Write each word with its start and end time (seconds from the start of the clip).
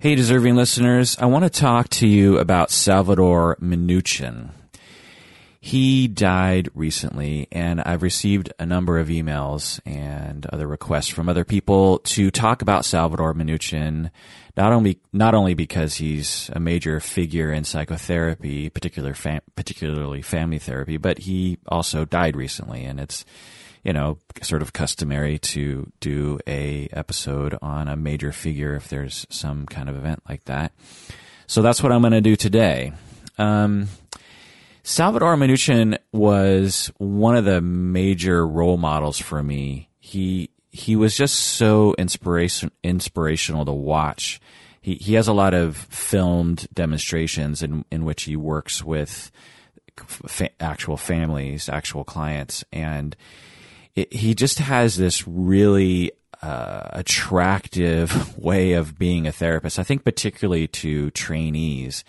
Hey, 0.00 0.14
deserving 0.14 0.54
listeners, 0.54 1.18
I 1.18 1.26
want 1.26 1.42
to 1.42 1.50
talk 1.50 1.88
to 1.88 2.06
you 2.06 2.38
about 2.38 2.70
Salvador 2.70 3.56
Minuchin. 3.60 4.50
He 5.60 6.06
died 6.06 6.68
recently, 6.72 7.48
and 7.50 7.80
I've 7.80 8.04
received 8.04 8.52
a 8.60 8.64
number 8.64 9.00
of 9.00 9.08
emails 9.08 9.80
and 9.84 10.46
other 10.46 10.68
requests 10.68 11.08
from 11.08 11.28
other 11.28 11.44
people 11.44 11.98
to 11.98 12.30
talk 12.30 12.62
about 12.62 12.84
Salvador 12.84 13.34
Minuchin, 13.34 14.12
not 14.56 14.72
only 14.72 15.00
not 15.12 15.34
only 15.34 15.54
because 15.54 15.96
he's 15.96 16.48
a 16.52 16.60
major 16.60 17.00
figure 17.00 17.52
in 17.52 17.64
psychotherapy, 17.64 18.70
particular 18.70 19.14
fam- 19.14 19.42
particularly 19.56 20.22
family 20.22 20.60
therapy, 20.60 20.96
but 20.96 21.18
he 21.18 21.58
also 21.66 22.04
died 22.04 22.36
recently, 22.36 22.84
and 22.84 23.00
it's 23.00 23.24
you 23.88 23.94
know, 23.94 24.18
sort 24.42 24.60
of 24.60 24.74
customary 24.74 25.38
to 25.38 25.90
do 25.98 26.38
a 26.46 26.88
episode 26.92 27.56
on 27.62 27.88
a 27.88 27.96
major 27.96 28.32
figure 28.32 28.74
if 28.74 28.88
there's 28.88 29.26
some 29.30 29.64
kind 29.64 29.88
of 29.88 29.96
event 29.96 30.22
like 30.28 30.44
that. 30.44 30.72
So 31.46 31.62
that's 31.62 31.82
what 31.82 31.90
I'm 31.90 32.02
going 32.02 32.12
to 32.12 32.20
do 32.20 32.36
today. 32.36 32.92
Um, 33.38 33.88
Salvador 34.82 35.36
Minuchin 35.36 35.96
was 36.12 36.92
one 36.98 37.34
of 37.34 37.46
the 37.46 37.62
major 37.62 38.46
role 38.46 38.76
models 38.76 39.18
for 39.18 39.42
me. 39.42 39.88
He 40.00 40.50
he 40.70 40.94
was 40.94 41.16
just 41.16 41.36
so 41.36 41.94
inspiration 41.96 42.70
inspirational 42.84 43.64
to 43.64 43.72
watch. 43.72 44.38
He 44.82 44.96
he 44.96 45.14
has 45.14 45.28
a 45.28 45.32
lot 45.32 45.54
of 45.54 45.78
filmed 45.78 46.68
demonstrations 46.74 47.62
in 47.62 47.86
in 47.90 48.04
which 48.04 48.24
he 48.24 48.36
works 48.36 48.84
with 48.84 49.30
fa- 49.96 50.50
actual 50.60 50.98
families, 50.98 51.70
actual 51.70 52.04
clients, 52.04 52.66
and 52.70 53.16
it, 53.98 54.12
he 54.12 54.34
just 54.34 54.58
has 54.58 54.96
this 54.96 55.26
really 55.26 56.12
uh, 56.42 56.88
attractive 56.92 58.38
way 58.42 58.72
of 58.74 58.98
being 58.98 59.26
a 59.26 59.32
therapist. 59.32 59.78
I 59.78 59.82
think 59.82 60.04
particularly 60.04 60.68
to 60.68 61.10
trainees 61.10 62.04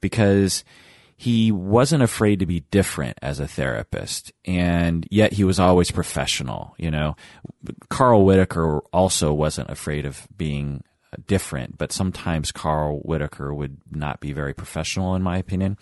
because 0.00 0.64
he 1.16 1.50
wasn't 1.50 2.02
afraid 2.02 2.40
to 2.40 2.46
be 2.46 2.60
different 2.70 3.18
as 3.22 3.40
a 3.40 3.48
therapist 3.48 4.32
and 4.44 5.06
yet 5.10 5.32
he 5.32 5.44
was 5.44 5.58
always 5.58 5.90
professional 5.90 6.74
you 6.76 6.90
know 6.90 7.16
carl 7.88 8.24
whitaker 8.24 8.80
also 8.92 9.32
wasn't 9.32 9.68
afraid 9.70 10.04
of 10.04 10.28
being 10.36 10.84
different 11.26 11.78
but 11.78 11.90
sometimes 11.90 12.52
carl 12.52 12.98
whitaker 12.98 13.54
would 13.54 13.78
not 13.90 14.20
be 14.20 14.32
very 14.32 14.52
professional 14.52 15.14
in 15.14 15.22
my 15.22 15.38
opinion 15.38 15.78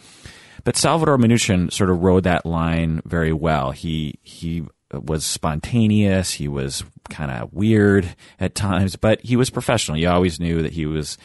but 0.63 0.77
salvador 0.77 1.19
minuchin 1.19 1.73
sort 1.73 1.91
of 1.91 2.01
rode 2.01 2.23
that 2.23 2.47
line 2.47 3.03
very 3.05 3.33
well 3.33 3.73
he 3.73 4.17
he 4.23 4.65
was 5.01 5.25
spontaneous. 5.25 6.33
He 6.33 6.49
was 6.49 6.85
kind 7.11 7.31
of 7.31 7.53
weird 7.53 8.15
at 8.39 8.55
times, 8.55 8.97
but 8.97 9.21
he 9.21 9.37
was 9.37 9.51
professional. 9.51 9.99
You 9.99 10.09
always 10.09 10.41
knew 10.41 10.63
that 10.63 10.73
he 10.73 10.87
was 10.87 11.19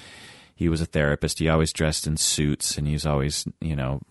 he 0.55 0.67
was 0.69 0.81
a 0.81 0.85
therapist. 0.85 1.39
He 1.39 1.47
always 1.49 1.71
dressed 1.71 2.05
in 2.05 2.17
suits, 2.17 2.77
and 2.77 2.85
he 2.85 2.93
was 2.93 3.05
always 3.05 3.45
you 3.61 3.75
know 3.75 4.01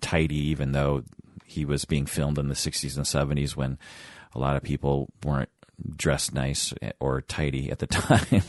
tidy, 0.00 0.48
even 0.48 0.72
though 0.72 1.02
he 1.44 1.64
was 1.64 1.84
being 1.84 2.06
filmed 2.06 2.38
in 2.38 2.48
the 2.48 2.54
'60s 2.54 2.96
and 2.96 3.06
'70s 3.06 3.56
when 3.56 3.78
a 4.34 4.38
lot 4.38 4.56
of 4.56 4.62
people 4.62 5.08
weren't 5.24 5.50
dressed 5.96 6.34
nice 6.34 6.72
or 6.98 7.22
tidy 7.22 7.70
at 7.70 7.78
the 7.78 7.86
time. 7.88 8.42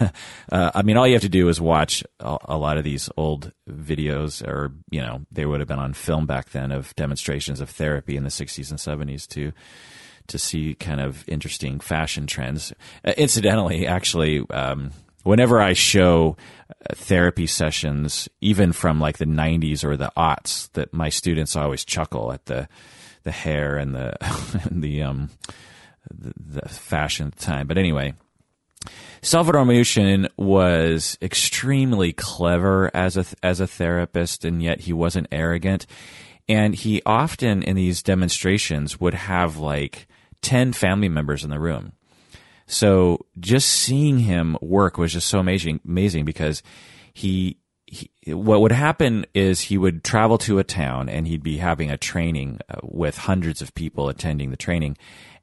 uh, 0.52 0.70
I 0.74 0.82
mean, 0.82 0.96
all 0.96 1.06
you 1.06 1.14
have 1.14 1.22
to 1.22 1.28
do 1.28 1.48
is 1.48 1.60
watch 1.60 2.04
a, 2.20 2.38
a, 2.44 2.56
lot 2.56 2.78
of 2.78 2.84
these 2.84 3.10
old 3.16 3.52
videos, 3.68 4.46
or 4.46 4.72
you 4.90 5.00
know, 5.00 5.22
they 5.30 5.46
would 5.46 5.60
have 5.60 5.68
been 5.68 5.78
on 5.78 5.94
film 5.94 6.26
back 6.26 6.50
then 6.50 6.72
of 6.72 6.94
demonstrations 6.96 7.60
of 7.60 7.70
therapy 7.70 8.16
in 8.16 8.24
the 8.24 8.30
'60s 8.30 8.70
and 8.70 8.78
'70s 8.78 9.26
to 9.28 9.52
to 10.28 10.38
see 10.38 10.74
kind 10.74 11.00
of 11.00 11.28
interesting 11.28 11.80
fashion 11.80 12.26
trends. 12.26 12.72
Uh, 13.04 13.12
incidentally, 13.16 13.86
actually. 13.86 14.44
Um, 14.50 14.92
whenever 15.24 15.60
I 15.60 15.72
show 15.72 16.36
uh, 16.68 16.94
therapy 16.94 17.46
sessions, 17.46 18.28
even 18.40 18.72
from 18.72 19.00
like 19.00 19.18
the 19.18 19.24
90s 19.24 19.84
or 19.84 19.96
the 19.96 20.12
aughts, 20.16 20.70
that 20.72 20.92
my 20.92 21.08
students 21.08 21.56
always 21.56 21.84
chuckle 21.84 22.32
at 22.32 22.46
the 22.46 22.68
the 23.24 23.30
hair 23.30 23.76
and 23.76 23.94
the 23.94 24.16
and 24.70 24.82
the 24.82 25.02
um 25.02 25.30
the, 26.10 26.32
the 26.36 26.68
fashion 26.68 27.28
at 27.28 27.36
the 27.36 27.44
time. 27.44 27.66
But 27.66 27.78
anyway, 27.78 28.14
Salvador 29.22 29.64
Minuchin 29.64 30.28
was 30.36 31.16
extremely 31.22 32.12
clever 32.12 32.90
as 32.94 33.16
a 33.16 33.24
as 33.42 33.60
a 33.60 33.66
therapist, 33.66 34.44
and 34.44 34.62
yet 34.62 34.80
he 34.80 34.92
wasn't 34.92 35.28
arrogant. 35.30 35.86
And 36.48 36.74
he 36.74 37.02
often 37.06 37.62
in 37.62 37.76
these 37.76 38.02
demonstrations 38.02 39.00
would 39.00 39.14
have 39.14 39.56
like 39.58 40.08
ten 40.40 40.72
family 40.72 41.08
members 41.08 41.44
in 41.44 41.50
the 41.50 41.60
room. 41.60 41.92
So 42.66 43.26
just 43.38 43.68
seeing 43.68 44.20
him 44.20 44.56
work 44.60 44.96
was 44.96 45.12
just 45.12 45.28
so 45.28 45.38
amazing, 45.38 45.80
amazing 45.86 46.24
because 46.24 46.62
he, 47.12 47.58
he, 47.86 48.10
what 48.32 48.60
would 48.60 48.72
happen 48.72 49.26
is 49.34 49.60
he 49.60 49.76
would 49.76 50.02
travel 50.02 50.38
to 50.38 50.58
a 50.58 50.64
town 50.64 51.08
and 51.08 51.26
he'd 51.26 51.42
be 51.42 51.58
having 51.58 51.90
a 51.90 51.98
training 51.98 52.60
uh, 52.68 52.76
with 52.82 53.18
hundreds 53.18 53.60
of 53.60 53.74
people 53.74 54.08
attending 54.08 54.50
the 54.50 54.56
training 54.56 54.96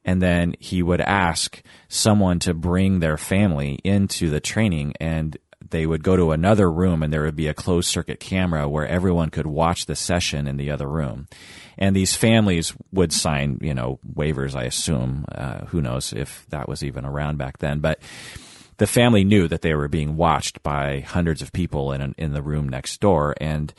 and 0.04 0.20
then 0.20 0.54
he 0.58 0.82
would 0.82 1.00
ask 1.00 1.62
someone 1.88 2.38
to 2.40 2.54
bring 2.54 3.00
their 3.00 3.16
family 3.16 3.78
into 3.84 4.30
the 4.30 4.40
training 4.40 4.94
and 5.00 5.36
they 5.70 5.86
would 5.86 6.02
go 6.02 6.16
to 6.16 6.32
another 6.32 6.70
room 6.70 7.02
and 7.02 7.12
there 7.12 7.22
would 7.22 7.36
be 7.36 7.46
a 7.46 7.54
closed 7.54 7.88
circuit 7.88 8.20
camera 8.20 8.68
where 8.68 8.86
everyone 8.86 9.30
could 9.30 9.46
watch 9.46 9.86
the 9.86 9.94
session 9.96 10.46
in 10.46 10.56
the 10.56 10.70
other 10.70 10.88
room. 10.88 11.28
And 11.78 11.94
these 11.94 12.16
families 12.16 12.74
would 12.92 13.12
sign 13.12 13.58
you 13.62 13.74
know 13.74 13.98
waivers 14.14 14.54
i 14.54 14.64
assume. 14.64 15.24
Uh, 15.32 15.66
who 15.66 15.80
knows 15.80 16.12
if 16.12 16.46
that 16.50 16.68
was 16.68 16.82
even 16.82 17.04
around 17.04 17.38
back 17.38 17.58
then. 17.58 17.80
But 17.80 18.00
the 18.78 18.86
family 18.86 19.24
knew 19.24 19.46
that 19.48 19.62
they 19.62 19.74
were 19.74 19.88
being 19.88 20.16
watched 20.16 20.62
by 20.62 21.00
hundreds 21.00 21.42
of 21.42 21.52
people 21.52 21.92
in 21.92 22.14
in 22.18 22.32
the 22.32 22.42
room 22.42 22.68
next 22.68 23.00
door. 23.00 23.34
And 23.40 23.72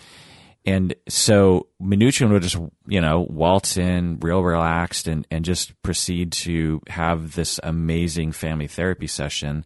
and 0.66 0.94
so 1.10 1.68
Minuchin 1.82 2.30
would 2.32 2.44
just, 2.44 2.58
you 2.86 3.02
know, 3.02 3.26
waltz 3.30 3.78
in 3.78 4.20
real 4.20 4.44
relaxed 4.44 5.08
and, 5.08 5.26
and 5.32 5.44
just 5.44 5.80
proceed 5.82 6.32
to 6.34 6.82
have 6.88 7.34
this 7.34 7.60
amazing 7.64 8.32
family 8.32 8.68
therapy 8.68 9.08
session, 9.08 9.66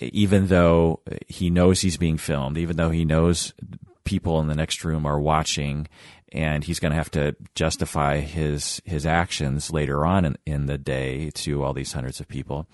even 0.00 0.48
though 0.48 1.00
he 1.28 1.50
knows 1.50 1.80
he's 1.80 1.96
being 1.96 2.18
filmed, 2.18 2.58
even 2.58 2.76
though 2.76 2.90
he 2.90 3.04
knows 3.04 3.54
people 4.02 4.40
in 4.40 4.48
the 4.48 4.56
next 4.56 4.84
room 4.84 5.06
are 5.06 5.20
watching 5.20 5.86
and 6.32 6.64
he's 6.64 6.80
going 6.80 6.90
to 6.90 6.96
have 6.96 7.10
to 7.12 7.36
justify 7.54 8.18
his, 8.18 8.82
his 8.84 9.06
actions 9.06 9.70
later 9.70 10.04
on 10.04 10.24
in, 10.24 10.36
in 10.46 10.66
the 10.66 10.78
day 10.78 11.30
to 11.30 11.62
all 11.62 11.72
these 11.72 11.92
hundreds 11.92 12.18
of 12.18 12.26
people. 12.26 12.66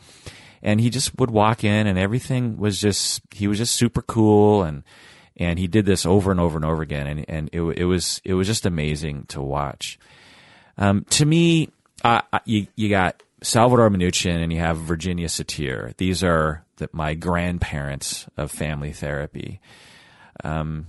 And 0.63 0.81
he 0.81 0.89
just 0.89 1.19
would 1.19 1.31
walk 1.31 1.63
in 1.63 1.87
and 1.87 1.99
everything 1.99 2.57
was 2.57 2.81
just, 2.81 3.21
he 3.35 3.47
was 3.47 3.59
just 3.59 3.75
super 3.75 4.01
cool 4.01 4.63
and, 4.63 4.83
and 5.39 5.59
he 5.59 5.67
did 5.67 5.87
this 5.87 6.05
over 6.05 6.31
and 6.31 6.41
over 6.41 6.57
and 6.57 6.65
over 6.65 6.83
again, 6.83 7.07
and 7.07 7.25
and 7.29 7.51
it 7.53 7.63
it 7.63 7.85
was 7.85 8.21
it 8.25 8.35
was 8.35 8.47
just 8.47 8.67
amazing 8.67 9.25
to 9.29 9.41
watch. 9.41 9.99
Um, 10.77 11.05
to 11.11 11.25
me, 11.25 11.71
you 12.45 12.67
you 12.77 12.89
got 12.89 13.23
Salvador 13.43 13.89
Minuchin 13.91 14.43
and 14.43 14.53
you 14.53 14.59
have 14.59 14.79
Virginia 14.79 15.29
Satir. 15.29 15.97
These 15.97 16.25
are 16.25 16.65
the, 16.77 16.89
my 16.93 17.15
grandparents 17.15 18.27
of 18.37 18.51
family 18.51 18.93
therapy. 18.93 19.61
Um, 20.43 20.89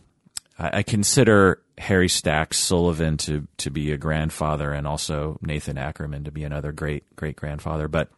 I, 0.57 0.79
I, 0.79 0.83
consider 0.83 1.61
Harry 1.77 2.09
Stack 2.09 2.53
Sullivan 2.53 3.17
to 3.17 3.47
to 3.57 3.71
be 3.71 3.91
a 3.91 3.97
grandfather, 3.97 4.71
and 4.71 4.87
also 4.87 5.37
Nathan 5.41 5.77
Ackerman 5.77 6.25
to 6.25 6.31
be 6.31 6.43
another 6.43 6.71
great 6.71 7.15
great 7.15 7.35
grandfather. 7.35 7.87
But 7.87 8.09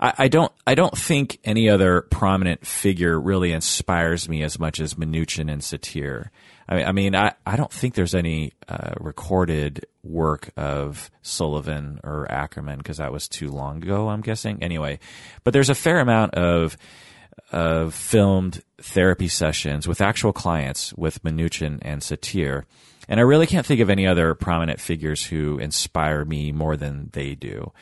I, 0.00 0.28
don't 0.28 0.52
I 0.66 0.74
don't 0.74 0.96
think 0.96 1.38
any 1.44 1.68
other 1.68 2.02
prominent 2.02 2.66
figure 2.66 3.18
really 3.18 3.52
inspires 3.52 4.28
me 4.28 4.42
as 4.42 4.58
much 4.58 4.80
as 4.80 4.94
Minuchin 4.94 5.50
and 5.50 5.62
Satir. 5.62 6.30
I 6.68 6.84
I, 6.84 6.92
mean, 6.92 7.14
I, 7.14 7.34
I 7.46 7.56
don't 7.56 7.72
think 7.72 7.94
there's 7.94 8.14
any 8.14 8.52
uh, 8.68 8.94
recorded 8.98 9.86
work 10.02 10.50
of 10.56 11.10
Sullivan 11.22 12.00
or 12.04 12.30
Ackerman 12.30 12.78
because 12.78 12.98
that 12.98 13.12
was 13.12 13.28
too 13.28 13.48
long 13.48 13.82
ago. 13.82 14.08
I'm 14.08 14.20
guessing 14.20 14.62
anyway, 14.62 14.98
but 15.44 15.52
there's 15.52 15.70
a 15.70 15.74
fair 15.74 16.00
amount 16.00 16.34
of 16.34 16.76
of 17.52 17.94
filmed 17.94 18.62
therapy 18.78 19.28
sessions 19.28 19.86
with 19.86 20.00
actual 20.00 20.32
clients 20.32 20.92
with 20.94 21.22
Minuchin 21.22 21.78
and 21.82 22.00
Satir. 22.00 22.64
And 23.08 23.20
I 23.20 23.22
really 23.22 23.46
can't 23.46 23.64
think 23.64 23.80
of 23.80 23.90
any 23.90 24.06
other 24.06 24.34
prominent 24.34 24.80
figures 24.80 25.24
who 25.24 25.58
inspire 25.58 26.24
me 26.24 26.50
more 26.50 26.76
than 26.76 27.10
they 27.12 27.34
do. 27.34 27.72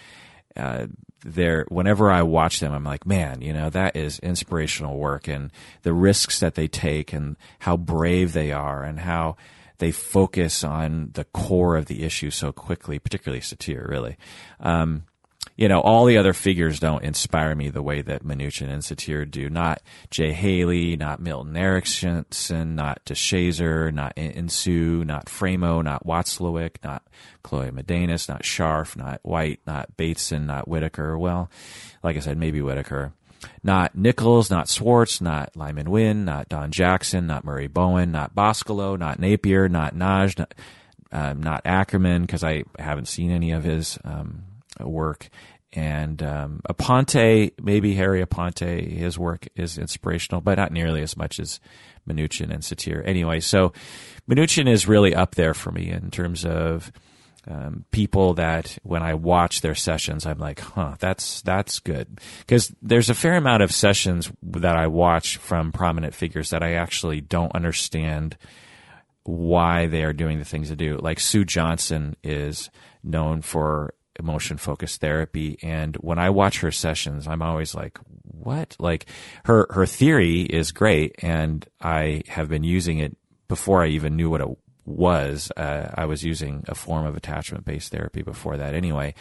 Uh, 0.57 0.87
they're 1.25 1.65
whenever 1.69 2.11
I 2.11 2.23
watch 2.23 2.61
them, 2.61 2.73
I'm 2.73 2.85
like, 2.85 3.07
man, 3.07 3.41
you 3.41 3.53
know, 3.53 3.71
that 3.71 3.97
is 3.97 4.19
inspirational 4.21 4.99
work, 4.99 5.27
and 5.27 5.51
the 5.83 5.93
risks 5.93 6.41
that 6.41 6.55
they 6.55 6.69
take, 6.69 7.13
and 7.13 7.37
how 7.61 7.77
brave 7.77 8.33
they 8.33 8.53
are, 8.53 8.85
and 8.85 9.01
how 9.01 9.37
they 9.79 9.91
focus 9.91 10.63
on 10.63 11.11
the 11.15 11.25
core 11.25 11.77
of 11.77 11.87
the 11.87 12.05
issue 12.05 12.31
so 12.31 12.53
quickly, 12.53 12.99
particularly 12.99 13.41
Satir, 13.41 13.89
really. 13.89 14.17
Um, 14.61 15.05
you 15.57 15.69
know, 15.69 15.81
all 15.81 16.05
the 16.05 16.19
other 16.19 16.33
figures 16.33 16.81
don't 16.81 17.05
inspire 17.05 17.55
me 17.55 17.71
the 17.71 17.83
way 17.83 18.03
that 18.03 18.25
Minuchin 18.25 18.69
and 18.69 18.83
Satir 18.83 19.31
do. 19.31 19.49
Not 19.49 19.83
Jay 20.11 20.33
Haley, 20.33 20.97
not 20.97 21.21
Milton 21.21 21.57
Erickson, 21.57 22.25
not 22.75 23.05
DeShazer, 23.05 23.93
not 23.93 24.17
Insoo, 24.17 25.05
not 25.05 25.27
Framo, 25.27 25.83
not 25.85 26.05
Watzlawick, 26.05 26.77
not 26.83 27.05
Cloé 27.45 27.71
Madanes, 27.71 28.29
not 28.29 28.43
Scharff, 28.43 28.97
not 28.97 29.21
White, 29.23 29.61
not 29.67 29.97
Bateson, 29.97 30.47
not 30.47 30.67
Whitaker. 30.67 31.17
Well, 31.17 31.49
like 32.03 32.17
I 32.17 32.21
said, 32.21 32.37
maybe 32.37 32.61
Whitaker. 32.61 33.13
Not 33.63 33.95
Nichols, 33.95 34.51
not 34.51 34.69
Schwartz, 34.69 35.21
not 35.21 35.55
Lyman 35.55 35.91
Wynne, 35.91 36.25
not 36.25 36.49
Don 36.49 36.71
Jackson, 36.71 37.27
not 37.27 37.45
Murray 37.45 37.67
Bowen, 37.67 38.11
not 38.11 38.35
Boscolo, 38.35 38.99
not 38.99 39.19
Napier, 39.21 39.69
not 39.69 39.95
Nagy, 39.95 40.35
not, 40.39 40.55
um, 41.13 41.43
not 41.43 41.63
Ackerman, 41.65 42.23
because 42.23 42.43
I 42.43 42.65
haven't 42.79 43.07
seen 43.07 43.31
any 43.31 43.53
of 43.53 43.63
his 43.63 43.99
um, 44.03 44.45
work. 44.81 45.29
And 45.73 46.23
um, 46.23 46.61
Aponte, 46.69 47.53
maybe 47.61 47.95
Harry 47.95 48.25
Aponte, 48.25 48.89
his 48.89 49.19
work 49.19 49.49
is 49.57 49.77
inspirational, 49.77 50.41
but 50.41 50.57
not 50.57 50.71
nearly 50.71 51.03
as 51.03 51.17
much 51.17 51.41
as 51.41 51.59
Minuchin 52.09 52.53
and 52.53 52.63
Satir. 52.63 53.03
Anyway, 53.05 53.41
so 53.41 53.73
Minuchin 54.29 54.69
is 54.69 54.87
really 54.87 55.15
up 55.15 55.35
there 55.35 55.55
for 55.55 55.73
me 55.73 55.91
in 55.91 56.11
terms 56.11 56.45
of 56.45 56.93
um, 57.47 57.85
people 57.91 58.35
that 58.35 58.79
when 58.85 59.03
I 59.03 59.15
watch 59.15 59.61
their 59.61 59.75
sessions, 59.75 60.25
I'm 60.25 60.39
like, 60.39 60.61
huh, 60.61 60.95
that's 60.99 61.43
that's 61.43 61.79
good 61.81 62.21
because 62.39 62.75
there's 62.81 63.11
a 63.11 63.15
fair 63.15 63.35
amount 63.35 63.63
of 63.63 63.73
sessions 63.73 64.33
that 64.43 64.77
I 64.77 64.87
watch 64.87 65.37
from 65.37 65.73
prominent 65.73 66.15
figures 66.15 66.51
that 66.51 66.63
I 66.63 66.75
actually 66.75 67.21
don't 67.21 67.55
understand 67.55 68.39
why 69.25 69.87
they 69.87 70.05
are 70.05 70.13
doing 70.13 70.39
the 70.39 70.45
things 70.45 70.69
they 70.69 70.75
do. 70.75 70.97
Like 70.97 71.21
Sue 71.21 71.45
Johnson 71.45 72.17
is 72.23 72.71
known 73.03 73.43
for 73.43 73.95
emotion 74.19 74.57
focused 74.57 75.01
therapy, 75.01 75.59
and 75.63 75.97
when 75.97 76.19
I 76.19 76.31
watch 76.31 76.61
her 76.61 76.71
sessions, 76.71 77.27
I'm 77.27 77.43
always 77.43 77.75
like, 77.75 77.99
what? 78.23 78.77
Like 78.79 79.07
her 79.45 79.67
her 79.71 79.87
theory 79.87 80.43
is 80.43 80.73
great, 80.73 81.15
and 81.19 81.67
I 81.81 82.23
have 82.29 82.49
been 82.49 82.65
using 82.65 82.99
it 82.99 83.17
before 83.49 83.83
I 83.83 83.89
even 83.89 84.17
knew 84.17 84.31
what 84.31 84.41
it 84.41 84.49
was. 84.85 85.51
Uh, 85.57 85.89
I 85.95 86.07
was 86.07 86.25
using 86.25 86.65
a 86.69 86.75
form 86.75 87.07
of 87.07 87.17
attachment 87.17 87.65
based 87.65 87.93
therapy 87.93 88.23
before 88.23 88.57
that 88.57 88.75
anyway. 88.75 89.15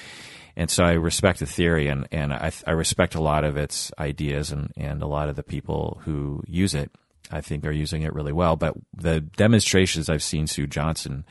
And 0.56 0.70
so 0.70 0.84
I 0.84 0.94
respect 0.94 1.40
the 1.40 1.46
theory 1.46 1.88
and, 1.88 2.08
and 2.12 2.32
I, 2.32 2.52
I 2.68 2.72
respect 2.72 3.16
a 3.16 3.22
lot 3.22 3.44
of 3.44 3.58
its 3.58 3.92
ideas 3.98 4.52
and, 4.52 4.72
and 4.78 5.02
a 5.02 5.08
lot 5.08 5.30
of 5.30 5.36
the 5.36 5.44
people 5.44 6.02
who 6.06 6.44
use 6.48 6.74
it. 6.74 6.92
I 7.32 7.42
think 7.42 7.66
are 7.66 7.72
using 7.72 8.04
it 8.04 8.14
really 8.14 8.34
well. 8.34 8.56
But 8.58 8.76
the 8.94 9.22
demonstrations 9.22 10.10
I've 10.10 10.22
seen 10.22 10.46
Sue 10.46 10.68
Johnson 10.68 11.26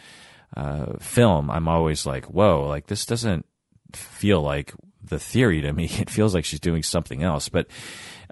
uh, 0.56 0.94
film, 0.98 1.50
I'm 1.50 1.68
always 1.68 2.06
like, 2.06 2.24
whoa, 2.24 2.66
like 2.66 2.86
this 2.86 3.06
doesn't 3.06 3.46
feel 3.96 4.40
like 4.40 4.72
the 5.02 5.18
theory 5.18 5.60
to 5.62 5.72
me. 5.72 5.90
It 5.98 6.10
feels 6.10 6.34
like 6.34 6.44
she's 6.44 6.60
doing 6.60 6.82
something 6.82 7.22
else. 7.22 7.48
But 7.48 7.66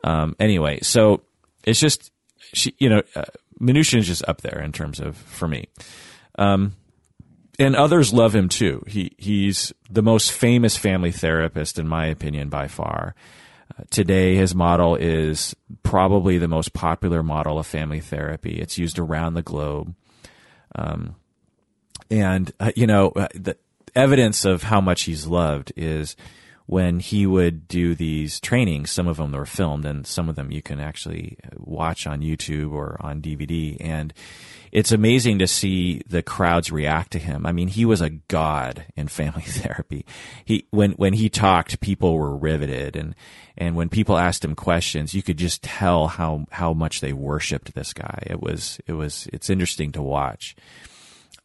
um, 0.04 0.36
anyway, 0.38 0.80
so 0.82 1.22
it's 1.64 1.80
just 1.80 2.10
she, 2.52 2.74
you 2.78 2.88
know, 2.88 3.02
uh, 3.14 3.24
Minuchin 3.60 3.98
is 3.98 4.06
just 4.06 4.26
up 4.26 4.40
there 4.40 4.60
in 4.60 4.72
terms 4.72 5.00
of 5.00 5.16
for 5.16 5.46
me. 5.46 5.68
Um, 6.38 6.74
and 7.58 7.76
others 7.76 8.12
love 8.12 8.34
him 8.34 8.48
too. 8.48 8.82
He 8.86 9.12
he's 9.18 9.72
the 9.90 10.02
most 10.02 10.32
famous 10.32 10.76
family 10.76 11.12
therapist 11.12 11.78
in 11.78 11.86
my 11.86 12.06
opinion 12.06 12.48
by 12.48 12.68
far. 12.68 13.14
Uh, 13.78 13.84
today, 13.90 14.34
his 14.34 14.54
model 14.54 14.96
is 14.96 15.54
probably 15.82 16.38
the 16.38 16.48
most 16.48 16.72
popular 16.72 17.22
model 17.22 17.58
of 17.58 17.66
family 17.66 18.00
therapy. 18.00 18.58
It's 18.58 18.78
used 18.78 18.98
around 18.98 19.34
the 19.34 19.42
globe, 19.42 19.94
um, 20.74 21.16
and 22.10 22.50
uh, 22.58 22.72
you 22.74 22.86
know 22.86 23.10
uh, 23.10 23.28
the 23.34 23.58
evidence 23.94 24.44
of 24.44 24.64
how 24.64 24.80
much 24.80 25.02
he's 25.02 25.26
loved 25.26 25.72
is 25.76 26.16
when 26.70 27.00
he 27.00 27.26
would 27.26 27.66
do 27.66 27.96
these 27.96 28.38
trainings, 28.38 28.92
some 28.92 29.08
of 29.08 29.16
them 29.16 29.32
were 29.32 29.44
filmed 29.44 29.84
and 29.84 30.06
some 30.06 30.28
of 30.28 30.36
them 30.36 30.52
you 30.52 30.62
can 30.62 30.78
actually 30.78 31.36
watch 31.56 32.06
on 32.06 32.20
YouTube 32.20 32.70
or 32.70 32.96
on 33.00 33.20
DVD. 33.20 33.76
And 33.80 34.14
it's 34.70 34.92
amazing 34.92 35.40
to 35.40 35.48
see 35.48 36.00
the 36.06 36.22
crowds 36.22 36.70
react 36.70 37.10
to 37.10 37.18
him. 37.18 37.44
I 37.44 37.50
mean, 37.50 37.66
he 37.66 37.84
was 37.84 38.00
a 38.00 38.10
god 38.10 38.84
in 38.94 39.08
family 39.08 39.42
therapy. 39.46 40.06
He, 40.44 40.68
when, 40.70 40.92
when 40.92 41.14
he 41.14 41.28
talked, 41.28 41.80
people 41.80 42.14
were 42.14 42.36
riveted 42.36 42.94
and, 42.94 43.16
and 43.58 43.74
when 43.74 43.88
people 43.88 44.16
asked 44.16 44.44
him 44.44 44.54
questions, 44.54 45.12
you 45.12 45.22
could 45.22 45.38
just 45.38 45.64
tell 45.64 46.06
how, 46.06 46.46
how 46.52 46.72
much 46.72 47.00
they 47.00 47.12
worshiped 47.12 47.74
this 47.74 47.92
guy. 47.92 48.22
It 48.28 48.40
was, 48.40 48.78
it 48.86 48.92
was, 48.92 49.28
it's 49.32 49.50
interesting 49.50 49.90
to 49.92 50.02
watch. 50.02 50.54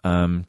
Um, 0.04 0.46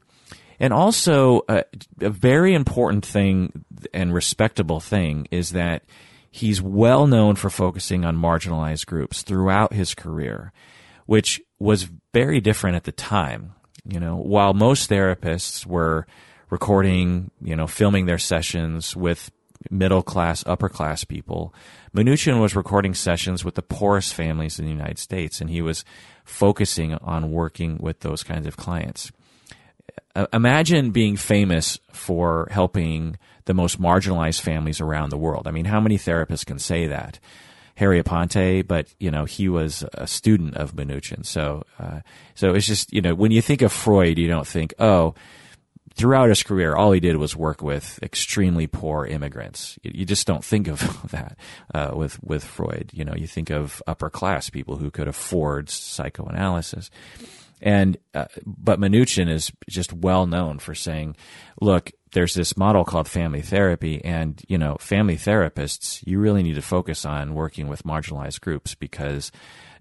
and 0.59 0.73
also, 0.73 1.41
uh, 1.47 1.63
a 2.01 2.09
very 2.09 2.53
important 2.53 3.05
thing 3.05 3.65
and 3.93 4.13
respectable 4.13 4.79
thing 4.79 5.27
is 5.29 5.51
that 5.51 5.83
he's 6.31 6.61
well 6.61 7.07
known 7.07 7.35
for 7.35 7.49
focusing 7.49 8.05
on 8.05 8.17
marginalized 8.17 8.85
groups 8.85 9.21
throughout 9.21 9.73
his 9.73 9.93
career, 9.93 10.51
which 11.05 11.41
was 11.59 11.89
very 12.13 12.41
different 12.41 12.75
at 12.75 12.83
the 12.85 12.91
time. 12.91 13.53
You 13.85 13.99
know, 13.99 14.15
while 14.15 14.53
most 14.53 14.89
therapists 14.89 15.65
were 15.65 16.07
recording, 16.49 17.31
you 17.41 17.55
know, 17.55 17.67
filming 17.67 18.05
their 18.05 18.17
sessions 18.17 18.95
with 18.95 19.31
middle 19.69 20.03
class, 20.03 20.43
upper 20.45 20.69
class 20.69 21.03
people, 21.03 21.53
Minuchin 21.95 22.41
was 22.41 22.55
recording 22.55 22.93
sessions 22.93 23.45
with 23.45 23.55
the 23.55 23.61
poorest 23.61 24.13
families 24.13 24.59
in 24.59 24.65
the 24.65 24.71
United 24.71 24.99
States, 24.99 25.39
and 25.41 25.49
he 25.49 25.61
was 25.61 25.85
focusing 26.25 26.93
on 26.95 27.31
working 27.31 27.77
with 27.79 28.01
those 28.01 28.23
kinds 28.23 28.45
of 28.45 28.57
clients. 28.57 29.11
Uh, 30.15 30.27
imagine 30.33 30.91
being 30.91 31.15
famous 31.15 31.79
for 31.91 32.47
helping 32.51 33.17
the 33.45 33.53
most 33.53 33.79
marginalized 33.79 34.41
families 34.41 34.81
around 34.81 35.09
the 35.09 35.17
world. 35.17 35.47
I 35.47 35.51
mean, 35.51 35.65
how 35.65 35.79
many 35.79 35.97
therapists 35.97 36.45
can 36.45 36.59
say 36.59 36.87
that? 36.87 37.19
Harry 37.77 38.01
Aponte, 38.01 38.67
but 38.67 38.87
you 38.99 39.11
know 39.11 39.25
he 39.25 39.47
was 39.47 39.85
a 39.93 40.07
student 40.07 40.55
of 40.55 40.75
Minuchin, 40.75 41.23
so 41.23 41.63
uh, 41.77 41.99
so 42.33 42.55
it's 42.55 42.65
just 42.65 42.91
you 42.91 43.01
know 43.01 43.13
when 43.13 43.31
you 43.31 43.41
think 43.41 43.61
of 43.61 43.71
Freud, 43.71 44.17
you 44.17 44.27
don't 44.27 44.47
think 44.47 44.73
oh. 44.79 45.15
Throughout 45.95 46.29
his 46.29 46.43
career, 46.43 46.75
all 46.75 46.91
he 46.91 46.99
did 46.99 47.15
was 47.15 47.35
work 47.35 47.63
with 47.63 47.97
extremely 48.03 48.67
poor 48.67 49.03
immigrants. 49.07 49.79
You, 49.81 50.05
just 50.05 50.27
don't 50.27 50.45
think 50.45 50.67
of 50.67 50.79
that 51.09 51.39
uh, 51.73 51.89
with 51.95 52.21
with 52.21 52.43
Freud. 52.43 52.91
You 52.93 53.03
know, 53.03 53.15
you 53.15 53.25
think 53.25 53.49
of 53.49 53.81
upper 53.87 54.11
class 54.11 54.47
people 54.51 54.75
who 54.75 54.91
could 54.91 55.07
afford 55.07 55.71
psychoanalysis. 55.71 56.91
And 57.61 57.97
uh, 58.13 58.25
but 58.45 58.79
Minuchin 58.79 59.29
is 59.29 59.51
just 59.67 59.91
well 59.91 60.27
known 60.27 60.59
for 60.59 60.75
saying, 60.75 61.15
"Look, 61.59 61.91
there's 62.11 62.35
this 62.35 62.55
model 62.55 62.85
called 62.85 63.07
family 63.07 63.41
therapy, 63.41 64.03
and 64.03 64.41
you 64.47 64.57
know, 64.57 64.77
family 64.79 65.17
therapists, 65.17 66.05
you 66.05 66.19
really 66.19 66.43
need 66.43 66.55
to 66.55 66.61
focus 66.61 67.05
on 67.05 67.33
working 67.33 67.67
with 67.67 67.83
marginalized 67.83 68.41
groups 68.41 68.75
because 68.75 69.31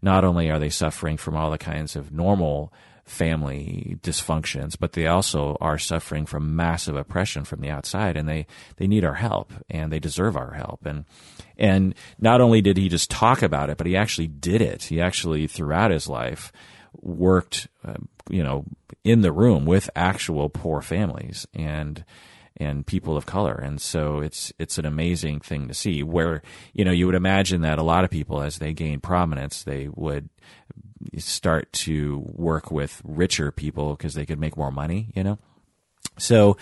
not 0.01 0.25
only 0.25 0.51
are 0.51 0.59
they 0.59 0.71
suffering 0.71 1.17
from 1.17 1.37
all 1.37 1.51
the 1.51 1.59
kinds 1.59 1.97
of 1.97 2.13
normal 2.13 2.73
family 3.05 3.97
dysfunctions, 4.03 4.77
but 4.79 4.95
they 4.95 5.07
also 5.07 5.57
are 5.61 5.79
suffering 5.79 6.27
from 6.27 6.57
massive 6.57 6.97
oppression 6.97 7.45
from 7.45 7.61
the 7.61 7.71
outside, 7.71 8.17
and 8.17 8.27
they 8.27 8.47
they 8.79 8.87
need 8.87 9.05
our 9.05 9.15
help, 9.15 9.53
and 9.69 9.93
they 9.93 9.99
deserve 9.99 10.37
our 10.37 10.53
help, 10.53 10.87
and." 10.87 11.05
And 11.59 11.95
not 12.19 12.43
only 12.43 12.61
did 12.61 12.77
he 12.77 12.91
just 12.91 13.11
talk 13.11 13.41
about 13.41 13.71
it, 13.71 13.79
but 13.79 13.87
he 13.87 13.97
actually 13.97 14.27
did 14.27 14.61
it. 14.61 14.83
He 14.83 15.01
actually, 15.01 15.47
throughout 15.47 15.91
his 15.91 16.07
life, 16.07 16.53
worked, 17.07 17.69
uh, 17.85 17.95
you 18.29 18.43
know, 18.43 18.65
in 19.05 19.21
the 19.21 19.33
room 19.33 19.65
with 19.65 19.89
actual 19.95 20.49
poor 20.49 20.83
families 20.83 21.47
and 21.55 22.05
and 22.59 22.87
people 22.87 23.17
of 23.17 23.27
color. 23.27 23.55
And 23.55 23.81
so 23.81 24.21
it's 24.21 24.53
it's 24.59 24.79
an 24.79 24.87
amazing 24.87 25.41
thing 25.41 25.69
to 25.69 25.75
see 25.75 26.03
where, 26.03 26.43
you 26.73 26.85
know, 26.85 26.91
you 26.91 27.07
would 27.07 27.15
imagine 27.15 27.61
that 27.63 27.79
a 27.79 27.83
lot 27.83 28.05
of 28.05 28.11
people 28.11 28.43
as 28.43 28.59
they 28.59 28.73
gain 28.73 29.01
prominence, 29.01 29.63
they 29.63 29.89
would 29.89 30.29
start 31.19 31.73
to 31.73 32.25
work 32.27 32.71
with 32.71 33.01
richer 33.05 33.53
people 33.53 33.95
because 33.95 34.15
they 34.15 34.27
could 34.27 34.41
make 34.41 34.57
more 34.57 34.73
money, 34.73 35.13
you 35.15 35.23
know. 35.23 35.39
So 36.19 36.57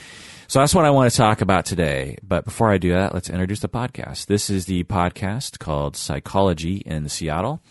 so 0.48 0.58
that's 0.58 0.74
what 0.74 0.84
I 0.84 0.90
want 0.90 1.10
to 1.10 1.16
talk 1.16 1.40
about 1.40 1.64
today. 1.64 2.18
But 2.22 2.44
before 2.44 2.70
I 2.70 2.78
do 2.78 2.90
that, 2.90 3.14
let's 3.14 3.30
introduce 3.30 3.60
the 3.60 3.68
podcast. 3.68 4.26
This 4.26 4.50
is 4.50 4.66
the 4.66 4.84
podcast 4.84 5.58
called 5.58 5.96
Psychology 5.96 6.78
in 6.78 7.08
Seattle. 7.08 7.62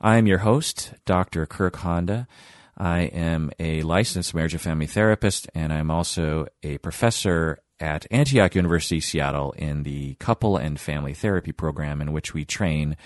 I 0.00 0.18
am 0.18 0.26
your 0.26 0.38
host, 0.38 0.92
Dr. 1.06 1.46
Kirk 1.46 1.76
Honda. 1.76 2.28
I 2.76 3.02
am 3.02 3.50
a 3.58 3.80
licensed 3.82 4.34
marriage 4.34 4.52
and 4.52 4.60
family 4.60 4.86
therapist, 4.86 5.48
and 5.54 5.72
I'm 5.72 5.90
also 5.90 6.46
a 6.62 6.76
professor 6.78 7.60
at 7.80 8.06
Antioch 8.10 8.54
University, 8.54 9.00
Seattle, 9.00 9.52
in 9.52 9.84
the 9.84 10.14
couple 10.16 10.58
and 10.58 10.78
family 10.78 11.14
therapy 11.14 11.52
program, 11.52 12.02
in 12.02 12.12
which 12.12 12.34
we 12.34 12.44
train 12.44 12.98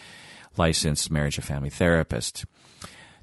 licensed 0.57 1.13
marriage 1.13 1.39
and 1.39 1.45
family 1.45 1.71
therapists. 1.71 2.45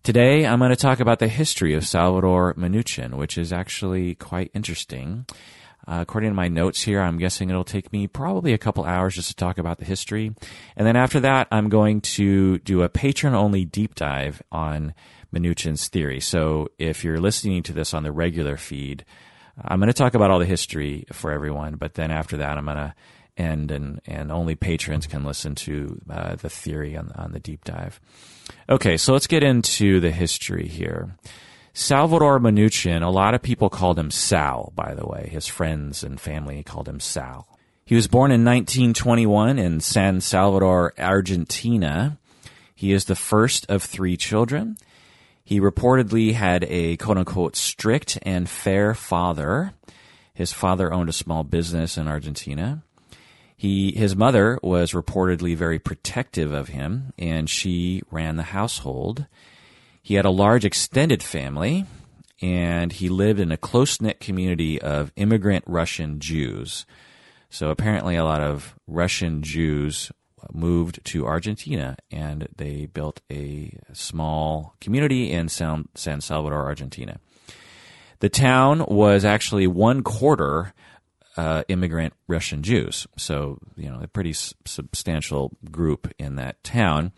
Today, 0.02 0.46
I'm 0.46 0.60
going 0.60 0.70
to 0.70 0.78
talk 0.78 1.02
about 1.02 1.20
the 1.20 1.28
history 1.28 1.74
of 1.74 1.86
Salvador 1.86 2.54
Minuchin, 2.54 3.16
which 3.16 3.38
is 3.38 3.52
actually 3.52 4.16
quite 4.16 4.50
interesting. 4.54 5.26
Uh, 5.88 6.00
according 6.02 6.32
to 6.32 6.36
my 6.36 6.50
notes 6.50 6.84
here, 6.84 7.02
I'm 7.02 7.18
guessing 7.18 7.50
it'll 7.50 7.64
take 7.64 7.94
me 7.94 8.08
probably 8.08 8.54
a 8.54 8.58
couple 8.58 8.84
hours 8.84 9.16
just 9.16 9.30
to 9.30 9.36
talk 9.36 9.58
about 9.58 9.78
the 9.78 9.86
history. 9.86 10.34
And 10.76 10.86
then 10.86 10.98
after 10.98 11.22
that, 11.22 11.48
I'm 11.50 11.70
going 11.70 12.02
to 12.02 12.58
do 12.60 12.82
a 12.82 12.90
patron 12.90 13.34
only 13.34 13.64
deep 13.64 13.96
dive 13.96 14.42
on 14.52 14.94
Minuchin's 15.34 15.88
theory. 15.88 16.20
So 16.20 16.70
if 16.78 17.04
you're 17.04 17.20
listening 17.20 17.64
to 17.64 17.74
this 17.74 17.94
on 17.94 18.04
the 18.04 18.12
regular 18.12 18.58
feed, 18.58 19.06
I'm 19.64 19.80
going 19.80 19.88
to 19.88 19.94
talk 19.94 20.14
about 20.14 20.30
all 20.30 20.40
the 20.40 20.46
history 20.46 21.06
for 21.12 21.32
everyone, 21.32 21.76
but 21.76 21.94
then 21.94 22.12
after 22.12 22.38
that, 22.38 22.58
I'm 22.58 22.66
going 22.66 22.78
to 22.78 22.94
end 23.38 23.72
and, 23.72 24.02
and 24.06 24.32
only 24.32 24.56
patrons 24.56 25.08
can 25.08 25.24
listen 25.24 25.56
to 25.56 26.02
uh, 26.10 26.36
the 26.36 26.50
theory 26.50 26.98
on, 26.98 27.12
on 27.16 27.32
the 27.32 27.40
deep 27.40 27.64
dive. 27.64 28.00
Okay, 28.70 28.98
so 28.98 29.14
let's 29.14 29.28
get 29.28 29.44
into 29.44 30.00
the 30.00 30.12
history 30.12 30.68
here. 30.68 31.16
Salvador 31.80 32.40
Minuchin, 32.40 33.04
a 33.04 33.10
lot 33.12 33.36
of 33.36 33.44
people 33.44 33.70
called 33.70 34.00
him 34.00 34.10
Sal, 34.10 34.74
by 34.76 34.96
the 34.96 35.06
way. 35.06 35.30
His 35.32 35.46
friends 35.46 36.04
and 36.04 36.20
family 36.20 36.64
called 36.64 36.90
him 36.90 37.00
Sal. 37.00 37.48
He 37.86 37.94
was 37.94 38.08
born 38.08 38.32
in 38.32 38.44
1921 38.44 39.60
in 39.60 39.80
San 39.80 40.20
Salvador, 40.20 40.96
Argentina. 40.98 42.18
He 42.74 42.94
is 42.94 43.06
the 43.06 43.16
first 43.16 43.70
of 43.70 43.84
three 43.84 44.18
children. 44.18 44.78
He 45.44 45.60
reportedly 45.60 46.34
had 46.34 46.64
a 46.68 46.98
quote 46.98 47.20
unquote 47.20 47.56
strict 47.56 48.18
and 48.24 48.50
fair 48.50 48.96
father. 48.96 49.74
His 50.34 50.52
father 50.52 50.92
owned 50.92 51.10
a 51.10 51.14
small 51.14 51.44
business 51.44 51.96
in 51.96 52.08
Argentina. 52.08 52.82
He, 53.56 53.92
his 53.92 54.16
mother 54.16 54.58
was 54.64 54.94
reportedly 54.94 55.56
very 55.56 55.78
protective 55.78 56.52
of 56.52 56.70
him, 56.70 57.14
and 57.20 57.48
she 57.48 58.02
ran 58.10 58.36
the 58.36 58.44
household. 58.44 59.28
He 60.08 60.14
had 60.14 60.24
a 60.24 60.30
large 60.30 60.64
extended 60.64 61.22
family, 61.22 61.86
and 62.42 62.94
he 62.94 63.10
lived 63.10 63.42
in 63.42 63.52
a 63.52 63.58
close 63.58 64.00
knit 64.00 64.22
community 64.22 64.82
of 64.82 65.12
immigrant 65.18 65.66
Russian 65.68 66.22
Jews. 66.22 66.86
So 67.50 67.72
apparently, 67.72 68.16
a 68.16 68.24
lot 68.24 68.40
of 68.40 68.74
Russian 68.88 69.44
Jews 69.44 70.10
moved 70.54 71.04
to 71.04 71.26
Argentina 71.26 71.98
and 72.10 72.48
they 72.56 72.86
built 72.86 73.20
a 73.30 73.78
small 73.92 74.76
community 74.80 75.30
in 75.30 75.50
San, 75.50 75.90
Salvador, 75.94 76.64
Argentina. 76.64 77.20
The 78.20 78.30
town 78.30 78.86
was 78.88 79.26
actually 79.26 79.68
one 79.68 80.04
quarter 80.04 80.74
uh, 81.36 81.64
immigrant 81.68 82.14
Russian 82.30 82.64
Jews. 82.64 83.08
So, 83.18 83.58
you 83.76 83.90
know, 83.90 84.00
a 84.02 84.08
pretty 84.08 84.30
s- 84.30 84.54
substantial 84.64 85.52
group 85.70 86.14
in 86.18 86.38
that 86.38 86.64
town. 86.64 87.12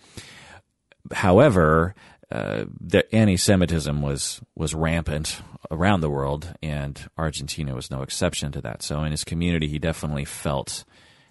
However, 1.12 1.94
uh, 2.32 2.66
the 2.80 3.14
anti-Semitism 3.14 4.02
was 4.02 4.42
was 4.56 4.76
rampant 4.76 5.42
around 5.72 6.02
the 6.02 6.10
world, 6.10 6.54
and 6.62 7.10
Argentina 7.18 7.74
was 7.74 7.90
no 7.90 8.04
exception 8.04 8.52
to 8.52 8.62
that. 8.62 8.84
So, 8.84 9.04
in 9.04 9.12
his 9.12 9.24
community, 9.24 9.68
he 9.68 9.80
definitely 9.80 10.26
felt 10.26 10.84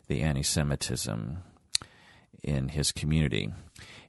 the 0.09 0.23
anti-Semitism 0.23 1.39
in 2.43 2.69
his 2.69 2.91
community. 2.91 3.53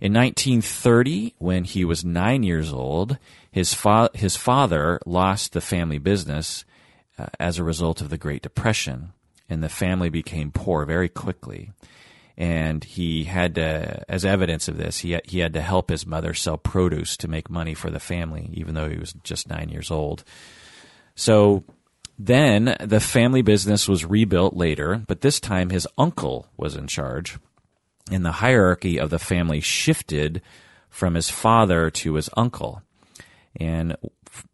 In 0.01 0.13
1930, 0.13 1.35
when 1.37 1.63
he 1.63 1.85
was 1.85 2.05
nine 2.05 2.41
years 2.41 2.73
old, 2.73 3.17
his 3.51 3.73
fa- 3.73 4.09
his 4.15 4.35
father 4.35 4.99
lost 5.05 5.53
the 5.53 5.61
family 5.61 5.99
business 5.99 6.65
uh, 7.19 7.27
as 7.39 7.59
a 7.59 7.63
result 7.63 8.01
of 8.01 8.09
the 8.09 8.17
Great 8.17 8.41
Depression, 8.41 9.13
and 9.47 9.61
the 9.61 9.69
family 9.69 10.09
became 10.09 10.51
poor 10.51 10.85
very 10.85 11.09
quickly 11.09 11.71
and 12.39 12.85
he 12.85 13.25
had 13.25 13.55
to, 13.55 14.05
as 14.07 14.23
evidence 14.23 14.69
of 14.69 14.77
this, 14.77 14.99
he 14.99 15.11
had, 15.11 15.25
he 15.25 15.39
had 15.39 15.51
to 15.53 15.61
help 15.61 15.89
his 15.89 16.07
mother 16.07 16.33
sell 16.33 16.57
produce 16.57 17.17
to 17.17 17.27
make 17.27 17.49
money 17.49 17.73
for 17.73 17.89
the 17.89 17.99
family, 17.99 18.49
even 18.53 18.73
though 18.73 18.89
he 18.89 18.97
was 18.97 19.11
just 19.23 19.49
nine 19.49 19.67
years 19.67 19.91
old. 19.91 20.23
So 21.15 21.65
then 22.17 22.77
the 22.79 23.01
family 23.01 23.41
business 23.41 23.89
was 23.89 24.05
rebuilt 24.05 24.55
later, 24.55 25.03
but 25.05 25.19
this 25.19 25.41
time 25.41 25.69
his 25.69 25.85
uncle 25.97 26.47
was 26.55 26.77
in 26.77 26.87
charge, 26.87 27.37
and 28.09 28.25
the 28.25 28.31
hierarchy 28.31 28.97
of 28.97 29.09
the 29.09 29.19
family 29.19 29.59
shifted 29.59 30.41
from 30.89 31.15
his 31.15 31.29
father 31.29 31.89
to 31.91 32.13
his 32.13 32.29
uncle. 32.37 32.81
And 33.59 33.97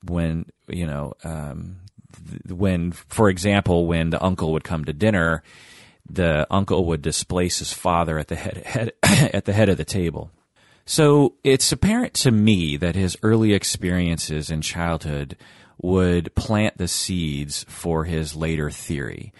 when 0.04 0.48
you 0.68 0.88
know, 0.88 1.13
um, 1.24 1.82
when 2.50 2.94
for 2.94 3.30
example, 3.30 3.86
when 3.86 4.10
the 4.10 4.24
uncle 4.24 4.54
would 4.54 4.63
come 4.63 4.86
to 4.86 4.94
dinner 4.94 5.44
the 6.10 6.46
uncle 6.50 6.86
would 6.86 7.02
displace 7.02 7.60
his 7.60 7.74
father 7.74 8.18
at 8.20 8.28
the 8.28 8.36
head, 8.36 8.64
head 8.66 8.94
at 9.34 9.46
the 9.46 9.54
head 9.54 9.70
of 9.70 9.78
the 9.78 9.86
table. 9.86 10.32
So 10.86 11.34
it's 11.44 11.72
apparent 11.72 12.14
to 12.16 12.32
me 12.32 12.78
that 12.78 12.96
his 12.96 13.18
early 13.24 13.54
experiences 13.54 14.52
in 14.52 14.62
childhood 14.62 15.36
would 15.82 16.34
plant 16.36 16.78
the 16.78 16.88
seeds 16.88 17.66
for 17.68 18.06
his 18.06 18.36
later 18.36 18.70
theory 18.70 19.34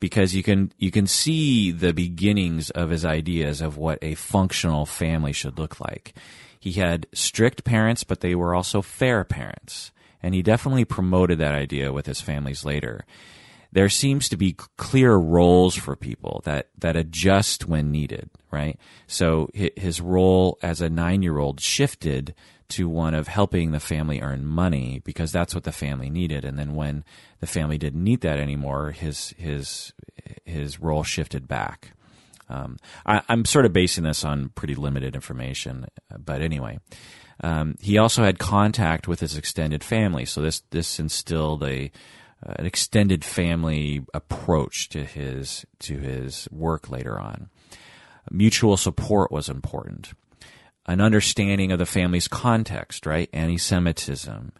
because 0.00 0.34
you 0.34 0.42
can 0.42 0.72
you 0.76 0.90
can 0.90 1.06
see 1.06 1.70
the 1.70 1.92
beginnings 1.92 2.70
of 2.70 2.90
his 2.90 3.04
ideas 3.04 3.60
of 3.60 3.76
what 3.76 3.98
a 4.02 4.14
functional 4.14 4.86
family 4.86 5.32
should 5.32 5.58
look 5.58 5.80
like. 5.80 6.14
He 6.60 6.72
had 6.72 7.06
strict 7.12 7.64
parents, 7.64 8.04
but 8.04 8.20
they 8.20 8.34
were 8.34 8.54
also 8.54 8.82
fair 8.82 9.24
parents, 9.24 9.92
and 10.22 10.34
he 10.34 10.42
definitely 10.42 10.84
promoted 10.84 11.38
that 11.38 11.54
idea 11.54 11.92
with 11.92 12.06
his 12.06 12.20
families 12.20 12.64
later 12.64 13.04
there 13.72 13.88
seems 13.88 14.28
to 14.28 14.36
be 14.36 14.56
clear 14.76 15.14
roles 15.14 15.74
for 15.74 15.94
people 15.96 16.40
that, 16.44 16.68
that 16.78 16.96
adjust 16.96 17.68
when 17.68 17.90
needed, 17.90 18.30
right? 18.50 18.78
So 19.06 19.50
his 19.52 20.00
role 20.00 20.58
as 20.62 20.80
a 20.80 20.88
nine 20.88 21.22
year 21.22 21.38
old 21.38 21.60
shifted 21.60 22.34
to 22.70 22.88
one 22.88 23.14
of 23.14 23.28
helping 23.28 23.70
the 23.70 23.80
family 23.80 24.20
earn 24.20 24.44
money 24.44 25.00
because 25.04 25.32
that's 25.32 25.54
what 25.54 25.64
the 25.64 25.72
family 25.72 26.10
needed. 26.10 26.44
And 26.44 26.58
then 26.58 26.74
when 26.74 27.04
the 27.40 27.46
family 27.46 27.78
didn't 27.78 28.04
need 28.04 28.20
that 28.22 28.38
anymore, 28.38 28.90
his, 28.90 29.30
his, 29.38 29.92
his 30.44 30.80
role 30.80 31.02
shifted 31.02 31.48
back. 31.48 31.92
Um, 32.50 32.78
I, 33.04 33.22
am 33.28 33.44
sort 33.44 33.66
of 33.66 33.72
basing 33.72 34.04
this 34.04 34.24
on 34.24 34.50
pretty 34.50 34.74
limited 34.74 35.14
information, 35.14 35.86
but 36.18 36.40
anyway. 36.40 36.78
Um, 37.40 37.76
he 37.80 37.98
also 37.98 38.24
had 38.24 38.38
contact 38.38 39.06
with 39.06 39.20
his 39.20 39.36
extended 39.36 39.84
family, 39.84 40.24
so 40.24 40.40
this 40.40 40.60
this 40.70 40.98
instilled 40.98 41.62
a 41.62 41.92
an 42.42 42.66
extended 42.66 43.24
family 43.24 44.04
approach 44.14 44.88
to 44.90 45.04
his 45.04 45.66
to 45.80 45.98
his 45.98 46.48
work 46.50 46.90
later 46.90 47.18
on. 47.18 47.48
Mutual 48.30 48.76
support 48.76 49.32
was 49.32 49.48
important. 49.48 50.12
An 50.86 51.00
understanding 51.00 51.72
of 51.72 51.78
the 51.78 51.86
family's 51.86 52.28
context, 52.28 53.04
right? 53.06 53.28
Anti-Semitism, 53.32 54.52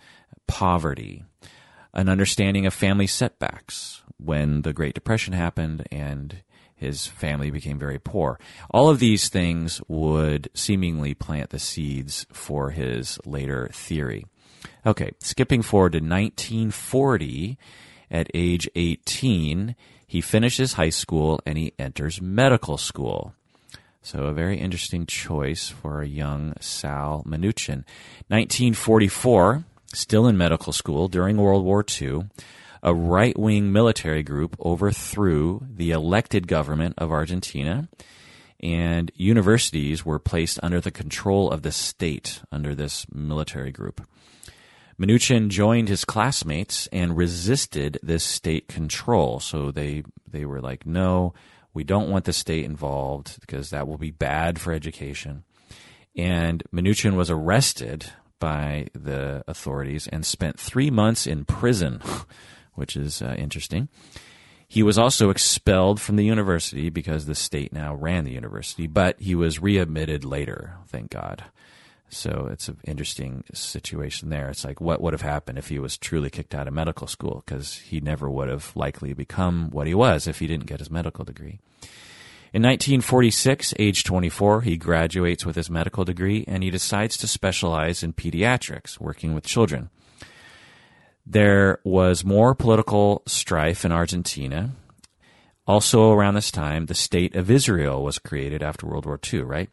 poverty, 0.47 1.25
an 1.94 2.08
understanding 2.08 2.66
of 2.66 2.75
family 2.75 3.06
setbacks 3.06 4.02
when 4.18 4.62
the 4.62 4.73
Great 4.73 4.94
Depression 4.94 5.32
happened 5.32 5.87
and 5.90 6.42
his 6.75 7.06
family 7.06 7.50
became 7.50 7.78
very 7.78 7.99
poor. 7.99 8.38
All 8.70 8.88
of 8.88 9.00
these 9.00 9.28
things 9.28 9.80
would 9.88 10.49
seemingly 10.54 11.14
plant 11.14 11.50
the 11.50 11.58
seeds 11.58 12.26
for 12.32 12.70
his 12.70 13.18
later 13.25 13.68
theory. 13.73 14.26
Okay, 14.87 15.12
skipping 15.21 15.62
forward 15.62 15.93
to 15.93 15.99
1940, 15.99 17.59
at 18.11 18.31
age 18.33 18.69
18, 18.75 19.77
he 20.07 20.21
finishes 20.21 20.75
high 20.75 20.88
school 20.88 21.41
and 21.45 21.59
he 21.59 21.75
enters 21.79 22.23
medical 22.23 22.79
school. 22.79 23.35
So 24.00 24.25
a 24.25 24.33
very 24.33 24.59
interesting 24.59 25.05
choice 25.05 25.69
for 25.69 26.00
a 26.00 26.07
young 26.07 26.55
Sal 26.61 27.23
Minuchin. 27.27 27.85
1944, 28.29 29.65
still 29.93 30.27
in 30.27 30.38
medical 30.38 30.73
school 30.73 31.09
during 31.09 31.37
World 31.37 31.65
War 31.65 31.85
II, 32.00 32.31
a 32.83 32.95
right 32.95 33.38
wing 33.38 33.73
military 33.73 34.23
group 34.23 34.57
overthrew 34.61 35.67
the 35.69 35.91
elected 35.91 36.49
government 36.49 36.95
of 36.97 37.11
Argentina, 37.11 37.88
and 38.61 39.12
universities 39.15 40.07
were 40.07 40.19
placed 40.19 40.59
under 40.62 40.81
the 40.81 40.91
control 40.91 41.50
of 41.50 41.62
the 41.62 41.73
state 41.73 42.41
under 42.50 42.75
this 42.75 43.05
military 43.12 43.73
group. 43.73 44.07
Minuchin 44.99 45.49
joined 45.49 45.88
his 45.88 46.05
classmates 46.05 46.88
and 46.93 47.17
resisted 47.17 47.99
this 48.02 48.25
state 48.25 48.69
control. 48.69 49.38
So 49.40 49.71
they 49.71 50.02
they 50.26 50.45
were 50.45 50.61
like, 50.61 50.85
no, 50.85 51.35
we 51.73 51.85
don't 51.85 52.11
want 52.11 52.25
the 52.25 52.33
state 52.33 52.64
involved 52.64 53.40
because 53.40 53.71
that 53.71 53.87
will 53.87 53.99
be 53.99 54.11
bad 54.11 54.61
for 54.61 54.73
education. 54.73 55.45
And 56.17 56.64
Minuchin 56.75 57.14
was 57.14 57.31
arrested 57.31 58.07
by 58.40 58.88
the 58.93 59.45
authorities 59.47 60.09
and 60.09 60.26
spent 60.26 60.59
three 60.59 60.90
months 60.90 61.26
in 61.26 61.45
prison, 61.45 62.02
which 62.75 62.97
is 62.97 63.23
uh, 63.23 63.35
interesting. 63.38 63.88
He 64.67 64.83
was 64.83 64.99
also 64.99 65.31
expelled 65.31 66.00
from 66.00 66.17
the 66.17 66.26
university 66.26 66.90
because 66.90 67.25
the 67.25 67.35
state 67.35 67.73
now 67.73 67.95
ran 67.95 68.25
the 68.25 68.33
university, 68.33 68.87
but 68.87 69.19
he 69.19 69.35
was 69.35 69.62
readmitted 69.62 70.25
later, 70.25 70.75
thank 70.88 71.11
God. 71.11 71.45
So 72.11 72.49
it's 72.50 72.69
an 72.69 72.79
interesting 72.85 73.45
situation 73.53 74.31
there. 74.31 74.49
It's 74.49 74.65
like 74.65 74.81
what 74.81 75.00
would 75.00 75.12
have 75.12 75.23
happened 75.23 75.59
if 75.59 75.69
he 75.69 75.79
was 75.79 75.99
truly 75.99 76.31
kicked 76.31 76.55
out 76.55 76.67
of 76.67 76.73
medical 76.75 77.07
school 77.07 77.43
because 77.45 77.75
he 77.75 78.00
never 78.00 78.31
would 78.31 78.49
have 78.49 78.73
likely 78.75 79.12
become 79.12 79.71
what 79.71 79.87
he 79.87 79.95
was 79.95 80.27
if 80.27 80.38
he 80.38 80.47
didn't 80.47 80.67
get 80.67 80.79
his 80.79 80.91
medical 80.91 81.25
degree. 81.25 81.61
In 82.50 82.62
1946, 82.62 83.75
age 83.79 84.05
24, 84.05 84.62
he 84.62 84.79
graduates 84.79 85.45
with 85.45 85.55
his 85.55 85.69
medical 85.69 86.05
degree 86.05 86.47
and 86.49 86.62
he 86.62 86.71
decides 86.71 87.19
to 87.19 87.27
specialize 87.27 88.03
in 88.03 88.15
pediatrics, 88.15 88.99
working 88.99 89.35
with 89.35 89.45
children. 89.45 89.91
There 91.27 91.79
was 91.85 92.25
more 92.25 92.55
political 92.55 93.23
strife 93.27 93.85
in 93.85 93.93
Argentina. 93.93 94.71
Also, 95.67 96.11
around 96.11 96.35
this 96.35 96.50
time, 96.50 96.87
the 96.87 96.95
state 96.95 97.37
of 97.37 97.50
Israel 97.50 98.03
was 98.03 98.19
created 98.19 98.62
after 98.62 98.87
World 98.87 99.05
War 99.05 99.21
II, 99.31 99.43
right? 99.43 99.69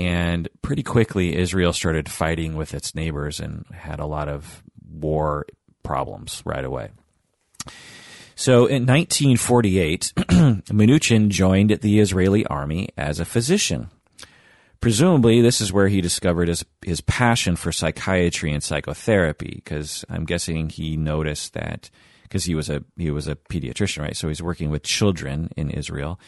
And 0.00 0.48
pretty 0.62 0.82
quickly, 0.82 1.36
Israel 1.36 1.74
started 1.74 2.08
fighting 2.08 2.56
with 2.56 2.72
its 2.72 2.94
neighbors 2.94 3.38
and 3.38 3.66
had 3.70 4.00
a 4.00 4.06
lot 4.06 4.30
of 4.30 4.62
war 4.90 5.44
problems 5.82 6.42
right 6.46 6.64
away. 6.64 6.88
So 8.34 8.64
in 8.64 8.86
1948, 8.86 10.12
Minuchin 10.16 11.28
joined 11.28 11.80
the 11.82 12.00
Israeli 12.00 12.46
army 12.46 12.88
as 12.96 13.20
a 13.20 13.26
physician. 13.26 13.90
Presumably, 14.80 15.42
this 15.42 15.60
is 15.60 15.70
where 15.70 15.88
he 15.88 16.00
discovered 16.00 16.48
his, 16.48 16.64
his 16.82 17.02
passion 17.02 17.54
for 17.54 17.70
psychiatry 17.70 18.54
and 18.54 18.62
psychotherapy, 18.62 19.52
because 19.56 20.06
I'm 20.08 20.24
guessing 20.24 20.70
he 20.70 20.96
noticed 20.96 21.52
that 21.52 21.90
because 22.22 22.44
he 22.44 22.54
was 22.54 22.70
a 22.70 22.82
he 22.96 23.10
was 23.10 23.28
a 23.28 23.36
pediatrician, 23.36 24.00
right? 24.00 24.16
So 24.16 24.28
he's 24.28 24.42
working 24.42 24.70
with 24.70 24.82
children 24.82 25.50
in 25.58 25.68
Israel, 25.68 26.18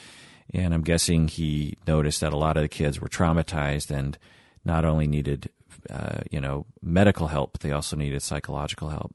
and 0.52 0.74
I'm 0.74 0.82
guessing 0.82 1.28
he 1.28 1.76
noticed 1.86 2.20
that 2.20 2.32
a 2.32 2.36
lot 2.36 2.56
of 2.56 2.62
the 2.62 2.68
kids 2.68 3.00
were 3.00 3.08
traumatized 3.08 3.90
and 3.90 4.18
not 4.64 4.84
only 4.84 5.06
needed 5.06 5.50
uh, 5.90 6.20
you 6.30 6.40
know 6.40 6.66
medical 6.82 7.28
help, 7.28 7.52
but 7.52 7.60
they 7.62 7.72
also 7.72 7.96
needed 7.96 8.22
psychological 8.22 8.90
help. 8.90 9.14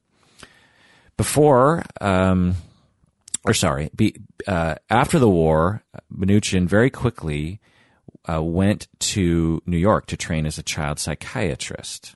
Before, 1.16 1.84
um, 2.02 2.56
or 3.44 3.54
sorry, 3.54 3.90
be, 3.96 4.16
uh, 4.46 4.76
after 4.90 5.18
the 5.18 5.30
war, 5.30 5.84
Minuchin 6.16 6.68
very 6.68 6.90
quickly 6.90 7.60
uh, 8.32 8.42
went 8.42 8.88
to 9.00 9.62
New 9.66 9.78
York 9.78 10.06
to 10.08 10.18
train 10.18 10.46
as 10.46 10.58
a 10.58 10.64
child 10.64 11.00
psychiatrist. 11.00 12.16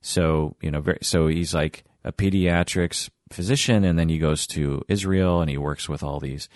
So 0.00 0.56
you 0.60 0.70
know, 0.70 0.80
very, 0.80 0.98
so 1.02 1.28
he's 1.28 1.54
like 1.54 1.84
a 2.04 2.12
pediatrics 2.12 3.08
physician, 3.30 3.84
and 3.84 3.98
then 3.98 4.08
he 4.08 4.18
goes 4.18 4.46
to 4.48 4.82
Israel 4.88 5.40
and 5.40 5.48
he 5.48 5.56
works 5.56 5.88
with 5.88 6.02
all 6.02 6.20
these 6.20 6.48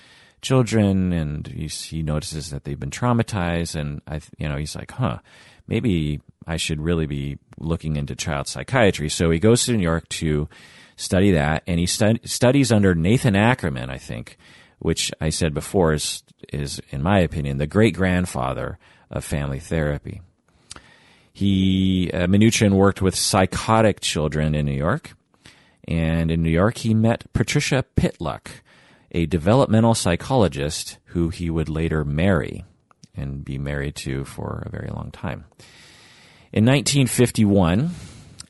children, 0.46 1.12
and 1.12 1.46
he 1.48 2.02
notices 2.02 2.50
that 2.50 2.64
they've 2.64 2.78
been 2.78 2.90
traumatized, 2.90 3.74
and 3.74 4.00
I, 4.06 4.20
you 4.38 4.48
know, 4.48 4.56
he's 4.56 4.76
like, 4.76 4.92
huh, 4.92 5.18
maybe 5.66 6.20
I 6.46 6.56
should 6.56 6.80
really 6.80 7.06
be 7.06 7.38
looking 7.58 7.96
into 7.96 8.14
child 8.14 8.46
psychiatry. 8.46 9.08
So 9.08 9.30
he 9.30 9.40
goes 9.40 9.64
to 9.64 9.72
New 9.72 9.82
York 9.82 10.08
to 10.20 10.48
study 10.96 11.32
that, 11.32 11.62
and 11.66 11.80
he 11.80 11.86
stud- 11.86 12.20
studies 12.24 12.70
under 12.70 12.94
Nathan 12.94 13.34
Ackerman, 13.34 13.90
I 13.90 13.98
think, 13.98 14.38
which 14.78 15.10
I 15.20 15.30
said 15.30 15.52
before 15.52 15.92
is 15.92 16.22
is 16.52 16.80
in 16.90 17.02
my 17.02 17.18
opinion 17.20 17.56
the 17.56 17.66
great 17.66 17.94
grandfather 17.94 18.78
of 19.10 19.24
family 19.24 19.58
therapy. 19.58 20.20
He 21.32 22.10
uh, 22.12 22.26
Minuchin 22.26 22.72
worked 22.72 23.02
with 23.02 23.16
psychotic 23.16 24.00
children 24.00 24.54
in 24.54 24.66
New 24.66 24.76
York, 24.76 25.16
and 25.88 26.30
in 26.30 26.42
New 26.42 26.50
York 26.50 26.78
he 26.78 26.94
met 26.94 27.32
Patricia 27.32 27.84
Pitluk, 27.96 28.46
a 29.12 29.26
developmental 29.26 29.94
psychologist 29.94 30.98
who 31.06 31.28
he 31.28 31.50
would 31.50 31.68
later 31.68 32.04
marry 32.04 32.64
and 33.14 33.44
be 33.44 33.58
married 33.58 33.94
to 33.96 34.25
for 34.25 34.62
a 34.66 34.70
very 34.70 34.90
long 34.90 35.10
time. 35.10 35.44
In 36.52 36.64
1951, 36.64 37.90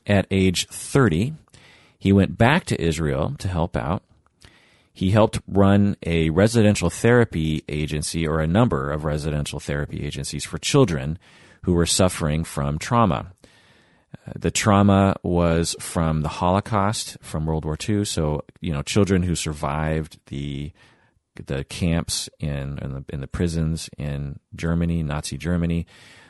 at 0.05 0.27
age 0.31 0.67
30, 0.67 1.33
he 1.97 2.13
went 2.13 2.37
back 2.37 2.65
to 2.65 2.81
Israel 2.81 3.35
to 3.39 3.47
help 3.47 3.75
out. 3.75 4.03
He 4.93 5.11
helped 5.11 5.39
run 5.47 5.95
a 6.05 6.29
residential 6.31 6.89
therapy 6.89 7.63
agency 7.69 8.27
or 8.27 8.39
a 8.39 8.47
number 8.47 8.91
of 8.91 9.05
residential 9.05 9.59
therapy 9.59 10.03
agencies 10.03 10.43
for 10.43 10.57
children 10.57 11.19
who 11.63 11.73
were 11.73 11.85
suffering 11.85 12.43
from 12.43 12.79
trauma. 12.79 13.33
The 14.35 14.51
trauma 14.51 15.15
was 15.23 15.75
from 15.79 16.21
the 16.21 16.29
Holocaust, 16.29 17.17
from 17.21 17.45
World 17.45 17.63
War 17.63 17.77
II. 17.87 18.03
So, 18.03 18.43
you 18.59 18.73
know, 18.73 18.81
children 18.81 19.23
who 19.23 19.35
survived 19.35 20.19
the 20.27 20.71
the 21.45 21.63
camps 21.65 22.29
in 22.39 22.79
in 22.79 22.93
the, 22.93 23.05
in 23.09 23.21
the 23.21 23.27
prisons 23.27 23.89
in 23.97 24.39
Germany, 24.55 25.03
Nazi 25.03 25.37
Germany, 25.37 25.85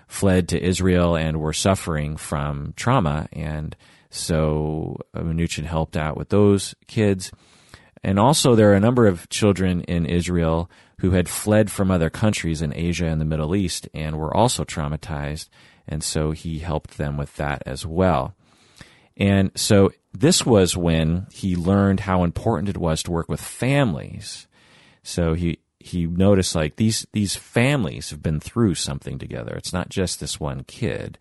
fled 0.07 0.49
to 0.49 0.61
Israel 0.61 1.15
and 1.15 1.39
were 1.39 1.53
suffering 1.53 2.17
from 2.17 2.73
trauma 2.75 3.27
and 3.31 3.75
so 4.09 4.97
uh, 5.13 5.19
Minuchin 5.19 5.65
helped 5.65 5.97
out 5.97 6.17
with 6.17 6.29
those 6.29 6.75
kids. 6.87 7.31
And 8.03 8.19
also, 8.19 8.55
there 8.55 8.71
are 8.71 8.75
a 8.75 8.79
number 8.79 9.07
of 9.07 9.27
children 9.29 9.81
in 9.81 10.05
Israel 10.05 10.69
who 10.99 11.11
had 11.11 11.27
fled 11.27 11.69
from 11.69 11.91
other 11.91 12.09
countries 12.09 12.61
in 12.61 12.73
Asia 12.73 13.05
and 13.05 13.19
the 13.19 13.25
Middle 13.25 13.55
East 13.55 13.89
and 13.93 14.17
were 14.17 14.35
also 14.35 14.63
traumatized. 14.63 15.49
And 15.87 16.03
so 16.03 16.31
he 16.31 16.59
helped 16.59 16.97
them 16.97 17.17
with 17.17 17.35
that 17.37 17.63
as 17.65 17.85
well. 17.85 18.35
And 19.15 19.51
so 19.55 19.91
this 20.13 20.45
was 20.45 20.77
when 20.77 21.27
he 21.31 21.55
learned 21.55 22.01
how 22.01 22.23
important 22.23 22.69
it 22.69 22.77
was 22.77 23.01
to 23.03 23.11
work 23.11 23.29
with 23.29 23.41
families. 23.41 24.47
So 25.03 25.33
he, 25.33 25.59
he 25.79 26.05
noticed 26.05 26.55
like 26.55 26.75
these, 26.75 27.07
these 27.13 27.35
families 27.35 28.09
have 28.11 28.21
been 28.21 28.39
through 28.39 28.75
something 28.75 29.17
together. 29.17 29.55
It's 29.55 29.73
not 29.73 29.89
just 29.89 30.19
this 30.19 30.39
one 30.39 30.63
kid. 30.65 31.17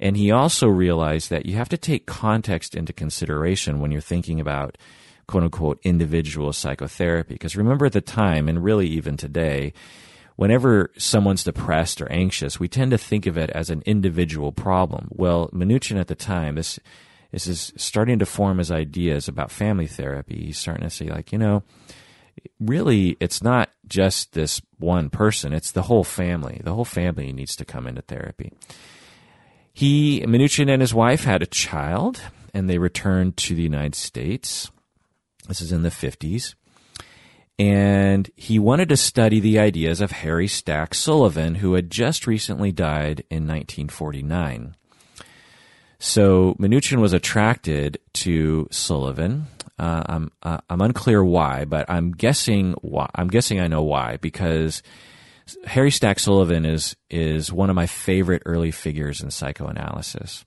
And 0.00 0.16
he 0.16 0.30
also 0.30 0.66
realized 0.66 1.30
that 1.30 1.46
you 1.46 1.56
have 1.56 1.68
to 1.70 1.78
take 1.78 2.06
context 2.06 2.74
into 2.74 2.92
consideration 2.92 3.80
when 3.80 3.92
you're 3.92 4.00
thinking 4.00 4.40
about 4.40 4.76
quote 5.26 5.44
unquote 5.44 5.80
individual 5.82 6.52
psychotherapy. 6.52 7.34
Because 7.34 7.56
remember 7.56 7.86
at 7.86 7.92
the 7.92 8.00
time, 8.00 8.48
and 8.48 8.62
really 8.62 8.86
even 8.88 9.16
today, 9.16 9.72
whenever 10.36 10.90
someone's 10.96 11.44
depressed 11.44 12.00
or 12.00 12.10
anxious, 12.10 12.58
we 12.58 12.68
tend 12.68 12.90
to 12.90 12.98
think 12.98 13.26
of 13.26 13.38
it 13.38 13.50
as 13.50 13.70
an 13.70 13.82
individual 13.86 14.52
problem. 14.52 15.08
Well, 15.10 15.48
Minuchin 15.52 15.98
at 15.98 16.08
the 16.08 16.14
time, 16.14 16.56
this, 16.56 16.78
this 17.30 17.46
is 17.46 17.72
starting 17.76 18.18
to 18.18 18.26
form 18.26 18.58
his 18.58 18.70
ideas 18.70 19.28
about 19.28 19.50
family 19.50 19.86
therapy. 19.86 20.46
He's 20.46 20.58
starting 20.58 20.84
to 20.84 20.90
say, 20.90 21.06
like, 21.06 21.32
you 21.32 21.38
know, 21.38 21.62
really, 22.58 23.16
it's 23.20 23.42
not 23.42 23.70
just 23.86 24.32
this 24.32 24.60
one 24.78 25.10
person, 25.10 25.52
it's 25.52 25.72
the 25.72 25.82
whole 25.82 26.04
family. 26.04 26.60
The 26.62 26.74
whole 26.74 26.84
family 26.84 27.32
needs 27.32 27.56
to 27.56 27.64
come 27.64 27.86
into 27.86 28.02
therapy. 28.02 28.52
He, 29.72 30.20
Minuchin 30.26 30.70
and 30.70 30.80
his 30.80 30.94
wife 30.94 31.24
had 31.24 31.42
a 31.42 31.46
child, 31.46 32.20
and 32.52 32.70
they 32.70 32.78
returned 32.78 33.36
to 33.38 33.54
the 33.54 33.62
United 33.62 33.96
States. 33.96 34.70
This 35.48 35.60
is 35.60 35.72
in 35.72 35.82
the 35.82 35.90
50s. 35.90 36.54
And 37.58 38.30
he 38.34 38.58
wanted 38.58 38.88
to 38.88 38.96
study 38.96 39.38
the 39.38 39.58
ideas 39.58 40.00
of 40.00 40.10
Harry 40.10 40.48
Stack 40.48 40.94
Sullivan, 40.94 41.56
who 41.56 41.74
had 41.74 41.90
just 41.90 42.26
recently 42.26 42.72
died 42.72 43.20
in 43.30 43.46
1949. 43.46 44.74
So 46.00 46.54
Minuchin 46.58 46.98
was 46.98 47.12
attracted 47.12 47.98
to 48.14 48.68
Sullivan. 48.70 49.46
Uh, 49.78 50.02
I'm 50.06 50.32
uh, 50.42 50.58
I'm 50.68 50.80
unclear 50.80 51.24
why, 51.24 51.64
but 51.64 51.88
I'm 51.88 52.12
guessing 52.12 52.74
why. 52.82 53.08
I'm 53.14 53.28
guessing 53.28 53.60
I 53.60 53.68
know 53.68 53.82
why 53.82 54.18
because 54.18 54.82
Harry 55.66 55.90
Stack 55.90 56.18
Sullivan 56.18 56.64
is 56.64 56.96
is 57.08 57.52
one 57.52 57.70
of 57.70 57.76
my 57.76 57.86
favorite 57.86 58.42
early 58.46 58.70
figures 58.70 59.20
in 59.20 59.30
psychoanalysis. 59.30 60.44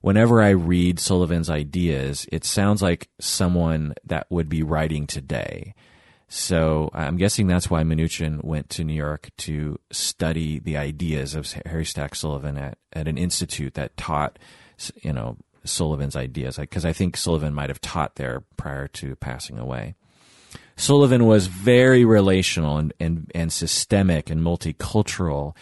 Whenever 0.00 0.40
I 0.40 0.50
read 0.50 1.00
Sullivan's 1.00 1.50
ideas, 1.50 2.26
it 2.30 2.44
sounds 2.44 2.80
like 2.80 3.08
someone 3.20 3.94
that 4.04 4.26
would 4.30 4.48
be 4.48 4.62
writing 4.62 5.06
today. 5.06 5.74
So 6.28 6.90
I'm 6.92 7.16
guessing 7.16 7.46
that's 7.46 7.70
why 7.70 7.82
Minuchin 7.82 8.44
went 8.44 8.68
to 8.70 8.84
New 8.84 8.94
York 8.94 9.30
to 9.38 9.78
study 9.90 10.58
the 10.58 10.76
ideas 10.76 11.34
of 11.34 11.50
Harry 11.64 11.86
Stack 11.86 12.14
Sullivan 12.14 12.58
at, 12.58 12.78
at 12.92 13.08
an 13.08 13.16
institute 13.16 13.74
that 13.74 13.96
taught, 13.96 14.38
you 14.96 15.12
know, 15.12 15.38
Sullivan's 15.64 16.16
ideas. 16.16 16.58
Because 16.58 16.84
I 16.84 16.92
think 16.92 17.16
Sullivan 17.16 17.54
might 17.54 17.70
have 17.70 17.80
taught 17.80 18.16
there 18.16 18.42
prior 18.58 18.88
to 18.88 19.16
passing 19.16 19.58
away. 19.58 19.94
Sullivan 20.76 21.24
was 21.26 21.46
very 21.46 22.04
relational 22.04 22.76
and, 22.76 22.92
and, 23.00 23.32
and 23.34 23.52
systemic 23.52 24.30
and 24.30 24.42
multicultural. 24.42 25.56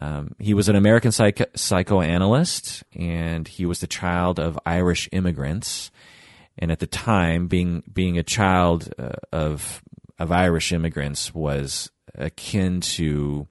Um, 0.00 0.34
he 0.38 0.52
was 0.52 0.68
an 0.68 0.76
American 0.76 1.12
psych- 1.12 1.50
psychoanalyst, 1.54 2.82
and 2.94 3.46
he 3.46 3.66
was 3.66 3.80
the 3.80 3.86
child 3.86 4.40
of 4.40 4.58
Irish 4.66 5.08
immigrants. 5.12 5.90
And 6.58 6.70
at 6.70 6.80
the 6.80 6.86
time, 6.86 7.46
being 7.46 7.82
being 7.90 8.18
a 8.18 8.22
child 8.22 8.92
uh, 8.98 9.12
of 9.32 9.82
of 10.22 10.30
Irish 10.30 10.72
immigrants 10.72 11.34
was 11.34 11.90
akin 12.14 12.80
to, 12.80 13.48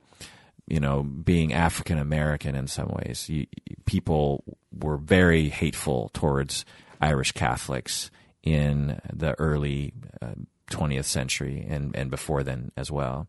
you 0.68 0.80
know, 0.80 1.04
being 1.04 1.52
African 1.52 1.98
American 1.98 2.56
in 2.56 2.68
some 2.68 2.88
ways. 2.88 3.28
You, 3.28 3.46
people 3.86 4.46
were 4.72 4.96
very 4.96 5.50
hateful 5.50 6.10
towards 6.14 6.64
Irish 7.02 7.34
Catholics 7.34 8.10
in 8.42 9.02
the 9.12 9.38
early 9.38 9.94
uh, 10.22 10.36
20th 10.70 11.06
century 11.06 11.66
and, 11.70 11.94
and 11.94 12.10
before 12.10 12.42
then 12.42 12.72
as 12.78 12.90
well. 12.90 13.28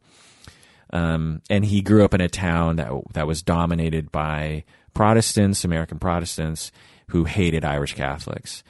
Um, 0.93 1.43
and 1.51 1.65
he 1.65 1.83
grew 1.83 2.05
up 2.05 2.15
in 2.15 2.21
a 2.21 2.29
town 2.29 2.77
that 2.77 2.93
that 3.15 3.27
was 3.27 3.43
dominated 3.43 4.13
by 4.13 4.63
Protestants, 4.95 5.65
American 5.65 5.99
Protestants, 5.99 6.71
who 7.09 7.25
hated 7.25 7.65
Irish 7.65 7.95
Catholics. 7.95 8.63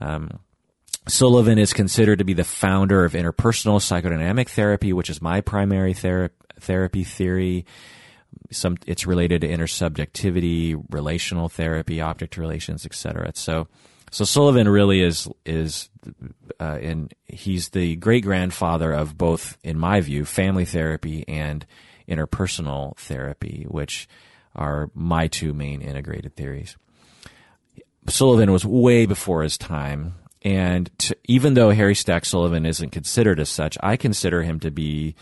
Um, 0.00 0.38
Sullivan 1.06 1.58
is 1.58 1.72
considered 1.72 2.18
to 2.18 2.24
be 2.24 2.32
the 2.32 2.44
founder 2.44 3.04
of 3.04 3.12
interpersonal 3.12 3.78
psychodynamic 3.78 4.48
therapy, 4.48 4.92
which 4.92 5.10
is 5.10 5.20
my 5.20 5.40
primary 5.40 5.92
thera- 5.92 6.30
therapy 6.58 7.04
theory. 7.04 7.66
Some 8.50 8.78
it's 8.86 9.06
related 9.06 9.42
to 9.42 9.48
intersubjectivity, 9.48 10.82
relational 10.90 11.48
therapy, 11.48 12.00
object 12.00 12.36
relations, 12.36 12.86
etc. 12.86 13.32
So 13.34 13.68
so 14.14 14.24
Sullivan 14.24 14.68
really 14.68 15.02
is 15.02 15.28
is, 15.44 15.90
uh, 16.60 16.78
and 16.80 17.12
he's 17.24 17.70
the 17.70 17.96
great 17.96 18.22
grandfather 18.22 18.92
of 18.92 19.18
both, 19.18 19.58
in 19.64 19.76
my 19.76 20.00
view, 20.00 20.24
family 20.24 20.64
therapy 20.64 21.24
and 21.26 21.66
interpersonal 22.08 22.96
therapy, 22.96 23.66
which 23.68 24.08
are 24.54 24.88
my 24.94 25.26
two 25.26 25.52
main 25.52 25.82
integrated 25.82 26.36
theories. 26.36 26.76
Sullivan 28.06 28.52
was 28.52 28.64
way 28.64 29.04
before 29.04 29.42
his 29.42 29.58
time, 29.58 30.14
and 30.44 30.90
to, 30.98 31.16
even 31.24 31.54
though 31.54 31.70
Harry 31.70 31.94
Stack 31.94 32.26
Sullivan 32.26 32.66
isn't 32.66 32.90
considered 32.90 33.40
as 33.40 33.48
such, 33.48 33.78
I 33.82 33.96
consider 33.96 34.42
him 34.42 34.60
to 34.60 34.70
be 34.70 35.16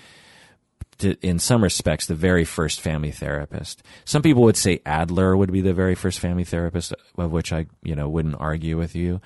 in 1.22 1.38
some 1.38 1.62
respects, 1.62 2.06
the 2.06 2.14
very 2.14 2.44
first 2.44 2.80
family 2.80 3.10
therapist. 3.10 3.82
Some 4.04 4.22
people 4.22 4.42
would 4.42 4.56
say 4.56 4.80
Adler 4.86 5.36
would 5.36 5.50
be 5.52 5.60
the 5.60 5.72
very 5.72 5.94
first 5.94 6.20
family 6.20 6.44
therapist, 6.44 6.94
of 7.16 7.32
which 7.32 7.52
I, 7.52 7.66
you 7.82 7.96
know, 7.96 8.08
wouldn't 8.08 8.36
argue 8.38 8.78
with 8.78 8.94
you. 8.94 9.20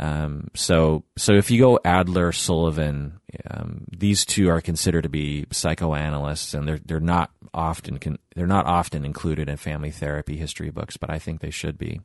Um, 0.00 0.48
so, 0.54 1.04
so 1.16 1.32
if 1.32 1.50
you 1.50 1.60
go 1.60 1.80
Adler, 1.84 2.32
Sullivan, 2.32 3.20
um, 3.50 3.84
these 3.90 4.24
two 4.24 4.48
are 4.48 4.60
considered 4.60 5.02
to 5.02 5.08
be 5.08 5.46
psychoanalysts, 5.50 6.54
and 6.54 6.68
they're 6.68 6.78
they're 6.84 7.00
not 7.00 7.30
often 7.52 7.98
con- 7.98 8.18
they're 8.36 8.46
not 8.46 8.66
often 8.66 9.04
included 9.04 9.48
in 9.48 9.56
family 9.56 9.90
therapy 9.90 10.36
history 10.36 10.70
books, 10.70 10.96
but 10.96 11.10
I 11.10 11.18
think 11.18 11.40
they 11.40 11.50
should 11.50 11.78
be. 11.78 12.00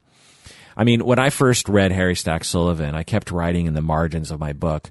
I 0.76 0.84
mean, 0.84 1.06
when 1.06 1.20
I 1.20 1.30
first 1.30 1.70
read 1.70 1.92
Harry 1.92 2.16
Stack 2.16 2.44
Sullivan, 2.44 2.96
I 2.96 3.04
kept 3.04 3.32
writing 3.32 3.66
in 3.66 3.74
the 3.74 3.82
margins 3.82 4.32
of 4.32 4.40
my 4.40 4.54
book. 4.54 4.90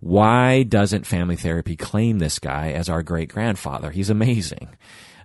Why 0.00 0.64
doesn't 0.64 1.06
family 1.06 1.36
therapy 1.36 1.76
claim 1.76 2.18
this 2.18 2.38
guy 2.38 2.72
as 2.72 2.88
our 2.88 3.02
great 3.02 3.28
grandfather? 3.28 3.90
He's 3.90 4.10
amazing. 4.10 4.68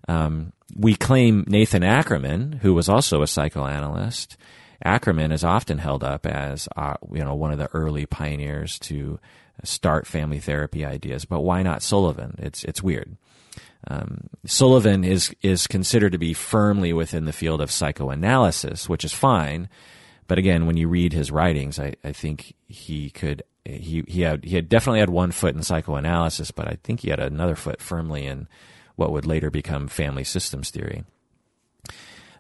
Um, 0.08 0.54
we 0.76 0.96
claim 0.96 1.46
Nathan 1.48 1.84
Ackerman, 1.84 2.60
who 2.62 2.74
was 2.74 2.88
also 2.88 3.22
a 3.22 3.28
psychoanalyst. 3.28 4.38
Ackerman 4.84 5.32
is 5.32 5.44
often 5.44 5.80
held 5.80 6.04
up 6.04 6.26
as 6.26 6.68
uh, 6.76 6.96
you 7.12 7.24
know 7.24 7.34
one 7.34 7.52
of 7.52 7.58
the 7.58 7.70
early 7.74 8.06
pioneers 8.06 8.78
to 8.80 9.20
start 9.64 10.06
family 10.06 10.40
therapy 10.40 10.86
ideas, 10.86 11.26
but 11.26 11.42
why 11.42 11.64
not 11.64 11.82
Sullivan? 11.82 12.36
It's 12.38 12.64
it's 12.64 12.84
weird. 12.84 13.18
Um, 13.88 14.30
Sullivan 14.46 15.04
is 15.04 15.34
is 15.42 15.68
considered 15.68 16.12
to 16.12 16.18
be 16.18 16.34
firmly 16.34 16.94
within 16.94 17.26
the 17.26 17.34
field 17.34 17.62
of 17.62 17.72
psychoanalysis, 17.72 18.90
which 18.90 19.06
is 19.06 19.14
fine. 19.14 19.70
But 20.28 20.38
again, 20.38 20.66
when 20.66 20.78
you 20.78 20.90
read 20.90 21.14
his 21.14 21.32
writings, 21.32 21.80
I, 21.80 21.94
I 22.04 22.12
think 22.12 22.54
he 22.68 23.10
could 23.10 23.44
he 23.66 24.04
he 24.08 24.22
had 24.22 24.44
he 24.44 24.56
had 24.56 24.70
definitely 24.70 25.00
had 25.00 25.10
one 25.10 25.32
foot 25.32 25.56
in 25.56 25.64
psychoanalysis, 25.64 26.52
but 26.52 26.68
I 26.68 26.78
think 26.84 27.02
he 27.02 27.10
had 27.10 27.20
another 27.20 27.56
foot 27.56 27.82
firmly 27.82 28.26
in 28.26 28.48
what 28.96 29.12
would 29.12 29.26
later 29.26 29.50
become 29.50 29.88
family 29.88 30.24
systems 30.24 30.70
theory. 30.70 31.04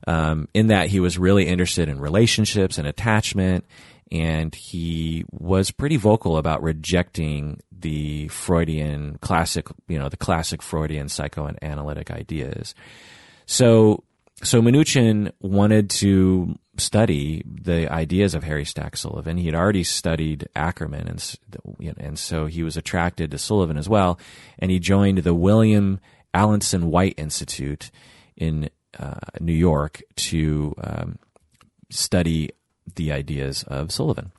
Um, 0.05 0.47
in 0.53 0.67
that 0.67 0.87
he 0.87 0.99
was 0.99 1.17
really 1.17 1.47
interested 1.47 1.89
in 1.89 1.99
relationships 1.99 2.77
and 2.77 2.87
attachment, 2.87 3.65
and 4.11 4.53
he 4.55 5.25
was 5.31 5.71
pretty 5.71 5.97
vocal 5.97 6.37
about 6.37 6.63
rejecting 6.63 7.59
the 7.79 8.27
Freudian 8.29 9.17
classic, 9.21 9.67
you 9.87 9.97
know, 9.97 10.09
the 10.09 10.17
classic 10.17 10.61
Freudian 10.61 11.09
psychoanalytic 11.09 12.11
ideas. 12.11 12.73
So, 13.45 14.03
so 14.43 14.61
Minuchin 14.61 15.31
wanted 15.39 15.89
to 15.91 16.57
study 16.77 17.43
the 17.45 17.91
ideas 17.91 18.35
of 18.35 18.43
Harry 18.43 18.65
Stack 18.65 18.97
Sullivan. 18.97 19.37
He 19.37 19.45
had 19.45 19.55
already 19.55 19.83
studied 19.83 20.47
Ackerman, 20.55 21.07
and 21.07 21.97
and 21.97 22.19
so 22.19 22.45
he 22.45 22.63
was 22.63 22.77
attracted 22.77 23.31
to 23.31 23.37
Sullivan 23.37 23.77
as 23.77 23.89
well. 23.89 24.19
And 24.59 24.69
he 24.69 24.79
joined 24.79 25.19
the 25.19 25.33
William 25.33 25.99
Alanson 26.33 26.85
White 26.85 27.15
Institute 27.17 27.89
in 28.35 28.69
uh, 28.99 29.15
New 29.39 29.53
York 29.53 30.01
to 30.15 30.75
um, 30.83 31.19
study 31.89 32.51
the 32.95 33.11
ideas 33.11 33.63
of 33.63 33.91
Sullivan. 33.91 34.31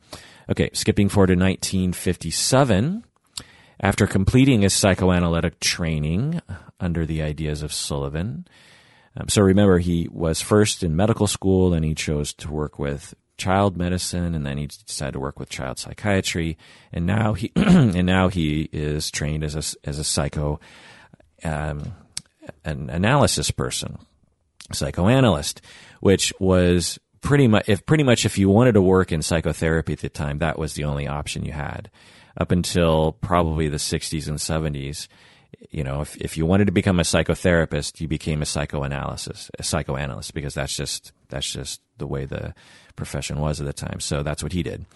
Okay, 0.51 0.70
skipping 0.72 1.09
forward 1.09 1.29
to 1.29 1.35
1957. 1.35 3.05
After 3.80 4.06
completing 4.06 4.62
his 4.62 4.74
psychoanalytic 4.74 5.60
training 5.60 6.40
under 6.80 7.06
the 7.06 7.22
ideas 7.22 7.62
of 7.62 7.72
Sullivan, 7.72 8.46
um, 9.16 9.28
so 9.28 9.42
remember 9.42 9.78
he 9.78 10.08
was 10.10 10.40
first 10.40 10.82
in 10.82 10.96
medical 10.96 11.26
school, 11.26 11.70
then 11.70 11.82
he 11.82 11.94
chose 11.94 12.32
to 12.34 12.50
work 12.50 12.78
with 12.78 13.14
child 13.36 13.76
medicine, 13.76 14.34
and 14.34 14.44
then 14.44 14.58
he 14.58 14.66
decided 14.66 15.12
to 15.12 15.20
work 15.20 15.38
with 15.38 15.48
child 15.48 15.78
psychiatry, 15.78 16.58
and 16.92 17.06
now 17.06 17.34
he 17.34 17.52
and 17.56 18.06
now 18.06 18.28
he 18.28 18.68
is 18.72 19.10
trained 19.10 19.44
as 19.44 19.54
a 19.54 19.88
as 19.88 19.98
a 19.98 20.04
psycho 20.04 20.60
um, 21.44 21.94
an 22.64 22.90
analysis 22.90 23.50
person, 23.50 23.98
psychoanalyst, 24.72 25.60
which 26.00 26.32
was 26.38 26.98
pretty 27.20 27.48
much 27.48 27.68
if 27.68 27.86
pretty 27.86 28.04
much 28.04 28.24
if 28.24 28.38
you 28.38 28.48
wanted 28.48 28.72
to 28.72 28.82
work 28.82 29.12
in 29.12 29.22
psychotherapy 29.22 29.92
at 29.92 30.00
the 30.00 30.08
time, 30.08 30.38
that 30.38 30.58
was 30.58 30.74
the 30.74 30.84
only 30.84 31.06
option 31.06 31.44
you 31.44 31.52
had. 31.52 31.90
Up 32.38 32.53
until 32.53 33.12
probably 33.12 33.68
the 33.68 33.79
60s 33.79 34.29
and 34.29 34.38
70s, 34.38 35.09
you 35.70 35.83
know, 35.83 36.01
if, 36.03 36.16
if 36.18 36.37
you 36.37 36.46
wanted 36.46 36.66
to 36.66 36.72
become 36.72 37.01
a 37.01 37.03
psychotherapist, 37.03 38.01
you 38.01 38.07
became 38.07 38.42
a 38.42 38.46
psychoanalysis, 38.46 39.51
a 39.59 39.62
psychoanalyst, 39.62 40.35
because 40.35 40.55
that's 40.55 40.77
just 40.77 41.12
that's 41.29 41.51
just 41.51 41.81
the 41.98 42.07
way 42.07 42.24
the 42.24 42.55
profession 42.94 43.40
was 43.40 43.61
at 43.61 43.66
the 43.66 43.72
time. 43.72 44.01
So 44.01 44.22
that's 44.22 44.42
what 44.42 44.53
he 44.53 44.62
did. 44.62 44.87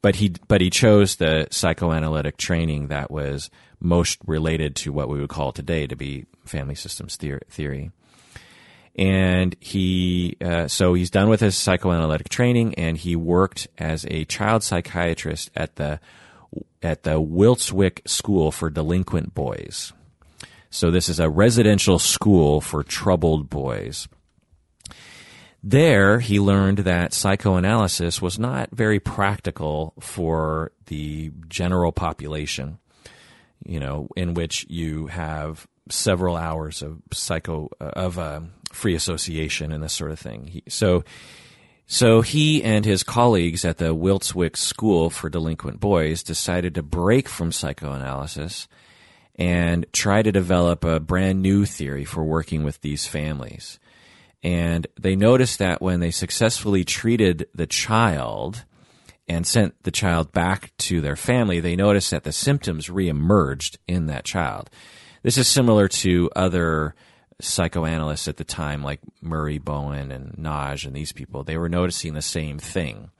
But 0.00 0.16
he 0.16 0.34
but 0.46 0.60
he 0.60 0.70
chose 0.70 1.16
the 1.16 1.48
psychoanalytic 1.50 2.36
training 2.36 2.88
that 2.88 3.10
was 3.10 3.50
most 3.80 4.18
related 4.26 4.76
to 4.76 4.92
what 4.92 5.08
we 5.08 5.18
would 5.18 5.28
call 5.28 5.52
today 5.52 5.86
to 5.86 5.96
be 5.96 6.26
family 6.44 6.76
systems 6.76 7.16
theory 7.16 7.90
and 8.96 9.54
he 9.60 10.36
uh, 10.40 10.66
so 10.66 10.94
he's 10.94 11.10
done 11.10 11.28
with 11.28 11.40
his 11.40 11.56
psychoanalytic 11.56 12.28
training 12.28 12.74
and 12.74 12.96
he 12.96 13.14
worked 13.14 13.68
as 13.78 14.06
a 14.06 14.24
child 14.24 14.62
psychiatrist 14.62 15.50
at 15.54 15.76
the 15.76 16.00
at 16.82 17.02
the 17.02 17.20
Wiltwyck 17.20 18.06
School 18.08 18.52
for 18.52 18.70
Delinquent 18.70 19.34
Boys. 19.34 19.92
So 20.70 20.90
this 20.90 21.08
is 21.08 21.20
a 21.20 21.30
residential 21.30 21.98
school 21.98 22.60
for 22.60 22.82
troubled 22.82 23.48
boys. 23.48 24.08
There, 25.62 26.20
he 26.20 26.38
learned 26.38 26.78
that 26.78 27.12
psychoanalysis 27.12 28.22
was 28.22 28.38
not 28.38 28.70
very 28.72 29.00
practical 29.00 29.94
for 30.00 30.70
the 30.86 31.32
general 31.48 31.92
population, 31.92 32.78
you 33.64 33.80
know, 33.80 34.08
in 34.16 34.34
which 34.34 34.66
you 34.68 35.06
have 35.08 35.66
several 35.88 36.36
hours 36.36 36.82
of 36.82 37.00
psycho 37.12 37.68
of 37.80 38.18
uh, 38.18 38.40
free 38.70 38.94
association 38.94 39.72
and 39.72 39.82
this 39.82 39.92
sort 39.92 40.10
of 40.10 40.18
thing. 40.18 40.46
He, 40.46 40.62
so, 40.68 41.04
so 41.86 42.20
he 42.20 42.62
and 42.62 42.84
his 42.84 43.02
colleagues 43.02 43.64
at 43.64 43.78
the 43.78 43.94
Wiltwyck 43.94 44.56
School 44.56 45.10
for 45.10 45.28
Delinquent 45.28 45.80
Boys 45.80 46.22
decided 46.22 46.74
to 46.74 46.82
break 46.82 47.28
from 47.28 47.52
psychoanalysis 47.52 48.66
and 49.36 49.86
try 49.92 50.22
to 50.22 50.32
develop 50.32 50.84
a 50.84 50.98
brand 50.98 51.42
new 51.42 51.64
theory 51.64 52.04
for 52.04 52.24
working 52.24 52.64
with 52.64 52.80
these 52.80 53.06
families. 53.06 53.78
And 54.42 54.86
they 54.98 55.16
noticed 55.16 55.58
that 55.58 55.82
when 55.82 56.00
they 56.00 56.10
successfully 56.10 56.84
treated 56.84 57.48
the 57.54 57.66
child 57.66 58.64
and 59.28 59.46
sent 59.46 59.82
the 59.82 59.90
child 59.90 60.32
back 60.32 60.72
to 60.78 61.00
their 61.00 61.16
family, 61.16 61.60
they 61.60 61.76
noticed 61.76 62.10
that 62.10 62.24
the 62.24 62.32
symptoms 62.32 62.88
reemerged 62.88 63.76
in 63.86 64.06
that 64.06 64.24
child. 64.24 64.70
This 65.22 65.38
is 65.38 65.48
similar 65.48 65.88
to 65.88 66.30
other 66.36 66.94
psychoanalysts 67.40 68.28
at 68.28 68.36
the 68.36 68.44
time, 68.44 68.82
like 68.82 69.00
Murray 69.20 69.58
Bowen 69.58 70.10
and 70.10 70.36
Nagy 70.38 70.86
and 70.86 70.96
these 70.96 71.12
people. 71.12 71.44
They 71.44 71.58
were 71.58 71.68
noticing 71.68 72.14
the 72.14 72.22
same 72.22 72.58
thing 72.58 73.10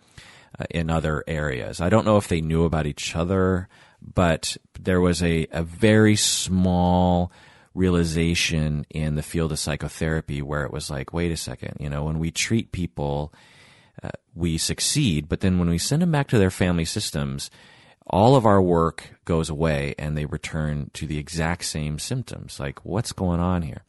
uh, 0.58 0.64
in 0.70 0.90
other 0.90 1.22
areas. 1.26 1.80
I 1.80 1.88
don't 1.88 2.06
know 2.06 2.16
if 2.16 2.28
they 2.28 2.40
knew 2.40 2.64
about 2.64 2.86
each 2.86 3.14
other, 3.14 3.68
but 4.00 4.56
there 4.80 5.00
was 5.00 5.22
a, 5.22 5.46
a 5.50 5.62
very 5.62 6.16
small 6.16 7.30
realization 7.74 8.86
in 8.88 9.16
the 9.16 9.22
field 9.22 9.52
of 9.52 9.58
psychotherapy 9.58 10.40
where 10.40 10.64
it 10.64 10.72
was 10.72 10.90
like, 10.90 11.12
wait 11.12 11.30
a 11.30 11.36
second, 11.36 11.76
you 11.78 11.90
know, 11.90 12.04
when 12.04 12.18
we 12.18 12.30
treat 12.30 12.72
people, 12.72 13.34
uh, 14.02 14.08
we 14.34 14.56
succeed, 14.56 15.28
but 15.28 15.40
then 15.40 15.58
when 15.58 15.68
we 15.68 15.78
send 15.78 16.00
them 16.00 16.10
back 16.10 16.28
to 16.28 16.38
their 16.38 16.50
family 16.50 16.86
systems, 16.86 17.50
all 18.06 18.34
of 18.34 18.46
our 18.46 18.62
work 18.62 19.18
goes 19.24 19.50
away 19.50 19.94
and 19.98 20.16
they 20.16 20.24
return 20.24 20.90
to 20.94 21.06
the 21.06 21.18
exact 21.18 21.64
same 21.64 21.98
symptoms. 21.98 22.58
Like, 22.58 22.84
what's 22.84 23.12
going 23.12 23.40
on 23.40 23.62
here? 23.62 23.82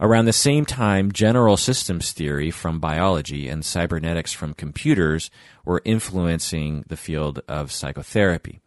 Around 0.00 0.26
the 0.26 0.32
same 0.32 0.64
time, 0.64 1.10
general 1.10 1.56
systems 1.56 2.12
theory 2.12 2.50
from 2.50 2.78
biology 2.78 3.48
and 3.48 3.64
cybernetics 3.64 4.32
from 4.32 4.54
computers 4.54 5.30
were 5.64 5.82
influencing 5.84 6.84
the 6.86 6.96
field 6.96 7.40
of 7.48 7.72
psychotherapy. 7.72 8.60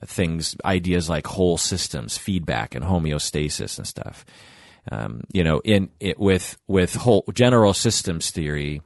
Uh, 0.00 0.06
things, 0.06 0.54
ideas 0.64 1.08
like 1.08 1.26
whole 1.26 1.58
systems, 1.58 2.16
feedback, 2.16 2.76
and 2.76 2.84
homeostasis 2.84 3.78
and 3.78 3.86
stuff. 3.86 4.24
Um, 4.90 5.22
you 5.32 5.42
know, 5.42 5.60
in 5.64 5.90
it, 5.98 6.18
with 6.20 6.56
with 6.68 6.94
whole 6.94 7.24
general 7.34 7.74
systems 7.74 8.30
theory, 8.30 8.82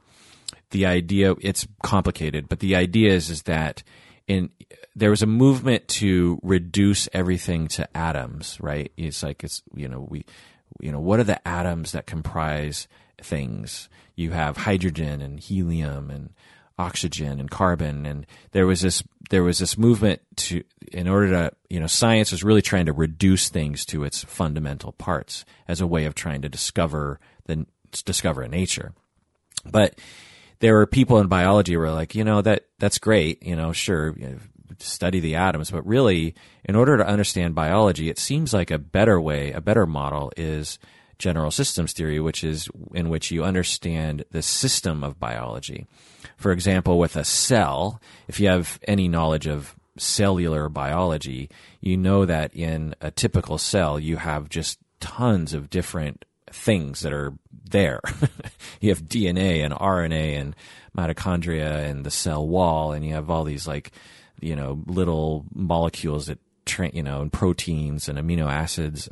the 0.71 0.87
idea 0.87 1.35
it's 1.41 1.67
complicated, 1.83 2.49
but 2.49 2.59
the 2.59 2.75
idea 2.75 3.13
is 3.13 3.29
is 3.29 3.43
that 3.43 3.83
in 4.27 4.49
there 4.95 5.11
was 5.11 5.21
a 5.21 5.27
movement 5.27 5.87
to 5.87 6.39
reduce 6.41 7.07
everything 7.13 7.67
to 7.67 7.95
atoms, 7.95 8.57
right? 8.59 8.91
It's 8.97 9.21
like 9.21 9.43
it's 9.43 9.61
you 9.75 9.87
know 9.87 10.07
we 10.09 10.25
you 10.79 10.91
know 10.91 10.99
what 10.99 11.19
are 11.19 11.23
the 11.23 11.45
atoms 11.47 11.91
that 11.91 12.05
comprise 12.05 12.87
things? 13.21 13.89
You 14.15 14.31
have 14.31 14.57
hydrogen 14.57 15.21
and 15.21 15.39
helium 15.39 16.09
and 16.09 16.29
oxygen 16.77 17.39
and 17.39 17.49
carbon 17.49 18.05
and 18.05 18.25
there 18.51 18.67
was 18.67 18.81
this 18.81 19.01
there 19.29 19.43
was 19.43 19.59
this 19.59 19.77
movement 19.77 20.21
to 20.35 20.61
in 20.91 21.07
order 21.07 21.29
to 21.29 21.51
you 21.69 21.79
know 21.79 21.87
science 21.87 22.31
was 22.31 22.43
really 22.43 22.61
trying 22.61 22.85
to 22.85 22.91
reduce 22.91 23.47
things 23.47 23.85
to 23.85 24.03
its 24.03 24.25
fundamental 24.25 24.91
parts 24.91 25.45
as 25.69 25.79
a 25.79 25.87
way 25.87 26.03
of 26.03 26.13
trying 26.13 26.41
to 26.41 26.49
discover 26.49 27.17
the 27.45 27.65
discover 28.03 28.45
nature 28.47 28.93
but 29.65 29.97
there 30.59 30.73
were 30.73 30.85
people 30.85 31.17
in 31.19 31.27
biology 31.27 31.73
who 31.73 31.79
were 31.79 31.91
like 31.91 32.13
you 32.13 32.25
know 32.25 32.41
that 32.41 32.65
that's 32.77 32.99
great 32.99 33.41
you 33.41 33.55
know 33.55 33.71
sure 33.71 34.13
you 34.17 34.27
know, 34.27 34.37
study 34.79 35.19
the 35.19 35.35
atoms, 35.35 35.71
but 35.71 35.85
really, 35.85 36.35
in 36.63 36.75
order 36.75 36.97
to 36.97 37.07
understand 37.07 37.55
biology, 37.55 38.09
it 38.09 38.19
seems 38.19 38.53
like 38.53 38.71
a 38.71 38.77
better 38.77 39.19
way, 39.19 39.51
a 39.51 39.61
better 39.61 39.85
model 39.85 40.31
is 40.37 40.79
general 41.17 41.51
systems 41.51 41.93
theory, 41.93 42.19
which 42.19 42.43
is 42.43 42.67
in 42.93 43.09
which 43.09 43.31
you 43.31 43.43
understand 43.43 44.23
the 44.31 44.41
system 44.41 45.03
of 45.03 45.19
biology. 45.19 45.87
For 46.37 46.51
example, 46.51 46.99
with 46.99 47.15
a 47.15 47.23
cell, 47.23 48.01
if 48.27 48.39
you 48.39 48.49
have 48.49 48.79
any 48.87 49.07
knowledge 49.07 49.47
of 49.47 49.75
cellular 49.97 50.69
biology, 50.69 51.49
you 51.79 51.97
know 51.97 52.25
that 52.25 52.53
in 52.53 52.95
a 53.01 53.11
typical 53.11 53.57
cell, 53.57 53.99
you 53.99 54.17
have 54.17 54.49
just 54.49 54.79
tons 54.99 55.53
of 55.53 55.69
different 55.69 56.25
things 56.51 57.01
that 57.01 57.13
are 57.13 57.33
there. 57.69 58.01
you 58.81 58.89
have 58.89 59.03
DNA 59.03 59.63
and 59.63 59.73
RNA 59.73 60.39
and 60.39 60.55
mitochondria 60.97 61.89
and 61.89 62.05
the 62.05 62.11
cell 62.11 62.45
wall, 62.47 62.91
and 62.91 63.05
you 63.05 63.13
have 63.13 63.29
all 63.29 63.43
these 63.43 63.67
like, 63.67 63.91
you 64.41 64.55
know, 64.55 64.83
little 64.85 65.45
molecules 65.53 66.27
that 66.27 66.39
you 66.93 67.03
know, 67.03 67.21
and 67.21 67.31
proteins 67.31 68.09
and 68.09 68.17
amino 68.17 68.51
acids. 68.51 69.07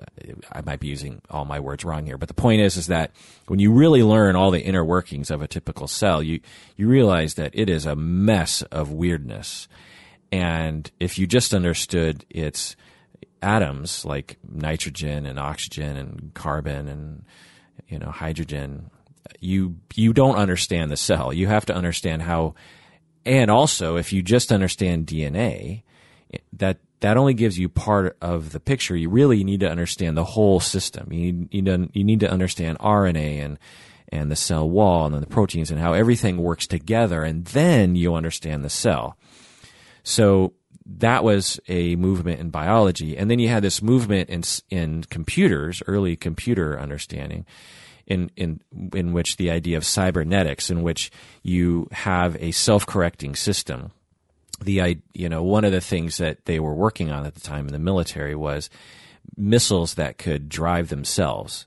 I 0.52 0.62
might 0.62 0.80
be 0.80 0.88
using 0.88 1.22
all 1.30 1.46
my 1.46 1.60
words 1.60 1.86
wrong 1.86 2.06
here, 2.06 2.18
but 2.18 2.28
the 2.28 2.34
point 2.34 2.62
is, 2.62 2.78
is 2.78 2.88
that 2.88 3.12
when 3.48 3.60
you 3.60 3.72
really 3.72 4.04
learn 4.04 4.36
all 4.36 4.52
the 4.52 4.62
inner 4.62 4.84
workings 4.84 5.30
of 5.30 5.42
a 5.42 5.48
typical 5.48 5.88
cell, 5.88 6.24
you 6.24 6.40
you 6.76 6.88
realize 6.88 7.36
that 7.36 7.52
it 7.54 7.70
is 7.70 7.86
a 7.86 7.96
mess 7.96 8.64
of 8.64 8.92
weirdness. 8.92 9.68
And 10.32 10.90
if 11.00 11.20
you 11.20 11.28
just 11.28 11.54
understood 11.54 12.26
its 12.30 12.76
atoms 13.42 14.04
like 14.04 14.38
nitrogen 14.50 15.26
and 15.26 15.38
oxygen 15.38 15.96
and 15.96 16.34
carbon 16.34 16.88
and 16.88 17.24
you 17.88 18.00
know 18.00 18.10
hydrogen, 18.10 18.90
you 19.40 19.76
you 19.94 20.12
don't 20.12 20.38
understand 20.38 20.90
the 20.90 20.98
cell. 20.98 21.32
You 21.32 21.48
have 21.48 21.66
to 21.68 21.76
understand 21.76 22.24
how. 22.24 22.56
And 23.26 23.50
also, 23.50 23.96
if 23.96 24.12
you 24.12 24.22
just 24.22 24.52
understand 24.52 25.08
DNA, 25.08 25.84
that 26.54 26.80
that 27.00 27.18
only 27.18 27.34
gives 27.34 27.60
you 27.60 27.68
part 27.68 28.18
of 28.22 28.52
the 28.52 28.60
picture. 28.60 28.96
You 28.96 29.10
really 29.10 29.44
need 29.44 29.60
to 29.60 29.70
understand 29.70 30.16
the 30.16 30.24
whole 30.24 30.60
system. 30.60 31.12
You 31.12 31.34
need, 31.34 31.54
you 31.54 31.62
need 31.62 31.66
to, 31.66 32.00
you 32.00 32.04
need 32.04 32.20
to 32.22 32.32
understand 32.32 32.80
RNA 32.80 33.44
and 33.44 33.60
and 34.10 34.32
the 34.32 34.36
cell 34.36 34.70
wall 34.70 35.06
and 35.06 35.14
then 35.14 35.22
the 35.22 35.28
proteins 35.28 35.72
and 35.72 35.80
how 35.80 35.94
everything 35.94 36.38
works 36.38 36.68
together, 36.68 37.24
and 37.24 37.46
then 37.46 37.96
you 37.96 38.16
understand 38.16 38.64
the 38.64 38.70
cell. 38.70 39.18
So 40.04 40.54
that 40.86 41.24
was 41.24 41.60
a 41.68 41.96
movement 41.96 42.40
in 42.40 42.50
biology, 42.50 43.18
and 43.18 43.30
then 43.30 43.40
you 43.40 43.50
had 43.50 43.64
this 43.64 43.82
movement 43.82 44.30
in 44.30 44.44
in 44.70 45.04
computers, 45.06 45.82
early 45.88 46.16
computer 46.16 46.80
understanding, 46.80 47.46
in 48.08 48.32
in 48.36 48.62
in 48.94 49.14
which 49.14 49.38
the 49.38 49.50
idea 49.52 49.78
of 49.78 49.86
cybernetics, 49.86 50.70
in 50.70 50.84
which 50.84 51.12
you 51.42 51.88
have 51.92 52.36
a 52.42 52.52
self 52.52 52.86
correcting 52.86 53.36
system. 53.36 53.92
The 54.62 54.98
you 55.14 55.30
know 55.30 55.44
one 55.44 55.66
of 55.66 55.72
the 55.72 55.82
things 55.82 56.18
that 56.18 56.46
they 56.46 56.60
were 56.60 56.74
working 56.74 57.12
on 57.12 57.26
at 57.26 57.36
the 57.36 57.42
time 57.42 57.68
in 57.68 57.74
the 57.74 57.80
military 57.80 58.36
was 58.36 58.70
missiles 59.38 59.96
that 59.96 60.18
could 60.18 60.50
drive 60.50 60.90
themselves. 60.90 61.66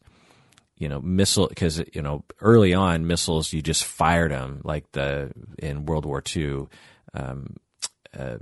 You 0.79 0.89
know 0.89 1.01
missile 1.01 1.49
because 1.49 1.83
you 1.95 2.03
know 2.03 2.25
early 2.41 2.75
on 2.75 3.07
missiles 3.07 3.53
you 3.53 3.63
just 3.63 3.85
fired 3.85 4.31
them 4.31 4.61
like 4.63 4.93
the 4.93 5.33
in 5.59 5.87
world 5.87 6.05
war 6.05 6.23
ii 6.37 6.67
um, 7.15 7.57
uh, 8.17 8.37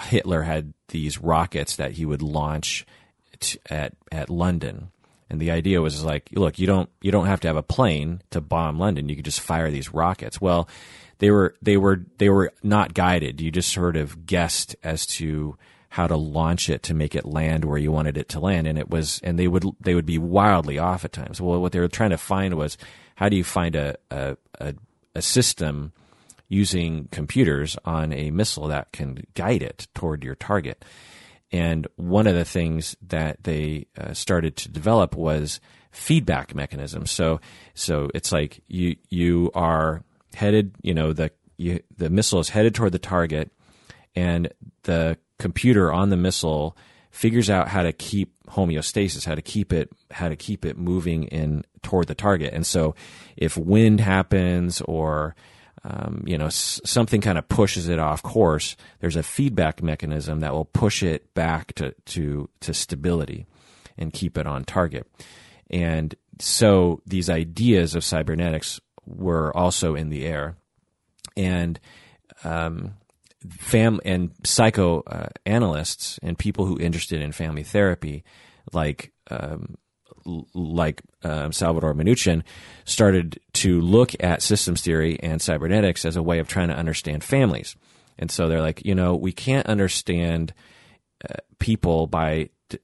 hitler 0.00 0.42
had 0.42 0.74
these 0.88 1.18
rockets 1.18 1.74
that 1.76 1.90
he 1.90 2.06
would 2.06 2.22
launch 2.22 2.86
t- 3.40 3.58
at 3.68 3.94
at 4.12 4.30
london 4.30 4.92
and 5.32 5.40
the 5.40 5.50
idea 5.50 5.80
was 5.80 6.04
like 6.04 6.28
look 6.32 6.60
you 6.60 6.66
don't 6.68 6.88
you 7.00 7.10
don't 7.10 7.26
have 7.26 7.40
to 7.40 7.48
have 7.48 7.56
a 7.56 7.62
plane 7.62 8.22
to 8.30 8.40
bomb 8.40 8.78
london 8.78 9.08
you 9.08 9.16
could 9.16 9.24
just 9.24 9.40
fire 9.40 9.70
these 9.70 9.92
rockets 9.92 10.40
well 10.40 10.68
they 11.22 11.30
were 11.30 11.54
they 11.62 11.76
were 11.76 12.04
they 12.18 12.28
were 12.28 12.52
not 12.64 12.94
guided. 12.94 13.40
You 13.40 13.52
just 13.52 13.72
sort 13.72 13.94
of 13.94 14.26
guessed 14.26 14.74
as 14.82 15.06
to 15.18 15.56
how 15.90 16.08
to 16.08 16.16
launch 16.16 16.68
it 16.68 16.82
to 16.84 16.94
make 16.94 17.14
it 17.14 17.24
land 17.24 17.64
where 17.64 17.78
you 17.78 17.92
wanted 17.92 18.16
it 18.16 18.28
to 18.30 18.40
land, 18.40 18.66
and 18.66 18.76
it 18.76 18.90
was 18.90 19.20
and 19.22 19.38
they 19.38 19.46
would 19.46 19.64
they 19.78 19.94
would 19.94 20.04
be 20.04 20.18
wildly 20.18 20.80
off 20.80 21.04
at 21.04 21.12
times. 21.12 21.40
Well, 21.40 21.60
what 21.60 21.70
they 21.70 21.78
were 21.78 21.86
trying 21.86 22.10
to 22.10 22.18
find 22.18 22.54
was 22.54 22.76
how 23.14 23.28
do 23.28 23.36
you 23.36 23.44
find 23.44 23.76
a 23.76 23.94
a, 24.10 24.36
a, 24.58 24.74
a 25.14 25.22
system 25.22 25.92
using 26.48 27.06
computers 27.12 27.76
on 27.84 28.12
a 28.12 28.32
missile 28.32 28.66
that 28.66 28.90
can 28.90 29.24
guide 29.34 29.62
it 29.62 29.86
toward 29.94 30.24
your 30.24 30.34
target. 30.34 30.84
And 31.52 31.86
one 31.96 32.26
of 32.26 32.34
the 32.34 32.46
things 32.46 32.96
that 33.08 33.44
they 33.44 33.86
uh, 33.98 34.14
started 34.14 34.56
to 34.56 34.70
develop 34.70 35.14
was 35.14 35.60
feedback 35.90 36.54
mechanisms. 36.54 37.10
So, 37.10 37.40
so 37.74 38.10
it's 38.14 38.32
like 38.32 38.62
you 38.68 38.96
you 39.10 39.50
are 39.54 40.02
headed, 40.34 40.74
you 40.82 40.94
know, 40.94 41.12
the 41.12 41.30
you, 41.58 41.80
the 41.96 42.10
missile 42.10 42.40
is 42.40 42.48
headed 42.48 42.74
toward 42.74 42.92
the 42.92 42.98
target, 42.98 43.50
and 44.16 44.52
the 44.84 45.18
computer 45.38 45.92
on 45.92 46.08
the 46.08 46.16
missile 46.16 46.76
figures 47.10 47.50
out 47.50 47.68
how 47.68 47.82
to 47.82 47.92
keep 47.92 48.32
homeostasis, 48.46 49.26
how 49.26 49.34
to 49.34 49.42
keep 49.42 49.72
it, 49.72 49.90
how 50.10 50.30
to 50.30 50.36
keep 50.36 50.64
it 50.64 50.78
moving 50.78 51.24
in 51.24 51.62
toward 51.82 52.06
the 52.06 52.14
target. 52.14 52.54
And 52.54 52.66
so, 52.66 52.94
if 53.36 53.56
wind 53.58 54.00
happens 54.00 54.80
or 54.82 55.36
um, 55.84 56.22
you 56.26 56.38
know 56.38 56.46
s- 56.46 56.80
something 56.84 57.20
kind 57.20 57.38
of 57.38 57.48
pushes 57.48 57.88
it 57.88 57.98
off 57.98 58.22
course, 58.22 58.76
there's 59.00 59.16
a 59.16 59.22
feedback 59.22 59.82
mechanism 59.82 60.40
that 60.40 60.52
will 60.52 60.64
push 60.64 61.02
it 61.02 61.34
back 61.34 61.72
to 61.74 61.94
to 62.06 62.48
to 62.60 62.74
stability 62.74 63.46
and 63.98 64.12
keep 64.12 64.38
it 64.38 64.46
on 64.46 64.64
target. 64.64 65.06
And 65.70 66.14
so 66.38 67.00
these 67.06 67.30
ideas 67.30 67.94
of 67.94 68.04
cybernetics 68.04 68.80
were 69.06 69.56
also 69.56 69.94
in 69.94 70.10
the 70.10 70.24
air, 70.24 70.56
and 71.36 71.78
um, 72.44 72.94
fam 73.58 74.00
and 74.04 74.30
psychoanalysts 74.44 76.18
uh, 76.22 76.26
and 76.26 76.38
people 76.38 76.66
who 76.66 76.78
interested 76.78 77.20
in 77.20 77.32
family 77.32 77.62
therapy, 77.62 78.24
like 78.72 79.12
um, 79.30 79.76
like 80.24 81.02
um, 81.22 81.52
Salvador 81.52 81.94
Minuchin, 81.94 82.42
started 82.84 83.40
to 83.54 83.80
look 83.80 84.12
at 84.20 84.42
systems 84.42 84.82
theory 84.82 85.18
and 85.20 85.40
cybernetics 85.40 86.04
as 86.04 86.16
a 86.16 86.22
way 86.22 86.38
of 86.38 86.48
trying 86.48 86.68
to 86.68 86.76
understand 86.76 87.24
families. 87.24 87.76
And 88.18 88.30
so 88.30 88.48
they're 88.48 88.60
like, 88.60 88.84
you 88.84 88.94
know, 88.94 89.14
we 89.14 89.32
can't 89.32 89.66
understand 89.66 90.52
uh, 91.28 91.34
people 91.58 92.06
by 92.06 92.50
t- 92.68 92.78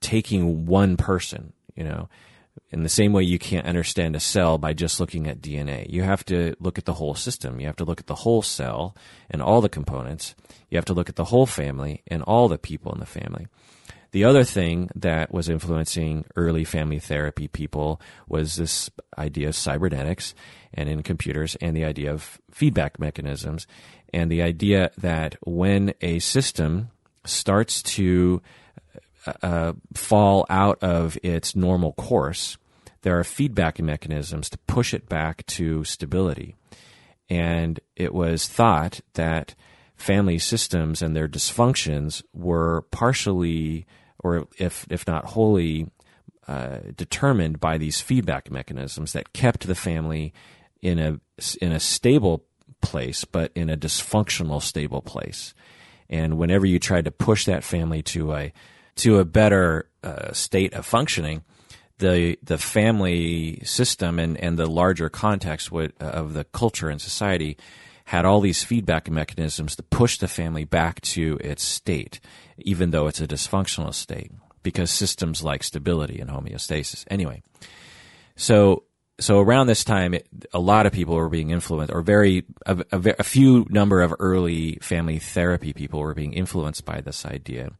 taking 0.00 0.66
one 0.66 0.96
person. 0.96 1.52
You 1.74 1.84
know, 1.84 2.08
in 2.70 2.82
the 2.82 2.88
same 2.88 3.12
way 3.12 3.22
you 3.22 3.38
can't 3.38 3.66
understand 3.66 4.16
a 4.16 4.20
cell 4.20 4.58
by 4.58 4.72
just 4.72 5.00
looking 5.00 5.26
at 5.26 5.40
DNA. 5.40 5.90
You 5.90 6.02
have 6.02 6.24
to 6.26 6.54
look 6.58 6.78
at 6.78 6.84
the 6.84 6.94
whole 6.94 7.14
system. 7.14 7.60
You 7.60 7.66
have 7.66 7.76
to 7.76 7.84
look 7.84 8.00
at 8.00 8.06
the 8.06 8.16
whole 8.16 8.42
cell 8.42 8.96
and 9.30 9.40
all 9.40 9.60
the 9.60 9.68
components. 9.68 10.34
You 10.70 10.76
have 10.76 10.84
to 10.86 10.94
look 10.94 11.08
at 11.08 11.16
the 11.16 11.26
whole 11.26 11.46
family 11.46 12.02
and 12.08 12.22
all 12.22 12.48
the 12.48 12.58
people 12.58 12.92
in 12.92 13.00
the 13.00 13.06
family. 13.06 13.46
The 14.14 14.22
other 14.22 14.44
thing 14.44 14.90
that 14.94 15.34
was 15.34 15.48
influencing 15.48 16.24
early 16.36 16.62
family 16.62 17.00
therapy 17.00 17.48
people 17.48 18.00
was 18.28 18.54
this 18.54 18.88
idea 19.18 19.48
of 19.48 19.56
cybernetics 19.56 20.36
and 20.72 20.88
in 20.88 21.02
computers 21.02 21.56
and 21.56 21.76
the 21.76 21.84
idea 21.84 22.12
of 22.12 22.40
feedback 22.48 23.00
mechanisms 23.00 23.66
and 24.12 24.30
the 24.30 24.40
idea 24.40 24.92
that 24.98 25.34
when 25.44 25.94
a 26.00 26.20
system 26.20 26.90
starts 27.24 27.82
to 27.82 28.40
uh, 29.42 29.72
fall 29.94 30.46
out 30.48 30.80
of 30.80 31.18
its 31.24 31.56
normal 31.56 31.92
course, 31.94 32.56
there 33.02 33.18
are 33.18 33.24
feedback 33.24 33.80
mechanisms 33.80 34.48
to 34.48 34.58
push 34.68 34.94
it 34.94 35.08
back 35.08 35.44
to 35.46 35.82
stability. 35.82 36.54
And 37.28 37.80
it 37.96 38.14
was 38.14 38.46
thought 38.46 39.00
that 39.14 39.56
family 39.96 40.38
systems 40.38 41.02
and 41.02 41.16
their 41.16 41.26
dysfunctions 41.26 42.22
were 42.32 42.82
partially, 42.92 43.86
or 44.24 44.48
if, 44.58 44.86
if 44.90 45.06
not 45.06 45.26
wholly, 45.26 45.86
uh, 46.48 46.78
determined 46.96 47.60
by 47.60 47.78
these 47.78 48.00
feedback 48.00 48.50
mechanisms 48.50 49.12
that 49.12 49.32
kept 49.32 49.66
the 49.66 49.74
family 49.74 50.32
in 50.82 50.98
a, 50.98 51.20
in 51.62 51.70
a 51.70 51.78
stable 51.78 52.44
place, 52.80 53.24
but 53.24 53.52
in 53.54 53.70
a 53.70 53.76
dysfunctional, 53.76 54.60
stable 54.60 55.02
place. 55.02 55.54
And 56.10 56.36
whenever 56.36 56.66
you 56.66 56.78
tried 56.78 57.04
to 57.04 57.10
push 57.10 57.44
that 57.44 57.62
family 57.62 58.02
to 58.02 58.34
a, 58.34 58.52
to 58.96 59.18
a 59.18 59.24
better 59.24 59.88
uh, 60.02 60.32
state 60.32 60.74
of 60.74 60.84
functioning, 60.84 61.44
the 61.98 62.36
the 62.42 62.58
family 62.58 63.60
system 63.64 64.18
and, 64.18 64.36
and 64.38 64.58
the 64.58 64.66
larger 64.66 65.08
context 65.08 65.70
of 65.72 66.34
the 66.34 66.44
culture 66.44 66.88
and 66.88 67.00
society 67.00 67.56
had 68.06 68.24
all 68.24 68.40
these 68.40 68.64
feedback 68.64 69.08
mechanisms 69.10 69.76
to 69.76 69.82
push 69.82 70.18
the 70.18 70.28
family 70.28 70.64
back 70.64 71.00
to 71.00 71.38
its 71.40 71.62
state, 71.62 72.20
even 72.58 72.90
though 72.90 73.06
it's 73.06 73.20
a 73.20 73.26
dysfunctional 73.26 73.94
state, 73.94 74.32
because 74.62 74.90
systems 74.90 75.42
like 75.42 75.62
stability 75.62 76.20
and 76.20 76.30
homeostasis. 76.30 77.04
Anyway, 77.10 77.42
so 78.36 78.84
so 79.20 79.40
around 79.40 79.68
this 79.68 79.84
time, 79.84 80.14
it, 80.14 80.26
a 80.52 80.58
lot 80.58 80.86
of 80.86 80.92
people 80.92 81.14
were 81.14 81.28
being 81.28 81.50
influenced, 81.50 81.92
or 81.92 82.02
very 82.02 82.44
a, 82.66 82.84
a, 82.90 83.14
a 83.20 83.24
few 83.24 83.66
number 83.70 84.02
of 84.02 84.14
early 84.18 84.78
family 84.82 85.18
therapy 85.18 85.72
people 85.72 86.00
were 86.00 86.14
being 86.14 86.32
influenced 86.32 86.84
by 86.84 87.00
this 87.00 87.24
idea 87.24 87.70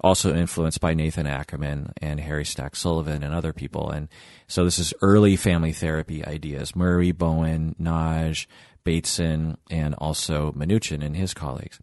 also 0.00 0.34
influenced 0.34 0.80
by 0.80 0.94
Nathan 0.94 1.26
Ackerman 1.26 1.92
and 2.00 2.20
Harry 2.20 2.44
Stack 2.44 2.76
Sullivan 2.76 3.22
and 3.22 3.34
other 3.34 3.52
people. 3.52 3.90
And 3.90 4.08
so 4.46 4.64
this 4.64 4.78
is 4.78 4.94
early 5.02 5.36
family 5.36 5.72
therapy 5.72 6.24
ideas. 6.24 6.76
Murray, 6.76 7.12
Bowen, 7.12 7.74
Nagy, 7.78 8.46
Bateson, 8.84 9.56
and 9.70 9.94
also 9.94 10.52
Minuchin 10.52 11.04
and 11.04 11.16
his 11.16 11.34
colleagues. 11.34 11.80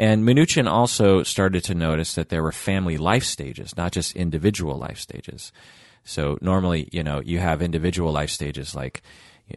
And 0.00 0.24
Minuchin 0.24 0.66
also 0.66 1.22
started 1.22 1.62
to 1.64 1.74
notice 1.74 2.14
that 2.14 2.30
there 2.30 2.42
were 2.42 2.52
family 2.52 2.96
life 2.96 3.22
stages, 3.22 3.76
not 3.76 3.92
just 3.92 4.16
individual 4.16 4.78
life 4.78 4.98
stages. 4.98 5.52
So 6.04 6.38
normally, 6.40 6.88
you 6.90 7.02
know, 7.02 7.20
you 7.20 7.38
have 7.38 7.60
individual 7.60 8.10
life 8.10 8.30
stages 8.30 8.74
like 8.74 9.02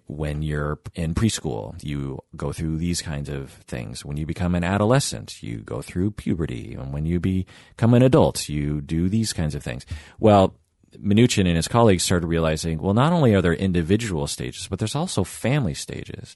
when 0.08 0.42
you're 0.42 0.80
in 0.96 1.16
preschool, 1.16 1.82
you 1.82 2.20
go 2.36 2.52
through 2.52 2.78
these 2.78 3.02
kinds 3.02 3.30
of 3.30 3.52
things. 3.68 4.04
When 4.04 4.18
you 4.18 4.26
become 4.26 4.54
an 4.54 4.66
adolescent, 4.66 5.42
you 5.42 5.60
go 5.60 5.82
through 5.82 6.12
puberty. 6.12 6.74
And 6.74 6.92
when 6.92 7.06
you 7.06 7.22
become 7.22 7.94
an 7.94 8.04
adult, 8.04 8.50
you 8.50 8.82
do 8.82 9.08
these 9.08 9.32
kinds 9.32 9.56
of 9.56 9.64
things. 9.64 9.86
Well, 10.20 10.56
Minuchin 10.98 11.48
and 11.48 11.56
his 11.56 11.70
colleagues 11.70 12.04
started 12.04 12.28
realizing, 12.28 12.82
well, 12.82 12.94
not 12.94 13.14
only 13.14 13.34
are 13.34 13.42
there 13.42 13.54
individual 13.54 14.28
stages, 14.28 14.68
but 14.68 14.78
there's 14.78 14.94
also 14.94 15.24
family 15.24 15.74
stages. 15.74 16.36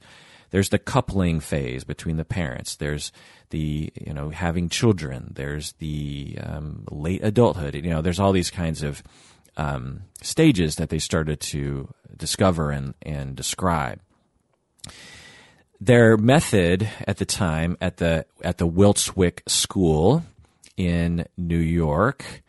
There's 0.52 0.70
the 0.70 0.80
coupling 0.80 1.40
phase 1.40 1.84
between 1.84 2.18
the 2.18 2.26
parents. 2.26 2.76
There's 2.76 3.12
the, 3.50 3.92
you 4.00 4.14
know, 4.14 4.30
having 4.30 4.70
children. 4.70 5.32
There's 5.36 5.74
the 5.74 6.38
um, 6.42 6.86
late 6.90 7.24
adulthood. 7.24 7.76
You 7.76 7.90
know, 7.90 8.02
there's 8.02 8.20
all 8.20 8.32
these 8.32 8.52
kinds 8.52 8.84
of 8.84 9.04
um, 9.58 10.04
stages 10.22 10.76
that 10.76 10.90
they 10.90 11.00
started 11.00 11.40
to 11.42 11.94
discover 12.16 12.72
and, 12.72 12.94
and 13.02 13.36
describe. 13.36 14.00
Their 15.80 16.18
method 16.18 16.90
at 17.08 17.18
the 17.18 17.26
time 17.26 17.78
at 17.80 17.98
the 17.98 18.26
at 18.42 18.58
the 18.58 18.68
Wiltwyck 18.68 19.48
School 19.48 20.24
in 20.76 21.28
New 21.38 21.60
York, 21.60 22.44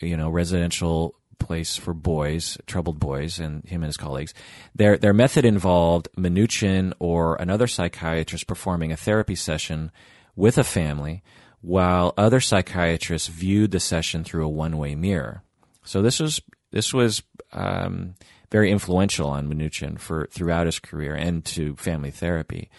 you 0.00 0.16
know, 0.16 0.30
residential 0.30 1.14
place 1.40 1.76
for 1.76 1.92
boys, 1.92 2.56
troubled 2.66 3.00
boys, 3.00 3.40
and 3.40 3.64
him 3.64 3.82
and 3.82 3.88
his 3.88 3.96
colleagues. 3.96 4.34
Their 4.74 4.96
their 4.96 5.12
method 5.12 5.44
involved 5.44 6.08
Minuchin 6.16 6.92
or 6.98 7.36
another 7.36 7.66
psychiatrist 7.66 8.46
performing 8.46 8.92
a 8.92 8.96
therapy 8.96 9.34
session 9.34 9.90
with 10.36 10.58
a 10.58 10.64
family, 10.64 11.22
while 11.60 12.14
other 12.16 12.40
psychiatrists 12.40 13.28
viewed 13.28 13.72
the 13.72 13.80
session 13.80 14.22
through 14.22 14.44
a 14.44 14.48
one 14.48 14.78
way 14.78 14.94
mirror. 14.94 15.42
So 15.82 16.02
this 16.02 16.20
was 16.20 16.40
this 16.70 16.94
was 16.94 17.22
um, 17.52 18.14
very 18.50 18.70
influential 18.70 19.28
on 19.28 19.48
Minuchin 19.48 19.98
for 19.98 20.28
throughout 20.30 20.66
his 20.66 20.78
career 20.78 21.14
and 21.14 21.44
to 21.46 21.74
family 21.76 22.10
therapy. 22.10 22.70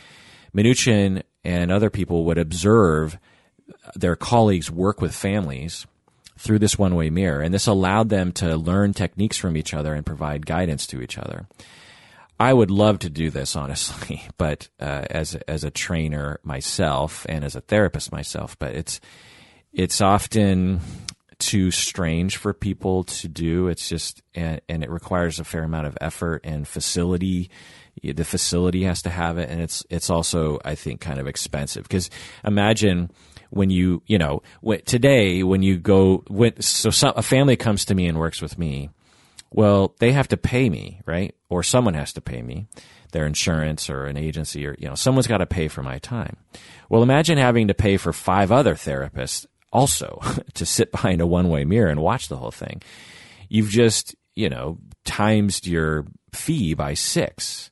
Minuchin 0.55 1.23
and 1.43 1.71
other 1.71 1.89
people 1.89 2.25
would 2.25 2.37
observe 2.37 3.17
their 3.95 4.15
colleagues 4.15 4.69
work 4.69 5.01
with 5.01 5.15
families 5.15 5.85
through 6.41 6.59
this 6.59 6.77
one 6.77 6.95
way 6.95 7.11
mirror, 7.11 7.41
and 7.41 7.53
this 7.53 7.67
allowed 7.67 8.09
them 8.09 8.31
to 8.31 8.57
learn 8.57 8.93
techniques 8.93 9.37
from 9.37 9.55
each 9.55 9.75
other 9.75 9.93
and 9.93 10.05
provide 10.05 10.45
guidance 10.45 10.87
to 10.87 11.01
each 11.01 11.17
other. 11.17 11.47
I 12.39 12.51
would 12.51 12.71
love 12.71 12.97
to 12.99 13.09
do 13.09 13.29
this, 13.29 13.55
honestly, 13.63 14.23
but 14.37 14.67
uh, 14.79 15.05
as 15.09 15.35
as 15.47 15.63
a 15.63 15.71
trainer 15.71 16.39
myself 16.43 17.25
and 17.29 17.45
as 17.45 17.55
a 17.55 17.61
therapist 17.61 18.11
myself, 18.11 18.57
but 18.57 18.73
it's 18.73 18.99
it's 19.71 20.01
often 20.01 20.81
too 21.37 21.71
strange 21.71 22.37
for 22.37 22.53
people 22.53 23.03
to 23.03 23.27
do. 23.27 23.67
It's 23.67 23.89
just, 23.89 24.21
and, 24.35 24.61
and, 24.69 24.83
it 24.83 24.91
requires 24.91 25.39
a 25.39 25.43
fair 25.43 25.63
amount 25.63 25.87
of 25.87 25.97
effort 25.99 26.41
and 26.43 26.67
facility. 26.67 27.49
The 28.03 28.23
facility 28.23 28.83
has 28.83 29.01
to 29.03 29.09
have 29.09 29.37
it, 29.37 29.49
and 29.49 29.61
it's 29.61 29.83
it's 29.89 30.09
also, 30.09 30.59
I 30.63 30.75
think, 30.75 31.01
kind 31.01 31.19
of 31.19 31.27
expensive 31.27 31.83
because 31.83 32.09
imagine 32.43 33.11
when 33.51 33.69
you, 33.69 34.01
you 34.07 34.17
know, 34.17 34.41
today 34.85 35.43
when 35.43 35.61
you 35.61 35.77
go, 35.77 36.23
when, 36.27 36.59
so 36.61 36.89
some, 36.89 37.13
a 37.15 37.21
family 37.21 37.55
comes 37.55 37.85
to 37.85 37.95
me 37.95 38.07
and 38.07 38.17
works 38.17 38.41
with 38.41 38.57
me. 38.57 38.89
Well, 39.53 39.95
they 39.99 40.13
have 40.13 40.29
to 40.29 40.37
pay 40.37 40.69
me, 40.69 41.01
right? 41.05 41.35
Or 41.49 41.61
someone 41.61 41.93
has 41.93 42.13
to 42.13 42.21
pay 42.21 42.41
me, 42.41 42.67
their 43.11 43.25
insurance 43.25 43.89
or 43.89 44.05
an 44.05 44.15
agency, 44.15 44.65
or 44.65 44.75
you 44.79 44.87
know, 44.87 44.95
someone's 44.95 45.27
got 45.27 45.39
to 45.39 45.45
pay 45.45 45.67
for 45.67 45.83
my 45.83 45.99
time. 45.99 46.37
Well, 46.89 47.03
imagine 47.03 47.37
having 47.37 47.67
to 47.67 47.73
pay 47.73 47.97
for 47.97 48.13
five 48.13 48.51
other 48.51 48.75
therapists 48.75 49.45
also 49.71 50.21
to 50.53 50.65
sit 50.65 50.91
behind 50.91 51.21
a 51.21 51.27
one 51.27 51.49
way 51.49 51.65
mirror 51.65 51.89
and 51.89 52.01
watch 52.01 52.29
the 52.29 52.37
whole 52.37 52.51
thing. 52.51 52.81
You've 53.49 53.69
just, 53.69 54.15
you 54.35 54.49
know, 54.49 54.77
times 55.03 55.67
your 55.67 56.05
fee 56.33 56.73
by 56.73 56.93
six. 56.93 57.69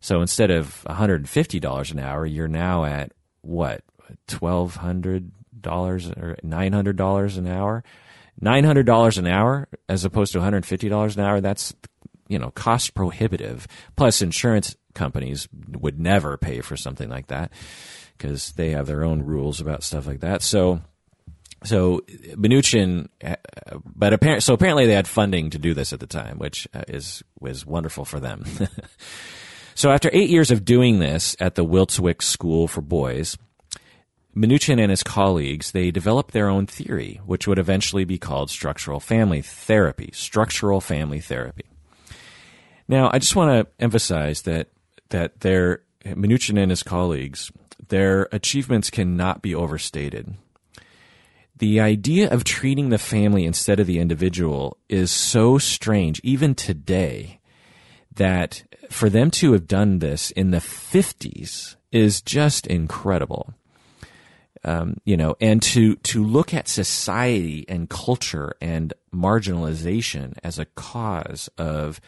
So 0.00 0.20
instead 0.20 0.50
of 0.50 0.84
$150 0.88 1.92
an 1.92 1.98
hour, 1.98 2.24
you're 2.24 2.48
now 2.48 2.84
at 2.84 3.12
what, 3.42 3.82
$1,200 4.28 5.30
or 6.16 6.36
$900 6.44 7.38
an 7.38 7.46
hour? 7.46 7.84
$900 8.42 9.18
an 9.18 9.26
hour 9.26 9.68
as 9.88 10.04
opposed 10.04 10.32
to 10.32 10.38
$150 10.38 11.16
an 11.16 11.22
hour, 11.22 11.40
that's, 11.40 11.74
you 12.28 12.38
know, 12.38 12.50
cost 12.50 12.94
prohibitive. 12.94 13.66
Plus, 13.96 14.22
insurance 14.22 14.76
companies 14.94 15.48
would 15.72 15.98
never 15.98 16.36
pay 16.36 16.60
for 16.60 16.76
something 16.76 17.08
like 17.08 17.28
that 17.28 17.52
because 18.16 18.52
they 18.52 18.70
have 18.70 18.86
their 18.86 19.04
own 19.04 19.22
rules 19.22 19.60
about 19.60 19.82
stuff 19.82 20.06
like 20.06 20.20
that. 20.20 20.42
So, 20.42 20.80
so 21.64 22.00
Minuchin, 22.34 23.08
uh, 23.24 23.36
but 23.84 24.12
apparently, 24.12 24.40
so 24.40 24.54
apparently 24.54 24.86
they 24.86 24.94
had 24.94 25.08
funding 25.08 25.50
to 25.50 25.58
do 25.58 25.74
this 25.74 25.92
at 25.92 26.00
the 26.00 26.06
time, 26.06 26.38
which 26.38 26.68
uh, 26.74 26.82
is 26.88 27.22
was 27.40 27.66
wonderful 27.66 28.04
for 28.04 28.20
them. 28.20 28.44
so 29.74 29.90
after 29.90 30.10
eight 30.12 30.30
years 30.30 30.50
of 30.50 30.64
doing 30.64 30.98
this 30.98 31.36
at 31.40 31.56
the 31.56 31.64
Wiltwyck 31.64 32.22
School 32.22 32.68
for 32.68 32.80
Boys, 32.80 33.36
Minuchin 34.38 34.80
and 34.80 34.90
his 34.90 35.02
colleagues 35.02 35.72
they 35.72 35.90
developed 35.90 36.32
their 36.32 36.48
own 36.48 36.66
theory, 36.66 37.20
which 37.26 37.46
would 37.46 37.58
eventually 37.58 38.04
be 38.04 38.18
called 38.18 38.50
structural 38.50 39.00
family 39.00 39.42
therapy. 39.42 40.10
Structural 40.12 40.80
family 40.80 41.20
therapy. 41.20 41.64
Now, 42.86 43.10
I 43.12 43.18
just 43.18 43.36
want 43.36 43.50
to 43.50 43.82
emphasize 43.82 44.42
that 44.42 44.68
that 45.10 45.40
their 45.40 45.82
Minuchin 46.04 46.58
and 46.58 46.70
his 46.70 46.82
colleagues, 46.82 47.50
their 47.88 48.28
achievements 48.30 48.90
cannot 48.90 49.42
be 49.42 49.54
overstated 49.54 50.36
the 51.58 51.80
idea 51.80 52.30
of 52.30 52.44
treating 52.44 52.88
the 52.88 52.98
family 52.98 53.44
instead 53.44 53.80
of 53.80 53.86
the 53.86 53.98
individual 53.98 54.76
is 54.88 55.10
so 55.10 55.58
strange, 55.58 56.20
even 56.22 56.54
today, 56.54 57.40
that 58.14 58.62
for 58.90 59.10
them 59.10 59.30
to 59.30 59.52
have 59.52 59.66
done 59.66 59.98
this 59.98 60.30
in 60.32 60.50
the 60.50 60.58
50s 60.58 61.76
is 61.90 62.20
just 62.20 62.66
incredible. 62.66 63.54
Um, 64.68 64.98
you 65.04 65.16
know, 65.16 65.34
and 65.40 65.62
to, 65.62 65.96
to 65.96 66.22
look 66.22 66.52
at 66.52 66.68
society 66.68 67.64
and 67.68 67.88
culture 67.88 68.54
and 68.60 68.92
marginalization 69.14 70.34
as 70.42 70.58
a 70.58 70.66
cause 70.66 71.48
of 71.56 72.02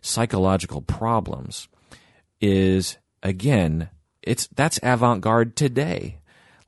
psychological 0.00 0.80
problems 0.80 1.66
is, 2.40 2.98
again, 3.22 3.88
it's, 4.22 4.46
that's 4.54 4.78
avant-garde 4.82 5.56
today 5.56 6.18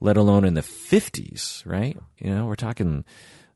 let 0.01 0.17
alone 0.17 0.45
in 0.45 0.55
the 0.55 0.63
50s, 0.63 1.65
right? 1.65 1.97
You 2.19 2.35
know, 2.35 2.47
we're 2.47 2.55
talking 2.55 3.05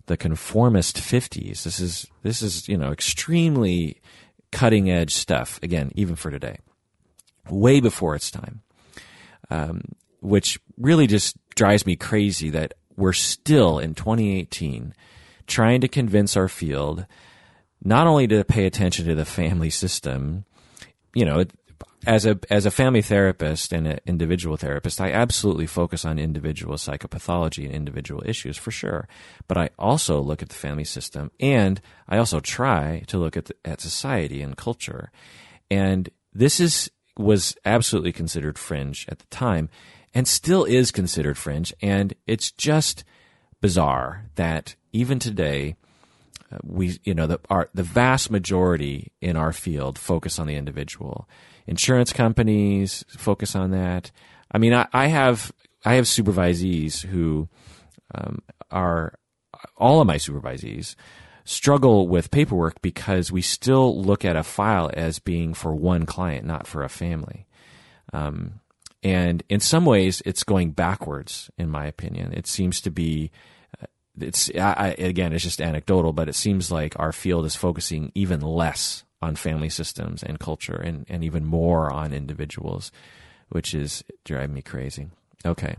the 0.07 0.16
conformist 0.16 0.96
50s. 0.96 1.62
This 1.62 1.81
is 1.81 2.07
this 2.22 2.42
is, 2.42 2.68
you 2.68 2.76
know, 2.76 2.92
extremely 2.92 4.00
cutting 4.50 4.90
edge 4.90 5.14
stuff 5.14 5.61
again, 5.62 5.92
even 5.94 6.16
for 6.16 6.31
today. 6.31 6.59
Way 7.48 7.81
before 7.81 8.14
its 8.14 8.31
time. 8.31 8.62
Um, 9.50 9.83
which 10.20 10.61
really 10.76 11.07
just 11.07 11.37
drives 11.61 11.85
me 11.85 11.94
crazy 11.94 12.49
that 12.49 12.73
we're 12.96 13.12
still 13.12 13.79
in 13.79 13.94
2018 13.94 14.94
trying 15.46 15.79
to 15.83 15.88
convince 15.88 16.35
our 16.35 16.49
field 16.49 17.05
not 17.85 18.07
only 18.07 18.27
to 18.27 18.42
pay 18.44 18.64
attention 18.64 19.05
to 19.05 19.14
the 19.14 19.27
family 19.27 19.68
system, 19.68 20.46
you 21.14 21.23
know, 21.23 21.44
as 22.07 22.25
a 22.25 22.38
as 22.49 22.64
a 22.64 22.70
family 22.70 23.03
therapist 23.03 23.75
and 23.75 23.87
an 23.87 24.01
individual 24.07 24.57
therapist, 24.57 25.03
I 25.03 25.12
absolutely 25.12 25.66
focus 25.66 26.07
on 26.07 26.18
individual 26.18 26.77
psychopathology 26.77 27.66
and 27.66 27.75
individual 27.75 28.23
issues 28.25 28.57
for 28.57 28.70
sure. 28.70 29.07
But 29.46 29.59
I 29.59 29.68
also 29.79 30.18
look 30.18 30.40
at 30.40 30.49
the 30.49 30.55
family 30.55 30.85
system, 30.85 31.31
and 31.40 31.79
I 32.09 32.16
also 32.16 32.40
try 32.40 33.03
to 33.09 33.18
look 33.18 33.37
at 33.37 33.44
the, 33.46 33.55
at 33.66 33.83
society 33.83 34.40
and 34.40 34.57
culture. 34.57 35.12
And 35.70 36.09
this 36.33 36.59
is 36.59 36.90
was 37.18 37.55
absolutely 37.66 38.12
considered 38.12 38.59
fringe 38.59 39.05
at 39.11 39.18
the 39.18 39.27
time, 39.27 39.68
and 40.14 40.27
still 40.27 40.64
is 40.64 40.90
considered 40.90 41.38
fringe. 41.38 41.73
And 41.81 42.14
it's 42.27 42.51
just 42.51 43.05
bizarre 43.61 44.27
that 44.37 44.75
even 44.92 45.18
today 45.18 45.77
uh, 46.53 46.59
we 46.62 46.99
you 47.05 47.14
know 47.14 47.27
the 47.27 47.40
our, 47.49 47.68
the 47.75 47.83
vast 47.83 48.31
majority 48.31 49.12
in 49.20 49.37
our 49.37 49.53
field 49.53 49.99
focus 49.99 50.38
on 50.38 50.46
the 50.46 50.57
individual 50.57 51.29
insurance 51.66 52.12
companies 52.12 53.05
focus 53.09 53.55
on 53.55 53.70
that. 53.70 54.11
I 54.51 54.59
mean, 54.59 54.75
I, 54.75 54.88
I 54.92 55.07
have 55.07 55.53
I 55.85 55.94
have 55.94 56.05
supervisees 56.05 57.05
who 57.05 57.49
um, 58.14 58.40
are 58.70 59.14
all 59.77 60.01
of 60.01 60.07
my 60.07 60.16
supervisees 60.16 60.94
struggle 61.44 62.06
with 62.06 62.31
paperwork 62.31 62.81
because 62.83 63.33
we 63.33 63.42
still 63.42 64.00
look 64.00 64.25
at 64.25 64.37
a 64.37 64.42
file 64.42 64.90
as 64.94 65.19
being 65.19 65.54
for 65.54 65.75
one 65.75 66.06
client, 66.06 66.46
not 66.46 66.67
for 66.67 66.83
a 66.83 66.88
family. 66.88 67.46
Um, 68.13 68.60
and 69.03 69.42
in 69.48 69.61
some 69.61 69.85
ways, 69.85 70.23
it's 70.27 70.44
going 70.44 70.73
backwards, 70.73 71.51
in 71.57 71.69
my 71.69 71.87
opinion. 71.87 72.33
It 72.33 72.46
seems 72.46 72.81
to 72.83 72.90
be. 72.90 73.31
Uh, 73.81 73.87
it's 74.21 74.51
I, 74.55 74.94
again, 74.98 75.33
it's 75.33 75.44
just 75.44 75.61
anecdotal, 75.61 76.13
but 76.13 76.29
it 76.29 76.35
seems 76.35 76.71
like 76.71 76.98
our 76.98 77.13
field 77.13 77.46
is 77.46 77.57
focusing 77.57 78.13
even 78.15 78.40
less 78.40 79.05
on 79.23 79.37
family 79.37 79.69
systems 79.69 80.23
and 80.23 80.38
culture 80.40 80.77
and, 80.77 81.07
and 81.09 81.23
even 81.23 81.44
more 81.44 81.92
on 81.92 82.13
individuals, 82.13 82.90
which 83.51 83.75
is 83.75 84.03
driving 84.25 84.55
me 84.55 84.63
crazy. 84.63 85.09
Okay. 85.44 85.77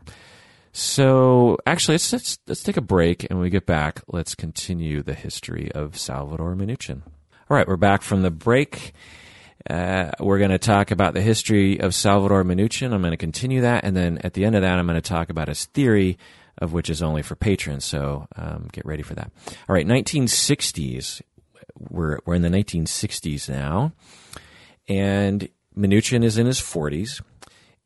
So 0.73 1.57
actually, 1.65 1.95
let's, 1.95 2.13
let's 2.13 2.39
let's 2.47 2.63
take 2.63 2.77
a 2.77 2.81
break, 2.81 3.23
and 3.23 3.37
when 3.37 3.43
we 3.43 3.49
get 3.49 3.65
back, 3.65 4.01
let's 4.07 4.35
continue 4.35 5.03
the 5.03 5.13
history 5.13 5.71
of 5.73 5.97
Salvador 5.97 6.55
Minuchin. 6.55 7.01
All 7.49 7.57
right, 7.57 7.67
we're 7.67 7.75
back 7.75 8.01
from 8.01 8.21
the 8.21 8.31
break. 8.31 8.93
Uh, 9.69 10.11
we're 10.19 10.39
going 10.39 10.51
to 10.51 10.57
talk 10.57 10.91
about 10.91 11.13
the 11.13 11.21
history 11.21 11.79
of 11.79 11.93
Salvador 11.93 12.43
Minuchin. 12.43 12.93
I'm 12.93 13.01
going 13.01 13.11
to 13.11 13.17
continue 13.17 13.61
that, 13.61 13.83
and 13.83 13.95
then 13.95 14.17
at 14.19 14.33
the 14.33 14.45
end 14.45 14.55
of 14.55 14.61
that, 14.61 14.79
I'm 14.79 14.87
going 14.87 14.95
to 14.95 15.01
talk 15.01 15.29
about 15.29 15.47
his 15.47 15.65
theory, 15.65 16.17
of 16.57 16.73
which 16.73 16.89
is 16.89 17.01
only 17.01 17.21
for 17.21 17.35
patrons. 17.35 17.85
So 17.85 18.27
um, 18.35 18.69
get 18.71 18.85
ready 18.85 19.03
for 19.03 19.13
that. 19.15 19.31
All 19.67 19.75
right, 19.75 19.85
1960s. 19.85 21.21
We're 21.89 22.19
we're 22.25 22.35
in 22.35 22.41
the 22.41 22.49
1960s 22.49 23.49
now, 23.49 23.93
and 24.87 25.47
Minuchin 25.77 26.23
is 26.23 26.37
in 26.37 26.45
his 26.45 26.59
40s, 26.59 27.21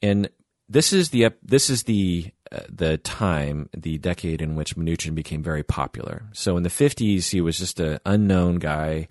and 0.02 0.30
this 0.68 0.92
is 0.92 1.10
the 1.10 1.30
this 1.44 1.70
is 1.70 1.84
the 1.84 2.32
uh, 2.52 2.60
the 2.70 2.98
time, 2.98 3.70
the 3.76 3.98
decade 3.98 4.42
in 4.42 4.56
which 4.56 4.76
Minuchin 4.76 5.16
became 5.16 5.44
very 5.44 5.64
popular. 5.64 6.24
So 6.34 6.58
in 6.58 6.64
the 6.64 6.70
50s, 6.70 7.32
he 7.32 7.42
was 7.42 7.58
just 7.58 7.80
an 7.80 8.00
unknown 8.06 8.60
guy 8.60 9.08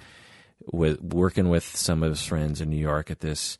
with 0.72 1.00
working 1.02 1.48
with 1.48 1.64
some 1.64 2.02
of 2.02 2.10
his 2.10 2.24
friends 2.24 2.60
in 2.60 2.70
New 2.70 2.76
York 2.76 3.10
at 3.10 3.20
this 3.20 3.58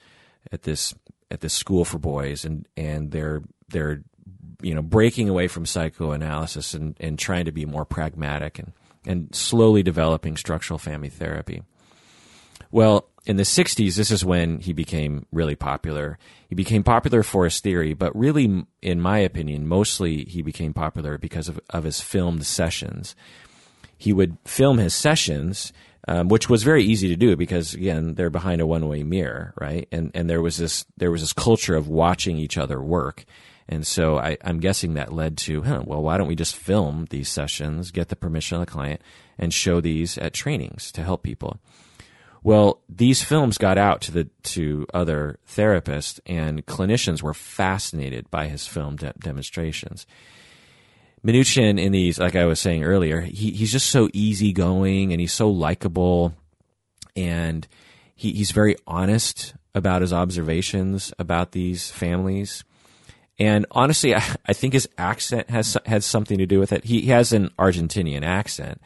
at 0.53 0.63
this 0.63 0.95
at 1.31 1.41
this 1.41 1.55
school 1.55 1.85
for 1.85 1.99
boys, 1.99 2.45
and 2.45 2.67
and 2.77 3.11
they're 3.11 3.43
they're 3.69 4.03
you 4.63 4.75
know 4.75 4.83
breaking 4.83 5.29
away 5.29 5.49
from 5.49 5.67
psychoanalysis 5.67 6.75
and 6.75 6.97
and 7.01 7.19
trying 7.19 7.45
to 7.45 7.53
be 7.53 7.67
more 7.67 7.85
pragmatic 7.85 8.59
and 8.59 8.73
and 9.07 9.35
slowly 9.35 9.83
developing 9.83 10.37
structural 10.37 10.79
family 10.79 11.11
therapy. 11.11 11.63
Well, 12.71 13.09
in 13.27 13.37
the 13.37 13.43
60s, 13.45 13.97
this 13.97 14.11
is 14.11 14.25
when 14.25 14.59
he 14.61 14.73
became 14.73 15.27
really 15.33 15.55
popular. 15.55 16.19
He 16.49 16.55
became 16.55 16.83
popular 16.83 17.23
for 17.23 17.45
his 17.45 17.61
theory, 17.61 17.95
but 17.95 18.15
really, 18.17 18.65
in 18.83 19.01
my 19.01 19.19
opinion, 19.19 19.67
mostly 19.67 20.25
he 20.25 20.43
became 20.43 20.75
popular 20.75 21.17
because 21.17 21.49
of, 21.49 21.61
of 21.71 21.85
his 21.85 22.01
filmed 22.01 22.45
sessions. 22.45 23.15
He 23.97 24.13
would 24.13 24.37
film 24.45 24.79
his 24.79 24.95
sessions, 24.95 25.73
um, 26.07 26.29
which 26.29 26.49
was 26.49 26.63
very 26.63 26.85
easy 26.85 27.09
to 27.09 27.17
do 27.17 27.37
because 27.37 27.75
again, 27.75 28.15
they're 28.15 28.31
behind 28.31 28.61
a 28.61 28.67
one 28.67 28.89
way 28.89 29.03
mirror, 29.03 29.55
right? 29.61 29.89
And 29.91 30.11
and 30.15 30.29
there 30.29 30.43
was 30.43 30.57
this 30.57 30.85
there 30.97 31.11
was 31.11 31.21
this 31.21 31.33
culture 31.33 31.77
of 31.77 31.89
watching 31.89 32.37
each 32.37 32.59
other 32.59 32.81
work. 32.81 33.25
And 33.67 33.87
so 33.87 34.19
I, 34.19 34.37
am 34.43 34.61
guessing 34.61 34.93
that 34.95 35.11
led 35.11 35.39
to, 35.39 35.63
huh, 35.63 35.85
well, 35.87 36.03
why 36.03 36.19
don't 36.19 36.29
we 36.29 36.35
just 36.35 36.55
film 36.55 37.07
these 37.09 37.31
sessions, 37.31 37.91
get 37.91 38.11
the 38.11 38.17
permission 38.17 38.57
of 38.57 38.67
the 38.67 38.71
client, 38.71 39.01
and 39.39 39.55
show 39.55 39.81
these 39.81 40.19
at 40.19 40.35
trainings 40.35 40.93
to 40.93 41.03
help 41.03 41.23
people? 41.23 41.59
Well, 42.43 42.83
these 42.91 43.25
films 43.25 43.57
got 43.57 43.79
out 43.79 44.03
to 44.03 44.13
the 44.13 44.25
to 44.43 44.87
other 44.93 45.39
therapists, 45.49 46.21
and 46.27 46.67
clinicians 46.67 47.23
were 47.23 47.33
fascinated 47.33 48.31
by 48.31 48.49
his 48.49 48.67
film 48.67 48.97
de- 48.97 49.15
demonstrations. 49.19 50.07
Minuchin 51.25 51.81
in 51.81 51.93
these, 51.93 52.19
like 52.19 52.37
I 52.37 52.45
was 52.45 52.61
saying 52.61 52.85
earlier, 52.85 53.21
he, 53.21 53.51
he's 53.53 53.73
just 53.73 53.89
so 53.91 54.11
easygoing 54.13 55.13
and 55.13 55.21
he's 55.21 55.33
so 55.33 55.49
likable, 55.49 56.35
and 57.17 57.67
he, 58.15 58.33
he's 58.33 58.51
very 58.51 58.77
honest 58.87 59.55
about 59.75 60.03
his 60.03 60.13
observations 60.13 61.13
about 61.19 61.53
these 61.53 61.91
families. 61.91 62.63
And 63.39 63.67
honestly, 63.71 64.15
I, 64.15 64.23
I 64.47 64.53
think 64.53 64.75
his 64.75 64.89
accent 64.99 65.51
has 65.51 65.77
has 65.87 66.05
something 66.05 66.39
to 66.39 66.47
do 66.47 66.61
with 66.61 66.73
it. 66.73 66.85
He, 66.85 67.01
he 67.01 67.09
has 67.09 67.33
an 67.33 67.51
Argentinian 67.59 68.23
accent, 68.23 68.81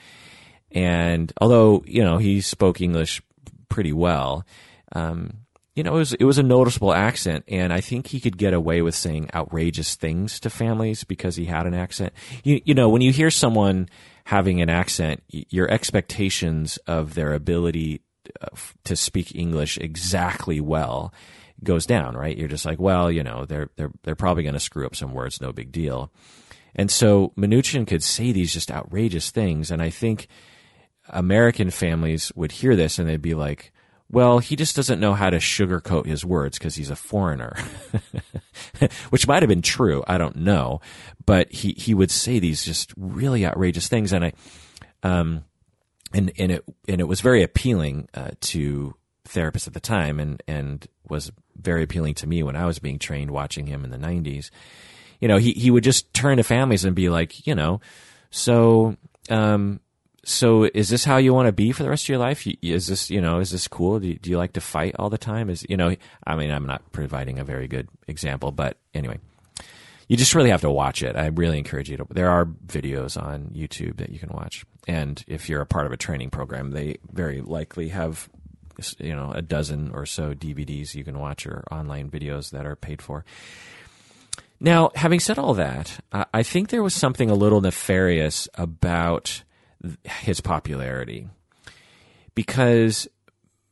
and 0.70 1.32
although 1.40 1.82
you 1.86 2.02
know 2.02 2.18
he 2.18 2.40
spoke 2.40 2.80
English 2.80 3.20
pretty 3.68 3.92
well. 3.92 4.46
Um, 4.92 5.38
you 5.78 5.84
know, 5.84 5.94
it 5.94 5.98
was 5.98 6.12
it 6.14 6.24
was 6.24 6.38
a 6.38 6.42
noticeable 6.42 6.92
accent, 6.92 7.44
and 7.46 7.72
I 7.72 7.80
think 7.80 8.08
he 8.08 8.18
could 8.18 8.36
get 8.36 8.52
away 8.52 8.82
with 8.82 8.96
saying 8.96 9.30
outrageous 9.32 9.94
things 9.94 10.40
to 10.40 10.50
families 10.50 11.04
because 11.04 11.36
he 11.36 11.44
had 11.44 11.68
an 11.68 11.74
accent. 11.74 12.12
You 12.42 12.60
you 12.64 12.74
know, 12.74 12.88
when 12.88 13.00
you 13.00 13.12
hear 13.12 13.30
someone 13.30 13.88
having 14.24 14.60
an 14.60 14.68
accent, 14.68 15.22
your 15.28 15.70
expectations 15.70 16.78
of 16.88 17.14
their 17.14 17.32
ability 17.32 18.02
uh, 18.40 18.48
to 18.84 18.96
speak 18.96 19.36
English 19.36 19.78
exactly 19.78 20.60
well 20.60 21.14
goes 21.62 21.86
down, 21.86 22.16
right? 22.16 22.36
You're 22.36 22.48
just 22.48 22.66
like, 22.66 22.80
well, 22.80 23.08
you 23.08 23.22
know, 23.22 23.44
they're 23.44 23.70
they're 23.76 23.92
they're 24.02 24.16
probably 24.16 24.42
going 24.42 24.54
to 24.54 24.60
screw 24.60 24.84
up 24.84 24.96
some 24.96 25.14
words, 25.14 25.40
no 25.40 25.52
big 25.52 25.70
deal. 25.70 26.12
And 26.74 26.90
so 26.90 27.32
Minuchin 27.38 27.86
could 27.86 28.02
say 28.02 28.32
these 28.32 28.52
just 28.52 28.72
outrageous 28.72 29.30
things, 29.30 29.70
and 29.70 29.80
I 29.80 29.90
think 29.90 30.26
American 31.08 31.70
families 31.70 32.32
would 32.34 32.50
hear 32.50 32.74
this 32.74 32.98
and 32.98 33.08
they'd 33.08 33.22
be 33.22 33.34
like, 33.34 33.72
well, 34.10 34.38
he 34.38 34.56
just 34.56 34.74
doesn't 34.74 35.00
know 35.00 35.14
how 35.14 35.28
to 35.28 35.36
sugarcoat 35.36 36.06
his 36.06 36.24
words 36.24 36.58
because 36.58 36.74
he's 36.76 36.90
a 36.90 36.96
foreigner, 36.96 37.54
which 39.10 39.26
might 39.26 39.42
have 39.42 39.48
been 39.48 39.62
true. 39.62 40.02
I 40.06 40.16
don't 40.16 40.36
know, 40.36 40.80
but 41.26 41.52
he, 41.52 41.72
he 41.72 41.92
would 41.92 42.10
say 42.10 42.38
these 42.38 42.64
just 42.64 42.92
really 42.96 43.44
outrageous 43.44 43.88
things. 43.88 44.12
And 44.12 44.24
I, 44.26 44.32
um, 45.02 45.44
and, 46.14 46.32
and 46.38 46.52
it, 46.52 46.64
and 46.88 47.02
it 47.02 47.04
was 47.04 47.20
very 47.20 47.42
appealing, 47.42 48.08
uh, 48.14 48.30
to 48.40 48.94
therapists 49.28 49.66
at 49.66 49.74
the 49.74 49.80
time 49.80 50.18
and, 50.18 50.42
and 50.48 50.86
was 51.06 51.30
very 51.56 51.82
appealing 51.82 52.14
to 52.14 52.26
me 52.26 52.42
when 52.42 52.56
I 52.56 52.64
was 52.64 52.78
being 52.78 52.98
trained 52.98 53.30
watching 53.30 53.66
him 53.66 53.84
in 53.84 53.90
the 53.90 53.98
nineties. 53.98 54.50
You 55.20 55.28
know, 55.28 55.36
he, 55.36 55.52
he 55.52 55.70
would 55.70 55.84
just 55.84 56.14
turn 56.14 56.38
to 56.38 56.44
families 56.44 56.86
and 56.86 56.96
be 56.96 57.10
like, 57.10 57.46
you 57.46 57.54
know, 57.54 57.82
so, 58.30 58.96
um, 59.28 59.80
so 60.28 60.64
is 60.74 60.90
this 60.90 61.04
how 61.04 61.16
you 61.16 61.32
want 61.32 61.46
to 61.46 61.52
be 61.52 61.72
for 61.72 61.82
the 61.82 61.88
rest 61.88 62.04
of 62.04 62.10
your 62.10 62.18
life? 62.18 62.46
Is 62.60 62.86
this, 62.86 63.08
you 63.08 63.20
know, 63.20 63.38
is 63.38 63.50
this 63.50 63.66
cool? 63.66 63.98
Do 63.98 64.08
you, 64.08 64.18
do 64.18 64.28
you, 64.28 64.36
like 64.36 64.52
to 64.52 64.60
fight 64.60 64.94
all 64.98 65.08
the 65.08 65.16
time? 65.16 65.48
Is, 65.48 65.64
you 65.70 65.76
know, 65.76 65.96
I 66.26 66.36
mean, 66.36 66.50
I'm 66.50 66.66
not 66.66 66.92
providing 66.92 67.38
a 67.38 67.44
very 67.44 67.66
good 67.66 67.88
example, 68.06 68.52
but 68.52 68.76
anyway, 68.92 69.18
you 70.06 70.18
just 70.18 70.34
really 70.34 70.50
have 70.50 70.60
to 70.60 70.70
watch 70.70 71.02
it. 71.02 71.16
I 71.16 71.26
really 71.28 71.56
encourage 71.56 71.88
you 71.88 71.96
to. 71.96 72.06
There 72.10 72.28
are 72.28 72.44
videos 72.44 73.20
on 73.20 73.52
YouTube 73.54 73.96
that 73.96 74.10
you 74.10 74.18
can 74.18 74.28
watch. 74.28 74.66
And 74.86 75.24
if 75.26 75.48
you're 75.48 75.62
a 75.62 75.66
part 75.66 75.86
of 75.86 75.92
a 75.92 75.96
training 75.96 76.28
program, 76.28 76.72
they 76.72 76.98
very 77.10 77.40
likely 77.40 77.88
have, 77.88 78.28
you 78.98 79.16
know, 79.16 79.32
a 79.32 79.40
dozen 79.40 79.92
or 79.92 80.04
so 80.04 80.34
DVDs 80.34 80.94
you 80.94 81.04
can 81.04 81.18
watch 81.18 81.46
or 81.46 81.64
online 81.70 82.10
videos 82.10 82.50
that 82.50 82.66
are 82.66 82.76
paid 82.76 83.00
for. 83.00 83.24
Now, 84.60 84.90
having 84.94 85.20
said 85.20 85.38
all 85.38 85.54
that, 85.54 86.00
I 86.12 86.42
think 86.42 86.68
there 86.68 86.82
was 86.82 86.92
something 86.92 87.30
a 87.30 87.34
little 87.34 87.62
nefarious 87.62 88.46
about 88.54 89.42
his 90.04 90.40
popularity. 90.40 91.28
Because 92.34 93.08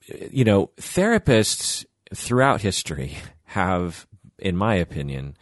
you 0.09 0.45
know 0.45 0.71
therapists 0.77 1.85
throughout 2.15 2.61
history 2.61 3.17
have 3.45 4.07
in 4.39 4.57
my 4.57 4.75
opinion 4.75 5.37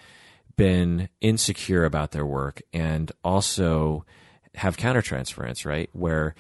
been 0.57 1.09
insecure 1.21 1.85
about 1.85 2.13
their 2.13 2.25
work 2.25 2.63
and 2.73 3.13
also 3.23 4.05
have 4.55 4.77
countertransference 4.77 5.67
right? 5.67 5.91
Where 5.93 6.35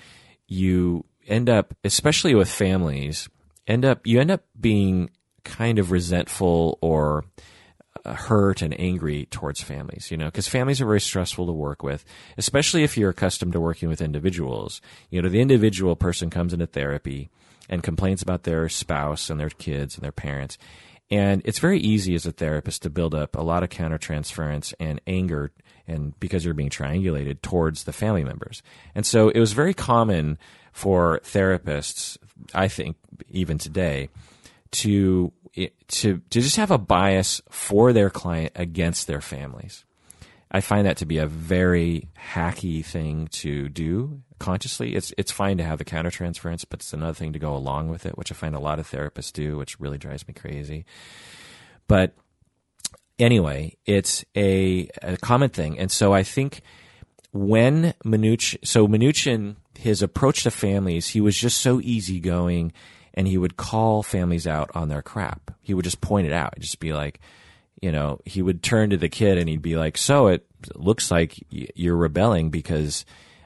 you 0.46 1.04
end 1.26 1.48
up 1.48 1.74
especially 1.84 2.34
with 2.34 2.48
families 2.48 3.28
end 3.66 3.84
up 3.84 4.06
you 4.06 4.20
end 4.20 4.30
up 4.30 4.44
being 4.58 5.10
kind 5.44 5.78
of 5.78 5.90
resentful 5.90 6.78
or 6.80 7.24
hurt 8.04 8.62
and 8.62 8.78
angry 8.78 9.26
towards 9.26 9.62
families, 9.62 10.10
you 10.10 10.16
know, 10.16 10.26
because 10.26 10.48
families 10.48 10.80
are 10.80 10.86
very 10.86 11.00
stressful 11.00 11.46
to 11.46 11.52
work 11.52 11.82
with, 11.82 12.04
especially 12.36 12.84
if 12.84 12.96
you're 12.96 13.10
accustomed 13.10 13.52
to 13.52 13.60
working 13.60 13.88
with 13.88 14.02
individuals. 14.02 14.80
You 15.10 15.22
know, 15.22 15.28
the 15.28 15.40
individual 15.40 15.96
person 15.96 16.30
comes 16.30 16.52
into 16.52 16.66
therapy 16.66 17.30
and 17.68 17.82
complains 17.82 18.20
about 18.20 18.42
their 18.42 18.68
spouse 18.68 19.30
and 19.30 19.40
their 19.40 19.50
kids 19.50 19.94
and 19.96 20.04
their 20.04 20.12
parents. 20.12 20.58
And 21.10 21.42
it's 21.44 21.58
very 21.58 21.80
easy 21.80 22.14
as 22.14 22.26
a 22.26 22.32
therapist 22.32 22.82
to 22.82 22.90
build 22.90 23.14
up 23.14 23.36
a 23.36 23.42
lot 23.42 23.62
of 23.62 23.68
countertransference 23.70 24.74
and 24.78 25.00
anger 25.06 25.52
and 25.86 26.18
because 26.18 26.44
you're 26.44 26.54
being 26.54 26.70
triangulated 26.70 27.42
towards 27.42 27.84
the 27.84 27.92
family 27.92 28.24
members. 28.24 28.62
And 28.94 29.04
so 29.04 29.28
it 29.28 29.38
was 29.38 29.52
very 29.52 29.74
common 29.74 30.38
for 30.72 31.20
therapists, 31.24 32.16
I 32.54 32.68
think, 32.68 32.96
even 33.30 33.58
today, 33.58 34.08
to 34.72 35.32
to 35.54 36.18
to 36.18 36.40
just 36.40 36.56
have 36.56 36.70
a 36.70 36.78
bias 36.78 37.40
for 37.48 37.92
their 37.92 38.10
client 38.10 38.52
against 38.54 39.06
their 39.06 39.20
families. 39.20 39.84
I 40.50 40.60
find 40.60 40.86
that 40.86 40.98
to 40.98 41.06
be 41.06 41.18
a 41.18 41.26
very 41.26 42.10
hacky 42.32 42.84
thing 42.84 43.26
to 43.32 43.68
do 43.68 44.22
consciously. 44.38 44.94
It's 44.94 45.12
it's 45.18 45.32
fine 45.32 45.58
to 45.58 45.64
have 45.64 45.78
the 45.78 45.84
countertransference, 45.84 46.64
but 46.68 46.80
it's 46.80 46.92
another 46.92 47.14
thing 47.14 47.32
to 47.32 47.38
go 47.38 47.56
along 47.56 47.88
with 47.88 48.06
it, 48.06 48.16
which 48.16 48.30
I 48.30 48.34
find 48.34 48.54
a 48.54 48.60
lot 48.60 48.78
of 48.78 48.88
therapists 48.88 49.32
do, 49.32 49.56
which 49.56 49.80
really 49.80 49.98
drives 49.98 50.26
me 50.28 50.34
crazy. 50.34 50.84
But 51.88 52.14
anyway, 53.18 53.76
it's 53.84 54.24
a, 54.36 54.88
a 55.02 55.16
common 55.16 55.50
thing, 55.50 55.78
and 55.78 55.90
so 55.90 56.12
I 56.12 56.22
think 56.22 56.62
when 57.32 57.94
Minuchin, 58.04 58.64
so 58.64 58.86
Minuchin, 58.86 59.56
his 59.76 60.02
approach 60.02 60.44
to 60.44 60.52
families, 60.52 61.08
he 61.08 61.20
was 61.20 61.36
just 61.36 61.58
so 61.58 61.80
easygoing 61.80 62.72
and 63.14 63.26
he 63.26 63.38
would 63.38 63.56
call 63.56 64.02
families 64.02 64.46
out 64.46 64.70
on 64.74 64.88
their 64.88 65.02
crap. 65.02 65.50
He 65.62 65.74
would 65.74 65.84
just 65.84 66.00
point 66.00 66.26
it 66.26 66.32
out, 66.32 66.58
just 66.58 66.80
be 66.80 66.92
like, 66.92 67.20
you 67.80 67.92
know, 67.92 68.20
he 68.24 68.42
would 68.42 68.62
turn 68.62 68.90
to 68.90 68.96
the 68.96 69.08
kid 69.08 69.38
and 69.38 69.48
he'd 69.48 69.62
be 69.62 69.76
like, 69.76 69.96
"So 69.96 70.28
it 70.28 70.46
looks 70.74 71.10
like 71.10 71.34
you're 71.50 71.96
rebelling 71.96 72.50
because 72.50 73.04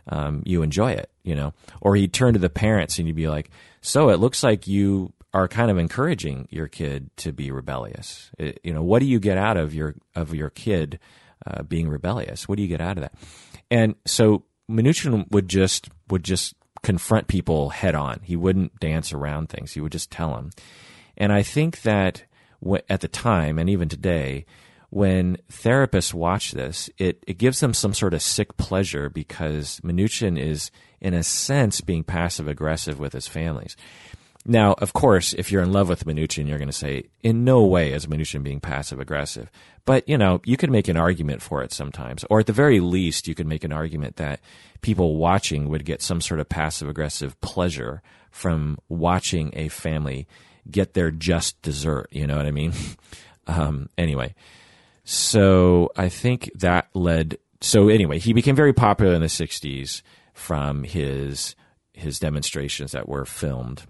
um, 0.08 0.42
you 0.44 0.62
enjoy 0.62 0.92
it," 0.92 1.10
you 1.22 1.34
know, 1.34 1.54
or 1.80 1.96
he'd 1.96 2.12
turn 2.12 2.34
to 2.34 2.38
the 2.38 2.50
parents 2.50 2.98
and 2.98 3.06
he'd 3.06 3.16
be 3.16 3.28
like, 3.28 3.50
"So 3.80 4.10
it 4.10 4.20
looks 4.20 4.42
like 4.42 4.66
you 4.66 5.12
are 5.34 5.48
kind 5.48 5.70
of 5.70 5.78
encouraging 5.78 6.48
your 6.50 6.68
kid 6.68 7.10
to 7.18 7.32
be 7.32 7.50
rebellious. 7.50 8.30
It, 8.38 8.60
you 8.64 8.72
know, 8.72 8.82
what 8.82 9.00
do 9.00 9.06
you 9.06 9.20
get 9.20 9.38
out 9.38 9.56
of 9.56 9.74
your 9.74 9.94
of 10.14 10.34
your 10.34 10.50
kid 10.50 10.98
uh, 11.46 11.62
being 11.62 11.88
rebellious. 11.88 12.48
What 12.48 12.56
do 12.56 12.62
you 12.62 12.68
get 12.68 12.80
out 12.80 12.98
of 12.98 13.02
that? 13.02 13.14
And 13.70 13.94
so 14.06 14.44
Minuchin 14.70 15.30
would 15.30 15.48
just 15.48 15.88
would 16.08 16.24
just 16.24 16.54
confront 16.82 17.28
people 17.28 17.70
head 17.70 17.94
on. 17.94 18.20
He 18.22 18.36
wouldn't 18.36 18.78
dance 18.80 19.12
around 19.12 19.48
things. 19.48 19.72
He 19.72 19.80
would 19.80 19.92
just 19.92 20.10
tell 20.10 20.34
them. 20.34 20.50
And 21.16 21.32
I 21.32 21.42
think 21.42 21.82
that 21.82 22.24
at 22.88 23.00
the 23.00 23.08
time 23.08 23.58
and 23.58 23.68
even 23.68 23.88
today, 23.88 24.46
when 24.90 25.36
therapists 25.50 26.14
watch 26.14 26.52
this, 26.52 26.88
it, 26.96 27.22
it 27.26 27.38
gives 27.38 27.60
them 27.60 27.74
some 27.74 27.92
sort 27.92 28.14
of 28.14 28.22
sick 28.22 28.56
pleasure 28.56 29.10
because 29.10 29.80
Minuchin 29.80 30.38
is, 30.38 30.70
in 31.00 31.12
a 31.14 31.22
sense, 31.22 31.80
being 31.80 32.04
passive 32.04 32.48
aggressive 32.48 32.98
with 32.98 33.12
his 33.12 33.28
families. 33.28 33.76
Now, 34.46 34.72
of 34.74 34.92
course, 34.92 35.34
if 35.34 35.52
you're 35.52 35.62
in 35.62 35.72
love 35.72 35.88
with 35.88 36.04
Minuchin, 36.04 36.48
you're 36.48 36.58
going 36.58 36.68
to 36.68 36.72
say, 36.72 37.04
in 37.22 37.44
no 37.44 37.64
way 37.64 37.92
is 37.92 38.06
Minuchin 38.06 38.42
being 38.42 38.60
passive 38.60 38.98
aggressive. 39.00 39.50
But, 39.84 40.08
you 40.08 40.16
know, 40.16 40.40
you 40.44 40.56
can 40.56 40.70
make 40.70 40.88
an 40.88 40.96
argument 40.96 41.42
for 41.42 41.62
it 41.62 41.72
sometimes. 41.72 42.24
Or 42.30 42.40
at 42.40 42.46
the 42.46 42.52
very 42.52 42.80
least, 42.80 43.28
you 43.28 43.34
can 43.34 43.48
make 43.48 43.64
an 43.64 43.72
argument 43.72 44.16
that 44.16 44.40
people 44.80 45.16
watching 45.16 45.68
would 45.68 45.84
get 45.84 46.00
some 46.00 46.20
sort 46.20 46.40
of 46.40 46.48
passive 46.48 46.88
aggressive 46.88 47.38
pleasure 47.40 48.00
from 48.30 48.78
watching 48.88 49.50
a 49.54 49.68
family 49.68 50.26
get 50.70 50.94
their 50.94 51.10
just 51.10 51.60
dessert. 51.62 52.08
You 52.10 52.26
know 52.26 52.36
what 52.36 52.46
I 52.46 52.50
mean? 52.50 52.72
um, 53.46 53.88
anyway, 53.98 54.34
so 55.04 55.90
I 55.96 56.08
think 56.08 56.50
that 56.54 56.88
led. 56.94 57.38
So 57.60 57.88
anyway, 57.88 58.18
he 58.18 58.32
became 58.32 58.54
very 58.54 58.72
popular 58.72 59.14
in 59.14 59.20
the 59.20 59.26
'60s 59.28 60.02
from 60.32 60.84
his 60.84 61.56
his 61.92 62.18
demonstrations 62.18 62.92
that 62.92 63.08
were 63.08 63.24
filmed. 63.24 63.84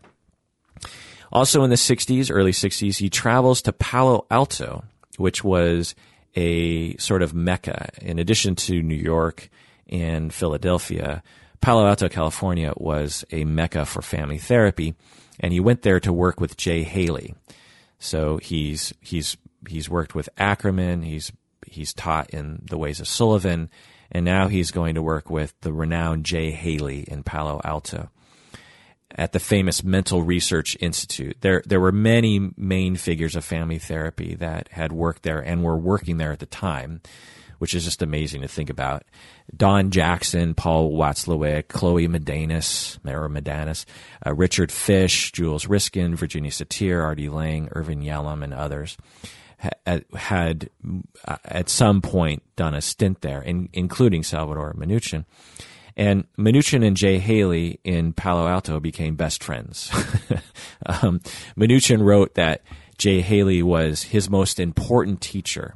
Also 1.31 1.63
in 1.63 1.71
the 1.71 1.77
'60s, 1.77 2.31
early 2.33 2.53
'60s, 2.53 2.99
he 2.99 3.11
travels 3.11 3.63
to 3.63 3.73
Palo 3.73 4.27
Alto, 4.31 4.85
which 5.17 5.45
was 5.45 5.95
a 6.35 6.97
sort 6.97 7.23
of 7.23 7.35
mecca. 7.35 7.91
In 8.01 8.19
addition 8.19 8.55
to 8.55 8.83
New 8.83 8.95
York 8.95 9.51
and 9.89 10.33
Philadelphia, 10.33 11.23
Palo 11.61 11.87
Alto, 11.87 12.09
California 12.09 12.73
was 12.77 13.25
a 13.31 13.45
mecca 13.45 13.85
for 13.85 14.03
family 14.03 14.39
therapy, 14.39 14.95
and 15.41 15.53
he 15.53 15.61
went 15.61 15.83
there 15.83 16.01
to 16.01 16.13
work 16.13 16.41
with 16.41 16.57
Jay 16.57 16.83
Haley. 16.83 17.35
So 17.99 18.39
he's 18.39 18.95
he's 19.01 19.37
he's 19.69 19.91
worked 19.91 20.15
with 20.15 20.29
Ackerman, 20.39 21.03
he's 21.03 21.33
he's 21.67 21.93
taught 21.93 22.31
in 22.31 22.63
the 22.71 22.79
ways 22.79 23.01
of 23.01 23.09
Sullivan, 23.09 23.69
and 24.11 24.25
now 24.25 24.49
he's 24.49 24.71
going 24.71 24.95
to 24.95 25.03
work 25.03 25.29
with 25.29 25.55
the 25.61 25.73
renowned 25.73 26.25
Jay 26.25 26.51
Haley 26.51 27.01
in 27.03 27.23
Palo 27.23 27.61
Alto 27.65 28.09
at 29.19 29.33
the 29.33 29.41
famous 29.41 29.85
Mental 29.85 30.23
Research 30.23 30.77
Institute. 30.81 31.37
There, 31.41 31.63
there 31.67 31.81
were 31.81 31.93
many 31.93 32.51
main 32.57 32.97
figures 32.97 33.37
of 33.37 33.45
family 33.45 33.79
therapy 33.79 34.35
that 34.37 34.69
had 34.71 34.93
worked 34.93 35.25
there 35.25 35.41
and 35.41 35.63
were 35.63 35.77
working 35.77 36.17
there 36.17 36.33
at 36.33 36.39
the 36.39 36.47
time 36.47 37.03
which 37.59 37.75
is 37.75 37.85
just 37.85 38.03
amazing 38.03 38.43
to 38.43 38.47
think 38.47 38.71
about. 38.71 39.03
Don 39.57 39.91
Jackson, 39.91 40.55
Paul 40.55 40.93
Watzlawick, 40.93 41.65
Cloé 41.65 42.09
Madanes, 42.09 42.99
Mara 43.03 43.29
Medanis, 43.29 43.85
uh, 44.25 44.33
Richard 44.33 44.71
Fisch, 44.71 45.33
Jules 45.33 45.67
Riskin, 45.67 46.15
Virginia 46.15 46.53
Satir, 46.53 47.03
Artie 47.03 47.29
Lange, 47.29 47.69
Irvin 47.73 48.01
Yalom, 48.01 48.45
and 48.45 48.55
others 48.55 48.97
had 50.15 50.71
uh, 51.27 51.37
at 51.45 51.69
some 51.69 52.01
point 52.01 52.43
done 52.55 52.75
a 52.75 52.81
stint 52.81 53.23
there, 53.23 53.43
in, 53.43 53.69
including 53.73 54.23
Salvador 54.23 54.73
Minuchin. 54.75 55.25
And 55.99 56.25
Minuchin 56.39 56.87
and 56.87 56.97
Jay 56.97 57.19
Haley 57.19 57.81
in 57.85 58.15
Palo 58.15 58.47
Alto 58.47 58.81
became 58.81 59.17
best 59.17 59.45
friends. 59.45 59.91
um, 60.87 61.21
Minuchin 61.59 62.03
wrote 62.03 62.37
that 62.37 62.63
Jay 62.97 63.21
Haley 63.21 63.63
was 63.63 64.05
his 64.05 64.31
most 64.31 64.59
important 64.59 65.21
teacher 65.21 65.75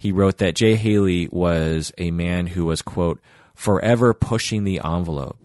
he 0.00 0.12
wrote 0.12 0.38
that 0.38 0.54
Jay 0.54 0.76
Haley 0.76 1.28
was 1.30 1.92
a 1.98 2.10
man 2.10 2.46
who 2.46 2.64
was, 2.64 2.80
quote, 2.80 3.20
forever 3.54 4.14
pushing 4.14 4.64
the 4.64 4.80
envelope 4.82 5.38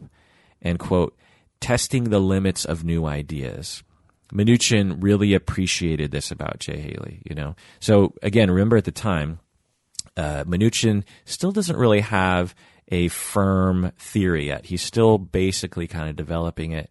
and, 0.62 0.80
quote, 0.80 1.14
testing 1.60 2.06
the 2.06 2.22
limits 2.22 2.64
of 2.64 2.86
new 2.86 3.06
ideas. 3.06 3.84
Minuchin 4.34 4.96
really 5.04 5.34
appreciated 5.34 6.12
this 6.12 6.32
about 6.32 6.60
Jay 6.60 6.80
Haley, 6.80 7.22
you 7.30 7.36
know. 7.36 7.58
So 7.82 8.14
again, 8.24 8.50
remember 8.50 8.78
at 8.78 8.86
the 8.86 8.94
time, 8.94 9.40
uh, 10.16 10.46
Minuchin 10.46 11.04
still 11.26 11.52
doesn't 11.52 11.76
really 11.76 12.00
have 12.00 12.56
a 12.90 13.08
firm 13.08 13.92
theory 13.98 14.48
yet. 14.48 14.66
He's 14.66 14.82
still 14.82 15.18
basically 15.18 15.88
kind 15.88 16.10
of 16.10 16.16
developing 16.16 16.72
it, 16.72 16.90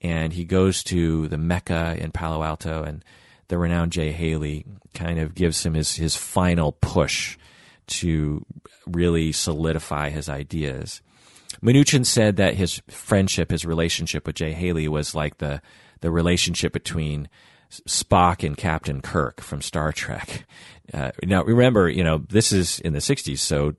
and 0.00 0.32
he 0.32 0.44
goes 0.44 0.82
to 0.84 1.28
the 1.28 1.38
Mecca 1.38 1.96
in 1.98 2.12
Palo 2.12 2.42
Alto 2.42 2.82
and 2.82 3.04
the 3.48 3.58
renowned 3.58 3.92
Jay 3.92 4.10
Haley 4.10 4.64
kind 4.94 5.18
of 5.18 5.34
gives 5.34 5.64
him 5.64 5.74
his, 5.74 5.96
his 5.96 6.16
final 6.16 6.72
push 6.72 7.36
to 7.86 8.44
really 8.86 9.32
solidify 9.32 10.10
his 10.10 10.28
ideas. 10.28 11.02
Minuchin 11.62 12.04
said 12.04 12.36
that 12.36 12.54
his 12.54 12.80
friendship, 12.88 13.50
his 13.50 13.64
relationship 13.64 14.26
with 14.26 14.36
Jay 14.36 14.52
Haley 14.52 14.88
was 14.88 15.14
like 15.14 15.38
the, 15.38 15.60
the 16.00 16.10
relationship 16.10 16.72
between 16.72 17.28
Spock 17.88 18.46
and 18.46 18.56
Captain 18.56 19.00
Kirk 19.00 19.40
from 19.40 19.60
Star 19.62 19.92
Trek. 19.92 20.46
Uh, 20.92 21.10
now, 21.24 21.42
remember, 21.42 21.88
you 21.88 22.04
know, 22.04 22.18
this 22.28 22.52
is 22.52 22.78
in 22.80 22.92
the 22.92 22.98
60s, 22.98 23.38
so 23.38 23.74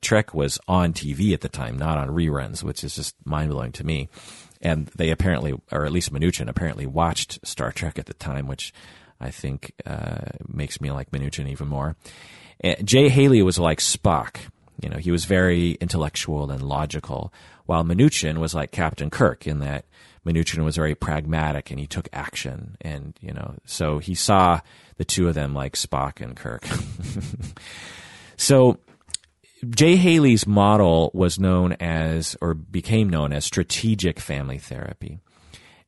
Trek 0.00 0.32
was 0.32 0.58
on 0.68 0.92
TV 0.92 1.32
at 1.34 1.40
the 1.40 1.48
time, 1.48 1.76
not 1.76 1.98
on 1.98 2.08
reruns, 2.08 2.62
which 2.62 2.84
is 2.84 2.94
just 2.94 3.14
mind 3.24 3.50
blowing 3.50 3.72
to 3.72 3.84
me 3.84 4.08
and 4.62 4.86
they 4.96 5.10
apparently, 5.10 5.54
or 5.72 5.84
at 5.84 5.92
least 5.92 6.12
Minuchin 6.12 6.48
apparently 6.48 6.86
watched 6.86 7.44
Star 7.44 7.72
Trek 7.72 7.98
at 7.98 8.06
the 8.06 8.14
time, 8.14 8.46
which 8.46 8.72
I 9.20 9.30
think 9.30 9.72
uh, 9.84 10.20
makes 10.46 10.80
me 10.80 10.90
like 10.92 11.10
Minuchin 11.10 11.48
even 11.48 11.68
more. 11.68 11.96
And 12.60 12.86
Jay 12.86 13.08
Haley 13.08 13.42
was 13.42 13.58
like 13.58 13.80
Spock. 13.80 14.36
You 14.80 14.88
know, 14.88 14.98
he 14.98 15.10
was 15.10 15.24
very 15.24 15.72
intellectual 15.72 16.50
and 16.50 16.62
logical, 16.62 17.32
while 17.66 17.84
Minuchin 17.84 18.38
was 18.38 18.54
like 18.54 18.70
Captain 18.70 19.10
Kirk 19.10 19.46
in 19.46 19.58
that 19.58 19.84
Minuchin 20.24 20.64
was 20.64 20.76
very 20.76 20.94
pragmatic 20.94 21.70
and 21.70 21.80
he 21.80 21.86
took 21.86 22.08
action. 22.12 22.76
And, 22.80 23.14
you 23.20 23.32
know, 23.32 23.56
so 23.64 23.98
he 23.98 24.14
saw 24.14 24.60
the 24.96 25.04
two 25.04 25.26
of 25.26 25.34
them 25.34 25.54
like 25.54 25.74
Spock 25.74 26.20
and 26.20 26.36
Kirk. 26.36 26.64
so 28.36 28.78
Jay 29.68 29.96
Haley's 29.96 30.46
model 30.46 31.10
was 31.14 31.38
known 31.38 31.72
as, 31.74 32.36
or 32.40 32.54
became 32.54 33.08
known 33.08 33.32
as, 33.32 33.44
strategic 33.44 34.18
family 34.18 34.58
therapy. 34.58 35.20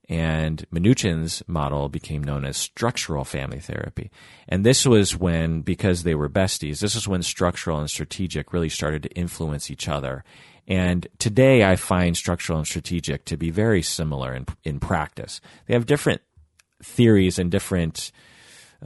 And 0.08 0.64
Minuchin's 0.70 1.42
model 1.48 1.88
became 1.88 2.22
known 2.22 2.44
as 2.44 2.56
structural 2.56 3.24
family 3.24 3.58
therapy. 3.58 4.10
And 4.48 4.64
this 4.64 4.86
was 4.86 5.16
when, 5.16 5.62
because 5.62 6.02
they 6.02 6.14
were 6.14 6.28
besties, 6.28 6.80
this 6.80 6.94
is 6.94 7.08
when 7.08 7.22
structural 7.22 7.78
and 7.78 7.90
strategic 7.90 8.52
really 8.52 8.68
started 8.68 9.02
to 9.04 9.12
influence 9.12 9.70
each 9.70 9.88
other. 9.88 10.22
And 10.68 11.06
today 11.18 11.64
I 11.64 11.76
find 11.76 12.16
structural 12.16 12.58
and 12.58 12.66
strategic 12.66 13.24
to 13.26 13.36
be 13.36 13.50
very 13.50 13.82
similar 13.82 14.34
in, 14.34 14.46
in 14.62 14.78
practice. 14.78 15.40
They 15.66 15.74
have 15.74 15.86
different 15.86 16.20
theories 16.82 17.38
and 17.38 17.50
different 17.50 18.12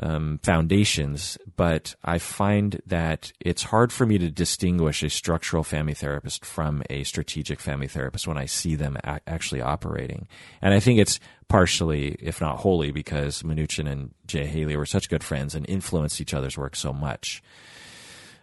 um, 0.01 0.41
foundations, 0.43 1.39
but 1.57 1.95
I 2.05 2.19
find 2.19 2.81
that 2.87 3.33
it's 3.41 3.65
hard 3.65 3.93
for 3.93 4.07
me 4.07 4.19
to 4.19 4.31
distinguish 4.31 5.03
a 5.03 5.11
structural 5.11 5.65
family 5.65 5.95
therapist 5.95 6.45
from 6.45 6.83
a 6.91 7.05
strategic 7.05 7.61
family 7.61 7.89
therapist 7.89 8.27
when 8.27 8.39
I 8.39 8.47
see 8.47 8.75
them 8.75 8.97
a- 9.05 9.21
actually 9.27 9.61
operating. 9.61 10.29
And 10.63 10.75
I 10.75 10.81
think 10.81 10.99
it's 10.99 11.21
partially, 11.49 12.17
if 12.21 12.41
not 12.41 12.59
wholly, 12.59 12.93
because 12.93 13.43
Minuchin 13.43 13.91
and 13.91 14.13
Jay 14.27 14.47
Haley 14.47 14.77
were 14.77 14.87
such 14.87 15.09
good 15.09 15.25
friends 15.25 15.55
and 15.55 15.69
influenced 15.69 16.21
each 16.21 16.35
other's 16.35 16.59
work 16.59 16.77
so 16.77 16.93
much. 16.93 17.43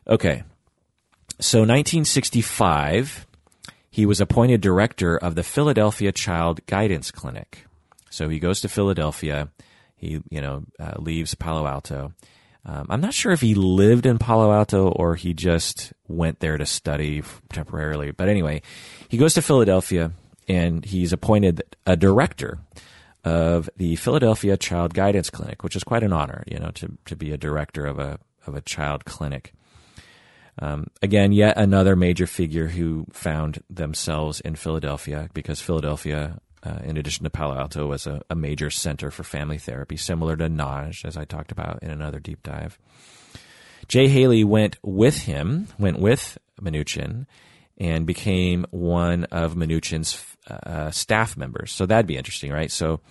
Okay. 0.08 0.44
So 1.40 1.60
1965, 1.60 3.28
he 3.90 4.06
was 4.06 4.22
appointed 4.22 4.62
director 4.62 5.18
of 5.18 5.36
the 5.36 5.44
Philadelphia 5.44 6.12
Child 6.12 6.66
Guidance 6.66 7.12
Clinic. 7.12 7.66
So 8.10 8.30
he 8.30 8.40
goes 8.40 8.62
to 8.62 8.70
Philadelphia 8.70 9.50
he, 9.96 10.22
you 10.30 10.42
know, 10.42 10.64
uh, 10.80 10.94
leaves 10.98 11.36
Palo 11.36 11.66
Alto. 11.66 12.14
Um, 12.66 12.88
I'm 12.90 13.02
not 13.02 13.14
sure 13.14 13.32
if 13.32 13.42
he 13.42 13.54
lived 13.54 14.06
in 14.06 14.18
Palo 14.18 14.52
Alto 14.52 14.88
or 14.88 15.16
he 15.16 15.34
just 15.34 15.94
went 16.08 16.40
there 16.40 16.58
to 16.58 16.66
study 16.66 17.22
temporarily. 17.52 18.12
But 18.12 18.28
anyway, 18.28 18.64
he 19.08 19.18
goes 19.18 19.36
to 19.36 19.42
Philadelphia 19.42 20.12
and 20.48 20.84
he's 20.84 21.14
appointed 21.14 21.64
a 21.86 21.96
director 21.96 22.60
of 23.24 23.70
the 23.78 23.96
Philadelphia 23.96 24.58
Child 24.58 24.94
Guidance 24.94 25.30
Clinic, 25.30 25.64
which 25.64 25.76
is 25.76 25.84
quite 25.84 26.04
an 26.04 26.14
honor, 26.14 26.44
you 26.48 26.60
know, 26.60 26.72
to, 26.72 26.98
to 27.06 27.16
be 27.16 27.32
a 27.32 27.38
director 27.38 27.86
of 27.86 28.00
a, 28.00 28.20
of 28.46 28.56
a 28.56 28.62
child 28.62 29.06
clinic. 29.06 29.54
Um, 30.60 30.88
again, 31.02 31.32
yet 31.32 31.58
another 31.58 31.96
major 31.96 32.28
figure 32.28 32.68
who 32.68 33.06
found 33.12 33.62
themselves 33.70 34.40
in 34.40 34.56
Philadelphia 34.56 35.30
because 35.34 35.60
Philadelphia 35.60 36.40
uh, 36.66 36.80
in 36.84 36.98
addition 36.98 37.24
to 37.24 37.30
Palo 37.30 37.58
Alto, 37.58 37.88
was 37.88 38.08
a, 38.08 38.22
a, 38.30 38.36
major 38.36 38.70
center 38.70 39.12
for 39.12 39.24
family 39.24 39.58
therapy, 39.58 39.98
similar 39.98 40.36
to 40.36 40.50
Nagy, 40.50 41.02
as 41.06 41.16
I 41.16 41.26
talked 41.26 41.52
about 41.52 41.84
in 41.84 41.92
another 41.92 42.20
deep 42.20 42.42
dive. 42.44 42.80
Jay 43.88 44.08
Haley 44.08 44.44
went 44.44 44.78
with 44.82 45.20
him, 45.20 45.68
went 45.78 46.00
with 46.00 46.38
Minuchin, 46.60 47.28
and 47.78 48.08
became 48.08 48.66
one 48.72 49.26
of 49.26 49.54
Minuchin's 49.54 50.26
uh, 50.50 50.90
staff 50.92 51.38
members. 51.38 51.72
So 51.72 51.86
that'd 51.86 52.08
be 52.08 52.18
interesting, 52.18 52.52
right? 52.52 52.72
So, 52.72 53.02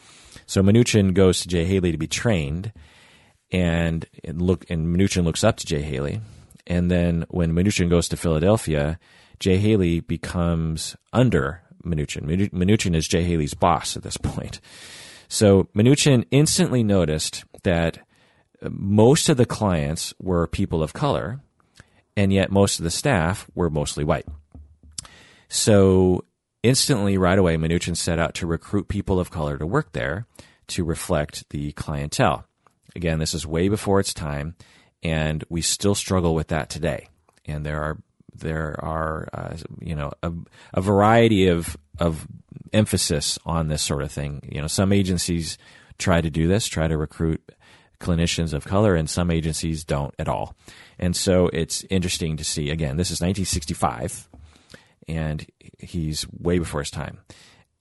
so 0.46 0.62
Minuchin 0.62 1.14
goes 1.14 1.40
to 1.42 1.48
Jay 1.48 1.64
Haley 1.64 1.92
to 1.92 1.98
be 1.98 2.08
trained, 2.08 2.72
and 3.52 4.06
look, 4.26 4.68
and 4.68 4.94
Minuchin 4.94 5.24
looks 5.24 5.44
up 5.44 5.58
to 5.58 5.66
Jay 5.66 5.82
Haley, 5.82 6.20
And 6.66 6.90
then 6.90 7.24
when 7.28 7.52
Minuchin 7.52 7.88
goes 7.88 8.08
to 8.08 8.16
Philadelphia, 8.16 8.98
Jay 9.38 9.58
Haley 9.58 10.00
becomes 10.00 10.96
under 11.12 11.63
Minuchin. 11.84 12.50
Minuchin 12.50 12.94
is 12.94 13.08
Jay 13.08 13.22
Haley's 13.22 13.54
boss 13.54 13.96
at 13.96 14.02
this 14.02 14.16
point. 14.22 14.60
So 15.28 15.64
Minuchin 15.74 16.26
instantly 16.30 16.82
noticed 16.82 17.44
that 17.62 17.98
uh, 18.62 18.68
most 18.70 19.28
of 19.28 19.36
the 19.36 19.46
clients 19.46 20.14
were 20.20 20.46
people 20.46 20.82
of 20.82 20.92
color, 20.92 21.40
and 22.16 22.32
yet 22.32 22.52
most 22.52 22.78
of 22.78 22.84
the 22.84 22.90
staff 22.90 23.48
were 23.54 23.70
mostly 23.70 24.04
white. 24.04 24.26
So 25.48 26.24
instantly, 26.62 27.18
right 27.18 27.38
away, 27.38 27.56
Minuchin 27.56 27.96
set 27.96 28.18
out 28.18 28.34
to 28.34 28.46
recruit 28.46 28.88
people 28.88 29.20
of 29.20 29.30
color 29.30 29.58
to 29.58 29.66
work 29.66 29.92
there 29.92 30.26
to 30.68 30.84
reflect 30.84 31.48
the 31.50 31.72
clientele. 31.72 32.46
Again, 32.96 33.18
this 33.18 33.34
is 33.34 33.46
way 33.46 33.68
before 33.68 34.00
its 34.00 34.14
time, 34.14 34.54
and 35.02 35.44
we 35.48 35.60
still 35.60 35.94
struggle 35.94 36.34
with 36.34 36.48
that 36.48 36.70
today. 36.70 37.08
And 37.44 37.66
there 37.66 37.82
are 37.82 37.98
there 38.34 38.76
are 38.82 39.28
uh, 39.32 39.56
you 39.80 39.94
know 39.94 40.10
a, 40.22 40.32
a 40.74 40.80
variety 40.80 41.48
of 41.48 41.76
of 41.98 42.26
emphasis 42.72 43.38
on 43.46 43.68
this 43.68 43.82
sort 43.82 44.02
of 44.02 44.12
thing. 44.12 44.48
You 44.50 44.60
know, 44.60 44.66
some 44.66 44.92
agencies 44.92 45.58
try 45.98 46.20
to 46.20 46.30
do 46.30 46.48
this, 46.48 46.66
try 46.66 46.88
to 46.88 46.96
recruit 46.96 47.52
clinicians 48.00 48.52
of 48.52 48.64
color, 48.64 48.94
and 48.94 49.08
some 49.08 49.30
agencies 49.30 49.84
don't 49.84 50.14
at 50.18 50.28
all. 50.28 50.56
And 50.98 51.16
so 51.16 51.48
it's 51.48 51.84
interesting 51.90 52.36
to 52.36 52.44
see. 52.44 52.70
Again, 52.70 52.96
this 52.96 53.10
is 53.10 53.20
1965, 53.20 54.28
and 55.08 55.46
he's 55.78 56.26
way 56.30 56.58
before 56.58 56.80
his 56.80 56.90
time, 56.90 57.20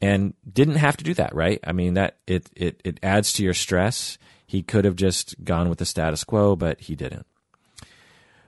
and 0.01 0.34
didn't 0.51 0.76
have 0.76 0.97
to 0.97 1.04
do 1.04 1.14
that, 1.16 1.36
right? 1.36 1.60
I 1.66 1.72
mean, 1.74 1.95
that 1.95 2.18
it 2.28 2.49
it 2.56 2.82
it 2.84 2.99
adds 3.04 3.34
to 3.34 3.43
your 3.43 3.54
stress. 3.54 4.18
He 4.45 4.62
could 4.62 4.86
have 4.86 4.95
just 4.95 5.43
gone 5.43 5.70
with 5.70 5.80
the 5.80 5.86
status 5.86 6.24
quo, 6.24 6.56
but 6.56 6.82
he 6.82 6.95
didn't. 6.95 7.26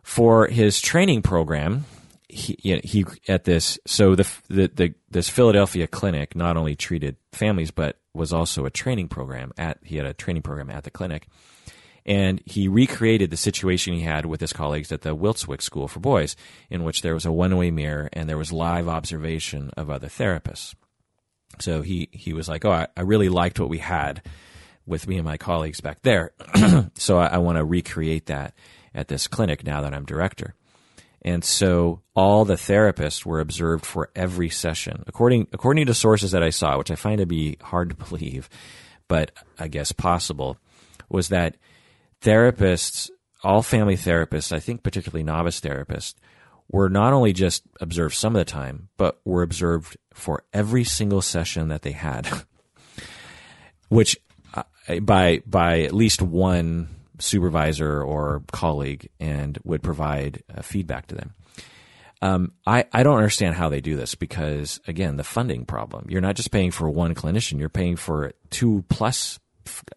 For 0.06 0.46
his 0.46 0.80
training 0.82 1.24
program, 1.24 1.86
he, 2.30 2.80
he 2.84 3.06
at 3.28 3.46
this 3.46 3.80
so 3.88 4.14
the, 4.14 4.32
the 4.50 4.68
the 4.68 4.94
this 5.10 5.30
Philadelphia 5.30 5.88
clinic 5.88 6.36
not 6.36 6.58
only 6.58 6.76
treated 6.76 7.16
families 7.34 7.72
but 7.72 7.98
was 8.14 8.32
also 8.32 8.66
a 8.66 8.70
training 8.70 9.08
program 9.08 9.52
at 9.58 9.80
he 9.84 9.98
had 9.98 10.06
a 10.06 10.14
training 10.14 10.44
program 10.44 10.70
at 10.70 10.84
the 10.84 10.92
clinic. 10.92 11.28
And 12.06 12.40
he 12.46 12.68
recreated 12.68 13.32
the 13.32 13.36
situation 13.36 13.96
he 13.96 14.02
had 14.02 14.28
with 14.28 14.42
his 14.42 14.54
colleagues 14.54 14.92
at 14.92 15.02
the 15.02 15.16
Wiltwyck 15.16 15.64
School 15.64 15.88
for 15.88 16.02
Boys 16.02 16.36
in 16.70 16.84
which 16.84 17.02
there 17.02 17.16
was 17.16 17.26
a 17.26 17.32
one-way 17.32 17.72
mirror 17.72 18.08
and 18.14 18.30
there 18.30 18.38
was 18.38 18.54
live 18.54 18.88
observation 18.88 19.72
of 19.76 19.90
other 19.90 20.08
therapists. 20.08 20.76
So 21.60 21.82
he 21.82 22.10
he 22.12 22.32
was 22.32 22.48
like 22.48 22.64
oh 22.64 22.72
I, 22.72 22.88
I 22.96 23.02
really 23.02 23.30
liked 23.30 23.60
what 23.60 23.70
we 23.70 23.80
had 23.80 24.22
with 24.86 25.08
me 25.08 25.16
and 25.16 25.26
my 25.26 25.38
colleagues 25.38 25.82
back 25.82 26.04
there. 26.04 26.32
So 26.94 27.18
I, 27.18 27.26
I 27.26 27.38
want 27.40 27.58
to 27.58 27.66
recreate 27.66 28.28
that 28.28 28.54
at 28.96 29.10
this 29.10 29.28
clinic 29.28 29.64
now 29.64 29.82
that 29.82 29.94
I'm 29.94 30.06
director 30.06 30.56
and 31.26 31.44
so 31.44 32.02
all 32.14 32.46
the 32.46 32.54
therapists 32.54 33.26
were 33.26 33.40
observed 33.40 33.84
for 33.84 34.12
every 34.16 34.48
session. 34.48 35.04
According, 35.08 35.48
according 35.52 35.88
to 35.88 35.96
sources 35.96 36.32
that 36.32 36.44
I 36.44 36.52
saw, 36.52 36.78
which 36.78 36.92
I 36.92 36.96
find 36.96 37.18
to 37.18 37.26
be 37.26 37.58
hard 37.62 37.90
to 37.90 37.96
believe, 38.10 38.48
but 39.08 39.32
I 39.58 39.68
guess 39.68 39.92
possible, 39.92 40.58
was 41.10 41.30
that 41.30 41.58
therapists, 42.22 43.10
all 43.44 43.64
family 43.64 43.96
therapists, 43.96 44.54
I 44.54 44.60
think 44.60 44.84
particularly 44.84 45.24
novice 45.24 45.60
therapists, 45.60 46.14
were 46.70 46.90
not 46.90 47.12
only 47.12 47.34
just 47.34 47.64
observed 47.82 48.14
some 48.14 48.36
of 48.36 48.40
the 48.40 48.46
time, 48.46 48.90
but 48.96 49.20
were 49.26 49.42
observed 49.42 49.98
for 50.14 50.44
every 50.54 50.84
single 50.84 51.24
session 51.24 51.70
that 51.70 51.82
they 51.82 51.92
had, 51.92 52.28
which 53.90 54.16
uh, 54.54 54.64
by 55.02 55.42
by 55.48 55.82
at 55.82 55.94
least 55.94 56.22
one 56.22 56.95
supervisor 57.20 58.02
or 58.02 58.44
colleague 58.52 59.10
and 59.20 59.58
would 59.64 59.84
provide 59.84 60.44
uh, 60.56 60.62
feedback 60.62 61.08
to 61.08 61.16
them. 61.16 61.34
Um, 62.22 62.54
I, 62.66 62.86
I 62.92 63.04
don't 63.04 63.18
understand 63.18 63.56
how 63.56 63.70
they 63.70 63.82
do 63.82 63.98
this 63.98 64.16
because, 64.16 64.80
again, 64.88 65.18
the 65.18 65.24
funding 65.24 65.66
problem. 65.66 66.08
You're 66.10 66.22
not 66.22 66.36
just 66.36 66.52
paying 66.52 66.72
for 66.72 66.90
one 66.90 67.14
clinician, 67.14 67.60
you're 67.60 67.70
paying 67.70 67.98
for 67.98 68.32
two 68.50 68.84
plus 68.90 69.40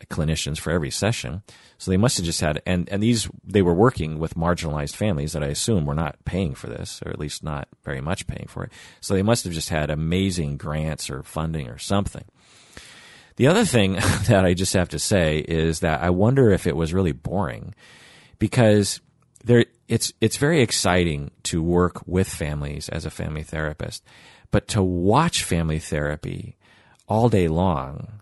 clinicians 0.08 0.58
for 0.58 0.70
every 0.70 0.90
session. 0.90 1.42
So 1.76 1.90
they 1.90 1.96
must 1.96 2.16
have 2.16 2.26
just 2.26 2.40
had, 2.40 2.60
and, 2.66 2.88
and 2.88 3.02
these, 3.02 3.28
they 3.44 3.62
were 3.62 3.74
working 3.74 4.18
with 4.18 4.34
marginalized 4.34 4.96
families 4.96 5.32
that 5.32 5.44
I 5.44 5.48
assume 5.48 5.86
were 5.86 5.94
not 5.94 6.16
paying 6.24 6.54
for 6.54 6.68
this, 6.68 7.00
or 7.04 7.10
at 7.10 7.18
least 7.18 7.44
not 7.44 7.68
very 7.84 8.00
much 8.00 8.26
paying 8.26 8.46
for 8.48 8.64
it. 8.64 8.72
So 9.00 9.14
they 9.14 9.22
must 9.22 9.44
have 9.44 9.52
just 9.52 9.68
had 9.68 9.90
amazing 9.90 10.56
grants 10.56 11.08
or 11.08 11.22
funding 11.22 11.68
or 11.68 11.78
something. 11.78 12.24
The 13.38 13.46
other 13.46 13.64
thing 13.64 13.92
that 14.26 14.44
I 14.44 14.52
just 14.52 14.74
have 14.74 14.88
to 14.90 14.98
say 14.98 15.38
is 15.38 15.80
that 15.80 16.02
I 16.02 16.10
wonder 16.10 16.50
if 16.50 16.66
it 16.66 16.76
was 16.76 16.92
really 16.92 17.12
boring 17.12 17.74
because 18.38 19.00
there 19.44 19.64
it's 19.86 20.12
it's 20.20 20.36
very 20.36 20.60
exciting 20.60 21.30
to 21.44 21.62
work 21.62 22.02
with 22.04 22.28
families 22.28 22.88
as 22.88 23.06
a 23.06 23.10
family 23.10 23.44
therapist, 23.44 24.04
but 24.50 24.66
to 24.68 24.82
watch 24.82 25.44
family 25.44 25.78
therapy 25.78 26.56
all 27.06 27.28
day 27.28 27.46
long, 27.46 28.20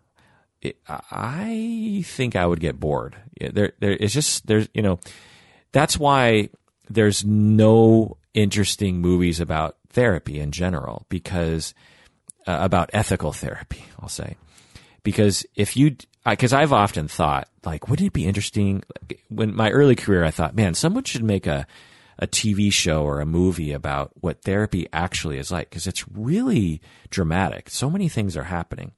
it, 0.60 0.76
I 0.86 2.04
think 2.06 2.36
I 2.36 2.46
would 2.46 2.60
get 2.60 2.78
bored. 2.78 3.16
There, 3.40 3.72
there, 3.80 3.92
it's 3.92 4.12
just 4.12 4.46
there's 4.46 4.68
you 4.74 4.82
know, 4.82 5.00
that's 5.72 5.98
why 5.98 6.50
there's 6.90 7.24
no 7.24 8.18
interesting 8.34 9.00
movies 9.00 9.40
about 9.40 9.78
therapy 9.88 10.38
in 10.40 10.52
general 10.52 11.06
because 11.08 11.72
uh, 12.46 12.58
about 12.60 12.90
ethical 12.92 13.32
therapy, 13.32 13.86
I'll 13.98 14.10
say, 14.10 14.36
because 15.06 15.46
if 15.54 15.76
you 15.76 15.94
because 16.28 16.52
I've 16.52 16.72
often 16.72 17.06
thought 17.06 17.48
like 17.64 17.88
wouldn't 17.88 18.08
it 18.08 18.12
be 18.12 18.26
interesting 18.26 18.82
when 19.28 19.54
my 19.54 19.70
early 19.70 19.94
career 19.94 20.24
I 20.24 20.32
thought 20.32 20.56
man 20.56 20.74
someone 20.74 21.04
should 21.04 21.22
make 21.22 21.46
a 21.46 21.64
a 22.18 22.26
TV 22.26 22.72
show 22.72 23.04
or 23.04 23.20
a 23.20 23.26
movie 23.26 23.70
about 23.72 24.10
what 24.20 24.42
therapy 24.42 24.88
actually 24.92 25.38
is 25.38 25.52
like 25.52 25.70
because 25.70 25.86
it's 25.86 26.08
really 26.08 26.80
dramatic. 27.10 27.70
So 27.70 27.88
many 27.88 28.08
things 28.08 28.36
are 28.36 28.44
happening. 28.44 28.92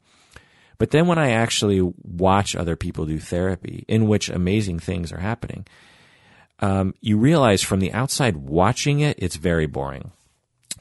But 0.78 0.92
then 0.92 1.08
when 1.08 1.18
I 1.18 1.32
actually 1.32 1.80
watch 2.04 2.56
other 2.56 2.76
people 2.76 3.04
do 3.04 3.18
therapy 3.18 3.84
in 3.86 4.06
which 4.06 4.30
amazing 4.30 4.78
things 4.78 5.12
are 5.12 5.20
happening 5.20 5.66
um, 6.60 6.94
you 7.00 7.18
realize 7.18 7.62
from 7.62 7.80
the 7.80 7.92
outside 7.92 8.36
watching 8.36 9.00
it 9.00 9.18
it's 9.18 9.36
very 9.36 9.66
boring. 9.66 10.12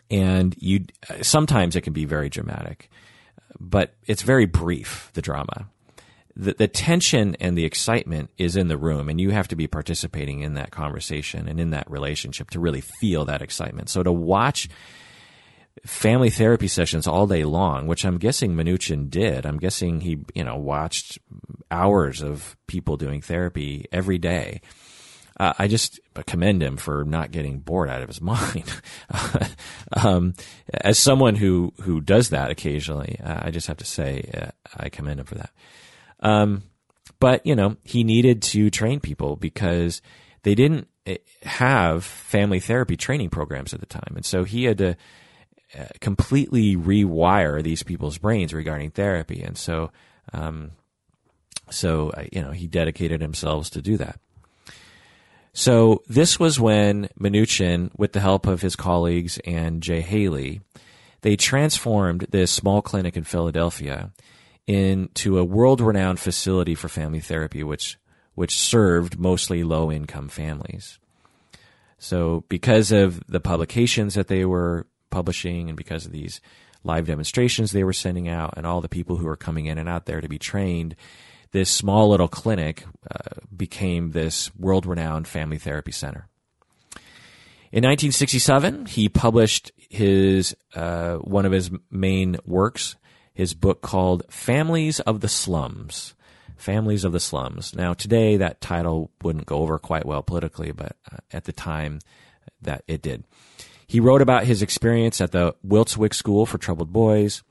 And 0.09 0.55
you 0.57 0.85
sometimes 1.21 1.75
it 1.75 1.81
can 1.81 1.91
be 1.91 2.05
very 2.05 2.29
dramatic 2.29 2.89
but 3.59 3.93
it's 4.05 4.21
very 4.21 4.45
brief, 4.45 5.11
the 5.13 5.21
drama. 5.21 5.69
The, 6.35 6.53
the 6.53 6.67
tension 6.67 7.35
and 7.39 7.57
the 7.57 7.65
excitement 7.65 8.29
is 8.37 8.55
in 8.55 8.67
the 8.67 8.77
room, 8.77 9.09
and 9.09 9.19
you 9.19 9.31
have 9.31 9.47
to 9.47 9.55
be 9.55 9.67
participating 9.67 10.41
in 10.41 10.53
that 10.53 10.71
conversation 10.71 11.47
and 11.47 11.59
in 11.59 11.71
that 11.71 11.89
relationship 11.89 12.51
to 12.51 12.59
really 12.59 12.81
feel 12.81 13.25
that 13.25 13.41
excitement. 13.41 13.89
So 13.89 14.03
to 14.03 14.11
watch 14.11 14.69
family 15.85 16.29
therapy 16.29 16.67
sessions 16.67 17.07
all 17.07 17.27
day 17.27 17.43
long, 17.43 17.87
which 17.87 18.05
I'm 18.05 18.17
guessing 18.17 18.55
Minuchin 18.55 19.09
did. 19.09 19.45
I'm 19.45 19.57
guessing 19.57 20.01
he, 20.01 20.19
you 20.33 20.43
know, 20.43 20.55
watched 20.55 21.19
hours 21.71 22.21
of 22.21 22.55
people 22.67 22.97
doing 22.97 23.21
therapy 23.21 23.85
every 23.91 24.17
day 24.17 24.61
uh, 25.39 25.53
I 25.59 25.67
just 25.67 25.99
commend 26.25 26.63
him 26.63 26.77
for 26.77 27.03
not 27.03 27.31
getting 27.31 27.59
bored 27.59 27.89
out 27.89 28.01
of 28.01 28.07
his 28.07 28.21
mind. 28.21 28.81
um, 29.93 30.33
as 30.73 30.97
someone 30.97 31.35
who 31.35 31.73
who 31.81 32.01
does 32.01 32.29
that 32.29 32.51
occasionally, 32.51 33.19
uh, 33.23 33.41
I 33.43 33.51
just 33.51 33.67
have 33.67 33.77
to 33.77 33.85
say 33.85 34.29
uh, 34.33 34.51
I 34.75 34.89
commend 34.89 35.19
him 35.19 35.25
for 35.25 35.35
that. 35.35 35.51
Um, 36.19 36.63
but 37.19 37.45
you 37.45 37.55
know, 37.55 37.77
he 37.83 38.03
needed 38.03 38.41
to 38.43 38.69
train 38.69 38.99
people 38.99 39.35
because 39.35 40.01
they 40.43 40.55
didn't 40.55 40.87
eh, 41.05 41.17
have 41.43 42.03
family 42.03 42.59
therapy 42.59 42.97
training 42.97 43.29
programs 43.29 43.73
at 43.73 43.79
the 43.79 43.85
time, 43.85 44.13
and 44.15 44.25
so 44.25 44.43
he 44.43 44.63
had 44.63 44.79
to 44.79 44.97
uh, 45.77 45.85
completely 46.01 46.75
rewire 46.75 47.61
these 47.61 47.83
people's 47.83 48.17
brains 48.17 48.53
regarding 48.53 48.91
therapy, 48.91 49.41
and 49.41 49.57
so. 49.57 49.91
Um, 50.33 50.71
so 51.69 52.11
uh, 52.11 52.23
you 52.31 52.41
know 52.41 52.51
he 52.51 52.67
dedicated 52.67 53.21
himself 53.21 53.69
to 53.71 53.81
do 53.81 53.97
that. 53.97 54.19
So 55.57 56.03
this 56.07 56.39
was 56.39 56.59
when 56.59 57.09
Minuchin, 57.19 57.89
with 57.97 58.11
the 58.11 58.19
help 58.19 58.45
of 58.45 58.61
his 58.61 58.75
colleagues 58.75 59.39
and 59.43 59.81
Jay 59.81 60.01
Haley, 60.01 60.61
they 61.21 61.35
transformed 61.35 62.27
this 62.29 62.51
small 62.51 62.83
clinic 62.83 63.17
in 63.17 63.23
Philadelphia 63.23 64.11
into 64.67 65.39
a 65.39 65.43
world-renowned 65.43 66.19
facility 66.19 66.75
for 66.75 66.89
family 66.89 67.21
therapy, 67.21 67.63
which 67.63 67.97
which 68.35 68.55
served 68.55 69.17
mostly 69.17 69.63
low-income 69.63 70.29
families. 70.29 70.99
So 71.97 72.43
because 72.49 72.91
of 72.91 73.25
the 73.25 73.39
publications 73.39 74.13
that 74.13 74.27
they 74.27 74.45
were 74.45 74.85
publishing 75.09 75.69
and 75.69 75.75
because 75.75 76.05
of 76.05 76.11
these 76.11 76.39
live 76.83 77.07
demonstrations 77.07 77.71
they 77.71 77.83
were 77.83 77.93
sending 77.93 78.29
out 78.29 78.53
and 78.57 78.67
all 78.67 78.79
the 78.79 78.87
people 78.87 79.15
who 79.15 79.25
were 79.25 79.35
coming 79.35 79.65
in 79.65 79.79
and 79.79 79.89
out 79.89 80.05
there 80.05 80.21
to 80.21 80.29
be 80.29 80.37
trained, 80.37 80.95
this 81.51 81.69
small 81.69 82.09
little 82.09 82.27
clinic 82.27 82.85
uh, 83.09 83.39
became 83.55 84.11
this 84.11 84.53
world 84.55 84.85
renowned 84.85 85.27
family 85.27 85.57
therapy 85.57 85.91
center. 85.91 86.27
In 87.71 87.83
1967, 87.83 88.85
he 88.85 89.09
published 89.09 89.71
his 89.89 90.55
uh, 90.73 91.15
one 91.15 91.45
of 91.45 91.51
his 91.51 91.69
main 91.91 92.37
works, 92.45 92.95
his 93.33 93.53
book 93.53 93.81
called 93.81 94.23
"Families 94.29 94.99
of 95.01 95.21
the 95.21 95.27
Slums." 95.27 96.13
Families 96.55 97.03
of 97.03 97.11
the 97.11 97.19
Slums. 97.19 97.75
Now, 97.75 97.93
today 97.93 98.35
that 98.37 98.61
title 98.61 99.11
wouldn't 99.21 99.45
go 99.45 99.57
over 99.57 99.77
quite 99.77 100.07
well 100.07 100.23
politically, 100.23 100.71
but 100.71 100.95
uh, 101.11 101.17
at 101.31 101.43
the 101.43 101.51
time 101.51 101.99
that 102.61 102.83
it 102.87 103.01
did. 103.03 103.25
He 103.85 103.99
wrote 103.99 104.21
about 104.21 104.45
his 104.45 104.61
experience 104.61 105.21
at 105.21 105.31
the 105.31 105.55
Wiltwyck 105.65 106.13
School 106.13 106.45
for 106.45 106.57
Troubled 106.57 106.91
Boys. 106.91 107.43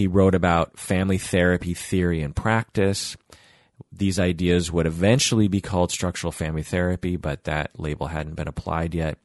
He 0.00 0.06
wrote 0.06 0.34
about 0.34 0.78
family 0.78 1.18
therapy 1.18 1.74
theory 1.74 2.22
and 2.22 2.34
practice. 2.34 3.18
These 3.92 4.18
ideas 4.18 4.72
would 4.72 4.86
eventually 4.86 5.46
be 5.46 5.60
called 5.60 5.90
structural 5.90 6.32
family 6.32 6.62
therapy, 6.62 7.16
but 7.16 7.44
that 7.44 7.78
label 7.78 8.06
hadn't 8.06 8.36
been 8.36 8.48
applied 8.48 8.94
yet. 8.94 9.18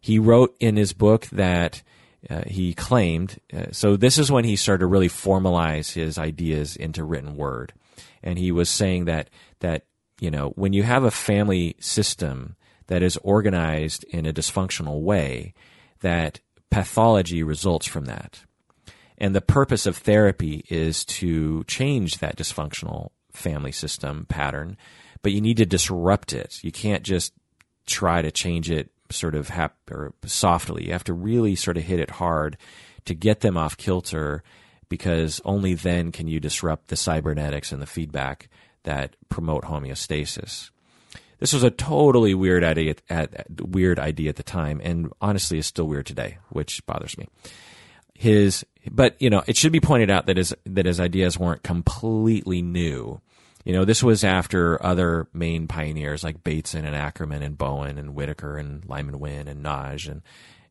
He 0.00 0.18
wrote 0.18 0.56
in 0.58 0.76
his 0.76 0.94
book 0.94 1.26
that 1.26 1.82
uh, 2.30 2.44
he 2.46 2.72
claimed, 2.72 3.40
uh, 3.52 3.66
so 3.72 3.94
this 3.94 4.16
is 4.16 4.32
when 4.32 4.44
he 4.44 4.56
started 4.56 4.80
to 4.80 4.86
really 4.86 5.10
formalize 5.10 5.92
his 5.92 6.16
ideas 6.16 6.76
into 6.76 7.04
written 7.04 7.36
word. 7.36 7.74
And 8.22 8.38
he 8.38 8.52
was 8.52 8.70
saying 8.70 9.04
that, 9.04 9.28
that, 9.58 9.84
you 10.18 10.30
know, 10.30 10.54
when 10.56 10.72
you 10.72 10.82
have 10.82 11.04
a 11.04 11.10
family 11.10 11.76
system 11.78 12.56
that 12.86 13.02
is 13.02 13.18
organized 13.18 14.04
in 14.04 14.24
a 14.24 14.32
dysfunctional 14.32 15.02
way, 15.02 15.52
that 16.00 16.40
pathology 16.70 17.42
results 17.42 17.86
from 17.86 18.06
that. 18.06 18.46
And 19.20 19.34
the 19.34 19.42
purpose 19.42 19.86
of 19.86 19.98
therapy 19.98 20.64
is 20.70 21.04
to 21.06 21.64
change 21.64 22.18
that 22.18 22.36
dysfunctional 22.36 23.10
family 23.32 23.72
system 23.72 24.26
pattern, 24.28 24.76
but 25.22 25.32
you 25.32 25.40
need 25.40 25.58
to 25.58 25.66
disrupt 25.66 26.32
it. 26.32 26.64
You 26.64 26.72
can't 26.72 27.02
just 27.02 27.34
try 27.86 28.22
to 28.22 28.30
change 28.30 28.70
it 28.70 28.90
sort 29.10 29.34
of 29.34 29.48
hap- 29.48 29.90
or 29.90 30.14
softly. 30.24 30.86
You 30.86 30.92
have 30.92 31.04
to 31.04 31.12
really 31.12 31.54
sort 31.54 31.76
of 31.76 31.82
hit 31.82 32.00
it 32.00 32.10
hard 32.10 32.56
to 33.04 33.14
get 33.14 33.40
them 33.40 33.56
off 33.56 33.76
kilter 33.76 34.42
because 34.88 35.40
only 35.44 35.74
then 35.74 36.12
can 36.12 36.26
you 36.26 36.40
disrupt 36.40 36.88
the 36.88 36.96
cybernetics 36.96 37.72
and 37.72 37.80
the 37.80 37.86
feedback 37.86 38.48
that 38.84 39.16
promote 39.28 39.64
homeostasis. 39.64 40.70
This 41.38 41.52
was 41.52 41.62
a 41.62 41.70
totally 41.70 42.34
weird 42.34 42.64
idea 42.64 42.94
at, 43.08 43.34
at, 43.34 43.60
weird 43.60 43.98
idea 43.98 44.28
at 44.28 44.36
the 44.36 44.42
time, 44.42 44.80
and 44.82 45.10
honestly 45.20 45.58
is 45.58 45.66
still 45.66 45.86
weird 45.86 46.06
today, 46.06 46.38
which 46.50 46.84
bothers 46.86 47.16
me. 47.16 47.28
His, 48.14 48.64
but 48.90 49.20
you 49.20 49.30
know, 49.30 49.42
it 49.46 49.56
should 49.56 49.72
be 49.72 49.80
pointed 49.80 50.10
out 50.10 50.26
that 50.26 50.36
his 50.36 50.54
that 50.64 50.86
his 50.86 51.00
ideas 51.00 51.38
weren't 51.38 51.62
completely 51.62 52.62
new. 52.62 53.20
You 53.64 53.74
know, 53.74 53.84
this 53.84 54.02
was 54.02 54.24
after 54.24 54.82
other 54.84 55.28
main 55.34 55.68
pioneers 55.68 56.24
like 56.24 56.42
Bateson 56.42 56.84
and 56.84 56.96
Ackerman 56.96 57.42
and 57.42 57.58
Bowen 57.58 57.98
and 57.98 58.14
Whitaker 58.14 58.56
and 58.56 58.84
Lyman 58.86 59.20
Wynne 59.20 59.48
and 59.48 59.62
Nagy 59.62 60.10
and, 60.10 60.22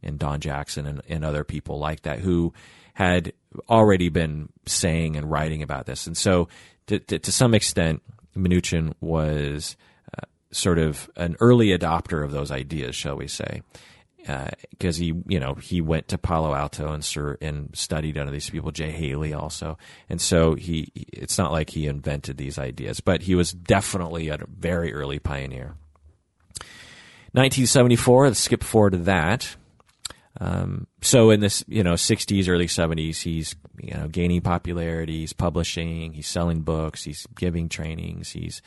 and 0.02 0.18
Don 0.18 0.40
Jackson 0.40 0.88
and, 0.88 1.02
and 1.08 1.24
other 1.24 1.44
people 1.44 1.78
like 1.78 2.02
that 2.02 2.20
who 2.20 2.52
had 2.96 3.32
already 3.70 4.10
been 4.10 4.50
saying 4.66 5.16
and 5.16 5.30
writing 5.30 5.62
about 5.62 5.86
this. 5.86 6.08
And 6.08 6.18
so, 6.18 6.48
to, 6.88 7.00
to, 7.00 7.20
to 7.20 7.32
some 7.32 7.54
extent, 7.54 8.02
Minuchin 8.36 8.94
was 9.00 9.78
uh, 10.18 10.26
sort 10.52 10.80
of 10.80 11.10
an 11.16 11.38
early 11.40 11.68
adopter 11.68 12.24
of 12.24 12.32
those 12.32 12.50
ideas, 12.50 12.96
shall 12.96 13.16
we 13.16 13.28
say 13.28 13.62
because 14.70 15.00
uh, 15.00 15.02
he, 15.02 15.14
you 15.28 15.40
know, 15.40 15.56
he 15.56 15.82
went 15.82 16.08
to 16.10 16.18
Palo 16.18 16.54
Alto 16.54 16.92
and 16.92 17.04
sur- 17.04 17.38
and 17.42 17.70
studied 17.74 18.18
under 18.18 18.32
these 18.32 18.50
people, 18.50 18.72
Jay 18.72 18.92
Haley 18.92 19.34
also, 19.34 19.78
and 20.10 20.22
so 20.22 20.56
he. 20.56 20.92
It's 20.96 21.38
not 21.38 21.52
like 21.52 21.70
he 21.70 21.88
invented 21.88 22.38
these 22.38 22.60
ideas, 22.60 23.00
but 23.00 23.24
he 23.24 23.36
was 23.36 23.52
definitely 23.52 24.30
a 24.30 24.38
very 24.48 24.94
early 24.94 25.20
pioneer. 25.20 25.76
1974. 27.34 28.28
Let's 28.28 28.40
skip 28.40 28.64
forward 28.64 28.92
to 28.92 28.98
that. 29.00 29.56
Um, 30.40 30.88
so 31.02 31.32
in 31.32 31.42
this, 31.42 31.64
you 31.68 31.84
know, 31.84 31.94
60s, 31.94 32.48
early 32.48 32.68
70s, 32.68 33.22
he's 33.22 33.56
you 33.82 33.94
know 33.94 34.08
gaining 34.08 34.42
popularity. 34.42 35.20
He's 35.20 35.34
publishing. 35.34 36.14
He's 36.14 36.28
selling 36.28 36.62
books. 36.62 37.04
He's 37.04 37.26
giving 37.38 37.70
trainings. 37.70 38.32
He's 38.32 38.62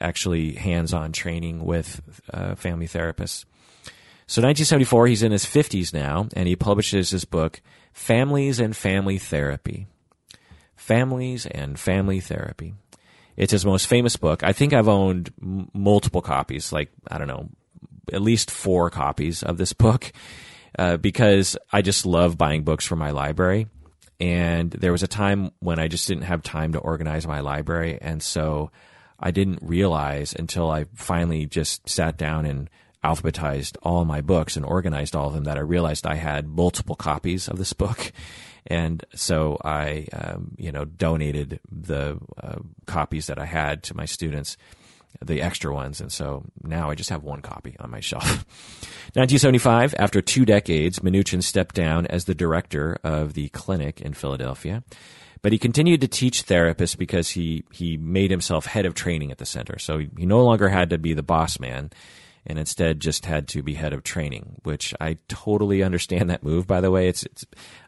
actually 0.00 0.54
hands-on 0.54 1.12
training 1.12 1.64
with 1.64 2.00
uh, 2.32 2.54
family 2.56 2.88
therapists. 2.88 3.44
So 4.32 4.40
1974, 4.40 5.08
he's 5.08 5.22
in 5.22 5.30
his 5.30 5.44
50s 5.44 5.92
now, 5.92 6.26
and 6.34 6.48
he 6.48 6.56
publishes 6.56 7.10
his 7.10 7.26
book, 7.26 7.60
Families 7.92 8.60
and 8.60 8.74
Family 8.74 9.18
Therapy. 9.18 9.88
Families 10.74 11.44
and 11.44 11.78
Family 11.78 12.18
Therapy. 12.18 12.72
It's 13.36 13.52
his 13.52 13.66
most 13.66 13.86
famous 13.86 14.16
book. 14.16 14.42
I 14.42 14.54
think 14.54 14.72
I've 14.72 14.88
owned 14.88 15.34
m- 15.42 15.68
multiple 15.74 16.22
copies, 16.22 16.72
like, 16.72 16.90
I 17.08 17.18
don't 17.18 17.28
know, 17.28 17.50
at 18.10 18.22
least 18.22 18.50
four 18.50 18.88
copies 18.88 19.42
of 19.42 19.58
this 19.58 19.72
book, 19.74 20.10
uh, 20.78 20.96
because 20.96 21.58
I 21.70 21.82
just 21.82 22.06
love 22.06 22.38
buying 22.38 22.62
books 22.62 22.86
from 22.86 23.00
my 23.00 23.10
library. 23.10 23.66
And 24.18 24.70
there 24.70 24.92
was 24.92 25.02
a 25.02 25.08
time 25.08 25.50
when 25.58 25.78
I 25.78 25.88
just 25.88 26.08
didn't 26.08 26.22
have 26.22 26.42
time 26.42 26.72
to 26.72 26.78
organize 26.78 27.26
my 27.26 27.40
library. 27.40 27.98
And 28.00 28.22
so 28.22 28.70
I 29.20 29.30
didn't 29.30 29.58
realize 29.60 30.34
until 30.34 30.70
I 30.70 30.86
finally 30.94 31.44
just 31.44 31.86
sat 31.86 32.16
down 32.16 32.46
and 32.46 32.70
alphabetized 33.04 33.76
all 33.82 34.04
my 34.04 34.20
books 34.20 34.56
and 34.56 34.64
organized 34.64 35.16
all 35.16 35.28
of 35.28 35.34
them 35.34 35.44
that 35.44 35.56
I 35.56 35.60
realized 35.60 36.06
I 36.06 36.14
had 36.14 36.46
multiple 36.48 36.94
copies 36.94 37.48
of 37.48 37.58
this 37.58 37.72
book. 37.72 38.12
And 38.66 39.04
so 39.14 39.58
I, 39.64 40.06
um, 40.12 40.52
you 40.56 40.70
know, 40.70 40.84
donated 40.84 41.60
the 41.70 42.18
uh, 42.40 42.58
copies 42.86 43.26
that 43.26 43.38
I 43.38 43.44
had 43.44 43.82
to 43.84 43.96
my 43.96 44.04
students, 44.04 44.56
the 45.20 45.42
extra 45.42 45.74
ones. 45.74 46.00
And 46.00 46.12
so 46.12 46.44
now 46.62 46.88
I 46.88 46.94
just 46.94 47.10
have 47.10 47.24
one 47.24 47.42
copy 47.42 47.76
on 47.80 47.90
my 47.90 48.00
shelf. 48.00 48.24
1975, 49.14 49.96
after 49.98 50.22
two 50.22 50.44
decades, 50.44 51.00
Minuchin 51.00 51.42
stepped 51.42 51.74
down 51.74 52.06
as 52.06 52.24
the 52.24 52.36
director 52.36 52.98
of 53.02 53.34
the 53.34 53.48
clinic 53.48 54.00
in 54.00 54.14
Philadelphia. 54.14 54.84
But 55.42 55.50
he 55.50 55.58
continued 55.58 56.00
to 56.02 56.08
teach 56.08 56.46
therapists 56.46 56.96
because 56.96 57.30
he, 57.30 57.64
he 57.72 57.96
made 57.96 58.30
himself 58.30 58.66
head 58.66 58.86
of 58.86 58.94
training 58.94 59.32
at 59.32 59.38
the 59.38 59.44
center. 59.44 59.76
So 59.80 59.98
he, 59.98 60.08
he 60.16 60.24
no 60.24 60.44
longer 60.44 60.68
had 60.68 60.90
to 60.90 60.98
be 60.98 61.14
the 61.14 61.22
boss 61.24 61.58
man 61.58 61.90
and 62.46 62.58
instead 62.58 63.00
just 63.00 63.26
had 63.26 63.48
to 63.48 63.62
be 63.62 63.74
head 63.74 63.92
of 63.92 64.02
training, 64.02 64.60
which 64.64 64.94
I 65.00 65.18
totally 65.28 65.82
understand 65.82 66.30
that 66.30 66.42
move. 66.42 66.66
By 66.66 66.80
the 66.80 66.90
way, 66.90 67.08
it's 67.08 67.22
it's 67.24 67.44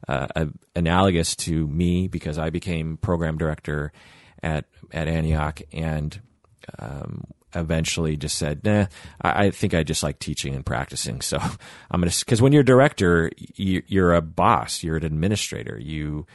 uh, 0.07 0.47
analogous 0.77 1.35
to 1.37 1.67
me 1.67 2.09
because 2.09 2.39
I 2.39 2.51
became 2.51 2.97
program 2.97 3.37
director 3.39 3.93
at 4.43 4.67
at 4.93 5.09
Antioch 5.09 5.61
and 5.73 6.21
um, 6.79 7.25
eventually 7.55 8.17
just 8.17 8.39
said, 8.39 8.65
nah, 8.65 8.87
I, 9.21 9.47
I, 9.47 9.51
think 9.51 9.75
I 9.75 9.83
just 9.83 10.03
like 10.03 10.19
teaching 10.19 10.55
and 10.55 10.65
practicing. 10.65 11.21
So 11.21 11.39
I'm 11.91 12.01
gonna 12.01 12.13
because 12.19 12.41
when 12.41 12.53
you're 12.53 12.63
director, 12.63 13.31
you, 13.37 13.83
you're 13.87 14.15
a 14.15 14.23
boss, 14.23 14.83
you're 14.83 14.97
an 14.97 15.05
administrator, 15.05 15.79
you 15.79 16.27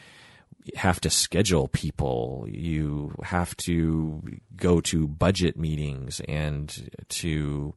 have 0.75 0.99
to 1.01 1.09
schedule 1.09 1.67
people. 1.67 2.45
You 2.49 3.15
have 3.23 3.55
to 3.57 4.21
go 4.55 4.81
to 4.81 5.07
budget 5.07 5.57
meetings 5.57 6.21
and 6.27 6.89
to 7.09 7.73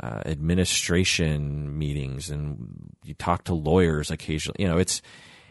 uh, 0.00 0.22
administration 0.26 1.76
meetings 1.78 2.30
and 2.30 2.94
you 3.04 3.14
talk 3.14 3.44
to 3.44 3.54
lawyers 3.54 4.10
occasionally. 4.10 4.62
You 4.62 4.68
know, 4.68 4.78
it's 4.78 5.02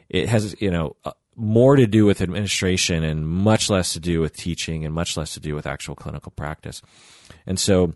it 0.10 0.30
has 0.30 0.56
you 0.62 0.72
know 0.72 0.96
uh, 1.06 1.12
more 1.36 1.76
to 1.76 1.86
do 1.86 2.06
with 2.06 2.22
administration 2.22 3.04
and 3.04 3.28
much 3.28 3.70
less 3.70 3.94
to 3.94 4.00
do 4.00 4.20
with 4.22 4.36
teaching 4.36 4.86
and 4.86 4.94
much 4.94 5.18
less 5.18 5.34
to 5.34 5.40
do 5.40 5.54
with 5.56 5.68
actual 5.68 5.96
clinical 5.96 6.32
practice. 6.32 6.82
And 7.46 7.60
so 7.60 7.94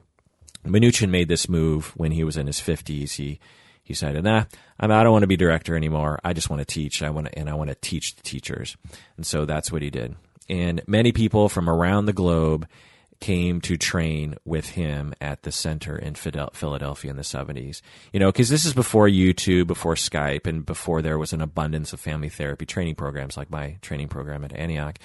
Minuchin 0.66 1.10
made 1.10 1.28
this 1.28 1.50
move 1.50 1.94
when 1.96 2.12
he 2.12 2.24
was 2.24 2.38
in 2.38 2.48
his 2.48 2.60
50s. 2.60 3.14
He 3.14 3.40
he 3.84 3.94
said, 3.94 4.24
"Nah, 4.24 4.46
I'm, 4.80 4.92
I 4.92 5.04
don't 5.04 5.12
want 5.12 5.24
to 5.24 5.28
be 5.28 5.38
director 5.38 5.76
anymore. 5.76 6.20
I 6.24 6.34
just 6.34 6.50
want 6.50 6.60
to 6.60 6.66
teach. 6.66 7.02
I 7.02 7.10
want 7.10 7.28
to, 7.28 7.38
and 7.38 7.50
I 7.50 7.56
want 7.56 7.70
to 7.70 7.76
teach 7.76 8.16
the 8.16 8.22
teachers." 8.22 8.78
And 9.18 9.26
so 9.26 9.46
that's 9.46 9.72
what 9.72 9.82
he 9.82 9.90
did. 9.90 10.16
And 10.48 10.82
many 10.88 11.12
people 11.12 11.50
from 11.50 11.70
around 11.70 12.06
the 12.06 12.14
globe 12.14 12.68
came 13.22 13.62
to 13.62 13.78
train 13.78 14.36
with 14.44 14.72
him 14.72 15.14
at 15.22 15.44
the 15.44 15.52
center 15.52 15.96
in 15.96 16.16
Philadelphia 16.16 17.10
in 17.10 17.16
the 17.16 17.24
70s. 17.24 17.82
You 18.12 18.20
know, 18.20 18.30
because 18.30 18.50
this 18.50 18.66
is 18.66 18.74
before 18.74 19.08
YouTube, 19.08 19.68
before 19.68 19.96
Skype, 19.96 20.46
and 20.48 20.66
before 20.66 21.02
there 21.02 21.18
was 21.18 21.32
an 21.32 21.42
abundance 21.42 21.94
of 21.94 22.02
family 22.02 22.28
therapy 22.28 22.66
training 22.66 22.96
programs 22.96 23.38
like 23.38 23.50
my 23.50 23.78
training 23.82 24.10
program 24.10 24.44
at 24.44 24.54
Antioch. 24.54 25.00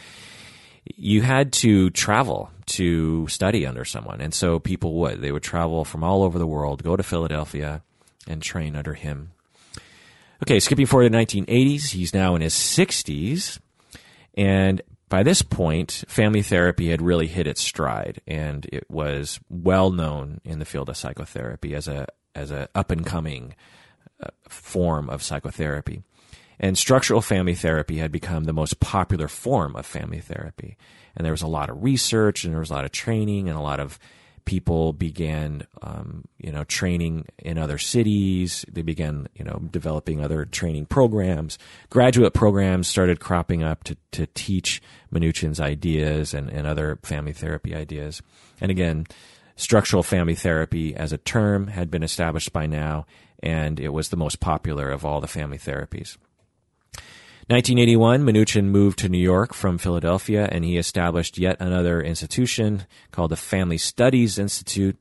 You 0.97 1.23
had 1.23 1.53
to 1.55 1.91
travel 1.91 2.51
to 2.67 3.29
study 3.29 3.67
under 3.67 3.85
someone. 3.85 4.21
And 4.21 4.33
so 4.33 4.59
people 4.59 4.95
would. 4.95 5.21
They 5.21 5.33
would 5.33 5.43
travel 5.43 5.85
from 5.85 6.03
all 6.03 6.23
over 6.23 6.39
the 6.39 6.47
world, 6.47 6.83
go 6.83 6.97
to 6.97 7.03
Philadelphia, 7.03 7.83
and 8.27 8.43
train 8.43 8.75
under 8.75 8.95
him. 8.95 9.33
Okay, 10.43 10.61
skipping 10.61 10.87
forward 10.87 11.05
to 11.05 11.11
the 11.11 11.17
1980s, 11.17 11.91
he's 11.91 12.13
now 12.13 12.35
in 12.35 12.43
his 12.43 12.55
60s. 12.55 13.59
And 14.37 14.83
by 15.09 15.23
this 15.23 15.43
point, 15.43 16.05
family 16.09 16.43
therapy 16.43 16.91
had 16.91 17.01
really 17.01 17.29
hit 17.29 17.47
its 17.47 17.63
stride, 17.63 18.21
and 18.27 18.67
it 18.73 18.91
was 18.91 19.39
well 19.49 19.91
known 19.91 20.41
in 20.45 20.59
the 20.59 20.65
field 20.65 20.89
of 20.89 20.97
psychotherapy 20.97 21.75
as 21.75 21.87
a 21.87 22.07
as 22.35 22.51
a 22.51 22.69
up 22.75 22.91
and 22.91 23.07
coming 23.07 23.55
uh, 24.23 24.29
form 24.49 25.09
of 25.09 25.23
psychotherapy. 25.23 26.03
And 26.59 26.77
structural 26.77 27.21
family 27.21 27.55
therapy 27.55 27.99
had 27.99 28.11
become 28.11 28.45
the 28.45 28.53
most 28.53 28.81
popular 28.81 29.29
form 29.29 29.77
of 29.77 29.87
family 29.87 30.21
therapy. 30.21 30.77
And 31.15 31.25
there 31.25 31.33
was 31.33 31.43
a 31.43 31.47
lot 31.47 31.71
of 31.71 31.83
research, 31.83 32.45
and 32.45 32.53
there 32.53 32.61
was 32.61 32.71
a 32.71 32.75
lot 32.75 32.85
of 32.85 32.93
training, 32.93 33.49
and 33.49 33.57
a 33.57 33.63
lot 33.63 33.81
of 33.81 33.99
people 34.47 34.95
began, 34.95 35.67
um, 35.83 36.25
you 36.39 36.51
know, 36.51 36.65
training 36.65 37.27
in 37.39 37.59
other 37.59 37.77
cities. 37.77 38.65
They 38.73 38.81
began, 38.81 39.29
you 39.35 39.45
know, 39.45 39.61
developing 39.71 40.25
other 40.25 40.47
training 40.47 40.87
programs. 40.87 41.59
Graduate 41.91 42.33
programs 42.33 42.89
started 42.89 43.21
cropping 43.21 43.63
up 43.63 43.85
to, 43.85 43.97
to 44.13 44.27
teach 44.29 44.81
Minuchin's 45.13 45.61
ideas 45.61 46.33
and, 46.33 46.49
and 46.49 46.67
other 46.67 46.99
family 47.03 47.33
therapy 47.33 47.75
ideas. 47.75 48.23
And 48.61 48.71
again, 48.71 49.07
structural 49.57 50.03
family 50.03 50.35
therapy 50.35 50.95
as 50.95 51.13
a 51.13 51.19
term 51.19 51.67
had 51.67 51.91
been 51.91 52.03
established 52.03 52.53
by 52.53 52.67
now, 52.67 53.05
and 53.43 53.79
it 53.79 53.91
was 53.91 54.09
the 54.09 54.17
most 54.17 54.41
popular 54.41 54.89
of 54.91 55.05
all 55.05 55.21
the 55.21 55.29
family 55.29 55.59
therapies. 55.59 56.17
1981, 57.49 58.25
Minuchin 58.25 58.65
moved 58.65 58.99
to 58.99 59.09
New 59.09 59.19
York 59.19 59.55
from 59.55 59.79
Philadelphia 59.79 60.49
and 60.51 60.65
he 60.65 60.77
established 60.77 61.39
yet 61.39 61.57
another 61.61 62.03
institution 62.03 62.87
called 63.13 63.31
the 63.31 63.37
Family 63.37 63.79
Studies 63.79 64.37
Institute 64.37 64.99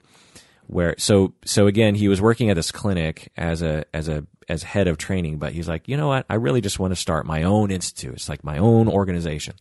where 0.67 0.95
so 0.97 1.33
so 1.43 1.67
again 1.67 1.95
he 1.95 2.07
was 2.07 2.21
working 2.21 2.49
at 2.49 2.55
this 2.55 2.71
clinic 2.71 3.31
as 3.37 3.61
a 3.61 3.85
as 3.93 4.07
a 4.07 4.25
as 4.47 4.63
head 4.63 4.87
of 4.87 4.97
training 4.97 5.37
but 5.37 5.53
he's 5.53 5.67
like, 5.67 5.87
"You 5.87 5.97
know 5.97 6.07
what? 6.07 6.25
I 6.29 6.35
really 6.35 6.61
just 6.61 6.79
want 6.79 6.91
to 6.91 6.95
start 6.95 7.25
my 7.25 7.43
own 7.43 7.71
institute. 7.71 8.13
It's 8.13 8.29
like 8.29 8.43
my 8.43 8.59
own 8.59 8.87
organization." 8.87 9.55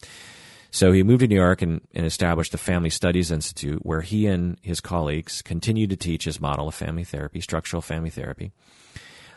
So 0.71 0.93
he 0.93 1.03
moved 1.03 1.21
to 1.21 1.29
New 1.29 1.37
York 1.37 1.63
and, 1.63 1.81
and 1.95 2.05
established 2.05 2.53
the 2.53 2.59
Family 2.59 2.91
Studies 2.91 3.31
Institute 3.31 3.87
where 3.87 4.01
he 4.01 4.27
and 4.27 4.59
his 4.61 4.81
colleagues 4.81 5.41
continued 5.41 5.91
to 5.91 5.97
teach 5.97 6.25
his 6.25 6.41
model 6.41 6.69
of 6.69 6.75
family 6.75 7.05
therapy, 7.05 7.41
structural 7.41 7.81
family 7.81 8.11
therapy. 8.11 8.53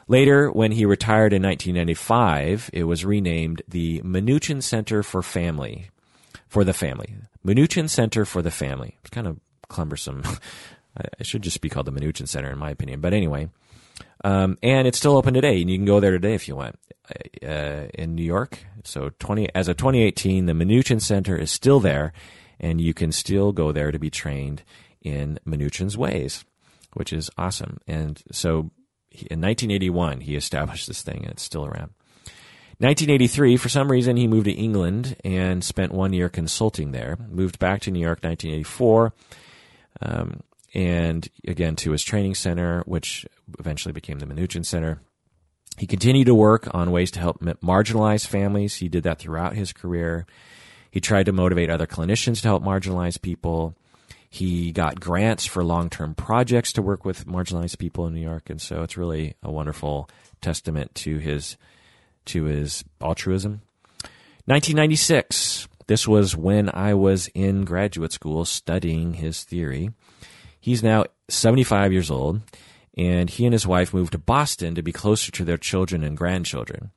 Later, 0.07 0.49
when 0.49 0.71
he 0.71 0.85
retired 0.85 1.33
in 1.33 1.43
1995, 1.43 2.69
it 2.71 2.85
was 2.85 3.03
renamed 3.03 3.61
the 3.67 4.01
Minuchin 4.01 4.63
Center 4.63 5.03
for 5.03 5.21
Family, 5.21 5.89
for 6.47 6.63
the 6.63 6.73
family. 6.73 7.15
Minuchin 7.45 7.89
Center 7.89 8.23
for 8.23 8.41
the 8.41 8.51
Family. 8.51 8.97
It's 9.01 9.09
kind 9.09 9.27
of 9.27 9.39
cumbersome. 9.67 10.23
it 11.19 11.25
should 11.25 11.41
just 11.41 11.59
be 11.59 11.69
called 11.69 11.87
the 11.87 11.91
Minuchin 11.91 12.27
Center, 12.27 12.51
in 12.51 12.57
my 12.57 12.69
opinion. 12.69 13.01
But 13.01 13.13
anyway, 13.13 13.49
um, 14.23 14.57
and 14.63 14.87
it's 14.87 14.97
still 14.97 15.17
open 15.17 15.33
today, 15.33 15.61
and 15.61 15.69
you 15.69 15.77
can 15.77 15.85
go 15.85 15.99
there 15.99 16.11
today 16.11 16.33
if 16.33 16.47
you 16.47 16.55
want. 16.55 16.79
Uh, 17.41 17.87
in 17.93 18.15
New 18.15 18.23
York, 18.23 18.59
so 18.83 19.11
20 19.19 19.55
as 19.55 19.69
of 19.69 19.77
2018, 19.77 20.45
the 20.45 20.51
Minuchin 20.51 21.01
Center 21.01 21.37
is 21.37 21.49
still 21.49 21.79
there, 21.79 22.11
and 22.59 22.81
you 22.81 22.93
can 22.93 23.13
still 23.13 23.53
go 23.53 23.71
there 23.71 23.91
to 23.91 23.99
be 23.99 24.09
trained 24.09 24.63
in 25.01 25.39
Minuchin's 25.47 25.97
ways, 25.97 26.43
which 26.95 27.13
is 27.13 27.29
awesome. 27.37 27.77
And 27.87 28.21
so 28.29 28.71
in 29.29 29.41
1981, 29.41 30.21
he 30.21 30.35
established 30.35 30.87
this 30.87 31.01
thing, 31.01 31.23
and 31.23 31.31
it's 31.31 31.43
still 31.43 31.65
around. 31.65 31.91
1983, 32.79 33.57
for 33.57 33.69
some 33.69 33.91
reason, 33.91 34.17
he 34.17 34.27
moved 34.27 34.45
to 34.45 34.51
England 34.51 35.15
and 35.25 35.63
spent 35.63 35.91
one 35.91 36.13
year 36.13 36.29
consulting 36.29 36.91
there. 36.91 37.17
Moved 37.29 37.57
back 37.57 37.81
to 37.81 37.91
New 37.91 37.99
York 37.99 38.19
1984, 38.23 39.13
um, 40.01 40.41
and 40.75 41.27
again 41.47 41.75
to 41.77 41.91
his 41.91 42.03
training 42.03 42.35
center, 42.35 42.83
which 42.85 43.25
eventually 43.57 43.93
became 43.93 44.19
the 44.19 44.27
Minuchin 44.27 44.63
Center. 44.63 45.01
He 45.77 45.87
continued 45.87 46.25
to 46.25 46.35
work 46.35 46.67
on 46.73 46.91
ways 46.91 47.09
to 47.11 47.19
help 47.19 47.39
marginalized 47.39 48.27
families. 48.27 48.75
He 48.75 48.89
did 48.89 49.03
that 49.03 49.19
throughout 49.19 49.55
his 49.55 49.73
career. 49.73 50.27
He 50.91 50.99
tried 50.99 51.27
to 51.27 51.31
motivate 51.31 51.69
other 51.69 51.87
clinicians 51.87 52.41
to 52.41 52.47
help 52.47 52.63
marginalized 52.63 53.21
people. 53.21 53.75
He 54.29 54.71
got 54.71 54.99
grants 54.99 55.45
for 55.45 55.63
long 55.63 55.89
term 55.89 56.13
projects 56.13 56.73
to 56.73 56.81
work 56.81 57.05
with 57.05 57.25
marginalized 57.25 57.77
people 57.77 58.05
in 58.07 58.13
New 58.13 58.21
York, 58.21 58.49
and 58.49 58.61
so 58.61 58.83
it's 58.83 58.97
really 58.97 59.35
a 59.41 59.51
wonderful 59.51 60.09
testament 60.41 60.93
to 60.95 61.17
his 61.17 61.57
to 62.25 62.43
his 62.43 62.83
altruism. 63.01 63.61
1996. 64.45 65.67
This 65.87 66.05
was 66.05 66.35
when 66.35 66.69
I 66.73 66.93
was 66.93 67.29
in 67.33 67.63
graduate 67.63 68.11
school 68.11 68.43
studying 68.43 69.13
his 69.13 69.43
theory. 69.43 69.91
He's 70.59 70.83
now 70.83 71.05
75 71.29 71.93
years 71.93 72.11
old, 72.11 72.41
and 72.97 73.29
he 73.29 73.45
and 73.45 73.53
his 73.53 73.65
wife 73.65 73.93
moved 73.93 74.11
to 74.11 74.17
Boston 74.17 74.75
to 74.75 74.81
be 74.81 74.91
closer 74.91 75.31
to 75.31 75.45
their 75.45 75.57
children 75.57 76.03
and 76.03 76.17
grandchildren. 76.17 76.91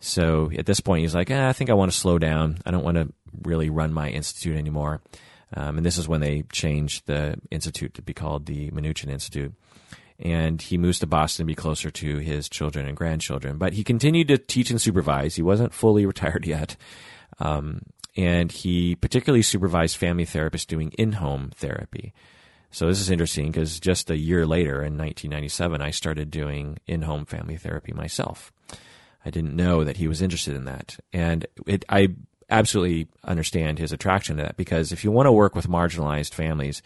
So 0.00 0.50
at 0.56 0.66
this 0.66 0.80
point, 0.80 1.02
he's 1.02 1.14
like, 1.14 1.30
eh, 1.30 1.48
I 1.48 1.52
think 1.52 1.70
I 1.70 1.74
want 1.74 1.92
to 1.92 1.98
slow 1.98 2.18
down. 2.18 2.58
I 2.66 2.72
don't 2.72 2.84
want 2.84 2.96
to 2.96 3.12
really 3.42 3.70
run 3.70 3.92
my 3.92 4.08
institute 4.08 4.56
anymore. 4.56 5.00
Um, 5.54 5.78
and 5.78 5.86
this 5.86 5.98
is 5.98 6.08
when 6.08 6.20
they 6.20 6.42
changed 6.52 7.06
the 7.06 7.36
institute 7.50 7.94
to 7.94 8.02
be 8.02 8.14
called 8.14 8.46
the 8.46 8.70
Minuchin 8.70 9.10
Institute. 9.10 9.54
And 10.18 10.60
he 10.60 10.76
moves 10.76 10.98
to 10.98 11.06
Boston 11.06 11.44
to 11.44 11.46
be 11.46 11.54
closer 11.54 11.90
to 11.90 12.18
his 12.18 12.48
children 12.48 12.86
and 12.86 12.96
grandchildren. 12.96 13.56
But 13.56 13.72
he 13.72 13.84
continued 13.84 14.28
to 14.28 14.38
teach 14.38 14.70
and 14.70 14.80
supervise. 14.80 15.36
He 15.36 15.42
wasn't 15.42 15.72
fully 15.72 16.04
retired 16.12 16.46
yet. 16.46 16.76
Um, 17.38 17.82
and 18.16 18.50
he 18.50 18.96
particularly 18.96 19.42
supervised 19.42 19.96
family 19.96 20.26
therapists 20.26 20.66
doing 20.66 20.90
in 20.98 21.12
home 21.12 21.50
therapy. 21.54 22.12
So 22.70 22.86
this 22.86 23.00
is 23.00 23.10
interesting 23.10 23.46
because 23.46 23.80
just 23.80 24.10
a 24.10 24.18
year 24.18 24.46
later 24.46 24.76
in 24.76 24.98
1997, 24.98 25.80
I 25.80 25.90
started 25.90 26.30
doing 26.30 26.78
in 26.86 27.02
home 27.02 27.24
family 27.24 27.56
therapy 27.56 27.92
myself. 27.92 28.52
I 29.24 29.30
didn't 29.30 29.56
know 29.56 29.84
that 29.84 29.96
he 29.96 30.08
was 30.08 30.20
interested 30.20 30.54
in 30.54 30.64
that. 30.66 30.98
And 31.12 31.46
it, 31.66 31.84
I 31.88 32.08
absolutely 32.50 33.08
understand 33.24 33.78
his 33.78 33.92
attraction 33.92 34.36
to 34.36 34.42
that 34.42 34.56
because 34.56 34.92
if 34.92 35.04
you 35.04 35.10
want 35.10 35.26
to 35.26 35.32
work 35.32 35.54
with 35.54 35.68
marginalized 35.68 36.34
families, 36.34 36.82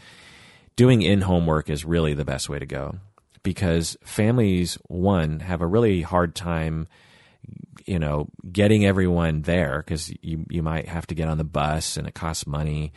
doing 0.76 1.02
in 1.02 1.22
home 1.22 1.46
work 1.46 1.70
is 1.70 1.84
really 1.84 2.14
the 2.14 2.24
best 2.24 2.48
way 2.48 2.58
to 2.58 2.66
go. 2.66 2.96
Because 3.42 3.96
families, 4.04 4.78
one, 4.86 5.40
have 5.40 5.60
a 5.62 5.66
really 5.66 6.02
hard 6.02 6.34
time 6.34 6.86
you 7.86 7.98
know 7.98 8.28
getting 8.50 8.84
everyone 8.84 9.42
there 9.42 9.78
because 9.78 10.12
you 10.22 10.44
you 10.48 10.62
might 10.62 10.88
have 10.88 11.06
to 11.06 11.14
get 11.14 11.28
on 11.28 11.38
the 11.38 11.44
bus 11.44 11.96
and 11.96 12.06
it 12.06 12.14
costs 12.14 12.46
money. 12.46 12.92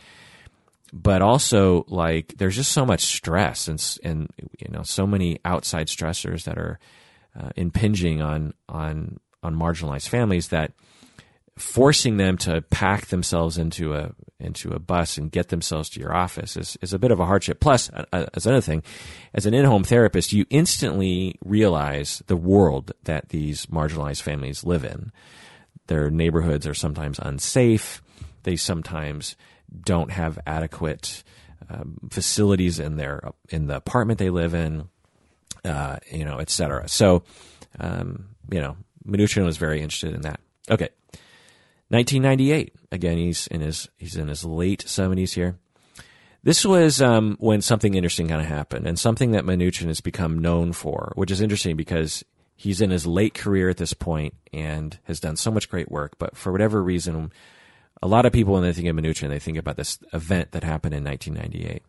But 0.92 1.20
also 1.20 1.84
like 1.88 2.34
there's 2.38 2.56
just 2.56 2.72
so 2.72 2.86
much 2.86 3.02
stress 3.02 3.68
and 3.68 3.98
and 4.04 4.30
you 4.58 4.68
know 4.70 4.82
so 4.82 5.06
many 5.06 5.40
outside 5.44 5.88
stressors 5.88 6.44
that 6.44 6.58
are 6.58 6.78
uh, 7.38 7.50
impinging 7.56 8.22
on 8.22 8.54
on 8.68 9.18
on 9.42 9.54
marginalized 9.54 10.08
families 10.08 10.48
that 10.48 10.72
forcing 11.56 12.18
them 12.18 12.36
to 12.36 12.62
pack 12.70 13.06
themselves 13.06 13.56
into 13.56 13.94
a 13.94 14.12
into 14.38 14.70
a 14.72 14.78
bus 14.78 15.16
and 15.16 15.32
get 15.32 15.48
themselves 15.48 15.88
to 15.88 15.98
your 15.98 16.14
office 16.14 16.58
is, 16.58 16.76
is 16.82 16.92
a 16.92 16.98
bit 16.98 17.10
of 17.10 17.18
a 17.18 17.24
hardship. 17.24 17.58
Plus, 17.58 17.88
as 18.12 18.44
another 18.44 18.60
thing, 18.60 18.82
as 19.32 19.46
an 19.46 19.54
in-home 19.54 19.82
therapist, 19.82 20.34
you 20.34 20.44
instantly 20.50 21.38
realize 21.42 22.22
the 22.26 22.36
world 22.36 22.92
that 23.04 23.30
these 23.30 23.64
marginalized 23.66 24.20
families 24.20 24.62
live 24.62 24.84
in. 24.84 25.10
Their 25.86 26.10
neighborhoods 26.10 26.66
are 26.66 26.74
sometimes 26.74 27.18
unsafe. 27.18 28.02
They 28.42 28.56
sometimes 28.56 29.36
don't 29.80 30.10
have 30.10 30.38
adequate 30.46 31.24
um, 31.70 31.96
facilities 32.10 32.78
in 32.78 32.96
their 32.96 33.30
in 33.48 33.66
the 33.66 33.76
apartment 33.76 34.18
they 34.18 34.30
live 34.30 34.54
in, 34.54 34.88
uh, 35.64 35.96
you 36.12 36.26
know, 36.26 36.36
et 36.36 36.50
cetera. 36.50 36.86
So, 36.88 37.22
um, 37.80 38.28
you 38.50 38.60
know, 38.60 38.76
Minuchin 39.06 39.46
was 39.46 39.56
very 39.56 39.80
interested 39.80 40.14
in 40.14 40.20
that. 40.22 40.40
Okay, 40.70 40.90
1998. 41.88 42.74
Again, 42.92 43.18
he's 43.18 43.46
in 43.46 43.60
his 43.60 43.88
he's 43.96 44.16
in 44.16 44.28
his 44.28 44.44
late 44.44 44.84
70s 44.86 45.34
here. 45.34 45.58
This 46.42 46.64
was 46.64 47.02
um, 47.02 47.36
when 47.40 47.60
something 47.60 47.94
interesting 47.94 48.28
kind 48.28 48.40
of 48.40 48.46
happened, 48.46 48.86
and 48.86 48.98
something 48.98 49.32
that 49.32 49.44
Minuchin 49.44 49.88
has 49.88 50.00
become 50.00 50.38
known 50.38 50.72
for, 50.72 51.12
which 51.16 51.30
is 51.30 51.40
interesting 51.40 51.76
because 51.76 52.24
he's 52.54 52.80
in 52.80 52.90
his 52.90 53.06
late 53.06 53.34
career 53.34 53.68
at 53.68 53.76
this 53.76 53.92
point 53.92 54.34
and 54.52 54.98
has 55.04 55.20
done 55.20 55.36
so 55.36 55.50
much 55.50 55.68
great 55.68 55.90
work. 55.90 56.14
But 56.18 56.36
for 56.36 56.52
whatever 56.52 56.82
reason, 56.82 57.32
a 58.02 58.06
lot 58.08 58.26
of 58.26 58.32
people 58.32 58.54
when 58.54 58.62
they 58.62 58.72
think 58.72 58.88
of 58.88 58.96
Minuchin, 58.96 59.28
they 59.28 59.38
think 59.38 59.58
about 59.58 59.76
this 59.76 59.98
event 60.12 60.52
that 60.52 60.64
happened 60.64 60.94
in 60.94 61.04
1998. 61.04 61.82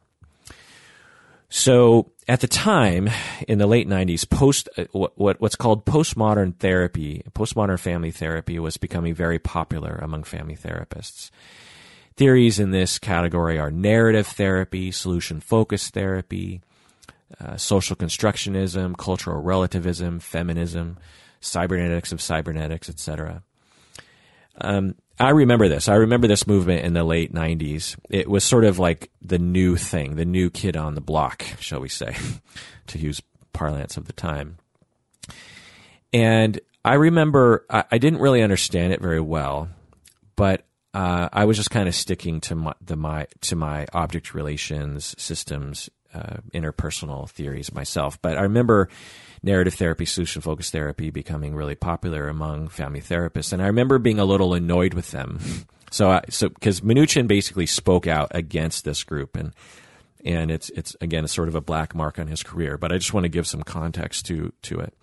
So 1.49 2.11
at 2.27 2.41
the 2.41 2.47
time 2.47 3.09
in 3.47 3.57
the 3.57 3.67
late 3.67 3.87
90s, 3.87 4.29
post 4.29 4.67
uh, 4.77 4.85
what, 4.91 5.39
what's 5.39 5.55
called 5.55 5.85
postmodern 5.85 6.55
therapy, 6.57 7.23
postmodern 7.31 7.79
family 7.79 8.11
therapy 8.11 8.59
was 8.59 8.77
becoming 8.77 9.13
very 9.13 9.39
popular 9.39 9.95
among 10.01 10.23
family 10.23 10.55
therapists. 10.55 11.31
Theories 12.15 12.59
in 12.59 12.71
this 12.71 12.99
category 12.99 13.59
are 13.59 13.71
narrative 13.71 14.27
therapy, 14.27 14.91
solution 14.91 15.39
focused 15.39 15.93
therapy, 15.93 16.61
uh, 17.39 17.55
social 17.55 17.95
constructionism, 17.95 18.97
cultural 18.97 19.41
relativism, 19.41 20.19
feminism, 20.19 20.97
cybernetics 21.39 22.11
of 22.11 22.21
cybernetics, 22.21 22.89
etc. 22.89 23.43
Um, 24.59 24.95
I 25.19 25.29
remember 25.29 25.67
this. 25.67 25.89
I 25.89 25.95
remember 25.95 26.27
this 26.27 26.45
movement 26.45 26.85
in 26.85 26.93
the 26.93 27.03
late 27.03 27.33
90s. 27.33 27.97
It 28.09 28.29
was 28.29 28.43
sort 28.43 28.65
of 28.65 28.77
like 28.77 29.09
the 29.21 29.39
new 29.39 29.75
thing, 29.75 30.15
the 30.15 30.25
new 30.25 30.49
kid 30.49 30.77
on 30.77 30.95
the 30.95 31.01
block, 31.01 31.43
shall 31.59 31.79
we 31.79 31.89
say, 31.89 32.15
to 32.87 32.99
use 32.99 33.21
parlance 33.51 33.97
of 33.97 34.05
the 34.05 34.13
time. 34.13 34.57
And 36.13 36.59
I 36.85 36.93
remember 36.93 37.65
I, 37.69 37.83
I 37.91 37.97
didn't 37.97 38.19
really 38.19 38.43
understand 38.43 38.93
it 38.93 39.01
very 39.01 39.19
well, 39.19 39.69
but 40.35 40.63
uh, 40.93 41.29
I 41.33 41.45
was 41.45 41.57
just 41.57 41.71
kind 41.71 41.87
of 41.87 41.95
sticking 41.95 42.39
to 42.41 42.55
my, 42.55 42.73
the, 42.81 42.95
my 42.95 43.27
to 43.41 43.55
my 43.55 43.87
object 43.93 44.33
relations 44.33 45.15
systems 45.17 45.89
uh, 46.17 46.37
interpersonal 46.53 47.29
theories 47.29 47.73
myself. 47.73 48.21
But 48.21 48.37
I 48.37 48.41
remember 48.41 48.89
narrative 49.43 49.75
therapy, 49.75 50.05
solution 50.05 50.41
focused 50.41 50.71
therapy 50.71 51.09
becoming 51.09 51.55
really 51.55 51.75
popular 51.75 52.27
among 52.27 52.69
family 52.69 53.01
therapists. 53.01 53.53
And 53.53 53.61
I 53.61 53.67
remember 53.67 53.99
being 53.99 54.19
a 54.19 54.25
little 54.25 54.53
annoyed 54.53 54.93
with 54.93 55.11
them. 55.11 55.39
So, 55.89 56.19
so 56.27 56.49
because 56.49 56.81
Minuchin 56.81 57.27
basically 57.29 57.65
spoke 57.65 58.07
out 58.07 58.29
against 58.31 58.83
this 58.83 59.05
group, 59.05 59.37
and 59.37 59.53
and 60.25 60.51
it's 60.51 60.69
it's 60.71 60.97
again 60.99 61.23
it's 61.23 61.31
sort 61.31 61.47
of 61.47 61.55
a 61.55 61.61
black 61.61 61.95
mark 61.95 62.19
on 62.19 62.27
his 62.27 62.43
career. 62.43 62.77
But 62.77 62.91
I 62.91 62.97
just 62.97 63.13
want 63.13 63.23
to 63.23 63.29
give 63.29 63.47
some 63.47 63.63
context 63.63 64.25
to 64.25 64.51
to 64.63 64.81
it. 64.81 64.93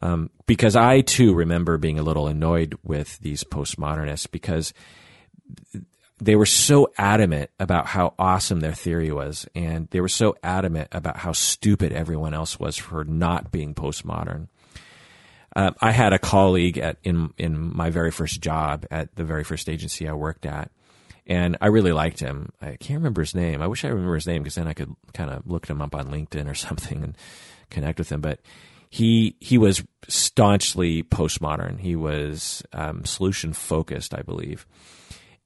Um, 0.00 0.30
because 0.46 0.76
I 0.76 1.00
too 1.00 1.34
remember 1.34 1.76
being 1.78 1.98
a 1.98 2.04
little 2.04 2.28
annoyed 2.28 2.78
with 2.84 3.18
these 3.18 3.42
postmodernists 3.42 4.30
because 4.30 4.72
they 6.18 6.36
were 6.36 6.46
so 6.46 6.92
adamant 6.98 7.50
about 7.60 7.86
how 7.86 8.14
awesome 8.18 8.60
their 8.60 8.74
theory 8.74 9.12
was, 9.12 9.48
and 9.54 9.88
they 9.90 10.00
were 10.00 10.08
so 10.08 10.36
adamant 10.42 10.88
about 10.92 11.16
how 11.18 11.32
stupid 11.32 11.92
everyone 11.92 12.34
else 12.34 12.58
was 12.58 12.76
for 12.76 13.04
not 13.04 13.52
being 13.52 13.74
postmodern. 13.74 14.48
Uh, 15.54 15.70
I 15.80 15.92
had 15.92 16.12
a 16.12 16.18
colleague 16.18 16.78
at 16.78 16.98
in 17.04 17.32
in 17.38 17.76
my 17.76 17.90
very 17.90 18.10
first 18.10 18.40
job 18.40 18.86
at 18.90 19.14
the 19.16 19.24
very 19.24 19.44
first 19.44 19.68
agency 19.68 20.08
I 20.08 20.12
worked 20.12 20.44
at, 20.44 20.70
and 21.26 21.56
I 21.60 21.68
really 21.68 21.92
liked 21.92 22.20
him. 22.20 22.52
I 22.60 22.76
can't 22.76 22.98
remember 22.98 23.22
his 23.22 23.34
name. 23.34 23.62
I 23.62 23.66
wish 23.66 23.84
I 23.84 23.88
remember 23.88 24.14
his 24.14 24.26
name 24.26 24.42
because 24.42 24.56
then 24.56 24.68
I 24.68 24.74
could 24.74 24.94
kind 25.14 25.30
of 25.30 25.46
look 25.46 25.66
him 25.66 25.80
up 25.80 25.94
on 25.94 26.10
LinkedIn 26.10 26.50
or 26.50 26.54
something 26.54 27.02
and 27.02 27.16
connect 27.70 27.98
with 27.98 28.10
him. 28.10 28.20
But 28.20 28.40
he 28.90 29.36
he 29.40 29.58
was 29.58 29.84
staunchly 30.08 31.02
postmodern. 31.02 31.78
He 31.78 31.96
was 31.96 32.62
um, 32.72 33.04
solution 33.04 33.52
focused, 33.52 34.14
I 34.14 34.22
believe, 34.22 34.66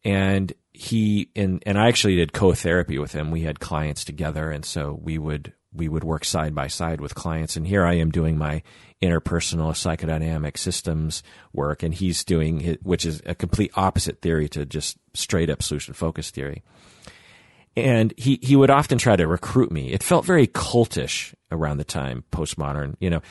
and 0.04 0.52
he 0.74 1.28
and 1.36 1.62
and 1.66 1.78
I 1.78 1.88
actually 1.88 2.16
did 2.16 2.32
co-therapy 2.32 2.98
with 2.98 3.12
him. 3.12 3.30
We 3.30 3.42
had 3.42 3.60
clients 3.60 4.04
together, 4.04 4.50
and 4.50 4.64
so 4.64 4.98
we 5.02 5.18
would 5.18 5.52
we 5.72 5.88
would 5.88 6.04
work 6.04 6.24
side 6.24 6.54
by 6.54 6.66
side 6.68 7.00
with 7.00 7.14
clients. 7.14 7.56
And 7.56 7.66
here 7.66 7.84
I 7.84 7.94
am 7.94 8.10
doing 8.10 8.36
my 8.36 8.62
interpersonal 9.02 9.72
psychodynamic 9.72 10.56
systems 10.56 11.22
work, 11.52 11.82
and 11.82 11.92
he's 11.92 12.24
doing 12.24 12.78
which 12.82 13.04
is 13.04 13.22
a 13.26 13.34
complete 13.34 13.72
opposite 13.74 14.20
theory 14.22 14.48
to 14.50 14.64
just 14.64 14.96
straight 15.14 15.50
up 15.50 15.62
solution 15.62 15.94
focused 15.94 16.34
theory. 16.34 16.62
And 17.76 18.12
he 18.16 18.38
he 18.42 18.56
would 18.56 18.70
often 18.70 18.98
try 18.98 19.16
to 19.16 19.26
recruit 19.26 19.70
me. 19.72 19.92
It 19.92 20.02
felt 20.02 20.24
very 20.24 20.46
cultish 20.46 21.34
around 21.50 21.78
the 21.78 21.84
time 21.84 22.24
postmodern. 22.30 22.96
You 23.00 23.10
know, 23.10 23.22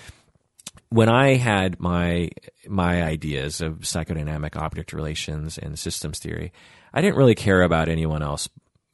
when 0.90 1.10
I 1.10 1.36
had 1.36 1.80
my 1.80 2.30
my 2.68 3.04
ideas 3.04 3.62
of 3.62 3.80
psychodynamic 3.80 4.56
object 4.56 4.94
relations 4.94 5.58
and 5.58 5.78
systems 5.78 6.20
theory, 6.20 6.52
I 6.94 7.02
didn't 7.02 7.18
really 7.18 7.36
care 7.36 7.62
about 7.62 7.90
anyone 7.90 8.22
else 8.22 8.50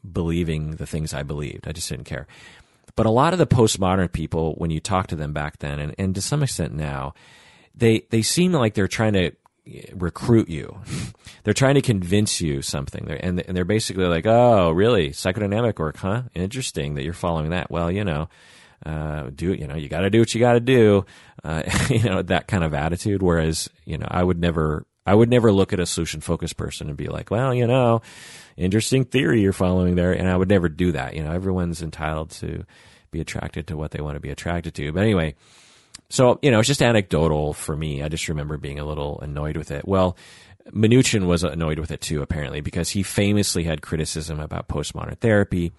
believing 0.09 0.75
the 0.75 0.85
things 0.85 1.13
I 1.13 1.23
believed. 1.23 1.67
I 1.67 1.71
just 1.71 1.89
didn't 1.89 2.05
care. 2.05 2.27
But 2.95 3.05
a 3.05 3.11
lot 3.11 3.33
of 3.33 3.39
the 3.39 3.47
postmodern 3.47 4.11
people, 4.11 4.55
when 4.55 4.71
you 4.71 4.79
talk 4.79 5.07
to 5.07 5.15
them 5.15 5.33
back 5.33 5.59
then, 5.59 5.79
and, 5.79 5.95
and 5.97 6.15
to 6.15 6.21
some 6.21 6.41
extent 6.41 6.73
now, 6.73 7.13
they 7.75 8.03
they 8.09 8.23
seem 8.23 8.53
like 8.53 8.73
they're 8.73 8.87
trying 8.87 9.13
to 9.13 9.31
recruit 9.93 10.49
you. 10.49 10.79
they're 11.43 11.53
trying 11.53 11.75
to 11.75 11.81
convince 11.81 12.41
you 12.41 12.61
something. 12.61 13.09
And, 13.09 13.41
and 13.41 13.55
they're 13.55 13.65
basically 13.65 14.05
like, 14.05 14.25
oh, 14.25 14.71
really? 14.71 15.09
Psychodynamic 15.09 15.77
work, 15.77 15.97
huh? 15.97 16.23
Interesting 16.33 16.95
that 16.95 17.03
you're 17.03 17.13
following 17.13 17.51
that. 17.51 17.69
Well, 17.69 17.91
you 17.91 18.03
know, 18.03 18.29
uh, 18.85 19.29
do 19.33 19.53
you 19.53 19.67
know 19.67 19.75
you 19.75 19.89
got 19.89 20.01
to 20.01 20.09
do 20.09 20.19
what 20.19 20.33
you 20.35 20.39
got 20.39 20.53
to 20.53 20.59
do, 20.59 21.05
uh, 21.43 21.63
you 21.89 22.03
know 22.03 22.21
that 22.21 22.47
kind 22.47 22.63
of 22.63 22.73
attitude. 22.73 23.21
Whereas 23.21 23.69
you 23.85 23.97
know 23.97 24.07
I 24.09 24.23
would 24.23 24.39
never 24.39 24.85
I 25.07 25.15
would 25.15 25.29
never 25.29 25.51
look 25.51 25.73
at 25.73 25.79
a 25.79 25.85
solution 25.85 26.21
focused 26.21 26.57
person 26.57 26.87
and 26.87 26.97
be 26.97 27.07
like, 27.07 27.31
well, 27.31 27.53
you 27.53 27.65
know, 27.65 28.01
interesting 28.55 29.05
theory 29.05 29.41
you're 29.41 29.53
following 29.53 29.95
there, 29.95 30.11
and 30.11 30.27
I 30.29 30.35
would 30.35 30.49
never 30.49 30.69
do 30.69 30.91
that. 30.91 31.15
You 31.15 31.23
know, 31.23 31.31
everyone's 31.31 31.81
entitled 31.81 32.31
to 32.31 32.65
be 33.11 33.21
attracted 33.21 33.67
to 33.67 33.77
what 33.77 33.91
they 33.91 34.01
want 34.01 34.15
to 34.15 34.19
be 34.19 34.29
attracted 34.29 34.75
to. 34.75 34.91
But 34.91 35.03
anyway, 35.03 35.35
so 36.09 36.39
you 36.41 36.51
know, 36.51 36.59
it's 36.59 36.67
just 36.67 36.81
anecdotal 36.81 37.53
for 37.53 37.75
me. 37.75 38.03
I 38.03 38.09
just 38.09 38.27
remember 38.27 38.57
being 38.57 38.79
a 38.79 38.85
little 38.85 39.19
annoyed 39.21 39.57
with 39.57 39.71
it. 39.71 39.87
Well. 39.87 40.17
Minuchin 40.73 41.27
was 41.27 41.45
annoyed 41.45 41.79
with 41.79 41.91
it 41.91 42.01
too, 42.01 42.21
apparently, 42.21 42.59
because 42.59 42.89
he 42.89 43.01
famously 43.01 43.63
had 43.63 43.81
criticism 43.81 44.41
about 44.41 44.67
postmodern 44.67 45.17
therapy 45.17 45.71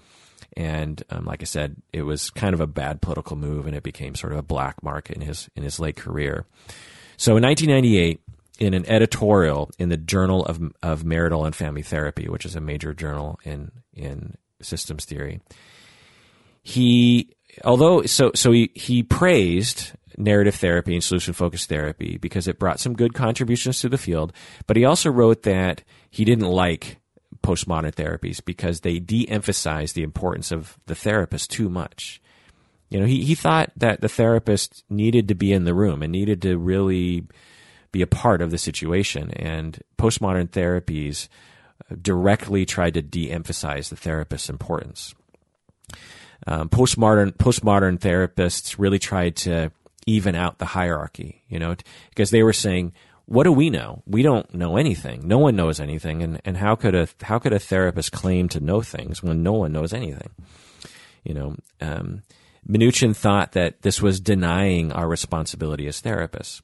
and 0.56 1.02
um, 1.10 1.24
like 1.24 1.42
I 1.42 1.44
said, 1.44 1.76
it 1.92 2.02
was 2.02 2.30
kind 2.30 2.54
of 2.54 2.60
a 2.60 2.66
bad 2.66 3.00
political 3.00 3.36
move, 3.36 3.66
and 3.66 3.76
it 3.76 3.82
became 3.82 4.14
sort 4.14 4.32
of 4.32 4.40
a 4.40 4.42
black 4.42 4.82
mark 4.82 5.10
in 5.10 5.20
his 5.20 5.48
in 5.54 5.62
his 5.62 5.78
late 5.78 5.96
career. 5.96 6.46
So 7.16 7.36
in 7.36 7.42
1998, 7.42 8.20
in 8.58 8.74
an 8.74 8.84
editorial 8.88 9.70
in 9.78 9.88
the 9.88 9.96
Journal 9.96 10.44
of 10.44 10.60
of 10.82 11.04
Marital 11.04 11.44
and 11.44 11.54
Family 11.54 11.82
Therapy, 11.82 12.28
which 12.28 12.44
is 12.44 12.56
a 12.56 12.60
major 12.60 12.92
journal 12.92 13.38
in 13.44 13.70
in 13.94 14.34
systems 14.60 15.04
theory, 15.04 15.40
he 16.62 17.34
although 17.64 18.02
so 18.02 18.32
so 18.34 18.52
he 18.52 18.70
he 18.74 19.02
praised 19.02 19.92
narrative 20.16 20.56
therapy 20.56 20.94
and 20.94 21.04
solution 21.04 21.32
focused 21.32 21.68
therapy 21.68 22.18
because 22.18 22.48
it 22.48 22.58
brought 22.58 22.80
some 22.80 22.94
good 22.94 23.14
contributions 23.14 23.80
to 23.80 23.88
the 23.88 23.98
field, 23.98 24.32
but 24.66 24.76
he 24.76 24.84
also 24.84 25.10
wrote 25.10 25.44
that 25.44 25.82
he 26.10 26.24
didn't 26.24 26.48
like 26.48 26.98
postmodern 27.42 27.94
therapies 27.94 28.44
because 28.44 28.80
they 28.80 28.98
de-emphasize 28.98 29.92
the 29.92 30.02
importance 30.02 30.50
of 30.50 30.76
the 30.86 30.94
therapist 30.94 31.50
too 31.50 31.68
much. 31.68 32.20
You 32.90 32.98
know, 32.98 33.06
he, 33.06 33.22
he 33.22 33.34
thought 33.34 33.70
that 33.76 34.00
the 34.00 34.08
therapist 34.08 34.82
needed 34.90 35.28
to 35.28 35.34
be 35.34 35.52
in 35.52 35.64
the 35.64 35.74
room 35.74 36.02
and 36.02 36.10
needed 36.10 36.42
to 36.42 36.58
really 36.58 37.26
be 37.92 38.02
a 38.02 38.06
part 38.06 38.42
of 38.42 38.50
the 38.50 38.58
situation. 38.58 39.30
And 39.32 39.78
postmodern 39.98 40.48
therapies 40.48 41.28
directly 42.00 42.66
tried 42.66 42.94
to 42.94 43.02
de-emphasize 43.02 43.90
the 43.90 43.96
therapist's 43.96 44.50
importance. 44.50 45.14
Um, 46.46 46.68
postmodern 46.68 47.32
postmodern 47.36 47.98
therapists 47.98 48.76
really 48.78 48.98
tried 48.98 49.36
to 49.36 49.72
even 50.06 50.34
out 50.34 50.58
the 50.58 50.66
hierarchy, 50.66 51.42
you 51.48 51.58
know, 51.58 51.74
because 52.10 52.30
they 52.30 52.42
were 52.42 52.52
saying 52.52 52.92
what 53.28 53.44
do 53.44 53.52
we 53.52 53.68
know? 53.68 54.02
We 54.06 54.22
don't 54.22 54.54
know 54.54 54.78
anything. 54.78 55.28
No 55.28 55.36
one 55.36 55.54
knows 55.54 55.80
anything, 55.80 56.22
and, 56.22 56.40
and 56.46 56.56
how 56.56 56.74
could 56.74 56.94
a 56.94 57.08
how 57.20 57.38
could 57.38 57.52
a 57.52 57.58
therapist 57.58 58.10
claim 58.10 58.48
to 58.48 58.60
know 58.60 58.80
things 58.80 59.22
when 59.22 59.42
no 59.42 59.52
one 59.52 59.70
knows 59.70 59.92
anything? 59.92 60.30
You 61.24 61.34
know, 61.34 61.56
um, 61.82 62.22
Minuchin 62.66 63.14
thought 63.14 63.52
that 63.52 63.82
this 63.82 64.00
was 64.00 64.18
denying 64.18 64.92
our 64.92 65.06
responsibility 65.06 65.86
as 65.86 66.00
therapists. 66.00 66.62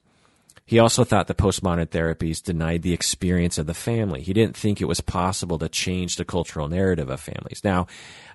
He 0.67 0.79
also 0.79 1.03
thought 1.03 1.27
the 1.27 1.35
postmodern 1.35 1.85
therapies 1.87 2.41
denied 2.41 2.81
the 2.81 2.93
experience 2.93 3.59
of 3.59 3.67
the 3.67 3.75
family. 3.75 4.23
He 4.23 4.33
didn't 4.33 4.57
think 4.57 4.81
it 4.81 4.87
was 4.87 4.99
possible 4.99 5.59
to 5.59 5.69
change 5.69 6.15
the 6.15 6.25
cultural 6.25 6.67
narrative 6.67 7.09
of 7.09 7.19
families. 7.21 7.61
Now, 7.63 7.85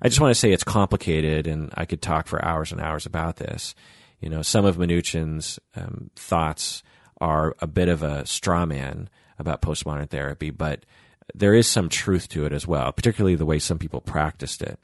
I 0.01 0.09
just 0.09 0.21
want 0.21 0.33
to 0.33 0.39
say 0.39 0.53
it's 0.53 0.63
complicated, 0.63 1.49
and 1.49 1.73
I 1.77 1.87
could 1.87 2.01
talk 2.01 2.29
for 2.29 2.45
hours 2.45 2.71
and 2.71 2.81
hours 2.81 3.05
about 3.05 3.37
this. 3.37 3.75
You 4.21 4.29
know, 4.29 4.43
some 4.43 4.65
of 4.65 4.77
Minuchin's 4.77 5.59
um, 5.75 6.11
thoughts 6.15 6.85
are 7.21 7.57
a 7.59 7.67
bit 7.67 7.89
of 7.89 8.05
a 8.05 8.25
straw 8.27 8.65
man 8.65 9.09
about 9.39 9.61
postmodern 9.61 10.09
therapy, 10.09 10.51
but 10.51 10.87
there 11.35 11.55
is 11.55 11.67
some 11.67 11.89
truth 11.89 12.29
to 12.29 12.45
it 12.45 12.53
as 12.53 12.65
well, 12.65 12.93
particularly 12.93 13.35
the 13.35 13.47
way 13.47 13.59
some 13.59 13.79
people 13.79 14.01
practiced 14.01 14.63
it. 14.63 14.79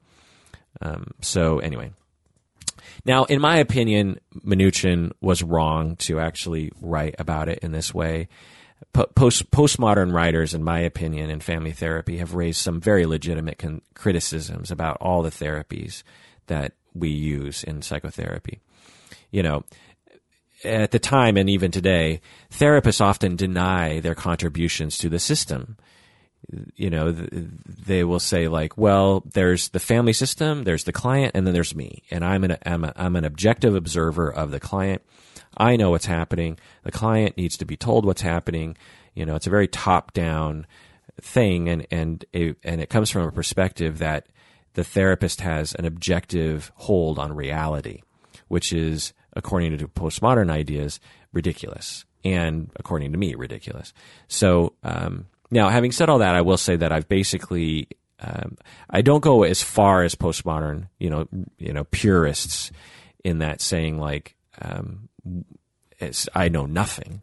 Um, 0.80 1.12
so, 1.20 1.60
anyway. 1.60 1.92
Now, 3.04 3.24
in 3.24 3.40
my 3.40 3.58
opinion, 3.58 4.20
Minuchin 4.44 5.12
was 5.20 5.42
wrong 5.42 5.96
to 5.96 6.20
actually 6.20 6.72
write 6.80 7.14
about 7.18 7.48
it 7.48 7.60
in 7.60 7.72
this 7.72 7.94
way. 7.94 8.28
Post, 8.92 9.50
postmodern 9.50 10.12
writers, 10.12 10.54
in 10.54 10.62
my 10.62 10.80
opinion, 10.80 11.30
in 11.30 11.40
family 11.40 11.72
therapy 11.72 12.18
have 12.18 12.34
raised 12.34 12.60
some 12.60 12.80
very 12.80 13.06
legitimate 13.06 13.58
con- 13.58 13.82
criticisms 13.94 14.70
about 14.70 14.98
all 15.00 15.22
the 15.22 15.30
therapies 15.30 16.02
that 16.46 16.72
we 16.94 17.08
use 17.08 17.64
in 17.64 17.82
psychotherapy. 17.82 18.60
You 19.30 19.42
know, 19.42 19.64
at 20.64 20.90
the 20.90 20.98
time 20.98 21.36
and 21.36 21.48
even 21.48 21.70
today, 21.70 22.20
therapists 22.50 23.00
often 23.00 23.36
deny 23.36 24.00
their 24.00 24.14
contributions 24.14 24.98
to 24.98 25.08
the 25.08 25.18
system. 25.18 25.76
You 26.76 26.90
know, 26.90 27.10
they 27.12 28.04
will 28.04 28.20
say 28.20 28.48
like, 28.48 28.78
"Well, 28.78 29.24
there's 29.32 29.70
the 29.70 29.80
family 29.80 30.12
system, 30.12 30.64
there's 30.64 30.84
the 30.84 30.92
client, 30.92 31.32
and 31.34 31.46
then 31.46 31.54
there's 31.54 31.74
me, 31.74 32.02
and 32.10 32.24
I'm 32.24 32.44
an 32.44 32.56
I'm, 32.64 32.84
a, 32.84 32.92
I'm 32.96 33.16
an 33.16 33.24
objective 33.24 33.74
observer 33.74 34.32
of 34.32 34.50
the 34.50 34.60
client. 34.60 35.02
I 35.56 35.76
know 35.76 35.90
what's 35.90 36.06
happening. 36.06 36.58
The 36.84 36.92
client 36.92 37.36
needs 37.36 37.56
to 37.58 37.64
be 37.64 37.76
told 37.76 38.04
what's 38.04 38.22
happening. 38.22 38.76
You 39.14 39.26
know, 39.26 39.34
it's 39.34 39.46
a 39.46 39.50
very 39.50 39.68
top 39.68 40.12
down 40.12 40.66
thing, 41.20 41.68
and 41.68 41.86
and 41.90 42.24
a, 42.34 42.54
and 42.62 42.80
it 42.80 42.90
comes 42.90 43.10
from 43.10 43.22
a 43.22 43.32
perspective 43.32 43.98
that 43.98 44.28
the 44.74 44.84
therapist 44.84 45.40
has 45.40 45.74
an 45.74 45.84
objective 45.84 46.70
hold 46.76 47.18
on 47.18 47.34
reality, 47.34 48.02
which 48.48 48.72
is 48.72 49.14
according 49.34 49.76
to 49.76 49.88
postmodern 49.88 50.50
ideas, 50.50 51.00
ridiculous. 51.32 52.04
And 52.24 52.70
according 52.76 53.12
to 53.12 53.18
me, 53.18 53.34
ridiculous. 53.34 53.92
So, 54.26 54.72
um, 54.82 55.26
now, 55.50 55.68
having 55.68 55.92
said 55.92 56.08
all 56.08 56.18
that, 56.18 56.34
I 56.34 56.40
will 56.40 56.56
say 56.56 56.76
that 56.76 56.92
I've 56.92 57.08
basically, 57.08 57.88
um, 58.20 58.56
I 58.90 59.02
don't 59.02 59.22
go 59.22 59.44
as 59.44 59.62
far 59.62 60.02
as 60.02 60.14
postmodern, 60.14 60.88
you 60.98 61.10
know, 61.10 61.28
you 61.58 61.72
know, 61.72 61.84
purists 61.84 62.72
in 63.24 63.38
that 63.38 63.60
saying 63.60 63.98
like, 63.98 64.36
um, 64.60 65.08
I 66.34 66.48
know 66.48 66.66
nothing, 66.66 67.22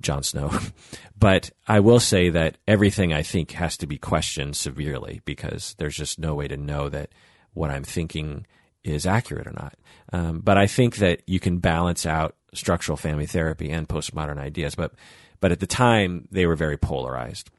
Jon 0.00 0.22
Snow. 0.22 0.50
but 1.18 1.50
I 1.66 1.80
will 1.80 2.00
say 2.00 2.30
that 2.30 2.58
everything 2.66 3.12
I 3.12 3.22
think 3.22 3.52
has 3.52 3.76
to 3.78 3.86
be 3.86 3.98
questioned 3.98 4.56
severely 4.56 5.20
because 5.24 5.74
there's 5.78 5.96
just 5.96 6.18
no 6.18 6.34
way 6.34 6.48
to 6.48 6.56
know 6.56 6.88
that 6.88 7.10
what 7.52 7.70
I'm 7.70 7.84
thinking 7.84 8.46
is 8.82 9.06
accurate 9.06 9.46
or 9.46 9.52
not. 9.52 9.74
Um, 10.12 10.40
but 10.40 10.56
I 10.56 10.66
think 10.66 10.96
that 10.96 11.22
you 11.26 11.38
can 11.38 11.58
balance 11.58 12.06
out 12.06 12.34
structural 12.54 12.96
family 12.96 13.26
therapy 13.26 13.70
and 13.70 13.88
postmodern 13.88 14.38
ideas. 14.38 14.74
But 14.74 14.94
but 15.40 15.52
at 15.52 15.60
the 15.60 15.66
time 15.66 16.26
they 16.30 16.46
were 16.46 16.56
very 16.56 16.76
polarized. 16.76 17.50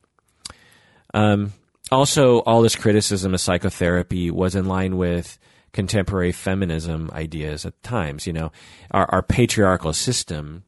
Um, 1.14 1.54
also, 1.92 2.40
all 2.40 2.62
this 2.62 2.76
criticism 2.76 3.34
of 3.34 3.42
psychotherapy 3.42 4.30
was 4.30 4.56
in 4.56 4.66
line 4.66 4.98
with 4.98 5.40
contemporary 5.74 6.32
feminism 6.32 7.10
ideas 7.14 7.66
at 7.66 7.82
times. 7.84 8.28
You 8.28 8.34
know, 8.34 8.52
our, 8.92 9.06
our 9.12 9.22
patriarchal 9.22 9.94
system 9.94 10.64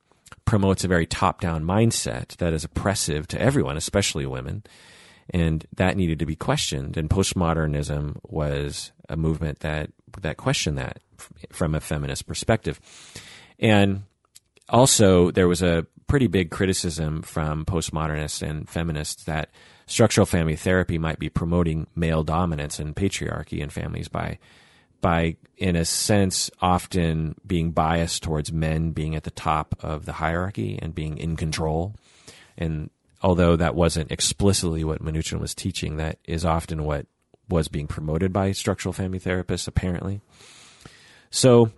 promotes 0.46 0.84
a 0.84 0.88
very 0.88 1.06
top-down 1.06 1.64
mindset 1.64 2.36
that 2.38 2.54
is 2.54 2.64
oppressive 2.64 3.28
to 3.28 3.42
everyone, 3.42 3.78
especially 3.78 4.26
women, 4.26 4.64
and 5.30 5.66
that 5.76 5.96
needed 5.96 6.20
to 6.20 6.26
be 6.26 6.36
questioned. 6.36 6.98
And 6.98 7.10
postmodernism 7.10 8.18
was 8.24 8.92
a 9.08 9.16
movement 9.16 9.60
that 9.60 9.92
that 10.22 10.38
questioned 10.38 10.78
that 10.78 11.00
from 11.52 11.74
a 11.74 11.80
feminist 11.80 12.28
perspective, 12.28 12.80
and 13.60 14.04
also 14.68 15.32
there 15.32 15.48
was 15.48 15.62
a 15.62 15.86
pretty 16.08 16.28
big 16.28 16.52
criticism 16.52 17.22
from 17.22 17.64
postmodernists 17.64 18.42
and 18.42 18.68
feminists 18.68 19.24
that 19.24 19.50
structural 19.92 20.26
family 20.26 20.56
therapy 20.56 20.98
might 20.98 21.20
be 21.20 21.30
promoting 21.30 21.86
male 21.96 22.24
dominance 22.24 22.80
and 22.80 22.96
patriarchy 22.96 23.60
in 23.60 23.70
families 23.70 24.08
by 24.08 24.39
by 25.02 25.36
in 25.58 25.76
a 25.76 25.84
sense 25.84 26.50
often 26.62 27.36
being 27.46 27.72
biased 27.72 28.24
towards 28.24 28.54
men 28.54 28.92
being 28.92 29.16
at 29.16 29.24
the 29.24 29.32
top 29.32 29.76
of 29.82 30.06
the 30.06 30.14
hierarchy 30.14 30.80
and 30.82 30.96
being 30.96 31.18
in 31.18 31.36
control. 31.36 31.96
And 32.58 32.89
although 33.22 33.56
that 33.58 33.76
wasn't 33.76 34.12
explicitly 34.12 34.84
what 34.84 35.04
Minuchin 35.04 35.39
was 35.39 35.54
teaching 35.54 35.98
that 35.98 36.20
is 36.24 36.46
often 36.46 36.86
what 36.86 37.06
was 37.50 37.68
being 37.68 37.88
promoted 37.88 38.32
by 38.32 38.54
structural 38.54 38.94
family 38.94 39.20
therapists 39.20 39.68
apparently. 39.68 40.22
So 41.32 41.72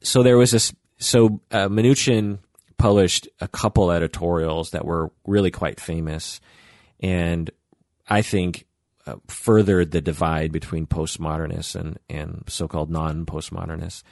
so 0.00 0.24
there 0.24 0.36
was 0.36 0.50
this 0.50 0.74
so 0.98 1.40
uh, 1.52 1.68
Minuchin 1.68 2.40
published 2.76 3.28
a 3.40 3.46
couple 3.46 3.92
editorials 3.92 4.70
that 4.70 4.84
were 4.84 5.12
really 5.26 5.52
quite 5.52 5.78
famous 5.78 6.40
and 7.00 7.50
I 8.08 8.22
think 8.22 8.66
uh, 9.06 9.16
furthered 9.26 9.90
the 9.90 10.00
divide 10.00 10.52
between 10.52 10.86
postmodernists 10.86 11.74
and, 11.74 11.98
and 12.08 12.44
so-called 12.46 12.90
non-postmodernists. 12.90 14.02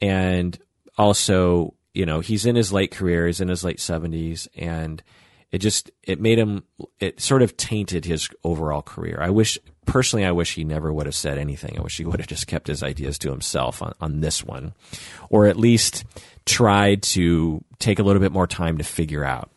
And 0.00 0.58
also, 0.96 1.74
you 1.92 2.06
know, 2.06 2.20
he's 2.20 2.46
in 2.46 2.56
his 2.56 2.72
late 2.72 2.90
career, 2.92 3.26
he's 3.26 3.40
in 3.40 3.48
his 3.48 3.64
late 3.64 3.78
70s, 3.78 4.48
and 4.56 5.02
it 5.50 5.58
just, 5.58 5.90
it 6.02 6.20
made 6.20 6.38
him, 6.38 6.62
it 6.98 7.20
sort 7.20 7.42
of 7.42 7.56
tainted 7.56 8.04
his 8.04 8.28
overall 8.44 8.82
career. 8.82 9.18
I 9.20 9.30
wish, 9.30 9.58
personally, 9.84 10.24
I 10.24 10.32
wish 10.32 10.54
he 10.54 10.64
never 10.64 10.92
would 10.92 11.06
have 11.06 11.14
said 11.14 11.38
anything. 11.38 11.76
I 11.76 11.82
wish 11.82 11.96
he 11.96 12.04
would 12.04 12.20
have 12.20 12.28
just 12.28 12.46
kept 12.46 12.68
his 12.68 12.82
ideas 12.82 13.18
to 13.18 13.30
himself 13.30 13.82
on, 13.82 13.92
on 14.00 14.20
this 14.20 14.44
one, 14.44 14.72
or 15.28 15.46
at 15.46 15.56
least 15.56 16.04
tried 16.46 17.02
to 17.02 17.62
take 17.78 17.98
a 17.98 18.02
little 18.02 18.20
bit 18.20 18.32
more 18.32 18.46
time 18.46 18.78
to 18.78 18.84
figure 18.84 19.24
out 19.24 19.50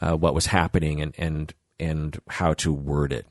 uh, 0.00 0.14
what 0.14 0.34
was 0.34 0.46
happening 0.46 1.00
and, 1.00 1.14
and 1.18 1.54
and 1.82 2.18
how 2.28 2.54
to 2.54 2.72
word 2.72 3.12
it. 3.12 3.26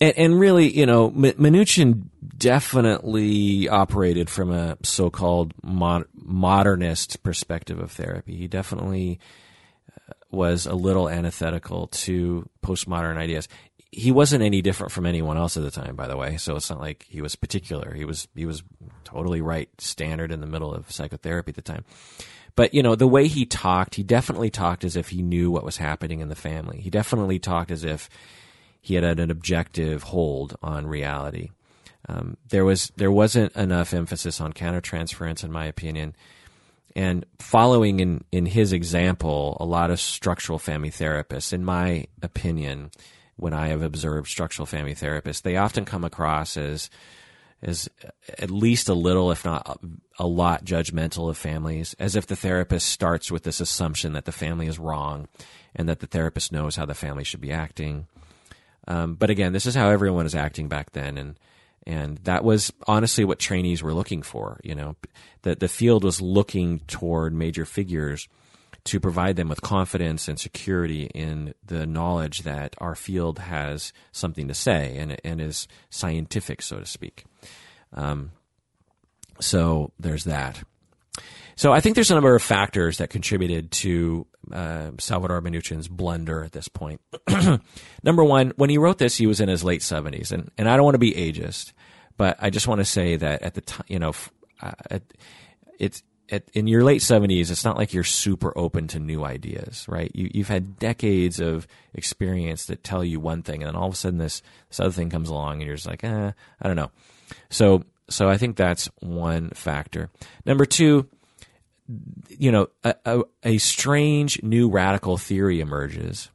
And, 0.00 0.16
and 0.18 0.40
really, 0.40 0.68
you 0.68 0.84
know, 0.84 1.10
Minuchin 1.10 2.08
definitely 2.36 3.68
operated 3.68 4.28
from 4.28 4.52
a 4.52 4.76
so-called 4.82 5.54
mod- 5.62 6.06
modernist 6.14 7.22
perspective 7.22 7.78
of 7.78 7.90
therapy. 7.92 8.36
He 8.36 8.46
definitely 8.46 9.18
uh, 9.90 10.12
was 10.30 10.66
a 10.66 10.74
little 10.74 11.08
antithetical 11.08 11.86
to 11.88 12.46
postmodern 12.62 13.16
ideas. 13.16 13.48
He 13.90 14.12
wasn't 14.12 14.42
any 14.42 14.60
different 14.60 14.92
from 14.92 15.06
anyone 15.06 15.38
else 15.38 15.56
at 15.56 15.62
the 15.62 15.70
time, 15.70 15.96
by 15.96 16.06
the 16.06 16.16
way. 16.18 16.36
So 16.36 16.56
it's 16.56 16.68
not 16.68 16.80
like 16.80 17.06
he 17.08 17.22
was 17.22 17.34
particular. 17.34 17.94
He 17.94 18.04
was 18.04 18.28
he 18.34 18.44
was 18.44 18.62
totally 19.04 19.40
right, 19.40 19.70
standard 19.78 20.30
in 20.30 20.40
the 20.40 20.46
middle 20.46 20.74
of 20.74 20.90
psychotherapy 20.90 21.52
at 21.52 21.56
the 21.56 21.62
time. 21.62 21.84
But 22.56 22.74
you 22.74 22.82
know, 22.82 22.94
the 22.96 23.06
way 23.06 23.28
he 23.28 23.46
talked, 23.46 23.94
he 23.94 24.02
definitely 24.02 24.50
talked 24.50 24.82
as 24.82 24.96
if 24.96 25.10
he 25.10 25.22
knew 25.22 25.50
what 25.50 25.64
was 25.64 25.76
happening 25.76 26.20
in 26.20 26.28
the 26.28 26.34
family. 26.34 26.80
He 26.80 26.90
definitely 26.90 27.38
talked 27.38 27.70
as 27.70 27.84
if 27.84 28.08
he 28.80 28.94
had 28.94 29.04
an 29.04 29.30
objective 29.30 30.04
hold 30.04 30.56
on 30.62 30.86
reality. 30.86 31.50
Um, 32.08 32.36
there 32.48 32.64
was 32.64 32.92
there 32.96 33.12
wasn't 33.12 33.54
enough 33.54 33.92
emphasis 33.92 34.40
on 34.40 34.52
countertransference, 34.52 35.44
in 35.44 35.52
my 35.52 35.66
opinion. 35.66 36.16
And 36.94 37.26
following 37.38 38.00
in, 38.00 38.24
in 38.32 38.46
his 38.46 38.72
example, 38.72 39.58
a 39.60 39.66
lot 39.66 39.90
of 39.90 40.00
structural 40.00 40.58
family 40.58 40.90
therapists, 40.90 41.52
in 41.52 41.62
my 41.62 42.06
opinion, 42.22 42.90
when 43.36 43.52
I 43.52 43.68
have 43.68 43.82
observed 43.82 44.28
structural 44.28 44.64
family 44.64 44.94
therapists, 44.94 45.42
they 45.42 45.56
often 45.56 45.84
come 45.84 46.04
across 46.04 46.56
as 46.56 46.88
is 47.62 47.88
at 48.38 48.50
least 48.50 48.88
a 48.88 48.94
little, 48.94 49.30
if 49.30 49.44
not 49.44 49.80
a 50.18 50.26
lot, 50.26 50.64
judgmental 50.64 51.28
of 51.28 51.36
families, 51.36 51.94
as 51.98 52.14
if 52.14 52.26
the 52.26 52.36
therapist 52.36 52.88
starts 52.88 53.30
with 53.30 53.42
this 53.44 53.60
assumption 53.60 54.12
that 54.12 54.24
the 54.24 54.32
family 54.32 54.66
is 54.66 54.78
wrong 54.78 55.28
and 55.74 55.88
that 55.88 56.00
the 56.00 56.06
therapist 56.06 56.52
knows 56.52 56.76
how 56.76 56.86
the 56.86 56.94
family 56.94 57.24
should 57.24 57.40
be 57.40 57.52
acting. 57.52 58.06
Um, 58.88 59.14
but 59.14 59.30
again, 59.30 59.52
this 59.52 59.66
is 59.66 59.74
how 59.74 59.90
everyone 59.90 60.24
was 60.24 60.34
acting 60.34 60.68
back 60.68 60.92
then, 60.92 61.18
and 61.18 61.38
and 61.88 62.18
that 62.18 62.44
was 62.44 62.72
honestly 62.86 63.24
what 63.24 63.38
trainees 63.38 63.82
were 63.82 63.94
looking 63.94 64.22
for. 64.22 64.60
You 64.62 64.74
know, 64.74 64.96
that 65.42 65.60
the 65.60 65.68
field 65.68 66.04
was 66.04 66.20
looking 66.20 66.80
toward 66.80 67.34
major 67.34 67.64
figures 67.64 68.28
to 68.86 69.00
provide 69.00 69.36
them 69.36 69.48
with 69.48 69.60
confidence 69.62 70.28
and 70.28 70.38
security 70.38 71.04
in 71.14 71.54
the 71.64 71.86
knowledge 71.86 72.42
that 72.42 72.74
our 72.78 72.94
field 72.94 73.38
has 73.38 73.92
something 74.12 74.48
to 74.48 74.54
say 74.54 74.96
and, 74.96 75.16
and 75.24 75.40
is 75.40 75.68
scientific, 75.90 76.62
so 76.62 76.78
to 76.78 76.86
speak. 76.86 77.24
Um, 77.92 78.32
so 79.40 79.92
there's 79.98 80.24
that. 80.24 80.62
So 81.56 81.72
I 81.72 81.80
think 81.80 81.94
there's 81.94 82.10
a 82.10 82.14
number 82.14 82.34
of 82.34 82.42
factors 82.42 82.98
that 82.98 83.08
contributed 83.08 83.70
to 83.72 84.26
uh, 84.52 84.90
Salvador 84.98 85.40
Minuchin's 85.40 85.88
blunder 85.88 86.44
at 86.44 86.52
this 86.52 86.68
point. 86.68 87.00
Number 88.02 88.22
one, 88.22 88.52
when 88.56 88.68
he 88.68 88.76
wrote 88.76 88.98
this, 88.98 89.16
he 89.16 89.26
was 89.26 89.40
in 89.40 89.48
his 89.48 89.64
late 89.64 89.80
70s, 89.80 90.32
and, 90.32 90.50
and 90.58 90.68
I 90.68 90.76
don't 90.76 90.84
want 90.84 90.96
to 90.96 90.98
be 90.98 91.12
ageist, 91.12 91.72
but 92.18 92.36
I 92.40 92.50
just 92.50 92.68
want 92.68 92.80
to 92.80 92.84
say 92.84 93.16
that 93.16 93.42
at 93.42 93.54
the 93.54 93.62
time, 93.62 93.86
you 93.88 93.98
know, 93.98 94.12
uh, 94.60 94.98
it's 95.78 96.02
at, 96.30 96.44
in 96.52 96.66
your 96.66 96.82
late 96.82 97.00
70s, 97.00 97.50
it's 97.50 97.64
not 97.64 97.76
like 97.76 97.92
you're 97.92 98.04
super 98.04 98.56
open 98.56 98.88
to 98.88 98.98
new 98.98 99.24
ideas, 99.24 99.86
right? 99.88 100.10
You, 100.14 100.30
you've 100.32 100.48
had 100.48 100.78
decades 100.78 101.40
of 101.40 101.66
experience 101.94 102.66
that 102.66 102.84
tell 102.84 103.04
you 103.04 103.20
one 103.20 103.42
thing, 103.42 103.62
and 103.62 103.68
then 103.68 103.76
all 103.76 103.88
of 103.88 103.94
a 103.94 103.96
sudden 103.96 104.18
this, 104.18 104.42
this 104.68 104.80
other 104.80 104.92
thing 104.92 105.10
comes 105.10 105.28
along, 105.28 105.54
and 105.54 105.66
you're 105.66 105.76
just 105.76 105.88
like, 105.88 106.04
eh, 106.04 106.32
I 106.60 106.66
don't 106.66 106.76
know. 106.76 106.90
So, 107.50 107.84
so 108.08 108.28
I 108.28 108.36
think 108.36 108.56
that's 108.56 108.88
one 109.00 109.50
factor. 109.50 110.10
Number 110.44 110.66
two, 110.66 111.08
you 112.28 112.50
know, 112.50 112.68
a, 112.84 112.94
a, 113.04 113.22
a 113.44 113.58
strange 113.58 114.42
new 114.42 114.68
radical 114.68 115.16
theory 115.16 115.60
emerges, 115.60 116.30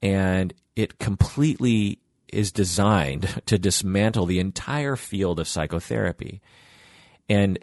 and 0.00 0.52
it 0.74 0.98
completely 0.98 1.98
is 2.32 2.50
designed 2.50 3.42
to 3.46 3.58
dismantle 3.58 4.26
the 4.26 4.40
entire 4.40 4.96
field 4.96 5.38
of 5.38 5.46
psychotherapy. 5.46 6.40
And 7.28 7.58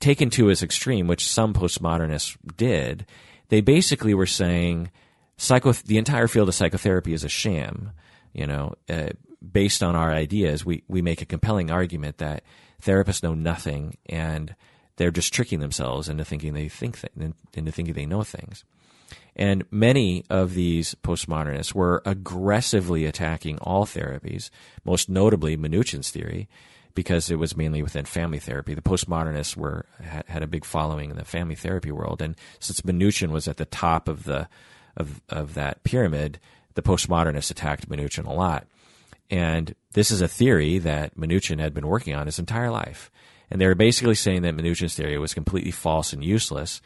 taken 0.00 0.30
to 0.30 0.48
its 0.48 0.62
extreme, 0.62 1.06
which 1.06 1.28
some 1.28 1.52
postmodernists 1.52 2.36
did, 2.56 3.06
they 3.48 3.60
basically 3.60 4.14
were 4.14 4.26
saying 4.26 4.90
psycho 5.36 5.72
the 5.72 5.98
entire 5.98 6.28
field 6.28 6.48
of 6.48 6.54
psychotherapy 6.54 7.12
is 7.12 7.24
a 7.24 7.28
sham. 7.28 7.92
You 8.32 8.46
know, 8.46 8.74
uh, 8.88 9.10
based 9.40 9.82
on 9.82 9.96
our 9.96 10.10
ideas, 10.10 10.64
we 10.64 10.82
we 10.88 11.02
make 11.02 11.22
a 11.22 11.26
compelling 11.26 11.70
argument 11.70 12.18
that 12.18 12.42
therapists 12.82 13.22
know 13.22 13.34
nothing 13.34 13.96
and 14.06 14.54
they're 14.96 15.10
just 15.10 15.32
tricking 15.32 15.60
themselves 15.60 16.08
into 16.08 16.24
thinking 16.24 16.52
they 16.52 16.68
think 16.68 17.00
th- 17.00 17.32
into 17.54 17.72
thinking 17.72 17.94
they 17.94 18.06
know 18.06 18.22
things. 18.22 18.64
And 19.36 19.64
many 19.70 20.24
of 20.28 20.54
these 20.54 20.94
postmodernists 21.02 21.74
were 21.74 22.02
aggressively 22.04 23.06
attacking 23.06 23.58
all 23.58 23.86
therapies, 23.86 24.50
most 24.84 25.08
notably 25.08 25.56
Minuchin's 25.56 26.10
theory, 26.10 26.48
because 26.94 27.30
it 27.30 27.38
was 27.38 27.56
mainly 27.56 27.82
within 27.82 28.04
family 28.04 28.38
therapy. 28.38 28.74
The 28.74 28.82
postmodernists 28.82 29.56
were 29.56 29.86
had, 30.00 30.26
had 30.26 30.42
a 30.42 30.48
big 30.48 30.64
following 30.64 31.10
in 31.10 31.16
the 31.16 31.24
family 31.24 31.54
therapy 31.54 31.90
world, 31.90 32.22
and 32.22 32.36
since 32.58 32.80
Minuchin 32.82 33.30
was 33.30 33.48
at 33.48 33.56
the 33.56 33.64
top 33.64 34.08
of 34.08 34.24
the 34.24 34.48
of 34.96 35.20
of 35.28 35.54
that 35.54 35.84
pyramid, 35.84 36.38
the 36.74 36.82
postmodernists 36.82 37.50
attacked 37.50 37.88
Minuchin 37.88 38.26
a 38.26 38.32
lot. 38.32 38.66
And 39.30 39.74
this 39.92 40.10
is 40.10 40.20
a 40.20 40.28
theory 40.28 40.78
that 40.78 41.16
Minuchin 41.16 41.60
had 41.60 41.72
been 41.72 41.86
working 41.86 42.14
on 42.14 42.26
his 42.26 42.38
entire 42.38 42.70
life, 42.70 43.10
and 43.50 43.60
they 43.60 43.66
were 43.66 43.74
basically 43.74 44.16
saying 44.16 44.42
that 44.42 44.56
Minuchin's 44.56 44.94
theory 44.94 45.18
was 45.18 45.34
completely 45.34 45.70
false 45.70 46.12
and 46.12 46.24
useless, 46.24 46.80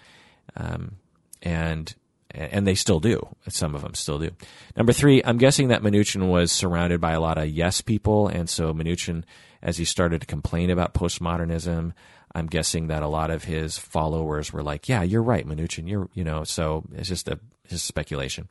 um, 0.57 0.97
and 1.43 1.95
and 2.35 2.67
they 2.67 2.75
still 2.75 3.01
do. 3.01 3.29
Some 3.49 3.75
of 3.75 3.83
them 3.83 3.95
still 3.95 4.19
do. 4.19 4.31
Number 4.77 4.93
three, 4.93 5.23
I'm 5.25 5.39
guessing 5.39 5.69
that 5.69 5.83
Minuchin 5.83 6.29
was 6.29 6.51
surrounded 6.51 7.01
by 7.01 7.13
a 7.13 7.21
lot 7.21 7.39
of 7.39 7.49
yes 7.49 7.81
people, 7.81 8.29
and 8.29 8.49
so 8.49 8.75
Minuchin 8.75 9.25
as 9.65 9.79
he 9.79 9.85
started 9.85 10.21
to 10.21 10.27
complain 10.27 10.71
about 10.71 10.95
postmodernism, 10.95 11.93
I'm 12.35 12.47
guessing 12.47 12.89
that 12.89 13.03
a 13.03 13.09
lot 13.09 13.31
of 13.31 13.45
his 13.45 13.79
followers 13.79 14.53
were 14.53 14.63
like, 14.63 14.89
"Yeah, 14.89 15.03
you're 15.03 15.23
right, 15.23 15.47
Minuchin. 15.47 15.89
You're, 15.89 16.09
you 16.15 16.23
know." 16.23 16.45
So 16.45 16.85
it's 16.93 17.09
just 17.09 17.29
a 17.29 17.41
speculation. 17.71 18.49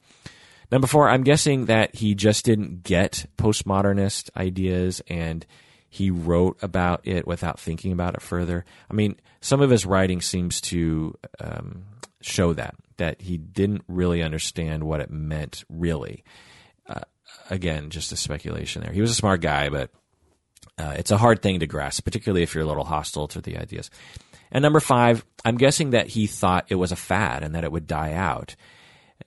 Number 0.71 0.87
four, 0.87 1.07
I'm 1.07 1.23
guessing 1.23 1.65
that 1.65 1.95
he 1.95 2.15
just 2.15 2.45
didn't 2.45 2.83
get 2.83 3.27
postmodernist 3.37 4.29
ideas 4.35 5.01
and 5.07 5.45
he 5.87 6.09
wrote 6.09 6.57
about 6.63 7.01
it 7.03 7.27
without 7.27 7.59
thinking 7.59 7.91
about 7.91 8.15
it 8.15 8.21
further. 8.23 8.65
I 8.89 8.95
mean, 8.95 9.15
some 9.41 9.61
of 9.61 9.69
his 9.69 9.85
writing 9.85 10.21
seems 10.21 10.59
to 10.61 11.13
um, 11.39 11.83
show 12.21 12.53
that 12.53 12.73
that 12.97 13.21
he 13.21 13.37
didn't 13.37 13.83
really 13.87 14.23
understand 14.23 14.83
what 14.83 15.01
it 15.01 15.11
meant 15.11 15.63
really. 15.69 16.23
Uh, 16.87 17.01
again, 17.49 17.89
just 17.91 18.11
a 18.11 18.15
speculation 18.15 18.81
there. 18.81 18.91
He 18.91 19.01
was 19.01 19.11
a 19.11 19.15
smart 19.15 19.41
guy, 19.41 19.69
but 19.69 19.91
Uh, 20.77 20.95
it's 20.97 21.11
a 21.11 21.17
hard 21.17 21.41
thing 21.41 21.59
to 21.59 21.67
grasp, 21.67 22.03
particularly 22.03 22.43
if 22.43 22.55
you're 22.55 22.63
a 22.63 22.67
little 22.67 22.83
hostile 22.83 23.27
to 23.27 23.41
the 23.41 23.57
ideas. 23.57 23.89
And 24.51 24.61
number 24.61 24.79
five, 24.79 25.25
I'm 25.45 25.57
guessing 25.57 25.91
that 25.91 26.07
he 26.07 26.27
thought 26.27 26.65
it 26.69 26.75
was 26.75 26.91
a 26.91 26.95
fad 26.95 27.43
and 27.43 27.55
that 27.55 27.63
it 27.63 27.71
would 27.71 27.87
die 27.87 28.13
out. 28.13 28.55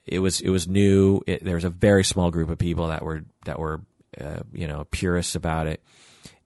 It 0.05 0.19
was 0.19 0.39
it 0.41 0.49
was 0.49 0.67
new. 0.67 1.21
It, 1.27 1.43
there 1.43 1.55
was 1.55 1.63
a 1.63 1.69
very 1.69 2.03
small 2.03 2.31
group 2.31 2.49
of 2.49 2.57
people 2.57 2.87
that 2.87 3.03
were 3.03 3.23
that 3.45 3.59
were 3.59 3.81
uh, 4.19 4.39
you 4.53 4.67
know 4.67 4.85
purists 4.91 5.35
about 5.35 5.67
it. 5.67 5.83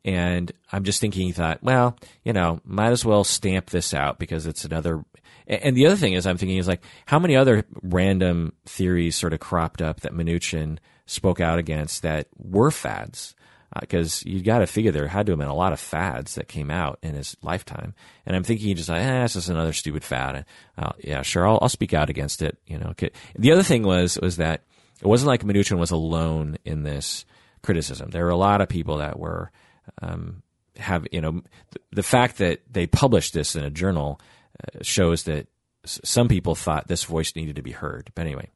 And 0.03 0.51
I'm 0.71 0.83
just 0.83 0.99
thinking, 0.99 1.27
he 1.27 1.31
thought, 1.31 1.61
well, 1.61 1.95
you 2.23 2.33
know, 2.33 2.59
might 2.65 2.91
as 2.91 3.05
well 3.05 3.23
stamp 3.23 3.69
this 3.69 3.93
out 3.93 4.17
because 4.17 4.47
it's 4.47 4.65
another. 4.65 5.03
And 5.47 5.75
the 5.75 5.85
other 5.85 5.95
thing 5.95 6.13
is, 6.13 6.25
I'm 6.25 6.37
thinking 6.37 6.57
is 6.57 6.67
like, 6.67 6.83
how 7.05 7.19
many 7.19 7.35
other 7.35 7.65
random 7.83 8.53
theories 8.65 9.15
sort 9.15 9.33
of 9.33 9.39
cropped 9.39 9.81
up 9.81 10.01
that 10.01 10.13
Minuchin 10.13 10.79
spoke 11.05 11.39
out 11.39 11.59
against 11.59 12.01
that 12.01 12.27
were 12.37 12.71
fads? 12.71 13.35
Because 13.79 14.23
uh, 14.25 14.29
you 14.29 14.41
got 14.41 14.59
to 14.59 14.67
figure 14.67 14.91
there 14.91 15.07
had 15.07 15.25
to 15.27 15.31
have 15.31 15.39
been 15.39 15.47
a 15.47 15.55
lot 15.55 15.71
of 15.71 15.79
fads 15.79 16.35
that 16.35 16.47
came 16.47 16.69
out 16.69 16.99
in 17.01 17.13
his 17.13 17.37
lifetime. 17.41 17.93
And 18.25 18.35
I'm 18.35 18.43
thinking 18.43 18.75
just 18.75 18.89
like, 18.89 19.01
eh, 19.01 19.23
it's 19.23 19.35
just 19.35 19.49
another 19.49 19.73
stupid 19.73 20.03
fad. 20.03 20.45
Uh, 20.77 20.91
yeah, 20.99 21.21
sure, 21.21 21.47
I'll, 21.47 21.59
I'll 21.61 21.69
speak 21.69 21.93
out 21.93 22.09
against 22.09 22.41
it. 22.41 22.57
You 22.67 22.77
know, 22.77 22.93
the 23.37 23.51
other 23.51 23.63
thing 23.63 23.83
was 23.83 24.19
was 24.19 24.37
that 24.37 24.63
it 25.01 25.07
wasn't 25.07 25.29
like 25.29 25.43
Minuchin 25.43 25.79
was 25.79 25.91
alone 25.91 26.57
in 26.65 26.83
this 26.83 27.25
criticism. 27.63 28.09
There 28.09 28.25
were 28.25 28.31
a 28.31 28.37
lot 28.37 28.61
of 28.61 28.69
people 28.69 28.97
that 28.97 29.19
were 29.19 29.51
um, 30.01 30.43
have 30.77 31.07
you 31.11 31.21
know 31.21 31.41
the 31.91 32.03
fact 32.03 32.37
that 32.37 32.61
they 32.69 32.87
published 32.87 33.33
this 33.33 33.55
in 33.55 33.63
a 33.63 33.69
journal 33.69 34.19
uh, 34.63 34.79
shows 34.81 35.23
that 35.23 35.47
some 35.85 36.27
people 36.27 36.55
thought 36.55 36.87
this 36.87 37.03
voice 37.03 37.35
needed 37.35 37.55
to 37.55 37.61
be 37.61 37.71
heard. 37.71 38.11
But 38.15 38.25
anyway, 38.25 38.49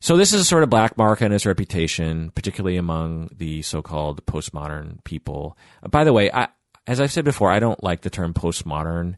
so 0.00 0.16
this 0.16 0.32
is 0.32 0.40
a 0.40 0.44
sort 0.44 0.62
of 0.62 0.70
black 0.70 0.96
mark 0.96 1.22
on 1.22 1.30
his 1.30 1.46
reputation, 1.46 2.30
particularly 2.30 2.76
among 2.76 3.30
the 3.36 3.62
so-called 3.62 4.24
postmodern 4.26 5.02
people. 5.04 5.56
Uh, 5.82 5.88
by 5.88 6.04
the 6.04 6.12
way, 6.12 6.30
I, 6.30 6.48
as 6.86 7.00
I've 7.00 7.12
said 7.12 7.24
before, 7.24 7.50
I 7.50 7.58
don't 7.58 7.82
like 7.82 8.02
the 8.02 8.10
term 8.10 8.34
postmodern 8.34 9.16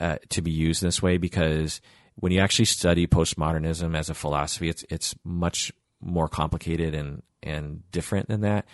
uh, 0.00 0.16
to 0.30 0.42
be 0.42 0.50
used 0.50 0.82
this 0.82 1.02
way 1.02 1.18
because 1.18 1.80
when 2.16 2.32
you 2.32 2.40
actually 2.40 2.64
study 2.66 3.06
postmodernism 3.06 3.96
as 3.96 4.10
a 4.10 4.14
philosophy, 4.14 4.68
it's 4.68 4.84
it's 4.90 5.14
much 5.24 5.72
more 6.00 6.28
complicated 6.28 6.94
and 6.94 7.22
and 7.42 7.90
different 7.90 8.28
than 8.28 8.42
that. 8.42 8.66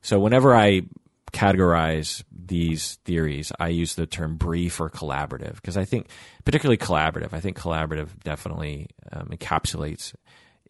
So 0.00 0.18
whenever 0.18 0.54
I 0.54 0.82
categorize 1.32 2.22
these 2.30 2.96
theories, 3.04 3.52
I 3.58 3.68
use 3.68 3.94
the 3.94 4.06
term 4.06 4.36
brief 4.36 4.80
or 4.80 4.90
collaborative 4.90 5.54
because 5.54 5.76
I 5.76 5.84
think, 5.84 6.08
particularly 6.44 6.76
collaborative, 6.76 7.32
I 7.32 7.40
think 7.40 7.58
collaborative 7.58 8.08
definitely 8.22 8.88
um, 9.12 9.28
encapsulates 9.28 10.14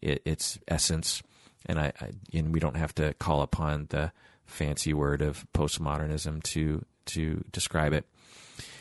it, 0.03 0.21
its 0.25 0.59
essence, 0.67 1.23
and 1.65 1.79
I, 1.79 1.93
I, 1.99 2.11
and 2.33 2.53
we 2.53 2.59
don't 2.59 2.77
have 2.77 2.93
to 2.95 3.13
call 3.15 3.41
upon 3.41 3.87
the 3.89 4.11
fancy 4.45 4.93
word 4.93 5.21
of 5.21 5.45
postmodernism 5.53 6.43
to 6.43 6.85
to 7.05 7.43
describe 7.51 7.93
it. 7.93 8.05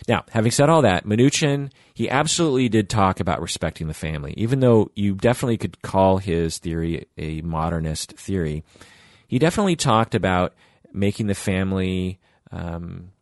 Now, 0.08 0.24
having 0.30 0.50
said 0.50 0.68
all 0.68 0.82
that, 0.82 1.06
Minuchin, 1.06 1.70
he 1.94 2.10
absolutely 2.10 2.68
did 2.68 2.90
talk 2.90 3.20
about 3.20 3.40
respecting 3.40 3.86
the 3.86 3.94
family, 3.94 4.34
even 4.36 4.60
though 4.60 4.90
you 4.94 5.14
definitely 5.14 5.58
could 5.58 5.80
call 5.82 6.18
his 6.18 6.58
theory 6.58 7.06
a 7.16 7.40
modernist 7.42 8.12
theory 8.12 8.64
he 9.32 9.38
definitely 9.38 9.76
talked 9.76 10.14
about 10.14 10.52
making 10.92 11.26
the 11.26 11.34
family 11.34 12.20
um, 12.50 13.12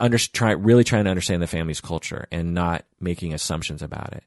under, 0.00 0.16
try, 0.16 0.52
really 0.52 0.82
trying 0.82 1.04
to 1.04 1.10
understand 1.10 1.42
the 1.42 1.46
family's 1.46 1.82
culture 1.82 2.26
and 2.32 2.54
not 2.54 2.86
making 3.00 3.34
assumptions 3.34 3.82
about 3.82 4.14
it. 4.14 4.24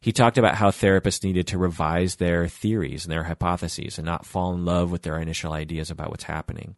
He 0.00 0.12
talked 0.12 0.38
about 0.38 0.56
how 0.56 0.70
therapists 0.70 1.24
needed 1.24 1.46
to 1.48 1.58
revise 1.58 2.16
their 2.16 2.46
theories 2.46 3.04
and 3.04 3.12
their 3.12 3.24
hypotheses 3.24 3.98
and 3.98 4.06
not 4.06 4.26
fall 4.26 4.52
in 4.52 4.64
love 4.64 4.90
with 4.90 5.02
their 5.02 5.18
initial 5.18 5.52
ideas 5.52 5.90
about 5.90 6.10
what's 6.10 6.24
happening. 6.24 6.76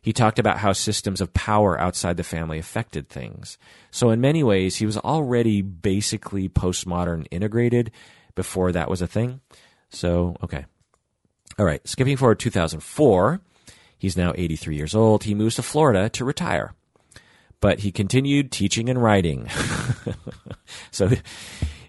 He 0.00 0.12
talked 0.12 0.38
about 0.38 0.58
how 0.58 0.72
systems 0.72 1.20
of 1.20 1.34
power 1.34 1.80
outside 1.80 2.16
the 2.16 2.22
family 2.22 2.60
affected 2.60 3.08
things. 3.08 3.58
So, 3.90 4.10
in 4.10 4.20
many 4.20 4.44
ways, 4.44 4.76
he 4.76 4.86
was 4.86 4.96
already 4.96 5.62
basically 5.62 6.48
postmodern 6.48 7.26
integrated 7.32 7.90
before 8.36 8.70
that 8.70 8.88
was 8.88 9.02
a 9.02 9.08
thing. 9.08 9.40
So, 9.90 10.36
okay. 10.44 10.66
All 11.58 11.66
right, 11.66 11.86
skipping 11.88 12.16
forward 12.16 12.38
2004, 12.38 13.40
he's 13.98 14.16
now 14.16 14.32
83 14.36 14.76
years 14.76 14.94
old. 14.94 15.24
He 15.24 15.34
moves 15.34 15.56
to 15.56 15.62
Florida 15.62 16.08
to 16.10 16.24
retire, 16.24 16.74
but 17.60 17.80
he 17.80 17.90
continued 17.90 18.52
teaching 18.52 18.88
and 18.88 19.02
writing. 19.02 19.48
so 20.92 21.10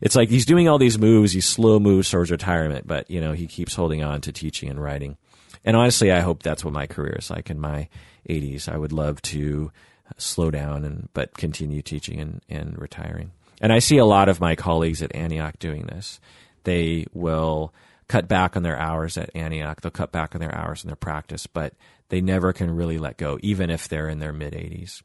it's 0.02 0.16
like 0.16 0.30
he's 0.30 0.46
doing 0.46 0.68
all 0.68 0.78
these 0.78 1.00
moves, 1.00 1.34
these 1.34 1.46
slow 1.46 1.80
moves 1.80 2.10
towards 2.10 2.32
retirement, 2.32 2.88
but 2.88 3.10
you 3.10 3.22
know 3.22 3.34
he 3.34 3.48
keeps 3.48 3.76
holding 3.76 4.04
on 4.04 4.22
to 4.22 4.32
teaching 4.32 4.70
and 4.70 4.82
writing. 4.82 5.18
And 5.64 5.76
honestly, 5.76 6.12
I 6.12 6.22
hope 6.22 6.44
that's 6.44 6.64
what 6.64 6.74
my 6.74 6.88
career 6.88 7.18
is 7.20 7.30
like 7.30 7.50
in 7.50 7.60
my 7.60 7.90
80s. 8.30 8.70
I 8.70 8.78
would 8.78 8.94
love 8.94 9.22
to 9.24 9.72
slow 10.18 10.52
down 10.52 10.86
and 10.86 11.10
but 11.14 11.36
continue 11.38 11.82
teaching 11.82 12.20
and, 12.20 12.42
and 12.50 12.80
retiring. 12.80 13.32
And 13.60 13.74
I 13.74 13.80
see 13.80 13.98
a 13.98 14.06
lot 14.06 14.30
of 14.30 14.40
my 14.40 14.56
colleagues 14.56 15.02
at 15.02 15.16
Antioch 15.16 15.58
doing 15.60 15.88
this. 15.88 16.20
They 16.64 17.06
will 17.14 17.74
cut 18.08 18.28
back 18.28 18.56
on 18.56 18.64
their 18.64 18.78
hours 18.78 19.18
at 19.18 19.36
Antioch. 19.36 19.82
They'll 19.82 19.92
cut 19.92 20.12
back 20.12 20.36
on 20.36 20.42
their 20.42 20.56
hours 20.56 20.84
in 20.84 20.88
their 20.88 20.96
practice, 20.96 21.48
but 21.48 21.74
they 22.10 22.22
never 22.22 22.54
can 22.54 22.76
really 22.76 22.98
let 22.98 23.18
go, 23.18 23.38
even 23.42 23.70
if 23.70 23.88
they're 23.88 24.10
in 24.10 24.20
their 24.20 24.34
mid 24.34 24.54
80s. 24.54 25.02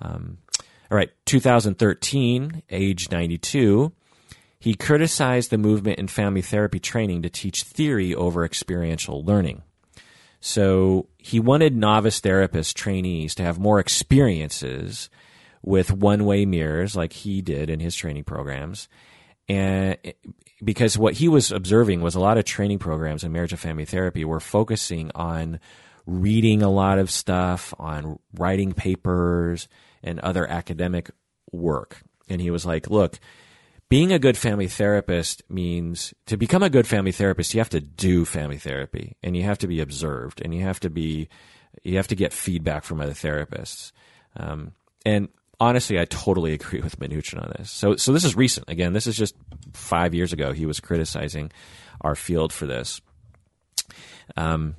Um, 0.00 0.38
all 0.90 0.96
right, 0.96 1.10
2013, 1.26 2.62
age 2.70 3.10
92, 3.10 3.92
he 4.64 4.74
criticized 4.74 5.50
the 5.50 5.58
movement 5.58 5.98
in 5.98 6.08
family 6.08 6.40
therapy 6.40 6.80
training 6.80 7.20
to 7.20 7.28
teach 7.28 7.64
theory 7.64 8.14
over 8.14 8.46
experiential 8.46 9.22
learning. 9.22 9.62
So 10.40 11.08
he 11.18 11.38
wanted 11.38 11.76
novice 11.76 12.20
therapist 12.20 12.74
trainees 12.74 13.34
to 13.34 13.42
have 13.42 13.58
more 13.58 13.78
experiences 13.78 15.10
with 15.62 15.92
one 15.92 16.24
way 16.24 16.46
mirrors 16.46 16.96
like 16.96 17.12
he 17.12 17.42
did 17.42 17.68
in 17.68 17.78
his 17.78 17.94
training 17.94 18.24
programs 18.24 18.88
and 19.50 19.98
because 20.62 20.96
what 20.96 21.12
he 21.12 21.28
was 21.28 21.52
observing 21.52 22.00
was 22.00 22.14
a 22.14 22.20
lot 22.20 22.38
of 22.38 22.46
training 22.46 22.78
programs 22.78 23.22
in 23.22 23.32
marriage 23.32 23.52
and 23.52 23.60
family 23.60 23.84
therapy 23.84 24.24
were 24.24 24.40
focusing 24.40 25.10
on 25.14 25.60
reading 26.06 26.62
a 26.62 26.70
lot 26.70 26.98
of 26.98 27.10
stuff, 27.10 27.74
on 27.78 28.18
writing 28.32 28.72
papers 28.72 29.68
and 30.02 30.18
other 30.20 30.46
academic 30.46 31.10
work. 31.52 32.02
And 32.30 32.40
he 32.40 32.50
was 32.50 32.64
like, 32.64 32.88
look, 32.88 33.20
being 33.94 34.10
a 34.10 34.18
good 34.18 34.36
family 34.36 34.66
therapist 34.66 35.48
means 35.48 36.12
to 36.26 36.36
become 36.36 36.64
a 36.64 36.68
good 36.68 36.84
family 36.84 37.12
therapist, 37.12 37.54
you 37.54 37.60
have 37.60 37.68
to 37.68 37.78
do 37.78 38.24
family 38.24 38.58
therapy 38.58 39.16
and 39.22 39.36
you 39.36 39.44
have 39.44 39.56
to 39.56 39.68
be 39.68 39.80
observed 39.80 40.42
and 40.44 40.52
you 40.52 40.62
have 40.62 40.80
to 40.80 40.90
be, 40.90 41.28
you 41.84 41.96
have 41.96 42.08
to 42.08 42.16
get 42.16 42.32
feedback 42.32 42.82
from 42.82 43.00
other 43.00 43.12
therapists. 43.12 43.92
Um, 44.34 44.72
and 45.06 45.28
honestly, 45.60 46.00
I 46.00 46.06
totally 46.06 46.54
agree 46.60 46.80
with 46.80 46.98
Minuchin 46.98 47.40
on 47.40 47.52
this. 47.56 47.70
So, 47.70 47.94
so 47.94 48.12
this 48.12 48.24
is 48.24 48.34
recent. 48.34 48.68
Again, 48.68 48.94
this 48.94 49.06
is 49.06 49.16
just 49.16 49.36
five 49.74 50.12
years 50.12 50.32
ago. 50.32 50.52
He 50.52 50.66
was 50.66 50.80
criticizing 50.80 51.52
our 52.00 52.16
field 52.16 52.52
for 52.52 52.66
this. 52.66 53.00
Um, 54.36 54.74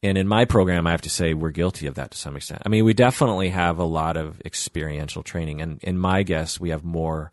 and 0.00 0.16
in 0.16 0.28
my 0.28 0.44
program, 0.44 0.86
I 0.86 0.92
have 0.92 1.02
to 1.02 1.10
say 1.10 1.34
we're 1.34 1.50
guilty 1.50 1.88
of 1.88 1.96
that 1.96 2.12
to 2.12 2.18
some 2.18 2.36
extent. 2.36 2.62
I 2.64 2.68
mean, 2.68 2.84
we 2.84 2.94
definitely 2.94 3.48
have 3.48 3.80
a 3.80 3.84
lot 3.84 4.16
of 4.16 4.40
experiential 4.44 5.24
training, 5.24 5.60
and 5.60 5.82
in 5.82 5.98
my 5.98 6.22
guess, 6.22 6.60
we 6.60 6.70
have 6.70 6.84
more 6.84 7.32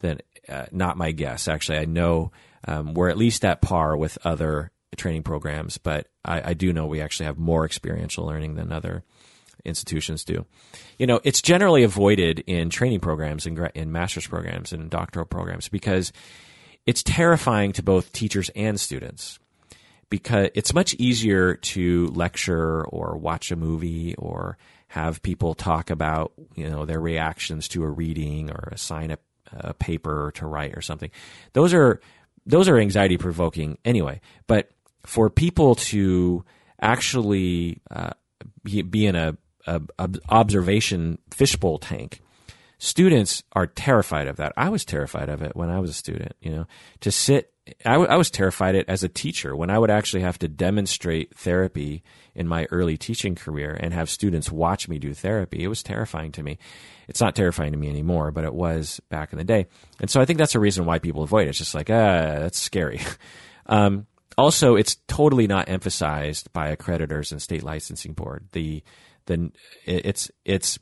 than 0.00 0.20
uh, 0.48 0.66
not 0.72 0.96
my 0.96 1.12
guess. 1.12 1.48
Actually, 1.48 1.78
I 1.78 1.84
know 1.84 2.32
um, 2.66 2.94
we're 2.94 3.08
at 3.08 3.18
least 3.18 3.44
at 3.44 3.62
par 3.62 3.96
with 3.96 4.18
other 4.24 4.70
training 4.96 5.22
programs, 5.22 5.78
but 5.78 6.08
I, 6.24 6.50
I 6.50 6.54
do 6.54 6.72
know 6.72 6.86
we 6.86 7.00
actually 7.00 7.26
have 7.26 7.38
more 7.38 7.64
experiential 7.64 8.26
learning 8.26 8.54
than 8.56 8.72
other 8.72 9.04
institutions 9.64 10.24
do. 10.24 10.46
You 10.98 11.06
know, 11.06 11.20
it's 11.24 11.42
generally 11.42 11.84
avoided 11.84 12.40
in 12.46 12.70
training 12.70 13.00
programs 13.00 13.46
and 13.46 13.58
in 13.74 13.92
master's 13.92 14.26
programs 14.26 14.72
and 14.72 14.90
doctoral 14.90 15.26
programs 15.26 15.68
because 15.68 16.12
it's 16.86 17.02
terrifying 17.02 17.72
to 17.72 17.82
both 17.82 18.12
teachers 18.12 18.50
and 18.56 18.80
students 18.80 19.38
because 20.10 20.48
it's 20.54 20.74
much 20.74 20.94
easier 20.94 21.54
to 21.54 22.06
lecture 22.08 22.84
or 22.86 23.16
watch 23.16 23.50
a 23.50 23.56
movie 23.56 24.14
or 24.16 24.56
have 24.88 25.22
people 25.22 25.54
talk 25.54 25.90
about 25.90 26.32
you 26.54 26.68
know 26.68 26.86
their 26.86 27.00
reactions 27.00 27.68
to 27.68 27.84
a 27.84 27.90
reading 27.90 28.50
or 28.50 28.70
assign 28.72 29.10
a, 29.10 29.18
a 29.52 29.74
paper 29.74 30.32
to 30.36 30.46
write 30.46 30.76
or 30.76 30.80
something. 30.80 31.10
Those 31.52 31.74
are 31.74 32.00
those 32.46 32.68
are 32.68 32.78
anxiety 32.78 33.18
provoking 33.18 33.78
anyway. 33.84 34.20
But 34.46 34.70
for 35.04 35.28
people 35.30 35.74
to 35.74 36.44
actually 36.80 37.80
uh, 37.90 38.10
be, 38.62 39.06
in 39.06 39.16
a 39.16 39.36
a, 39.66 39.82
a 39.98 40.10
observation 40.28 41.18
fishbowl 41.30 41.78
tank. 41.78 42.22
Students 42.78 43.42
are 43.52 43.66
terrified 43.66 44.28
of 44.28 44.36
that. 44.36 44.52
I 44.56 44.68
was 44.68 44.84
terrified 44.84 45.28
of 45.28 45.42
it 45.42 45.56
when 45.56 45.68
I 45.68 45.80
was 45.80 45.90
a 45.90 45.94
student. 45.94 46.34
You 46.40 46.52
know, 46.52 46.66
to 47.00 47.10
sit. 47.10 47.52
I, 47.84 47.92
w- 47.92 48.08
I 48.08 48.16
was 48.16 48.30
terrified 48.30 48.76
it 48.76 48.86
as 48.88 49.02
a 49.02 49.10
teacher 49.10 49.54
when 49.54 49.68
I 49.68 49.78
would 49.78 49.90
actually 49.90 50.22
have 50.22 50.38
to 50.38 50.48
demonstrate 50.48 51.36
therapy 51.36 52.02
in 52.34 52.48
my 52.48 52.66
early 52.70 52.96
teaching 52.96 53.34
career 53.34 53.76
and 53.78 53.92
have 53.92 54.08
students 54.08 54.50
watch 54.50 54.88
me 54.88 54.98
do 54.98 55.12
therapy. 55.12 55.62
It 55.62 55.68
was 55.68 55.82
terrifying 55.82 56.32
to 56.32 56.42
me. 56.42 56.58
It's 57.08 57.20
not 57.20 57.34
terrifying 57.34 57.72
to 57.72 57.78
me 57.78 57.90
anymore, 57.90 58.30
but 58.30 58.44
it 58.44 58.54
was 58.54 59.00
back 59.10 59.32
in 59.32 59.38
the 59.38 59.44
day. 59.44 59.66
And 60.00 60.08
so 60.08 60.18
I 60.18 60.24
think 60.24 60.38
that's 60.38 60.54
a 60.54 60.60
reason 60.60 60.86
why 60.86 60.98
people 60.98 61.22
avoid 61.22 61.46
it. 61.46 61.50
It's 61.50 61.58
just 61.58 61.74
like, 61.74 61.90
ah, 61.90 62.38
that's 62.40 62.58
scary. 62.58 63.00
Um, 63.70 64.06
also, 64.38 64.76
it's 64.76 64.96
totally 65.08 65.46
not 65.46 65.68
emphasized 65.68 66.50
by 66.54 66.74
accreditors 66.74 67.32
and 67.32 67.42
state 67.42 67.62
licensing 67.62 68.14
board. 68.14 68.46
The 68.52 68.82
then 69.26 69.52
it's 69.84 70.30
it's 70.44 70.78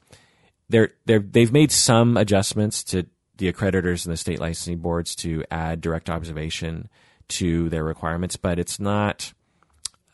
they're 0.69 0.91
they're 1.05 1.21
they've 1.21 1.53
made 1.53 1.73
some 1.73 2.17
adjustments 2.17 2.83
to 2.85 3.07
the 3.37 3.53
accreditors 3.53 4.05
and 4.05 4.13
the 4.13 4.17
state 4.17 4.41
licensing 4.41 4.79
boards 4.79 5.15
to 5.17 5.45
add 5.51 5.81
direct 5.81 6.09
observation 6.09 6.89
to 7.29 7.69
their 7.69 7.85
requirements, 7.85 8.37
but 8.37 8.59
it's 8.59 8.81
not 8.81 9.33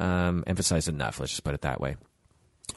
um, 0.01 0.43
emphasized 0.47 0.89
enough. 0.89 1.21
Let's 1.21 1.33
just 1.33 1.45
put 1.45 1.55
it 1.55 1.63
that 1.63 1.81
way. 1.81 1.97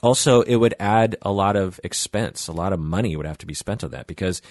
Also, 0.04 0.42
it 0.42 0.56
would 0.56 0.76
add 0.80 1.16
a 1.22 1.32
lot 1.32 1.56
of 1.56 1.80
expense, 1.84 2.48
a 2.48 2.52
lot 2.52 2.74
of 2.74 2.80
money 2.80 3.16
would 3.16 3.26
have 3.26 3.38
to 3.40 3.46
be 3.46 3.54
spent 3.54 3.84
on 3.84 3.92
that 3.92 4.08
because 4.08 4.42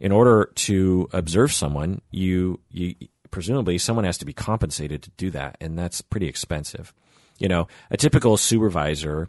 in 0.00 0.12
order 0.12 0.50
to 0.54 1.08
observe 1.12 1.52
someone, 1.52 2.00
you 2.10 2.60
you 2.70 2.94
presumably 3.30 3.78
someone 3.78 4.04
has 4.04 4.18
to 4.18 4.24
be 4.24 4.32
compensated 4.32 5.02
to 5.02 5.10
do 5.16 5.30
that, 5.30 5.56
and 5.60 5.78
that's 5.78 6.00
pretty 6.00 6.26
expensive. 6.26 6.94
You 7.38 7.48
know, 7.48 7.66
a 7.90 7.96
typical 7.96 8.36
supervisor 8.36 9.28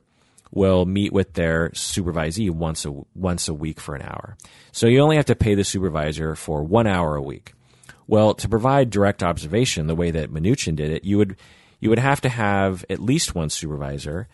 will 0.51 0.85
meet 0.85 1.11
with 1.11 1.34
their 1.34 1.69
supervisee 1.69 2.49
once 2.49 2.85
a 2.85 2.91
once 3.13 3.47
a 3.47 3.53
week 3.53 3.80
for 3.80 3.95
an 3.95 4.01
hour. 4.01 4.38
So 4.72 4.88
you 4.88 4.99
only 4.99 5.15
have 5.17 5.26
to 5.26 5.35
pay 5.35 5.55
the 5.55 5.63
supervisor 5.63 6.35
for 6.35 6.63
one 6.63 6.88
hour 6.88 7.15
a 7.15 7.22
week. 7.22 7.53
Well, 8.07 8.34
to 8.35 8.47
provide 8.47 8.89
direct 8.89 9.23
observation 9.23 9.88
the 9.88 9.95
way 9.95 10.11
that 10.11 10.31
Minuchin 10.31 10.76
did 10.76 10.91
it, 10.91 11.03
you 11.03 11.17
would 11.17 11.38
you 11.80 11.89
would 11.89 11.99
have 11.99 12.22
to 12.22 12.30
have 12.30 12.85
at 12.89 12.99
least 12.99 13.35
one 13.35 13.49
supervisor 13.49 14.27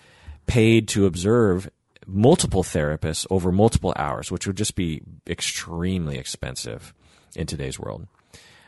paid 0.46 0.88
to 0.90 1.06
observe 1.06 1.70
multiple 2.06 2.64
therapists 2.64 3.26
over 3.30 3.52
multiple 3.52 3.94
hours, 3.96 4.32
which 4.32 4.48
would 4.48 4.58
just 4.58 4.76
be 4.76 5.02
extremely 5.28 6.18
expensive 6.18 6.94
in 7.36 7.48
today's 7.48 7.80
world. 7.80 8.08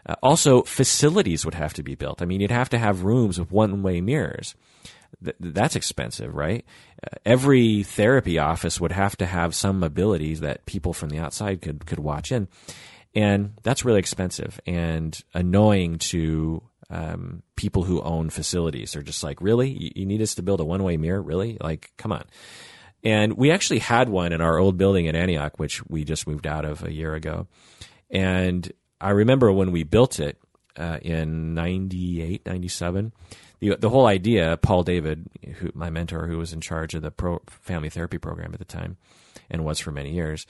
Uh, 0.06 0.16
also, 0.22 0.64
facilities 0.64 1.46
would 1.46 1.54
have 1.56 1.74
to 1.74 1.84
be 1.84 1.96
built. 1.96 2.22
I 2.22 2.26
mean, 2.26 2.42
you'd 2.42 2.52
have 2.52 2.70
to 2.70 2.78
have 2.78 3.04
rooms 3.04 3.40
with 3.40 3.52
one-way 3.52 4.02
mirrors. 4.02 4.56
Th- 5.24 5.36
that's 5.40 5.76
expensive, 5.76 6.34
right? 6.34 6.66
Uh, 7.04 7.18
every 7.26 7.84
therapy 7.84 8.40
office 8.40 8.80
would 8.80 8.92
have 8.92 9.16
to 9.18 9.26
have 9.26 9.56
some 9.56 9.84
abilities 9.84 10.40
that 10.40 10.66
people 10.66 10.94
from 10.94 11.10
the 11.10 11.20
outside 11.20 11.62
could 11.62 11.86
could 11.86 12.00
watch 12.00 12.32
in, 12.32 12.48
and 13.16 13.54
that's 13.64 13.86
really 13.86 14.00
expensive 14.00 14.60
and 14.66 15.22
annoying 15.34 15.98
to 16.00 16.64
um, 16.90 17.44
people 17.56 17.84
who 17.84 18.02
own 18.02 18.30
facilities. 18.30 18.94
They're 18.94 19.02
just 19.02 19.24
like, 19.24 19.42
really, 19.42 19.70
you, 19.70 19.92
you 19.96 20.06
need 20.06 20.22
us 20.22 20.36
to 20.36 20.44
build 20.44 20.60
a 20.60 20.66
one-way 20.66 20.98
mirror? 20.98 21.22
Really? 21.22 21.58
Like, 21.60 21.92
come 21.98 22.12
on. 22.12 22.26
And 23.04 23.34
we 23.34 23.52
actually 23.52 23.80
had 23.80 24.10
one 24.10 24.32
in 24.32 24.42
our 24.42 24.58
old 24.58 24.78
building 24.78 25.08
in 25.08 25.16
Antioch, 25.16 25.60
which 25.60 25.86
we 25.88 26.04
just 26.04 26.28
moved 26.28 26.48
out 26.48 26.66
of 26.66 26.84
a 26.84 26.92
year 26.92 27.16
ago. 27.16 27.48
And 28.10 28.72
I 29.02 29.10
remember 29.10 29.52
when 29.52 29.72
we 29.72 29.84
built 29.84 30.20
it 30.20 30.38
uh, 30.78 31.00
in 31.02 31.54
98, 31.54 32.46
97, 32.46 33.12
the, 33.64 33.78
the 33.78 33.90
whole 33.90 34.08
idea, 34.08 34.58
Paul 34.58 34.84
David, 34.84 35.26
who, 35.60 35.72
my 35.74 35.90
mentor, 35.90 36.28
who 36.28 36.38
was 36.38 36.52
in 36.52 36.60
charge 36.60 36.94
of 36.96 37.02
the 37.02 37.12
pro, 37.12 37.42
family 37.48 37.90
therapy 37.90 38.18
program 38.18 38.54
at 38.54 38.60
the 38.60 38.66
time 38.66 38.98
and 39.50 39.64
was 39.64 39.80
for 39.80 39.92
many 39.92 40.12
years, 40.12 40.46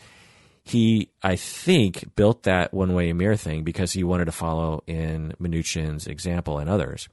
he, 0.64 1.10
I 1.22 1.36
think, 1.36 2.16
built 2.16 2.44
that 2.44 2.74
one 2.74 2.94
way 2.96 3.14
mirror 3.14 3.36
thing 3.36 3.64
because 3.64 3.94
he 3.94 4.04
wanted 4.04 4.26
to 4.26 4.32
follow 4.32 4.84
in 4.88 5.34
Minuchin's 5.40 6.08
example 6.08 6.58
and 6.58 6.70
others. 6.70 7.08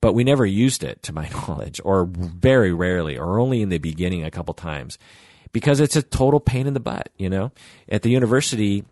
But 0.00 0.14
we 0.14 0.24
never 0.24 0.46
used 0.46 0.82
it, 0.82 1.02
to 1.02 1.12
my 1.12 1.28
knowledge, 1.48 1.78
or 1.84 2.06
very 2.06 2.72
rarely, 2.72 3.18
or 3.18 3.38
only 3.38 3.60
in 3.60 3.68
the 3.68 3.78
beginning 3.78 4.24
a 4.24 4.30
couple 4.30 4.54
times, 4.54 4.98
because 5.52 5.78
it's 5.78 5.96
a 5.96 6.02
total 6.02 6.40
pain 6.40 6.66
in 6.66 6.72
the 6.74 6.80
butt. 6.80 7.10
You 7.18 7.28
know, 7.28 7.52
at 7.88 8.00
the 8.00 8.10
university, 8.10 8.84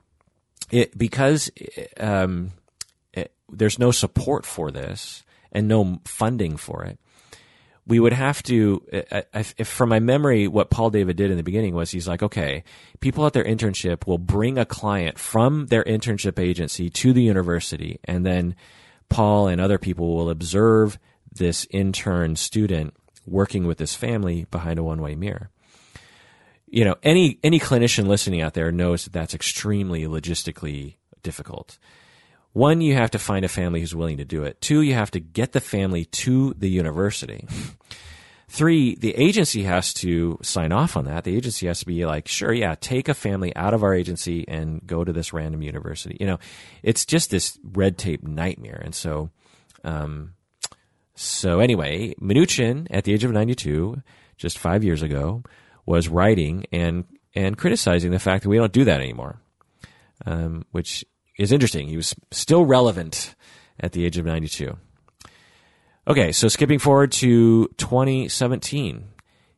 it 0.71 0.97
because 0.99 1.51
um, 1.99 2.53
there's 3.49 3.79
no 3.79 3.91
support 3.91 4.45
for 4.45 4.71
this 4.71 5.23
and 5.53 5.69
no 5.69 6.01
funding 6.05 6.57
for 6.57 6.85
it 6.85 6.99
we 7.87 7.99
would 7.99 8.13
have 8.13 8.43
to, 8.45 8.85
uh, 8.93 9.23
uh, 9.35 9.43
if 9.59 9.67
from 9.67 9.89
my 9.89 9.99
memory, 9.99 10.47
what 10.47 10.71
Paul 10.71 10.91
David 10.91 11.17
did 11.17 11.31
in 11.31 11.37
the 11.37 11.43
beginning 11.43 11.75
was 11.75 11.91
he's 11.91 12.07
like, 12.07 12.23
okay, 12.23 12.63
people 13.01 13.27
at 13.27 13.33
their 13.33 13.45
internship 13.45 14.07
will 14.07 14.19
bring 14.19 14.57
a 14.57 14.65
client 14.65 15.19
from 15.19 15.67
their 15.67 15.83
internship 15.85 16.39
agency 16.39 16.91
to 16.91 17.13
the 17.13 17.23
university, 17.23 17.99
and 18.05 18.25
then 18.25 18.55
Paul 19.09 19.49
and 19.49 19.61
other 19.61 19.79
people 19.79 20.15
will 20.15 20.31
observe 20.31 20.99
this 21.33 21.67
intern 21.71 22.37
student 22.37 22.95
working 23.27 23.67
with 23.67 23.79
this 23.79 23.95
family 23.95 24.47
behind 24.51 24.79
a 24.79 24.85
one 24.85 25.03
way 25.03 25.15
mirror. 25.15 25.51
You 26.69 26.85
know, 26.85 26.97
any 27.03 27.39
any 27.43 27.59
clinician 27.59 28.07
listening 28.07 28.41
out 28.41 28.55
there 28.55 28.71
knows 28.71 29.05
that 29.05 29.13
that's 29.13 29.35
extremely 29.35 30.05
logistically 30.05 30.97
difficult. 31.23 31.79
One, 32.53 32.81
you 32.81 32.95
have 32.95 33.13
to 33.13 33.19
find 33.19 33.45
a 33.45 33.49
family 33.49 33.81
who's 33.81 33.95
willing 33.95 34.19
to 34.19 34.25
do 34.25 34.43
it. 34.45 34.61
Two, 34.61 34.83
you 34.83 34.95
have 34.95 35.11
to 35.13 35.21
get 35.21 35.53
the 35.53 35.61
family 35.61 36.05
to 36.07 36.55
the 36.55 36.69
university. 36.69 37.47
Three, 38.49 38.95
the 38.97 39.15
agency 39.17 39.63
has 39.63 39.95
to 39.95 40.39
sign 40.43 40.73
off 40.73 40.95
on 40.95 41.07
that. 41.07 41.25
The 41.25 41.35
agency 41.35 41.67
has 41.69 41.81
to 41.81 41.87
be 41.87 42.05
like, 42.05 42.29
sure, 42.29 42.53
yeah, 42.53 42.75
take 42.79 43.09
a 43.09 43.15
family 43.15 43.57
out 43.57 43.73
of 43.73 43.83
our 43.83 43.95
agency 43.95 44.47
and 44.47 44.87
go 44.87 45.03
to 45.03 45.13
this 45.15 45.33
random 45.33 45.63
university. 45.63 46.19
You 46.21 46.27
know, 46.27 46.39
it's 46.83 47.07
just 47.07 47.31
this 47.31 47.59
red 47.65 47.97
tape 47.97 48.23
nightmare. 48.23 48.83
And 48.85 48.95
so, 48.95 49.31
um, 49.85 50.35
so 51.15 51.61
anyway, 51.61 52.15
Minuchin 52.21 52.87
at 52.91 53.05
the 53.05 53.15
age 53.15 53.25
of 53.25 53.33
92, 53.33 54.03
just 54.37 54.59
five 54.59 54.85
years 54.85 55.01
ago, 55.01 55.43
was 55.87 56.11
writing 56.11 56.67
and, 56.71 57.07
and 57.35 57.57
criticizing 57.57 58.11
the 58.11 58.19
fact 58.19 58.43
that 58.43 58.51
we 58.51 58.59
don't 58.59 58.71
do 58.71 58.85
that 58.85 59.01
anymore. 59.01 59.41
Um, 60.27 60.67
which 60.73 61.07
is 61.39 61.53
interesting. 61.53 61.89
He 61.89 61.97
was 61.97 62.15
still 62.31 62.65
relevant 62.65 63.35
at 63.81 63.93
the 63.93 64.05
age 64.05 64.19
of 64.19 64.27
92. 64.27 64.77
Okay, 66.07 66.33
so 66.33 66.49
skipping 66.49 66.79
forward 66.79 67.13
to 67.13 67.69
2017. 67.77 69.05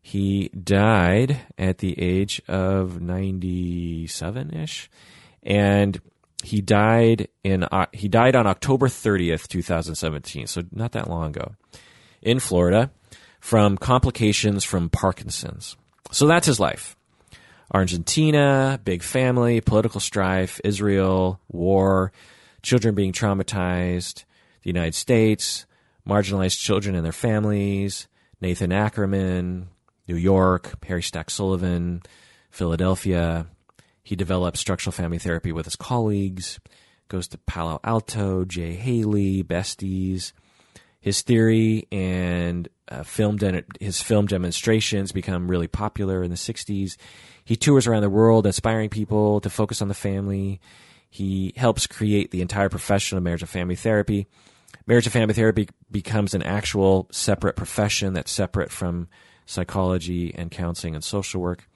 He 0.03 0.49
died 0.49 1.41
at 1.57 1.79
the 1.79 1.99
age 2.01 2.43
of 2.47 3.01
97 3.01 4.55
ish. 4.55 4.91
And 5.43 6.01
he 6.43 6.61
died 6.61 7.29
in 7.43 7.65
uh, 7.65 7.87
he 7.93 8.09
died 8.09 8.37
on 8.37 8.47
October 8.47 8.89
30th, 8.89 9.49
2017, 9.49 10.47
so 10.47 10.63
not 10.73 10.93
that 10.93 11.09
long 11.09 11.31
ago, 11.31 11.55
in 12.21 12.39
Florida 12.39 12.91
from 13.41 13.77
complications 13.77 14.65
from 14.65 14.89
Parkinson's. 14.89 15.77
So 16.13 16.27
that's 16.27 16.47
his 16.47 16.61
life. 16.61 16.97
Argentina, 17.75 18.81
big 18.85 19.03
family, 19.03 19.61
political 19.61 19.99
strife, 20.01 20.61
Israel, 20.63 21.41
war, 21.49 22.13
children 22.63 22.95
being 22.95 23.13
traumatized, 23.13 24.25
the 24.63 24.71
United 24.71 24.95
States, 24.95 25.67
marginalized 26.09 26.61
children 26.61 26.95
and 26.95 27.05
their 27.05 27.13
families, 27.13 28.07
Nathan 28.41 28.71
Ackerman, 28.71 29.69
New 30.07 30.15
York, 30.15 30.75
Harry 30.87 31.03
Stack 31.03 31.31
Sullivan, 31.31 32.03
Philadelphia. 32.49 33.49
He 34.05 34.15
develops 34.15 34.61
structural 34.61 34.93
family 34.93 35.19
therapy 35.19 35.51
with 35.51 35.65
his 35.65 35.77
colleagues, 35.77 36.61
goes 37.09 37.27
to 37.29 37.39
Palo 37.39 37.81
Alto, 37.83 38.45
Jay 38.45 38.75
Haley, 38.75 39.43
Besties. 39.43 40.33
His 41.01 41.23
theory 41.23 41.89
and 41.91 42.69
uh, 42.89 43.03
film 43.03 43.37
de- 43.37 43.65
his 43.81 44.01
film 44.01 44.27
demonstrations 44.27 45.11
become 45.11 45.51
really 45.51 45.69
popular 45.69 46.23
in 46.23 46.31
the 46.31 46.37
60s. 46.37 46.97
He 47.45 47.57
tours 47.57 47.87
around 47.87 48.03
the 48.03 48.11
world 48.11 48.47
inspiring 48.47 48.89
people 48.89 49.41
to 49.41 49.51
focus 49.51 49.83
on 49.83 49.89
the 49.89 49.95
family. 49.95 50.61
He 51.11 51.53
helps 51.57 51.87
create 51.87 52.31
the 52.31 52.43
entire 52.43 52.69
profession 52.69 53.19
of 53.19 53.25
marriage 53.25 53.43
and 53.43 53.51
family 53.51 53.77
therapy. 53.77 54.27
Marriage 54.87 55.07
and 55.07 55.13
family 55.13 55.35
therapy 55.35 55.69
becomes 55.91 56.35
an 56.35 56.43
actual 56.43 57.07
separate 57.11 57.57
profession 57.57 58.15
that's 58.15 58.33
separate 58.33 58.71
from 58.71 59.09
psychology 59.47 60.35
and 60.35 60.51
counseling 60.51 60.95
and 60.95 61.05
social 61.05 61.41
work. 61.41 61.69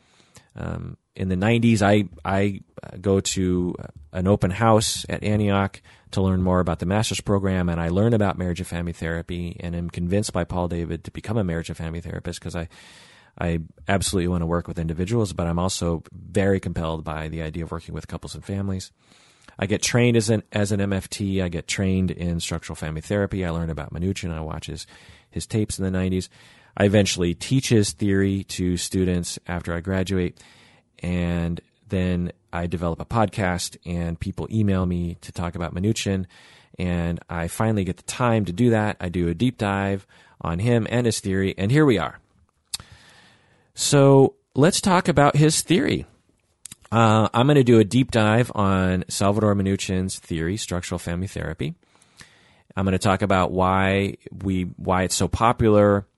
Um, 0.56 0.96
in 1.14 1.28
the 1.28 1.36
90s, 1.36 1.82
I, 1.82 2.08
I 2.24 2.60
go 3.00 3.20
to 3.20 3.74
an 4.12 4.26
open 4.26 4.50
house 4.50 5.04
at 5.08 5.22
Antioch 5.22 5.80
to 6.12 6.22
learn 6.22 6.42
more 6.42 6.60
about 6.60 6.78
the 6.78 6.86
master's 6.86 7.20
program, 7.20 7.68
and 7.68 7.80
I 7.80 7.88
learn 7.88 8.14
about 8.14 8.38
marriage 8.38 8.60
and 8.60 8.66
family 8.66 8.92
therapy, 8.92 9.56
and 9.60 9.74
am 9.74 9.90
convinced 9.90 10.32
by 10.32 10.44
Paul 10.44 10.68
David 10.68 11.04
to 11.04 11.10
become 11.10 11.36
a 11.36 11.44
marriage 11.44 11.68
and 11.68 11.76
family 11.76 12.00
therapist 12.00 12.40
because 12.40 12.56
I 12.56 12.68
I 13.40 13.60
absolutely 13.86 14.28
want 14.28 14.42
to 14.42 14.46
work 14.46 14.66
with 14.66 14.78
individuals, 14.78 15.32
but 15.32 15.46
I'm 15.46 15.58
also 15.58 16.02
very 16.12 16.58
compelled 16.58 17.04
by 17.04 17.28
the 17.28 17.42
idea 17.42 17.64
of 17.64 17.70
working 17.70 17.94
with 17.94 18.08
couples 18.08 18.34
and 18.34 18.44
families. 18.44 18.90
I 19.58 19.66
get 19.66 19.82
trained 19.82 20.16
as 20.16 20.30
an 20.30 20.42
as 20.52 20.72
an 20.72 20.80
MFT. 20.80 21.42
I 21.42 21.48
get 21.48 21.66
trained 21.66 22.10
in 22.10 22.40
structural 22.40 22.76
family 22.76 23.00
therapy. 23.00 23.44
I 23.44 23.50
learn 23.50 23.70
about 23.70 23.92
Minuchin. 23.92 24.32
I 24.32 24.40
watch 24.40 24.66
his, 24.66 24.86
his 25.30 25.46
tapes 25.46 25.78
in 25.78 25.84
the 25.84 25.96
90s. 25.96 26.28
I 26.76 26.84
eventually 26.84 27.34
teach 27.34 27.70
his 27.70 27.92
theory 27.92 28.44
to 28.44 28.76
students 28.76 29.38
after 29.48 29.74
I 29.74 29.80
graduate, 29.80 30.40
and 31.00 31.60
then 31.88 32.32
I 32.52 32.66
develop 32.66 33.00
a 33.00 33.04
podcast, 33.04 33.76
and 33.84 34.18
people 34.18 34.46
email 34.50 34.86
me 34.86 35.16
to 35.22 35.32
talk 35.32 35.56
about 35.56 35.74
Minuchin, 35.74 36.26
and 36.78 37.18
I 37.28 37.48
finally 37.48 37.82
get 37.82 37.96
the 37.96 38.04
time 38.04 38.44
to 38.44 38.52
do 38.52 38.70
that. 38.70 38.96
I 39.00 39.08
do 39.08 39.26
a 39.28 39.34
deep 39.34 39.58
dive 39.58 40.06
on 40.40 40.60
him 40.60 40.86
and 40.88 41.04
his 41.04 41.18
theory, 41.18 41.54
and 41.58 41.72
here 41.72 41.84
we 41.84 41.98
are. 41.98 42.20
So 43.78 44.34
let's 44.56 44.80
talk 44.80 45.06
about 45.06 45.36
his 45.36 45.60
theory. 45.60 46.04
Uh, 46.90 47.28
I'm 47.32 47.46
going 47.46 47.54
to 47.54 47.62
do 47.62 47.78
a 47.78 47.84
deep 47.84 48.10
dive 48.10 48.50
on 48.56 49.04
Salvador 49.06 49.54
Minuchin's 49.54 50.18
theory, 50.18 50.56
structural 50.56 50.98
family 50.98 51.28
therapy. 51.28 51.76
I'm 52.74 52.84
going 52.84 52.92
to 52.92 52.98
talk 52.98 53.22
about 53.22 53.52
why 53.52 54.16
we 54.42 54.62
why 54.62 55.04
it's 55.04 55.14
so 55.14 55.28
popular, 55.28 56.08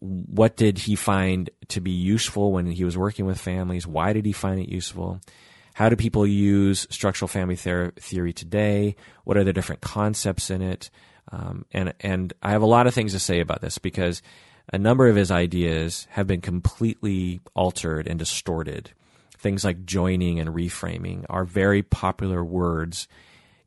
what 0.00 0.58
did 0.58 0.80
he 0.80 0.94
find 0.94 1.48
to 1.68 1.80
be 1.80 1.92
useful 1.92 2.52
when 2.52 2.66
he 2.66 2.84
was 2.84 2.98
working 2.98 3.24
with 3.24 3.40
families? 3.40 3.86
Why 3.86 4.12
did 4.12 4.26
he 4.26 4.32
find 4.32 4.60
it 4.60 4.68
useful? 4.68 5.18
How 5.72 5.88
do 5.88 5.96
people 5.96 6.26
use 6.26 6.86
structural 6.90 7.26
family 7.26 7.56
ther- 7.56 7.94
theory 7.98 8.34
today? 8.34 8.96
What 9.24 9.38
are 9.38 9.44
the 9.44 9.54
different 9.54 9.80
concepts 9.80 10.50
in 10.50 10.60
it? 10.60 10.90
Um, 11.30 11.64
and 11.72 11.94
and 12.00 12.34
I 12.42 12.50
have 12.50 12.60
a 12.60 12.66
lot 12.66 12.86
of 12.86 12.92
things 12.92 13.12
to 13.12 13.18
say 13.18 13.40
about 13.40 13.62
this 13.62 13.78
because 13.78 14.20
a 14.70 14.78
number 14.78 15.08
of 15.08 15.16
his 15.16 15.30
ideas 15.30 16.06
have 16.10 16.26
been 16.26 16.40
completely 16.40 17.40
altered 17.54 18.06
and 18.06 18.18
distorted. 18.18 18.92
Things 19.38 19.64
like 19.64 19.84
joining 19.84 20.38
and 20.38 20.50
reframing 20.50 21.24
are 21.28 21.44
very 21.44 21.82
popular 21.82 22.44
words 22.44 23.08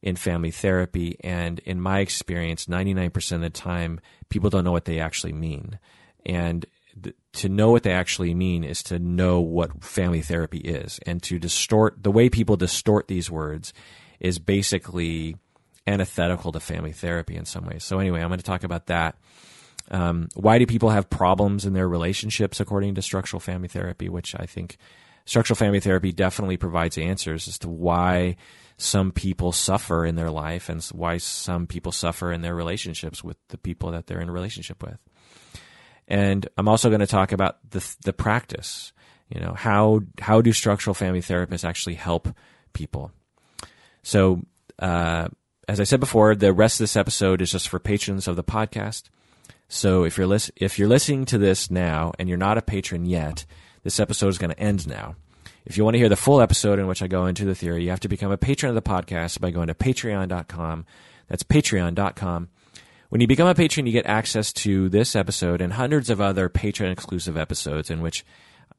in 0.01 0.15
family 0.15 0.51
therapy, 0.51 1.17
and 1.22 1.59
in 1.59 1.81
my 1.81 1.99
experience, 1.99 2.69
ninety 2.69 2.93
nine 2.93 3.09
percent 3.09 3.43
of 3.43 3.51
the 3.51 3.59
time, 3.59 3.99
people 4.30 4.49
don't 4.49 4.63
know 4.63 4.72
what 4.72 4.85
they 4.85 4.99
actually 4.99 5.34
mean. 5.34 5.80
And 6.26 6.65
th- 7.01 7.15
to 7.34 7.49
know 7.49 7.72
what 7.72 7.84
they 7.84 7.91
actually 7.91 8.34
mean 8.35 8.63
is 8.63 8.84
to 8.84 8.99
know 8.99 9.41
what 9.41 9.84
family 9.84 10.22
therapy 10.22 10.59
is. 10.59 10.99
And 11.05 11.22
to 11.23 11.39
distort 11.39 12.03
the 12.03 12.11
way 12.11 12.30
people 12.30 12.55
distort 12.55 13.07
these 13.07 13.31
words 13.31 13.73
is 14.19 14.39
basically 14.39 15.38
antithetical 15.88 16.51
to 16.51 16.59
family 16.59 16.91
therapy 16.91 17.35
in 17.35 17.45
some 17.45 17.65
ways. 17.65 17.84
So, 17.84 17.99
anyway, 17.99 18.22
I'm 18.22 18.30
going 18.30 18.39
to 18.39 18.45
talk 18.45 18.63
about 18.63 18.88
that. 18.88 19.17
Um, 19.91 20.29
why 20.33 20.57
do 20.57 20.65
people 20.65 20.89
have 20.89 21.09
problems 21.09 21.65
in 21.65 21.73
their 21.73 21.87
relationships 21.87 22.59
according 22.59 22.95
to 22.95 23.01
structural 23.01 23.39
family 23.39 23.67
therapy, 23.67 24.09
which 24.09 24.35
I 24.37 24.45
think 24.45 24.77
structural 25.25 25.55
family 25.55 25.79
therapy 25.79 26.11
definitely 26.11 26.57
provides 26.57 26.97
answers 26.97 27.47
as 27.47 27.59
to 27.59 27.69
why 27.69 28.35
some 28.77 29.11
people 29.11 29.51
suffer 29.51 30.05
in 30.05 30.15
their 30.15 30.29
life 30.29 30.69
and 30.69 30.83
why 30.85 31.17
some 31.17 31.65
people 31.67 31.91
suffer 31.91 32.31
in 32.31 32.41
their 32.41 32.55
relationships 32.55 33.23
with 33.23 33.37
the 33.49 33.57
people 33.57 33.91
that 33.91 34.07
they're 34.07 34.19
in 34.19 34.29
a 34.29 34.33
relationship 34.33 34.83
with. 34.83 34.97
And 36.07 36.47
I'm 36.57 36.67
also 36.67 36.89
going 36.89 36.99
to 36.99 37.07
talk 37.07 37.31
about 37.31 37.57
the 37.69 37.95
the 38.03 38.13
practice. 38.13 38.91
You 39.29 39.41
know, 39.41 39.53
how 39.53 40.01
how 40.19 40.41
do 40.41 40.51
structural 40.51 40.93
family 40.93 41.21
therapists 41.21 41.65
actually 41.65 41.95
help 41.95 42.29
people? 42.73 43.11
So, 44.03 44.43
uh, 44.77 45.29
as 45.67 45.79
I 45.79 45.83
said 45.83 45.99
before, 45.99 46.35
the 46.35 46.53
rest 46.53 46.75
of 46.75 46.83
this 46.83 46.95
episode 46.95 47.41
is 47.41 47.51
just 47.51 47.69
for 47.69 47.79
patrons 47.79 48.27
of 48.27 48.35
the 48.35 48.43
podcast. 48.43 49.03
So 49.67 50.03
if 50.03 50.17
you're 50.17 50.27
lis- 50.27 50.51
if 50.55 50.77
you're 50.77 50.87
listening 50.87 51.25
to 51.25 51.37
this 51.37 51.71
now 51.71 52.13
and 52.19 52.29
you're 52.29 52.37
not 52.37 52.57
a 52.57 52.61
patron 52.61 53.05
yet, 53.05 53.45
this 53.83 53.99
episode 53.99 54.29
is 54.29 54.37
going 54.37 54.51
to 54.51 54.59
end 54.59 54.87
now. 54.87 55.15
If 55.65 55.77
you 55.77 55.83
want 55.83 55.95
to 55.95 55.99
hear 55.99 56.09
the 56.09 56.15
full 56.15 56.41
episode 56.41 56.77
in 56.77 56.87
which 56.87 57.01
I 57.01 57.07
go 57.07 57.25
into 57.25 57.45
the 57.45 57.55
theory, 57.55 57.83
you 57.83 57.89
have 57.89 57.99
to 58.01 58.07
become 58.07 58.31
a 58.31 58.37
patron 58.37 58.69
of 58.69 58.75
the 58.75 58.89
podcast 58.89 59.39
by 59.39 59.49
going 59.49 59.67
to 59.67 59.73
patreon.com. 59.73 60.85
That's 61.27 61.43
patreon.com 61.43 62.49
when 63.09 63.21
you 63.21 63.27
become 63.27 63.47
a 63.47 63.55
patron, 63.55 63.85
you 63.85 63.93
get 63.93 64.07
access 64.07 64.51
to 64.51 64.89
this 64.89 65.15
episode 65.15 65.61
and 65.61 65.71
hundreds 65.71 66.09
of 66.09 66.19
other 66.19 66.49
patron 66.49 66.91
exclusive 66.91 67.37
episodes 67.37 67.89
in 67.89 68.01
which 68.01 68.25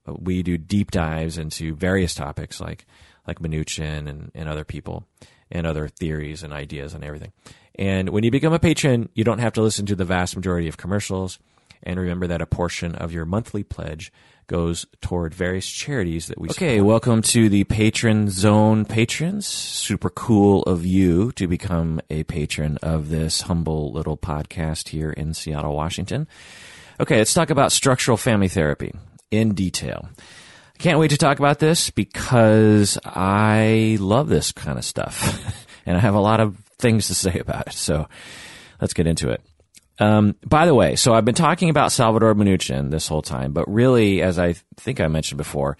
uh, 0.06 0.12
we 0.18 0.42
do 0.42 0.58
deep 0.58 0.90
dives 0.90 1.38
into 1.38 1.74
various 1.74 2.14
topics 2.14 2.60
like 2.60 2.84
like 3.26 3.40
Minuchin 3.40 4.08
and, 4.08 4.30
and 4.34 4.48
other 4.48 4.62
people 4.62 5.06
and 5.50 5.66
other 5.66 5.88
theories 5.88 6.42
and 6.42 6.52
ideas 6.52 6.92
and 6.92 7.02
everything. 7.02 7.32
And 7.78 8.08
when 8.08 8.24
you 8.24 8.30
become 8.30 8.52
a 8.52 8.58
patron, 8.58 9.08
you 9.14 9.24
don't 9.24 9.38
have 9.38 9.52
to 9.54 9.62
listen 9.62 9.86
to 9.86 9.96
the 9.96 10.04
vast 10.04 10.34
majority 10.36 10.68
of 10.68 10.76
commercials. 10.76 11.38
And 11.82 12.00
remember 12.00 12.26
that 12.26 12.40
a 12.40 12.46
portion 12.46 12.94
of 12.94 13.12
your 13.12 13.24
monthly 13.24 13.62
pledge 13.62 14.12
goes 14.46 14.86
toward 15.00 15.34
various 15.34 15.66
charities 15.66 16.28
that 16.28 16.38
we 16.38 16.48
support. 16.48 16.62
okay 16.62 16.76
support. 16.76 16.88
welcome 16.88 17.22
to 17.22 17.48
the 17.48 17.64
patron 17.64 18.30
zone 18.30 18.84
patrons 18.84 19.44
super 19.44 20.08
cool 20.08 20.62
of 20.62 20.86
you 20.86 21.32
to 21.32 21.48
become 21.48 22.00
a 22.10 22.22
patron 22.24 22.78
of 22.80 23.08
this 23.08 23.40
humble 23.42 23.92
little 23.92 24.16
podcast 24.16 24.88
here 24.90 25.10
in 25.10 25.34
seattle 25.34 25.74
washington 25.74 26.28
okay 27.00 27.18
let's 27.18 27.34
talk 27.34 27.50
about 27.50 27.72
structural 27.72 28.16
family 28.16 28.46
therapy 28.46 28.94
in 29.32 29.52
detail 29.52 30.08
I 30.76 30.78
can't 30.78 31.00
wait 31.00 31.10
to 31.10 31.16
talk 31.16 31.40
about 31.40 31.58
this 31.58 31.90
because 31.90 32.98
i 33.04 33.96
love 33.98 34.28
this 34.28 34.52
kind 34.52 34.78
of 34.78 34.84
stuff 34.84 35.66
and 35.86 35.96
i 35.96 36.00
have 36.00 36.14
a 36.14 36.20
lot 36.20 36.38
of 36.38 36.56
things 36.78 37.08
to 37.08 37.14
say 37.14 37.38
about 37.40 37.68
it 37.68 37.74
so 37.74 38.08
let's 38.80 38.94
get 38.94 39.06
into 39.06 39.30
it 39.30 39.40
um, 39.98 40.36
by 40.46 40.66
the 40.66 40.74
way, 40.74 40.96
so 40.96 41.14
I've 41.14 41.24
been 41.24 41.34
talking 41.34 41.70
about 41.70 41.92
Salvador 41.92 42.34
Minuchin 42.34 42.90
this 42.90 43.08
whole 43.08 43.22
time, 43.22 43.52
but 43.52 43.66
really, 43.66 44.20
as 44.20 44.38
I 44.38 44.54
think 44.76 45.00
I 45.00 45.08
mentioned 45.08 45.38
before, 45.38 45.78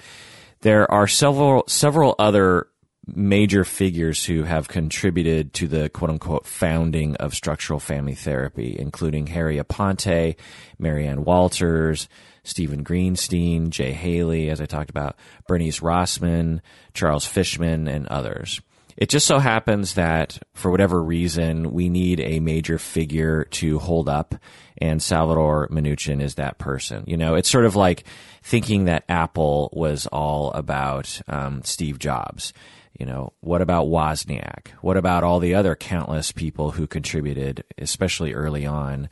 there 0.61 0.91
are 0.91 1.07
several 1.07 1.65
several 1.67 2.15
other 2.19 2.69
major 3.07 3.63
figures 3.63 4.25
who 4.25 4.43
have 4.43 4.69
contributed 4.69 5.53
to 5.55 5.69
the 5.69 5.89
quote 5.91 6.11
unquote 6.11 6.47
founding 6.47 7.15
of 7.17 7.35
structural 7.35 7.79
family 7.79 8.15
therapy, 8.15 8.75
including 8.79 9.27
Harry 9.29 9.59
Aponte, 9.59 10.37
Marianne 10.79 11.25
Walters, 11.25 12.09
Stephen 12.43 12.85
Greenstein, 12.85 13.69
Jay 13.69 13.93
Haley, 13.93 14.51
as 14.51 14.61
I 14.61 14.67
talked 14.67 14.91
about, 14.91 15.17
Bernice 15.47 15.81
Rosman, 15.81 16.61
Charles 16.95 17.27
Fishman, 17.27 17.87
and 17.87 18.07
others. 18.09 18.61
It 18.97 19.11
just 19.11 19.27
so 19.27 19.39
happens 19.39 19.95
that 19.95 20.39
for 20.55 20.71
whatever 20.71 21.03
reason, 21.03 21.73
we 21.73 21.89
need 21.89 22.19
a 22.21 22.41
major 22.41 22.79
figure 22.79 23.45
to 23.45 23.79
hold 23.79 24.09
up, 24.09 24.35
and 24.79 25.03
Salvador 25.03 25.69
Minuchin 25.69 26.23
is 26.23 26.37
that 26.37 26.59
person. 26.59 27.05
You 27.07 27.19
know, 27.19 27.35
it's 27.35 27.51
sort 27.51 27.67
of 27.67 27.77
like 27.77 28.05
thinking 28.43 28.87
that 28.87 29.05
Apple 29.09 29.71
was 29.75 30.07
all 30.07 30.51
about 30.53 31.21
um, 31.29 31.63
Steve 31.63 31.99
Jobs. 31.99 32.55
You 32.99 33.05
know, 33.05 33.35
what 33.41 33.61
about 33.61 33.89
Wozniak? 33.89 34.69
What 34.81 34.97
about 34.97 35.23
all 35.23 35.41
the 35.41 35.55
other 35.55 35.77
countless 35.77 36.33
people 36.33 36.71
who 36.71 36.87
contributed, 36.87 37.65
especially 37.77 38.33
early 38.33 38.65
on, 38.65 39.11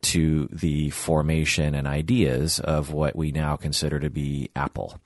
to 0.00 0.48
the 0.50 0.88
formation 0.90 1.74
and 1.74 1.86
ideas 1.86 2.58
of 2.60 2.92
what 2.92 3.14
we 3.14 3.30
now 3.30 3.56
consider 3.56 4.00
to 4.00 4.08
be 4.08 4.48
Apple? 4.56 4.98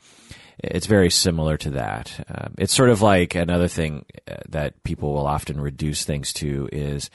It's 0.59 0.87
very 0.87 1.11
similar 1.11 1.57
to 1.59 1.71
that. 1.71 2.25
Um, 2.29 2.55
it's 2.59 2.75
sort 2.75 2.91
of 2.91 3.03
like 3.03 3.35
another 3.35 3.69
thing 3.69 4.05
uh, 4.31 4.37
that 4.49 4.83
people 4.85 5.13
will 5.13 5.27
often 5.27 5.61
reduce 5.61 6.05
things 6.05 6.33
to 6.35 6.69
is 6.73 7.11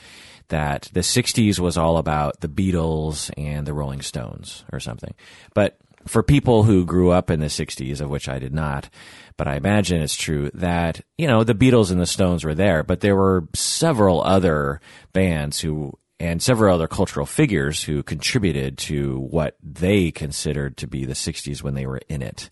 that 0.50 0.90
the 0.94 1.00
60s 1.00 1.60
was 1.60 1.78
all 1.78 1.98
about 1.98 2.42
the 2.42 2.50
Beatles 2.50 3.32
and 3.38 3.66
the 3.66 3.74
Rolling 3.74 4.02
Stones 4.02 4.66
or 4.72 4.80
something. 4.80 5.14
But 5.54 5.78
for 6.08 6.24
people 6.24 6.64
who 6.64 6.86
grew 6.86 7.12
up 7.12 7.30
in 7.30 7.40
the 7.40 7.48
60s, 7.48 8.02
of 8.02 8.10
which 8.10 8.28
I 8.28 8.40
did 8.40 8.54
not, 8.54 8.90
but 9.38 9.48
I 9.48 9.56
imagine 9.56 10.02
it's 10.02 10.16
true 10.16 10.52
that, 10.54 11.02
you 11.18 11.28
know, 11.28 11.44
the 11.44 11.56
Beatles 11.56 11.92
and 11.92 12.00
the 12.00 12.06
Stones 12.06 12.44
were 12.44 12.56
there, 12.56 12.84
but 12.84 13.00
there 13.00 13.16
were 13.16 13.48
several 13.54 14.22
other 14.22 14.82
bands 15.14 15.60
who 15.60 15.98
and 16.20 16.40
several 16.42 16.76
other 16.76 16.88
cultural 16.88 17.26
figures 17.26 17.84
who 17.84 18.04
contributed 18.04 18.78
to 18.78 19.18
what 19.32 19.58
they 19.64 20.12
considered 20.12 20.78
to 20.78 20.86
be 20.86 21.04
the 21.04 21.14
60s 21.14 21.64
when 21.64 21.74
they 21.74 21.88
were 21.88 22.00
in 22.10 22.22
it. 22.22 22.48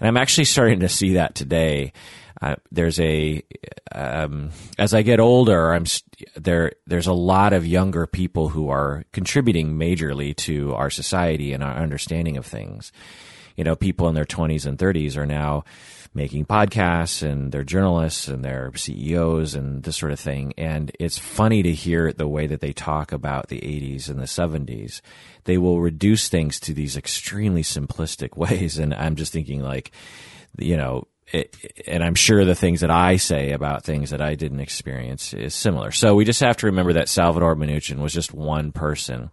And 0.00 0.08
I'm 0.08 0.16
actually 0.16 0.46
starting 0.46 0.80
to 0.80 0.88
see 0.88 1.14
that 1.14 1.34
today. 1.34 1.92
Uh, 2.40 2.56
there's 2.72 2.98
a 2.98 3.42
um, 3.92 4.50
as 4.78 4.94
I 4.94 5.02
get 5.02 5.20
older, 5.20 5.74
I'm 5.74 5.84
there. 6.36 6.72
There's 6.86 7.06
a 7.06 7.12
lot 7.12 7.52
of 7.52 7.66
younger 7.66 8.06
people 8.06 8.48
who 8.48 8.70
are 8.70 9.04
contributing 9.12 9.74
majorly 9.74 10.34
to 10.36 10.74
our 10.74 10.88
society 10.88 11.52
and 11.52 11.62
our 11.62 11.76
understanding 11.76 12.38
of 12.38 12.46
things. 12.46 12.92
You 13.56 13.64
know, 13.64 13.76
people 13.76 14.08
in 14.08 14.14
their 14.14 14.24
20s 14.24 14.64
and 14.64 14.78
30s 14.78 15.18
are 15.18 15.26
now 15.26 15.64
making 16.12 16.44
podcasts 16.44 17.22
and 17.22 17.52
they're 17.52 17.62
journalists 17.62 18.26
and 18.26 18.44
they're 18.44 18.72
CEOs 18.74 19.54
and 19.54 19.84
this 19.84 19.96
sort 19.96 20.10
of 20.10 20.18
thing. 20.18 20.52
And 20.58 20.90
it's 20.98 21.18
funny 21.18 21.62
to 21.62 21.72
hear 21.72 22.12
the 22.12 22.26
way 22.26 22.46
that 22.48 22.60
they 22.60 22.72
talk 22.72 23.12
about 23.12 23.48
the 23.48 23.60
80s 23.60 24.08
and 24.08 24.18
the 24.18 24.24
70s. 24.24 25.00
They 25.44 25.56
will 25.56 25.80
reduce 25.80 26.28
things 26.28 26.58
to 26.60 26.74
these 26.74 26.96
extremely 26.96 27.62
simplistic 27.62 28.36
ways. 28.36 28.78
And 28.78 28.92
I'm 28.92 29.14
just 29.14 29.32
thinking 29.32 29.62
like, 29.62 29.92
you 30.58 30.76
know, 30.76 31.06
it, 31.32 31.56
and 31.86 32.02
I'm 32.02 32.16
sure 32.16 32.44
the 32.44 32.56
things 32.56 32.80
that 32.80 32.90
I 32.90 33.16
say 33.16 33.52
about 33.52 33.84
things 33.84 34.10
that 34.10 34.20
I 34.20 34.34
didn't 34.34 34.58
experience 34.58 35.32
is 35.32 35.54
similar. 35.54 35.92
So 35.92 36.16
we 36.16 36.24
just 36.24 36.40
have 36.40 36.56
to 36.58 36.66
remember 36.66 36.94
that 36.94 37.08
Salvador 37.08 37.54
Minuchin 37.54 37.98
was 37.98 38.12
just 38.12 38.34
one 38.34 38.72
person 38.72 39.30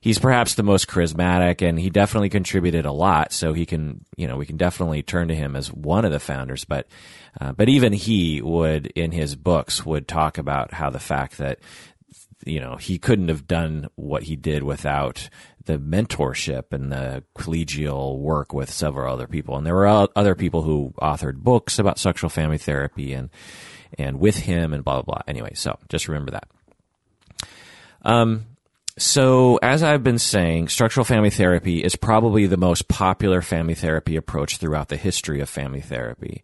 he's 0.00 0.18
perhaps 0.18 0.54
the 0.54 0.62
most 0.62 0.88
charismatic 0.88 1.66
and 1.66 1.78
he 1.78 1.90
definitely 1.90 2.28
contributed 2.28 2.86
a 2.86 2.92
lot. 2.92 3.32
So 3.32 3.52
he 3.52 3.66
can, 3.66 4.04
you 4.16 4.26
know, 4.26 4.36
we 4.36 4.46
can 4.46 4.56
definitely 4.56 5.02
turn 5.02 5.28
to 5.28 5.34
him 5.34 5.56
as 5.56 5.72
one 5.72 6.04
of 6.04 6.12
the 6.12 6.20
founders. 6.20 6.64
But, 6.64 6.86
uh, 7.40 7.52
but 7.52 7.68
even 7.68 7.92
he 7.92 8.40
would, 8.42 8.86
in 8.88 9.12
his 9.12 9.36
books, 9.36 9.84
would 9.84 10.08
talk 10.08 10.38
about 10.38 10.72
how 10.72 10.90
the 10.90 10.98
fact 10.98 11.38
that, 11.38 11.58
you 12.44 12.60
know, 12.60 12.76
he 12.76 12.98
couldn't 12.98 13.28
have 13.28 13.46
done 13.46 13.88
what 13.96 14.24
he 14.24 14.36
did 14.36 14.62
without 14.62 15.28
the 15.64 15.78
mentorship 15.78 16.72
and 16.72 16.90
the 16.90 17.22
collegial 17.36 18.18
work 18.18 18.54
with 18.54 18.70
several 18.70 19.12
other 19.12 19.26
people. 19.26 19.56
And 19.56 19.66
there 19.66 19.74
were 19.74 20.08
other 20.16 20.34
people 20.34 20.62
who 20.62 20.94
authored 21.02 21.36
books 21.36 21.78
about 21.78 21.98
sexual 21.98 22.30
family 22.30 22.58
therapy 22.58 23.12
and, 23.12 23.28
and 23.98 24.18
with 24.18 24.36
him 24.36 24.72
and 24.72 24.82
blah, 24.82 25.02
blah, 25.02 25.14
blah. 25.14 25.22
Anyway, 25.26 25.52
so 25.54 25.78
just 25.88 26.08
remember 26.08 26.30
that. 26.30 26.48
Um, 28.02 28.46
so, 28.98 29.58
as 29.62 29.82
I've 29.82 30.02
been 30.02 30.18
saying, 30.18 30.68
structural 30.68 31.04
family 31.04 31.30
therapy 31.30 31.82
is 31.82 31.96
probably 31.96 32.46
the 32.46 32.56
most 32.56 32.88
popular 32.88 33.42
family 33.42 33.74
therapy 33.74 34.16
approach 34.16 34.56
throughout 34.56 34.88
the 34.88 34.96
history 34.96 35.40
of 35.40 35.48
family 35.48 35.80
therapy. 35.80 36.42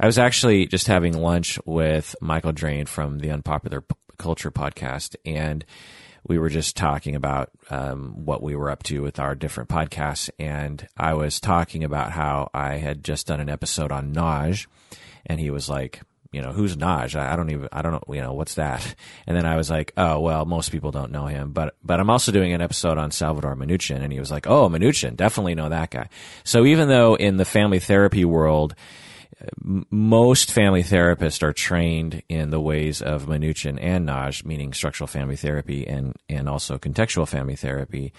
I 0.00 0.06
was 0.06 0.18
actually 0.18 0.66
just 0.66 0.86
having 0.86 1.16
lunch 1.16 1.58
with 1.64 2.16
Michael 2.20 2.52
Drane 2.52 2.86
from 2.86 3.18
the 3.18 3.30
Unpopular 3.30 3.84
Culture 4.18 4.50
podcast, 4.50 5.16
and 5.24 5.64
we 6.26 6.38
were 6.38 6.48
just 6.48 6.76
talking 6.76 7.14
about 7.14 7.50
um, 7.70 8.24
what 8.24 8.42
we 8.42 8.56
were 8.56 8.70
up 8.70 8.82
to 8.84 9.02
with 9.02 9.18
our 9.18 9.34
different 9.34 9.68
podcasts, 9.68 10.30
and 10.38 10.86
I 10.96 11.14
was 11.14 11.40
talking 11.40 11.84
about 11.84 12.12
how 12.12 12.50
I 12.54 12.78
had 12.78 13.04
just 13.04 13.26
done 13.26 13.40
an 13.40 13.50
episode 13.50 13.92
on 13.92 14.12
Nagy, 14.12 14.66
and 15.26 15.38
he 15.38 15.50
was 15.50 15.68
like, 15.68 16.00
you 16.32 16.40
know, 16.40 16.52
who's 16.52 16.76
Nagy? 16.76 17.18
I, 17.18 17.36
don't 17.36 17.50
even, 17.50 17.68
I 17.70 17.82
don't 17.82 17.92
know, 17.92 18.14
you 18.14 18.22
know, 18.22 18.32
what's 18.32 18.54
that? 18.54 18.94
And 19.26 19.36
then 19.36 19.46
I 19.46 19.56
was 19.56 19.70
like, 19.70 19.92
oh, 19.96 20.20
well, 20.20 20.44
most 20.44 20.72
people 20.72 20.90
don't 20.90 21.12
know 21.12 21.26
him, 21.26 21.52
but, 21.52 21.76
but 21.84 22.00
I'm 22.00 22.10
also 22.10 22.32
doing 22.32 22.52
an 22.52 22.60
episode 22.60 22.98
on 22.98 23.10
Salvador 23.10 23.54
Minuchin. 23.54 24.02
And 24.02 24.12
he 24.12 24.18
was 24.18 24.30
like, 24.30 24.46
oh, 24.46 24.68
Minuchin, 24.68 25.16
definitely 25.16 25.54
know 25.54 25.68
that 25.68 25.90
guy. 25.90 26.08
So 26.44 26.64
even 26.64 26.88
though 26.88 27.14
in 27.14 27.36
the 27.36 27.44
family 27.44 27.78
therapy 27.78 28.24
world, 28.24 28.74
most 29.90 30.50
family 30.50 30.82
therapists 30.82 31.42
are 31.42 31.52
trained 31.52 32.22
in 32.28 32.50
the 32.50 32.60
ways 32.60 33.02
of 33.02 33.26
Minuchin 33.26 33.78
and 33.80 34.06
Nagy, 34.06 34.42
meaning 34.44 34.72
structural 34.72 35.06
family 35.06 35.36
therapy 35.36 35.86
and, 35.86 36.14
and 36.28 36.48
also 36.48 36.78
contextual 36.78 37.28
family 37.28 37.56
therapy. 37.56 38.12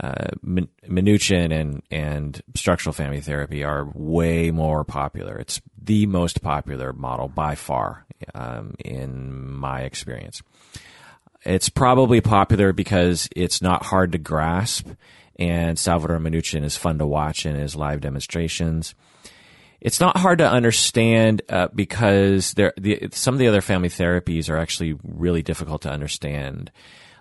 Uh, 0.00 0.28
Minuchin 0.44 1.52
and, 1.52 1.82
and 1.90 2.42
structural 2.54 2.92
family 2.92 3.20
therapy 3.20 3.62
are 3.62 3.90
way 3.94 4.50
more 4.50 4.84
popular. 4.84 5.36
It's 5.38 5.60
the 5.80 6.06
most 6.06 6.42
popular 6.42 6.92
model 6.92 7.28
by 7.28 7.54
far, 7.54 8.06
um, 8.34 8.74
in 8.78 9.32
my 9.52 9.82
experience. 9.82 10.42
It's 11.44 11.68
probably 11.68 12.20
popular 12.20 12.72
because 12.72 13.28
it's 13.34 13.60
not 13.60 13.84
hard 13.84 14.12
to 14.12 14.18
grasp, 14.18 14.88
and 15.38 15.78
Salvador 15.78 16.18
Minuchin 16.18 16.64
is 16.64 16.76
fun 16.76 16.98
to 16.98 17.06
watch 17.06 17.46
in 17.46 17.54
his 17.56 17.74
live 17.74 18.00
demonstrations 18.00 18.94
it's 19.82 19.98
not 19.98 20.16
hard 20.16 20.38
to 20.38 20.48
understand 20.48 21.42
uh, 21.48 21.66
because 21.74 22.52
there 22.54 22.72
the, 22.76 23.08
some 23.10 23.34
of 23.34 23.40
the 23.40 23.48
other 23.48 23.60
family 23.60 23.88
therapies 23.88 24.48
are 24.48 24.56
actually 24.56 24.96
really 25.02 25.42
difficult 25.42 25.82
to 25.82 25.90
understand 25.90 26.70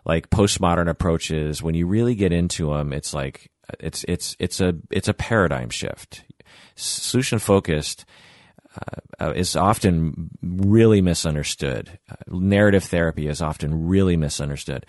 like 0.05 0.29
postmodern 0.29 0.89
approaches 0.89 1.61
when 1.61 1.75
you 1.75 1.87
really 1.87 2.15
get 2.15 2.31
into 2.31 2.73
them 2.73 2.93
it's 2.93 3.13
like 3.13 3.51
it's 3.79 4.03
it's 4.07 4.35
it's 4.39 4.59
a 4.59 4.73
it's 4.89 5.07
a 5.07 5.13
paradigm 5.13 5.69
shift. 5.69 6.23
Solution 6.75 7.39
focused 7.39 8.05
uh, 8.75 9.25
uh, 9.25 9.33
is 9.33 9.55
often 9.55 10.29
really 10.41 11.01
misunderstood. 11.01 11.99
Uh, 12.09 12.15
narrative 12.27 12.83
therapy 12.83 13.27
is 13.27 13.41
often 13.41 13.87
really 13.87 14.17
misunderstood 14.17 14.85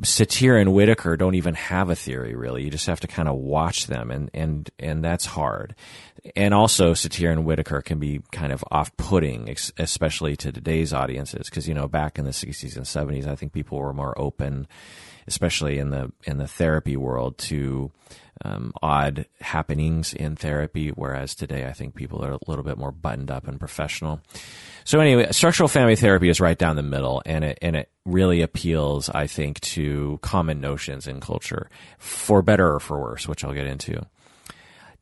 Satir 0.00 0.60
and 0.60 0.74
Whitaker 0.74 1.16
don't 1.16 1.36
even 1.36 1.54
have 1.54 1.88
a 1.88 1.94
theory 1.94 2.34
really. 2.34 2.64
You 2.64 2.70
just 2.70 2.86
have 2.86 3.00
to 3.00 3.06
kind 3.06 3.28
of 3.28 3.36
watch 3.36 3.86
them 3.86 4.10
and, 4.10 4.28
and, 4.34 4.68
and 4.78 5.04
that's 5.04 5.24
hard. 5.24 5.76
And 6.34 6.52
also 6.52 6.94
Satir 6.94 7.30
and 7.30 7.44
Whitaker 7.44 7.80
can 7.80 8.00
be 8.00 8.22
kind 8.32 8.52
of 8.52 8.64
off-putting, 8.70 9.54
especially 9.78 10.36
to 10.36 10.50
today's 10.50 10.92
audiences. 10.92 11.48
Cause, 11.48 11.68
you 11.68 11.74
know, 11.74 11.86
back 11.86 12.18
in 12.18 12.24
the 12.24 12.32
sixties 12.32 12.76
and 12.76 12.86
seventies, 12.86 13.26
I 13.26 13.36
think 13.36 13.52
people 13.52 13.78
were 13.78 13.92
more 13.92 14.18
open, 14.18 14.66
especially 15.28 15.78
in 15.78 15.90
the, 15.90 16.10
in 16.24 16.38
the 16.38 16.48
therapy 16.48 16.96
world 16.96 17.38
to, 17.38 17.92
um, 18.44 18.72
odd 18.82 19.26
happenings 19.40 20.12
in 20.12 20.34
therapy. 20.34 20.88
Whereas 20.88 21.36
today, 21.36 21.66
I 21.66 21.72
think 21.72 21.94
people 21.94 22.24
are 22.24 22.32
a 22.32 22.40
little 22.48 22.64
bit 22.64 22.78
more 22.78 22.90
buttoned 22.90 23.30
up 23.30 23.46
and 23.46 23.60
professional. 23.60 24.20
So 24.84 25.00
anyway, 25.00 25.28
structural 25.32 25.68
family 25.68 25.96
therapy 25.96 26.28
is 26.28 26.40
right 26.40 26.58
down 26.58 26.76
the 26.76 26.82
middle, 26.82 27.22
and 27.24 27.42
it 27.42 27.58
and 27.62 27.74
it 27.74 27.90
really 28.04 28.42
appeals, 28.42 29.08
I 29.08 29.26
think, 29.26 29.60
to 29.60 30.18
common 30.20 30.60
notions 30.60 31.06
in 31.06 31.20
culture, 31.20 31.70
for 31.98 32.42
better 32.42 32.74
or 32.74 32.80
for 32.80 33.00
worse, 33.00 33.26
which 33.26 33.44
I'll 33.44 33.54
get 33.54 33.66
into. 33.66 34.06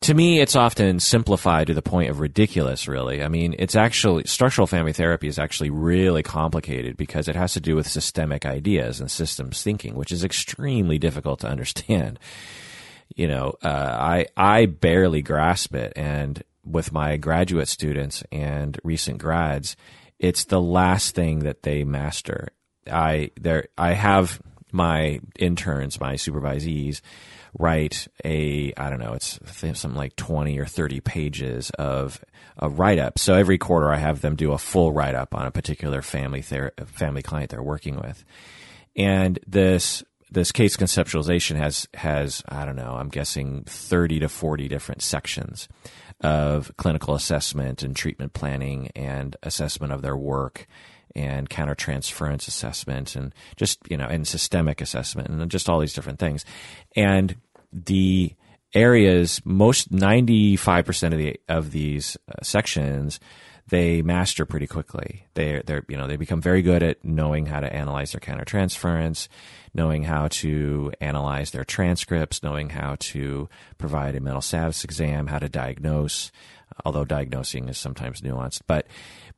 To 0.02 0.14
me, 0.14 0.40
it's 0.40 0.56
often 0.56 0.98
simplified 0.98 1.68
to 1.68 1.74
the 1.74 1.82
point 1.82 2.10
of 2.10 2.18
ridiculous, 2.18 2.88
really. 2.88 3.22
I 3.22 3.28
mean, 3.28 3.54
it's 3.56 3.76
actually, 3.76 4.24
structural 4.24 4.66
family 4.66 4.92
therapy 4.92 5.28
is 5.28 5.38
actually 5.38 5.70
really 5.70 6.24
complicated 6.24 6.96
because 6.96 7.28
it 7.28 7.36
has 7.36 7.52
to 7.52 7.60
do 7.60 7.76
with 7.76 7.86
systemic 7.86 8.44
ideas 8.44 9.00
and 9.00 9.09
systems 9.09 9.62
thinking, 9.62 9.94
which 9.94 10.10
is 10.10 10.24
extremely 10.24 10.98
difficult 10.98 11.38
to 11.40 11.48
understand. 11.48 12.18
You 13.14 13.28
know, 13.28 13.54
uh, 13.62 13.68
I, 13.68 14.26
I 14.36 14.66
barely 14.66 15.22
grasp 15.22 15.72
it. 15.76 15.92
And 15.94 16.42
with 16.64 16.93
my 16.93 17.16
graduate 17.16 17.68
students 17.68 18.22
and 18.30 18.78
recent 18.84 19.18
grads, 19.18 19.76
it's 20.18 20.44
the 20.44 20.60
last 20.60 21.14
thing 21.14 21.40
that 21.40 21.62
they 21.62 21.84
master. 21.84 22.48
I 22.90 23.30
there 23.40 23.68
I 23.76 23.93
have 23.93 24.40
my 24.72 25.20
interns, 25.39 26.01
my 26.01 26.14
supervisees, 26.14 27.01
write 27.59 28.09
a 28.24 28.72
I 28.76 28.90
don't 28.90 29.01
know, 29.01 29.12
it's 29.14 29.39
something 29.52 29.94
like 29.94 30.16
twenty 30.16 30.59
or 30.59 30.66
thirty 30.66 31.01
pages 31.01 31.70
of 31.70 32.24
a 32.59 32.68
write 32.68 32.98
up. 32.98 33.18
So 33.18 33.34
every 33.34 33.59
quarter, 33.59 33.90
I 33.90 33.97
have 33.97 34.20
them 34.20 34.36
do 34.36 34.52
a 34.52 34.59
full 34.59 34.93
write 34.93 35.14
up 35.14 35.34
on 35.34 35.47
a 35.47 35.51
particular 35.51 36.02
family 36.02 36.43
ther- 36.43 36.72
family 36.86 37.22
client 37.22 37.51
they're 37.51 37.62
working 37.62 37.97
with, 37.97 38.24
and 38.97 39.39
this 39.47 40.02
this 40.30 40.52
case 40.52 40.76
conceptualization 40.76 41.56
has 41.56 41.86
has 41.94 42.43
I 42.48 42.64
don't 42.64 42.76
know, 42.76 42.94
I'm 42.94 43.09
guessing 43.09 43.64
thirty 43.64 44.18
to 44.20 44.28
forty 44.28 44.68
different 44.68 45.02
sections 45.02 45.68
of 46.23 46.73
clinical 46.77 47.15
assessment 47.15 47.82
and 47.82 47.97
treatment 47.97 48.32
planning 48.32 48.90
and 48.94 49.36
assessment 49.43 49.93
of 49.93 50.03
their 50.03 50.16
work 50.16 50.66
and 51.15 51.51
countertransference 51.51 52.49
assessment 52.49 53.16
and 53.16 53.35
just 53.57 53.78
you 53.90 53.97
know 53.97 54.07
and 54.07 54.27
systemic 54.27 54.81
assessment 54.81 55.28
and 55.28 55.51
just 55.51 55.69
all 55.69 55.81
these 55.81 55.93
different 55.93 56.19
things. 56.19 56.44
And 56.97 57.36
the 57.73 58.35
areas 58.74 59.40
most 59.44 59.93
95% 59.93 61.12
of 61.12 61.19
the 61.19 61.40
of 61.49 61.70
these 61.73 62.16
uh, 62.28 62.43
sections 62.43 63.20
they 63.73 64.03
master 64.03 64.44
pretty 64.44 64.66
quickly. 64.66 65.24
They 65.32 65.62
they 65.65 65.81
you 65.89 65.97
know 65.97 66.07
they 66.07 66.16
become 66.19 66.43
very 66.43 66.61
good 66.61 66.82
at 66.82 67.03
knowing 67.03 67.47
how 67.47 67.61
to 67.61 67.74
analyze 67.74 68.12
their 68.12 68.20
countertransference, 68.20 69.28
knowing 69.73 70.05
how 70.05 70.28
to 70.28 70.93
analyze 71.01 71.53
their 71.53 71.65
transcripts, 71.65 72.43
knowing 72.43 72.69
how 72.69 72.97
to 73.01 73.49
provide 73.78 74.15
a 74.15 74.20
mental 74.20 74.43
status 74.43 74.85
exam, 74.85 75.27
how 75.27 75.39
to 75.39 75.49
diagnose. 75.49 76.31
Although 76.85 77.07
diagnosing 77.07 77.70
is 77.70 77.78
sometimes 77.78 78.20
nuanced, 78.20 78.61
but 78.66 78.86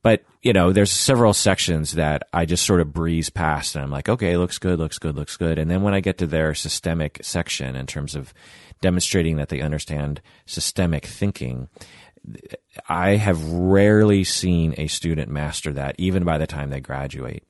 but 0.03 0.25
you 0.41 0.51
know 0.51 0.73
there's 0.73 0.91
several 0.91 1.33
sections 1.33 1.93
that 1.93 2.27
I 2.33 2.43
just 2.43 2.65
sort 2.65 2.81
of 2.81 2.91
breeze 2.91 3.29
past, 3.29 3.75
and 3.75 3.85
I'm 3.85 3.91
like, 3.91 4.09
okay, 4.09 4.35
looks 4.35 4.59
good, 4.59 4.79
looks 4.79 4.99
good, 4.99 5.15
looks 5.15 5.37
good. 5.37 5.57
And 5.57 5.71
then 5.71 5.81
when 5.81 5.93
I 5.93 6.01
get 6.01 6.17
to 6.17 6.27
their 6.27 6.53
systemic 6.53 7.19
section 7.23 7.77
in 7.77 7.85
terms 7.85 8.15
of 8.15 8.33
demonstrating 8.81 9.37
that 9.37 9.47
they 9.47 9.61
understand 9.61 10.21
systemic 10.45 11.05
thinking, 11.05 11.69
I 12.87 13.11
have 13.11 13.43
rarely 13.43 14.23
seen 14.23 14.75
a 14.77 14.87
student 14.87 15.29
master 15.29 15.73
that 15.73 15.95
even 15.97 16.23
by 16.23 16.37
the 16.37 16.47
time 16.47 16.69
they 16.69 16.79
graduate. 16.79 17.43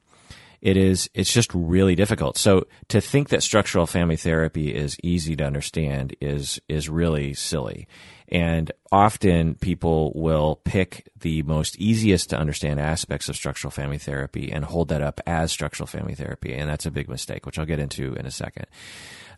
It 0.62 0.78
is, 0.78 1.10
it's 1.14 1.32
just 1.32 1.54
really 1.54 1.94
difficult. 1.94 2.40
So 2.40 2.66
to 2.88 3.00
think 3.00 3.30
that 3.30 3.44
structural 3.44 3.86
family 3.86 4.16
therapy 4.16 4.74
is 4.74 4.98
easy 5.04 5.36
to 5.36 5.44
understand 5.44 6.16
is, 6.20 6.60
is 6.68 6.90
really 6.90 7.36
silly. 7.36 7.88
And 8.30 8.72
often 8.92 9.54
people 9.56 10.12
will 10.16 10.56
pick 10.64 11.08
the 11.20 11.44
most 11.44 11.78
easiest 11.78 12.32
to 12.32 12.40
understand 12.40 12.80
aspects 12.80 13.30
of 13.30 13.36
structural 13.36 13.70
family 13.70 14.00
therapy 14.00 14.52
and 14.52 14.66
hold 14.66 14.88
that 14.88 15.04
up 15.04 15.22
as 15.28 15.52
structural 15.52 15.86
family 15.86 16.16
therapy. 16.16 16.56
And 16.56 16.68
that's 16.68 16.88
a 16.88 16.92
big 16.92 17.10
mistake, 17.10 17.46
which 17.46 17.60
I'll 17.60 17.66
get 17.66 17.80
into 17.80 18.16
in 18.16 18.26
a 18.26 18.32
second. 18.32 18.66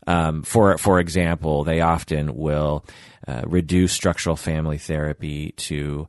Um, 0.08 0.42
for 0.44 0.78
for 0.78 1.00
example, 1.00 1.64
they 1.64 1.82
often 1.82 2.36
will 2.36 2.86
uh, 3.28 3.42
reduce 3.46 3.92
structural 3.92 4.36
family 4.36 4.78
therapy 4.78 5.52
to 5.58 6.08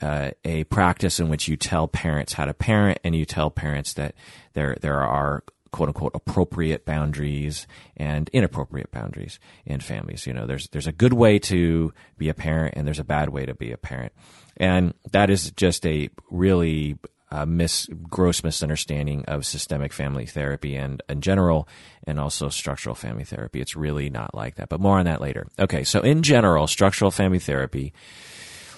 uh, 0.00 0.30
a 0.44 0.64
practice 0.64 1.20
in 1.20 1.28
which 1.28 1.46
you 1.46 1.56
tell 1.56 1.86
parents 1.86 2.32
how 2.32 2.46
to 2.46 2.54
parent, 2.54 2.98
and 3.04 3.14
you 3.14 3.24
tell 3.24 3.50
parents 3.50 3.92
that 3.94 4.14
there 4.54 4.76
there 4.80 5.00
are 5.00 5.44
quote 5.72 5.88
unquote 5.88 6.12
appropriate 6.14 6.84
boundaries 6.84 7.66
and 7.96 8.28
inappropriate 8.32 8.90
boundaries 8.90 9.38
in 9.66 9.80
families. 9.80 10.26
You 10.26 10.32
know, 10.32 10.46
there's 10.46 10.68
there's 10.68 10.86
a 10.86 10.92
good 10.92 11.12
way 11.12 11.38
to 11.40 11.92
be 12.16 12.28
a 12.28 12.34
parent, 12.34 12.74
and 12.76 12.86
there's 12.86 12.98
a 12.98 13.04
bad 13.04 13.28
way 13.28 13.44
to 13.44 13.54
be 13.54 13.72
a 13.72 13.76
parent, 13.76 14.12
and 14.56 14.94
that 15.10 15.28
is 15.28 15.50
just 15.50 15.84
a 15.86 16.08
really 16.30 16.96
uh, 17.32 17.46
mis- 17.46 17.88
gross 18.10 18.44
misunderstanding 18.44 19.24
of 19.24 19.46
systemic 19.46 19.90
family 19.92 20.26
therapy 20.26 20.76
and 20.76 21.02
in 21.08 21.22
general, 21.22 21.66
and 22.06 22.20
also 22.20 22.50
structural 22.50 22.94
family 22.94 23.24
therapy. 23.24 23.60
It's 23.60 23.74
really 23.74 24.10
not 24.10 24.34
like 24.34 24.56
that, 24.56 24.68
but 24.68 24.80
more 24.80 24.98
on 24.98 25.06
that 25.06 25.22
later. 25.22 25.46
Okay, 25.58 25.82
so 25.82 26.00
in 26.00 26.22
general, 26.22 26.66
structural 26.66 27.10
family 27.10 27.38
therapy 27.38 27.94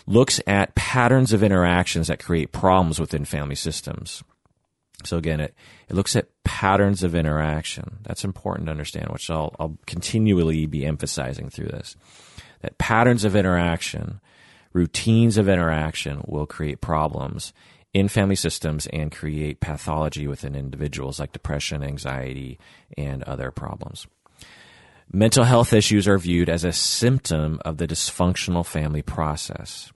looks 0.07 0.41
at 0.47 0.75
patterns 0.77 1.33
of 1.33 1.43
interactions 1.43 2.07
that 2.07 2.23
create 2.23 2.53
problems 2.53 3.01
within 3.01 3.25
family 3.25 3.57
systems. 3.57 4.23
So 5.05 5.17
again, 5.17 5.41
it, 5.41 5.55
it 5.89 5.97
looks 5.97 6.15
at 6.15 6.29
patterns 6.45 7.03
of 7.03 7.17
interaction. 7.17 7.99
That's 8.03 8.25
important 8.25 8.67
to 8.67 8.71
understand, 8.71 9.09
which 9.11 9.31
I'll, 9.31 9.57
I'll 9.59 9.79
continually 9.87 10.67
be 10.67 10.87
emphasizing 10.87 11.51
through 11.51 11.69
this. 11.69 11.97
That 12.61 12.79
patterns 12.79 13.25
of 13.25 13.35
interaction, 13.35 14.21
routines 14.73 15.39
of 15.39 15.49
interaction 15.49 16.23
will 16.27 16.47
create 16.47 16.81
problems 16.81 17.53
in 17.95 18.09
family 18.09 18.35
systems 18.35 18.87
and 18.89 19.13
create 19.13 19.61
pathology 19.61 20.27
within 20.27 20.57
individuals 20.57 21.21
like 21.21 21.33
depression, 21.33 21.83
anxiety, 21.83 22.59
and 22.99 23.23
other 23.23 23.51
problems. 23.53 24.07
Mental 25.13 25.45
health 25.45 25.73
issues 25.73 26.09
are 26.09 26.19
viewed 26.19 26.49
as 26.49 26.65
a 26.65 26.73
symptom 26.73 27.61
of 27.65 27.77
the 27.77 27.87
dysfunctional 27.87 28.67
family 28.67 29.03
process. 29.03 29.93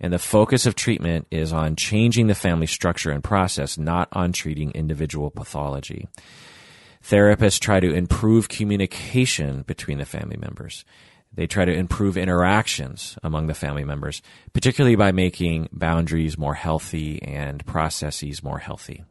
And 0.00 0.12
the 0.12 0.18
focus 0.18 0.66
of 0.66 0.74
treatment 0.74 1.28
is 1.30 1.52
on 1.52 1.76
changing 1.76 2.26
the 2.26 2.34
family 2.34 2.66
structure 2.66 3.12
and 3.12 3.22
process, 3.22 3.78
not 3.78 4.08
on 4.10 4.32
treating 4.32 4.72
individual 4.72 5.30
pathology. 5.30 6.08
Therapists 7.04 7.60
try 7.60 7.78
to 7.78 7.92
improve 7.92 8.48
communication 8.48 9.62
between 9.62 9.98
the 9.98 10.04
family 10.04 10.36
members. 10.36 10.84
They 11.34 11.46
try 11.46 11.64
to 11.64 11.72
improve 11.72 12.16
interactions 12.16 13.16
among 13.22 13.46
the 13.46 13.54
family 13.54 13.84
members, 13.84 14.20
particularly 14.52 14.96
by 14.96 15.12
making 15.12 15.68
boundaries 15.72 16.36
more 16.36 16.54
healthy 16.54 17.22
and 17.22 17.64
processes 17.64 18.42
more 18.42 18.58
healthy. 18.58 19.04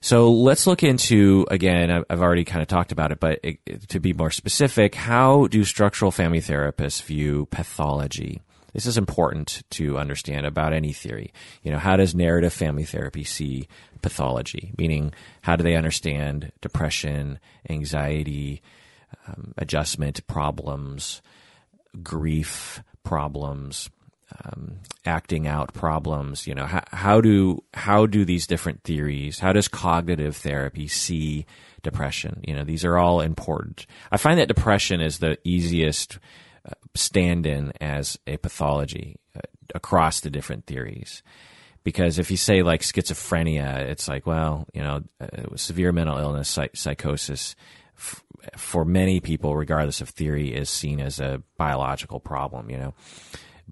So 0.00 0.32
let's 0.32 0.66
look 0.66 0.82
into, 0.82 1.46
again, 1.50 2.04
I've 2.08 2.22
already 2.22 2.44
kind 2.44 2.62
of 2.62 2.68
talked 2.68 2.90
about 2.90 3.12
it, 3.12 3.20
but 3.20 3.44
to 3.88 4.00
be 4.00 4.14
more 4.14 4.30
specific, 4.30 4.94
how 4.94 5.46
do 5.46 5.62
structural 5.62 6.10
family 6.10 6.40
therapists 6.40 7.02
view 7.02 7.46
pathology? 7.50 8.40
This 8.72 8.86
is 8.86 8.96
important 8.96 9.62
to 9.70 9.98
understand 9.98 10.46
about 10.46 10.72
any 10.72 10.92
theory. 10.92 11.32
You 11.62 11.70
know, 11.70 11.78
how 11.78 11.96
does 11.96 12.14
narrative 12.14 12.52
family 12.52 12.84
therapy 12.84 13.24
see 13.24 13.68
pathology? 14.00 14.72
Meaning, 14.78 15.12
how 15.42 15.56
do 15.56 15.64
they 15.64 15.76
understand 15.76 16.50
depression, 16.62 17.38
anxiety, 17.68 18.62
um, 19.26 19.54
adjustment 19.58 20.26
problems, 20.26 21.22
grief 22.02 22.82
problems, 23.02 23.90
um, 24.44 24.78
acting 25.04 25.46
out 25.46 25.74
problems. 25.74 26.46
You 26.46 26.54
know, 26.54 26.66
how, 26.66 26.84
how 26.92 27.20
do 27.20 27.62
how 27.74 28.06
do 28.06 28.24
these 28.24 28.46
different 28.46 28.82
theories? 28.84 29.38
How 29.38 29.52
does 29.52 29.68
cognitive 29.68 30.36
therapy 30.36 30.88
see 30.88 31.46
depression? 31.82 32.40
You 32.46 32.54
know, 32.54 32.64
these 32.64 32.84
are 32.84 32.98
all 32.98 33.20
important. 33.20 33.86
I 34.12 34.16
find 34.16 34.38
that 34.38 34.48
depression 34.48 35.00
is 35.00 35.18
the 35.18 35.38
easiest 35.44 36.18
uh, 36.64 36.74
stand-in 36.94 37.72
as 37.80 38.18
a 38.26 38.36
pathology 38.36 39.16
uh, 39.34 39.40
across 39.74 40.20
the 40.20 40.30
different 40.30 40.66
theories. 40.66 41.22
Because 41.82 42.18
if 42.18 42.30
you 42.30 42.36
say 42.36 42.62
like 42.62 42.82
schizophrenia, 42.82 43.78
it's 43.78 44.06
like, 44.06 44.26
well, 44.26 44.66
you 44.74 44.82
know, 44.82 45.02
uh, 45.18 45.56
severe 45.56 45.92
mental 45.92 46.18
illness, 46.18 46.48
psych- 46.50 46.76
psychosis, 46.76 47.56
f- 48.00 48.24
for 48.56 48.84
many 48.84 49.20
people, 49.20 49.54
regardless 49.54 50.00
of 50.00 50.08
theory, 50.08 50.54
is 50.54 50.70
seen 50.70 51.00
as 51.00 51.20
a 51.20 51.42
biological 51.56 52.18
problem. 52.20 52.70
You 52.70 52.78
know, 52.78 52.94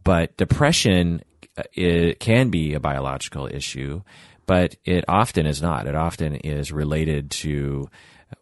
but 0.04 0.36
depression 0.36 1.22
uh, 1.56 1.62
it 1.72 2.20
can 2.20 2.50
be 2.50 2.74
a 2.74 2.80
biological 2.80 3.46
issue, 3.46 4.02
but 4.46 4.76
it 4.84 5.04
often 5.08 5.46
is 5.46 5.60
not. 5.60 5.86
It 5.86 5.94
often 5.94 6.36
is 6.36 6.70
related 6.70 7.30
to 7.30 7.88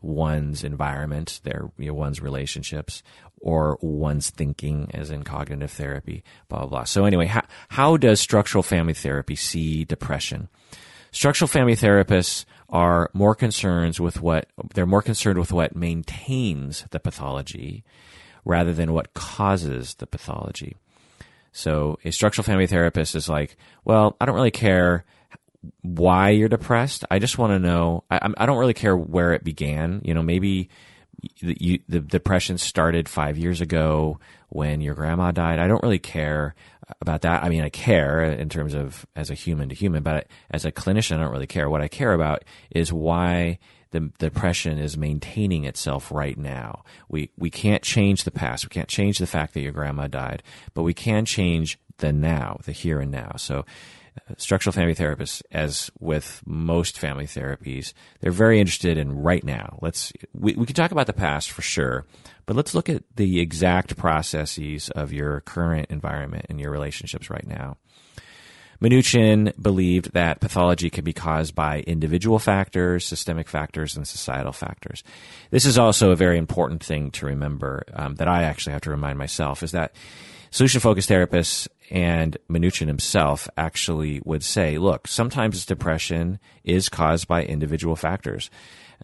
one's 0.00 0.64
environment, 0.64 1.40
their 1.44 1.70
you 1.78 1.88
know, 1.88 1.94
one's 1.94 2.20
relationships, 2.20 3.02
or 3.40 3.78
one's 3.80 4.30
thinking, 4.30 4.90
as 4.92 5.10
in 5.10 5.22
cognitive 5.22 5.70
therapy, 5.70 6.24
blah 6.48 6.60
blah 6.60 6.68
blah. 6.68 6.84
So 6.84 7.04
anyway, 7.04 7.26
how 7.26 7.42
how 7.68 7.96
does 7.96 8.20
structural 8.20 8.62
family 8.62 8.94
therapy 8.94 9.36
see 9.36 9.84
depression? 9.84 10.48
Structural 11.12 11.48
family 11.48 11.76
therapists 11.76 12.44
are 12.68 13.10
more 13.12 13.34
concerned 13.34 13.98
with 13.98 14.20
what 14.20 14.48
they're 14.74 14.86
more 14.86 15.02
concerned 15.02 15.38
with 15.38 15.52
what 15.52 15.76
maintains 15.76 16.84
the 16.90 17.00
pathology 17.00 17.84
rather 18.44 18.72
than 18.72 18.92
what 18.92 19.14
causes 19.14 19.94
the 19.94 20.06
pathology. 20.06 20.76
So 21.52 21.98
a 22.04 22.10
structural 22.10 22.44
family 22.44 22.66
therapist 22.66 23.14
is 23.14 23.28
like, 23.28 23.56
well, 23.84 24.16
I 24.20 24.26
don't 24.26 24.34
really 24.34 24.50
care 24.50 25.04
why 25.82 26.30
you're 26.30 26.48
depressed. 26.48 27.04
I 27.10 27.18
just 27.18 27.38
want 27.38 27.52
to 27.52 27.58
know. 27.58 28.04
I, 28.10 28.28
I 28.36 28.46
don't 28.46 28.58
really 28.58 28.74
care 28.74 28.96
where 28.96 29.32
it 29.32 29.42
began. 29.42 30.02
You 30.04 30.14
know, 30.14 30.22
maybe 30.22 30.68
you, 31.38 31.80
the 31.88 32.00
depression 32.00 32.58
started 32.58 33.08
five 33.08 33.38
years 33.38 33.60
ago 33.60 34.18
when 34.48 34.80
your 34.80 34.94
grandma 34.94 35.32
died. 35.32 35.58
I 35.58 35.66
don't 35.66 35.82
really 35.82 35.98
care 35.98 36.54
about 37.00 37.22
that. 37.22 37.42
I 37.42 37.48
mean, 37.48 37.62
I 37.62 37.68
care 37.68 38.22
in 38.22 38.48
terms 38.48 38.74
of 38.74 39.06
as 39.16 39.30
a 39.30 39.34
human 39.34 39.68
to 39.68 39.74
human, 39.74 40.02
but 40.02 40.26
as 40.50 40.64
a 40.64 40.72
clinician, 40.72 41.16
I 41.16 41.22
don't 41.22 41.32
really 41.32 41.46
care. 41.46 41.68
What 41.68 41.82
I 41.82 41.88
care 41.88 42.12
about 42.12 42.44
is 42.70 42.92
why 42.92 43.58
the 43.90 44.10
depression 44.18 44.78
is 44.78 44.96
maintaining 44.96 45.64
itself 45.64 46.10
right 46.12 46.36
now. 46.36 46.84
We 47.08 47.30
we 47.36 47.50
can't 47.50 47.82
change 47.82 48.24
the 48.24 48.30
past. 48.30 48.64
We 48.64 48.70
can't 48.70 48.88
change 48.88 49.18
the 49.18 49.26
fact 49.26 49.54
that 49.54 49.60
your 49.60 49.72
grandma 49.72 50.06
died, 50.06 50.42
but 50.74 50.82
we 50.82 50.94
can 50.94 51.24
change 51.24 51.78
the 51.98 52.12
now, 52.12 52.58
the 52.64 52.72
here 52.72 53.00
and 53.00 53.10
now. 53.10 53.36
So 53.36 53.64
structural 54.36 54.72
family 54.72 54.94
therapists 54.94 55.42
as 55.50 55.90
with 55.98 56.42
most 56.46 56.98
family 56.98 57.26
therapies 57.26 57.92
they're 58.20 58.32
very 58.32 58.60
interested 58.60 58.98
in 58.98 59.22
right 59.22 59.44
now 59.44 59.78
let's 59.82 60.12
we, 60.32 60.54
we 60.54 60.66
can 60.66 60.74
talk 60.74 60.90
about 60.90 61.06
the 61.06 61.12
past 61.12 61.50
for 61.50 61.62
sure 61.62 62.04
but 62.46 62.56
let's 62.56 62.74
look 62.74 62.88
at 62.88 63.02
the 63.16 63.40
exact 63.40 63.96
processes 63.96 64.90
of 64.90 65.12
your 65.12 65.40
current 65.42 65.86
environment 65.90 66.46
and 66.48 66.60
your 66.60 66.70
relationships 66.70 67.30
right 67.30 67.46
now 67.46 67.76
Minuchin 68.80 69.52
believed 69.60 70.12
that 70.12 70.40
pathology 70.40 70.90
can 70.90 71.04
be 71.04 71.12
caused 71.12 71.54
by 71.54 71.80
individual 71.80 72.38
factors, 72.38 73.06
systemic 73.06 73.48
factors, 73.48 73.96
and 73.96 74.06
societal 74.06 74.52
factors. 74.52 75.02
This 75.50 75.64
is 75.64 75.78
also 75.78 76.10
a 76.10 76.16
very 76.16 76.38
important 76.38 76.84
thing 76.84 77.10
to 77.12 77.26
remember 77.26 77.84
um, 77.94 78.16
that 78.16 78.28
I 78.28 78.42
actually 78.42 78.74
have 78.74 78.82
to 78.82 78.90
remind 78.90 79.18
myself 79.18 79.62
is 79.62 79.72
that 79.72 79.94
solution 80.56 80.80
focused 80.80 81.10
therapists 81.10 81.68
and 81.90 82.38
Minuchin 82.48 82.86
himself 82.86 83.46
actually 83.58 84.22
would 84.24 84.42
say, 84.42 84.78
look, 84.78 85.06
sometimes 85.06 85.66
depression 85.66 86.38
is 86.64 86.88
caused 86.88 87.28
by 87.28 87.44
individual 87.44 87.94
factors. 87.94 88.48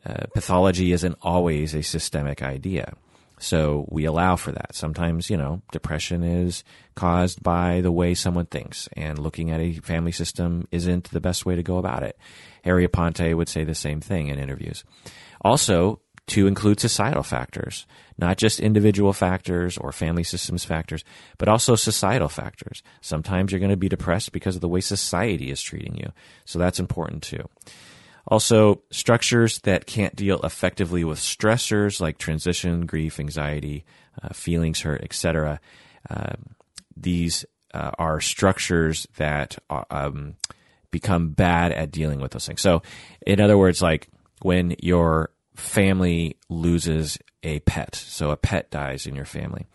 Uh, 0.07 0.25
pathology 0.33 0.93
isn't 0.93 1.15
always 1.21 1.75
a 1.75 1.83
systemic 1.83 2.43
idea. 2.43 2.95
So 3.39 3.87
we 3.91 4.07
allow 4.07 4.37
for 4.37 4.53
that. 4.53 4.75
Sometimes, 4.75 5.29
you 5.29 5.37
know, 5.37 5.61
depression 5.73 6.23
is 6.23 6.65
caused 6.95 7.43
by 7.43 7.83
the 7.83 7.93
way 7.93 8.15
someone 8.15 8.47
thinks, 8.47 8.89
and 8.97 9.19
looking 9.19 9.51
at 9.51 9.61
a 9.61 9.75
family 9.81 10.13
system 10.13 10.67
isn't 10.71 11.11
the 11.11 11.21
best 11.21 11.45
way 11.45 11.55
to 11.55 11.63
go 11.63 11.77
about 11.77 12.03
it. 12.03 12.17
Harry 12.65 12.89
Aponte 12.89 13.37
would 13.37 13.51
say 13.51 13.65
the 13.65 13.75
same 13.75 14.01
thing 14.01 14.29
in 14.29 14.39
interviews. 14.39 14.85
Also, 15.43 16.01
to 16.33 16.47
include 16.47 16.81
societal 16.81 17.23
factors, 17.23 17.87
not 18.17 18.39
just 18.39 18.59
individual 18.59 19.13
factors 19.13 19.77
or 19.77 19.93
family 19.93 20.25
systems 20.25 20.65
factors, 20.65 21.05
but 21.37 21.47
also 21.47 21.77
societal 21.77 22.31
factors. 22.31 22.83
Sometimes 23.03 23.53
you're 23.53 23.59
going 23.59 23.71
to 23.71 23.77
be 23.77 23.91
depressed 23.91 24.33
because 24.33 24.55
of 24.55 24.63
the 24.63 24.69
way 24.69 24.81
society 24.81 25.51
is 25.51 25.61
treating 25.61 25.95
you. 25.95 26.11
So 26.47 26.59
that's 26.59 26.81
important 26.81 27.23
too. 27.23 27.51
Also, 28.27 28.81
structures 28.91 29.59
that 29.61 29.85
can't 29.85 30.17
deal 30.17 30.41
effectively 30.41 31.05
with 31.05 31.19
stressors 31.19 32.01
like 32.01 32.17
transition, 32.17 32.87
grief, 32.87 33.21
anxiety, 33.21 33.85
uh, 34.23 34.31
feelings 34.33 34.81
hurt, 34.81 35.03
etc. 35.03 35.61
Uh, 36.09 36.33
these 36.97 37.45
uh, 37.75 37.91
are 37.99 38.23
structures 38.23 39.07
that 39.19 39.59
are, 39.69 39.85
uh, 39.91 40.07
um, 40.07 40.37
become 40.91 41.31
bad 41.31 41.73
at 41.73 41.91
dealing 41.91 42.21
with 42.21 42.31
those 42.31 42.47
things. 42.47 42.63
So, 42.63 42.81
in 43.27 43.39
other 43.39 43.59
words, 43.59 43.83
like 43.83 44.09
when 44.41 44.77
your 44.79 45.32
family 45.57 46.37
loses 46.49 47.19
a 47.43 47.61
pet, 47.61 47.95
so 47.95 48.31
a 48.31 48.37
pet 48.37 48.71
dies 48.71 49.07
in 49.07 49.15
your 49.15 49.25
family. 49.25 49.67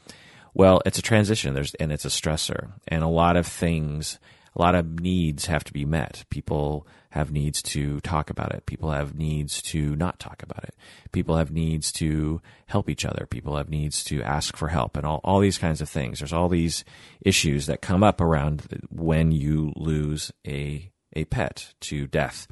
Well, 0.53 0.81
it's 0.85 0.97
a 0.97 1.03
transition. 1.03 1.53
There's 1.53 1.75
and 1.75 1.91
it's 1.91 2.05
a 2.05 2.09
stressor, 2.09 2.71
and 2.87 3.03
a 3.03 3.07
lot 3.07 3.37
of 3.37 3.45
things, 3.45 4.19
a 4.55 4.61
lot 4.61 4.75
of 4.75 4.99
needs 4.99 5.45
have 5.45 5.63
to 5.65 5.73
be 5.73 5.85
met. 5.85 6.23
People 6.29 6.87
have 7.11 7.31
needs 7.31 7.61
to 7.61 7.99
talk 8.01 8.29
about 8.29 8.53
it. 8.53 8.65
People 8.65 8.91
have 8.91 9.15
needs 9.15 9.61
to 9.61 9.95
not 9.95 10.19
talk 10.19 10.43
about 10.43 10.63
it. 10.63 10.75
People 11.11 11.37
have 11.37 11.51
needs 11.51 11.91
to 11.93 12.41
help 12.67 12.89
each 12.89 13.05
other. 13.05 13.25
People 13.25 13.55
have 13.57 13.69
needs 13.69 14.03
to 14.05 14.21
ask 14.21 14.55
for 14.55 14.67
help 14.67 14.97
and 14.97 15.05
all, 15.05 15.21
all 15.23 15.39
these 15.39 15.57
kinds 15.57 15.81
of 15.81 15.89
things. 15.89 16.19
There's 16.19 16.33
all 16.33 16.49
these 16.49 16.83
issues 17.21 17.65
that 17.65 17.81
come 17.81 18.03
up 18.03 18.21
around 18.21 18.67
when 18.89 19.31
you 19.31 19.73
lose 19.75 20.31
a, 20.45 20.91
a 21.13 21.25
pet 21.25 21.73
to 21.81 22.07
death. 22.07 22.47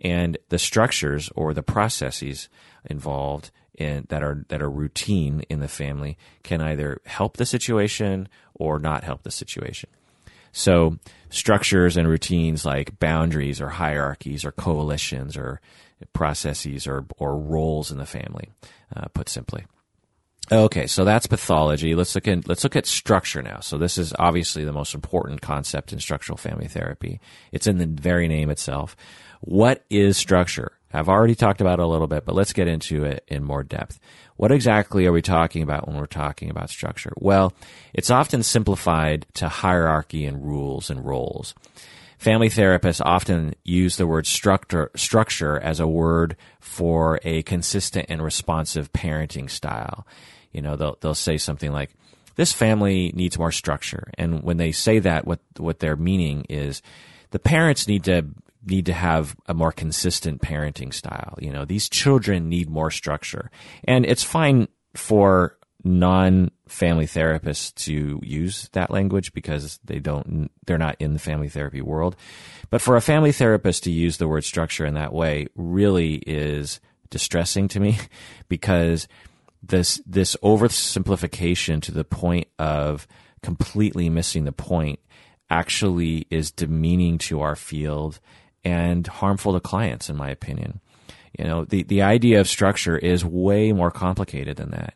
And 0.00 0.38
the 0.48 0.58
structures 0.58 1.30
or 1.34 1.54
the 1.54 1.62
processes 1.62 2.48
involved 2.84 3.50
in, 3.74 4.06
that 4.08 4.22
are 4.22 4.44
that 4.48 4.62
are 4.62 4.70
routine 4.70 5.42
in 5.48 5.60
the 5.60 5.68
family 5.68 6.16
can 6.42 6.60
either 6.60 7.00
help 7.04 7.36
the 7.36 7.46
situation 7.46 8.28
or 8.54 8.78
not 8.78 9.04
help 9.04 9.22
the 9.22 9.30
situation. 9.30 9.90
So 10.52 10.98
structures 11.28 11.96
and 11.96 12.08
routines 12.08 12.64
like 12.64 12.98
boundaries 12.98 13.60
or 13.60 13.68
hierarchies 13.68 14.44
or 14.44 14.52
coalitions 14.52 15.36
or 15.36 15.60
processes 16.12 16.86
or, 16.86 17.04
or 17.18 17.38
roles 17.38 17.90
in 17.90 17.98
the 17.98 18.06
family, 18.06 18.50
uh, 18.94 19.08
put 19.08 19.28
simply. 19.28 19.66
Okay, 20.50 20.86
so 20.86 21.04
that's 21.04 21.26
pathology. 21.26 21.96
Let's 21.96 22.14
look 22.14 22.28
at 22.28 22.46
let's 22.46 22.62
look 22.62 22.76
at 22.76 22.86
structure 22.86 23.42
now. 23.42 23.58
So 23.60 23.78
this 23.78 23.98
is 23.98 24.14
obviously 24.16 24.64
the 24.64 24.72
most 24.72 24.94
important 24.94 25.40
concept 25.40 25.92
in 25.92 25.98
structural 25.98 26.36
family 26.36 26.68
therapy. 26.68 27.20
It's 27.50 27.66
in 27.66 27.78
the 27.78 27.86
very 27.86 28.28
name 28.28 28.48
itself. 28.48 28.96
What 29.40 29.84
is 29.90 30.16
structure? 30.16 30.72
I've 30.92 31.08
already 31.08 31.34
talked 31.34 31.60
about 31.60 31.78
it 31.78 31.82
a 31.82 31.86
little 31.86 32.06
bit, 32.06 32.24
but 32.24 32.34
let's 32.34 32.52
get 32.52 32.68
into 32.68 33.04
it 33.04 33.24
in 33.28 33.44
more 33.44 33.62
depth. 33.62 34.00
What 34.36 34.52
exactly 34.52 35.06
are 35.06 35.12
we 35.12 35.22
talking 35.22 35.62
about 35.62 35.86
when 35.86 35.96
we're 35.96 36.06
talking 36.06 36.50
about 36.50 36.70
structure? 36.70 37.12
Well, 37.16 37.52
it's 37.92 38.10
often 38.10 38.42
simplified 38.42 39.26
to 39.34 39.48
hierarchy 39.48 40.24
and 40.24 40.44
rules 40.44 40.90
and 40.90 41.04
roles. 41.04 41.54
Family 42.18 42.48
therapists 42.48 43.02
often 43.04 43.54
use 43.62 43.96
the 43.96 44.06
word 44.06 44.26
structure, 44.26 44.90
structure 44.96 45.58
as 45.58 45.80
a 45.80 45.86
word 45.86 46.36
for 46.60 47.20
a 47.24 47.42
consistent 47.42 48.06
and 48.08 48.22
responsive 48.22 48.92
parenting 48.92 49.50
style. 49.50 50.06
You 50.50 50.62
know, 50.62 50.76
they'll, 50.76 50.96
they'll 51.00 51.14
say 51.14 51.36
something 51.36 51.72
like, 51.72 51.90
this 52.36 52.52
family 52.52 53.12
needs 53.14 53.38
more 53.38 53.52
structure. 53.52 54.10
And 54.14 54.42
when 54.42 54.56
they 54.56 54.72
say 54.72 54.98
that, 55.00 55.26
what, 55.26 55.40
what 55.58 55.78
they're 55.78 55.96
meaning 55.96 56.46
is 56.48 56.80
the 57.30 57.38
parents 57.38 57.88
need 57.88 58.04
to 58.04 58.26
need 58.66 58.86
to 58.86 58.92
have 58.92 59.36
a 59.46 59.54
more 59.54 59.72
consistent 59.72 60.42
parenting 60.42 60.92
style. 60.92 61.38
You 61.40 61.52
know, 61.52 61.64
these 61.64 61.88
children 61.88 62.48
need 62.48 62.68
more 62.68 62.90
structure. 62.90 63.50
And 63.84 64.04
it's 64.04 64.22
fine 64.22 64.68
for 64.94 65.56
non 65.84 66.50
family 66.66 67.06
therapists 67.06 67.72
to 67.74 68.20
use 68.22 68.68
that 68.72 68.90
language 68.90 69.32
because 69.32 69.78
they 69.84 70.00
don't, 70.00 70.50
they're 70.66 70.78
not 70.78 70.96
in 70.98 71.12
the 71.12 71.18
family 71.18 71.48
therapy 71.48 71.80
world. 71.80 72.16
But 72.70 72.82
for 72.82 72.96
a 72.96 73.00
family 73.00 73.32
therapist 73.32 73.84
to 73.84 73.90
use 73.90 74.16
the 74.16 74.28
word 74.28 74.44
structure 74.44 74.84
in 74.84 74.94
that 74.94 75.12
way 75.12 75.46
really 75.54 76.14
is 76.14 76.80
distressing 77.08 77.68
to 77.68 77.80
me 77.80 77.98
because 78.48 79.06
this, 79.62 80.00
this 80.06 80.36
oversimplification 80.42 81.80
to 81.82 81.92
the 81.92 82.04
point 82.04 82.48
of 82.58 83.06
completely 83.42 84.10
missing 84.10 84.44
the 84.44 84.52
point 84.52 84.98
actually 85.48 86.26
is 86.30 86.50
demeaning 86.50 87.18
to 87.18 87.40
our 87.40 87.54
field 87.54 88.18
and 88.66 89.06
harmful 89.06 89.52
to 89.52 89.60
clients, 89.60 90.10
in 90.10 90.16
my 90.16 90.28
opinion. 90.28 90.80
You 91.38 91.44
know, 91.44 91.64
the, 91.64 91.84
the 91.84 92.02
idea 92.02 92.40
of 92.40 92.48
structure 92.48 92.98
is 92.98 93.24
way 93.24 93.72
more 93.72 93.92
complicated 93.92 94.56
than 94.56 94.72
that. 94.72 94.94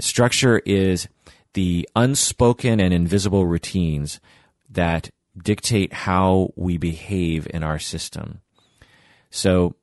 Structure 0.00 0.58
is 0.66 1.06
the 1.54 1.88
unspoken 1.94 2.80
and 2.80 2.92
invisible 2.92 3.46
routines 3.46 4.18
that 4.68 5.10
dictate 5.40 5.92
how 5.92 6.52
we 6.56 6.78
behave 6.78 7.46
in 7.50 7.62
our 7.62 7.78
system. 7.78 8.40
So, 9.30 9.76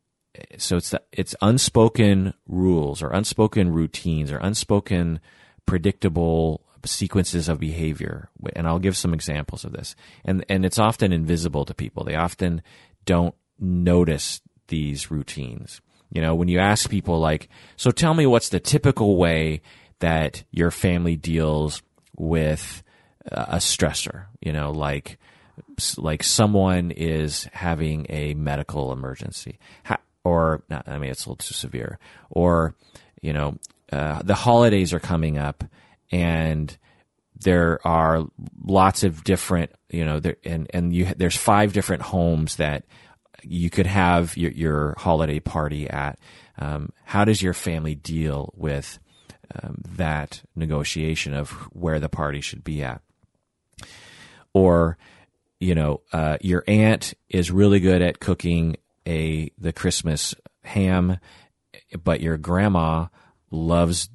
so 0.57 0.75
it's 0.75 0.89
the, 0.89 1.01
it's 1.13 1.35
unspoken 1.41 2.33
rules 2.45 3.01
or 3.01 3.11
unspoken 3.11 3.71
routines 3.71 4.33
or 4.33 4.37
unspoken 4.37 5.21
predictable 5.65 6.61
sequences 6.83 7.47
of 7.47 7.59
behavior. 7.59 8.29
And 8.53 8.67
I'll 8.67 8.79
give 8.79 8.97
some 8.97 9.13
examples 9.13 9.63
of 9.63 9.71
this. 9.71 9.95
And 10.25 10.45
and 10.49 10.65
it's 10.65 10.79
often 10.79 11.13
invisible 11.13 11.65
to 11.65 11.73
people. 11.73 12.03
They 12.03 12.15
often 12.15 12.61
don't 13.07 13.33
notice 13.59 14.41
these 14.67 15.09
routines. 15.09 15.81
You 16.11 16.21
know, 16.21 16.35
when 16.35 16.47
you 16.47 16.59
ask 16.59 16.89
people 16.89 17.19
like, 17.19 17.49
so 17.75 17.89
tell 17.89 18.13
me 18.13 18.27
what's 18.27 18.49
the 18.49 18.59
typical 18.59 19.17
way 19.17 19.61
that 19.99 20.43
your 20.51 20.69
family 20.69 21.15
deals 21.15 21.81
with 22.15 22.83
a 23.25 23.57
stressor, 23.57 24.25
you 24.39 24.53
know, 24.53 24.71
like 24.71 25.17
like 25.97 26.23
someone 26.23 26.91
is 26.91 27.47
having 27.51 28.05
a 28.09 28.33
medical 28.35 28.91
emergency, 28.91 29.57
or 30.23 30.63
not, 30.69 30.87
I 30.87 30.97
mean 30.97 31.09
it's 31.09 31.25
a 31.25 31.29
little 31.29 31.37
too 31.37 31.53
severe, 31.53 31.99
or 32.29 32.75
you 33.21 33.33
know, 33.33 33.57
uh, 33.91 34.21
the 34.23 34.35
holidays 34.35 34.93
are 34.93 34.99
coming 34.99 35.37
up, 35.37 35.63
and 36.11 36.77
there 37.41 37.79
are 37.85 38.25
lots 38.63 39.03
of 39.03 39.23
different, 39.23 39.71
you 39.89 40.05
know, 40.05 40.19
there, 40.19 40.37
and 40.43 40.69
and 40.73 40.93
you 40.93 41.05
there's 41.15 41.35
five 41.35 41.73
different 41.73 42.03
homes 42.03 42.57
that 42.57 42.85
you 43.43 43.69
could 43.69 43.85
have 43.87 44.35
your, 44.35 44.51
your 44.51 44.95
holiday 44.97 45.39
party 45.39 45.89
at. 45.89 46.19
Um, 46.57 46.91
how 47.03 47.25
does 47.25 47.41
your 47.41 47.53
family 47.53 47.95
deal 47.95 48.53
with 48.55 48.99
um, 49.55 49.81
that 49.95 50.41
negotiation 50.55 51.33
of 51.33 51.51
where 51.71 51.99
the 51.99 52.09
party 52.09 52.41
should 52.41 52.63
be 52.63 52.83
at? 52.83 53.01
Or, 54.53 54.97
you 55.59 55.75
know, 55.75 56.01
uh, 56.11 56.37
your 56.41 56.63
aunt 56.67 57.13
is 57.29 57.51
really 57.51 57.79
good 57.79 58.01
at 58.01 58.19
cooking 58.19 58.77
a 59.07 59.51
the 59.57 59.71
Christmas 59.71 60.35
ham, 60.63 61.19
but 62.03 62.21
your 62.21 62.37
grandma 62.37 63.07
loves 63.51 64.09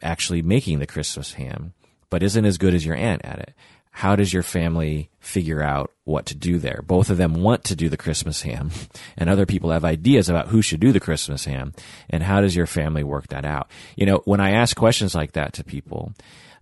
actually 0.00 0.42
making 0.42 0.78
the 0.78 0.86
Christmas 0.86 1.34
ham, 1.34 1.74
but 2.10 2.22
isn't 2.22 2.44
as 2.44 2.58
good 2.58 2.74
as 2.74 2.84
your 2.84 2.96
aunt 2.96 3.24
at 3.24 3.38
it. 3.38 3.54
How 3.90 4.14
does 4.14 4.32
your 4.32 4.44
family 4.44 5.10
figure 5.18 5.60
out 5.60 5.90
what 6.04 6.26
to 6.26 6.34
do 6.36 6.58
there? 6.58 6.82
Both 6.86 7.10
of 7.10 7.16
them 7.16 7.42
want 7.42 7.64
to 7.64 7.74
do 7.74 7.88
the 7.88 7.96
Christmas 7.96 8.42
ham, 8.42 8.70
and 9.16 9.28
other 9.28 9.44
people 9.44 9.70
have 9.70 9.84
ideas 9.84 10.28
about 10.28 10.48
who 10.48 10.62
should 10.62 10.78
do 10.78 10.92
the 10.92 11.00
Christmas 11.00 11.46
ham. 11.46 11.72
And 12.08 12.22
how 12.22 12.40
does 12.40 12.54
your 12.54 12.66
family 12.66 13.02
work 13.02 13.26
that 13.28 13.44
out? 13.44 13.68
You 13.96 14.06
know, 14.06 14.22
when 14.24 14.40
I 14.40 14.52
ask 14.52 14.76
questions 14.76 15.16
like 15.16 15.32
that 15.32 15.52
to 15.54 15.64
people, 15.64 16.12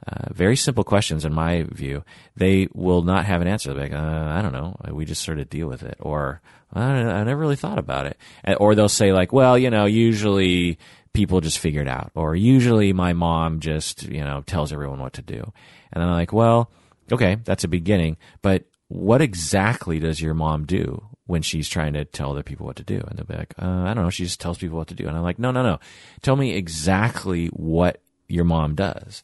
uh, 0.07 0.33
very 0.33 0.57
simple 0.57 0.85
questions 0.85 1.25
in 1.27 1.35
my 1.35 1.65
view, 1.65 2.05
they 2.37 2.69
will 2.73 3.03
not 3.03 3.27
have 3.27 3.43
an 3.43 3.49
answer. 3.49 3.75
They're 3.75 3.85
like, 3.85 3.93
uh, 3.93 4.33
I 4.35 4.41
don't 4.41 4.53
know. 4.53 4.77
We 4.91 5.05
just 5.05 5.23
sort 5.23 5.39
of 5.39 5.51
deal 5.51 5.69
with 5.69 5.83
it. 5.83 5.97
Or, 6.01 6.41
I, 6.73 6.85
I 6.85 7.25
never 7.25 7.41
really 7.41 7.57
thought 7.57 7.79
about 7.79 8.07
it. 8.07 8.19
Or 8.59 8.75
they'll 8.75 8.89
say 8.89 9.13
like, 9.13 9.33
well, 9.33 9.59
you 9.59 9.69
know, 9.69 9.85
usually 9.85 10.79
people 11.17 11.41
just 11.41 11.59
figure 11.59 11.81
it 11.81 11.89
out. 11.89 12.11
Or 12.15 12.37
usually 12.37 12.93
my 12.93 13.15
mom 13.15 13.61
just, 13.61 14.03
you 14.03 14.23
know, 14.23 14.43
tells 14.43 14.71
everyone 14.71 15.01
what 15.01 15.15
to 15.15 15.23
do. 15.23 15.51
And 15.91 16.05
I'm 16.05 16.11
like, 16.11 16.31
well, 16.31 16.71
okay, 17.11 17.39
that's 17.43 17.65
a 17.65 17.69
beginning, 17.69 18.19
but 18.43 18.65
what 18.89 19.23
exactly 19.23 19.99
does 19.99 20.21
your 20.21 20.35
mom 20.35 20.67
do 20.67 21.03
when 21.25 21.41
she's 21.41 21.71
trying 21.71 21.95
to 21.95 22.05
tell 22.05 22.33
other 22.33 22.43
people 22.43 22.67
what 22.67 22.77
to 22.77 22.85
do? 22.85 23.01
And 23.09 23.19
they'll 23.19 23.25
be 23.25 23.35
like, 23.35 23.55
uh, 23.59 23.67
I 23.67 23.95
don't 23.95 24.05
know. 24.05 24.11
She 24.11 24.25
just 24.25 24.41
tells 24.41 24.59
people 24.59 24.77
what 24.77 24.89
to 24.89 24.95
do. 24.95 25.09
And 25.09 25.17
I'm 25.17 25.23
like, 25.23 25.39
no, 25.39 25.51
no, 25.51 25.63
no. 25.63 25.81
Tell 26.21 26.37
me 26.37 26.53
exactly 26.53 27.47
what 27.47 28.03
your 28.29 28.45
mom 28.45 28.75
does. 28.75 29.23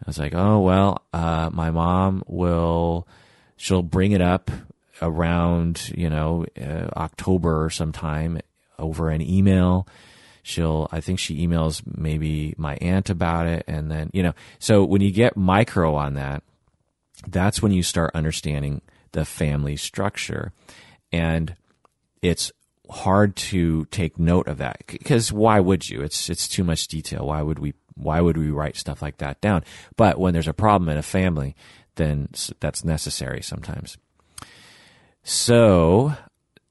I 0.00 0.04
was 0.06 0.18
like, 0.18 0.34
oh, 0.36 0.60
well, 0.60 1.02
uh, 1.12 1.50
my 1.52 1.72
mom 1.72 2.22
will, 2.28 3.08
she'll 3.56 3.82
bring 3.82 4.12
it 4.12 4.20
up 4.20 4.50
around, 5.02 5.92
you 5.96 6.08
know, 6.08 6.46
uh, 6.56 6.86
October 6.96 7.64
or 7.64 7.70
sometime 7.70 8.40
over 8.78 9.10
an 9.10 9.20
email 9.20 9.88
she'll 10.42 10.88
i 10.92 11.00
think 11.00 11.18
she 11.18 11.46
emails 11.46 11.82
maybe 11.96 12.54
my 12.58 12.76
aunt 12.76 13.08
about 13.08 13.46
it 13.46 13.64
and 13.66 13.90
then 13.90 14.10
you 14.12 14.22
know 14.22 14.32
so 14.58 14.84
when 14.84 15.00
you 15.00 15.10
get 15.10 15.36
micro 15.36 15.94
on 15.94 16.14
that 16.14 16.42
that's 17.26 17.62
when 17.62 17.72
you 17.72 17.82
start 17.82 18.10
understanding 18.14 18.80
the 19.12 19.24
family 19.24 19.76
structure. 19.76 20.52
And 21.12 21.54
it's 22.20 22.50
hard 22.90 23.36
to 23.36 23.86
take 23.86 24.18
note 24.18 24.48
of 24.48 24.58
that 24.58 24.82
because 24.86 25.32
why 25.32 25.60
would 25.60 25.88
you? 25.88 26.02
It's 26.02 26.28
it's 26.28 26.48
too 26.48 26.64
much 26.64 26.88
detail. 26.88 27.26
Why 27.26 27.42
would 27.42 27.58
we 27.58 27.74
why 27.94 28.20
would 28.20 28.36
we 28.36 28.50
write 28.50 28.76
stuff 28.76 29.02
like 29.02 29.18
that 29.18 29.40
down? 29.40 29.64
But 29.96 30.18
when 30.18 30.32
there's 30.32 30.48
a 30.48 30.54
problem 30.54 30.88
in 30.88 30.98
a 30.98 31.02
family 31.02 31.54
then 31.96 32.30
that's 32.60 32.84
necessary 32.84 33.42
sometimes. 33.42 33.98
So 35.22 36.14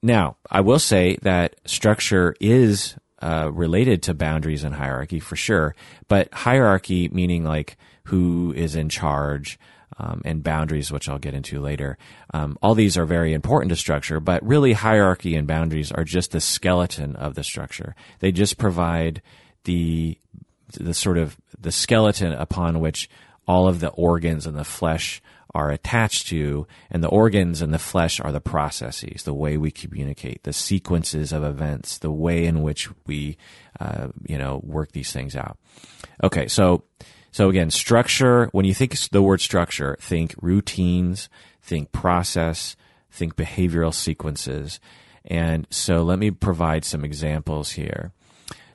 now 0.04 0.36
i 0.50 0.60
will 0.60 0.80
say 0.80 1.16
that 1.22 1.56
structure 1.64 2.36
is 2.42 2.96
uh, 3.22 3.52
related 3.54 4.04
to 4.04 4.14
boundaries 4.14 4.64
and 4.64 4.76
hierarchy 4.76 5.20
for 5.20 5.36
sure, 5.36 5.76
but 6.08 6.34
hierarchy 6.34 7.10
meaning 7.10 7.44
like 7.44 7.78
who 8.06 8.54
is 8.56 8.76
in 8.76 8.90
charge. 8.90 9.60
Um, 9.98 10.22
and 10.26 10.42
boundaries, 10.42 10.92
which 10.92 11.08
I'll 11.08 11.20
get 11.20 11.36
into 11.36 11.62
later. 11.62 11.98
Um, 12.34 12.58
all 12.64 12.74
these 12.74 12.98
are 12.98 13.06
very 13.06 13.34
important 13.34 13.70
to 13.70 13.76
structure, 13.76 14.20
but 14.20 14.42
really 14.44 14.74
hierarchy 14.74 15.36
and 15.36 15.46
boundaries 15.46 15.92
are 15.92 16.06
just 16.06 16.32
the 16.32 16.40
skeleton 16.40 17.16
of 17.18 17.36
the 17.36 17.44
structure. 17.44 17.94
They 18.18 18.32
just 18.32 18.58
provide 18.58 19.22
the 19.66 20.18
the 20.74 20.94
sort 20.96 21.18
of 21.20 21.38
the 21.60 21.74
skeleton 21.74 22.32
upon 22.32 22.80
which 22.80 23.10
all 23.48 23.68
of 23.68 23.80
the 23.80 23.90
organs 23.90 24.48
and 24.48 24.58
the 24.58 24.64
flesh 24.64 25.22
are 25.54 25.70
attached 25.70 26.28
to, 26.28 26.68
and 26.90 27.04
the 27.04 27.10
organs 27.10 27.62
and 27.62 27.74
the 27.74 27.80
flesh 27.80 28.20
are 28.20 28.32
the 28.32 28.42
processes, 28.42 29.24
the 29.24 29.34
way 29.34 29.58
we 29.58 29.72
communicate, 29.72 30.44
the 30.44 30.54
sequences 30.54 31.32
of 31.32 31.44
events, 31.44 31.98
the 31.98 32.12
way 32.12 32.46
in 32.46 32.62
which 32.62 32.90
we, 33.06 33.38
uh, 33.80 34.08
you 34.28 34.38
know, 34.38 34.62
work 34.64 34.92
these 34.92 35.12
things 35.12 35.36
out. 35.36 35.58
Okay, 36.24 36.48
so 36.48 36.84
so 37.32 37.50
again, 37.50 37.72
structure. 37.72 38.50
When 38.52 38.66
you 38.66 38.74
think 38.74 38.98
the 39.10 39.22
word 39.22 39.42
structure, 39.42 39.98
think 40.02 40.36
routines, 40.42 41.30
think 41.62 41.92
process, 41.92 42.76
think 43.10 43.36
behavioral 43.36 43.94
sequences, 43.94 44.80
and 45.26 45.68
so 45.70 46.04
let 46.04 46.20
me 46.20 46.32
provide 46.32 46.86
some 46.86 47.06
examples 47.06 47.72
here. 47.72 48.12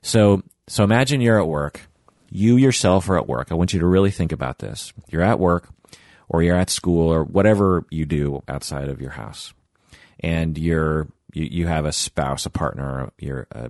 So 0.02 0.42
so 0.68 0.84
imagine 0.84 1.20
you're 1.20 1.40
at 1.40 1.48
work. 1.48 1.82
You 2.28 2.56
yourself 2.56 3.08
are 3.08 3.16
at 3.16 3.28
work. 3.28 3.48
I 3.50 3.54
want 3.54 3.72
you 3.72 3.80
to 3.80 3.86
really 3.86 4.10
think 4.10 4.32
about 4.32 4.58
this. 4.58 4.92
You're 5.08 5.22
at 5.22 5.38
work 5.38 5.68
or 6.28 6.42
you're 6.42 6.56
at 6.56 6.70
school 6.70 7.12
or 7.12 7.24
whatever 7.24 7.84
you 7.90 8.04
do 8.04 8.42
outside 8.48 8.88
of 8.88 9.00
your 9.00 9.10
house. 9.10 9.54
And 10.20 10.56
you're 10.56 11.08
you, 11.32 11.44
you 11.44 11.66
have 11.66 11.84
a 11.84 11.92
spouse 11.92 12.46
a 12.46 12.50
partner 12.50 13.10
you're 13.18 13.46
uh, 13.54 13.68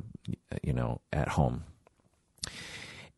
you 0.62 0.72
know 0.72 1.00
at 1.12 1.28
home. 1.28 1.64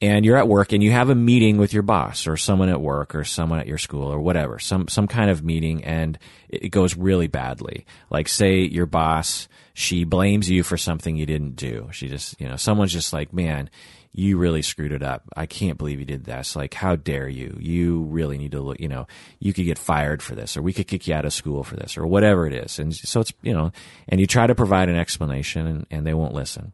And 0.01 0.24
you're 0.24 0.36
at 0.36 0.47
work 0.47 0.73
and 0.73 0.81
you 0.81 0.93
have 0.93 1.10
a 1.10 1.15
meeting 1.16 1.59
with 1.59 1.73
your 1.73 1.82
boss 1.82 2.28
or 2.28 2.36
someone 2.36 2.69
at 2.69 2.81
work 2.81 3.16
or 3.16 3.24
someone 3.24 3.59
at 3.59 3.66
your 3.66 3.78
school 3.78 4.12
or 4.12 4.20
whatever 4.20 4.60
some 4.60 4.86
some 4.86 5.09
kind 5.09 5.28
of 5.28 5.43
meeting 5.43 5.82
and 5.85 6.19
it 6.48 6.69
goes 6.69 6.97
really 6.97 7.27
badly. 7.27 7.85
Like 8.09 8.28
say 8.28 8.60
your 8.60 8.86
boss 8.86 9.48
she 9.74 10.05
blames 10.05 10.48
you 10.48 10.62
for 10.62 10.77
something 10.77 11.16
you 11.16 11.27
didn't 11.27 11.56
do. 11.56 11.89
She 11.93 12.09
just 12.09 12.40
you 12.40 12.48
know 12.48 12.56
someone's 12.56 12.93
just 12.93 13.12
like 13.12 13.32
man 13.32 13.70
you 14.19 14.36
really 14.36 14.62
screwed 14.62 14.90
it 14.90 15.03
up. 15.03 15.23
I 15.36 15.47
can't 15.47 15.78
believe 15.78 16.01
you 16.01 16.05
did 16.05 16.24
this. 16.24 16.57
Like, 16.57 16.74
how 16.74 16.97
dare 16.97 17.28
you? 17.28 17.57
You 17.61 18.03
really 18.03 18.36
need 18.36 18.51
to 18.51 18.61
look, 18.61 18.81
you 18.81 18.89
know, 18.89 19.07
you 19.39 19.53
could 19.53 19.65
get 19.65 19.78
fired 19.78 20.24
for 20.24 20.35
this, 20.35 20.57
or 20.57 20.62
we 20.62 20.73
could 20.73 20.89
kick 20.89 21.07
you 21.07 21.15
out 21.15 21.24
of 21.24 21.32
school 21.32 21.62
for 21.62 21.77
this, 21.77 21.97
or 21.97 22.05
whatever 22.05 22.45
it 22.45 22.53
is. 22.53 22.81
And 22.81 22.93
so 22.93 23.20
it's, 23.20 23.32
you 23.43 23.53
know, 23.53 23.70
and 24.09 24.20
you 24.20 24.27
try 24.27 24.49
to 24.49 24.57
provide 24.57 24.89
an 24.89 24.97
explanation 24.97 25.69
and, 25.69 25.86
and 25.93 26.05
they 26.05 26.15
won't 26.15 26.35
listen. 26.35 26.73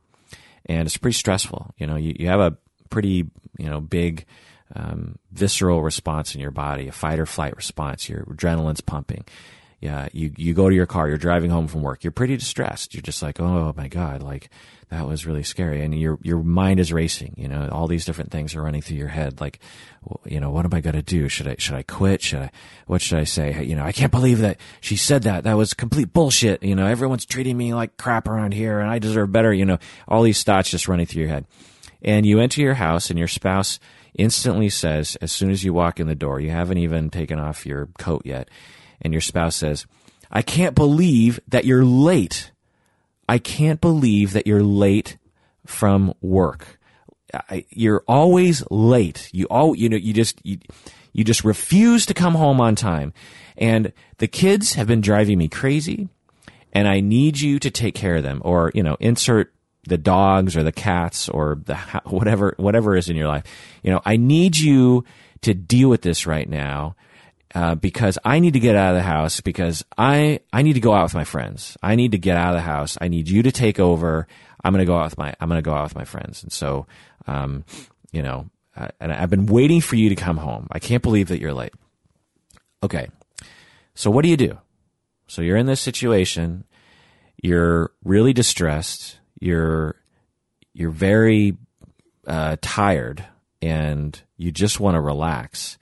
And 0.65 0.87
it's 0.87 0.97
pretty 0.97 1.19
stressful. 1.19 1.75
You 1.77 1.87
know, 1.87 1.97
you, 1.97 2.17
you 2.19 2.29
have 2.29 2.41
a 2.41 2.57
pretty, 2.89 3.29
you 3.59 3.69
know, 3.69 3.83
big, 3.83 4.25
um, 4.75 5.19
visceral 5.31 5.83
response 5.83 6.35
in 6.35 6.41
your 6.41 6.51
body, 6.51 6.89
a 6.89 6.93
fight 6.93 7.19
or 7.19 7.27
flight 7.27 7.55
response. 7.57 8.09
Your 8.09 8.23
adrenaline's 8.23 8.81
pumping. 8.81 9.23
Yeah, 9.85 10.09
you, 10.15 10.33
you 10.39 10.55
go 10.55 10.71
to 10.71 10.75
your 10.75 10.87
car, 10.87 11.09
you're 11.09 11.19
driving 11.19 11.51
home 11.51 11.69
from 11.69 11.83
work, 11.83 12.05
you're 12.05 12.11
pretty 12.11 12.39
distressed. 12.39 12.95
You're 12.95 13.03
just 13.03 13.23
like, 13.23 13.39
oh 13.39 13.75
my 13.77 13.87
God, 13.87 14.23
like 14.23 14.49
that 14.89 15.07
was 15.07 15.27
really 15.27 15.43
scary. 15.43 15.83
And 15.83 15.95
your, 15.95 16.19
your 16.23 16.43
mind 16.43 16.81
is 16.81 16.91
racing, 16.91 17.35
you 17.37 17.49
know, 17.49 17.69
all 17.71 17.87
these 17.87 18.07
different 18.07 18.31
things 18.31 18.55
are 18.55 18.63
running 18.63 18.81
through 18.81 18.97
your 18.97 19.09
head. 19.09 19.43
Like, 19.43 19.61
you 20.25 20.41
know, 20.41 20.51
what 20.51 20.65
am 20.65 20.73
I 20.73 20.81
going 20.81 20.95
to 20.95 21.03
do? 21.03 21.29
Should 21.29 21.49
I, 21.49 21.57
should 21.59 21.75
I 21.75 21.83
quit? 21.83 22.23
Should 22.23 22.39
I, 22.39 22.51
what 22.87 23.03
should 23.03 23.19
I 23.19 23.25
say? 23.25 23.63
You 23.63 23.77
know, 23.77 23.85
I 23.85 23.93
can't 23.93 24.11
believe 24.11 24.39
that 24.39 24.59
she 24.81 24.97
said 24.97 25.25
that. 25.25 25.45
That 25.45 25.59
was 25.59 25.75
complete 25.75 26.15
bullshit. 26.15 26.63
You 26.63 26.75
know, 26.75 26.87
everyone's 26.87 27.27
treating 27.27 27.59
me 27.59 27.75
like 27.75 27.99
crap 27.99 28.27
around 28.27 28.55
here 28.55 28.81
and 28.81 28.89
I 28.89 28.99
deserve 28.99 29.33
better. 29.33 29.53
You 29.53 29.67
know, 29.67 29.79
all 30.09 30.23
these 30.23 30.43
thoughts 30.43 30.71
just 30.71 30.89
running 30.89 31.05
through 31.05 31.25
your 31.25 31.31
head. 31.31 31.45
And 32.01 32.25
you 32.25 32.41
enter 32.41 32.63
your 32.63 32.75
house 32.75 33.11
and 33.11 33.19
your 33.19 33.29
spouse 33.29 33.79
instantly 34.15 34.71
says, 34.71 35.17
as 35.17 35.31
soon 35.31 35.51
as 35.51 35.63
you 35.63 35.75
walk 35.75 36.01
in 36.01 36.07
the 36.07 36.15
door, 36.15 36.41
you 36.41 36.51
haven't 36.51 36.79
even 36.79 37.11
taken 37.11 37.39
off 37.39 37.67
your 37.67 37.91
coat 37.99 38.23
yet 38.25 38.49
and 39.01 39.13
your 39.13 39.21
spouse 39.21 39.57
says, 39.57 39.87
I 40.31 40.43
can't 40.43 40.75
believe 40.75 41.41
that 41.49 41.65
you're 41.65 41.85
late. 41.85 42.51
I 43.29 43.39
can't 43.39 43.81
believe 43.81 44.33
that 44.33 44.47
you're 44.47 44.63
late 44.63 45.17
from 45.67 46.15
work. 46.21 46.79
I, 47.33 47.65
you're 47.71 48.05
always 48.07 48.65
late. 48.71 49.31
You 49.33 49.47
all, 49.47 49.75
you 49.75 49.89
know, 49.89 49.97
you 49.97 50.13
just, 50.13 50.45
you, 50.45 50.59
you 51.13 51.25
just 51.25 51.45
refuse 51.45 52.07
to 52.07 52.15
come 52.15 52.35
home 52.35 52.61
on 52.61 52.75
time. 52.75 53.13
And 53.57 53.93
the 54.19 54.27
kids 54.27 54.75
have 54.75 54.87
been 54.87 55.01
driving 55.01 55.39
me 55.39 55.49
crazy 55.49 56.09
and 56.73 56.89
I 56.89 57.01
need 57.01 57.41
you 57.41 57.59
to 57.61 57.71
take 57.71 57.95
care 57.95 58.17
of 58.17 58.25
them 58.25 58.43
or, 58.45 58.73
you 58.75 58.83
know, 58.83 58.97
insert 58.99 59.53
the 59.87 59.99
dogs 59.99 60.57
or 60.57 60.63
the 60.63 60.73
cats 60.73 61.29
or 61.29 61.61
the 61.65 61.77
whatever, 62.05 62.55
whatever 62.57 62.97
is 62.97 63.09
in 63.09 63.17
your 63.17 63.29
life. 63.29 63.45
You 63.83 63.93
know, 63.93 64.03
I 64.05 64.17
need 64.17 64.57
you 64.57 65.05
to 65.43 65.55
deal 65.55 65.89
with 65.89 66.03
this 66.03 66.27
right 66.27 66.49
now 66.49 66.97
uh, 67.55 67.77
because 67.77 68.19
I 68.25 68.41
need 68.41 68.55
to 68.55 68.61
get 68.61 68.75
out 68.75 68.91
of 68.91 68.97
the 68.97 69.03
house 69.03 69.41
because 69.41 69.85
I 69.97 70.41
I 70.53 70.63
need 70.63 70.73
to 70.73 70.81
go 70.81 70.93
out 70.93 71.05
with 71.05 71.15
my 71.15 71.25
friends. 71.25 71.77
I 71.83 71.95
need 71.95 72.13
to 72.13 72.19
get 72.19 72.37
out 72.37 72.49
of 72.49 72.57
the 72.57 72.63
house. 72.63 72.99
I 73.01 73.09
need 73.09 73.29
you 73.29 73.43
to 73.45 73.53
take 73.53 73.79
over. 73.79 74.27
I'm 74.63 74.73
going 74.73 74.81
to 74.81 74.87
go 74.87 74.97
out 74.97 75.05
with 75.05 75.19
my 75.19 75.35
I'm 75.41 75.49
going 75.49 75.63
to 75.63 75.63
go 75.63 75.75
out 75.75 75.85
with 75.85 75.95
my 75.95 76.05
friends. 76.05 76.43
And 76.43 76.53
so, 76.53 76.87
um, 77.27 77.65
you 78.11 78.23
know, 78.23 78.51
and 78.99 79.13
I've 79.13 79.31
been 79.31 79.47
waiting 79.47 79.81
for 79.81 79.95
you 79.95 80.09
to 80.09 80.17
come 80.17 80.37
home. 80.37 80.67
I 80.73 80.81
can't 80.81 81.03
believe 81.03 81.29
that 81.29 81.41
you're 81.41 81.55
late. 81.55 81.75
Okay, 82.83 83.09
so 83.95 84.11
what 84.11 84.23
do 84.23 84.29
you 84.29 84.37
do? 84.37 84.59
So 85.29 85.41
you're 85.41 85.57
in 85.57 85.67
this 85.67 85.81
situation. 85.81 86.65
You're 87.41 87.93
really 88.03 88.33
distressed. 88.33 89.19
You're 89.39 89.95
you're 90.73 90.91
very 90.91 91.57
uh, 92.27 92.57
tired, 92.61 93.25
and 93.63 94.21
you 94.37 94.51
just 94.51 94.81
want 94.81 94.97
to 94.97 95.01
relax 95.01 95.79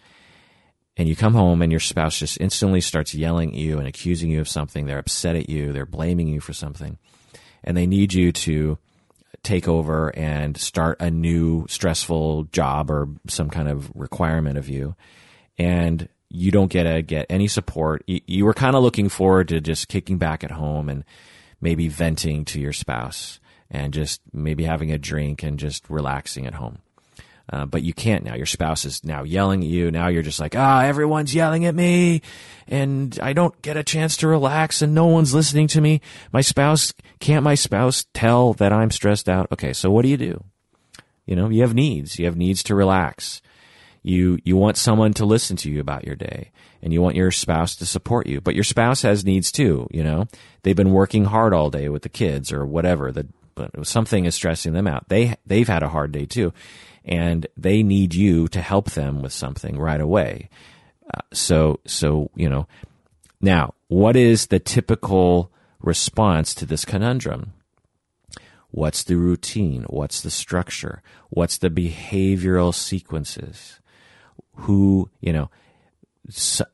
and 0.96 1.08
you 1.08 1.16
come 1.16 1.34
home 1.34 1.62
and 1.62 1.72
your 1.72 1.80
spouse 1.80 2.18
just 2.18 2.40
instantly 2.40 2.80
starts 2.80 3.14
yelling 3.14 3.50
at 3.50 3.54
you 3.56 3.78
and 3.78 3.88
accusing 3.88 4.30
you 4.30 4.40
of 4.40 4.48
something. 4.48 4.86
They're 4.86 4.98
upset 4.98 5.36
at 5.36 5.48
you. 5.48 5.72
They're 5.72 5.86
blaming 5.86 6.28
you 6.28 6.40
for 6.40 6.52
something. 6.52 6.98
And 7.64 7.76
they 7.76 7.86
need 7.86 8.12
you 8.12 8.32
to 8.32 8.78
take 9.42 9.68
over 9.68 10.14
and 10.16 10.56
start 10.56 11.00
a 11.00 11.10
new 11.10 11.66
stressful 11.68 12.44
job 12.44 12.90
or 12.90 13.08
some 13.26 13.48
kind 13.48 13.68
of 13.68 13.90
requirement 13.94 14.58
of 14.58 14.68
you. 14.68 14.94
And 15.56 16.08
you 16.28 16.50
don't 16.50 16.70
get 16.70 16.84
to 16.84 17.02
get 17.02 17.26
any 17.30 17.48
support. 17.48 18.04
You, 18.06 18.44
were 18.44 18.54
kind 18.54 18.76
of 18.76 18.82
looking 18.82 19.08
forward 19.08 19.48
to 19.48 19.60
just 19.60 19.88
kicking 19.88 20.18
back 20.18 20.44
at 20.44 20.50
home 20.50 20.88
and 20.88 21.04
maybe 21.60 21.88
venting 21.88 22.44
to 22.46 22.60
your 22.60 22.72
spouse 22.72 23.40
and 23.70 23.94
just 23.94 24.20
maybe 24.32 24.64
having 24.64 24.92
a 24.92 24.98
drink 24.98 25.42
and 25.42 25.58
just 25.58 25.88
relaxing 25.88 26.46
at 26.46 26.54
home. 26.54 26.78
Uh, 27.52 27.66
but 27.66 27.82
you 27.82 27.92
can't 27.92 28.24
now. 28.24 28.34
Your 28.34 28.46
spouse 28.46 28.86
is 28.86 29.04
now 29.04 29.24
yelling 29.24 29.62
at 29.62 29.68
you. 29.68 29.90
Now 29.90 30.08
you're 30.08 30.22
just 30.22 30.40
like, 30.40 30.56
ah, 30.56 30.84
everyone's 30.84 31.34
yelling 31.34 31.66
at 31.66 31.74
me 31.74 32.22
and 32.66 33.18
I 33.22 33.34
don't 33.34 33.60
get 33.60 33.76
a 33.76 33.84
chance 33.84 34.16
to 34.18 34.28
relax 34.28 34.80
and 34.80 34.94
no 34.94 35.06
one's 35.06 35.34
listening 35.34 35.66
to 35.68 35.80
me. 35.82 36.00
My 36.32 36.40
spouse, 36.40 36.94
can't 37.20 37.44
my 37.44 37.54
spouse 37.54 38.06
tell 38.14 38.54
that 38.54 38.72
I'm 38.72 38.90
stressed 38.90 39.28
out? 39.28 39.48
Okay. 39.52 39.74
So 39.74 39.90
what 39.90 40.02
do 40.02 40.08
you 40.08 40.16
do? 40.16 40.42
You 41.26 41.36
know, 41.36 41.50
you 41.50 41.60
have 41.60 41.74
needs. 41.74 42.18
You 42.18 42.24
have 42.24 42.38
needs 42.38 42.62
to 42.64 42.74
relax. 42.74 43.42
You, 44.02 44.38
you 44.44 44.56
want 44.56 44.78
someone 44.78 45.12
to 45.14 45.26
listen 45.26 45.56
to 45.58 45.70
you 45.70 45.78
about 45.78 46.06
your 46.06 46.16
day 46.16 46.52
and 46.80 46.90
you 46.90 47.02
want 47.02 47.16
your 47.16 47.30
spouse 47.30 47.76
to 47.76 47.86
support 47.86 48.26
you, 48.26 48.40
but 48.40 48.54
your 48.54 48.64
spouse 48.64 49.02
has 49.02 49.26
needs 49.26 49.52
too. 49.52 49.88
You 49.90 50.02
know, 50.02 50.26
they've 50.62 50.74
been 50.74 50.92
working 50.92 51.26
hard 51.26 51.52
all 51.52 51.68
day 51.68 51.90
with 51.90 52.02
the 52.02 52.08
kids 52.08 52.50
or 52.50 52.64
whatever. 52.64 53.12
The, 53.12 53.26
but 53.54 53.86
something 53.86 54.24
is 54.24 54.34
stressing 54.34 54.72
them 54.72 54.86
out. 54.86 55.10
They, 55.10 55.36
they've 55.46 55.68
had 55.68 55.82
a 55.82 55.90
hard 55.90 56.12
day 56.12 56.24
too 56.24 56.54
and 57.04 57.46
they 57.56 57.82
need 57.82 58.14
you 58.14 58.48
to 58.48 58.60
help 58.60 58.90
them 58.92 59.22
with 59.22 59.32
something 59.32 59.78
right 59.78 60.00
away. 60.00 60.48
Uh, 61.12 61.20
so, 61.32 61.80
so, 61.84 62.30
you 62.34 62.48
know, 62.48 62.66
now, 63.40 63.74
what 63.88 64.16
is 64.16 64.46
the 64.46 64.60
typical 64.60 65.50
response 65.80 66.54
to 66.54 66.66
this 66.66 66.84
conundrum? 66.84 67.52
What's 68.70 69.02
the 69.02 69.16
routine? 69.16 69.82
What's 69.88 70.20
the 70.20 70.30
structure? 70.30 71.02
What's 71.28 71.58
the 71.58 71.70
behavioral 71.70 72.74
sequences? 72.74 73.80
Who, 74.54 75.10
you 75.20 75.32
know, 75.32 75.50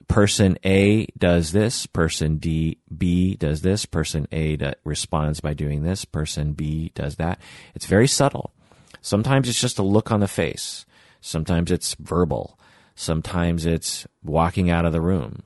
person 0.06 0.58
A 0.64 1.06
does 1.16 1.52
this, 1.52 1.86
person 1.86 2.36
D, 2.36 2.78
B 2.96 3.34
does 3.34 3.62
this, 3.62 3.86
person 3.86 4.28
A 4.30 4.58
responds 4.84 5.40
by 5.40 5.54
doing 5.54 5.82
this, 5.82 6.04
person 6.04 6.52
B 6.52 6.92
does 6.94 7.16
that. 7.16 7.40
It's 7.74 7.86
very 7.86 8.06
subtle. 8.06 8.52
Sometimes 9.00 9.48
it's 9.48 9.60
just 9.60 9.78
a 9.78 9.82
look 9.82 10.10
on 10.10 10.20
the 10.20 10.28
face. 10.28 10.86
Sometimes 11.20 11.70
it's 11.70 11.94
verbal. 11.98 12.58
Sometimes 12.94 13.64
it's 13.64 14.06
walking 14.22 14.70
out 14.70 14.84
of 14.84 14.92
the 14.92 15.00
room. 15.00 15.42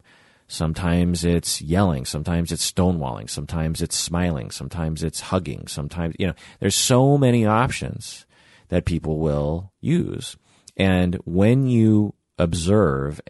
Sometimes 0.48 1.24
it's 1.24 1.62
yelling. 1.62 2.04
Sometimes 2.04 2.52
it's 2.52 2.70
stonewalling. 2.70 3.30
Sometimes 3.30 3.80
it's 3.80 3.96
smiling. 3.96 4.50
Sometimes 4.50 5.02
it's 5.02 5.20
hugging. 5.20 5.66
Sometimes, 5.66 6.14
you 6.18 6.26
know, 6.26 6.34
there's 6.60 6.74
so 6.74 7.16
many 7.16 7.46
options 7.46 8.26
that 8.68 8.84
people 8.84 9.18
will 9.18 9.72
use. 9.80 10.36
And 10.76 11.14
when 11.24 11.66
you 11.66 12.14
observe 12.38 13.20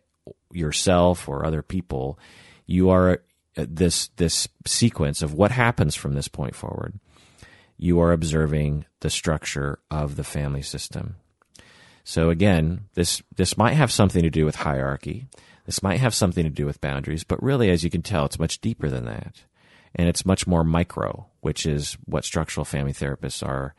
yourself 0.52 1.28
or 1.28 1.44
other 1.44 1.62
people, 1.62 2.18
you 2.66 2.90
are 2.90 3.22
uh, 3.56 3.66
this, 3.68 4.08
this 4.16 4.48
sequence 4.66 5.22
of 5.22 5.34
what 5.34 5.50
happens 5.50 5.94
from 5.94 6.14
this 6.14 6.28
point 6.28 6.54
forward 6.54 6.98
you 7.76 8.00
are 8.00 8.12
observing 8.12 8.84
the 9.00 9.10
structure 9.10 9.78
of 9.90 10.16
the 10.16 10.24
family 10.24 10.62
system. 10.62 11.16
So 12.04 12.30
again, 12.30 12.86
this, 12.94 13.22
this 13.36 13.56
might 13.56 13.74
have 13.74 13.92
something 13.92 14.22
to 14.22 14.30
do 14.30 14.44
with 14.44 14.56
hierarchy. 14.56 15.26
This 15.66 15.82
might 15.82 16.00
have 16.00 16.14
something 16.14 16.44
to 16.44 16.50
do 16.50 16.66
with 16.66 16.80
boundaries, 16.80 17.24
but 17.24 17.42
really, 17.42 17.70
as 17.70 17.84
you 17.84 17.90
can 17.90 18.02
tell, 18.02 18.24
it's 18.24 18.38
much 18.38 18.60
deeper 18.60 18.88
than 18.88 19.04
that. 19.04 19.44
And 19.94 20.08
it's 20.08 20.26
much 20.26 20.46
more 20.46 20.64
micro, 20.64 21.26
which 21.40 21.66
is 21.66 21.96
what 22.06 22.24
structural 22.24 22.64
family 22.64 22.92
therapists 22.92 23.46
are 23.46 23.74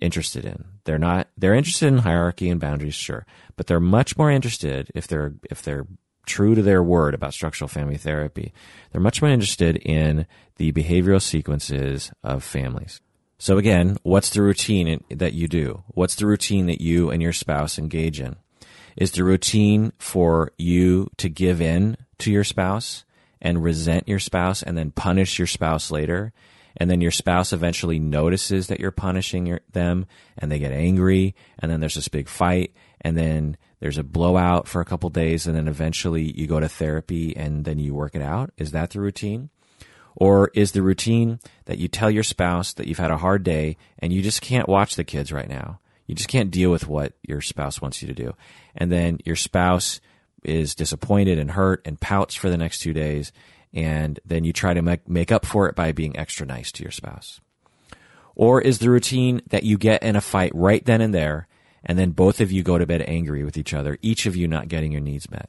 interested 0.00 0.44
in. 0.44 0.64
They're 0.84 0.98
not, 0.98 1.28
they're 1.38 1.54
interested 1.54 1.86
in 1.86 1.98
hierarchy 1.98 2.50
and 2.50 2.60
boundaries, 2.60 2.94
sure, 2.94 3.24
but 3.56 3.68
they're 3.68 3.80
much 3.80 4.18
more 4.18 4.30
interested 4.30 4.90
if 4.94 5.06
they're, 5.06 5.34
if 5.50 5.62
they're 5.62 5.86
true 6.26 6.54
to 6.54 6.62
their 6.62 6.82
word 6.82 7.14
about 7.14 7.32
structural 7.32 7.68
family 7.68 7.96
therapy. 7.96 8.52
They're 8.90 9.00
much 9.00 9.22
more 9.22 9.30
interested 9.30 9.76
in 9.76 10.26
the 10.56 10.72
behavioral 10.72 11.22
sequences 11.22 12.12
of 12.22 12.44
families. 12.44 13.00
So 13.42 13.58
again, 13.58 13.96
what's 14.04 14.30
the 14.30 14.40
routine 14.40 15.02
that 15.10 15.32
you 15.32 15.48
do? 15.48 15.82
What's 15.88 16.14
the 16.14 16.26
routine 16.26 16.66
that 16.66 16.80
you 16.80 17.10
and 17.10 17.20
your 17.20 17.32
spouse 17.32 17.76
engage 17.76 18.20
in? 18.20 18.36
Is 18.96 19.10
the 19.10 19.24
routine 19.24 19.92
for 19.98 20.52
you 20.58 21.10
to 21.16 21.28
give 21.28 21.60
in 21.60 21.96
to 22.18 22.30
your 22.30 22.44
spouse 22.44 23.04
and 23.40 23.64
resent 23.64 24.06
your 24.06 24.20
spouse 24.20 24.62
and 24.62 24.78
then 24.78 24.92
punish 24.92 25.40
your 25.40 25.48
spouse 25.48 25.90
later? 25.90 26.32
And 26.76 26.88
then 26.88 27.00
your 27.00 27.10
spouse 27.10 27.52
eventually 27.52 27.98
notices 27.98 28.68
that 28.68 28.78
you're 28.78 28.92
punishing 28.92 29.46
your, 29.46 29.58
them 29.72 30.06
and 30.38 30.52
they 30.52 30.60
get 30.60 30.70
angry 30.70 31.34
and 31.58 31.68
then 31.68 31.80
there's 31.80 31.96
this 31.96 32.06
big 32.06 32.28
fight 32.28 32.72
and 33.00 33.18
then 33.18 33.56
there's 33.80 33.98
a 33.98 34.04
blowout 34.04 34.68
for 34.68 34.80
a 34.80 34.84
couple 34.84 35.10
days 35.10 35.48
and 35.48 35.56
then 35.56 35.66
eventually 35.66 36.32
you 36.38 36.46
go 36.46 36.60
to 36.60 36.68
therapy 36.68 37.36
and 37.36 37.64
then 37.64 37.80
you 37.80 37.92
work 37.92 38.14
it 38.14 38.22
out. 38.22 38.52
Is 38.56 38.70
that 38.70 38.90
the 38.90 39.00
routine? 39.00 39.50
Or 40.16 40.50
is 40.54 40.72
the 40.72 40.82
routine 40.82 41.40
that 41.64 41.78
you 41.78 41.88
tell 41.88 42.10
your 42.10 42.22
spouse 42.22 42.72
that 42.74 42.86
you've 42.86 42.98
had 42.98 43.10
a 43.10 43.18
hard 43.18 43.44
day 43.44 43.76
and 43.98 44.12
you 44.12 44.22
just 44.22 44.42
can't 44.42 44.68
watch 44.68 44.96
the 44.96 45.04
kids 45.04 45.32
right 45.32 45.48
now? 45.48 45.80
You 46.06 46.14
just 46.14 46.28
can't 46.28 46.50
deal 46.50 46.70
with 46.70 46.88
what 46.88 47.14
your 47.22 47.40
spouse 47.40 47.80
wants 47.80 48.02
you 48.02 48.08
to 48.08 48.14
do. 48.14 48.34
And 48.74 48.90
then 48.90 49.18
your 49.24 49.36
spouse 49.36 50.00
is 50.44 50.74
disappointed 50.74 51.38
and 51.38 51.52
hurt 51.52 51.82
and 51.84 52.00
pouts 52.00 52.34
for 52.34 52.50
the 52.50 52.56
next 52.56 52.80
two 52.80 52.92
days. 52.92 53.32
And 53.72 54.20
then 54.24 54.44
you 54.44 54.52
try 54.52 54.74
to 54.74 54.82
make, 54.82 55.08
make 55.08 55.32
up 55.32 55.46
for 55.46 55.68
it 55.68 55.76
by 55.76 55.92
being 55.92 56.16
extra 56.16 56.44
nice 56.44 56.72
to 56.72 56.82
your 56.82 56.90
spouse. 56.90 57.40
Or 58.34 58.60
is 58.60 58.78
the 58.78 58.90
routine 58.90 59.42
that 59.48 59.64
you 59.64 59.78
get 59.78 60.02
in 60.02 60.16
a 60.16 60.20
fight 60.20 60.52
right 60.54 60.84
then 60.84 61.00
and 61.00 61.14
there 61.14 61.48
and 61.84 61.98
then 61.98 62.10
both 62.10 62.40
of 62.40 62.52
you 62.52 62.62
go 62.62 62.78
to 62.78 62.86
bed 62.86 63.02
angry 63.02 63.44
with 63.44 63.56
each 63.56 63.74
other, 63.74 63.98
each 64.02 64.26
of 64.26 64.36
you 64.36 64.46
not 64.46 64.68
getting 64.68 64.92
your 64.92 65.00
needs 65.00 65.30
met? 65.30 65.48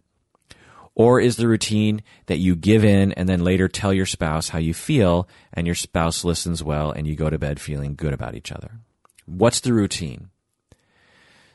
Or 0.95 1.19
is 1.19 1.37
the 1.37 1.47
routine 1.47 2.03
that 2.27 2.37
you 2.37 2.55
give 2.55 2.85
in 2.85 3.13
and 3.13 3.27
then 3.27 3.43
later 3.43 3.67
tell 3.67 3.93
your 3.93 4.05
spouse 4.05 4.49
how 4.49 4.59
you 4.59 4.73
feel 4.73 5.27
and 5.51 5.65
your 5.65 5.75
spouse 5.75 6.23
listens 6.23 6.63
well 6.63 6.91
and 6.91 7.07
you 7.07 7.15
go 7.15 7.29
to 7.29 7.39
bed 7.39 7.59
feeling 7.59 7.95
good 7.95 8.13
about 8.13 8.35
each 8.35 8.51
other? 8.51 8.79
What's 9.25 9.61
the 9.61 9.73
routine? 9.73 10.29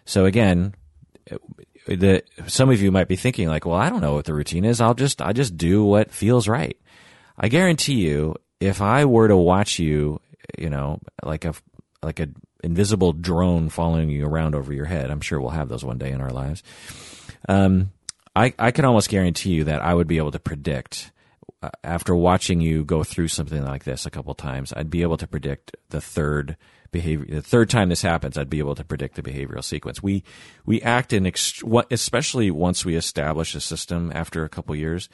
So 0.04 0.24
again, 0.24 0.74
the, 1.86 2.22
some 2.46 2.70
of 2.70 2.82
you 2.82 2.90
might 2.90 3.08
be 3.08 3.16
thinking 3.16 3.48
like, 3.48 3.64
well, 3.64 3.76
I 3.76 3.90
don't 3.90 4.00
know 4.00 4.14
what 4.14 4.24
the 4.24 4.34
routine 4.34 4.64
is. 4.64 4.80
I'll 4.80 4.94
just, 4.94 5.22
I 5.22 5.32
just 5.32 5.56
do 5.56 5.84
what 5.84 6.10
feels 6.10 6.48
right. 6.48 6.76
I 7.38 7.48
guarantee 7.48 8.00
you, 8.00 8.34
if 8.60 8.80
I 8.80 9.04
were 9.04 9.28
to 9.28 9.36
watch 9.36 9.78
you, 9.78 10.20
you 10.58 10.70
know, 10.70 11.00
like 11.22 11.44
a 11.44 11.54
like 12.02 12.20
a 12.20 12.28
invisible 12.64 13.12
drone 13.12 13.68
following 13.68 14.08
you 14.08 14.26
around 14.26 14.54
over 14.54 14.72
your 14.72 14.86
head, 14.86 15.10
I'm 15.10 15.20
sure 15.20 15.40
we'll 15.40 15.50
have 15.50 15.68
those 15.68 15.84
one 15.84 15.98
day 15.98 16.10
in 16.10 16.20
our 16.20 16.30
lives. 16.30 16.62
Um, 17.48 17.90
I 18.38 18.54
I 18.58 18.70
can 18.70 18.84
almost 18.84 19.08
guarantee 19.08 19.50
you 19.50 19.64
that 19.64 19.82
I 19.82 19.94
would 19.94 20.06
be 20.06 20.18
able 20.18 20.30
to 20.30 20.38
predict 20.38 21.12
uh, 21.60 21.70
after 21.82 22.14
watching 22.14 22.60
you 22.60 22.84
go 22.84 23.02
through 23.02 23.28
something 23.28 23.64
like 23.64 23.82
this 23.82 24.06
a 24.06 24.10
couple 24.10 24.32
times, 24.34 24.72
I'd 24.76 24.90
be 24.90 25.02
able 25.02 25.16
to 25.16 25.26
predict 25.26 25.76
the 25.88 26.00
third 26.00 26.56
behavior. 26.92 27.26
The 27.34 27.42
third 27.42 27.68
time 27.68 27.88
this 27.88 28.02
happens, 28.02 28.38
I'd 28.38 28.48
be 28.48 28.60
able 28.60 28.76
to 28.76 28.84
predict 28.84 29.16
the 29.16 29.22
behavioral 29.22 29.64
sequence. 29.64 30.02
We 30.02 30.22
we 30.64 30.80
act 30.82 31.12
in 31.12 31.26
especially 31.90 32.50
once 32.50 32.84
we 32.84 32.94
establish 32.94 33.54
a 33.56 33.60
system 33.60 34.12
after 34.14 34.44
a 34.44 34.48
couple 34.48 34.76
years, 34.76 35.08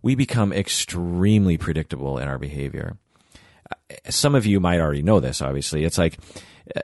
we 0.00 0.14
become 0.14 0.52
extremely 0.52 1.58
predictable 1.58 2.18
in 2.18 2.28
our 2.28 2.38
behavior. 2.38 2.96
Some 4.08 4.34
of 4.34 4.46
you 4.46 4.60
might 4.60 4.80
already 4.80 5.02
know 5.02 5.20
this. 5.20 5.42
Obviously, 5.42 5.84
it's 5.84 5.98
like 5.98 6.18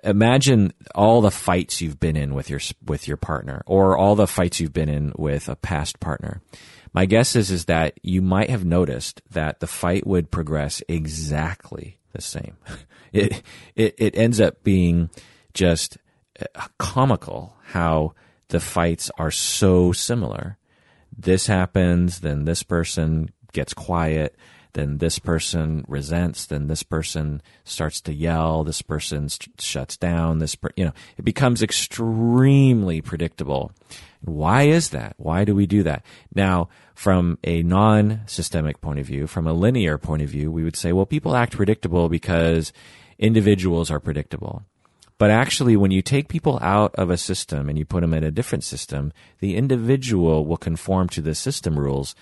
imagine 0.03 0.73
all 0.95 1.21
the 1.21 1.31
fights 1.31 1.81
you've 1.81 2.01
been 2.01 2.17
in 2.17 2.35
with 2.35 2.51
your 2.51 2.61
with 2.85 3.07
your 3.09 3.17
partner, 3.17 3.63
or 3.67 3.97
all 3.97 4.15
the 4.15 4.27
fights 4.27 4.61
you've 4.61 4.73
been 4.73 4.89
in 4.89 5.13
with 5.17 5.49
a 5.49 5.57
past 5.57 6.01
partner 6.01 6.41
my 6.97 7.05
guess 7.05 7.37
is 7.37 7.51
is 7.51 7.67
that 7.67 8.01
you 8.03 8.23
might 8.23 8.49
have 8.49 8.65
noticed 8.65 9.21
that 9.31 9.61
the 9.61 9.67
fight 9.67 10.07
would 10.07 10.31
progress 10.31 10.83
exactly 10.89 11.99
the 12.13 12.23
same. 12.23 12.57
It 13.13 13.43
it 13.77 13.95
it 13.97 14.19
ends 14.19 14.41
up 14.41 14.63
being 14.63 15.09
just 15.55 15.97
uh, 16.39 16.67
comical 16.77 17.57
how 17.69 18.13
the 18.49 18.61
fights 18.61 19.11
are 19.17 19.31
so 19.31 19.93
similar. 19.93 20.59
This 21.17 21.47
happens, 21.47 22.21
then 22.21 22.45
this 22.45 22.63
person 22.63 23.31
gets 23.53 23.73
quiet, 23.73 24.37
then 24.77 24.99
this 24.99 25.19
person 25.19 25.85
resents, 25.89 26.47
then 26.47 26.69
this 26.69 26.83
person 26.83 27.43
starts 27.65 28.01
to 28.03 28.13
yell, 28.13 28.63
this 28.63 28.83
person 28.83 29.29
st- 29.29 29.61
shuts 29.61 29.97
down, 29.97 30.39
this 30.39 30.55
per- 30.55 30.71
you 30.77 30.85
know, 30.85 30.93
it 31.17 31.25
becomes 31.25 31.63
extremely 31.63 33.01
predictable. 33.01 33.73
Why 34.21 34.63
is 34.63 34.91
that? 34.91 35.15
Why 35.17 35.45
do 35.45 35.55
we 35.55 35.67
do 35.67 35.83
that? 35.83 36.05
Now, 36.35 36.69
from 36.95 37.39
a 37.43 37.63
non-systemic 37.63 38.81
point 38.81 38.99
of 38.99 39.07
view, 39.07 39.27
from 39.27 39.47
a 39.47 39.53
linear 39.53 39.99
point 39.99 40.23
of 40.23 40.29
view, 40.29 40.53
we 40.53 40.63
would 40.63 40.77
say, 40.77 40.93
well, 40.93 41.07
people 41.07 41.35
act 41.35 41.57
predictable 41.57 42.09
because 42.09 42.73
individuals 43.19 43.91
are 43.91 44.01
predictable. 44.01 44.63
But 45.19 45.31
actually, 45.31 45.77
when 45.77 45.91
you 45.91 46.03
take 46.03 46.29
people 46.29 46.59
out 46.61 46.95
of 46.97 47.09
a 47.09 47.17
system 47.17 47.69
and 47.69 47.79
you 47.79 47.87
put 47.87 48.03
them 48.03 48.13
in 48.13 48.25
a 48.25 48.31
different 48.31 48.65
system, 48.65 49.13
the 49.41 49.57
individual 49.57 50.45
will 50.45 50.59
conform 50.59 51.09
to 51.11 51.23
the 51.23 51.35
system 51.35 51.79
rules, 51.79 52.15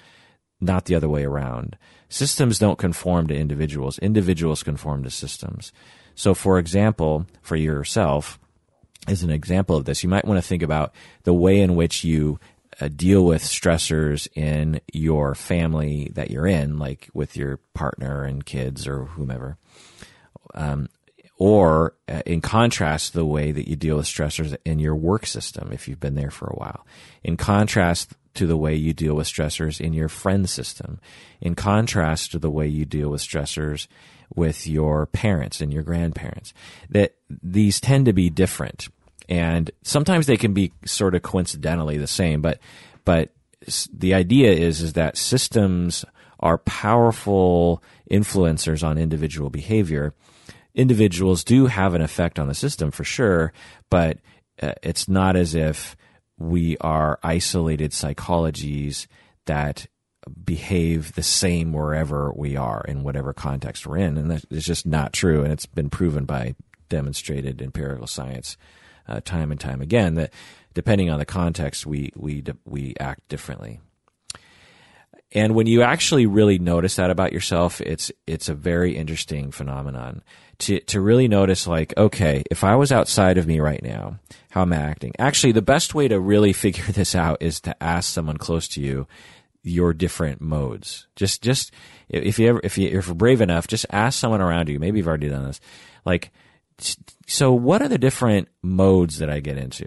not 0.60 0.86
the 0.86 0.94
other 0.94 1.08
way 1.08 1.24
around. 1.24 1.76
Systems 2.08 2.58
don't 2.58 2.78
conform 2.78 3.26
to 3.28 3.36
individuals. 3.36 3.98
Individuals 3.98 4.62
conform 4.62 5.02
to 5.04 5.10
systems. 5.10 5.72
So, 6.14 6.34
for 6.34 6.58
example, 6.58 7.26
for 7.42 7.56
yourself, 7.56 8.38
as 9.08 9.22
an 9.22 9.30
example 9.30 9.76
of 9.76 9.84
this, 9.84 10.02
you 10.02 10.08
might 10.08 10.24
want 10.24 10.40
to 10.40 10.46
think 10.46 10.62
about 10.62 10.94
the 11.24 11.34
way 11.34 11.60
in 11.60 11.74
which 11.74 12.04
you 12.04 12.38
uh, 12.80 12.88
deal 12.88 13.24
with 13.24 13.42
stressors 13.42 14.28
in 14.34 14.80
your 14.92 15.34
family 15.34 16.10
that 16.14 16.30
you're 16.30 16.46
in, 16.46 16.78
like 16.78 17.08
with 17.12 17.36
your 17.36 17.58
partner 17.74 18.24
and 18.24 18.46
kids 18.46 18.86
or 18.86 19.04
whomever. 19.04 19.58
Um, 20.54 20.88
or 21.36 21.94
uh, 22.08 22.22
in 22.24 22.40
contrast, 22.40 23.12
the 23.12 23.24
way 23.24 23.50
that 23.50 23.68
you 23.68 23.76
deal 23.76 23.96
with 23.96 24.06
stressors 24.06 24.56
in 24.64 24.78
your 24.78 24.94
work 24.94 25.26
system, 25.26 25.70
if 25.72 25.88
you've 25.88 26.00
been 26.00 26.14
there 26.14 26.30
for 26.30 26.46
a 26.46 26.56
while. 26.56 26.86
In 27.22 27.36
contrast 27.36 28.14
to 28.34 28.46
the 28.46 28.56
way 28.56 28.74
you 28.74 28.92
deal 28.92 29.14
with 29.14 29.26
stressors 29.26 29.80
in 29.80 29.92
your 29.92 30.08
friend 30.08 30.48
system. 30.48 31.00
In 31.40 31.54
contrast 31.54 32.32
to 32.32 32.38
the 32.38 32.50
way 32.50 32.66
you 32.66 32.84
deal 32.84 33.10
with 33.10 33.22
stressors 33.22 33.86
with 34.34 34.66
your 34.66 35.06
parents 35.06 35.60
and 35.60 35.72
your 35.72 35.82
grandparents. 35.82 36.52
That 36.90 37.14
these 37.28 37.80
tend 37.80 38.06
to 38.06 38.12
be 38.12 38.30
different. 38.30 38.88
And 39.28 39.70
sometimes 39.82 40.26
they 40.26 40.36
can 40.36 40.52
be 40.52 40.72
sort 40.84 41.14
of 41.14 41.22
coincidentally 41.22 41.96
the 41.96 42.06
same, 42.06 42.42
but, 42.42 42.58
but 43.04 43.30
the 43.92 44.14
idea 44.14 44.52
is, 44.52 44.82
is 44.82 44.92
that 44.94 45.16
systems 45.16 46.04
are 46.40 46.58
powerful 46.58 47.82
influencers 48.10 48.86
on 48.86 48.98
individual 48.98 49.48
behavior. 49.48 50.14
Individuals 50.74 51.44
do 51.44 51.66
have 51.66 51.94
an 51.94 52.02
effect 52.02 52.38
on 52.38 52.48
the 52.48 52.54
system 52.54 52.90
for 52.90 53.04
sure, 53.04 53.52
but 53.88 54.18
uh, 54.60 54.72
it's 54.82 55.08
not 55.08 55.36
as 55.36 55.54
if 55.54 55.96
we 56.44 56.76
are 56.78 57.18
isolated 57.22 57.92
psychologies 57.92 59.06
that 59.46 59.86
behave 60.44 61.14
the 61.14 61.22
same 61.22 61.72
wherever 61.72 62.32
we 62.34 62.56
are 62.56 62.82
in 62.86 63.02
whatever 63.02 63.32
context 63.32 63.86
we're 63.86 63.98
in. 63.98 64.16
And 64.16 64.30
that 64.30 64.44
is 64.50 64.64
just 64.64 64.86
not 64.86 65.12
true. 65.12 65.42
And 65.42 65.52
it's 65.52 65.66
been 65.66 65.90
proven 65.90 66.24
by 66.24 66.54
demonstrated 66.88 67.60
empirical 67.60 68.06
science 68.06 68.56
uh, 69.06 69.20
time 69.20 69.50
and 69.50 69.60
time 69.60 69.82
again 69.82 70.14
that 70.14 70.32
depending 70.72 71.10
on 71.10 71.18
the 71.18 71.26
context, 71.26 71.86
we, 71.86 72.10
we, 72.16 72.42
we 72.64 72.94
act 72.98 73.28
differently. 73.28 73.80
And 75.32 75.54
when 75.54 75.66
you 75.66 75.82
actually 75.82 76.26
really 76.26 76.58
notice 76.58 76.96
that 76.96 77.10
about 77.10 77.32
yourself, 77.32 77.80
it's, 77.80 78.12
it's 78.26 78.48
a 78.48 78.54
very 78.54 78.96
interesting 78.96 79.50
phenomenon 79.50 80.22
to, 80.60 80.80
to 80.80 81.00
really 81.00 81.28
notice 81.28 81.66
like, 81.66 81.94
okay, 81.96 82.42
if 82.50 82.64
I 82.64 82.76
was 82.76 82.92
outside 82.92 83.38
of 83.38 83.46
me 83.46 83.60
right 83.60 83.82
now, 83.82 84.18
how 84.50 84.62
am 84.62 84.72
I 84.72 84.76
acting? 84.76 85.12
Actually, 85.18 85.52
the 85.52 85.62
best 85.62 85.94
way 85.94 86.08
to 86.08 86.20
really 86.20 86.52
figure 86.64 86.84
this 86.84 87.14
out 87.14 87.38
is 87.40 87.60
to 87.62 87.82
ask 87.82 88.12
someone 88.12 88.36
close 88.36 88.68
to 88.68 88.80
you 88.80 89.06
your 89.62 89.94
different 89.94 90.40
modes. 90.40 91.06
Just, 91.16 91.42
just 91.42 91.72
if 92.08 92.38
you 92.38 92.48
ever, 92.48 92.60
if 92.62 92.76
you, 92.76 92.86
if 92.86 93.06
you're 93.06 93.14
brave 93.14 93.40
enough, 93.40 93.66
just 93.66 93.86
ask 93.90 94.18
someone 94.18 94.42
around 94.42 94.68
you. 94.68 94.78
Maybe 94.78 94.98
you've 94.98 95.08
already 95.08 95.30
done 95.30 95.46
this. 95.46 95.60
Like, 96.04 96.30
so 97.26 97.52
what 97.52 97.82
are 97.82 97.88
the 97.88 97.98
different 97.98 98.48
modes 98.62 99.18
that 99.18 99.30
I 99.30 99.40
get 99.40 99.56
into? 99.56 99.86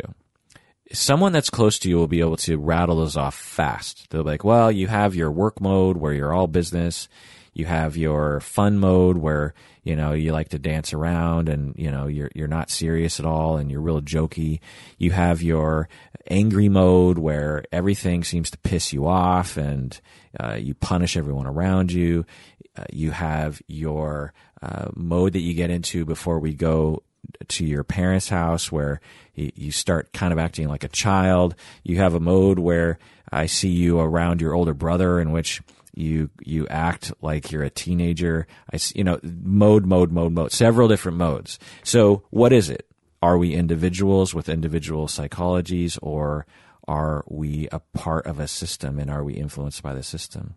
Someone 0.91 1.31
that's 1.31 1.49
close 1.49 1.77
to 1.79 1.89
you 1.89 1.97
will 1.97 2.07
be 2.07 2.21
able 2.21 2.37
to 2.37 2.57
rattle 2.57 2.95
those 2.95 3.17
off 3.17 3.35
fast. 3.35 4.09
They'll 4.09 4.23
be 4.23 4.31
like, 4.31 4.43
well, 4.43 4.71
you 4.71 4.87
have 4.87 5.15
your 5.15 5.31
work 5.31 5.59
mode 5.59 5.97
where 5.97 6.13
you're 6.13 6.33
all 6.33 6.47
business. 6.47 7.07
You 7.53 7.65
have 7.65 7.97
your 7.97 8.39
fun 8.39 8.79
mode 8.79 9.17
where, 9.17 9.53
you 9.87 9.95
know, 9.95 10.11
you 10.11 10.33
like 10.33 10.49
to 10.49 10.59
dance 10.59 10.91
around 10.91 11.47
and, 11.47 11.73
you 11.77 11.89
know, 11.89 12.07
you're, 12.07 12.29
you're 12.35 12.49
not 12.49 12.69
serious 12.69 13.21
at 13.21 13.25
all 13.25 13.55
and 13.55 13.71
you're 13.71 13.79
real 13.79 14.01
jokey. 14.01 14.59
You 14.97 15.11
have 15.11 15.41
your 15.41 15.87
angry 16.29 16.67
mode 16.67 17.17
where 17.17 17.63
everything 17.71 18.25
seems 18.25 18.51
to 18.51 18.57
piss 18.57 18.91
you 18.91 19.07
off 19.07 19.55
and 19.55 19.97
uh, 20.37 20.55
you 20.55 20.73
punish 20.73 21.15
everyone 21.15 21.47
around 21.47 21.93
you. 21.93 22.25
Uh, 22.77 22.83
you 22.91 23.11
have 23.11 23.61
your 23.67 24.33
uh, 24.61 24.89
mode 24.93 25.31
that 25.31 25.39
you 25.39 25.53
get 25.53 25.69
into 25.69 26.03
before 26.03 26.39
we 26.39 26.53
go 26.53 27.01
to 27.47 27.65
your 27.65 27.85
parents' 27.85 28.27
house 28.27 28.69
where 28.69 28.99
you 29.35 29.71
start 29.71 30.11
kind 30.11 30.33
of 30.33 30.39
acting 30.39 30.67
like 30.67 30.83
a 30.83 30.89
child. 30.89 31.55
You 31.83 31.95
have 31.97 32.13
a 32.13 32.19
mode 32.19 32.59
where 32.59 32.99
I 33.31 33.45
see 33.45 33.69
you 33.69 34.01
around 34.01 34.41
your 34.41 34.53
older 34.53 34.73
brother 34.73 35.17
in 35.17 35.31
which 35.31 35.61
you 35.97 36.29
you 36.43 36.67
act 36.67 37.11
like 37.21 37.51
you're 37.51 37.63
a 37.63 37.69
teenager. 37.69 38.47
I 38.71 38.79
you 38.95 39.03
know 39.03 39.19
mode 39.23 39.85
mode 39.85 40.11
mode 40.11 40.33
mode 40.33 40.51
several 40.51 40.87
different 40.87 41.17
modes. 41.17 41.59
So 41.83 42.23
what 42.29 42.53
is 42.53 42.69
it? 42.69 42.87
Are 43.21 43.37
we 43.37 43.53
individuals 43.53 44.33
with 44.33 44.47
individual 44.47 45.07
psychologies 45.07 45.97
or 46.01 46.45
are 46.87 47.25
we 47.27 47.67
a 47.71 47.79
part 47.79 48.25
of 48.27 48.39
a 48.39 48.47
system 48.47 48.99
and 48.99 49.09
are 49.09 49.23
we 49.23 49.33
influenced 49.33 49.81
by 49.81 49.93
the 49.93 50.03
system? 50.03 50.55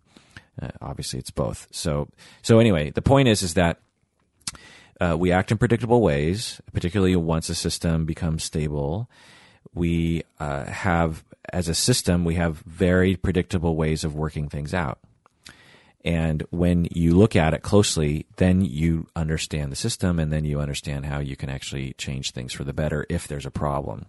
Uh, 0.61 0.69
obviously 0.81 1.19
it's 1.19 1.31
both. 1.31 1.67
So 1.71 2.07
so 2.41 2.59
anyway, 2.59 2.91
the 2.91 3.01
point 3.01 3.27
is 3.27 3.41
is 3.41 3.55
that 3.55 3.79
uh, 5.01 5.17
we 5.17 5.31
act 5.31 5.51
in 5.51 5.57
predictable 5.57 6.01
ways, 6.01 6.61
particularly 6.73 7.15
once 7.15 7.49
a 7.49 7.55
system 7.55 8.05
becomes 8.05 8.43
stable. 8.43 9.09
We 9.73 10.23
uh, 10.39 10.65
have, 10.65 11.23
as 11.51 11.67
a 11.67 11.73
system, 11.73 12.23
we 12.23 12.35
have 12.35 12.59
very 12.59 13.15
predictable 13.15 13.75
ways 13.75 14.03
of 14.03 14.13
working 14.13 14.47
things 14.47 14.75
out. 14.75 14.99
And 16.03 16.43
when 16.49 16.87
you 16.91 17.15
look 17.15 17.35
at 17.35 17.53
it 17.53 17.61
closely, 17.61 18.25
then 18.37 18.61
you 18.61 19.07
understand 19.15 19.71
the 19.71 19.75
system 19.75 20.19
and 20.19 20.31
then 20.31 20.45
you 20.45 20.59
understand 20.59 21.05
how 21.05 21.19
you 21.19 21.35
can 21.35 21.49
actually 21.49 21.93
change 21.93 22.31
things 22.31 22.53
for 22.53 22.63
the 22.63 22.73
better 22.73 23.05
if 23.09 23.27
there's 23.27 23.45
a 23.45 23.51
problem. 23.51 24.07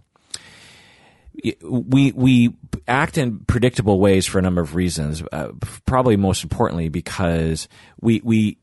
We, 1.63 2.13
we 2.13 2.55
act 2.87 3.17
in 3.17 3.41
predictable 3.41 3.99
ways 3.99 4.27
for 4.27 4.39
a 4.39 4.43
number 4.43 4.61
of 4.61 4.75
reasons, 4.75 5.23
uh, 5.33 5.53
probably 5.87 6.17
most 6.17 6.43
importantly 6.43 6.89
because 6.89 7.69
we, 8.01 8.21
we 8.23 8.59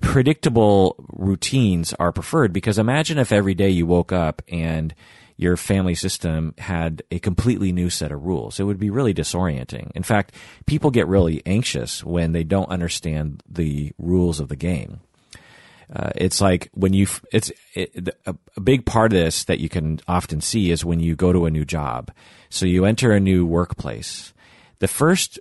predictable 0.00 0.96
routines 1.12 1.92
are 1.94 2.12
preferred 2.12 2.52
because 2.52 2.78
imagine 2.78 3.18
if 3.18 3.32
every 3.32 3.54
day 3.54 3.70
you 3.70 3.86
woke 3.86 4.12
up 4.12 4.42
and 4.48 4.94
your 5.36 5.56
family 5.56 5.94
system 5.94 6.54
had 6.58 7.02
a 7.10 7.18
completely 7.18 7.72
new 7.72 7.90
set 7.90 8.12
of 8.12 8.24
rules. 8.24 8.60
It 8.60 8.64
would 8.64 8.78
be 8.78 8.90
really 8.90 9.14
disorienting. 9.14 9.90
In 9.94 10.02
fact, 10.02 10.34
people 10.66 10.90
get 10.90 11.08
really 11.08 11.42
anxious 11.44 12.04
when 12.04 12.32
they 12.32 12.44
don't 12.44 12.68
understand 12.70 13.42
the 13.48 13.92
rules 13.98 14.38
of 14.38 14.48
the 14.48 14.56
game. 14.56 15.00
Uh, 15.94 16.10
it's 16.14 16.40
like 16.40 16.70
when 16.72 16.92
you, 16.92 17.06
it's 17.32 17.52
it, 17.74 18.08
a, 18.26 18.34
a 18.56 18.60
big 18.60 18.86
part 18.86 19.12
of 19.12 19.18
this 19.18 19.44
that 19.44 19.60
you 19.60 19.68
can 19.68 20.00
often 20.08 20.40
see 20.40 20.70
is 20.70 20.84
when 20.84 21.00
you 21.00 21.14
go 21.14 21.32
to 21.32 21.46
a 21.46 21.50
new 21.50 21.64
job. 21.64 22.10
So 22.48 22.64
you 22.64 22.84
enter 22.84 23.12
a 23.12 23.20
new 23.20 23.44
workplace. 23.44 24.32
The 24.78 24.88
first 24.88 25.38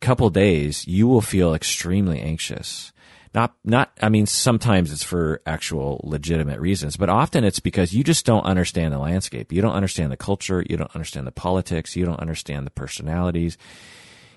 couple 0.00 0.28
days, 0.30 0.86
you 0.86 1.08
will 1.08 1.20
feel 1.20 1.54
extremely 1.54 2.20
anxious. 2.20 2.91
Not, 3.34 3.54
not, 3.64 3.92
I 4.02 4.10
mean, 4.10 4.26
sometimes 4.26 4.92
it's 4.92 5.02
for 5.02 5.40
actual 5.46 6.02
legitimate 6.04 6.60
reasons, 6.60 6.98
but 6.98 7.08
often 7.08 7.44
it's 7.44 7.60
because 7.60 7.94
you 7.94 8.04
just 8.04 8.26
don't 8.26 8.44
understand 8.44 8.92
the 8.92 8.98
landscape. 8.98 9.52
You 9.52 9.62
don't 9.62 9.72
understand 9.72 10.12
the 10.12 10.18
culture. 10.18 10.62
You 10.68 10.76
don't 10.76 10.94
understand 10.94 11.26
the 11.26 11.32
politics. 11.32 11.96
You 11.96 12.04
don't 12.04 12.20
understand 12.20 12.66
the 12.66 12.70
personalities. 12.70 13.56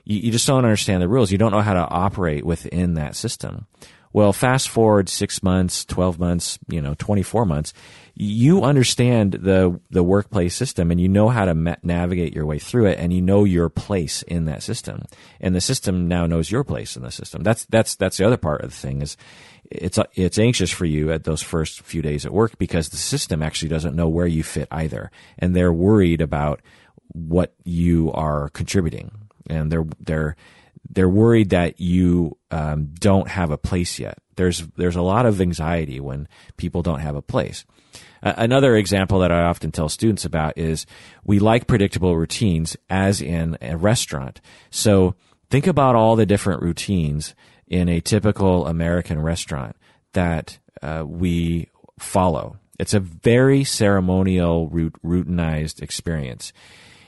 You, 0.05 0.19
you 0.19 0.31
just 0.31 0.47
don't 0.47 0.63
understand 0.63 1.01
the 1.01 1.09
rules. 1.09 1.29
You 1.29 1.37
don't 1.37 1.51
know 1.51 1.61
how 1.61 1.73
to 1.73 1.87
operate 1.89 2.45
within 2.45 2.93
that 2.93 3.17
system. 3.17 3.67
Well, 4.15 4.31
fast 4.31 4.69
forward 4.69 5.09
six 5.09 5.43
months, 5.43 5.83
12 5.83 6.19
months, 6.19 6.57
you 6.69 6.81
know, 6.81 6.95
24 6.97 7.45
months, 7.45 7.73
you 8.13 8.63
understand 8.63 9.33
the, 9.33 9.77
the 9.89 10.03
workplace 10.03 10.55
system 10.55 10.89
and 10.89 11.01
you 11.01 11.09
know 11.09 11.27
how 11.27 11.43
to 11.43 11.53
ma- 11.53 11.75
navigate 11.83 12.33
your 12.33 12.45
way 12.45 12.57
through 12.57 12.85
it 12.85 12.97
and 12.97 13.11
you 13.11 13.21
know 13.21 13.43
your 13.43 13.67
place 13.67 14.21
in 14.21 14.45
that 14.45 14.63
system. 14.63 15.03
And 15.41 15.53
the 15.53 15.59
system 15.59 16.07
now 16.07 16.27
knows 16.27 16.49
your 16.49 16.63
place 16.63 16.95
in 16.95 17.03
the 17.03 17.11
system. 17.11 17.43
That's, 17.43 17.65
that's, 17.65 17.95
that's 17.95 18.15
the 18.15 18.25
other 18.25 18.37
part 18.37 18.61
of 18.61 18.69
the 18.69 18.77
thing 18.77 19.01
is 19.01 19.17
it's, 19.69 19.99
it's 20.13 20.39
anxious 20.39 20.71
for 20.71 20.85
you 20.85 21.11
at 21.11 21.25
those 21.25 21.41
first 21.41 21.81
few 21.81 22.01
days 22.01 22.25
at 22.25 22.31
work 22.31 22.57
because 22.57 22.87
the 22.87 22.95
system 22.95 23.43
actually 23.43 23.67
doesn't 23.67 23.97
know 23.97 24.07
where 24.07 24.27
you 24.27 24.43
fit 24.43 24.69
either. 24.71 25.11
And 25.37 25.53
they're 25.53 25.73
worried 25.73 26.21
about 26.21 26.61
what 27.09 27.53
you 27.65 28.13
are 28.13 28.47
contributing 28.51 29.11
and 29.49 29.69
they're, 29.69 29.85
they're, 29.99 30.37
they're 30.89 31.09
worried 31.09 31.49
that 31.49 31.79
you 31.79 32.37
um, 32.51 32.93
don't 32.99 33.27
have 33.27 33.51
a 33.51 33.57
place 33.57 33.99
yet. 33.99 34.17
There's 34.35 34.59
there's 34.75 34.95
a 34.95 35.01
lot 35.01 35.25
of 35.25 35.41
anxiety 35.41 35.99
when 35.99 36.27
people 36.57 36.81
don't 36.81 36.99
have 36.99 37.15
a 37.15 37.21
place. 37.21 37.65
Another 38.21 38.75
example 38.75 39.19
that 39.19 39.31
I 39.31 39.43
often 39.43 39.71
tell 39.71 39.87
students 39.87 40.25
about 40.25 40.57
is 40.57 40.87
we 41.23 41.37
like 41.37 41.67
predictable 41.67 42.17
routines, 42.17 42.75
as 42.89 43.21
in 43.21 43.55
a 43.61 43.77
restaurant. 43.77 44.41
So 44.71 45.15
think 45.51 45.67
about 45.67 45.95
all 45.95 46.15
the 46.15 46.25
different 46.25 46.63
routines 46.63 47.35
in 47.67 47.87
a 47.87 48.01
typical 48.01 48.65
American 48.65 49.21
restaurant 49.21 49.75
that 50.13 50.57
uh, 50.81 51.03
we 51.05 51.69
follow. 51.99 52.57
It's 52.79 52.95
a 52.95 52.99
very 52.99 53.63
ceremonial, 53.63 54.69
routinized 54.69 55.81
experience. 55.81 56.51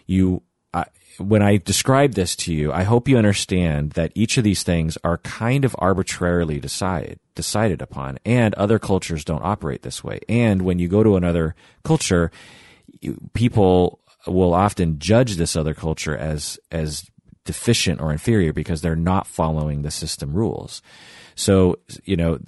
You 0.05 0.43
when 1.19 1.41
I 1.41 1.57
describe 1.57 2.13
this 2.13 2.35
to 2.37 2.53
you, 2.53 2.71
I 2.71 2.83
hope 2.83 3.07
you 3.07 3.17
understand 3.17 3.91
that 3.91 4.11
each 4.15 4.37
of 4.37 4.43
these 4.43 4.63
things 4.63 4.97
are 5.03 5.17
kind 5.19 5.65
of 5.65 5.75
arbitrarily 5.79 6.59
decided 6.59 7.19
decided 7.35 7.81
upon, 7.81 8.17
and 8.25 8.53
other 8.55 8.79
cultures 8.79 9.23
don't 9.23 9.43
operate 9.43 9.83
this 9.83 10.03
way. 10.03 10.19
And 10.27 10.63
when 10.63 10.79
you 10.79 10.87
go 10.87 11.03
to 11.03 11.15
another 11.15 11.55
culture, 11.83 12.31
people 13.33 13.99
will 14.25 14.53
often 14.53 14.99
judge 14.99 15.35
this 15.35 15.55
other 15.55 15.73
culture 15.73 16.17
as 16.17 16.59
as 16.71 17.09
deficient 17.45 18.01
or 18.01 18.11
inferior 18.11 18.53
because 18.53 18.81
they're 18.81 18.95
not 18.95 19.25
following 19.25 19.81
the 19.81 19.91
system 19.91 20.33
rules. 20.33 20.81
So, 21.35 21.79
you 22.03 22.17
know, 22.17 22.39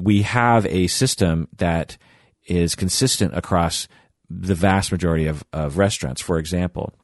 we 0.00 0.22
have 0.22 0.64
a 0.66 0.86
system 0.86 1.48
that 1.58 1.98
is 2.46 2.74
consistent 2.74 3.36
across 3.36 3.88
the 4.30 4.54
vast 4.54 4.90
majority 4.90 5.26
of, 5.26 5.44
of 5.52 5.78
restaurants. 5.78 6.20
For 6.22 6.38
example, 6.38 6.94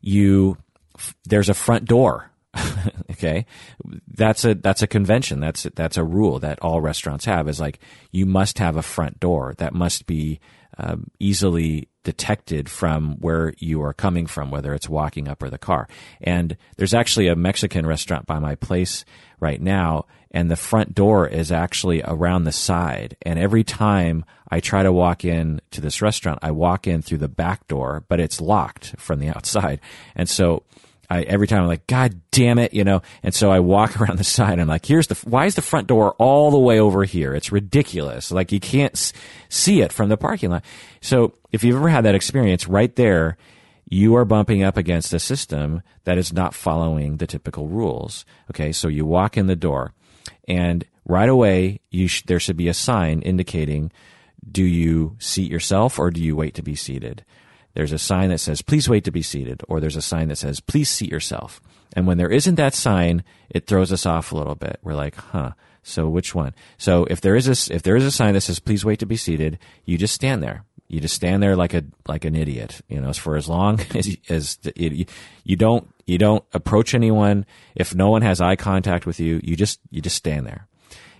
you 0.00 0.56
there's 1.24 1.48
a 1.48 1.54
front 1.54 1.84
door. 1.84 2.30
okay, 3.10 3.46
that's 4.08 4.44
a 4.44 4.54
that's 4.54 4.82
a 4.82 4.86
convention. 4.86 5.40
That's 5.40 5.64
that's 5.74 5.96
a 5.96 6.04
rule 6.04 6.38
that 6.40 6.58
all 6.60 6.80
restaurants 6.80 7.26
have. 7.26 7.48
Is 7.48 7.60
like 7.60 7.78
you 8.10 8.26
must 8.26 8.58
have 8.58 8.76
a 8.76 8.82
front 8.82 9.20
door 9.20 9.54
that 9.58 9.74
must 9.74 10.06
be 10.06 10.40
um, 10.78 11.10
easily 11.18 11.88
detected 12.04 12.70
from 12.70 13.16
where 13.18 13.52
you 13.58 13.82
are 13.82 13.92
coming 13.92 14.26
from, 14.26 14.50
whether 14.50 14.72
it's 14.72 14.88
walking 14.88 15.28
up 15.28 15.42
or 15.42 15.50
the 15.50 15.58
car. 15.58 15.88
And 16.20 16.56
there's 16.76 16.94
actually 16.94 17.28
a 17.28 17.36
Mexican 17.36 17.86
restaurant 17.86 18.26
by 18.26 18.38
my 18.38 18.54
place 18.54 19.04
right 19.40 19.60
now, 19.60 20.06
and 20.30 20.50
the 20.50 20.56
front 20.56 20.94
door 20.94 21.26
is 21.26 21.50
actually 21.50 22.02
around 22.02 22.44
the 22.44 22.52
side. 22.52 23.16
And 23.22 23.38
every 23.38 23.64
time 23.64 24.24
I 24.50 24.60
try 24.60 24.82
to 24.82 24.92
walk 24.92 25.24
in 25.24 25.60
to 25.70 25.80
this 25.80 26.02
restaurant, 26.02 26.38
I 26.42 26.50
walk 26.50 26.86
in 26.86 27.02
through 27.02 27.18
the 27.18 27.28
back 27.28 27.66
door, 27.68 28.04
but 28.08 28.20
it's 28.20 28.40
locked 28.40 28.94
from 28.98 29.20
the 29.20 29.28
outside. 29.36 29.80
And 30.14 30.28
so 30.28 30.64
I, 31.10 31.22
every 31.22 31.46
time 31.46 31.62
I'm 31.62 31.68
like, 31.68 31.86
God 31.86 32.20
damn 32.30 32.58
it, 32.58 32.74
you 32.74 32.84
know. 32.84 33.00
And 33.22 33.34
so 33.34 33.50
I 33.50 33.60
walk 33.60 34.00
around 34.00 34.18
the 34.18 34.24
side. 34.24 34.58
I'm 34.58 34.68
like, 34.68 34.84
here's 34.84 35.06
the 35.06 35.14
why 35.28 35.46
is 35.46 35.54
the 35.54 35.62
front 35.62 35.86
door 35.86 36.12
all 36.18 36.50
the 36.50 36.58
way 36.58 36.78
over 36.78 37.04
here? 37.04 37.34
It's 37.34 37.52
ridiculous. 37.52 38.30
Like 38.30 38.52
you 38.52 38.60
can't 38.60 39.12
see 39.48 39.80
it 39.80 39.92
from 39.92 40.08
the 40.08 40.16
parking 40.16 40.50
lot. 40.50 40.64
So 41.00 41.34
if 41.52 41.64
you've 41.64 41.76
ever 41.76 41.88
had 41.88 42.04
that 42.04 42.14
experience, 42.14 42.68
right 42.68 42.94
there, 42.96 43.36
you 43.90 44.16
are 44.16 44.26
bumping 44.26 44.62
up 44.62 44.76
against 44.76 45.14
a 45.14 45.18
system 45.18 45.82
that 46.04 46.18
is 46.18 46.32
not 46.32 46.54
following 46.54 47.16
the 47.16 47.26
typical 47.26 47.68
rules. 47.68 48.26
Okay, 48.50 48.70
so 48.70 48.88
you 48.88 49.06
walk 49.06 49.38
in 49.38 49.46
the 49.46 49.56
door, 49.56 49.94
and 50.48 50.84
right 51.04 51.28
away, 51.28 51.80
you 51.90 52.08
sh- 52.08 52.24
there 52.26 52.40
should 52.40 52.56
be 52.56 52.68
a 52.68 52.74
sign 52.74 53.22
indicating: 53.22 53.92
Do 54.50 54.64
you 54.64 55.16
seat 55.20 55.50
yourself 55.50 55.98
or 55.98 56.10
do 56.10 56.20
you 56.20 56.34
wait 56.34 56.54
to 56.54 56.62
be 56.62 56.74
seated? 56.74 57.24
there's 57.78 57.92
a 57.92 57.98
sign 57.98 58.30
that 58.30 58.38
says, 58.38 58.60
please 58.60 58.88
wait 58.88 59.04
to 59.04 59.12
be 59.12 59.22
seated, 59.22 59.62
or 59.68 59.78
there's 59.78 59.94
a 59.94 60.02
sign 60.02 60.26
that 60.28 60.36
says, 60.38 60.58
please 60.58 60.88
seat 60.88 61.12
yourself. 61.12 61.60
And 61.92 62.08
when 62.08 62.18
there 62.18 62.28
isn't 62.28 62.56
that 62.56 62.74
sign, 62.74 63.22
it 63.50 63.68
throws 63.68 63.92
us 63.92 64.04
off 64.04 64.32
a 64.32 64.36
little 64.36 64.56
bit. 64.56 64.80
We're 64.82 64.96
like, 64.96 65.14
huh, 65.14 65.52
so 65.84 66.08
which 66.08 66.34
one? 66.34 66.56
So 66.76 67.04
if 67.04 67.20
there 67.20 67.36
is 67.36 67.46
a, 67.46 67.72
if 67.72 67.84
there 67.84 67.94
is 67.94 68.04
a 68.04 68.10
sign 68.10 68.34
that 68.34 68.40
says, 68.40 68.58
please 68.58 68.84
wait 68.84 68.98
to 68.98 69.06
be 69.06 69.16
seated, 69.16 69.60
you 69.84 69.96
just 69.96 70.12
stand 70.12 70.42
there. 70.42 70.64
You 70.88 71.00
just 71.00 71.14
stand 71.14 71.40
there 71.40 71.54
like 71.54 71.72
a, 71.72 71.84
like 72.08 72.24
an 72.24 72.34
idiot, 72.34 72.80
you 72.88 73.00
know, 73.00 73.12
for 73.12 73.36
as 73.36 73.48
long 73.48 73.78
as, 73.94 74.16
as 74.28 74.58
you, 74.74 75.06
you 75.44 75.54
don't, 75.54 75.88
you 76.08 76.16
don't 76.16 76.44
approach 76.52 76.94
anyone. 76.94 77.44
If 77.74 77.94
no 77.94 78.10
one 78.10 78.22
has 78.22 78.40
eye 78.40 78.56
contact 78.56 79.04
with 79.04 79.20
you, 79.20 79.40
you 79.44 79.56
just, 79.56 79.78
you 79.90 80.00
just 80.00 80.16
stand 80.16 80.46
there 80.46 80.66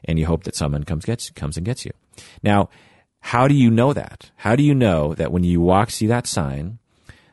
and 0.04 0.18
you 0.18 0.24
hope 0.24 0.44
that 0.44 0.56
someone 0.56 0.84
comes 0.84 1.04
gets, 1.04 1.28
comes 1.30 1.56
and 1.56 1.66
gets 1.66 1.84
you. 1.84 1.92
Now, 2.42 2.70
how 3.20 3.48
do 3.48 3.54
you 3.54 3.70
know 3.70 3.92
that? 3.92 4.30
How 4.36 4.56
do 4.56 4.62
you 4.62 4.74
know 4.74 5.14
that 5.14 5.30
when 5.30 5.44
you 5.44 5.60
walk, 5.60 5.90
see 5.90 6.06
that 6.06 6.26
sign 6.26 6.78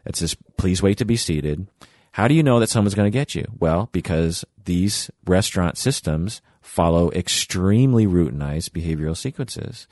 that 0.03 0.17
says, 0.17 0.35
please 0.57 0.83
wait 0.83 0.97
to 0.97 1.05
be 1.05 1.15
seated? 1.15 1.67
How 2.11 2.27
do 2.27 2.33
you 2.33 2.43
know 2.43 2.59
that 2.59 2.69
someone's 2.69 2.95
going 2.95 3.11
to 3.11 3.17
get 3.17 3.35
you? 3.35 3.45
Well, 3.57 3.89
because 3.93 4.43
these 4.65 5.09
restaurant 5.25 5.77
systems 5.77 6.41
follow 6.61 7.09
extremely 7.11 8.05
routinized 8.05 8.71
behavioral 8.71 9.15
sequences. 9.15 9.87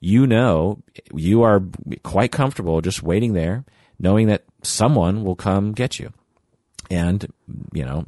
You 0.00 0.26
know, 0.26 0.82
you 1.14 1.42
are 1.42 1.62
quite 2.02 2.32
comfortable 2.32 2.80
just 2.80 3.02
waiting 3.02 3.34
there, 3.34 3.64
knowing 3.98 4.26
that 4.26 4.44
someone 4.62 5.22
will 5.22 5.36
come 5.36 5.72
get 5.72 6.00
you. 6.00 6.12
And, 6.90 7.26
you 7.72 7.84
know, 7.84 8.04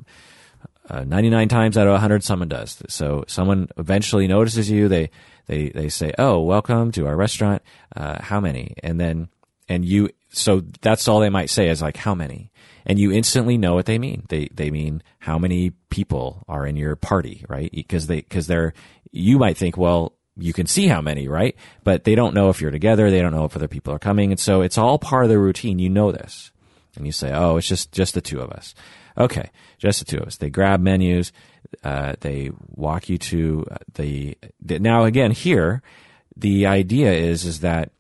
uh, 0.91 1.05
99 1.05 1.49
times 1.49 1.77
out 1.77 1.87
of 1.87 1.93
100, 1.93 2.25
someone 2.25 2.49
does. 2.49 2.83
So 2.89 3.25
someone 3.29 3.69
eventually 3.77 4.27
notices 4.27 4.71
you. 4.71 4.89
They, 4.89 5.11
they, 5.47 5.69
they 5.71 5.89
say, 5.89 6.13
Oh, 6.19 6.41
welcome 6.41 6.93
to 6.93 7.07
our 7.07 7.17
restaurant. 7.17 7.63
Uh, 7.95 8.23
how 8.23 8.41
many? 8.41 8.75
And 8.83 8.99
then, 9.01 9.29
and 9.69 9.85
you, 9.85 10.11
so 10.31 10.63
that's 10.81 11.09
all 11.09 11.21
they 11.21 11.29
might 11.29 11.51
say 11.51 11.69
is 11.69 11.83
like, 11.83 11.97
how 11.97 12.15
many? 12.15 12.51
And 12.87 12.99
you 12.99 13.13
instantly 13.13 13.59
know 13.59 13.75
what 13.75 13.87
they 13.87 13.99
mean. 13.99 14.25
They, 14.29 14.49
they 14.53 14.71
mean 14.71 15.03
how 15.19 15.39
many 15.39 15.71
people 15.91 16.45
are 16.49 16.67
in 16.67 16.77
your 16.77 16.97
party, 16.97 17.45
right? 17.49 17.71
Because 17.71 18.07
they, 18.07 18.23
cause 18.23 18.47
they're, 18.47 18.73
you 19.11 19.39
might 19.39 19.59
think, 19.59 19.77
well, 19.77 20.15
you 20.37 20.53
can 20.53 20.67
see 20.67 20.87
how 20.87 21.01
many, 21.01 21.29
right? 21.29 21.57
But 21.85 22.05
they 22.05 22.15
don't 22.15 22.35
know 22.35 22.49
if 22.49 22.61
you're 22.61 22.71
together. 22.71 23.11
They 23.11 23.21
don't 23.21 23.35
know 23.35 23.45
if 23.45 23.57
other 23.57 23.69
people 23.69 23.93
are 23.93 23.99
coming. 23.99 24.31
And 24.31 24.41
so 24.41 24.63
it's 24.63 24.79
all 24.79 24.99
part 24.99 25.25
of 25.25 25.31
the 25.31 25.39
routine. 25.39 25.79
You 25.79 25.91
know 25.91 26.13
this. 26.13 26.53
And 26.99 27.07
you 27.07 27.13
say, 27.13 27.33
oh, 27.33 27.57
it's 27.57 27.69
just, 27.69 27.93
just 27.93 28.15
the 28.15 28.21
two 28.21 28.41
of 28.41 28.51
us. 28.51 28.75
Okay, 29.17 29.51
just 29.79 29.99
the 29.99 30.05
two 30.05 30.19
of 30.19 30.29
us. 30.29 30.37
They 30.37 30.51
grab 30.51 30.81
menus. 30.81 31.33
Uh, 31.83 32.15
they 32.21 32.51
walk 32.69 33.09
you 33.09 33.19
to 33.19 33.67
the, 33.95 34.37
the. 34.61 34.79
Now 34.79 35.05
again, 35.05 35.33
here, 35.33 35.83
the 36.37 36.67
idea 36.67 37.13
is 37.13 37.45
is 37.45 37.61
that 37.61 37.91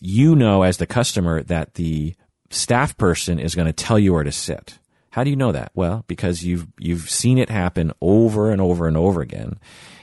you 0.00 0.34
know 0.34 0.62
as 0.62 0.78
the 0.78 0.86
customer 0.86 1.42
that 1.42 1.74
the 1.74 2.14
staff 2.50 2.96
person 2.96 3.38
is 3.38 3.54
going 3.54 3.66
to 3.66 3.72
tell 3.72 3.98
you 3.98 4.14
where 4.14 4.24
to 4.24 4.32
sit. 4.32 4.78
How 5.10 5.24
do 5.24 5.30
you 5.30 5.36
know 5.36 5.52
that? 5.52 5.72
Well, 5.74 6.04
because 6.08 6.42
you've 6.42 6.66
you've 6.78 7.08
seen 7.10 7.38
it 7.38 7.50
happen 7.50 7.92
over 8.00 8.50
and 8.50 8.60
over 8.60 8.86
and 8.88 8.96
over 8.96 9.20
again, 9.20 9.58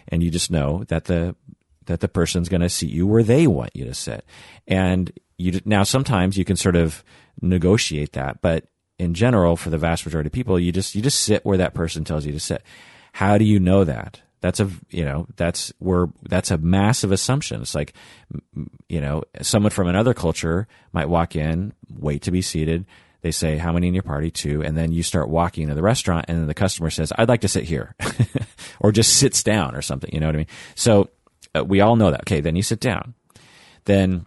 and 0.07 0.23
you 0.23 0.31
just 0.31 0.51
know 0.51 0.83
that 0.85 1.05
the 1.05 1.35
that 1.85 1.99
the 1.99 2.07
person's 2.07 2.49
going 2.49 2.61
to 2.61 2.69
seat 2.69 2.91
you 2.91 3.05
where 3.05 3.23
they 3.23 3.47
want 3.47 3.75
you 3.75 3.85
to 3.85 3.93
sit. 3.93 4.25
And 4.67 5.11
you 5.37 5.59
now 5.65 5.83
sometimes 5.83 6.37
you 6.37 6.45
can 6.45 6.55
sort 6.55 6.75
of 6.75 7.03
negotiate 7.41 8.13
that, 8.13 8.41
but 8.41 8.65
in 8.99 9.13
general, 9.13 9.55
for 9.55 9.69
the 9.69 9.77
vast 9.77 10.05
majority 10.05 10.27
of 10.27 10.33
people, 10.33 10.59
you 10.59 10.71
just 10.71 10.95
you 10.95 11.01
just 11.01 11.19
sit 11.19 11.45
where 11.45 11.57
that 11.57 11.73
person 11.73 12.03
tells 12.03 12.25
you 12.25 12.31
to 12.31 12.39
sit. 12.39 12.63
How 13.13 13.37
do 13.37 13.45
you 13.45 13.59
know 13.59 13.83
that? 13.83 14.21
That's 14.41 14.59
a 14.59 14.69
you 14.89 15.05
know 15.05 15.27
that's 15.35 15.73
where 15.79 16.07
that's 16.23 16.51
a 16.51 16.57
massive 16.57 17.11
assumption. 17.11 17.61
It's 17.61 17.75
like 17.75 17.93
you 18.87 19.01
know 19.01 19.23
someone 19.41 19.71
from 19.71 19.87
another 19.87 20.13
culture 20.13 20.67
might 20.91 21.09
walk 21.09 21.35
in, 21.35 21.73
wait 21.89 22.23
to 22.23 22.31
be 22.31 22.41
seated. 22.41 22.85
They 23.21 23.31
say 23.31 23.55
how 23.55 23.71
many 23.71 23.87
in 23.87 23.93
your 23.93 24.03
party? 24.03 24.31
Two, 24.31 24.61
and 24.61 24.77
then 24.77 24.91
you 24.91 25.01
start 25.01 25.29
walking 25.29 25.69
to 25.69 25.75
the 25.75 25.81
restaurant, 25.81 26.25
and 26.27 26.37
then 26.37 26.47
the 26.47 26.53
customer 26.53 26.89
says, 26.89 27.13
"I'd 27.17 27.29
like 27.29 27.41
to 27.41 27.47
sit 27.47 27.63
here," 27.63 27.95
or 28.81 28.91
just 28.91 29.15
sits 29.15 29.43
down 29.43 29.75
or 29.75 29.81
something. 29.81 30.09
You 30.13 30.19
know 30.19 30.25
what 30.25 30.35
I 30.35 30.39
mean? 30.39 30.47
So 30.75 31.09
uh, 31.55 31.63
we 31.63 31.79
all 31.79 31.95
know 31.95 32.11
that. 32.11 32.21
Okay, 32.21 32.41
then 32.41 32.57
you 32.57 32.63
sit 32.63 32.81
down. 32.81 33.13
Then 33.85 34.25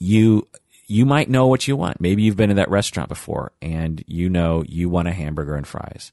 you 0.00 0.48
you 0.88 1.04
might 1.04 1.28
know 1.28 1.46
what 1.46 1.68
you 1.68 1.76
want. 1.76 2.00
Maybe 2.00 2.22
you've 2.22 2.36
been 2.36 2.50
in 2.50 2.56
that 2.56 2.70
restaurant 2.70 3.10
before 3.10 3.52
and 3.60 4.02
you 4.06 4.30
know 4.30 4.64
you 4.66 4.88
want 4.88 5.06
a 5.06 5.12
hamburger 5.12 5.54
and 5.54 5.66
fries. 5.66 6.10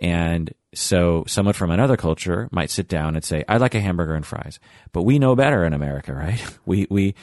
And 0.00 0.52
so 0.74 1.24
someone 1.26 1.54
from 1.54 1.70
another 1.70 1.96
culture 1.96 2.48
might 2.50 2.70
sit 2.70 2.88
down 2.88 3.14
and 3.14 3.24
say, 3.24 3.44
I'd 3.46 3.60
like 3.60 3.74
a 3.74 3.80
hamburger 3.80 4.14
and 4.14 4.26
fries. 4.26 4.58
But 4.92 5.02
we 5.02 5.18
know 5.18 5.36
better 5.36 5.64
in 5.64 5.74
America, 5.74 6.14
right? 6.14 6.42
We, 6.64 6.86
we, 6.90 7.14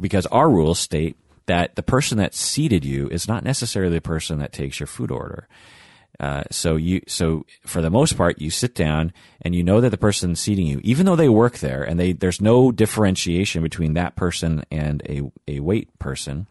because 0.00 0.26
our 0.26 0.48
rules 0.48 0.78
state 0.78 1.16
that 1.46 1.74
the 1.74 1.82
person 1.82 2.18
that 2.18 2.34
seated 2.34 2.84
you 2.84 3.08
is 3.08 3.28
not 3.28 3.44
necessarily 3.44 3.96
the 3.96 4.00
person 4.00 4.38
that 4.38 4.52
takes 4.52 4.80
your 4.80 4.86
food 4.86 5.10
order. 5.10 5.48
Uh, 6.20 6.44
so 6.50 6.76
you, 6.76 7.00
so 7.06 7.44
for 7.66 7.82
the 7.82 7.90
most 7.90 8.16
part, 8.16 8.40
you 8.40 8.50
sit 8.50 8.74
down 8.74 9.12
and 9.42 9.54
you 9.54 9.64
know 9.64 9.80
that 9.80 9.90
the 9.90 9.98
person 9.98 10.36
seating 10.36 10.66
you, 10.66 10.80
even 10.84 11.06
though 11.06 11.16
they 11.16 11.28
work 11.28 11.58
there 11.58 11.82
and 11.82 11.98
they, 11.98 12.12
there's 12.12 12.40
no 12.40 12.70
differentiation 12.70 13.62
between 13.62 13.94
that 13.94 14.14
person 14.14 14.64
and 14.70 15.02
a, 15.08 15.22
a 15.48 15.60
wait 15.60 15.98
person, 15.98 16.46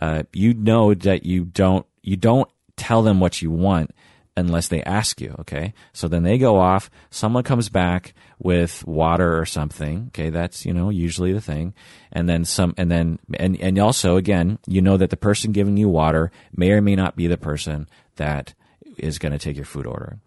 uh, 0.00 0.22
you 0.32 0.54
know 0.54 0.94
that 0.94 1.24
you 1.24 1.44
don't, 1.44 1.86
you 2.02 2.16
don't 2.16 2.48
tell 2.76 3.02
them 3.02 3.20
what 3.20 3.42
you 3.42 3.50
want 3.50 3.90
unless 4.36 4.68
they 4.68 4.82
ask 4.82 5.20
you. 5.20 5.34
Okay. 5.40 5.74
So 5.92 6.08
then 6.08 6.22
they 6.24 6.38
go 6.38 6.58
off. 6.58 6.90
Someone 7.10 7.44
comes 7.44 7.68
back 7.68 8.14
with 8.38 8.84
water 8.86 9.38
or 9.38 9.46
something. 9.46 10.06
Okay. 10.08 10.30
That's, 10.30 10.66
you 10.66 10.72
know, 10.72 10.90
usually 10.90 11.32
the 11.32 11.40
thing. 11.40 11.74
And 12.12 12.28
then 12.28 12.44
some, 12.44 12.74
and 12.76 12.90
then, 12.90 13.18
and, 13.34 13.60
and 13.60 13.78
also 13.78 14.16
again, 14.16 14.58
you 14.66 14.82
know 14.82 14.96
that 14.96 15.10
the 15.10 15.16
person 15.16 15.52
giving 15.52 15.76
you 15.76 15.88
water 15.88 16.32
may 16.54 16.72
or 16.72 16.80
may 16.80 16.96
not 16.96 17.16
be 17.16 17.26
the 17.26 17.36
person 17.36 17.88
that 18.16 18.54
is 18.98 19.18
going 19.18 19.32
to 19.32 19.38
take 19.38 19.56
your 19.56 19.64
food 19.64 19.86
order. 19.86 20.18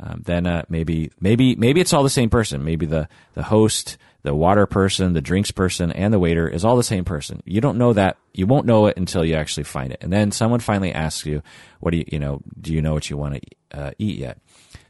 Um, 0.00 0.22
then 0.24 0.46
uh, 0.46 0.64
maybe 0.68 1.12
maybe 1.20 1.54
maybe 1.54 1.80
it's 1.80 1.92
all 1.92 2.02
the 2.02 2.10
same 2.10 2.30
person. 2.30 2.64
Maybe 2.64 2.86
the 2.86 3.08
the 3.34 3.44
host, 3.44 3.98
the 4.22 4.34
water 4.34 4.66
person, 4.66 5.12
the 5.12 5.20
drinks 5.20 5.52
person, 5.52 5.92
and 5.92 6.12
the 6.12 6.18
waiter 6.18 6.48
is 6.48 6.64
all 6.64 6.76
the 6.76 6.82
same 6.82 7.04
person. 7.04 7.40
You 7.44 7.60
don't 7.60 7.78
know 7.78 7.92
that. 7.92 8.16
You 8.32 8.46
won't 8.46 8.66
know 8.66 8.86
it 8.86 8.96
until 8.96 9.24
you 9.24 9.34
actually 9.36 9.64
find 9.64 9.92
it. 9.92 9.98
And 10.02 10.12
then 10.12 10.32
someone 10.32 10.60
finally 10.60 10.92
asks 10.92 11.24
you, 11.24 11.42
"What 11.80 11.92
do 11.92 11.98
you 11.98 12.04
you 12.08 12.18
know? 12.18 12.42
Do 12.60 12.72
you 12.72 12.82
know 12.82 12.94
what 12.94 13.10
you 13.10 13.16
want 13.16 13.34
to 13.34 13.78
uh, 13.78 13.90
eat 13.98 14.18
yet?" 14.18 14.38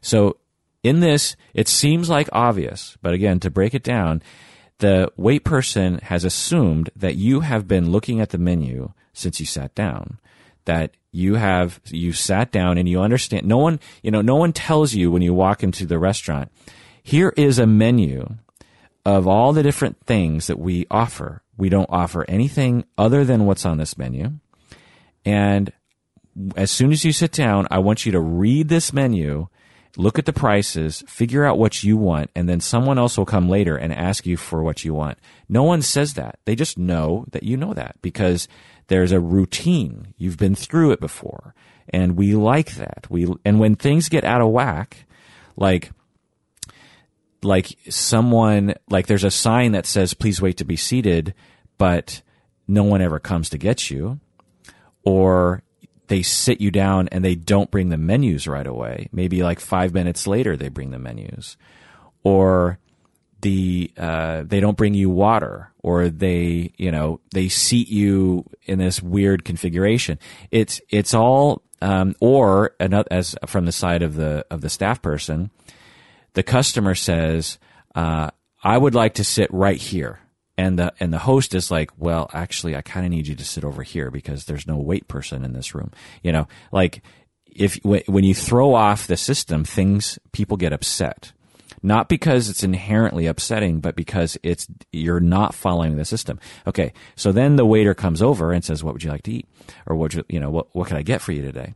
So 0.01 0.39
in 0.83 1.01
this, 1.01 1.37
it 1.53 1.69
seems 1.69 2.09
like 2.09 2.29
obvious, 2.33 2.97
but 3.03 3.13
again, 3.13 3.39
to 3.41 3.51
break 3.51 3.75
it 3.75 3.85
down, 3.85 4.23
the 4.79 5.13
wait 5.17 5.45
person 5.45 5.99
has 6.05 6.25
assumed 6.25 6.91
that 6.97 7.17
you 7.17 7.41
have 7.41 7.69
been 7.69 7.91
looking 7.91 8.21
at 8.21 8.31
the 8.31 8.39
menu 8.39 8.93
since 9.13 9.39
you 9.39 9.47
sat 9.47 9.75
down 9.75 10.19
that 10.65 10.97
you 11.13 11.35
have 11.35 11.81
you 11.87 12.13
sat 12.13 12.51
down 12.51 12.79
and 12.79 12.89
you 12.89 13.01
understand 13.01 13.47
no 13.47 13.59
one 13.59 13.79
you 14.03 14.11
know 14.11 14.23
no 14.23 14.37
one 14.37 14.53
tells 14.53 14.95
you 14.95 15.11
when 15.11 15.23
you 15.23 15.35
walk 15.35 15.63
into 15.63 15.85
the 15.85 15.99
restaurant 15.99 16.51
here 17.03 17.33
is 17.37 17.59
a 17.59 17.67
menu 17.67 18.37
of 19.05 19.27
all 19.27 19.53
the 19.53 19.63
different 19.63 19.99
things 20.07 20.47
that 20.47 20.59
we 20.59 20.87
offer. 20.91 21.43
We 21.57 21.69
don't 21.69 21.91
offer 21.91 22.25
anything 22.29 22.85
other 22.97 23.25
than 23.25 23.47
what's 23.47 23.67
on 23.67 23.79
this 23.79 23.99
menu. 23.99 24.33
And 25.25 25.73
as 26.57 26.71
soon 26.71 26.93
as 26.93 27.05
you 27.05 27.13
sit 27.13 27.31
down 27.31 27.67
i 27.71 27.79
want 27.79 28.07
you 28.07 28.13
to 28.13 28.19
read 28.19 28.67
this 28.69 28.91
menu 28.91 29.47
look 29.97 30.19
at 30.19 30.25
the 30.25 30.33
prices 30.33 31.03
figure 31.07 31.45
out 31.45 31.59
what 31.59 31.83
you 31.83 31.97
want 31.97 32.31
and 32.35 32.49
then 32.49 32.61
someone 32.61 32.99
else 32.99 33.19
will 33.19 33.27
come 33.27 33.49
later 33.49 33.77
and 33.77 33.93
ask 33.93 34.25
you 34.25 34.37
for 34.37 34.63
what 34.63 34.85
you 34.85 34.95
want 34.95 35.19
no 35.49 35.63
one 35.63 35.83
says 35.83 36.15
that 36.15 36.39
they 36.45 36.55
just 36.55 36.79
know 36.79 37.27
that 37.31 37.43
you 37.43 37.57
know 37.57 37.75
that 37.75 37.97
because 38.01 38.49
there's 38.93 39.13
a 39.13 39.21
routine. 39.21 40.13
You've 40.19 40.37
been 40.37 40.55
through 40.55 40.93
it 40.93 41.01
before. 41.01 41.55
And 41.89 42.17
we 42.17 42.35
like 42.35 42.75
that. 42.75 43.07
We, 43.09 43.27
and 43.43 43.59
when 43.59 43.75
things 43.75 44.11
get 44.11 44.23
out 44.23 44.43
of 44.43 44.51
whack, 44.51 45.07
like, 45.57 45.93
like 47.43 47.79
someone, 47.89 48.75
like 48.91 49.07
there's 49.07 49.25
a 49.25 49.31
sign 49.31 49.73
that 49.73 49.87
says, 49.87 50.13
please 50.13 50.43
wait 50.43 50.59
to 50.59 50.65
be 50.65 50.77
seated, 50.77 51.33
but 51.79 52.21
no 52.69 52.85
one 52.85 53.01
ever 53.01 53.19
comes 53.19 53.49
to 53.49 53.59
get 53.59 53.91
you. 53.91 54.21
Or 55.05 55.63
they 56.09 56.23
sit 56.23 56.61
you 56.61 56.71
down 56.71 57.09
and 57.09 57.25
they 57.25 57.35
don't 57.35 57.71
bring 57.71 57.89
the 57.89 57.97
menus 57.97 58.47
right 58.47 58.67
away. 58.67 59.09
Maybe 59.13 59.43
like 59.43 59.61
five 59.61 59.95
minutes 59.95 60.27
later, 60.27 60.57
they 60.57 60.69
bring 60.69 60.91
the 60.91 60.99
menus. 60.99 61.57
Or 62.25 62.79
the 63.43 63.91
uh, 63.97 64.45
they 64.47 64.61
don't 64.61 64.77
bring 64.77 64.95
you 64.95 65.11
water 65.11 65.71
or 65.83 66.09
they 66.09 66.73
you 66.77 66.91
know 66.91 67.21
they 67.33 67.49
seat 67.49 67.89
you 67.89 68.45
in 68.65 68.79
this 68.79 69.03
weird 69.03 69.45
configuration 69.45 70.19
it's 70.51 70.81
it's 70.89 71.13
all 71.13 71.63
um, 71.83 72.15
or 72.21 72.77
another, 72.79 73.09
as 73.11 73.35
from 73.47 73.67
the 73.67 73.73
side 73.73 74.03
of 74.03 74.15
the 74.15 74.47
of 74.51 74.61
the 74.61 74.71
staff 74.71 75.03
person 75.03 75.51
the 76.35 76.43
customer 76.43 76.95
says 76.95 77.59
uh, 77.95 78.31
I 78.63 78.79
would 78.79 78.95
like 78.95 79.15
to 79.15 79.25
sit 79.25 79.53
right 79.53 79.77
here 79.77 80.21
and 80.63 80.79
the 80.79 80.93
and 81.01 81.13
the 81.13 81.19
host 81.19 81.55
is 81.55 81.71
like 81.71 81.91
well 81.99 82.31
actually 82.33 82.77
I 82.77 82.83
kind 82.83 83.05
of 83.05 83.11
need 83.11 83.27
you 83.27 83.35
to 83.35 83.45
sit 83.45 83.65
over 83.65 83.83
here 83.83 84.11
because 84.11 84.45
there's 84.45 84.67
no 84.67 84.77
wait 84.77 85.09
person 85.09 85.45
in 85.45 85.53
this 85.53 85.75
room 85.75 85.91
you 86.23 86.33
know 86.33 86.47
like 86.71 87.03
if 87.47 87.79
when 87.85 88.25
you 88.25 88.35
throw 88.35 88.75
off 88.75 89.07
the 89.07 89.17
system 89.17 89.65
things 89.65 90.19
people 90.33 90.57
get 90.57 90.73
upset 90.73 91.33
not 91.83 92.09
because 92.09 92.49
it's 92.49 92.63
inherently 92.63 93.27
upsetting, 93.27 93.81
but 93.81 93.97
because 93.97 94.39
it's 94.43 94.69
you're 94.93 95.21
not 95.21 95.53
following 95.55 95.97
the 95.97 96.05
system. 96.05 96.39
Okay, 96.67 96.93
so 97.17 97.33
then 97.33 97.57
the 97.57 97.67
waiter 97.67 97.93
comes 97.93 98.23
over 98.23 98.53
and 98.53 98.65
says, 98.65 98.85
"What 98.85 98.95
would 98.95 99.03
you 99.03 99.11
like 99.11 99.25
to 99.25 99.33
eat?" 99.33 99.49
Or 99.87 99.97
what 99.97 100.15
you, 100.15 100.25
you 100.29 100.39
know, 100.39 100.51
what 100.51 100.75
what 100.75 100.87
can 100.87 100.97
I 100.97 101.03
get 101.03 101.21
for 101.21 101.33
you 101.33 101.43
today? 101.43 101.75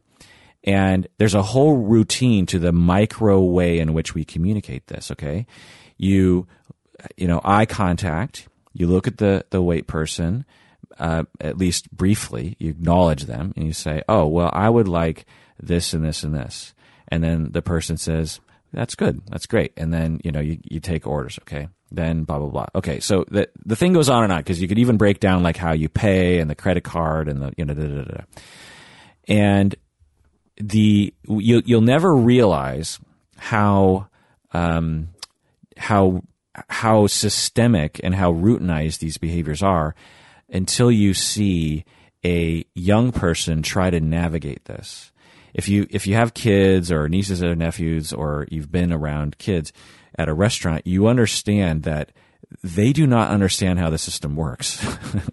And 0.62 1.08
there's 1.18 1.34
a 1.34 1.42
whole 1.42 1.76
routine 1.76 2.46
to 2.46 2.58
the 2.58 2.72
micro 2.72 3.40
way 3.40 3.78
in 3.78 3.94
which 3.94 4.14
we 4.14 4.24
communicate 4.24 4.86
this. 4.86 5.10
Okay, 5.10 5.46
you 5.96 6.46
you 7.16 7.26
know 7.26 7.40
eye 7.44 7.66
contact. 7.66 8.48
You 8.76 8.86
look 8.86 9.06
at 9.06 9.18
the 9.18 9.44
the 9.50 9.62
wait 9.62 9.86
person. 9.86 10.44
Uh, 10.98 11.24
at 11.40 11.58
least 11.58 11.90
briefly, 11.90 12.56
you 12.58 12.70
acknowledge 12.70 13.24
them 13.24 13.52
and 13.56 13.66
you 13.66 13.72
say, 13.72 14.02
"Oh, 14.08 14.26
well, 14.26 14.50
I 14.52 14.70
would 14.70 14.88
like 14.88 15.26
this 15.60 15.92
and 15.92 16.02
this 16.02 16.22
and 16.22 16.34
this," 16.34 16.74
and 17.08 17.22
then 17.22 17.50
the 17.52 17.60
person 17.60 17.98
says, 17.98 18.40
that's 18.72 18.94
good. 18.94 19.22
That's 19.28 19.46
great. 19.46 19.72
And 19.76 19.92
then, 19.92 20.20
you 20.22 20.30
know, 20.30 20.40
you, 20.40 20.58
you 20.64 20.80
take 20.80 21.06
orders. 21.06 21.38
Okay. 21.42 21.68
Then 21.90 22.24
blah, 22.24 22.38
blah, 22.38 22.48
blah. 22.48 22.66
Okay. 22.74 23.00
So 23.00 23.24
the, 23.28 23.48
the 23.64 23.74
thing 23.74 23.92
goes 23.92 24.10
on 24.10 24.24
and 24.24 24.32
on 24.32 24.40
because 24.40 24.60
you 24.60 24.68
could 24.68 24.78
even 24.78 24.96
break 24.96 25.18
down 25.18 25.42
like 25.42 25.56
how 25.56 25.72
you 25.72 25.88
pay 25.88 26.40
and 26.40 26.50
the 26.50 26.54
credit 26.54 26.84
card 26.84 27.28
and 27.28 27.40
the, 27.40 27.52
you 27.56 27.64
know, 27.64 27.74
da, 27.74 27.86
da, 27.86 28.02
da, 28.02 28.24
and 29.28 29.74
the, 30.58 31.14
you, 31.26 31.62
you'll 31.64 31.80
never 31.80 32.14
realize 32.14 33.00
how, 33.36 34.08
um, 34.52 35.08
how, 35.76 36.22
how 36.68 37.06
systemic 37.06 38.00
and 38.02 38.14
how 38.14 38.32
routinized 38.32 38.98
these 38.98 39.18
behaviors 39.18 39.62
are 39.62 39.94
until 40.48 40.90
you 40.90 41.14
see 41.14 41.84
a 42.24 42.64
young 42.74 43.12
person 43.12 43.62
try 43.62 43.90
to 43.90 44.00
navigate 44.00 44.64
this 44.64 45.12
if 45.56 45.70
you 45.70 45.86
if 45.88 46.06
you 46.06 46.14
have 46.14 46.34
kids 46.34 46.92
or 46.92 47.08
nieces 47.08 47.42
or 47.42 47.56
nephews 47.56 48.12
or 48.12 48.46
you've 48.50 48.70
been 48.70 48.92
around 48.92 49.38
kids 49.38 49.72
at 50.18 50.28
a 50.28 50.34
restaurant, 50.34 50.86
you 50.86 51.06
understand 51.06 51.84
that 51.84 52.12
they 52.62 52.92
do 52.92 53.06
not 53.06 53.30
understand 53.30 53.78
how 53.78 53.88
the 53.88 53.96
system 53.96 54.36
works. 54.36 54.84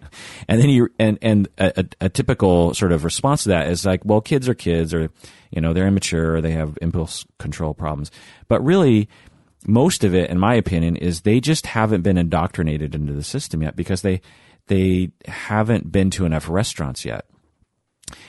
and 0.48 0.62
then 0.62 0.70
you 0.70 0.90
and 0.98 1.20
and 1.22 1.50
a, 1.58 1.86
a, 2.00 2.10
typical 2.10 2.74
sort 2.74 2.94
of 2.94 3.04
response 3.04 3.44
to 3.44 3.50
that 3.50 3.68
is 3.68 3.86
like, 3.86 4.02
well, 4.06 4.22
kids 4.22 4.48
are 4.48 4.54
kids, 4.54 4.94
or 4.94 5.10
you 5.52 5.60
know, 5.60 5.74
they're 5.74 5.88
immature, 5.88 6.38
or 6.38 6.42
they 6.42 6.52
have 6.52 6.78
impulse 6.82 7.26
control 7.38 7.74
problems. 7.74 8.10
But 8.48 8.64
really, 8.64 9.10
most 9.68 10.04
of 10.04 10.14
it, 10.14 10.30
in 10.30 10.40
my 10.40 10.56
opinion, 10.56 10.96
is 10.96 11.22
they 11.22 11.40
just 11.40 11.66
haven't 11.68 12.02
been 12.02 12.18
indoctrinated 12.18 12.96
into 12.96 13.14
the 13.14 13.24
system 13.24 13.62
yet 13.62 13.76
because 13.76 14.02
they 14.02 14.22
they 14.68 15.12
haven't 15.26 15.92
been 15.92 16.10
to 16.10 16.26
enough 16.26 16.48
restaurants 16.48 17.04
yet 17.04 17.26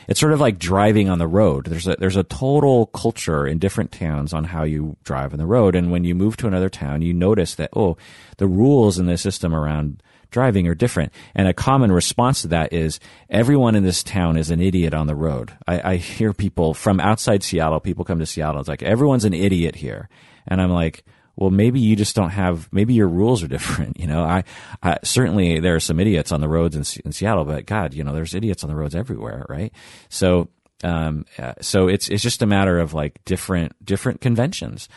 it's 0.08 0.20
sort 0.20 0.32
of 0.32 0.40
like 0.40 0.58
driving 0.58 1.08
on 1.08 1.18
the 1.18 1.26
road. 1.26 1.66
There's 1.66 1.86
a 1.86 1.96
there's 1.98 2.16
a 2.16 2.22
total 2.22 2.86
culture 2.86 3.46
in 3.46 3.58
different 3.58 3.92
towns 3.92 4.32
on 4.32 4.44
how 4.44 4.64
you 4.64 4.96
drive 5.04 5.32
on 5.32 5.38
the 5.38 5.46
road, 5.46 5.74
and 5.74 5.90
when 5.90 6.04
you 6.04 6.14
move 6.14 6.36
to 6.38 6.46
another 6.46 6.68
town, 6.68 7.02
you 7.02 7.12
notice 7.12 7.54
that 7.56 7.70
oh, 7.74 7.96
the 8.38 8.46
rules 8.46 8.98
in 8.98 9.06
the 9.06 9.18
system 9.18 9.54
around 9.54 10.02
driving 10.30 10.66
are 10.66 10.74
different. 10.74 11.12
And 11.34 11.46
a 11.46 11.54
common 11.54 11.92
response 11.92 12.42
to 12.42 12.48
that 12.48 12.72
is 12.72 12.98
everyone 13.30 13.76
in 13.76 13.84
this 13.84 14.02
town 14.02 14.36
is 14.36 14.50
an 14.50 14.60
idiot 14.60 14.92
on 14.92 15.06
the 15.06 15.14
road. 15.14 15.52
I, 15.66 15.92
I 15.92 15.96
hear 15.96 16.32
people 16.32 16.74
from 16.74 16.98
outside 16.98 17.44
Seattle. 17.44 17.78
People 17.78 18.04
come 18.04 18.18
to 18.18 18.26
Seattle. 18.26 18.60
It's 18.60 18.68
like 18.68 18.82
everyone's 18.82 19.24
an 19.24 19.34
idiot 19.34 19.76
here, 19.76 20.08
and 20.46 20.60
I'm 20.60 20.70
like 20.70 21.04
well, 21.36 21.50
maybe 21.50 21.80
you 21.80 21.96
just 21.96 22.14
don't 22.14 22.30
have, 22.30 22.68
maybe 22.72 22.94
your 22.94 23.08
rules 23.08 23.42
are 23.42 23.48
different. 23.48 23.98
You 24.04 24.08
know, 24.08 24.22
I, 24.22 24.44
I 24.82 24.98
certainly 25.02 25.60
there 25.60 25.74
are 25.76 25.80
some 25.80 25.98
idiots 25.98 26.30
on 26.30 26.42
the 26.42 26.48
roads 26.48 26.76
in, 26.76 27.02
in, 27.06 27.12
Seattle, 27.12 27.44
but 27.44 27.64
God, 27.64 27.94
you 27.94 28.04
know, 28.04 28.12
there's 28.12 28.34
idiots 28.34 28.62
on 28.62 28.68
the 28.68 28.76
roads 28.76 28.94
everywhere, 28.94 29.46
right? 29.48 29.72
So, 30.10 30.48
um, 30.82 31.24
uh, 31.38 31.54
so 31.62 31.88
it's 31.88 32.08
it's 32.10 32.22
just 32.22 32.42
a 32.42 32.46
matter 32.46 32.78
of 32.78 32.92
like 32.92 33.24
different 33.24 33.72
different 33.82 34.20
conventions. 34.20 34.88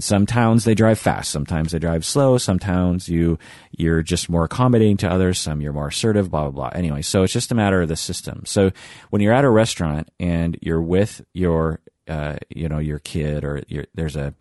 Some 0.00 0.26
towns 0.26 0.64
they 0.64 0.74
drive 0.74 0.98
fast, 0.98 1.30
sometimes 1.30 1.70
they 1.70 1.78
drive 1.78 2.04
slow. 2.04 2.38
Some 2.38 2.58
towns 2.58 3.08
you 3.08 3.38
you're 3.70 4.02
just 4.02 4.28
more 4.28 4.44
accommodating 4.44 4.96
to 4.98 5.08
others. 5.08 5.38
Some 5.38 5.60
you're 5.60 5.72
more 5.72 5.88
assertive. 5.88 6.30
Blah 6.30 6.50
blah 6.50 6.70
blah. 6.70 6.70
Anyway, 6.78 7.02
so 7.02 7.22
it's 7.22 7.32
just 7.32 7.52
a 7.52 7.54
matter 7.54 7.82
of 7.82 7.88
the 7.88 7.96
system. 7.96 8.42
So 8.46 8.72
when 9.10 9.22
you're 9.22 9.34
at 9.34 9.44
a 9.44 9.50
restaurant 9.50 10.10
and 10.18 10.58
you're 10.60 10.82
with 10.82 11.24
your 11.32 11.80
uh, 12.08 12.36
you 12.48 12.68
know 12.68 12.78
your 12.78 12.98
kid 12.98 13.44
or 13.44 13.62
there's 13.94 14.16
a 14.16 14.34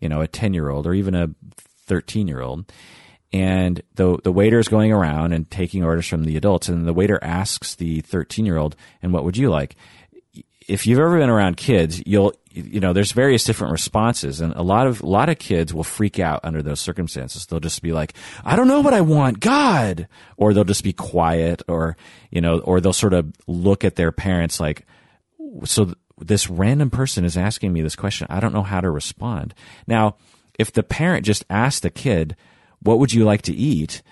you 0.00 0.08
know, 0.08 0.20
a 0.20 0.28
10 0.28 0.54
year 0.54 0.68
old 0.70 0.86
or 0.86 0.94
even 0.94 1.14
a 1.14 1.30
13 1.86 2.28
year 2.28 2.40
old, 2.40 2.70
and 3.32 3.82
the 3.94 4.18
the 4.24 4.32
waiter 4.32 4.58
is 4.58 4.68
going 4.68 4.92
around 4.92 5.32
and 5.32 5.50
taking 5.50 5.84
orders 5.84 6.06
from 6.06 6.24
the 6.24 6.36
adults, 6.36 6.68
and 6.68 6.86
the 6.86 6.92
waiter 6.92 7.18
asks 7.22 7.74
the 7.76 8.00
13 8.00 8.44
year 8.44 8.56
old, 8.56 8.74
"And 9.02 9.12
what 9.12 9.24
would 9.24 9.36
you 9.36 9.50
like?" 9.50 9.76
If 10.66 10.86
you've 10.86 10.98
ever 10.98 11.18
been 11.18 11.30
around 11.30 11.56
kids, 11.56 12.02
you'll 12.06 12.34
you 12.52 12.80
know 12.80 12.92
there's 12.92 13.12
various 13.12 13.44
different 13.44 13.72
responses, 13.72 14.40
and 14.40 14.52
a 14.54 14.62
lot 14.62 14.86
of 14.88 15.02
a 15.02 15.06
lot 15.06 15.28
of 15.28 15.38
kids 15.38 15.72
will 15.72 15.84
freak 15.84 16.18
out 16.18 16.40
under 16.42 16.62
those 16.62 16.80
circumstances. 16.80 17.46
They'll 17.46 17.60
just 17.60 17.82
be 17.82 17.92
like, 17.92 18.14
"I 18.44 18.56
don't 18.56 18.68
know 18.68 18.80
what 18.80 18.94
I 18.94 19.00
want, 19.00 19.38
God," 19.38 20.08
or 20.36 20.52
they'll 20.52 20.64
just 20.64 20.84
be 20.84 20.92
quiet, 20.92 21.62
or 21.68 21.96
you 22.30 22.40
know, 22.40 22.58
or 22.58 22.80
they'll 22.80 22.92
sort 22.92 23.14
of 23.14 23.32
look 23.46 23.84
at 23.84 23.96
their 23.96 24.12
parents 24.12 24.58
like, 24.60 24.86
"So." 25.64 25.94
Th- 26.20 26.28
this 26.28 26.50
random 26.50 26.90
person 26.90 27.24
is 27.24 27.36
asking 27.36 27.72
me 27.72 27.82
this 27.82 27.96
question. 27.96 28.26
I 28.30 28.40
don't 28.40 28.54
know 28.54 28.62
how 28.62 28.80
to 28.80 28.90
respond. 28.90 29.54
Now, 29.86 30.16
if 30.58 30.72
the 30.72 30.82
parent 30.82 31.24
just 31.24 31.44
asked 31.48 31.82
the 31.82 31.90
kid, 31.90 32.36
what 32.82 32.98
would 32.98 33.12
you 33.12 33.24
like 33.24 33.42
to 33.42 33.54
eat? 33.54 34.02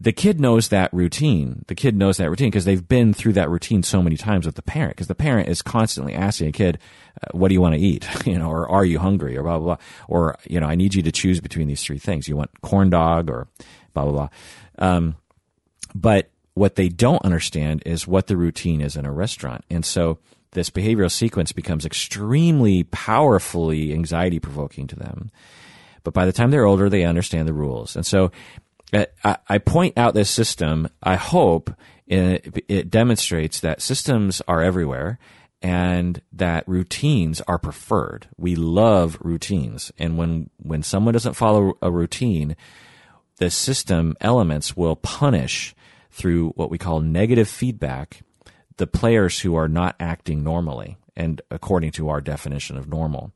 The 0.00 0.12
kid 0.12 0.40
knows 0.40 0.68
that 0.68 0.92
routine. 0.92 1.64
The 1.66 1.74
kid 1.74 1.96
knows 1.96 2.16
that 2.16 2.30
routine 2.30 2.48
because 2.48 2.64
they've 2.64 2.88
been 2.88 3.12
through 3.12 3.34
that 3.34 3.50
routine 3.50 3.82
so 3.82 4.02
many 4.02 4.16
times 4.16 4.46
with 4.46 4.54
the 4.54 4.62
parent. 4.62 4.96
Because 4.96 5.08
the 5.08 5.14
parent 5.14 5.50
is 5.50 5.60
constantly 5.60 6.14
asking 6.14 6.48
a 6.48 6.52
kid, 6.52 6.78
uh, 7.22 7.36
"What 7.36 7.48
do 7.48 7.54
you 7.54 7.60
want 7.60 7.74
to 7.74 7.80
eat?" 7.80 8.08
You 8.26 8.38
know, 8.38 8.50
or 8.50 8.66
"Are 8.70 8.86
you 8.86 8.98
hungry?" 8.98 9.36
or 9.36 9.42
blah 9.42 9.58
blah 9.58 9.76
blah. 9.76 9.84
Or 10.08 10.38
you 10.48 10.60
know, 10.60 10.66
"I 10.66 10.76
need 10.76 10.94
you 10.94 11.02
to 11.02 11.12
choose 11.12 11.40
between 11.40 11.68
these 11.68 11.82
three 11.82 11.98
things. 11.98 12.26
You 12.26 12.36
want 12.36 12.62
corn 12.62 12.88
dog 12.88 13.28
or 13.28 13.48
blah 13.92 14.04
blah 14.04 14.12
blah." 14.12 14.28
Um, 14.78 15.16
but 15.94 16.30
what 16.54 16.76
they 16.76 16.88
don't 16.88 17.22
understand 17.22 17.82
is 17.84 18.06
what 18.08 18.28
the 18.28 18.36
routine 18.38 18.80
is 18.80 18.96
in 18.96 19.04
a 19.04 19.12
restaurant, 19.12 19.62
and 19.68 19.84
so 19.84 20.18
this 20.52 20.70
behavioral 20.70 21.10
sequence 21.10 21.52
becomes 21.52 21.84
extremely 21.84 22.84
powerfully 22.84 23.92
anxiety 23.92 24.38
provoking 24.38 24.86
to 24.88 24.96
them. 24.96 25.30
But 26.04 26.14
by 26.14 26.24
the 26.24 26.32
time 26.32 26.50
they're 26.50 26.64
older, 26.64 26.88
they 26.88 27.04
understand 27.04 27.48
the 27.48 27.52
rules. 27.52 27.96
And 27.96 28.06
so 28.06 28.30
uh, 28.92 29.06
I, 29.48 29.58
point 29.58 29.98
out 29.98 30.14
this 30.14 30.30
system. 30.30 30.88
I 31.02 31.16
hope 31.16 31.72
it, 32.06 32.64
it 32.68 32.90
demonstrates 32.90 33.60
that 33.60 33.82
systems 33.82 34.40
are 34.46 34.62
everywhere 34.62 35.18
and 35.60 36.20
that 36.32 36.68
routines 36.68 37.40
are 37.48 37.58
preferred. 37.58 38.28
We 38.36 38.54
love 38.54 39.18
routines. 39.20 39.90
And 39.98 40.16
when, 40.16 40.50
when 40.58 40.82
someone 40.82 41.14
doesn't 41.14 41.34
follow 41.34 41.76
a 41.82 41.90
routine, 41.90 42.56
the 43.38 43.50
system 43.50 44.16
elements 44.20 44.76
will 44.76 44.96
punish 44.96 45.74
through 46.10 46.50
what 46.50 46.70
we 46.70 46.78
call 46.78 47.00
negative 47.00 47.48
feedback 47.48 48.22
the 48.76 48.86
players 48.86 49.40
who 49.40 49.54
are 49.56 49.68
not 49.68 49.96
acting 50.00 50.44
normally 50.44 50.96
and 51.16 51.40
according 51.50 51.92
to 51.92 52.08
our 52.08 52.20
definition 52.20 52.76
of 52.76 52.88
normal. 52.88 53.32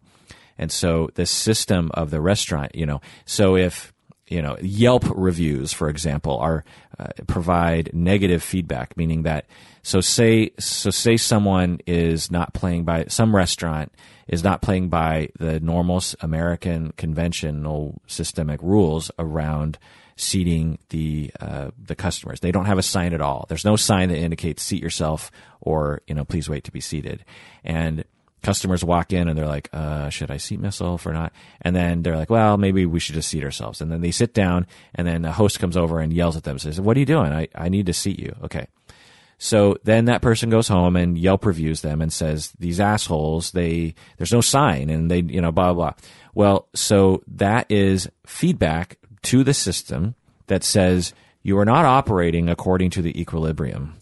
And 0.59 0.71
so 0.71 1.09
the 1.15 1.27
system 1.27 1.91
of 1.95 2.11
the 2.11 2.21
restaurant, 2.21 2.75
you 2.75 2.85
know, 2.85 3.01
so 3.25 3.57
if 3.57 3.93
you 4.29 4.43
know 4.43 4.57
Yelp 4.61 5.05
reviews, 5.15 5.73
for 5.73 5.89
example, 5.89 6.39
are 6.39 6.65
uh, 6.99 7.09
provide 7.27 7.91
negative 7.95 8.43
feedback, 8.43 8.97
meaning 8.97 9.23
that 9.23 9.47
so 9.83 10.01
say 10.01 10.51
so 10.59 10.91
say 10.91 11.17
someone 11.17 11.81
is 11.87 12.31
not 12.31 12.53
playing 12.53 12.85
by 12.85 13.07
some 13.09 13.35
restaurant 13.35 13.93
is 14.29 14.45
not 14.45 14.63
playing 14.63 14.89
by 14.89 15.29
the 15.39 15.59
normal 15.61 16.01
American 16.21 16.93
conventional 16.97 18.01
systemic 18.07 18.63
rules 18.63 19.11
around 19.19 19.79
seating 20.21 20.79
the 20.91 21.31
uh, 21.41 21.71
the 21.83 21.95
customers. 21.95 22.41
They 22.41 22.53
don't 22.53 22.67
have 22.67 22.79
a 22.79 22.83
sign 22.83 23.15
at 23.15 23.21
all. 23.21 23.47
There's 23.49 23.65
no 23.65 23.77
sign 23.77 24.09
that 24.11 24.19
indicates 24.19 24.63
seat 24.63 24.83
yourself 24.83 25.31
or 25.61 26.03
you 26.07 26.15
know 26.15 26.25
please 26.25 26.49
wait 26.49 26.65
to 26.65 26.73
be 26.73 26.81
seated. 26.81 27.25
And 27.65 28.05
customers 28.43 28.85
walk 28.85 29.13
in 29.13 29.29
and 29.29 29.37
they're 29.37 29.47
like, 29.47 29.69
uh, 29.73 30.09
should 30.09 30.31
I 30.31 30.39
seat 30.39 30.61
myself 30.61 31.07
or 31.07 31.13
not? 31.13 31.33
And 31.61 31.75
then 31.77 32.03
they're 32.03 32.17
like, 32.17 32.31
well, 32.31 32.57
maybe 32.57 32.87
we 32.87 33.01
should 33.01 33.15
just 33.15 33.29
seat 33.29 33.45
ourselves. 33.45 33.81
And 33.81 33.91
then 33.91 34.01
they 34.01 34.11
sit 34.11 34.33
down 34.33 34.67
and 34.95 35.07
then 35.07 35.25
a 35.25 35.33
host 35.33 35.61
comes 35.61 35.77
over 35.77 36.01
and 36.01 36.13
yells 36.13 36.37
at 36.37 36.45
them 36.45 36.59
says, 36.59 36.81
what 36.81 36.97
are 36.97 37.01
you 37.01 37.07
doing? 37.07 37.33
I, 37.33 37.49
I 37.55 37.69
need 37.69 37.87
to 37.87 37.93
seat 37.93 38.19
you. 38.19 38.35
Okay. 38.45 38.67
So 39.39 39.77
then 39.85 40.07
that 40.07 40.21
person 40.21 40.51
goes 40.51 40.69
home 40.69 40.97
and 40.97 41.17
Yelp 41.17 41.47
reviews 41.47 41.81
them 41.81 42.03
and 42.03 42.13
says, 42.13 42.53
these 42.59 42.79
assholes, 42.79 43.53
they, 43.53 43.95
there's 44.19 44.33
no 44.33 44.43
sign 44.43 44.91
and 44.91 45.11
they, 45.11 45.21
you 45.21 45.41
know, 45.41 45.51
blah, 45.51 45.73
blah, 45.73 45.93
blah. 45.93 46.09
Well, 46.35 46.69
so 46.75 47.23
that 47.27 47.71
is 47.71 48.09
feedback 48.27 48.99
to 49.23 49.45
the 49.45 49.55
system 49.55 50.15
that 50.47 50.65
says 50.65 51.15
you 51.43 51.59
are 51.59 51.65
not 51.65 51.85
operating 51.85 52.49
according 52.49 52.91
to 52.91 53.03
the 53.03 53.19
equilibrium. 53.19 53.97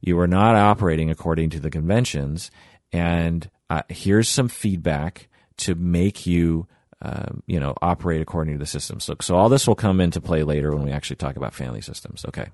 You 0.00 0.18
are 0.20 0.28
not 0.28 0.54
operating 0.54 1.10
according 1.10 1.50
to 1.50 1.60
the 1.60 1.70
conventions. 1.70 2.50
And 2.92 3.50
uh, 3.70 3.82
here's 3.88 4.28
some 4.28 4.48
feedback 4.48 5.28
to 5.58 5.74
make 5.74 6.26
you 6.26 6.66
um, 7.02 7.42
you 7.46 7.60
know 7.60 7.74
operate 7.82 8.22
according 8.22 8.54
to 8.54 8.58
the 8.58 8.66
system. 8.66 9.00
So, 9.00 9.16
so 9.20 9.36
all 9.36 9.48
this 9.48 9.66
will 9.66 9.74
come 9.74 10.00
into 10.00 10.20
play 10.20 10.42
later 10.42 10.74
when 10.74 10.84
we 10.84 10.92
actually 10.92 11.16
talk 11.16 11.36
about 11.36 11.54
family 11.54 11.80
systems. 11.80 12.24
Okay. 12.26 12.46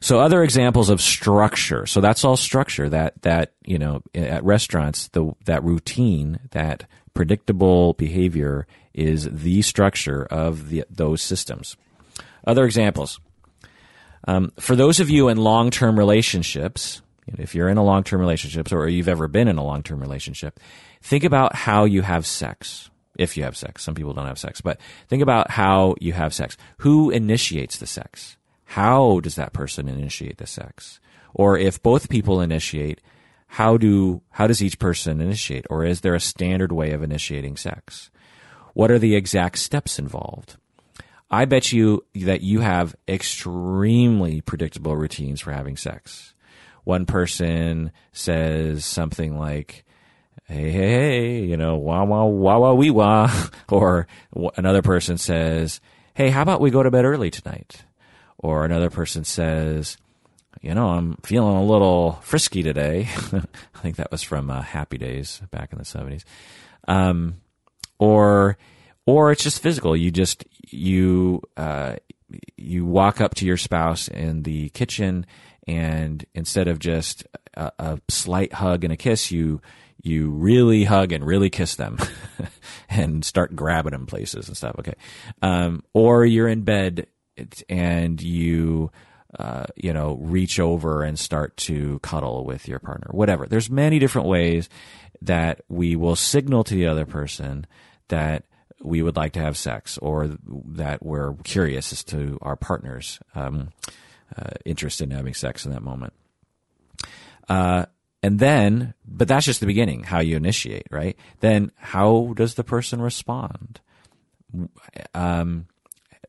So 0.00 0.18
other 0.18 0.42
examples 0.42 0.90
of 0.90 1.00
structure. 1.00 1.86
So 1.86 2.00
that's 2.00 2.24
all 2.24 2.36
structure. 2.36 2.88
That 2.88 3.22
that 3.22 3.52
you 3.64 3.78
know 3.78 4.02
at 4.14 4.42
restaurants 4.42 5.08
the 5.08 5.32
that 5.44 5.62
routine 5.62 6.40
that 6.50 6.88
predictable 7.14 7.92
behavior 7.94 8.66
is 8.94 9.28
the 9.30 9.62
structure 9.62 10.24
of 10.24 10.68
the, 10.68 10.84
those 10.90 11.22
systems 11.22 11.76
other 12.46 12.64
examples 12.64 13.20
um, 14.26 14.52
for 14.58 14.76
those 14.76 15.00
of 15.00 15.10
you 15.10 15.28
in 15.28 15.36
long-term 15.36 15.98
relationships 15.98 17.02
if 17.26 17.54
you're 17.54 17.68
in 17.68 17.78
a 17.78 17.84
long 17.84 18.04
term 18.04 18.20
relationship 18.20 18.72
or 18.72 18.88
you've 18.88 19.08
ever 19.08 19.28
been 19.28 19.48
in 19.48 19.58
a 19.58 19.64
long 19.64 19.82
term 19.82 20.00
relationship, 20.00 20.58
think 21.00 21.24
about 21.24 21.54
how 21.54 21.84
you 21.84 22.02
have 22.02 22.26
sex. 22.26 22.90
If 23.18 23.36
you 23.36 23.44
have 23.44 23.56
sex, 23.56 23.82
some 23.82 23.94
people 23.94 24.14
don't 24.14 24.26
have 24.26 24.38
sex, 24.38 24.60
but 24.60 24.80
think 25.08 25.22
about 25.22 25.50
how 25.50 25.94
you 26.00 26.14
have 26.14 26.32
sex. 26.32 26.56
Who 26.78 27.10
initiates 27.10 27.76
the 27.76 27.86
sex? 27.86 28.38
How 28.64 29.20
does 29.20 29.34
that 29.34 29.52
person 29.52 29.86
initiate 29.86 30.38
the 30.38 30.46
sex? 30.46 30.98
Or 31.34 31.58
if 31.58 31.82
both 31.82 32.08
people 32.08 32.40
initiate, 32.40 33.02
how 33.56 33.76
do 33.76 34.22
how 34.30 34.46
does 34.46 34.62
each 34.62 34.78
person 34.78 35.20
initiate? 35.20 35.66
Or 35.70 35.84
is 35.84 36.00
there 36.00 36.14
a 36.14 36.20
standard 36.20 36.72
way 36.72 36.92
of 36.92 37.02
initiating 37.02 37.56
sex? 37.56 38.10
What 38.74 38.90
are 38.90 38.98
the 38.98 39.14
exact 39.14 39.58
steps 39.58 39.98
involved? 39.98 40.56
I 41.30 41.44
bet 41.46 41.72
you 41.72 42.04
that 42.14 42.42
you 42.42 42.60
have 42.60 42.94
extremely 43.08 44.40
predictable 44.42 44.96
routines 44.96 45.40
for 45.40 45.52
having 45.52 45.76
sex 45.76 46.32
one 46.84 47.06
person 47.06 47.92
says 48.12 48.84
something 48.84 49.38
like, 49.38 49.84
hey, 50.44 50.70
hey, 50.70 50.90
hey, 50.90 51.40
you 51.44 51.56
know, 51.56 51.76
wah, 51.76 52.04
wah, 52.04 52.24
wah, 52.24 52.58
wah, 52.58 52.72
wee, 52.72 52.90
wah. 52.90 53.30
Or 53.68 54.06
another 54.56 54.82
person 54.82 55.16
says, 55.16 55.80
hey, 56.14 56.30
how 56.30 56.42
about 56.42 56.60
we 56.60 56.70
go 56.70 56.82
to 56.82 56.90
bed 56.90 57.04
early 57.04 57.30
tonight? 57.30 57.84
Or 58.38 58.64
another 58.64 58.90
person 58.90 59.24
says, 59.24 59.96
you 60.62 60.74
know, 60.74 60.90
I'm 60.90 61.16
feeling 61.24 61.56
a 61.56 61.64
little 61.64 62.20
frisky 62.22 62.62
today. 62.62 63.08
I 63.32 63.78
think 63.78 63.96
that 63.96 64.10
was 64.10 64.22
from 64.22 64.48
uh, 64.48 64.62
Happy 64.62 64.96
Days 64.96 65.42
back 65.50 65.72
in 65.72 65.78
the 65.78 65.84
70s. 65.84 66.24
Um, 66.86 67.40
or, 67.98 68.56
or 69.04 69.32
it's 69.32 69.42
just 69.42 69.60
physical. 69.60 69.96
You 69.96 70.10
just, 70.10 70.44
you, 70.68 71.42
uh, 71.56 71.96
you 72.56 72.86
walk 72.86 73.20
up 73.20 73.34
to 73.36 73.44
your 73.44 73.56
spouse 73.56 74.08
in 74.08 74.44
the 74.44 74.68
kitchen 74.70 75.26
and 75.66 76.24
instead 76.34 76.68
of 76.68 76.78
just 76.78 77.26
a, 77.54 77.72
a 77.78 78.00
slight 78.08 78.52
hug 78.52 78.84
and 78.84 78.92
a 78.92 78.96
kiss, 78.96 79.30
you 79.30 79.60
you 80.04 80.30
really 80.30 80.82
hug 80.82 81.12
and 81.12 81.24
really 81.24 81.48
kiss 81.48 81.76
them 81.76 81.96
and 82.88 83.24
start 83.24 83.54
grabbing 83.54 83.92
them 83.92 84.06
places 84.06 84.48
and 84.48 84.56
stuff. 84.56 84.74
Okay, 84.80 84.94
um, 85.42 85.84
or 85.94 86.24
you're 86.24 86.48
in 86.48 86.62
bed 86.62 87.06
and 87.68 88.20
you 88.20 88.90
uh, 89.38 89.64
you 89.76 89.92
know 89.92 90.14
reach 90.20 90.60
over 90.60 91.02
and 91.02 91.18
start 91.18 91.56
to 91.56 91.98
cuddle 92.00 92.44
with 92.44 92.68
your 92.68 92.78
partner. 92.78 93.08
Whatever. 93.10 93.46
There's 93.46 93.70
many 93.70 93.98
different 93.98 94.28
ways 94.28 94.68
that 95.22 95.62
we 95.68 95.96
will 95.96 96.16
signal 96.16 96.64
to 96.64 96.74
the 96.74 96.86
other 96.86 97.06
person 97.06 97.66
that 98.08 98.44
we 98.82 99.02
would 99.02 99.16
like 99.16 99.32
to 99.32 99.40
have 99.40 99.56
sex 99.56 99.96
or 99.98 100.36
that 100.46 101.04
we're 101.04 101.34
curious 101.44 101.92
as 101.92 102.02
to 102.04 102.38
our 102.42 102.56
partner's 102.56 103.20
um, 103.34 103.70
uh, 104.36 104.50
interest 104.64 105.00
in 105.00 105.10
having 105.10 105.34
sex 105.34 105.64
in 105.64 105.72
that 105.72 105.82
moment. 105.82 106.12
Uh, 107.48 107.86
and 108.22 108.38
then, 108.38 108.94
but 109.06 109.28
that's 109.28 109.46
just 109.46 109.60
the 109.60 109.66
beginning, 109.66 110.04
how 110.04 110.20
you 110.20 110.36
initiate, 110.36 110.86
right? 110.90 111.16
Then 111.40 111.72
how 111.76 112.32
does 112.36 112.54
the 112.54 112.64
person 112.64 113.00
respond? 113.00 113.80
Um, 115.14 115.66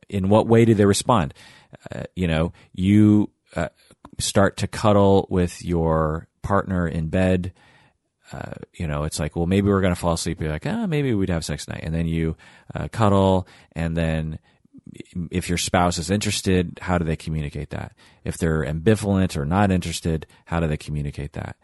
in 0.09 0.29
what 0.29 0.47
way 0.47 0.65
do 0.65 0.73
they 0.73 0.85
respond? 0.85 1.33
Uh, 1.91 2.03
you 2.15 2.27
know, 2.27 2.53
you 2.73 3.29
uh, 3.55 3.69
start 4.19 4.57
to 4.57 4.67
cuddle 4.67 5.27
with 5.29 5.63
your 5.63 6.27
partner 6.41 6.87
in 6.87 7.07
bed. 7.07 7.53
Uh, 8.31 8.53
you 8.73 8.87
know, 8.87 9.03
it's 9.03 9.19
like, 9.19 9.35
well, 9.35 9.45
maybe 9.45 9.69
we're 9.69 9.81
going 9.81 9.93
to 9.93 9.99
fall 9.99 10.13
asleep. 10.13 10.41
You're 10.41 10.51
like, 10.51 10.65
ah, 10.65 10.87
maybe 10.87 11.13
we'd 11.13 11.29
have 11.29 11.45
sex 11.45 11.65
tonight. 11.65 11.83
And 11.83 11.93
then 11.93 12.07
you 12.07 12.35
uh, 12.73 12.87
cuddle, 12.87 13.47
and 13.73 13.95
then 13.95 14.39
if 15.31 15.49
your 15.49 15.57
spouse 15.57 15.97
is 15.97 16.09
interested, 16.09 16.79
how 16.81 16.97
do 16.97 17.05
they 17.05 17.15
communicate 17.15 17.69
that? 17.71 17.93
If 18.23 18.37
they're 18.37 18.65
ambivalent 18.65 19.37
or 19.37 19.45
not 19.45 19.71
interested, 19.71 20.25
how 20.45 20.59
do 20.59 20.67
they 20.67 20.77
communicate 20.77 21.33
that? 21.33 21.57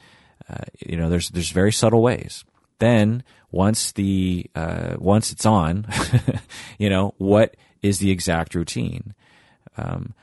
Uh, 0.50 0.66
you 0.80 0.98
know, 0.98 1.10
there's 1.10 1.30
there's 1.30 1.52
very 1.52 1.72
subtle 1.72 2.02
ways. 2.02 2.44
Then 2.80 3.24
once 3.52 3.92
the 3.92 4.50
uh, 4.56 4.96
once 4.98 5.32
it's 5.32 5.46
on, 5.46 5.88
you 6.78 6.90
know, 6.90 7.14
what 7.18 7.56
is 7.82 8.00
the 8.00 8.12
exact 8.12 8.56
routine. 8.56 9.14
Um, 9.80 10.14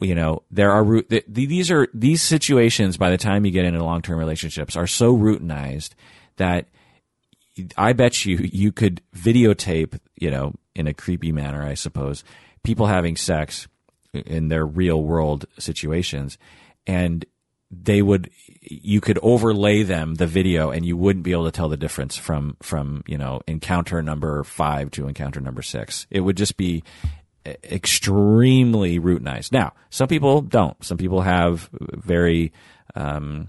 you 0.00 0.14
know, 0.14 0.42
there 0.50 0.70
are 0.70 1.02
these 1.26 1.70
are 1.70 1.88
these 1.92 2.22
situations. 2.22 2.96
By 2.96 3.10
the 3.10 3.18
time 3.18 3.44
you 3.44 3.50
get 3.50 3.64
into 3.64 3.82
long 3.82 4.02
term 4.02 4.18
relationships, 4.18 4.76
are 4.76 4.86
so 4.86 5.16
routinized 5.16 5.90
that 6.36 6.66
I 7.76 7.92
bet 7.92 8.24
you 8.24 8.36
you 8.52 8.72
could 8.72 9.00
videotape, 9.16 9.98
you 10.16 10.30
know, 10.30 10.54
in 10.74 10.86
a 10.86 10.94
creepy 10.94 11.32
manner, 11.32 11.64
I 11.64 11.74
suppose, 11.74 12.24
people 12.62 12.86
having 12.86 13.16
sex 13.16 13.66
in 14.12 14.48
their 14.48 14.64
real 14.64 15.02
world 15.02 15.46
situations, 15.58 16.38
and 16.86 17.24
they 17.70 18.02
would 18.02 18.30
you 18.60 19.00
could 19.00 19.18
overlay 19.22 19.82
them 19.82 20.14
the 20.14 20.26
video 20.26 20.70
and 20.70 20.86
you 20.86 20.96
wouldn't 20.96 21.24
be 21.24 21.32
able 21.32 21.44
to 21.44 21.50
tell 21.50 21.68
the 21.68 21.76
difference 21.76 22.16
from 22.16 22.56
from 22.62 23.02
you 23.06 23.18
know 23.18 23.40
encounter 23.46 24.00
number 24.02 24.44
five 24.44 24.90
to 24.92 25.08
encounter 25.08 25.40
number 25.40 25.62
six 25.62 26.06
it 26.10 26.20
would 26.20 26.36
just 26.36 26.56
be 26.56 26.84
extremely 27.46 28.98
routinized. 28.98 29.52
Now 29.52 29.72
some 29.90 30.08
people 30.08 30.40
don't. 30.42 30.82
Some 30.84 30.98
people 30.98 31.20
have 31.22 31.68
very 31.72 32.52
um, 32.94 33.48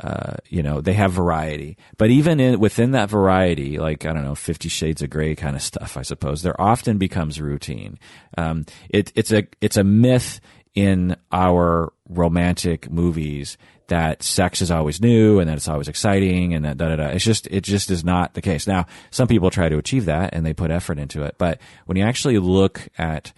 uh, 0.00 0.34
you 0.48 0.62
know 0.62 0.80
they 0.80 0.92
have 0.92 1.12
variety. 1.12 1.76
But 1.96 2.10
even 2.10 2.38
in, 2.40 2.60
within 2.60 2.90
that 2.92 3.08
variety 3.08 3.78
like 3.78 4.04
i 4.04 4.12
don't 4.12 4.24
know 4.24 4.34
50 4.34 4.68
shades 4.68 5.02
of 5.02 5.10
gray 5.10 5.34
kind 5.34 5.56
of 5.56 5.62
stuff 5.62 5.96
i 5.96 6.02
suppose 6.02 6.42
there 6.42 6.60
often 6.60 6.98
becomes 6.98 7.40
routine. 7.40 7.98
Um, 8.36 8.66
it, 8.90 9.12
it's 9.14 9.32
a 9.32 9.46
it's 9.60 9.76
a 9.76 9.84
myth 9.84 10.40
in 10.74 11.16
our 11.32 11.92
romantic 12.08 12.90
movies 12.90 13.56
that 13.88 14.22
sex 14.22 14.62
is 14.62 14.70
always 14.70 15.00
new 15.00 15.38
and 15.38 15.48
that 15.48 15.56
it's 15.56 15.68
always 15.68 15.88
exciting 15.88 16.54
and 16.54 16.64
that 16.64 16.76
da 16.76 16.88
da 16.88 16.96
da. 16.96 17.06
It's 17.08 17.24
just 17.24 17.46
it 17.48 17.62
just 17.62 17.90
is 17.90 18.04
not 18.04 18.34
the 18.34 18.42
case. 18.42 18.66
Now, 18.66 18.86
some 19.10 19.28
people 19.28 19.50
try 19.50 19.68
to 19.68 19.78
achieve 19.78 20.06
that 20.06 20.34
and 20.34 20.44
they 20.44 20.52
put 20.52 20.70
effort 20.70 20.98
into 20.98 21.22
it, 21.22 21.36
but 21.38 21.60
when 21.86 21.96
you 21.96 22.04
actually 22.04 22.38
look 22.38 22.88
at 22.98 23.32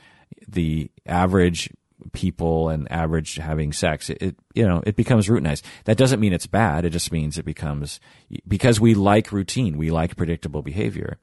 the 0.47 0.91
average 1.07 1.71
people 2.13 2.69
and 2.69 2.91
average 2.91 3.37
having 3.37 3.73
sex, 3.73 4.09
it, 4.09 4.19
it, 4.21 4.37
you 4.55 4.67
know 4.67 4.83
it 4.87 4.97
becomes 4.97 5.29
routinized. 5.29 5.63
That 5.85 5.99
doesn't 5.99 6.21
mean 6.21 6.33
it's 6.33 6.47
bad. 6.47 6.85
It 6.85 6.91
just 6.91 7.13
means 7.13 7.39
it 7.39 7.45
becomes 7.45 8.01
because 8.47 8.81
we 8.81 8.95
like 8.95 9.33
routine, 9.33 9.77
we 9.77 9.91
like 9.91 10.17
predictable 10.17 10.63
behavior 10.63 11.19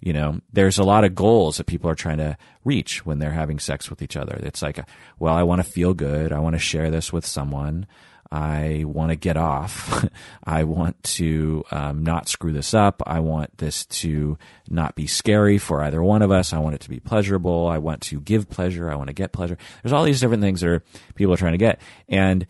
you 0.00 0.12
know, 0.12 0.40
there's 0.52 0.78
a 0.78 0.84
lot 0.84 1.04
of 1.04 1.14
goals 1.14 1.56
that 1.56 1.66
people 1.66 1.90
are 1.90 1.94
trying 1.94 2.18
to 2.18 2.36
reach 2.64 3.04
when 3.06 3.18
they're 3.18 3.32
having 3.32 3.58
sex 3.58 3.90
with 3.90 4.02
each 4.02 4.16
other. 4.16 4.38
It's 4.42 4.62
like, 4.62 4.78
well, 5.18 5.34
I 5.34 5.42
want 5.42 5.64
to 5.64 5.70
feel 5.70 5.94
good. 5.94 6.32
I 6.32 6.38
want 6.40 6.54
to 6.54 6.60
share 6.60 6.90
this 6.90 7.12
with 7.12 7.24
someone. 7.24 7.86
I 8.30 8.84
want 8.86 9.10
to 9.10 9.16
get 9.16 9.36
off. 9.36 10.04
I 10.44 10.64
want 10.64 11.02
to 11.04 11.64
um, 11.70 12.02
not 12.02 12.28
screw 12.28 12.52
this 12.52 12.74
up. 12.74 13.02
I 13.06 13.20
want 13.20 13.58
this 13.58 13.86
to 13.86 14.38
not 14.68 14.94
be 14.94 15.06
scary 15.06 15.58
for 15.58 15.82
either 15.82 16.02
one 16.02 16.22
of 16.22 16.30
us. 16.30 16.52
I 16.52 16.58
want 16.58 16.74
it 16.74 16.80
to 16.82 16.90
be 16.90 17.00
pleasurable. 17.00 17.66
I 17.68 17.78
want 17.78 18.02
to 18.02 18.20
give 18.20 18.48
pleasure. 18.48 18.90
I 18.90 18.96
want 18.96 19.08
to 19.08 19.14
get 19.14 19.32
pleasure. 19.32 19.58
There's 19.82 19.92
all 19.92 20.04
these 20.04 20.20
different 20.20 20.42
things 20.42 20.60
that 20.60 20.82
people 21.14 21.34
are 21.34 21.38
trying 21.38 21.52
to 21.52 21.58
get. 21.58 21.80
And 22.08 22.46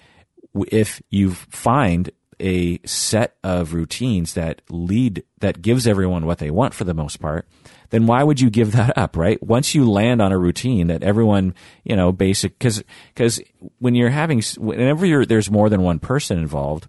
if 0.69 1.03
you 1.11 1.33
find 1.33 2.11
a 2.41 2.79
set 2.85 3.37
of 3.43 3.73
routines 3.73 4.35
that 4.35 4.63
lead 4.71 5.25
that 5.41 5.63
gives 5.63 5.87
everyone 5.87 6.27
what 6.27 6.39
they 6.39 6.51
want 6.51 6.75
for 6.75 6.85
the 6.85 6.95
most 6.95 7.21
part 7.21 7.47
then 7.91 8.07
why 8.07 8.23
would 8.23 8.41
you 8.41 8.51
give 8.51 8.73
that 8.73 8.97
up 8.97 9.17
right? 9.17 9.43
Once 9.43 9.75
you 9.75 9.89
land 9.89 10.21
on 10.21 10.33
a 10.33 10.39
routine 10.39 10.89
that 10.89 11.03
everyone 11.03 11.55
you 11.85 11.97
know 11.97 12.13
basic 12.13 12.59
because 12.59 12.83
because 13.15 13.41
when 13.79 13.95
you're 13.95 14.11
having 14.11 14.43
whenever 14.59 15.07
you're 15.07 15.27
there's 15.27 15.51
more 15.51 15.69
than 15.69 15.83
one 15.83 15.99
person 15.99 16.39
involved 16.39 16.89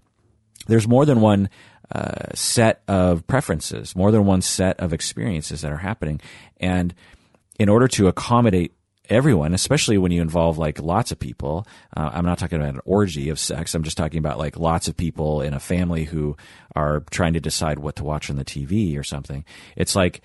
there's 0.67 0.87
more 0.87 1.05
than 1.05 1.21
one 1.21 1.49
uh, 1.91 2.33
set 2.33 2.81
of 2.87 3.25
preferences 3.27 3.95
more 3.95 4.11
than 4.11 4.25
one 4.25 4.41
set 4.41 4.79
of 4.79 4.93
experiences 4.93 5.61
that 5.61 5.71
are 5.71 5.77
happening. 5.77 6.19
And 6.57 6.93
in 7.59 7.69
order 7.69 7.87
to 7.89 8.07
accommodate 8.07 8.73
everyone, 9.09 9.53
especially 9.53 9.97
when 9.97 10.11
you 10.11 10.21
involve 10.21 10.57
like 10.57 10.81
lots 10.81 11.11
of 11.11 11.19
people. 11.19 11.67
Uh, 11.95 12.09
I'm 12.13 12.25
not 12.25 12.37
talking 12.37 12.59
about 12.59 12.73
an 12.73 12.81
orgy 12.85 13.29
of 13.29 13.39
sex. 13.39 13.73
I'm 13.73 13.83
just 13.83 13.97
talking 13.97 14.19
about 14.19 14.37
like 14.37 14.57
lots 14.57 14.87
of 14.87 14.97
people 14.97 15.41
in 15.41 15.53
a 15.53 15.59
family 15.59 16.05
who 16.05 16.35
are 16.75 17.03
trying 17.11 17.33
to 17.33 17.39
decide 17.39 17.79
what 17.79 17.95
to 17.97 18.03
watch 18.03 18.29
on 18.29 18.35
the 18.35 18.45
TV 18.45 18.97
or 18.97 19.03
something. 19.03 19.45
It's 19.75 19.95
like 19.95 20.21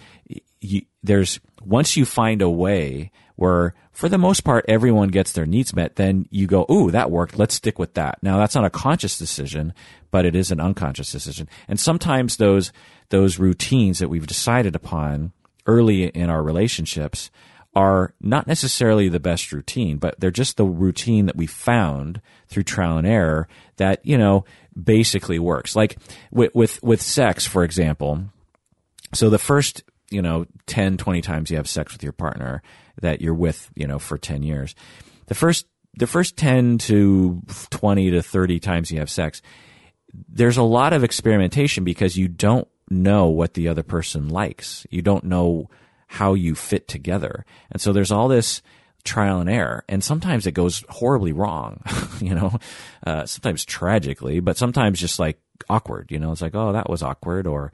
you, 0.61 0.83
there's 1.03 1.41
once 1.63 1.97
you 1.97 2.05
find 2.05 2.43
a 2.43 2.51
way 2.51 3.11
where 3.37 3.75
for 3.93 4.09
the 4.09 4.19
most 4.19 4.43
part 4.43 4.65
everyone 4.69 5.09
gets 5.09 5.33
their 5.33 5.47
needs 5.47 5.75
met, 5.75 5.97
then 5.97 6.27
you 6.31 6.47
go, 6.47 6.67
"Ooh, 6.71 6.91
that 6.91 7.11
worked. 7.11 7.39
Let's 7.39 7.55
stick 7.55 7.79
with 7.79 7.95
that." 7.95 8.23
Now 8.23 8.39
that's 8.39 8.55
not 8.55 8.65
a 8.65 8.71
conscious 8.71 9.19
decision, 9.19 9.75
but 10.11 10.25
it 10.25 10.37
is 10.37 10.51
an 10.51 10.61
unconscious 10.61 11.11
decision. 11.11 11.49
And 11.69 11.81
sometimes 11.81 12.37
those 12.37 12.73
those 13.09 13.39
routines 13.39 13.99
that 13.99 14.09
we've 14.09 14.27
decided 14.27 14.75
upon 14.75 15.33
early 15.67 16.05
in 16.05 16.31
our 16.31 16.43
relationships 16.43 17.31
are 17.75 18.15
not 18.21 18.47
necessarily 18.47 19.09
the 19.09 19.21
best 19.21 19.53
routine, 19.53 19.97
but 19.97 20.19
they're 20.21 20.31
just 20.31 20.57
the 20.57 20.65
routine 20.65 21.27
that 21.27 21.37
we 21.37 21.47
found 21.47 22.21
through 22.49 22.65
trial 22.65 22.99
and 22.99 23.07
error 23.07 23.49
that, 23.77 24.05
you 24.05 24.19
know, 24.19 24.45
basically 24.81 25.39
works. 25.39 25.75
Like 25.75 25.99
with, 26.31 26.55
with, 26.55 26.83
with 26.83 27.01
sex, 27.01 27.47
for 27.47 27.65
example. 27.65 28.25
So 29.15 29.31
the 29.31 29.39
first, 29.39 29.85
you 30.11 30.21
know, 30.21 30.47
10, 30.67 30.99
20 30.99 31.23
times 31.23 31.51
you 31.51 31.57
have 31.57 31.69
sex 31.69 31.93
with 31.93 32.03
your 32.03 32.13
partner 32.13 32.63
that 33.01 33.23
you're 33.23 33.35
with, 33.35 33.71
you 33.75 33.87
know, 33.87 33.99
for 33.99 34.19
10 34.19 34.43
years, 34.43 34.75
the 35.27 35.35
first, 35.35 35.67
the 35.95 36.07
first 36.07 36.37
10 36.37 36.79
to 36.79 37.43
20 37.71 38.11
to 38.11 38.23
30 38.23 38.61
times 38.61 38.91
you 38.91 38.99
have 38.99 39.11
sex, 39.11 39.41
there's 40.29 40.59
a 40.59 40.63
lot 40.63 40.93
of 40.93 41.05
experimentation 41.05 41.85
because 41.85 42.19
you 42.19 42.29
don't 42.29 42.69
know 42.91 43.29
what 43.29 43.55
the 43.55 43.69
other 43.69 43.83
person 43.83 44.29
likes. 44.29 44.87
You 44.91 45.01
don't 45.01 45.25
know 45.25 45.71
how 46.13 46.35
you 46.35 46.55
fit 46.55 46.87
together. 46.89 47.47
And 47.71 47.81
so 47.81 47.95
there's 47.95 48.13
all 48.13 48.29
this 48.29 48.61
trial 49.03 49.41
and 49.41 49.49
error. 49.49 49.83
And 49.89 50.05
sometimes 50.05 50.47
it 50.47 50.53
goes 50.53 50.85
horribly 50.91 51.33
wrong, 51.33 51.81
you 52.21 52.35
know, 52.35 52.59
uh, 53.07 53.25
sometimes 53.25 53.65
tragically, 53.65 54.41
but 54.41 54.59
sometimes 54.59 55.01
just 55.01 55.19
like 55.19 55.41
awkward, 55.71 56.11
you 56.11 56.19
know, 56.19 56.31
it's 56.31 56.43
like, 56.43 56.55
oh, 56.55 56.73
that 56.73 56.91
was 56.91 57.03
awkward 57.03 57.47
or, 57.47 57.73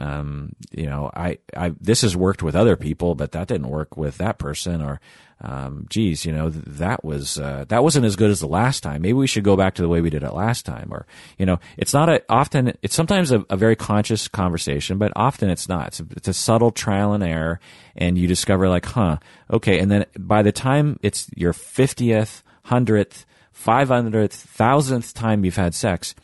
um, 0.00 0.56
you 0.72 0.86
know, 0.86 1.08
I, 1.14 1.38
I, 1.56 1.72
this 1.80 2.02
has 2.02 2.16
worked 2.16 2.42
with 2.42 2.56
other 2.56 2.76
people, 2.76 3.14
but 3.14 3.30
that 3.30 3.46
didn't 3.46 3.68
work 3.68 3.96
with 3.96 4.18
that 4.18 4.38
person 4.38 4.82
or, 4.82 5.00
um, 5.42 5.86
geez, 5.90 6.24
you 6.24 6.32
know, 6.32 6.50
that 6.50 7.04
was, 7.04 7.38
uh, 7.38 7.64
that 7.68 7.82
wasn't 7.82 8.06
as 8.06 8.14
good 8.14 8.30
as 8.30 8.38
the 8.38 8.46
last 8.46 8.82
time. 8.82 9.02
Maybe 9.02 9.14
we 9.14 9.26
should 9.26 9.42
go 9.42 9.56
back 9.56 9.74
to 9.74 9.82
the 9.82 9.88
way 9.88 10.00
we 10.00 10.08
did 10.08 10.22
it 10.22 10.32
last 10.32 10.64
time. 10.64 10.88
Or, 10.92 11.04
you 11.36 11.44
know, 11.44 11.58
it's 11.76 11.92
not 11.92 12.08
a, 12.08 12.22
often, 12.28 12.76
it's 12.80 12.94
sometimes 12.94 13.32
a, 13.32 13.44
a 13.50 13.56
very 13.56 13.74
conscious 13.74 14.28
conversation, 14.28 14.98
but 14.98 15.12
often 15.16 15.50
it's 15.50 15.68
not. 15.68 15.88
It's 15.88 16.00
a, 16.00 16.06
it's 16.12 16.28
a 16.28 16.32
subtle 16.32 16.70
trial 16.70 17.12
and 17.12 17.24
error. 17.24 17.58
And 17.96 18.16
you 18.16 18.28
discover 18.28 18.68
like, 18.68 18.86
huh, 18.86 19.18
okay. 19.50 19.80
And 19.80 19.90
then 19.90 20.06
by 20.16 20.42
the 20.42 20.52
time 20.52 20.98
it's 21.02 21.28
your 21.34 21.52
50th, 21.52 22.42
100th, 22.66 23.24
500th, 23.52 24.46
1000th 24.56 25.12
time 25.12 25.44
you've 25.44 25.56
had 25.56 25.74
sex, 25.74 26.14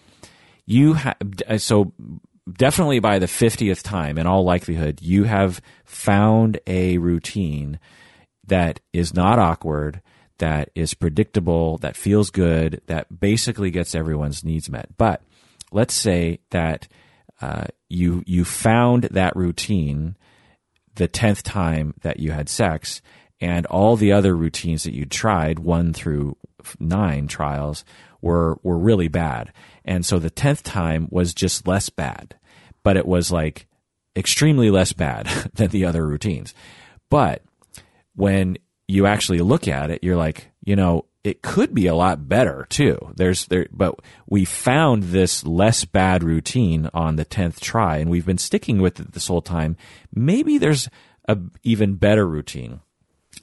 you 0.65 0.93
have, 0.93 1.17
so 1.57 1.93
definitely 2.57 3.01
by 3.01 3.19
the 3.19 3.27
50th 3.27 3.83
time, 3.83 4.17
in 4.17 4.27
all 4.27 4.45
likelihood, 4.45 5.01
you 5.03 5.25
have 5.25 5.61
found 5.85 6.61
a 6.67 6.99
routine 6.99 7.81
that 8.49 8.81
is 8.93 9.15
not 9.15 9.39
awkward, 9.39 10.03
that 10.39 10.71
is 10.75 10.95
predictable, 10.95 11.79
that 11.79 11.97
feels 11.97 12.31
good, 12.31 12.81
that 12.87 13.21
basically 13.21 13.71
gets 13.71 13.95
everyone's 13.95 14.45
needs 14.45 14.71
met. 14.71 14.89
But 14.97 15.23
let's 15.73 15.95
say 15.95 16.41
that 16.51 16.89
uh, 17.41 17.67
you 17.89 18.23
you 18.27 18.45
found 18.45 19.05
that 19.05 19.37
routine 19.37 20.17
the 20.95 21.09
tenth 21.09 21.43
time 21.43 21.95
that 22.03 22.19
you 22.19 22.33
had 22.33 22.49
sex, 22.49 23.01
and 23.41 23.67
all 23.67 23.97
the 23.97 24.13
other 24.13 24.37
routines 24.37 24.83
that 24.83 24.95
you 24.95 25.05
tried, 25.05 25.61
one 25.61 25.93
through 25.93 26.37
nine 26.81 27.29
trials, 27.29 27.85
were 28.21 28.59
were 28.63 28.79
really 28.79 29.09
bad, 29.09 29.53
and 29.85 30.05
so 30.05 30.19
the 30.19 30.31
tenth 30.31 30.63
time 30.63 31.07
was 31.11 31.35
just 31.35 31.67
less 31.67 31.89
bad, 31.89 32.37
but 32.83 32.97
it 32.97 33.07
was 33.07 33.31
like 33.31 33.67
extremely 34.17 34.71
less 34.71 34.93
bad 34.93 35.27
than 35.55 35.69
the 35.69 35.85
other 35.85 36.07
routines. 36.07 36.55
But 37.11 37.43
when 38.19 38.59
you 38.89 39.07
actually 39.07 39.39
look 39.39 39.69
at 39.69 39.93
it, 39.93 40.03
you're 40.03 40.17
like, 40.17 40.51
you 40.65 40.75
know, 40.75 41.05
it 41.23 41.41
could 41.41 41.73
be 41.73 41.87
a 41.87 41.95
lot 41.95 42.29
better 42.29 42.67
too. 42.69 43.13
There's 43.15 43.47
there, 43.47 43.69
but 43.71 44.01
we 44.27 44.45
found 44.45 45.05
this 45.05 45.47
less 45.47 45.85
bad 45.85 46.25
routine 46.25 46.91
on 46.93 47.15
the 47.15 47.25
10th 47.25 47.61
try 47.61 47.99
and 47.99 48.11
we've 48.11 48.27
been 48.27 48.39
sticking 48.39 48.81
with 48.81 48.99
it 48.99 49.13
this 49.13 49.29
whole 49.29 49.41
time. 49.41 49.77
Maybe 50.13 50.59
there's 50.59 50.89
a 51.29 51.39
even 51.63 51.95
better 51.95 52.27
routine. 52.27 52.81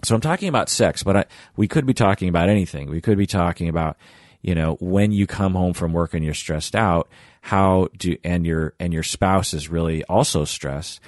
So 0.04 0.14
I'm 0.14 0.22
talking 0.22 0.50
about 0.50 0.68
sex, 0.68 1.04
but 1.04 1.16
I, 1.16 1.26
we 1.56 1.70
could 1.70 1.86
be 1.86 1.94
talking 1.94 2.28
about 2.28 2.50
anything. 2.50 2.90
We 2.90 3.00
could 3.00 3.18
be 3.18 3.28
talking 3.28 3.70
about, 3.70 3.96
you 4.42 4.56
know, 4.56 4.76
when 4.82 5.14
you 5.14 5.26
come 5.26 5.54
home 5.54 5.74
from 5.74 5.94
work 5.94 6.14
and 6.14 6.26
you're 6.26 6.34
stressed 6.34 6.76
out, 6.76 7.08
how 7.40 7.88
do, 7.98 8.18
and 8.26 8.46
your, 8.46 8.74
and 8.78 8.92
your 8.92 9.04
spouse 9.04 9.54
is 9.54 9.70
really 9.70 10.04
also 10.04 10.44
stressed 10.44 11.00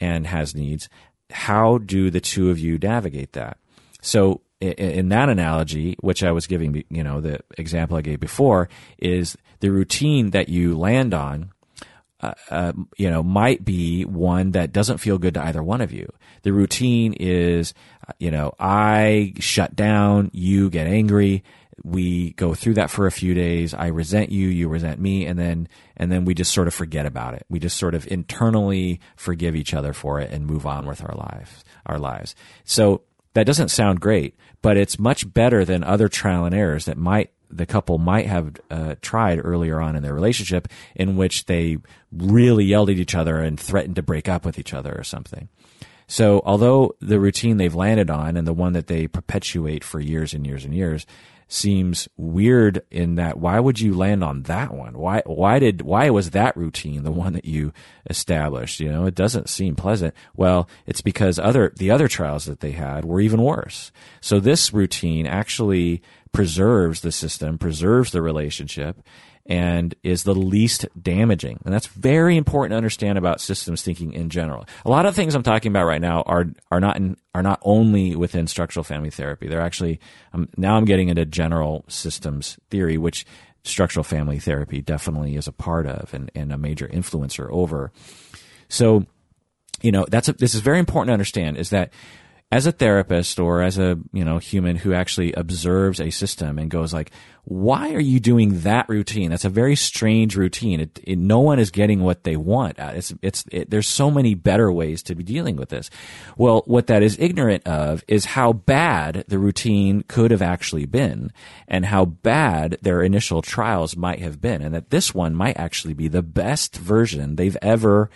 and 0.00 0.26
has 0.26 0.56
needs 0.56 0.88
how 1.32 1.78
do 1.78 2.10
the 2.10 2.20
two 2.20 2.50
of 2.50 2.58
you 2.58 2.78
navigate 2.78 3.32
that? 3.32 3.58
So 4.00 4.42
in 4.60 5.08
that 5.08 5.28
analogy, 5.28 5.96
which 6.00 6.22
I 6.22 6.30
was 6.32 6.46
giving, 6.46 6.84
you 6.88 7.02
know, 7.02 7.20
the 7.20 7.40
example 7.58 7.96
I 7.96 8.02
gave 8.02 8.20
before 8.20 8.68
is 8.98 9.36
the 9.60 9.70
routine 9.70 10.30
that 10.30 10.48
you 10.48 10.78
land 10.78 11.14
on, 11.14 11.50
uh, 12.20 12.34
uh, 12.50 12.72
you 12.96 13.10
know, 13.10 13.22
might 13.22 13.64
be 13.64 14.04
one 14.04 14.52
that 14.52 14.72
doesn't 14.72 14.98
feel 14.98 15.18
good 15.18 15.34
to 15.34 15.42
either 15.42 15.62
one 15.62 15.80
of 15.80 15.92
you. 15.92 16.12
The 16.42 16.52
routine 16.52 17.14
is 17.14 17.74
you 18.18 18.30
know, 18.30 18.54
I 18.58 19.34
shut 19.38 19.76
down, 19.76 20.30
you 20.32 20.70
get 20.70 20.86
angry, 20.86 21.44
we 21.82 22.32
go 22.32 22.54
through 22.54 22.74
that 22.74 22.90
for 22.90 23.06
a 23.06 23.12
few 23.12 23.34
days. 23.34 23.74
I 23.74 23.86
resent 23.88 24.30
you, 24.30 24.48
you 24.48 24.68
resent 24.68 25.00
me, 25.00 25.26
and 25.26 25.38
then 25.38 25.68
and 25.96 26.10
then 26.10 26.24
we 26.24 26.34
just 26.34 26.52
sort 26.52 26.68
of 26.68 26.74
forget 26.74 27.06
about 27.06 27.34
it. 27.34 27.46
We 27.48 27.58
just 27.58 27.76
sort 27.76 27.94
of 27.94 28.06
internally 28.10 29.00
forgive 29.16 29.56
each 29.56 29.74
other 29.74 29.92
for 29.92 30.20
it 30.20 30.30
and 30.30 30.46
move 30.46 30.66
on 30.66 30.86
with 30.86 31.02
our 31.02 31.14
lives. 31.14 31.64
Our 31.86 31.98
lives. 31.98 32.34
So 32.64 33.02
that 33.34 33.46
doesn't 33.46 33.68
sound 33.68 34.00
great, 34.00 34.36
but 34.60 34.76
it's 34.76 34.98
much 34.98 35.32
better 35.32 35.64
than 35.64 35.82
other 35.82 36.08
trial 36.08 36.44
and 36.44 36.54
errors 36.54 36.84
that 36.84 36.98
might 36.98 37.30
the 37.52 37.66
couple 37.66 37.98
might 37.98 38.26
have 38.26 38.56
uh, 38.70 38.94
tried 39.02 39.38
earlier 39.44 39.80
on 39.80 39.94
in 39.94 40.02
their 40.02 40.14
relationship, 40.14 40.68
in 40.94 41.16
which 41.16 41.44
they 41.44 41.76
really 42.10 42.64
yelled 42.64 42.88
at 42.88 42.96
each 42.96 43.14
other 43.14 43.36
and 43.38 43.60
threatened 43.60 43.96
to 43.96 44.02
break 44.02 44.28
up 44.28 44.44
with 44.44 44.58
each 44.58 44.72
other 44.72 44.94
or 44.96 45.04
something. 45.04 45.48
So, 46.06 46.42
although 46.44 46.94
the 47.00 47.20
routine 47.20 47.56
they've 47.56 47.74
landed 47.74 48.10
on 48.10 48.36
and 48.36 48.46
the 48.46 48.52
one 48.52 48.72
that 48.72 48.86
they 48.86 49.06
perpetuate 49.06 49.84
for 49.84 50.00
years 50.00 50.34
and 50.34 50.46
years 50.46 50.64
and 50.64 50.74
years 50.74 51.06
seems 51.52 52.08
weird 52.16 52.82
in 52.90 53.16
that 53.16 53.38
why 53.38 53.60
would 53.60 53.78
you 53.78 53.92
land 53.94 54.24
on 54.24 54.42
that 54.44 54.72
one? 54.72 54.96
Why 54.98 55.22
why 55.26 55.58
did 55.58 55.82
why 55.82 56.08
was 56.08 56.30
that 56.30 56.56
routine 56.56 57.02
the 57.02 57.12
one 57.12 57.34
that 57.34 57.44
you 57.44 57.74
established? 58.08 58.80
You 58.80 58.90
know, 58.90 59.04
it 59.04 59.14
doesn't 59.14 59.50
seem 59.50 59.76
pleasant. 59.76 60.14
Well, 60.34 60.68
it's 60.86 61.02
because 61.02 61.38
other 61.38 61.72
the 61.76 61.90
other 61.90 62.08
trials 62.08 62.46
that 62.46 62.60
they 62.60 62.70
had 62.70 63.04
were 63.04 63.20
even 63.20 63.42
worse. 63.42 63.92
So 64.22 64.40
this 64.40 64.72
routine 64.72 65.26
actually 65.26 66.02
preserves 66.32 67.02
the 67.02 67.12
system, 67.12 67.58
preserves 67.58 68.12
the 68.12 68.22
relationship, 68.22 69.02
and 69.46 69.94
is 70.02 70.22
the 70.22 70.34
least 70.34 70.86
damaging. 71.00 71.60
And 71.64 71.74
that's 71.74 71.86
very 71.86 72.36
important 72.36 72.72
to 72.72 72.76
understand 72.76 73.18
about 73.18 73.40
systems 73.40 73.82
thinking 73.82 74.12
in 74.12 74.30
general. 74.30 74.66
A 74.84 74.90
lot 74.90 75.06
of 75.06 75.14
things 75.14 75.34
I'm 75.34 75.42
talking 75.42 75.72
about 75.72 75.86
right 75.86 76.00
now 76.00 76.22
are 76.22 76.46
are 76.70 76.80
not 76.80 76.96
in, 76.96 77.16
are 77.34 77.42
not 77.42 77.58
only 77.62 78.14
within 78.14 78.46
structural 78.46 78.84
family 78.84 79.10
therapy. 79.10 79.48
They're 79.48 79.60
actually 79.60 80.00
um, 80.32 80.48
now 80.56 80.76
I'm 80.76 80.84
getting 80.84 81.08
into 81.08 81.24
general 81.26 81.84
systems 81.88 82.58
theory, 82.70 82.98
which 82.98 83.26
structural 83.64 84.04
family 84.04 84.38
therapy 84.38 84.80
definitely 84.80 85.36
is 85.36 85.46
a 85.46 85.52
part 85.52 85.86
of 85.86 86.12
and, 86.14 86.30
and 86.34 86.52
a 86.52 86.58
major 86.58 86.88
influencer 86.88 87.48
over. 87.50 87.92
So, 88.68 89.06
you 89.82 89.92
know, 89.92 90.04
that's 90.08 90.28
a, 90.28 90.32
this 90.32 90.54
is 90.54 90.60
very 90.60 90.78
important 90.78 91.08
to 91.08 91.12
understand 91.12 91.56
is 91.56 91.70
that 91.70 91.92
as 92.52 92.66
a 92.66 92.72
therapist 92.72 93.40
or 93.40 93.62
as 93.62 93.78
a 93.78 93.98
you 94.12 94.24
know 94.24 94.38
human 94.38 94.76
who 94.76 94.92
actually 94.92 95.32
observes 95.32 96.00
a 96.00 96.10
system 96.10 96.58
and 96.58 96.70
goes 96.70 96.92
like 96.92 97.10
why 97.44 97.92
are 97.92 98.00
you 98.00 98.20
doing 98.20 98.60
that 98.60 98.88
routine? 98.88 99.30
That's 99.30 99.44
a 99.44 99.48
very 99.50 99.74
strange 99.74 100.36
routine. 100.36 100.78
It, 100.78 101.00
it, 101.02 101.18
no 101.18 101.40
one 101.40 101.58
is 101.58 101.72
getting 101.72 102.00
what 102.00 102.22
they 102.22 102.36
want. 102.36 102.78
Uh, 102.78 102.92
it's 102.94 103.12
it's 103.20 103.44
it, 103.50 103.68
there's 103.68 103.88
so 103.88 104.12
many 104.12 104.34
better 104.34 104.70
ways 104.70 105.02
to 105.04 105.16
be 105.16 105.24
dealing 105.24 105.56
with 105.56 105.68
this. 105.68 105.90
Well 106.36 106.62
what 106.66 106.86
that 106.86 107.02
is 107.02 107.18
ignorant 107.18 107.66
of 107.66 108.04
is 108.06 108.26
how 108.26 108.52
bad 108.52 109.24
the 109.26 109.40
routine 109.40 110.04
could 110.06 110.30
have 110.30 110.42
actually 110.42 110.86
been 110.86 111.32
and 111.66 111.86
how 111.86 112.04
bad 112.04 112.78
their 112.80 113.02
initial 113.02 113.42
trials 113.42 113.96
might 113.96 114.20
have 114.20 114.40
been 114.40 114.62
and 114.62 114.72
that 114.72 114.90
this 114.90 115.12
one 115.12 115.34
might 115.34 115.58
actually 115.58 115.94
be 115.94 116.06
the 116.06 116.22
best 116.22 116.76
version 116.76 117.34
they've 117.34 117.58
ever 117.60 118.08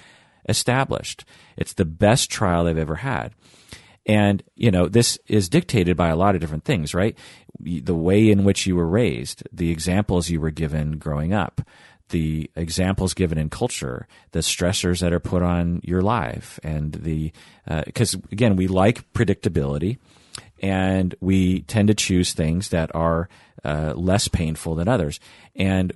established. 0.48 1.24
It's 1.57 1.73
the 1.73 1.85
best 1.85 2.31
trial 2.31 2.65
they've 2.65 2.78
ever 2.78 2.97
had. 2.97 3.35
And, 4.07 4.43
you 4.55 4.70
know, 4.70 4.86
this 4.89 5.19
is 5.27 5.48
dictated 5.48 5.97
by 5.97 6.09
a 6.09 6.16
lot 6.16 6.36
of 6.36 6.40
different 6.40 6.65
things, 6.65 6.94
right? 6.94 7.19
The 7.61 7.95
way 7.95 8.31
in 8.31 8.45
which 8.45 8.66
you 8.66 8.77
were 8.77 8.89
raised, 8.89 9.43
the 9.53 9.70
examples 9.70 10.31
you 10.31 10.41
were 10.41 10.51
given 10.51 10.99
growing 10.99 11.33
up, 11.33 11.62
the 12.11 12.51
examples 12.55 13.15
given 13.15 13.39
in 13.39 13.51
culture, 13.51 14.07
the 14.33 14.41
stressors 14.41 15.01
that 15.01 15.12
are 15.12 15.20
put 15.20 15.43
on 15.43 15.81
your 15.83 16.03
life, 16.03 16.61
and 16.62 16.93
the, 16.93 17.33
because 17.85 18.15
uh, 18.15 18.19
again, 18.31 18.57
we 18.57 18.69
like 18.69 19.12
predictability 19.12 19.99
and 20.62 21.15
we 21.20 21.62
tend 21.62 21.89
to 21.89 21.95
choose 21.95 22.33
things 22.33 22.69
that 22.70 22.95
are 22.95 23.28
uh, 23.65 23.93
less 23.97 24.28
painful 24.28 24.74
than 24.77 24.89
others. 24.89 25.19
And, 25.55 25.93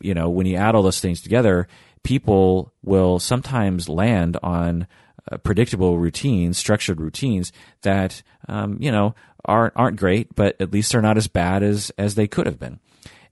you 0.00 0.14
know, 0.14 0.28
when 0.28 0.46
you 0.46 0.56
add 0.56 0.74
all 0.74 0.82
those 0.82 1.00
things 1.00 1.20
together, 1.20 1.68
people 2.02 2.72
will 2.82 3.18
sometimes 3.18 3.88
land 3.88 4.36
on 4.42 4.86
uh, 5.30 5.36
predictable 5.38 5.98
routines, 5.98 6.58
structured 6.58 7.00
routines 7.00 7.52
that 7.82 8.22
um, 8.48 8.76
you 8.80 8.90
know 8.90 9.14
aren't 9.44 9.74
aren't 9.76 9.98
great, 9.98 10.34
but 10.34 10.60
at 10.60 10.72
least 10.72 10.92
they're 10.92 11.02
not 11.02 11.16
as 11.16 11.28
bad 11.28 11.62
as 11.62 11.90
as 11.98 12.14
they 12.14 12.28
could 12.28 12.46
have 12.46 12.58
been. 12.58 12.80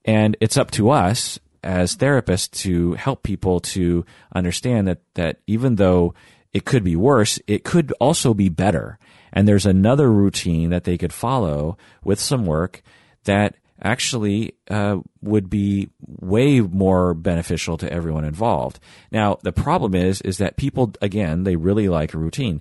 And 0.04 0.36
it's 0.40 0.56
up 0.56 0.70
to 0.72 0.90
us 0.90 1.38
as 1.62 1.96
therapists 1.96 2.50
to 2.62 2.94
help 2.94 3.22
people 3.22 3.60
to 3.60 4.04
understand 4.34 4.88
that 4.88 5.00
that 5.14 5.40
even 5.46 5.76
though 5.76 6.14
it 6.52 6.64
could 6.64 6.82
be 6.82 6.96
worse, 6.96 7.38
it 7.46 7.64
could 7.64 7.92
also 8.00 8.34
be 8.34 8.48
better. 8.48 8.98
And 9.32 9.46
there's 9.46 9.66
another 9.66 10.10
routine 10.10 10.70
that 10.70 10.84
they 10.84 10.98
could 10.98 11.12
follow 11.12 11.78
with 12.02 12.18
some 12.18 12.44
work 12.44 12.82
that 13.24 13.54
actually 13.82 14.54
uh, 14.68 14.98
would 15.22 15.48
be 15.48 15.88
way 16.00 16.60
more 16.60 17.14
beneficial 17.14 17.76
to 17.78 17.90
everyone 17.90 18.24
involved. 18.24 18.78
Now, 19.10 19.38
the 19.42 19.52
problem 19.52 19.94
is, 19.94 20.20
is 20.22 20.38
that 20.38 20.56
people, 20.56 20.92
again, 21.00 21.44
they 21.44 21.56
really 21.56 21.88
like 21.88 22.12
a 22.12 22.18
routine. 22.18 22.60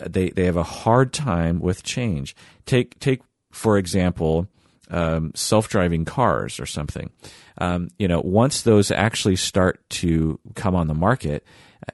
They, 0.00 0.30
they 0.30 0.44
have 0.44 0.56
a 0.56 0.62
hard 0.62 1.12
time 1.12 1.60
with 1.60 1.82
change. 1.82 2.34
Take, 2.66 2.98
take, 2.98 3.22
for 3.50 3.78
example, 3.78 4.48
um, 4.90 5.32
self-driving 5.34 6.04
cars 6.04 6.60
or 6.60 6.66
something. 6.66 7.10
Um, 7.58 7.88
you 7.98 8.08
know, 8.08 8.20
once 8.20 8.62
those 8.62 8.90
actually 8.90 9.36
start 9.36 9.80
to 9.90 10.38
come 10.54 10.74
on 10.74 10.86
the 10.86 10.94
market, 10.94 11.44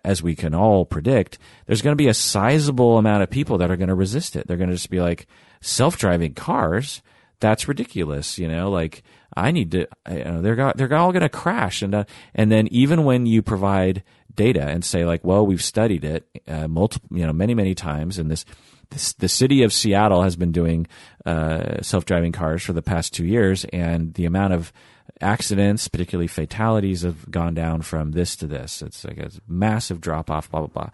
as 0.04 0.22
we 0.22 0.34
can 0.34 0.54
all 0.54 0.84
predict, 0.84 1.38
there's 1.66 1.82
going 1.82 1.92
to 1.92 2.02
be 2.02 2.08
a 2.08 2.14
sizable 2.14 2.98
amount 2.98 3.22
of 3.22 3.30
people 3.30 3.58
that 3.58 3.70
are 3.70 3.76
going 3.76 3.88
to 3.88 3.94
resist 3.94 4.36
it. 4.36 4.46
They're 4.46 4.56
going 4.56 4.70
to 4.70 4.76
just 4.76 4.90
be 4.90 5.00
like, 5.00 5.26
self-driving 5.60 6.34
cars? 6.34 7.02
that's 7.40 7.68
ridiculous. 7.68 8.38
You 8.38 8.48
know, 8.48 8.70
like 8.70 9.02
I 9.36 9.50
need 9.50 9.70
to, 9.72 9.86
you 10.10 10.24
know, 10.24 10.42
they're 10.42 10.72
they're 10.74 10.94
all 10.94 11.12
going 11.12 11.22
to 11.22 11.28
crash, 11.28 11.82
and 11.82 11.94
uh, 11.94 12.04
and 12.34 12.50
then 12.50 12.68
even 12.68 13.04
when 13.04 13.26
you 13.26 13.42
provide 13.42 14.02
data 14.34 14.62
and 14.62 14.84
say 14.84 15.04
like, 15.04 15.24
well, 15.24 15.46
we've 15.46 15.62
studied 15.62 16.04
it 16.04 16.28
uh, 16.46 16.68
multiple, 16.68 17.16
you 17.16 17.26
know, 17.26 17.32
many 17.32 17.54
many 17.54 17.74
times, 17.74 18.18
and 18.18 18.30
this. 18.30 18.44
This, 18.90 19.12
the 19.12 19.28
city 19.28 19.64
of 19.64 19.72
Seattle 19.74 20.22
has 20.22 20.34
been 20.34 20.50
doing 20.50 20.86
uh, 21.26 21.82
self-driving 21.82 22.32
cars 22.32 22.62
for 22.62 22.72
the 22.72 22.80
past 22.80 23.12
two 23.12 23.26
years, 23.26 23.66
and 23.66 24.14
the 24.14 24.24
amount 24.24 24.54
of 24.54 24.72
accidents, 25.20 25.88
particularly 25.88 26.26
fatalities, 26.26 27.02
have 27.02 27.30
gone 27.30 27.52
down 27.52 27.82
from 27.82 28.12
this 28.12 28.34
to 28.36 28.46
this. 28.46 28.80
It's 28.80 29.04
like 29.04 29.18
a 29.18 29.30
massive 29.46 30.00
drop 30.00 30.30
off. 30.30 30.50
Blah 30.50 30.60
blah 30.60 30.68
blah. 30.68 30.90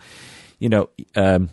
You 0.59 0.71
know, 0.71 0.91
um, 1.15 1.51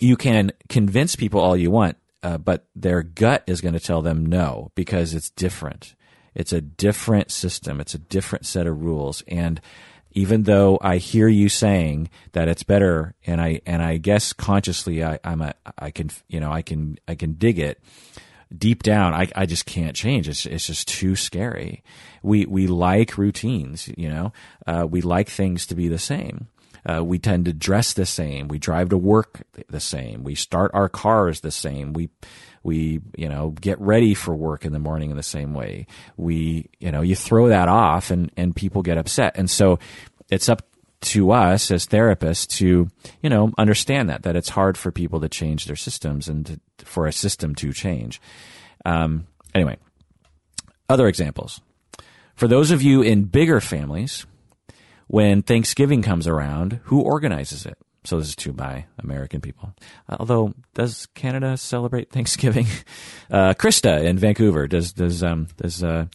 you 0.00 0.16
can 0.16 0.52
convince 0.70 1.14
people 1.14 1.40
all 1.40 1.58
you 1.58 1.70
want 1.70 1.98
uh, 2.26 2.38
but 2.38 2.66
their 2.74 3.04
gut 3.04 3.44
is 3.46 3.60
going 3.60 3.74
to 3.74 3.78
tell 3.78 4.02
them 4.02 4.26
no 4.26 4.72
because 4.74 5.14
it's 5.14 5.30
different. 5.30 5.94
It's 6.34 6.52
a 6.52 6.60
different 6.60 7.30
system. 7.30 7.80
It's 7.80 7.94
a 7.94 7.98
different 7.98 8.46
set 8.46 8.66
of 8.66 8.82
rules. 8.82 9.22
And 9.28 9.60
even 10.16 10.44
though 10.44 10.78
I 10.80 10.96
hear 10.96 11.28
you 11.28 11.50
saying 11.50 12.08
that 12.32 12.48
it's 12.48 12.62
better, 12.62 13.14
and 13.26 13.38
I 13.38 13.60
and 13.66 13.82
I 13.82 13.98
guess 13.98 14.32
consciously 14.32 15.04
I, 15.04 15.18
I'm 15.22 15.42
a 15.42 15.54
I 15.78 15.90
can 15.90 16.10
you 16.26 16.40
know 16.40 16.50
I 16.50 16.62
can 16.62 16.98
I 17.06 17.14
can 17.14 17.34
dig 17.34 17.58
it 17.58 17.80
deep 18.56 18.82
down. 18.82 19.12
I 19.12 19.28
I 19.36 19.44
just 19.44 19.66
can't 19.66 19.94
change. 19.94 20.26
It's 20.26 20.46
it's 20.46 20.66
just 20.66 20.88
too 20.88 21.16
scary. 21.16 21.84
We 22.22 22.46
we 22.46 22.66
like 22.66 23.18
routines. 23.18 23.90
You 23.94 24.08
know, 24.08 24.32
uh, 24.66 24.86
we 24.90 25.02
like 25.02 25.28
things 25.28 25.66
to 25.66 25.74
be 25.74 25.86
the 25.86 25.98
same. 25.98 26.48
Uh, 26.88 27.04
we 27.04 27.18
tend 27.18 27.44
to 27.44 27.52
dress 27.52 27.92
the 27.92 28.06
same. 28.06 28.48
We 28.48 28.58
drive 28.58 28.88
to 28.90 28.96
work 28.96 29.42
the 29.68 29.80
same. 29.80 30.24
We 30.24 30.34
start 30.34 30.70
our 30.72 30.88
cars 30.88 31.40
the 31.40 31.50
same. 31.50 31.92
We 31.92 32.08
we 32.66 33.00
you 33.16 33.28
know 33.28 33.50
get 33.60 33.80
ready 33.80 34.12
for 34.12 34.34
work 34.34 34.66
in 34.66 34.72
the 34.72 34.78
morning 34.78 35.10
in 35.10 35.16
the 35.16 35.22
same 35.22 35.54
way. 35.54 35.86
We 36.16 36.68
you 36.78 36.90
know 36.90 37.00
you 37.00 37.14
throw 37.14 37.48
that 37.48 37.68
off 37.68 38.10
and 38.10 38.30
and 38.36 38.54
people 38.54 38.82
get 38.82 38.98
upset. 38.98 39.36
And 39.36 39.48
so 39.48 39.78
it's 40.28 40.48
up 40.48 40.62
to 41.02 41.30
us 41.30 41.70
as 41.70 41.86
therapists 41.86 42.48
to 42.58 42.88
you 43.22 43.30
know 43.30 43.52
understand 43.56 44.10
that 44.10 44.24
that 44.24 44.36
it's 44.36 44.48
hard 44.48 44.76
for 44.76 44.90
people 44.90 45.20
to 45.20 45.28
change 45.28 45.66
their 45.66 45.76
systems 45.76 46.28
and 46.28 46.46
to, 46.46 46.60
for 46.84 47.06
a 47.06 47.12
system 47.12 47.54
to 47.54 47.72
change. 47.72 48.20
Um, 48.84 49.26
anyway, 49.54 49.78
other 50.88 51.06
examples. 51.06 51.60
For 52.34 52.48
those 52.48 52.70
of 52.70 52.82
you 52.82 53.00
in 53.00 53.24
bigger 53.24 53.60
families, 53.60 54.26
when 55.06 55.42
Thanksgiving 55.42 56.02
comes 56.02 56.26
around, 56.26 56.80
who 56.84 57.00
organizes 57.00 57.64
it? 57.64 57.78
So 58.06 58.18
this 58.18 58.28
is 58.28 58.36
to 58.36 58.52
by 58.52 58.86
American 59.00 59.40
people. 59.40 59.74
Although, 60.08 60.54
does 60.74 61.06
Canada 61.14 61.56
celebrate 61.56 62.10
Thanksgiving? 62.10 62.66
Uh, 63.28 63.54
Krista 63.54 64.04
in 64.04 64.16
Vancouver 64.16 64.68
does 64.68 64.92
does 64.92 65.24
um, 65.24 65.48
does 65.56 65.82
uh, 65.82 66.06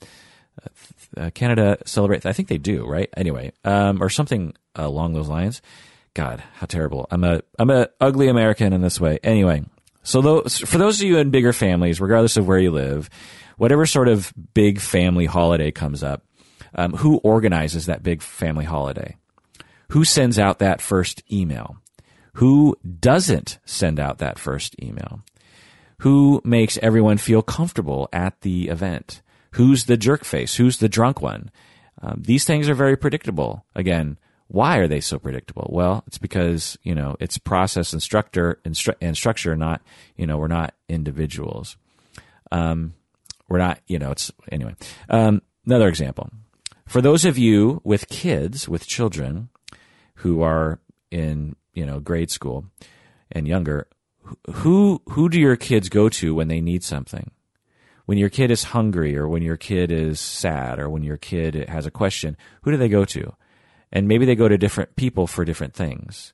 uh, 1.18 1.30
Canada 1.32 1.78
celebrate? 1.86 2.26
I 2.26 2.32
think 2.32 2.48
they 2.48 2.58
do, 2.58 2.86
right? 2.86 3.10
Anyway, 3.18 3.52
um, 3.66 4.02
or 4.02 4.10
something 4.10 4.54
along 4.76 5.12
those 5.12 5.28
lines. 5.28 5.62
God, 6.14 6.42
how 6.54 6.68
terrible! 6.68 7.08
I'm 7.12 7.26
a 7.26 7.42
I'm 7.60 7.70
a 7.70 7.90
ugly 8.00 8.30
American 8.30 8.72
in 8.72 8.82
this 8.82 8.98
way. 8.98 9.20
Anyway, 9.24 9.66
so 10.04 10.22
those, 10.22 10.60
for 10.60 10.78
those 10.78 11.02
of 11.02 11.08
you 11.08 11.18
in 11.18 11.32
bigger 11.32 11.52
families, 11.52 12.00
regardless 12.00 12.38
of 12.38 12.48
where 12.48 12.60
you 12.60 12.72
live, 12.72 13.10
whatever 13.58 13.86
sort 13.86 14.08
of 14.08 14.34
big 14.54 14.80
family 14.80 15.26
holiday 15.26 15.70
comes 15.70 16.02
up, 16.02 16.24
um, 16.76 16.94
who 16.94 17.18
organizes 17.18 17.88
that 17.88 18.04
big 18.04 18.22
family 18.22 18.66
holiday? 18.66 19.18
Who 19.92 20.06
sends 20.06 20.40
out 20.40 20.60
that 20.60 20.80
first 20.80 21.22
email? 21.30 21.76
Who 22.36 22.78
doesn't 23.00 23.60
send 23.66 24.00
out 24.00 24.20
that 24.20 24.40
first 24.40 24.82
email? 24.82 25.22
Who 26.00 26.42
makes 26.46 26.80
everyone 26.82 27.18
feel 27.18 27.42
comfortable 27.42 28.08
at 28.14 28.40
the 28.40 28.70
event? 28.70 29.22
Who's 29.52 29.86
the 29.86 29.98
jerk 29.98 30.24
face? 30.24 30.56
Who's 30.56 30.78
the 30.78 30.88
drunk 30.88 31.22
one? 31.22 31.52
Um, 32.02 32.24
these 32.26 32.46
things 32.46 32.70
are 32.70 32.74
very 32.74 32.96
predictable. 32.96 33.66
Again, 33.76 34.18
why 34.48 34.78
are 34.78 34.88
they 34.88 35.02
so 35.02 35.20
predictable? 35.20 35.70
Well, 35.74 36.06
it's 36.08 36.18
because, 36.18 36.78
you 36.84 36.96
know, 36.96 37.18
it's 37.20 37.38
process 37.38 37.92
and 37.92 38.02
structure 38.02 38.60
and, 38.64 38.76
stru- 38.76 38.96
and 39.02 39.18
structure, 39.18 39.58
not, 39.58 39.82
you 40.16 40.26
know, 40.26 40.38
we're 40.38 40.48
not 40.48 40.74
individuals. 40.88 41.76
Um, 42.50 42.94
we're 43.50 43.58
not, 43.58 43.82
you 43.88 44.00
know, 44.00 44.12
it's, 44.12 44.32
anyway. 44.50 44.74
Um, 45.10 45.42
another 45.66 45.90
example. 45.90 46.30
For 46.88 47.02
those 47.02 47.26
of 47.26 47.38
you 47.38 47.82
with 47.84 48.08
kids, 48.08 48.70
with 48.70 48.88
children 48.88 49.50
who 50.22 50.42
are 50.44 50.80
in, 51.10 51.56
you 51.74 51.86
know, 51.86 52.00
grade 52.00 52.30
school 52.30 52.66
and 53.32 53.48
younger, 53.48 53.88
who, 54.52 55.02
who 55.10 55.30
do 55.30 55.40
your 55.40 55.56
kids 55.56 55.90
go 55.90 56.10
to 56.10 56.36
when 56.36 56.48
they 56.48 56.62
need 56.62 56.84
something? 56.84 57.32
When 58.06 58.18
your 58.18 58.30
kid 58.30 58.52
is 58.52 58.66
hungry 58.66 59.18
or 59.18 59.28
when 59.28 59.42
your 59.42 59.58
kid 59.58 59.92
is 59.92 60.20
sad 60.20 60.80
or 60.80 60.90
when 60.90 61.04
your 61.04 61.18
kid 61.18 61.56
has 61.70 61.86
a 61.86 61.92
question, 61.92 62.38
who 62.62 62.72
do 62.72 62.78
they 62.78 62.90
go 62.90 63.04
to? 63.06 63.34
And 63.92 64.08
maybe 64.08 64.26
they 64.26 64.36
go 64.36 64.48
to 64.48 64.58
different 64.58 64.96
people 64.96 65.28
for 65.28 65.44
different 65.44 65.74
things. 65.74 66.34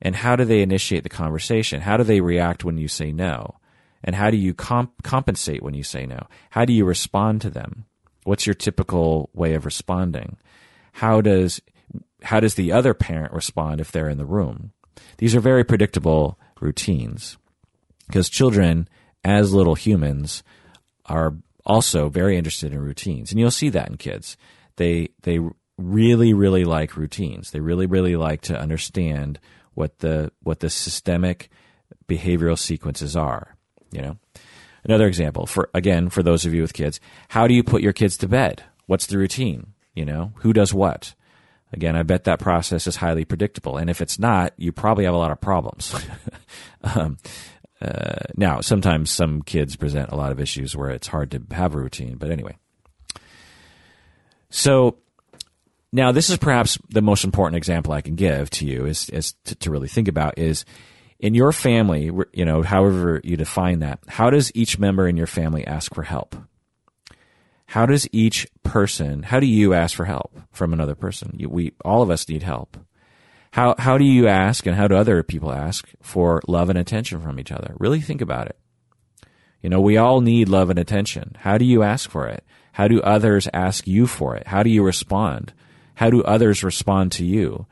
And 0.00 0.16
how 0.16 0.36
do 0.36 0.44
they 0.44 0.62
initiate 0.62 1.02
the 1.02 1.08
conversation? 1.08 1.80
How 1.80 1.96
do 1.96 2.04
they 2.04 2.20
react 2.20 2.64
when 2.64 2.78
you 2.78 2.88
say 2.88 3.10
no? 3.10 3.56
And 4.04 4.14
how 4.14 4.30
do 4.30 4.36
you 4.36 4.54
comp- 4.54 5.02
compensate 5.02 5.62
when 5.62 5.74
you 5.74 5.82
say 5.82 6.06
no? 6.06 6.26
How 6.50 6.64
do 6.64 6.72
you 6.72 6.84
respond 6.84 7.40
to 7.40 7.50
them? 7.50 7.86
What's 8.24 8.46
your 8.46 8.54
typical 8.54 9.30
way 9.32 9.54
of 9.54 9.64
responding? 9.64 10.36
How 10.92 11.20
does 11.20 11.60
how 12.22 12.40
does 12.40 12.54
the 12.54 12.72
other 12.72 12.94
parent 12.94 13.32
respond 13.32 13.80
if 13.80 13.92
they're 13.92 14.08
in 14.08 14.18
the 14.18 14.24
room? 14.24 14.72
These 15.18 15.34
are 15.34 15.40
very 15.40 15.64
predictable 15.64 16.38
routines 16.60 17.36
because 18.06 18.28
children 18.28 18.88
as 19.24 19.52
little 19.52 19.74
humans 19.74 20.42
are 21.06 21.34
also 21.64 22.08
very 22.08 22.36
interested 22.36 22.72
in 22.72 22.80
routines. 22.80 23.30
And 23.30 23.40
you'll 23.40 23.50
see 23.50 23.70
that 23.70 23.88
in 23.88 23.96
kids. 23.96 24.36
They 24.76 25.10
they 25.22 25.40
really, 25.76 26.32
really 26.32 26.64
like 26.64 26.96
routines. 26.96 27.50
They 27.50 27.60
really, 27.60 27.86
really 27.86 28.16
like 28.16 28.42
to 28.42 28.58
understand 28.58 29.38
what 29.74 29.98
the 29.98 30.30
what 30.42 30.60
the 30.60 30.70
systemic 30.70 31.50
behavioral 32.06 32.58
sequences 32.58 33.16
are. 33.16 33.56
You 33.90 34.02
know, 34.02 34.16
another 34.84 35.06
example 35.06 35.46
for 35.46 35.70
again 35.74 36.10
for 36.10 36.22
those 36.22 36.44
of 36.44 36.54
you 36.54 36.62
with 36.62 36.74
kids, 36.74 37.00
how 37.28 37.46
do 37.46 37.54
you 37.54 37.62
put 37.62 37.82
your 37.82 37.92
kids 37.92 38.16
to 38.18 38.28
bed? 38.28 38.62
What's 38.86 39.06
the 39.06 39.18
routine? 39.18 39.74
You 39.94 40.04
know, 40.04 40.32
who 40.36 40.52
does 40.52 40.74
what? 40.74 41.14
Again, 41.74 41.96
I 41.96 42.04
bet 42.04 42.24
that 42.24 42.38
process 42.38 42.86
is 42.86 42.96
highly 42.96 43.24
predictable, 43.24 43.76
and 43.76 43.90
if 43.90 44.00
it's 44.00 44.18
not, 44.18 44.54
you 44.56 44.70
probably 44.70 45.04
have 45.04 45.14
a 45.14 45.18
lot 45.18 45.32
of 45.32 45.40
problems. 45.40 45.94
um, 46.84 47.18
uh, 47.82 48.20
now, 48.36 48.60
sometimes 48.60 49.10
some 49.10 49.42
kids 49.42 49.74
present 49.74 50.10
a 50.10 50.16
lot 50.16 50.30
of 50.30 50.38
issues 50.38 50.76
where 50.76 50.90
it's 50.90 51.08
hard 51.08 51.32
to 51.32 51.42
have 51.50 51.74
a 51.74 51.78
routine, 51.78 52.16
but 52.16 52.30
anyway. 52.30 52.56
So 54.50 54.98
now, 55.92 56.12
this 56.12 56.30
is 56.30 56.38
perhaps 56.38 56.78
the 56.90 57.02
most 57.02 57.24
important 57.24 57.56
example 57.56 57.92
I 57.92 58.00
can 58.00 58.14
give 58.14 58.50
to 58.50 58.66
you 58.66 58.86
is, 58.86 59.10
is 59.10 59.32
to, 59.46 59.56
to 59.56 59.70
really 59.72 59.88
think 59.88 60.06
about 60.06 60.38
is 60.38 60.64
in 61.18 61.34
your 61.34 61.50
family, 61.50 62.10
you 62.32 62.44
know, 62.44 62.62
however 62.62 63.20
you 63.24 63.36
define 63.36 63.80
that, 63.80 63.98
how 64.06 64.30
does 64.30 64.52
each 64.54 64.78
member 64.78 65.08
in 65.08 65.16
your 65.16 65.26
family 65.26 65.66
ask 65.66 65.92
for 65.92 66.04
help? 66.04 66.36
How 67.66 67.86
does 67.86 68.08
each 68.12 68.46
person, 68.62 69.24
how 69.24 69.40
do 69.40 69.46
you 69.46 69.74
ask 69.74 69.96
for 69.96 70.04
help 70.04 70.38
from 70.52 70.72
another 70.72 70.94
person? 70.94 71.34
You, 71.36 71.48
we, 71.48 71.72
all 71.84 72.02
of 72.02 72.10
us 72.10 72.28
need 72.28 72.42
help. 72.42 72.76
How, 73.52 73.74
how 73.78 73.98
do 73.98 74.04
you 74.04 74.26
ask 74.26 74.66
and 74.66 74.76
how 74.76 74.88
do 74.88 74.96
other 74.96 75.22
people 75.22 75.52
ask 75.52 75.88
for 76.02 76.42
love 76.46 76.70
and 76.70 76.78
attention 76.78 77.20
from 77.20 77.38
each 77.38 77.52
other? 77.52 77.74
Really 77.78 78.00
think 78.00 78.20
about 78.20 78.46
it. 78.48 78.58
You 79.62 79.70
know, 79.70 79.80
we 79.80 79.96
all 79.96 80.20
need 80.20 80.48
love 80.48 80.70
and 80.70 80.78
attention. 80.78 81.36
How 81.40 81.56
do 81.56 81.64
you 81.64 81.82
ask 81.82 82.10
for 82.10 82.26
it? 82.26 82.44
How 82.72 82.88
do 82.88 83.00
others 83.00 83.48
ask 83.54 83.86
you 83.86 84.06
for 84.06 84.36
it? 84.36 84.48
How 84.48 84.62
do 84.62 84.70
you 84.70 84.82
respond? 84.82 85.52
How 85.94 86.10
do 86.10 86.22
others 86.24 86.64
respond 86.64 87.12
to 87.12 87.24
you? 87.24 87.66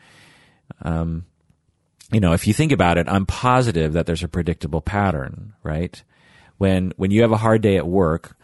Um, 0.82 1.26
you 2.12 2.20
know, 2.20 2.32
if 2.32 2.46
you 2.46 2.54
think 2.54 2.72
about 2.72 2.98
it, 2.98 3.08
I'm 3.08 3.26
positive 3.26 3.94
that 3.94 4.06
there's 4.06 4.22
a 4.22 4.28
predictable 4.28 4.80
pattern, 4.80 5.54
right? 5.62 6.02
When 6.58 6.92
when 6.96 7.10
you 7.10 7.22
have 7.22 7.32
a 7.32 7.38
hard 7.38 7.62
day 7.62 7.76
at 7.76 7.86
work, 7.86 8.36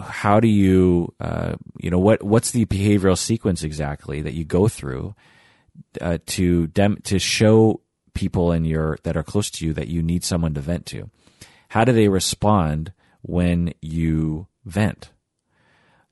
how 0.00 0.40
do 0.40 0.48
you, 0.48 1.14
uh, 1.20 1.54
you 1.78 1.90
know, 1.90 1.98
what 1.98 2.22
what's 2.22 2.50
the 2.50 2.66
behavioral 2.66 3.18
sequence 3.18 3.62
exactly 3.62 4.22
that 4.22 4.34
you 4.34 4.44
go 4.44 4.68
through 4.68 5.14
uh, 6.00 6.18
to 6.26 6.66
dem- 6.68 7.00
to 7.04 7.18
show 7.18 7.80
people 8.14 8.52
in 8.52 8.64
your 8.64 8.98
that 9.02 9.16
are 9.16 9.22
close 9.22 9.50
to 9.50 9.66
you 9.66 9.72
that 9.74 9.88
you 9.88 10.02
need 10.02 10.24
someone 10.24 10.54
to 10.54 10.60
vent 10.60 10.86
to? 10.86 11.10
How 11.68 11.84
do 11.84 11.92
they 11.92 12.08
respond 12.08 12.92
when 13.22 13.74
you 13.80 14.46
vent? 14.64 15.10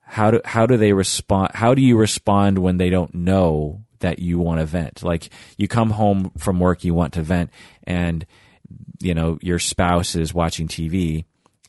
how 0.05 0.31
do 0.31 0.41
how 0.45 0.65
do 0.65 0.77
they 0.77 0.93
respond 0.93 1.51
how 1.55 1.73
do 1.73 1.81
you 1.81 1.97
respond 1.97 2.59
when 2.59 2.77
they 2.77 2.89
don't 2.89 3.13
know 3.13 3.83
that 3.99 4.19
you 4.19 4.37
want 4.37 4.59
to 4.59 4.65
vent 4.65 5.03
like 5.03 5.29
you 5.57 5.67
come 5.67 5.89
home 5.89 6.31
from 6.37 6.59
work 6.59 6.83
you 6.83 6.93
want 6.93 7.13
to 7.13 7.23
vent 7.23 7.49
and 7.85 8.25
you 8.99 9.13
know 9.13 9.39
your 9.41 9.57
spouse 9.57 10.15
is 10.15 10.33
watching 10.33 10.67
TV 10.67 11.25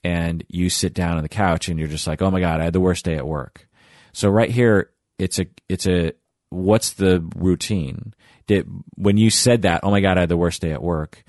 and 0.07 0.45
you 0.49 0.71
sit 0.71 0.95
down 0.95 1.17
on 1.17 1.23
the 1.23 1.29
couch 1.29 1.69
and 1.69 1.79
you're 1.79 1.89
just 1.89 2.07
like 2.07 2.23
oh 2.23 2.31
my 2.31 2.41
god 2.41 2.61
I 2.61 2.65
had 2.65 2.73
the 2.73 2.81
worst 2.81 3.05
day 3.05 3.17
at 3.17 3.27
work 3.27 3.69
so 4.13 4.29
right 4.29 4.51
here 4.51 4.91
it's 5.19 5.39
a 5.39 5.47
it's 5.69 5.87
a 5.87 6.13
what's 6.51 6.93
the 6.93 7.29
routine 7.35 8.15
did 8.47 8.69
when 8.95 9.17
you 9.17 9.31
said 9.31 9.63
that 9.63 9.81
oh 9.83 9.91
my 9.91 10.01
god 10.01 10.17
I 10.17 10.21
had 10.21 10.29
the 10.29 10.37
worst 10.37 10.63
day 10.63 10.73
at 10.73 10.83
work 10.83 11.25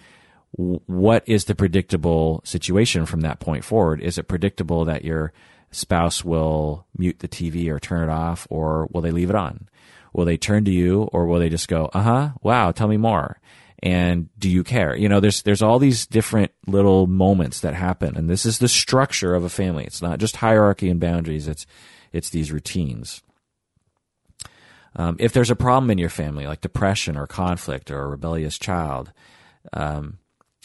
what 0.52 1.24
is 1.28 1.46
the 1.46 1.56
predictable 1.56 2.42
situation 2.44 3.06
from 3.06 3.22
that 3.22 3.40
point 3.40 3.64
forward 3.64 4.02
is 4.02 4.18
it 4.18 4.28
predictable 4.28 4.86
that 4.86 5.04
you're 5.04 5.34
spouse 5.72 6.24
will 6.24 6.86
mute 6.98 7.20
the 7.20 7.28
TV 7.28 7.70
or 7.70 7.80
turn 7.80 8.08
it 8.08 8.12
off, 8.12 8.48
or 8.50 8.88
will 8.92 9.02
they 9.02 9.12
leave 9.12 9.30
it 9.30 9.36
on? 9.36 9.68
Will 10.14 10.26
they 10.26 10.38
turn 10.38 10.66
to 10.66 10.72
you, 10.72 11.04
or 11.14 11.26
will 11.26 11.40
they 11.40 11.50
just 11.50 11.68
go, 11.68 11.90
"Uh 11.94 12.02
huh, 12.02 12.30
wow, 12.42 12.72
tell 12.72 12.88
me 12.88 12.98
more"? 12.98 13.40
And 13.84 14.30
do 14.40 14.50
you 14.50 14.64
care? 14.64 14.96
You 14.96 15.08
know, 15.08 15.20
there's 15.20 15.44
there's 15.44 15.62
all 15.62 15.78
these 15.78 16.08
different 16.08 16.52
little 16.66 17.06
moments 17.06 17.60
that 17.60 17.76
happen, 17.76 18.18
and 18.18 18.30
this 18.30 18.46
is 18.46 18.58
the 18.58 18.68
structure 18.68 19.36
of 19.36 19.44
a 19.44 19.50
family. 19.50 19.84
It's 19.84 20.02
not 20.02 20.20
just 20.20 20.38
hierarchy 20.38 20.90
and 20.90 21.00
boundaries. 21.00 21.48
It's 21.48 21.68
it's 22.12 22.30
these 22.30 22.52
routines. 22.52 23.22
Um, 24.96 25.16
if 25.20 25.32
there's 25.32 25.52
a 25.52 25.56
problem 25.56 25.92
in 25.92 26.00
your 26.00 26.10
family, 26.10 26.48
like 26.48 26.62
depression 26.62 27.18
or 27.18 27.28
conflict 27.28 27.92
or 27.92 28.02
a 28.02 28.08
rebellious 28.08 28.58
child, 28.58 29.12
um, 29.74 30.18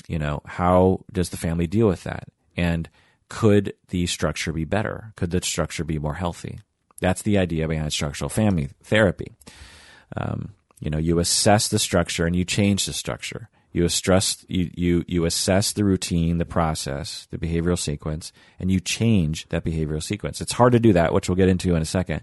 you 0.09 0.19
know, 0.19 0.41
how 0.47 1.05
does 1.13 1.29
the 1.29 1.37
family 1.37 1.67
deal 1.67 1.87
with 1.87 2.05
that? 2.05 2.29
And 2.57 2.89
could 3.29 3.75
the 3.89 4.07
structure 4.07 4.53
be 4.53 4.65
better? 4.65 5.13
Could 5.17 5.33
the 5.33 5.43
structure 5.43 5.85
be 5.85 5.99
more 5.99 6.15
healthy? 6.15 6.61
That's 7.01 7.23
the 7.23 7.37
idea 7.37 7.69
behind 7.69 7.93
structural 7.93 8.31
family 8.31 8.71
therapy. 8.83 9.33
Um, 10.17 10.53
you 10.83 10.91
know, 10.91 10.99
you 10.99 11.21
assess 11.21 11.69
the 11.69 11.79
structure 11.79 12.27
and 12.27 12.35
you 12.35 12.45
change 12.45 12.87
the 12.87 12.93
structure. 12.93 13.49
You 13.71 13.85
assess, 13.85 14.45
you, 14.49 14.69
you, 14.75 15.05
you 15.07 15.25
assess 15.25 15.73
the 15.73 15.85
routine, 15.85 16.39
the 16.39 16.45
process, 16.45 17.29
the 17.31 17.39
behavioral 17.39 17.79
sequence, 17.79 18.33
and 18.59 18.71
you 18.71 18.81
change 18.81 19.49
that 19.51 19.65
behavioral 19.65 20.03
sequence. 20.03 20.41
It's 20.41 20.53
hard 20.53 20.73
to 20.73 20.81
do 20.81 20.93
that, 20.93 21.15
which 21.15 21.29
we'll 21.29 21.37
get 21.37 21.49
into 21.49 21.77
in 21.77 21.83
a 21.83 21.87
second. 21.87 22.23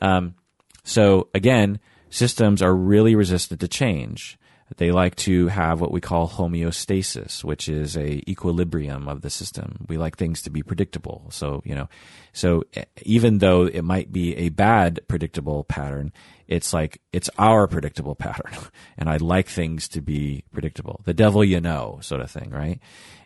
Um, 0.00 0.34
so 0.82 1.28
again, 1.34 1.78
systems 2.08 2.62
are 2.62 2.74
really 2.74 3.14
resistant 3.14 3.60
to 3.60 3.68
change. 3.68 4.38
They 4.78 4.90
like 4.90 5.14
to 5.16 5.48
have 5.48 5.80
what 5.80 5.92
we 5.92 6.00
call 6.00 6.28
homeostasis, 6.28 7.44
which 7.44 7.68
is 7.68 7.96
a 7.96 8.28
equilibrium 8.28 9.08
of 9.08 9.20
the 9.20 9.30
system. 9.30 9.84
We 9.88 9.98
like 9.98 10.16
things 10.16 10.42
to 10.42 10.50
be 10.50 10.62
predictable. 10.62 11.26
So, 11.30 11.62
you 11.64 11.74
know, 11.74 11.88
so 12.32 12.64
even 13.02 13.38
though 13.38 13.66
it 13.66 13.82
might 13.82 14.10
be 14.10 14.34
a 14.36 14.48
bad 14.48 15.00
predictable 15.06 15.64
pattern, 15.64 16.12
it's 16.48 16.72
like 16.72 17.00
it's 17.12 17.30
our 17.38 17.66
predictable 17.66 18.14
pattern. 18.14 18.52
and 18.98 19.08
I 19.08 19.16
like 19.16 19.48
things 19.48 19.88
to 19.88 20.00
be 20.00 20.44
predictable. 20.52 21.00
The 21.04 21.14
devil 21.14 21.44
you 21.44 21.60
know, 21.60 21.98
sort 22.02 22.20
of 22.20 22.30
thing, 22.30 22.50
right? 22.50 22.80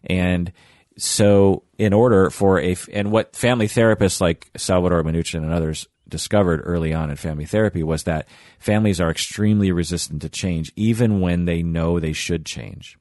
And 0.05 0.53
so 0.97 1.63
in 1.79 1.93
order 1.93 2.31
for 2.31 2.61
a 2.61 2.77
and 2.93 3.11
what 3.11 3.37
family 3.37 3.69
therapists 3.69 4.21
like 4.21 4.51
Salvador 4.57 5.03
Minuchin 5.03 5.43
and 5.43 5.53
others 5.53 5.87
discovered 6.09 6.63
early 6.65 6.95
on 6.95 7.11
in 7.11 7.17
family 7.17 7.45
therapy 7.45 7.83
was 7.83 8.05
that 8.05 8.27
families 8.59 9.01
are 9.01 9.11
extremely 9.11 9.71
resistant 9.71 10.23
to 10.23 10.29
change, 10.29 10.73
even 10.75 11.21
when 11.21 11.45
they 11.45 11.63
know 11.63 12.01
they 12.01 12.13
should 12.13 12.47
change. 12.47 12.99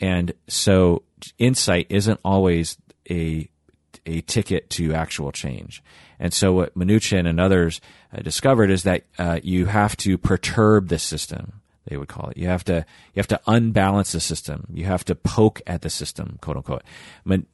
And 0.00 0.32
so 0.48 1.04
insight 1.38 1.86
isn't 1.90 2.20
always 2.24 2.76
a, 3.10 3.48
a 4.08 4.20
ticket 4.22 4.70
to 4.70 4.94
actual 4.94 5.32
change. 5.32 5.82
And 6.18 6.32
so 6.32 6.52
what 6.52 6.76
Minuchin 6.76 7.28
and 7.28 7.38
others 7.38 7.80
uh, 8.12 8.22
discovered 8.22 8.70
is 8.70 8.82
that 8.82 9.04
uh, 9.18 9.40
you 9.42 9.66
have 9.66 9.96
to 9.98 10.18
perturb 10.18 10.88
the 10.88 10.98
system. 10.98 11.60
They 11.86 11.96
would 11.96 12.08
call 12.08 12.30
it. 12.30 12.36
You 12.36 12.48
have 12.48 12.64
to 12.64 12.84
you 13.14 13.20
have 13.20 13.28
to 13.28 13.40
unbalance 13.46 14.12
the 14.12 14.20
system. 14.20 14.66
You 14.72 14.84
have 14.86 15.04
to 15.06 15.14
poke 15.14 15.62
at 15.66 15.82
the 15.82 15.90
system, 15.90 16.38
quote 16.42 16.58
unquote. 16.58 16.82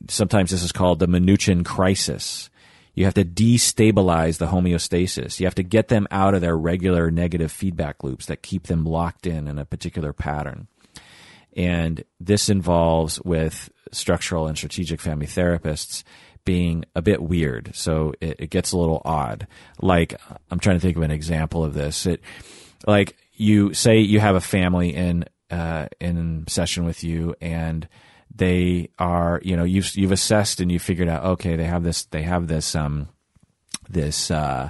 Sometimes 0.09 0.51
this 0.51 0.63
is 0.63 0.73
called 0.73 0.99
the 0.99 1.07
Minuchin 1.07 1.65
crisis 1.65 2.51
you 2.95 3.05
have 3.05 3.15
to 3.15 3.25
destabilize 3.25 4.39
the 4.39 4.47
homeostasis. 4.47 5.41
You 5.41 5.47
have 5.47 5.55
to 5.57 5.63
get 5.63 5.89
them 5.89 6.07
out 6.11 6.35
of 6.35 6.41
their 6.41 6.57
regular 6.57 7.11
negative 7.11 7.51
feedback 7.51 8.05
loops 8.05 8.27
that 8.27 8.43
keep 8.43 8.69
them 8.69 8.85
locked 8.85 9.27
in 9.27 9.49
in 9.49 9.59
a 9.59 9.65
particular 9.65 10.13
pattern. 10.13 10.69
And 11.57 12.05
this 12.21 12.49
involves 12.49 13.21
with 13.23 13.71
structural 13.91 14.47
and 14.47 14.57
strategic 14.57 15.01
family 15.01 15.27
therapists 15.27 16.05
being 16.45 16.85
a 16.95 17.03
bit 17.03 17.23
weird. 17.23 17.71
So 17.75 18.15
it, 18.21 18.37
it, 18.41 18.51
gets 18.51 18.73
a 18.73 18.79
little 18.79 19.01
odd. 19.05 19.47
Like 19.81 20.15
I'm 20.51 20.59
trying 20.59 20.77
to 20.77 20.81
think 20.81 20.97
of 20.97 21.03
an 21.03 21.11
example 21.11 21.65
of 21.65 21.75
this. 21.75 22.07
It 22.07 22.21
like 22.87 23.17
you 23.33 23.75
say 23.75 23.99
you 23.99 24.21
have 24.21 24.37
a 24.37 24.41
family 24.41 24.95
in 24.95 25.25
uh, 25.51 25.89
in 26.01 26.45
session 26.49 26.85
with 26.85 27.05
you 27.05 27.35
and 27.41 27.89
they 28.35 28.91
are 28.99 29.41
you 29.45 29.57
know 29.57 29.65
you've 29.65 29.95
you've 29.95 30.13
assessed 30.13 30.61
and 30.61 30.73
you 30.73 30.79
figured 30.79 31.09
out 31.09 31.25
okay 31.25 31.55
they 31.55 31.65
have 31.65 31.85
this 31.85 32.05
they 32.07 32.23
have 32.23 32.49
this 32.49 32.75
um 32.75 33.09
this 33.89 34.31
uh 34.31 34.69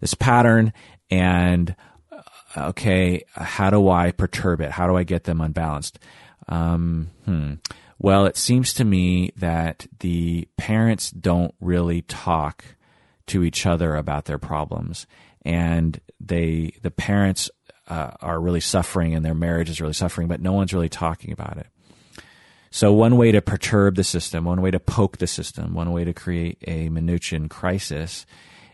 this 0.00 0.12
pattern 0.14 0.72
and 1.10 1.74
uh, 2.12 2.68
okay 2.68 3.22
how 3.32 3.70
do 3.70 3.88
I 3.88 4.10
perturb 4.10 4.60
it 4.60 4.70
how 4.70 4.86
do 4.86 4.96
I 4.96 5.04
get 5.04 5.24
them 5.24 5.40
unbalanced 5.40 5.98
um 6.48 7.10
hmm 7.24 7.54
well, 7.98 8.26
it 8.26 8.36
seems 8.36 8.74
to 8.74 8.84
me 8.84 9.32
that 9.36 9.86
the 10.00 10.48
parents 10.56 11.10
don't 11.10 11.54
really 11.60 12.02
talk 12.02 12.64
to 13.28 13.42
each 13.42 13.66
other 13.66 13.96
about 13.96 14.26
their 14.26 14.38
problems, 14.38 15.06
and 15.44 16.00
they 16.20 16.72
the 16.82 16.90
parents 16.90 17.50
uh, 17.88 18.12
are 18.20 18.40
really 18.40 18.60
suffering, 18.60 19.14
and 19.14 19.24
their 19.24 19.34
marriage 19.34 19.70
is 19.70 19.80
really 19.80 19.92
suffering, 19.92 20.28
but 20.28 20.40
no 20.40 20.52
one's 20.52 20.74
really 20.74 20.88
talking 20.88 21.32
about 21.32 21.56
it. 21.56 21.68
So 22.70 22.92
one 22.92 23.16
way 23.16 23.32
to 23.32 23.40
perturb 23.40 23.94
the 23.94 24.04
system, 24.04 24.44
one 24.44 24.60
way 24.60 24.70
to 24.70 24.80
poke 24.80 25.18
the 25.18 25.26
system, 25.26 25.72
one 25.72 25.92
way 25.92 26.04
to 26.04 26.12
create 26.12 26.58
a 26.66 26.90
Minuchin 26.90 27.48
crisis 27.48 28.26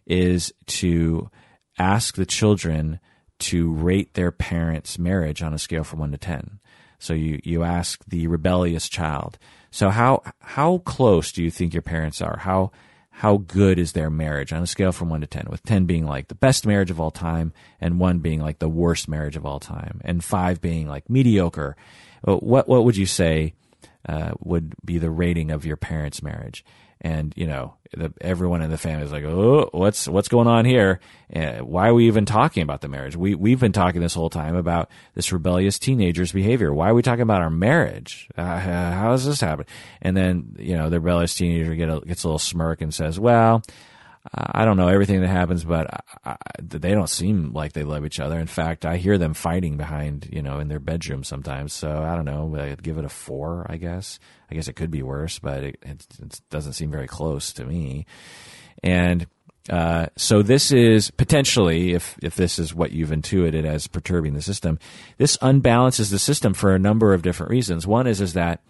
is 0.07 0.53
to 0.67 1.31
ask 1.79 2.17
the 2.17 2.27
children 2.27 2.99
to 3.39 3.73
rate 3.73 4.15
their 4.15 4.33
parents' 4.33 4.99
marriage 4.99 5.43
on 5.43 5.55
a 5.55 5.59
scale 5.59 5.85
from 5.85 6.01
1 6.01 6.13
to 6.13 6.19
10. 6.19 6.59
So 7.03 7.15
you, 7.15 7.41
you 7.43 7.65
ask 7.65 8.05
the 8.07 8.29
rebellious 8.29 8.89
child. 8.89 9.37
So 9.73 9.91
how 9.91 10.23
how 10.39 10.79
close 10.79 11.33
do 11.33 11.43
you 11.43 11.51
think 11.51 11.75
your 11.75 11.83
parents 11.83 12.23
are? 12.23 12.37
How 12.39 12.71
how 13.11 13.39
good 13.39 13.81
is 13.81 13.93
their 13.93 14.09
marriage 14.09 14.53
on 14.53 14.63
a 14.63 14.69
scale 14.69 14.93
from 14.93 15.09
1 15.09 15.21
to 15.21 15.27
10 15.27 15.49
with 15.51 15.65
10 15.65 15.85
being 15.85 16.07
like 16.07 16.29
the 16.29 16.35
best 16.37 16.65
marriage 16.65 16.91
of 16.93 17.01
all 17.01 17.11
time 17.11 17.53
and 17.81 17.99
1 17.99 18.21
being 18.21 18.41
like 18.41 18.61
the 18.61 18.69
worst 18.69 19.09
marriage 19.09 19.37
of 19.37 19.45
all 19.45 19.59
time 19.59 20.01
and 20.05 20.23
5 20.23 20.61
being 20.61 20.89
like 20.89 21.11
mediocre 21.11 21.77
what 22.23 22.69
what 22.69 22.85
would 22.85 22.97
you 22.97 23.05
say 23.05 23.53
uh, 24.09 24.33
would 24.41 24.75
be 24.85 24.99
the 24.99 25.11
rating 25.11 25.51
of 25.51 25.67
your 25.67 25.77
parents 25.77 26.23
marriage 26.23 26.65
and 27.01 27.35
you 27.37 27.47
know 27.47 27.75
the, 27.97 28.13
everyone 28.21 28.63
in 28.63 28.71
the 28.71 28.79
family 28.79 29.05
is 29.05 29.13
like, 29.13 29.25
"Oh, 29.25 29.69
what's 29.73 30.09
what's 30.09 30.29
going 30.29 30.47
on 30.47 30.65
here? 30.65 31.01
Uh, 31.35 31.59
why 31.59 31.89
are 31.89 31.95
we 31.95 32.07
even 32.07 32.25
talking 32.25 32.63
about 32.63 32.81
the 32.81 32.89
marriage? 32.89 33.17
We 33.17 33.35
we've 33.35 33.61
been 33.61 33.73
talking 33.73 34.01
this 34.01 34.15
whole 34.15 34.31
time 34.31 34.57
about 34.57 34.91
this 35.15 35.33
rebellious 35.33 35.79
teenager's 35.79 36.33
behavior. 36.33 36.73
Why 36.73 36.91
are 36.91 36.95
we 36.95 37.03
talking 37.03 37.23
about 37.23 37.43
our 37.43 37.51
marriage? 37.51 38.29
Uh, 38.37 38.59
how 38.59 39.11
does 39.11 39.27
this 39.27 39.41
happen?" 39.41 39.67
And 40.01 40.17
then 40.17 40.57
you 40.59 40.77
know 40.77 40.89
the 40.89 41.01
rebellious 41.01 41.35
teenager 41.35 41.75
get 41.75 41.89
a, 41.89 42.01
gets 42.01 42.25
a 42.25 42.29
little 42.29 42.39
smirk 42.39 42.81
and 42.81 42.93
says, 42.93 43.19
"Well." 43.21 43.63
I 44.33 44.65
don't 44.65 44.77
know 44.77 44.87
everything 44.87 45.21
that 45.21 45.29
happens, 45.29 45.65
but 45.65 45.93
I, 46.25 46.31
I, 46.31 46.37
they 46.59 46.93
don't 46.93 47.09
seem 47.09 47.53
like 47.53 47.73
they 47.73 47.83
love 47.83 48.07
each 48.07 48.21
other. 48.21 48.39
In 48.39 48.47
fact, 48.47 48.87
I 48.87 48.97
hear 48.97 49.19
them 49.19 49.35
fighting 49.35 49.77
behind, 49.77 50.29
you 50.33 50.43
know, 50.43 50.61
in 50.61 50.69
their 50.69 50.79
bedroom 50.79 51.25
sometimes. 51.25 51.73
So 51.73 51.91
I 51.91 52.15
don't 52.15 52.25
know. 52.25 52.55
I'd 52.57 52.85
give 52.85 52.99
it 52.99 53.05
a 53.05 53.09
four, 53.09 53.67
I 53.69 53.79
guess. 53.79 54.21
I 54.49 54.55
guess 54.55 54.69
it 54.69 54.77
could 54.77 54.93
be 54.93 55.03
worse, 55.03 55.41
but 55.41 55.65
it, 55.65 55.79
it, 55.83 56.07
it 56.23 56.41
doesn't 56.51 56.75
seem 56.75 56.91
very 56.91 57.09
close 57.09 57.53
to 57.55 57.65
me. 57.65 58.07
And 58.83 59.27
uh, 59.69 60.07
so 60.17 60.43
this 60.43 60.71
is 60.71 61.11
potentially, 61.11 61.93
if 61.93 62.17
if 62.23 62.37
this 62.37 62.59
is 62.59 62.75
what 62.75 62.93
you've 62.93 63.13
intuited 63.13 63.65
as 63.65 63.87
perturbing 63.87 64.35
the 64.35 64.43
system, 64.43 64.79
this 65.19 65.37
unbalances 65.39 66.11
the 66.11 66.19
system 66.19 66.55
for 66.55 66.75
a 66.75 66.81
number 66.81 67.13
of 67.13 67.23
different 67.23 67.51
reasons. 67.51 67.87
One 67.87 68.07
is 68.07 68.21
is 68.21 68.35
that 68.35 68.61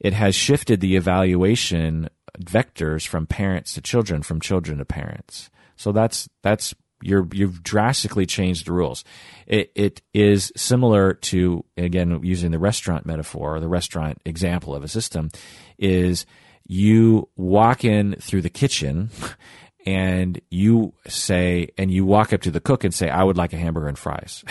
it 0.00 0.12
has 0.12 0.34
shifted 0.34 0.80
the 0.80 0.96
evaluation 0.96 2.08
vectors 2.40 3.06
from 3.06 3.26
parents 3.26 3.74
to 3.74 3.80
children, 3.80 4.22
from 4.22 4.40
children 4.40 4.78
to 4.78 4.84
parents. 4.84 5.50
So 5.76 5.92
that's 5.92 6.28
that's 6.42 6.74
you're 7.02 7.28
you've 7.32 7.62
drastically 7.62 8.26
changed 8.26 8.66
the 8.66 8.72
rules. 8.72 9.04
It 9.46 9.70
it 9.74 10.02
is 10.14 10.52
similar 10.56 11.14
to 11.14 11.64
again 11.76 12.20
using 12.22 12.50
the 12.50 12.58
restaurant 12.58 13.06
metaphor 13.06 13.56
or 13.56 13.60
the 13.60 13.68
restaurant 13.68 14.20
example 14.24 14.74
of 14.74 14.82
a 14.82 14.88
system 14.88 15.30
is 15.78 16.26
you 16.66 17.28
walk 17.36 17.84
in 17.84 18.16
through 18.20 18.42
the 18.42 18.50
kitchen 18.50 19.10
and 19.86 20.40
you 20.50 20.92
say 21.06 21.68
and 21.78 21.90
you 21.90 22.04
walk 22.04 22.32
up 22.32 22.40
to 22.42 22.50
the 22.50 22.60
cook 22.60 22.82
and 22.82 22.94
say 22.94 23.08
I 23.08 23.22
would 23.22 23.36
like 23.36 23.52
a 23.52 23.58
hamburger 23.58 23.88
and 23.88 23.98
fries. 23.98 24.44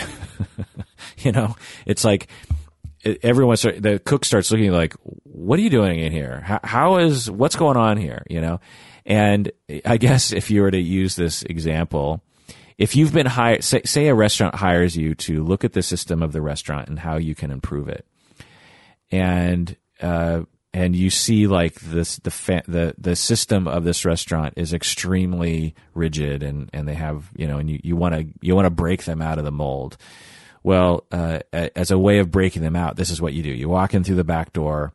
you 1.18 1.32
know, 1.32 1.56
it's 1.84 2.04
like 2.04 2.28
everyone 3.22 3.56
start, 3.56 3.82
the 3.82 3.98
cook 3.98 4.24
starts 4.24 4.50
looking 4.50 4.72
like, 4.72 4.94
what 5.24 5.58
are 5.58 5.62
you 5.62 5.70
doing 5.70 6.00
in 6.00 6.12
here? 6.12 6.40
How, 6.40 6.60
how 6.64 6.96
is 6.98 7.30
what's 7.30 7.56
going 7.56 7.76
on 7.76 7.96
here? 7.96 8.24
You 8.28 8.40
know, 8.40 8.60
and 9.04 9.50
I 9.84 9.96
guess 9.96 10.32
if 10.32 10.50
you 10.50 10.62
were 10.62 10.70
to 10.70 10.80
use 10.80 11.16
this 11.16 11.42
example, 11.42 12.22
if 12.78 12.96
you've 12.96 13.12
been 13.12 13.26
hired, 13.26 13.64
say, 13.64 13.82
say 13.84 14.08
a 14.08 14.14
restaurant 14.14 14.56
hires 14.56 14.96
you 14.96 15.14
to 15.14 15.42
look 15.42 15.64
at 15.64 15.72
the 15.72 15.82
system 15.82 16.22
of 16.22 16.32
the 16.32 16.42
restaurant 16.42 16.88
and 16.88 16.98
how 16.98 17.16
you 17.16 17.34
can 17.34 17.50
improve 17.50 17.88
it, 17.88 18.06
and 19.10 19.76
uh, 20.00 20.42
and 20.76 20.94
you 20.94 21.08
see 21.08 21.46
like 21.46 21.80
this 21.80 22.16
the 22.18 22.30
fa- 22.30 22.62
the 22.68 22.94
the 22.98 23.16
system 23.16 23.66
of 23.66 23.84
this 23.84 24.04
restaurant 24.04 24.54
is 24.56 24.74
extremely 24.74 25.74
rigid 25.94 26.42
and 26.42 26.68
and 26.74 26.86
they 26.86 26.94
have 26.94 27.30
you 27.34 27.46
know 27.46 27.56
and 27.56 27.70
you 27.70 27.80
you 27.82 27.96
want 27.96 28.14
to 28.14 28.26
you 28.42 28.54
want 28.54 28.66
to 28.66 28.70
break 28.70 29.04
them 29.04 29.22
out 29.22 29.38
of 29.38 29.44
the 29.44 29.52
mold 29.52 29.96
well, 30.66 31.04
uh, 31.12 31.38
as 31.52 31.92
a 31.92 31.98
way 31.98 32.18
of 32.18 32.32
breaking 32.32 32.62
them 32.62 32.74
out, 32.74 32.96
this 32.96 33.10
is 33.10 33.22
what 33.22 33.32
you 33.32 33.44
do. 33.44 33.50
You 33.50 33.68
walk 33.68 33.94
in 33.94 34.02
through 34.02 34.16
the 34.16 34.24
back 34.24 34.52
door. 34.52 34.92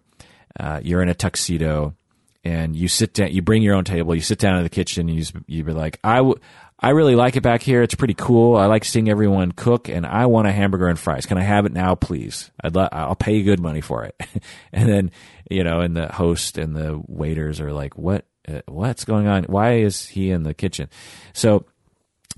Uh, 0.59 0.82
you're 0.83 1.01
in 1.01 1.08
a 1.08 1.14
tuxedo, 1.14 1.95
and 2.43 2.75
you 2.75 2.90
sit 2.90 3.14
down. 3.14 3.32
You 3.32 3.41
bring 3.41 3.61
your 3.61 3.75
own 3.75 3.85
table. 3.85 4.14
You 4.14 4.19
sit 4.19 4.38
down 4.38 4.58
in 4.58 4.64
the 4.64 4.69
kitchen. 4.69 5.08
And 5.08 5.17
you 5.17 5.24
you 5.48 5.64
be 5.64 5.72
like, 5.72 5.98
I, 6.03 6.17
w- 6.17 6.35
I 6.77 6.90
really 6.90 7.16
like 7.16 7.38
it 7.38 7.41
back 7.41 7.61
here. 7.61 7.82
It's 7.83 7.95
pretty 7.95 8.16
cool. 8.16 8.58
I 8.58 8.66
like 8.66 8.83
seeing 8.83 9.08
everyone 9.08 9.53
cook, 9.53 9.88
and 9.88 10.06
I 10.06 10.25
want 10.25 10.50
a 10.50 10.51
hamburger 10.51 10.90
and 10.90 11.00
fries. 11.00 11.25
Can 11.25 11.38
I 11.38 11.43
have 11.43 11.66
it 11.66 11.72
now, 11.72 11.95
please? 11.95 12.51
I'd 12.61 12.75
lo- 12.75 12.90
I'll 12.91 13.16
pay 13.16 13.38
you 13.38 13.45
good 13.45 13.61
money 13.61 13.80
for 13.80 14.03
it. 14.03 14.22
and 14.74 14.90
then 14.90 15.11
you 15.50 15.64
know, 15.64 15.80
and 15.80 15.95
the 15.95 16.11
host 16.11 16.58
and 16.58 16.75
the 16.75 17.01
waiters 17.08 17.61
are 17.61 17.72
like, 17.72 17.98
what? 17.98 18.25
Uh, 18.45 18.59
what's 18.67 19.06
going 19.06 19.27
on? 19.27 19.45
Why 19.45 19.75
is 19.75 20.06
he 20.06 20.32
in 20.32 20.43
the 20.43 20.53
kitchen? 20.53 20.90
So, 21.32 21.64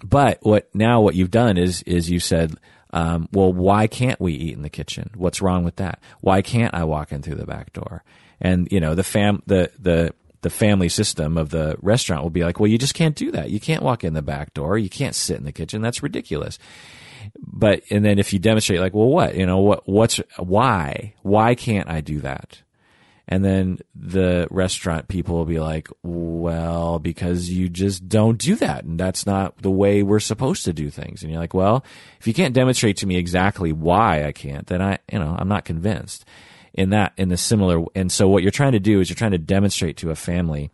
but 0.03 0.37
what 0.43 0.69
now? 0.75 1.01
What 1.01 1.15
you've 1.15 1.31
done 1.31 1.57
is 1.57 1.81
is 1.81 2.11
you 2.11 2.19
said 2.19 2.53
um, 2.93 3.27
well, 3.31 3.51
why 3.51 3.87
can't 3.87 4.21
we 4.21 4.33
eat 4.33 4.53
in 4.53 4.61
the 4.61 4.69
kitchen? 4.69 5.09
What's 5.15 5.41
wrong 5.41 5.63
with 5.63 5.77
that? 5.77 5.99
Why 6.21 6.41
can't 6.43 6.73
I 6.75 6.83
walk 6.83 7.11
in 7.11 7.23
through 7.23 7.35
the 7.35 7.45
back 7.45 7.73
door? 7.73 8.03
And 8.39 8.67
you 8.71 8.79
know, 8.79 8.93
the 8.93 9.03
fam, 9.03 9.41
the 9.47 9.71
the 9.79 10.13
the 10.41 10.49
family 10.49 10.89
system 10.89 11.37
of 11.37 11.49
the 11.49 11.75
restaurant 11.81 12.21
will 12.21 12.29
be 12.29 12.43
like, 12.43 12.59
well, 12.59 12.69
you 12.69 12.77
just 12.77 12.93
can't 12.93 13.15
do 13.15 13.31
that. 13.31 13.49
You 13.49 13.59
can't 13.59 13.81
walk 13.81 14.03
in 14.03 14.13
the 14.13 14.21
back 14.21 14.53
door. 14.53 14.77
You 14.77 14.89
can't 14.89 15.15
sit 15.15 15.37
in 15.37 15.45
the 15.45 15.51
kitchen. 15.51 15.81
That's 15.81 16.03
ridiculous. 16.03 16.59
But 17.39 17.81
and 17.89 18.05
then 18.05 18.19
if 18.19 18.31
you 18.31 18.39
demonstrate, 18.39 18.79
like, 18.79 18.93
well, 18.93 19.07
what 19.07 19.35
you 19.35 19.45
know, 19.45 19.59
what 19.59 19.87
what's 19.87 20.17
why 20.37 21.15
why 21.23 21.55
can't 21.55 21.89
I 21.89 22.01
do 22.01 22.21
that? 22.21 22.61
And 23.33 23.43
then 23.43 23.79
the 23.95 24.47
restaurant 24.51 25.07
people 25.07 25.33
will 25.33 25.45
be 25.45 25.59
like, 25.59 25.89
well, 26.03 26.99
because 26.99 27.49
you 27.49 27.67
just 27.67 28.07
don't 28.07 28.37
do 28.37 28.55
that. 28.57 28.83
And 28.83 28.99
that's 28.99 29.25
not 29.25 29.57
the 29.57 29.71
way 29.71 30.03
we're 30.03 30.19
supposed 30.19 30.65
to 30.65 30.71
do 30.71 30.91
things. 30.91 31.23
And 31.23 31.31
you're 31.31 31.41
like, 31.41 31.55
well, 31.55 31.83
if 32.19 32.27
you 32.27 32.33
can't 32.35 32.53
demonstrate 32.53 32.97
to 32.97 33.07
me 33.07 33.15
exactly 33.15 33.71
why 33.71 34.23
I 34.27 34.33
can't, 34.33 34.67
then 34.67 34.83
I, 34.83 34.99
you 35.11 35.17
know, 35.17 35.35
I'm 35.35 35.47
not 35.47 35.65
convinced 35.65 36.25
in 36.75 36.91
that, 36.91 37.13
in 37.17 37.29
the 37.29 37.37
similar. 37.37 37.83
And 37.95 38.11
so 38.11 38.27
what 38.27 38.43
you're 38.43 38.51
trying 38.51 38.73
to 38.73 38.79
do 38.79 38.99
is 38.99 39.09
you're 39.09 39.15
trying 39.15 39.31
to 39.31 39.39
demonstrate 39.39 39.97
to 39.97 40.11
a 40.11 40.15
family, 40.15 40.69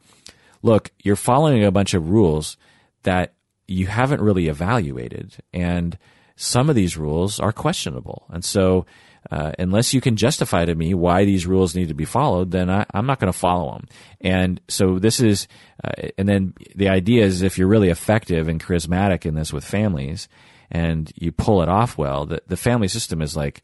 look, 0.61 0.91
you're 1.01 1.15
following 1.15 1.63
a 1.63 1.71
bunch 1.71 1.93
of 1.93 2.09
rules 2.09 2.57
that 3.03 3.35
you 3.69 3.87
haven't 3.87 4.19
really 4.19 4.49
evaluated. 4.49 5.37
And 5.53 5.97
some 6.35 6.69
of 6.69 6.75
these 6.75 6.97
rules 6.97 7.39
are 7.39 7.53
questionable. 7.53 8.25
And 8.27 8.43
so, 8.43 8.85
uh, 9.31 9.51
unless 9.59 9.93
you 9.93 10.01
can 10.01 10.15
justify 10.15 10.65
to 10.65 10.75
me 10.75 10.93
why 10.93 11.25
these 11.25 11.45
rules 11.45 11.75
need 11.75 11.89
to 11.89 11.93
be 11.93 12.05
followed, 12.05 12.51
then 12.51 12.69
I, 12.69 12.85
am 12.93 13.05
not 13.05 13.19
going 13.19 13.31
to 13.31 13.37
follow 13.37 13.73
them. 13.73 13.87
And 14.21 14.61
so 14.67 14.99
this 14.99 15.19
is, 15.19 15.47
uh, 15.83 16.09
and 16.17 16.27
then 16.27 16.53
the 16.75 16.89
idea 16.89 17.25
is 17.25 17.41
if 17.41 17.57
you're 17.57 17.67
really 17.67 17.89
effective 17.89 18.47
and 18.47 18.63
charismatic 18.63 19.25
in 19.25 19.35
this 19.35 19.53
with 19.53 19.63
families, 19.63 20.27
and 20.71 21.11
you 21.15 21.31
pull 21.31 21.61
it 21.61 21.69
off 21.69 21.97
well, 21.97 22.25
the, 22.25 22.41
the 22.47 22.57
family 22.57 22.87
system 22.87 23.21
is 23.21 23.35
like, 23.35 23.63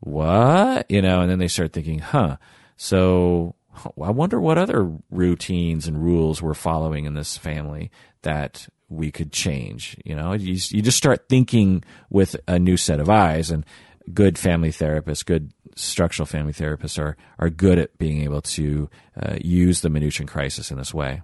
what? 0.00 0.90
You 0.90 1.02
know, 1.02 1.20
and 1.20 1.30
then 1.30 1.38
they 1.38 1.48
start 1.48 1.72
thinking, 1.72 1.98
huh, 1.98 2.36
so 2.76 3.54
I 4.00 4.10
wonder 4.10 4.40
what 4.40 4.58
other 4.58 4.90
routines 5.10 5.86
and 5.86 6.02
rules 6.02 6.40
we're 6.40 6.54
following 6.54 7.04
in 7.04 7.14
this 7.14 7.36
family 7.36 7.90
that 8.22 8.68
we 8.88 9.10
could 9.10 9.32
change. 9.32 9.96
You 10.04 10.14
know, 10.14 10.32
you, 10.32 10.54
you 10.54 10.82
just 10.82 10.96
start 10.96 11.28
thinking 11.28 11.84
with 12.10 12.36
a 12.46 12.58
new 12.58 12.76
set 12.76 13.00
of 13.00 13.10
eyes. 13.10 13.50
And 13.50 13.64
good 14.12 14.38
family 14.38 14.70
therapists, 14.70 15.24
good 15.24 15.52
structural 15.74 16.26
family 16.26 16.52
therapists 16.52 16.98
are 16.98 17.16
are 17.38 17.50
good 17.50 17.78
at 17.78 17.96
being 17.98 18.22
able 18.22 18.42
to 18.42 18.88
uh, 19.20 19.36
use 19.40 19.80
the 19.80 19.88
Minuchin 19.88 20.26
crisis 20.26 20.70
in 20.70 20.78
this 20.78 20.94
way. 20.94 21.22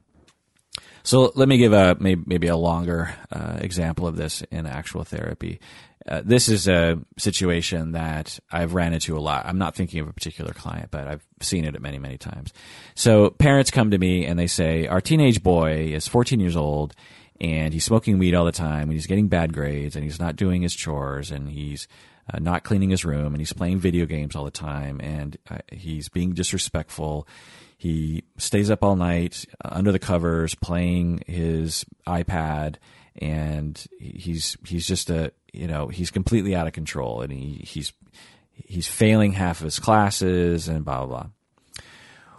So 1.05 1.33
let 1.35 1.49
me 1.49 1.59
give 1.59 1.73
a 1.73 1.97
maybe 1.99 2.47
a 2.47 2.57
longer 2.57 3.15
uh, 3.33 3.59
example 3.61 4.07
of 4.07 4.17
this 4.17 4.43
in 4.51 4.67
actual 4.67 5.05
therapy. 5.05 5.61
uh, 6.07 6.23
this 6.25 6.49
is 6.49 6.69
a 6.69 6.99
situation 7.19 7.93
that 7.93 8.39
I've 8.51 8.75
ran 8.75 8.93
into 8.93 9.17
a 9.17 9.21
lot. 9.21 9.47
I'm 9.47 9.59
not 9.59 9.75
thinking 9.75 10.01
of 10.01 10.09
a 10.09 10.13
particular 10.13 10.53
client, 10.53 10.91
but 10.91 11.07
I've 11.07 11.25
seen 11.41 11.65
it 11.65 11.81
many, 11.81 11.99
many 11.99 12.19
times. 12.19 12.53
So 12.95 13.31
parents 13.31 13.71
come 13.71 13.91
to 13.91 13.99
me 13.99 14.27
and 14.27 14.39
they 14.39 14.47
say, 14.47 14.87
Our 14.87 15.01
teenage 15.01 15.43
boy 15.43 15.93
is 15.93 16.09
14 16.09 16.41
years 16.41 16.57
old 16.57 16.95
and 17.41 17.73
he's 17.75 17.85
smoking 17.85 18.19
weed 18.19 18.35
all 18.35 18.45
the 18.45 18.53
time 18.53 18.83
and 18.83 18.93
he's 18.93 19.07
getting 19.07 19.29
bad 19.29 19.53
grades 19.53 19.97
and 19.97 20.05
he's 20.05 20.21
not 20.21 20.37
doing 20.37 20.63
his 20.63 20.75
chores 20.75 21.31
and 21.31 21.51
he's 21.51 21.89
uh, 22.33 22.39
not 22.39 22.65
cleaning 22.65 22.91
his 22.91 23.05
room 23.05 23.35
and 23.35 23.39
he's 23.39 23.53
playing 23.53 23.79
video 23.79 24.07
games 24.07 24.37
all 24.37 24.45
the 24.45 24.51
time 24.51 25.01
and 25.01 25.37
uh, 25.51 25.59
he's 25.71 26.09
being 26.09 26.33
disrespectful. 26.33 27.27
He 27.77 28.25
stays 28.37 28.71
up 28.71 28.83
all 28.83 28.97
night 28.97 29.45
uh, 29.65 29.71
under 29.73 29.93
the 29.93 29.99
covers 29.99 30.55
playing 30.55 31.25
his 31.27 31.85
iPad 32.07 32.77
and 33.17 33.85
he's 33.99 34.57
he's 34.67 34.87
just 34.87 35.11
a 35.11 35.33
you 35.53 35.67
know 35.67 35.89
he's 35.89 36.11
completely 36.11 36.55
out 36.55 36.67
of 36.67 36.73
control 36.73 37.21
and 37.21 37.33
he, 37.33 37.61
he's 37.65 37.93
he's 38.53 38.87
failing 38.87 39.33
half 39.33 39.61
of 39.61 39.65
his 39.65 39.79
classes 39.79 40.69
and 40.69 40.85
blah 40.85 41.05
blah 41.05 41.07
blah. 41.07 41.27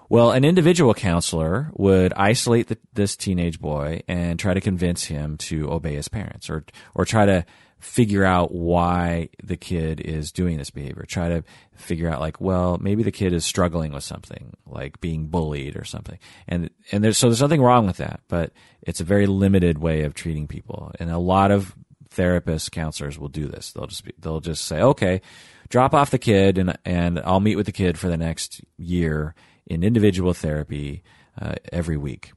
Well, 0.09 0.31
an 0.31 0.45
individual 0.45 0.93
counselor 0.93 1.71
would 1.73 2.13
isolate 2.13 2.67
the, 2.67 2.77
this 2.93 3.15
teenage 3.15 3.59
boy 3.59 4.01
and 4.07 4.37
try 4.37 4.53
to 4.53 4.61
convince 4.61 5.05
him 5.05 5.37
to 5.37 5.71
obey 5.71 5.95
his 5.95 6.07
parents, 6.07 6.49
or 6.49 6.65
or 6.93 7.05
try 7.05 7.25
to 7.25 7.45
figure 7.83 8.23
out 8.23 8.53
why 8.53 9.27
the 9.43 9.57
kid 9.57 9.99
is 9.99 10.31
doing 10.31 10.57
this 10.57 10.69
behavior. 10.69 11.05
Try 11.05 11.29
to 11.29 11.43
figure 11.75 12.09
out 12.09 12.21
like, 12.21 12.39
well, 12.39 12.77
maybe 12.79 13.03
the 13.03 13.11
kid 13.11 13.33
is 13.33 13.43
struggling 13.43 13.91
with 13.91 14.05
something, 14.05 14.53
like 14.65 15.01
being 15.01 15.27
bullied 15.27 15.75
or 15.75 15.83
something. 15.83 16.17
And 16.47 16.69
and 16.91 17.03
there's 17.03 17.17
so 17.17 17.27
there's 17.27 17.41
nothing 17.41 17.61
wrong 17.61 17.85
with 17.85 17.97
that, 17.97 18.21
but 18.29 18.53
it's 18.81 19.01
a 19.01 19.05
very 19.05 19.27
limited 19.27 19.79
way 19.79 20.03
of 20.03 20.13
treating 20.13 20.47
people. 20.47 20.91
And 20.99 21.09
a 21.09 21.17
lot 21.17 21.51
of 21.51 21.75
therapists, 22.09 22.71
counselors 22.71 23.19
will 23.19 23.27
do 23.27 23.47
this. 23.47 23.71
They'll 23.71 23.87
just 23.87 24.05
be, 24.05 24.13
they'll 24.17 24.39
just 24.39 24.65
say, 24.65 24.81
"Okay, 24.81 25.21
drop 25.67 25.93
off 25.93 26.09
the 26.11 26.17
kid 26.17 26.57
and 26.57 26.77
and 26.85 27.19
I'll 27.19 27.41
meet 27.41 27.57
with 27.57 27.65
the 27.65 27.73
kid 27.73 27.99
for 27.99 28.07
the 28.07 28.17
next 28.17 28.61
year 28.77 29.35
in 29.65 29.83
individual 29.83 30.33
therapy 30.33 31.03
uh, 31.39 31.55
every 31.71 31.97
week." 31.97 32.31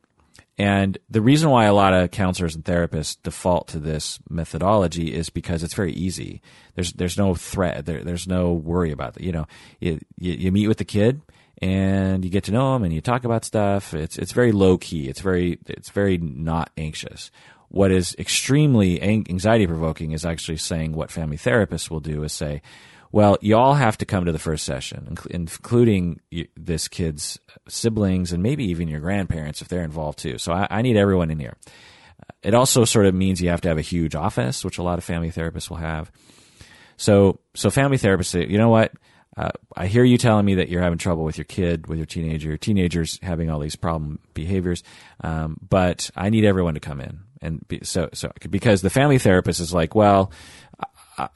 And 0.59 0.97
the 1.11 1.21
reason 1.21 1.51
why 1.51 1.67
a 1.67 1.75
lot 1.75 1.93
of 1.93 2.11
counselors 2.11 2.55
and 2.55 2.65
therapists 2.65 3.19
default 3.23 3.69
to 3.69 3.79
this 3.79 4.19
methodology 4.31 5.13
is 5.15 5.29
because 5.29 5.63
it's 5.63 5.75
very 5.75 5.93
easy. 5.93 6.41
There's 6.75 6.93
there's 6.95 7.19
no 7.19 7.35
threat. 7.35 7.85
There, 7.85 8.03
there's 8.03 8.27
no 8.27 8.53
worry 8.53 8.91
about 8.91 9.19
it. 9.19 9.23
You 9.23 9.33
know, 9.33 9.47
you, 9.81 10.01
you, 10.19 10.33
you 10.33 10.53
meet 10.53 10.69
with 10.69 10.79
the 10.79 10.85
kid 10.85 11.21
and 11.61 12.25
you 12.25 12.31
get 12.31 12.45
to 12.45 12.53
know 12.53 12.75
him 12.75 12.85
and 12.85 12.93
you 12.93 13.03
talk 13.03 13.25
about 13.25 13.45
stuff. 13.45 13.93
It's 13.93 14.17
it's 14.17 14.33
very 14.33 14.53
low 14.53 14.79
key. 14.79 15.09
It's 15.09 15.21
very 15.21 15.59
it's 15.67 15.91
very 15.91 16.17
not 16.17 16.71
anxious. 16.79 17.31
What 17.69 17.91
is 17.91 18.15
extremely 18.19 19.03
anxiety 19.03 19.67
provoking 19.67 20.13
is 20.13 20.25
actually 20.25 20.59
saying 20.59 20.93
what 20.93 21.11
family 21.11 21.37
therapists 21.37 21.91
will 21.91 22.01
do 22.01 22.23
is 22.23 22.33
say, 22.33 22.63
well, 23.17 23.39
you 23.41 23.57
all 23.57 23.73
have 23.73 23.97
to 23.97 24.05
come 24.05 24.27
to 24.27 24.33
the 24.33 24.39
first 24.39 24.67
session, 24.67 25.17
including 25.31 26.21
this 26.55 26.87
kid's 26.87 27.39
siblings 27.67 28.31
and 28.31 28.43
maybe 28.43 28.65
even 28.65 28.89
your 28.89 29.01
grandparents 29.01 29.63
if 29.63 29.69
they're 29.69 29.85
involved 29.85 30.19
too. 30.19 30.37
So 30.37 30.53
I, 30.53 30.67
I 30.69 30.83
need 30.83 30.99
everyone 30.99 31.31
in 31.31 31.39
here. 31.39 31.57
It 32.43 32.53
also 32.53 32.85
sort 32.85 33.07
of 33.07 33.15
means 33.15 33.41
you 33.41 33.49
have 33.49 33.63
to 33.63 33.69
have 33.69 33.79
a 33.79 33.81
huge 33.81 34.15
office, 34.15 34.63
which 34.67 34.77
a 34.77 34.83
lot 34.83 34.99
of 34.99 35.05
family 35.05 35.31
therapists 35.31 35.71
will 35.71 35.79
have. 35.79 36.13
So, 36.99 37.41
so 37.55 37.71
family 37.71 37.97
therapists 37.97 38.27
say, 38.27 38.47
you 38.47 38.59
know 38.59 38.69
what? 38.69 38.93
Uh, 39.35 39.49
I 39.75 39.87
hear 39.87 40.05
you 40.05 40.19
telling 40.19 40.45
me 40.45 40.57
that 40.57 40.69
you're 40.69 40.83
having 40.83 40.99
trouble 40.99 41.25
with 41.25 41.39
your 41.39 41.47
kid, 41.47 41.87
with 41.87 41.99
your 41.99 42.05
teenager. 42.05 42.49
Your 42.49 42.59
teenager's 42.59 43.19
having 43.23 43.49
all 43.49 43.61
these 43.61 43.77
problem 43.77 44.19
behaviors, 44.35 44.83
um, 45.25 45.57
but 45.67 46.11
I 46.15 46.29
need 46.29 46.45
everyone 46.45 46.75
to 46.75 46.81
come 46.81 47.01
in, 47.01 47.21
and 47.43 47.67
be, 47.69 47.81
so 47.83 48.09
so 48.15 48.33
because 48.49 48.81
the 48.81 48.89
family 48.89 49.19
therapist 49.19 49.61
is 49.61 49.75
like, 49.75 49.95
well, 49.95 50.33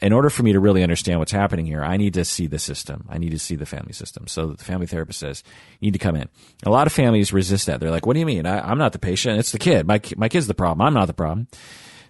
in 0.01 0.13
order 0.13 0.29
for 0.29 0.43
me 0.43 0.53
to 0.53 0.61
really 0.61 0.83
understand 0.83 1.19
what's 1.19 1.33
happening 1.33 1.67
here, 1.67 1.83
I 1.83 1.97
need 1.97 2.15
to 2.15 2.25
see 2.25 2.47
the 2.47 2.59
system. 2.59 3.07
I 3.09 3.19
need 3.19 3.31
to 3.31 3.39
see 3.39 3.57
the 3.57 3.67
family 3.67 3.93
system. 3.93 4.27
So 4.27 4.49
the 4.49 4.65
family 4.65 4.87
therapist 4.87 5.19
says, 5.19 5.43
you 5.79 5.87
need 5.87 5.93
to 5.93 5.99
come 5.99 6.17
in. 6.17 6.29
A 6.65 6.71
lot 6.71 6.87
of 6.87 6.93
families 6.93 7.33
resist 7.33 7.67
that. 7.67 7.81
They're 7.81 7.91
like, 7.91 8.07
what 8.07 8.15
do 8.15 8.21
you 8.21 8.27
mean? 8.27 8.47
I, 8.47 8.71
am 8.71 8.79
not 8.79 8.93
the 8.93 8.99
patient. 8.99 9.39
It's 9.39 9.53
the 9.53 9.59
kid. 9.59 9.87
My, 9.87 10.01
my 10.17 10.29
kid's 10.29 10.47
the 10.47 10.55
problem. 10.55 10.87
I'm 10.87 10.95
not 10.95 11.07
the 11.07 11.15
problem. 11.15 11.49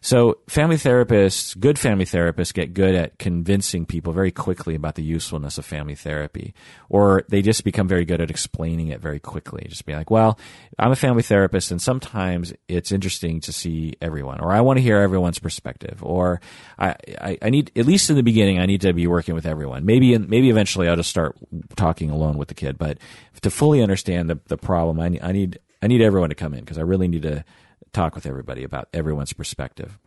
So 0.03 0.39
family 0.49 0.77
therapists, 0.77 1.59
good 1.59 1.79
family 1.79 2.07
therapists 2.07 2.55
get 2.55 2.73
good 2.73 2.95
at 2.95 3.19
convincing 3.19 3.85
people 3.85 4.15
very 4.15 4.31
quickly 4.31 4.75
about 4.75 4.95
the 4.95 5.03
usefulness 5.03 5.59
of 5.59 5.67
family 5.67 5.95
therapy. 5.95 6.55
Or 6.89 7.25
they 7.29 7.43
just 7.43 7.65
become 7.65 7.87
very 7.87 8.07
good 8.07 8.21
at 8.21 8.31
explaining 8.31 8.89
it 8.89 9.01
very 9.01 9.21
quickly. 9.21 9.67
Just 9.69 9.85
be 9.85 9.95
like, 9.95 10.11
well, 10.11 10.39
I'm 10.79 10.91
a 10.91 10.97
family 10.97 11.23
therapist 11.23 11.71
and 11.71 11.83
sometimes 11.83 12.55
it's 12.67 12.93
interesting 12.93 13.41
to 13.43 13.53
see 13.53 13.95
everyone. 14.01 14.41
Or 14.41 14.53
I 14.53 14.63
want 14.63 14.79
to 14.79 14.83
hear 14.83 14.97
everyone's 14.97 15.39
perspective. 15.39 16.03
Or 16.03 16.41
I, 16.79 16.97
I, 17.21 17.39
I 17.43 17.51
need, 17.51 17.71
at 17.77 17.85
least 17.85 18.09
in 18.09 18.17
the 18.17 18.23
beginning, 18.23 18.59
I 18.59 18.65
need 18.65 18.81
to 18.81 18.95
be 18.95 19.07
working 19.07 19.35
with 19.35 19.45
everyone. 19.45 19.85
Maybe, 19.85 20.17
maybe 20.17 20.49
eventually 20.49 20.89
I'll 20.89 20.97
just 20.97 21.11
start 21.11 21.37
talking 21.77 22.09
alone 22.09 22.39
with 22.39 22.49
the 22.49 22.55
kid. 22.55 22.79
But 22.79 22.97
to 23.43 23.51
fully 23.51 23.83
understand 23.83 24.31
the, 24.31 24.41
the 24.47 24.57
problem, 24.57 24.99
I 24.99 25.11
need, 25.11 25.23
I 25.23 25.33
need, 25.33 25.59
I 25.83 25.89
need 25.89 26.01
everyone 26.01 26.31
to 26.31 26.35
come 26.35 26.55
in 26.55 26.61
because 26.61 26.79
I 26.79 26.83
really 26.83 27.09
need 27.09 27.23
to 27.23 27.45
talk 27.93 28.15
with 28.15 28.27
everybody 28.27 28.65
about 28.65 28.89
everyone's 28.93 29.33
perspective. 29.33 29.99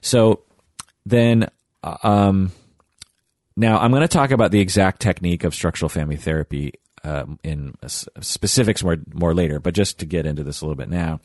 So 0.00 0.42
then, 1.06 1.48
uh, 1.82 1.96
um, 2.02 2.52
now 3.56 3.78
I'm 3.78 3.90
going 3.90 4.02
to 4.02 4.08
talk 4.08 4.30
about 4.30 4.50
the 4.50 4.60
exact 4.60 5.00
technique 5.00 5.44
of 5.44 5.54
structural 5.54 5.88
family 5.88 6.16
therapy 6.16 6.74
uh, 7.04 7.26
in 7.42 7.74
specifics 8.20 8.82
more 8.82 8.96
more 9.12 9.34
later, 9.34 9.60
but 9.60 9.74
just 9.74 9.98
to 10.00 10.06
get 10.06 10.26
into 10.26 10.42
this 10.42 10.60
a 10.60 10.64
little 10.64 10.76
bit 10.76 10.88
now. 10.88 11.20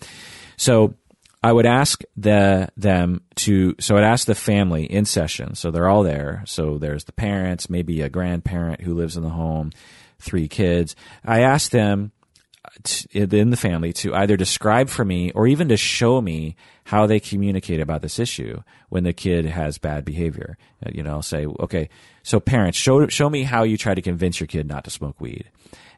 So 0.58 0.93
I 1.41 1.53
would 1.53 1.66
ask 1.66 2.03
the 2.17 2.69
them 2.75 3.22
to 3.35 3.75
so 3.80 3.98
I'd 3.98 4.03
ask 4.03 4.27
the 4.27 4.35
family 4.35 4.83
in 4.83 5.06
session. 5.06 5.56
So 5.56 5.72
they're 5.72 5.88
all 5.88 6.03
there. 6.03 6.43
So 6.45 6.77
there's 6.77 7.06
the 7.06 7.14
parents, 7.14 7.69
maybe 7.69 8.01
a 8.01 8.09
grandparent 8.09 8.82
who 8.82 8.93
lives 8.93 9.16
in 9.16 9.24
the 9.24 9.30
home, 9.30 9.72
three 10.19 10.48
kids. 10.48 10.95
I 11.24 11.41
ask 11.41 11.72
them 11.72 12.11
in 13.11 13.49
the 13.49 13.57
family 13.57 13.93
to 13.93 14.13
either 14.13 14.35
describe 14.38 14.89
for 14.89 15.05
me 15.05 15.31
or 15.31 15.47
even 15.47 15.69
to 15.69 15.77
show 15.77 16.21
me 16.21 16.55
how 16.85 17.05
they 17.05 17.19
communicate 17.19 17.79
about 17.79 18.01
this 18.01 18.19
issue 18.19 18.61
when 18.89 19.03
the 19.03 19.13
kid 19.13 19.45
has 19.45 19.77
bad 19.77 20.03
behavior. 20.03 20.57
Uh, 20.85 20.89
you 20.93 21.03
know, 21.03 21.11
I'll 21.11 21.21
say, 21.21 21.45
okay, 21.45 21.89
so 22.23 22.39
parents, 22.39 22.77
show, 22.77 23.07
show 23.07 23.29
me 23.29 23.43
how 23.43 23.63
you 23.63 23.77
try 23.77 23.93
to 23.95 24.01
convince 24.01 24.39
your 24.39 24.47
kid 24.47 24.67
not 24.67 24.83
to 24.83 24.89
smoke 24.89 25.19
weed. 25.21 25.49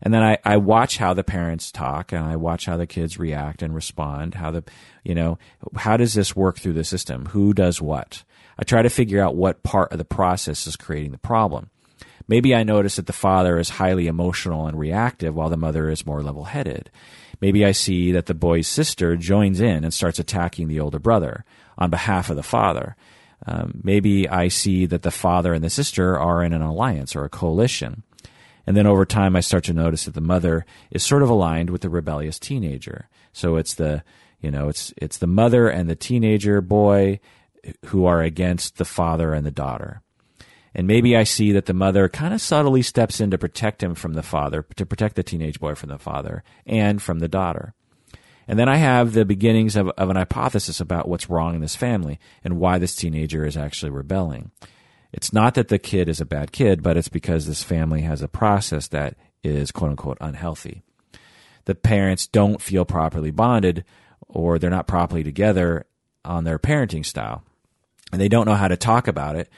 And 0.01 0.13
then 0.13 0.23
I, 0.23 0.37
I 0.43 0.57
watch 0.57 0.97
how 0.97 1.13
the 1.13 1.23
parents 1.23 1.71
talk 1.71 2.11
and 2.11 2.23
I 2.23 2.35
watch 2.35 2.65
how 2.65 2.77
the 2.77 2.87
kids 2.87 3.19
react 3.19 3.61
and 3.61 3.73
respond. 3.73 4.35
How 4.35 4.51
the, 4.51 4.63
you 5.03 5.15
know, 5.15 5.37
how 5.75 5.97
does 5.97 6.13
this 6.13 6.35
work 6.35 6.59
through 6.59 6.73
the 6.73 6.83
system? 6.83 7.27
Who 7.27 7.53
does 7.53 7.81
what? 7.81 8.23
I 8.57 8.63
try 8.63 8.81
to 8.81 8.89
figure 8.89 9.21
out 9.21 9.35
what 9.35 9.63
part 9.63 9.91
of 9.91 9.97
the 9.97 10.05
process 10.05 10.67
is 10.67 10.75
creating 10.75 11.11
the 11.11 11.17
problem. 11.17 11.69
Maybe 12.27 12.55
I 12.55 12.63
notice 12.63 12.95
that 12.95 13.07
the 13.07 13.13
father 13.13 13.57
is 13.57 13.69
highly 13.69 14.07
emotional 14.07 14.67
and 14.67 14.77
reactive 14.77 15.35
while 15.35 15.49
the 15.49 15.57
mother 15.57 15.89
is 15.89 16.05
more 16.05 16.21
level 16.21 16.45
headed. 16.45 16.89
Maybe 17.41 17.65
I 17.65 17.71
see 17.71 18.11
that 18.11 18.27
the 18.27 18.33
boy's 18.33 18.67
sister 18.67 19.15
joins 19.17 19.59
in 19.59 19.83
and 19.83 19.93
starts 19.93 20.19
attacking 20.19 20.67
the 20.67 20.79
older 20.79 20.99
brother 20.99 21.43
on 21.77 21.89
behalf 21.89 22.29
of 22.29 22.35
the 22.35 22.43
father. 22.43 22.95
Um, 23.45 23.81
maybe 23.83 24.29
I 24.29 24.49
see 24.49 24.85
that 24.85 25.01
the 25.01 25.11
father 25.11 25.53
and 25.53 25.63
the 25.63 25.69
sister 25.69 26.17
are 26.17 26.43
in 26.43 26.53
an 26.53 26.61
alliance 26.61 27.15
or 27.15 27.25
a 27.25 27.29
coalition. 27.29 28.03
And 28.67 28.77
then 28.77 28.85
over 28.85 29.05
time, 29.05 29.35
I 29.35 29.39
start 29.39 29.63
to 29.65 29.73
notice 29.73 30.05
that 30.05 30.13
the 30.13 30.21
mother 30.21 30.65
is 30.91 31.03
sort 31.03 31.23
of 31.23 31.29
aligned 31.29 31.71
with 31.71 31.81
the 31.81 31.89
rebellious 31.89 32.37
teenager. 32.37 33.09
So 33.33 33.55
it's 33.55 33.73
the, 33.73 34.03
you 34.39 34.51
know, 34.51 34.69
it's, 34.69 34.93
it's 34.97 35.17
the 35.17 35.27
mother 35.27 35.67
and 35.67 35.89
the 35.89 35.95
teenager 35.95 36.61
boy 36.61 37.19
who 37.87 38.05
are 38.05 38.21
against 38.21 38.77
the 38.77 38.85
father 38.85 39.33
and 39.33 39.45
the 39.45 39.51
daughter. 39.51 40.01
And 40.73 40.87
maybe 40.87 41.17
I 41.17 41.23
see 41.23 41.51
that 41.51 41.65
the 41.65 41.73
mother 41.73 42.07
kind 42.07 42.33
of 42.33 42.41
subtly 42.41 42.81
steps 42.81 43.19
in 43.19 43.31
to 43.31 43.37
protect 43.37 43.83
him 43.83 43.93
from 43.93 44.13
the 44.13 44.23
father, 44.23 44.65
to 44.77 44.85
protect 44.85 45.15
the 45.15 45.23
teenage 45.23 45.59
boy 45.59 45.75
from 45.75 45.89
the 45.89 45.97
father 45.97 46.43
and 46.65 47.01
from 47.01 47.19
the 47.19 47.27
daughter. 47.27 47.73
And 48.47 48.57
then 48.57 48.69
I 48.69 48.77
have 48.77 49.13
the 49.13 49.25
beginnings 49.25 49.75
of, 49.75 49.89
of 49.89 50.09
an 50.09 50.15
hypothesis 50.15 50.79
about 50.79 51.07
what's 51.07 51.29
wrong 51.29 51.55
in 51.55 51.61
this 51.61 51.75
family 51.75 52.19
and 52.43 52.59
why 52.59 52.77
this 52.77 52.95
teenager 52.95 53.45
is 53.45 53.57
actually 53.57 53.91
rebelling. 53.91 54.51
It's 55.13 55.33
not 55.33 55.55
that 55.55 55.67
the 55.67 55.79
kid 55.79 56.07
is 56.07 56.21
a 56.21 56.25
bad 56.25 56.51
kid, 56.51 56.81
but 56.81 56.97
it's 56.97 57.09
because 57.09 57.45
this 57.45 57.63
family 57.63 58.01
has 58.01 58.21
a 58.21 58.27
process 58.27 58.87
that 58.89 59.15
is 59.43 59.71
quote 59.71 59.91
unquote 59.91 60.17
unhealthy. 60.21 60.81
The 61.65 61.75
parents 61.75 62.27
don't 62.27 62.61
feel 62.61 62.85
properly 62.85 63.31
bonded 63.31 63.83
or 64.27 64.57
they're 64.57 64.69
not 64.69 64.87
properly 64.87 65.23
together 65.23 65.85
on 66.23 66.43
their 66.43 66.59
parenting 66.59 67.05
style. 67.05 67.43
And 68.11 68.19
they 68.19 68.29
don't 68.29 68.45
know 68.45 68.55
how 68.55 68.67
to 68.67 68.77
talk 68.77 69.07
about 69.07 69.35
it 69.35 69.49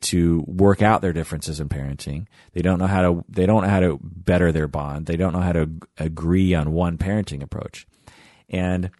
to 0.00 0.44
work 0.46 0.80
out 0.80 1.02
their 1.02 1.12
differences 1.12 1.60
in 1.60 1.68
parenting. 1.68 2.26
They 2.52 2.62
don't 2.62 2.78
know 2.78 2.86
how 2.86 3.02
to 3.02 3.24
they 3.28 3.46
don't 3.46 3.62
know 3.62 3.68
how 3.68 3.80
to 3.80 3.98
better 4.02 4.52
their 4.52 4.68
bond. 4.68 5.06
They 5.06 5.16
don't 5.16 5.32
know 5.32 5.40
how 5.40 5.52
to 5.52 5.70
agree 5.98 6.54
on 6.54 6.72
one 6.72 6.98
parenting 6.98 7.42
approach. 7.42 7.86
And 8.48 8.90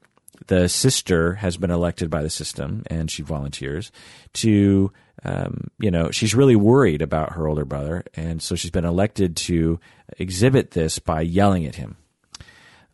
the 0.48 0.68
sister 0.68 1.34
has 1.34 1.56
been 1.56 1.70
elected 1.70 2.10
by 2.10 2.22
the 2.22 2.30
system, 2.30 2.82
and 2.88 3.10
she 3.10 3.22
volunteers 3.22 3.92
to, 4.34 4.92
um, 5.24 5.68
you 5.78 5.90
know, 5.90 6.10
she's 6.10 6.34
really 6.34 6.56
worried 6.56 7.00
about 7.00 7.34
her 7.34 7.46
older 7.46 7.64
brother, 7.64 8.02
and 8.14 8.42
so 8.42 8.56
she's 8.56 8.70
been 8.70 8.84
elected 8.84 9.36
to 9.36 9.78
exhibit 10.18 10.72
this 10.72 10.98
by 10.98 11.20
yelling 11.20 11.64
at 11.64 11.76
him. 11.76 11.96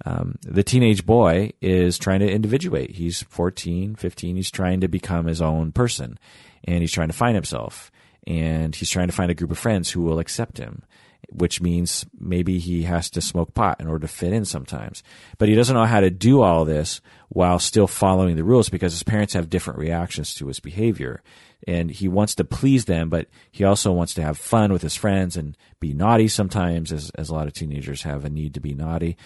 Um, 0.04 0.38
the 0.42 0.62
teenage 0.62 1.06
boy 1.06 1.52
is 1.60 1.98
trying 1.98 2.20
to 2.20 2.30
individuate. 2.30 2.92
He's 2.92 3.22
14, 3.22 3.96
15. 3.96 4.36
He's 4.36 4.50
trying 4.50 4.80
to 4.80 4.88
become 4.88 5.26
his 5.26 5.42
own 5.42 5.72
person 5.72 6.18
and 6.64 6.80
he's 6.80 6.92
trying 6.92 7.08
to 7.08 7.14
find 7.14 7.34
himself 7.34 7.90
and 8.26 8.74
he's 8.74 8.90
trying 8.90 9.08
to 9.08 9.14
find 9.14 9.30
a 9.30 9.34
group 9.34 9.50
of 9.50 9.58
friends 9.58 9.90
who 9.90 10.02
will 10.02 10.18
accept 10.18 10.58
him 10.58 10.82
which 11.30 11.60
means 11.60 12.06
maybe 12.18 12.58
he 12.58 12.84
has 12.84 13.10
to 13.10 13.20
smoke 13.20 13.52
pot 13.52 13.80
in 13.80 13.86
order 13.86 14.06
to 14.06 14.12
fit 14.12 14.32
in 14.32 14.44
sometimes. 14.44 15.02
But 15.36 15.48
he 15.48 15.54
doesn't 15.54 15.76
know 15.76 15.84
how 15.84 16.00
to 16.00 16.10
do 16.10 16.40
all 16.40 16.64
this 16.64 17.00
while 17.28 17.58
still 17.58 17.86
following 17.86 18.36
the 18.36 18.44
rules 18.44 18.70
because 18.70 18.92
his 18.92 19.02
parents 19.02 19.34
have 19.34 19.50
different 19.50 19.78
reactions 19.78 20.34
to 20.34 20.46
his 20.46 20.58
behavior. 20.58 21.22
And 21.66 21.90
he 21.90 22.08
wants 22.08 22.34
to 22.36 22.44
please 22.44 22.86
them, 22.86 23.10
but 23.10 23.28
he 23.50 23.64
also 23.64 23.92
wants 23.92 24.14
to 24.14 24.22
have 24.22 24.38
fun 24.38 24.72
with 24.72 24.80
his 24.80 24.96
friends 24.96 25.36
and 25.36 25.56
be 25.80 25.92
naughty 25.92 26.28
sometimes, 26.28 26.92
as, 26.92 27.10
as 27.10 27.28
a 27.28 27.34
lot 27.34 27.46
of 27.46 27.52
teenagers 27.52 28.02
have 28.02 28.24
a 28.24 28.30
need 28.30 28.54
to 28.54 28.60
be 28.60 28.74
naughty. 28.74 29.16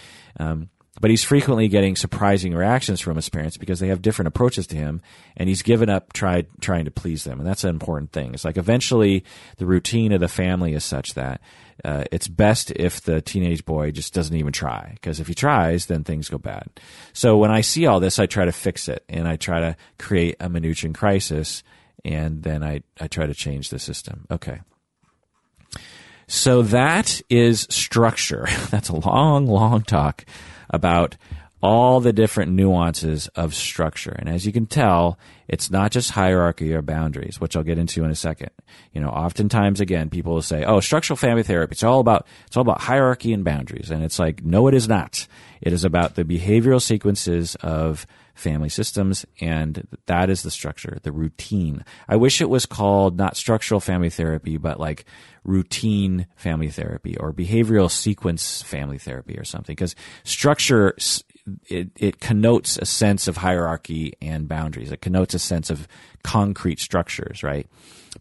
Um, 0.40 0.70
but 1.02 1.10
he's 1.10 1.24
frequently 1.24 1.66
getting 1.66 1.96
surprising 1.96 2.54
reactions 2.54 3.00
from 3.00 3.16
his 3.16 3.28
parents 3.28 3.56
because 3.56 3.80
they 3.80 3.88
have 3.88 4.00
different 4.00 4.28
approaches 4.28 4.68
to 4.68 4.76
him 4.76 5.02
and 5.36 5.48
he's 5.48 5.60
given 5.60 5.90
up 5.90 6.12
tried 6.12 6.46
trying 6.60 6.84
to 6.84 6.92
please 6.92 7.24
them 7.24 7.40
and 7.40 7.46
that's 7.46 7.64
an 7.64 7.70
important 7.70 8.12
thing. 8.12 8.32
It's 8.32 8.44
like 8.44 8.56
eventually 8.56 9.24
the 9.56 9.66
routine 9.66 10.12
of 10.12 10.20
the 10.20 10.28
family 10.28 10.74
is 10.74 10.84
such 10.84 11.14
that 11.14 11.40
uh, 11.84 12.04
it's 12.12 12.28
best 12.28 12.70
if 12.70 13.00
the 13.00 13.20
teenage 13.20 13.64
boy 13.64 13.90
just 13.90 14.14
doesn't 14.14 14.36
even 14.36 14.52
try 14.52 14.92
because 14.94 15.18
if 15.18 15.26
he 15.26 15.34
tries 15.34 15.86
then 15.86 16.04
things 16.04 16.28
go 16.28 16.38
bad. 16.38 16.68
So 17.12 17.36
when 17.36 17.50
i 17.50 17.62
see 17.62 17.84
all 17.86 17.98
this 17.98 18.20
i 18.20 18.26
try 18.26 18.44
to 18.44 18.52
fix 18.52 18.88
it 18.88 19.04
and 19.08 19.26
i 19.26 19.34
try 19.34 19.58
to 19.58 19.76
create 19.98 20.36
a 20.38 20.48
Minuchin 20.48 20.94
crisis 20.94 21.64
and 22.04 22.44
then 22.44 22.62
i, 22.62 22.84
I 23.00 23.08
try 23.08 23.26
to 23.26 23.34
change 23.34 23.70
the 23.70 23.80
system. 23.80 24.24
Okay. 24.30 24.60
So 26.28 26.62
that 26.62 27.20
is 27.28 27.66
structure. 27.70 28.46
That's 28.70 28.88
a 28.88 28.96
long 28.96 29.46
long 29.46 29.82
talk 29.82 30.24
about 30.72 31.16
all 31.62 32.00
the 32.00 32.12
different 32.12 32.50
nuances 32.50 33.28
of 33.28 33.54
structure. 33.54 34.10
And 34.10 34.28
as 34.28 34.44
you 34.44 34.52
can 34.52 34.66
tell, 34.66 35.16
it's 35.46 35.70
not 35.70 35.92
just 35.92 36.10
hierarchy 36.10 36.74
or 36.74 36.82
boundaries, 36.82 37.40
which 37.40 37.56
I'll 37.56 37.62
get 37.62 37.78
into 37.78 38.04
in 38.04 38.10
a 38.10 38.16
second. 38.16 38.50
You 38.92 39.00
know, 39.00 39.10
oftentimes 39.10 39.80
again, 39.80 40.10
people 40.10 40.34
will 40.34 40.42
say, 40.42 40.64
"Oh, 40.64 40.80
structural 40.80 41.16
family 41.16 41.44
therapy, 41.44 41.72
it's 41.72 41.84
all 41.84 42.00
about 42.00 42.26
it's 42.46 42.56
all 42.56 42.62
about 42.62 42.80
hierarchy 42.80 43.32
and 43.32 43.44
boundaries." 43.44 43.90
And 43.90 44.02
it's 44.02 44.18
like, 44.18 44.44
"No, 44.44 44.66
it 44.66 44.74
is 44.74 44.88
not. 44.88 45.28
It 45.60 45.72
is 45.72 45.84
about 45.84 46.16
the 46.16 46.24
behavioral 46.24 46.82
sequences 46.82 47.54
of 47.56 48.06
family 48.34 48.68
systems 48.68 49.26
and 49.40 49.86
that 50.06 50.30
is 50.30 50.42
the 50.42 50.50
structure, 50.50 50.98
the 51.02 51.12
routine. 51.12 51.84
I 52.08 52.16
wish 52.16 52.40
it 52.40 52.48
was 52.48 52.66
called 52.66 53.16
not 53.16 53.36
structural 53.36 53.80
family 53.80 54.10
therapy, 54.10 54.56
but 54.56 54.80
like 54.80 55.04
routine 55.44 56.26
family 56.36 56.68
therapy 56.68 57.16
or 57.18 57.32
behavioral 57.32 57.90
sequence 57.90 58.62
family 58.62 58.98
therapy 58.98 59.36
or 59.36 59.44
something 59.44 59.74
because 59.74 59.94
structure 60.24 60.94
it, 61.68 61.90
it 61.96 62.20
connotes 62.20 62.78
a 62.78 62.86
sense 62.86 63.26
of 63.26 63.38
hierarchy 63.38 64.12
and 64.22 64.48
boundaries. 64.48 64.92
It 64.92 65.02
connotes 65.02 65.34
a 65.34 65.38
sense 65.38 65.70
of 65.70 65.88
concrete 66.22 66.78
structures, 66.78 67.42
right? 67.42 67.66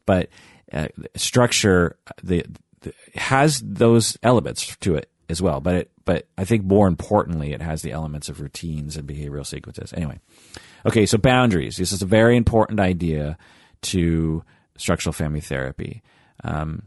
But 0.06 0.30
uh, 0.74 0.88
structure 1.16 1.98
the, 2.24 2.46
has 3.16 3.62
those 3.64 4.18
elements 4.24 4.76
to 4.78 4.96
it 4.96 5.11
as 5.32 5.42
well. 5.42 5.60
But 5.60 5.76
it, 5.76 5.92
but 6.06 6.28
I 6.38 6.46
think 6.46 6.64
more 6.64 6.88
importantly, 6.88 7.54
it 7.54 7.62
has 7.62 7.82
the 7.82 7.92
elements 7.92 8.30
of 8.30 8.40
routines 8.40 8.98
and 8.98 9.08
behavioral 9.08 9.46
sequences. 9.46 9.94
Anyway, 9.94 10.20
okay, 10.86 11.06
so 11.06 11.18
boundaries. 11.18 11.78
This 11.78 11.92
is 11.92 12.02
a 12.02 12.06
very 12.08 12.38
important 12.38 12.80
idea 12.80 13.38
to 13.84 14.44
structural 14.78 15.14
family 15.14 15.42
therapy. 15.42 16.04
Um, 16.44 16.84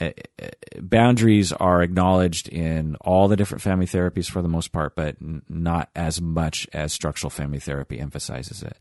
eh, 0.00 0.12
eh, 0.38 0.48
boundaries 0.80 1.52
are 1.52 1.82
acknowledged 1.82 2.48
in 2.48 2.96
all 3.00 3.28
the 3.28 3.36
different 3.36 3.62
family 3.62 3.86
therapies 3.86 4.30
for 4.30 4.42
the 4.42 4.48
most 4.48 4.72
part, 4.72 4.96
but 4.96 5.16
not 5.48 5.90
as 5.94 6.20
much 6.20 6.66
as 6.72 6.92
structural 6.92 7.30
family 7.30 7.60
therapy 7.60 8.00
emphasizes 8.00 8.62
it. 8.62 8.76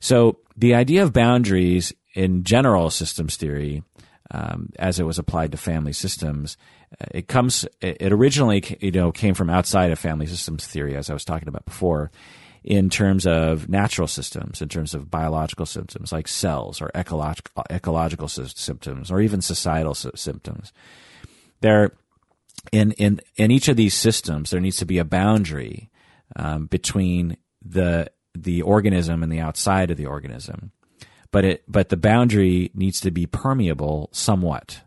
So 0.00 0.38
the 0.56 0.74
idea 0.74 1.02
of 1.02 1.12
boundaries 1.12 1.92
in 2.14 2.42
general 2.42 2.90
systems 2.90 3.36
theory, 3.36 3.82
um, 4.30 4.70
as 4.78 5.00
it 5.00 5.04
was 5.04 5.18
applied 5.18 5.52
to 5.52 5.58
family 5.58 5.92
systems, 5.92 6.56
uh, 7.00 7.06
it 7.12 7.28
comes. 7.28 7.66
It 7.80 8.12
originally, 8.12 8.62
you 8.80 8.90
know, 8.92 9.12
came 9.12 9.34
from 9.34 9.50
outside 9.50 9.90
of 9.90 9.98
family 9.98 10.26
systems 10.26 10.66
theory, 10.66 10.96
as 10.96 11.10
I 11.10 11.14
was 11.14 11.24
talking 11.24 11.48
about 11.48 11.64
before, 11.64 12.10
in 12.62 12.90
terms 12.90 13.26
of 13.26 13.68
natural 13.68 14.06
systems, 14.06 14.62
in 14.62 14.68
terms 14.68 14.94
of 14.94 15.10
biological 15.10 15.66
symptoms 15.66 16.12
like 16.12 16.28
cells 16.28 16.80
or 16.80 16.90
ecological 16.94 17.64
ecological 17.70 18.28
symptoms, 18.28 19.10
or 19.10 19.20
even 19.20 19.40
societal 19.40 19.94
symptoms. 19.94 20.72
There, 21.60 21.92
in 22.72 22.92
in 22.92 23.20
in 23.36 23.50
each 23.50 23.68
of 23.68 23.76
these 23.76 23.94
systems, 23.94 24.50
there 24.50 24.60
needs 24.60 24.76
to 24.76 24.86
be 24.86 24.98
a 24.98 25.04
boundary 25.04 25.90
um, 26.36 26.66
between 26.66 27.36
the 27.64 28.10
the 28.34 28.62
organism 28.62 29.22
and 29.22 29.32
the 29.32 29.40
outside 29.40 29.90
of 29.90 29.96
the 29.96 30.06
organism, 30.06 30.72
but 31.32 31.44
it 31.44 31.64
but 31.68 31.88
the 31.88 31.96
boundary 31.96 32.70
needs 32.74 33.00
to 33.00 33.10
be 33.10 33.26
permeable 33.26 34.08
somewhat 34.12 34.82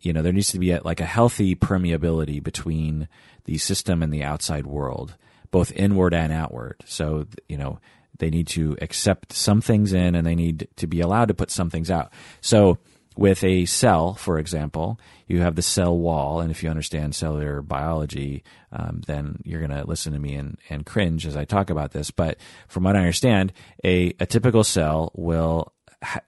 you 0.00 0.12
know, 0.12 0.22
there 0.22 0.32
needs 0.32 0.52
to 0.52 0.58
be 0.58 0.70
a, 0.70 0.80
like 0.82 1.00
a 1.00 1.06
healthy 1.06 1.54
permeability 1.54 2.42
between 2.42 3.08
the 3.44 3.58
system 3.58 4.02
and 4.02 4.12
the 4.12 4.22
outside 4.22 4.66
world, 4.66 5.16
both 5.50 5.72
inward 5.72 6.14
and 6.14 6.32
outward. 6.32 6.76
So, 6.86 7.26
you 7.48 7.58
know, 7.58 7.78
they 8.18 8.30
need 8.30 8.46
to 8.48 8.76
accept 8.80 9.32
some 9.32 9.60
things 9.60 9.92
in 9.92 10.14
and 10.14 10.26
they 10.26 10.34
need 10.34 10.68
to 10.76 10.86
be 10.86 11.00
allowed 11.00 11.28
to 11.28 11.34
put 11.34 11.50
some 11.50 11.70
things 11.70 11.90
out. 11.90 12.12
So, 12.40 12.78
with 13.16 13.44
a 13.44 13.64
cell, 13.64 14.14
for 14.14 14.40
example, 14.40 14.98
you 15.28 15.40
have 15.40 15.54
the 15.54 15.62
cell 15.62 15.96
wall, 15.96 16.40
and 16.40 16.50
if 16.50 16.64
you 16.64 16.68
understand 16.68 17.14
cellular 17.14 17.62
biology, 17.62 18.42
um, 18.72 19.02
then 19.06 19.38
you're 19.44 19.60
going 19.64 19.70
to 19.70 19.86
listen 19.86 20.14
to 20.14 20.18
me 20.18 20.34
and, 20.34 20.58
and 20.68 20.84
cringe 20.84 21.24
as 21.24 21.36
I 21.36 21.44
talk 21.44 21.70
about 21.70 21.92
this. 21.92 22.10
But 22.10 22.38
from 22.66 22.82
what 22.82 22.96
I 22.96 22.98
understand, 22.98 23.52
a, 23.84 24.14
a 24.18 24.26
typical 24.26 24.64
cell 24.64 25.12
will 25.14 25.72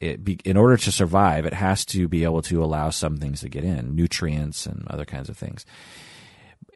be, 0.00 0.38
in 0.44 0.56
order 0.56 0.76
to 0.76 0.92
survive, 0.92 1.46
it 1.46 1.54
has 1.54 1.84
to 1.86 2.08
be 2.08 2.24
able 2.24 2.42
to 2.42 2.62
allow 2.62 2.90
some 2.90 3.16
things 3.16 3.40
to 3.40 3.48
get 3.48 3.64
in, 3.64 3.94
nutrients 3.94 4.66
and 4.66 4.86
other 4.88 5.04
kinds 5.04 5.28
of 5.28 5.36
things. 5.36 5.64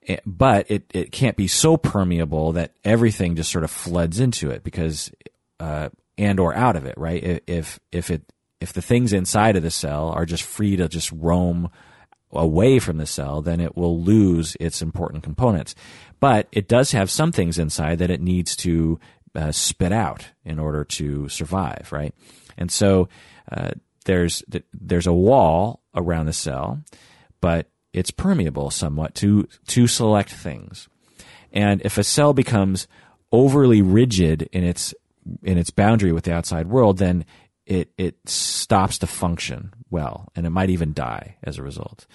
Eh, 0.06 0.18
but 0.26 0.70
it, 0.70 0.84
it 0.94 1.12
can't 1.12 1.36
be 1.36 1.46
so 1.46 1.76
permeable 1.76 2.52
that 2.52 2.72
everything 2.84 3.36
just 3.36 3.50
sort 3.50 3.64
of 3.64 3.70
floods 3.70 4.20
into 4.20 4.50
it 4.50 4.64
because, 4.64 5.10
uh, 5.58 5.88
and 6.16 6.40
or 6.40 6.54
out 6.54 6.76
of 6.76 6.86
it, 6.86 6.96
right? 6.96 7.42
If, 7.46 7.80
if 7.92 8.10
it, 8.10 8.22
if 8.60 8.72
the 8.72 8.82
things 8.82 9.12
inside 9.12 9.56
of 9.56 9.62
the 9.62 9.70
cell 9.70 10.10
are 10.10 10.26
just 10.26 10.42
free 10.42 10.76
to 10.76 10.88
just 10.88 11.10
roam 11.12 11.70
away 12.32 12.78
from 12.78 12.98
the 12.98 13.06
cell, 13.06 13.42
then 13.42 13.60
it 13.60 13.76
will 13.76 14.00
lose 14.00 14.56
its 14.60 14.82
important 14.82 15.22
components. 15.22 15.74
But 16.20 16.48
it 16.52 16.68
does 16.68 16.92
have 16.92 17.10
some 17.10 17.32
things 17.32 17.58
inside 17.58 17.98
that 17.98 18.10
it 18.10 18.20
needs 18.20 18.54
to 18.56 19.00
uh, 19.34 19.52
spit 19.52 19.92
out 19.92 20.26
in 20.44 20.58
order 20.58 20.84
to 20.84 21.28
survive, 21.28 21.88
right? 21.90 22.14
And 22.60 22.70
so 22.70 23.08
uh, 23.50 23.70
there's 24.04 24.44
there's 24.72 25.06
a 25.06 25.12
wall 25.12 25.82
around 25.94 26.26
the 26.26 26.32
cell, 26.32 26.82
but 27.40 27.68
it's 27.92 28.10
permeable 28.10 28.70
somewhat 28.70 29.14
to 29.16 29.48
to 29.68 29.86
select 29.86 30.30
things. 30.30 30.88
And 31.52 31.82
if 31.84 31.98
a 31.98 32.04
cell 32.04 32.32
becomes 32.32 32.86
overly 33.32 33.82
rigid 33.82 34.48
in 34.52 34.64
its 34.64 34.94
in 35.42 35.58
its 35.58 35.70
boundary 35.70 36.12
with 36.12 36.24
the 36.24 36.34
outside 36.34 36.68
world, 36.68 36.98
then 36.98 37.24
it 37.66 37.92
it 37.98 38.16
stops 38.28 38.98
to 38.98 39.06
function 39.06 39.72
well, 39.90 40.28
and 40.36 40.46
it 40.46 40.50
might 40.50 40.70
even 40.70 40.92
die 40.92 41.36
as 41.42 41.58
a 41.58 41.62
result. 41.62 42.06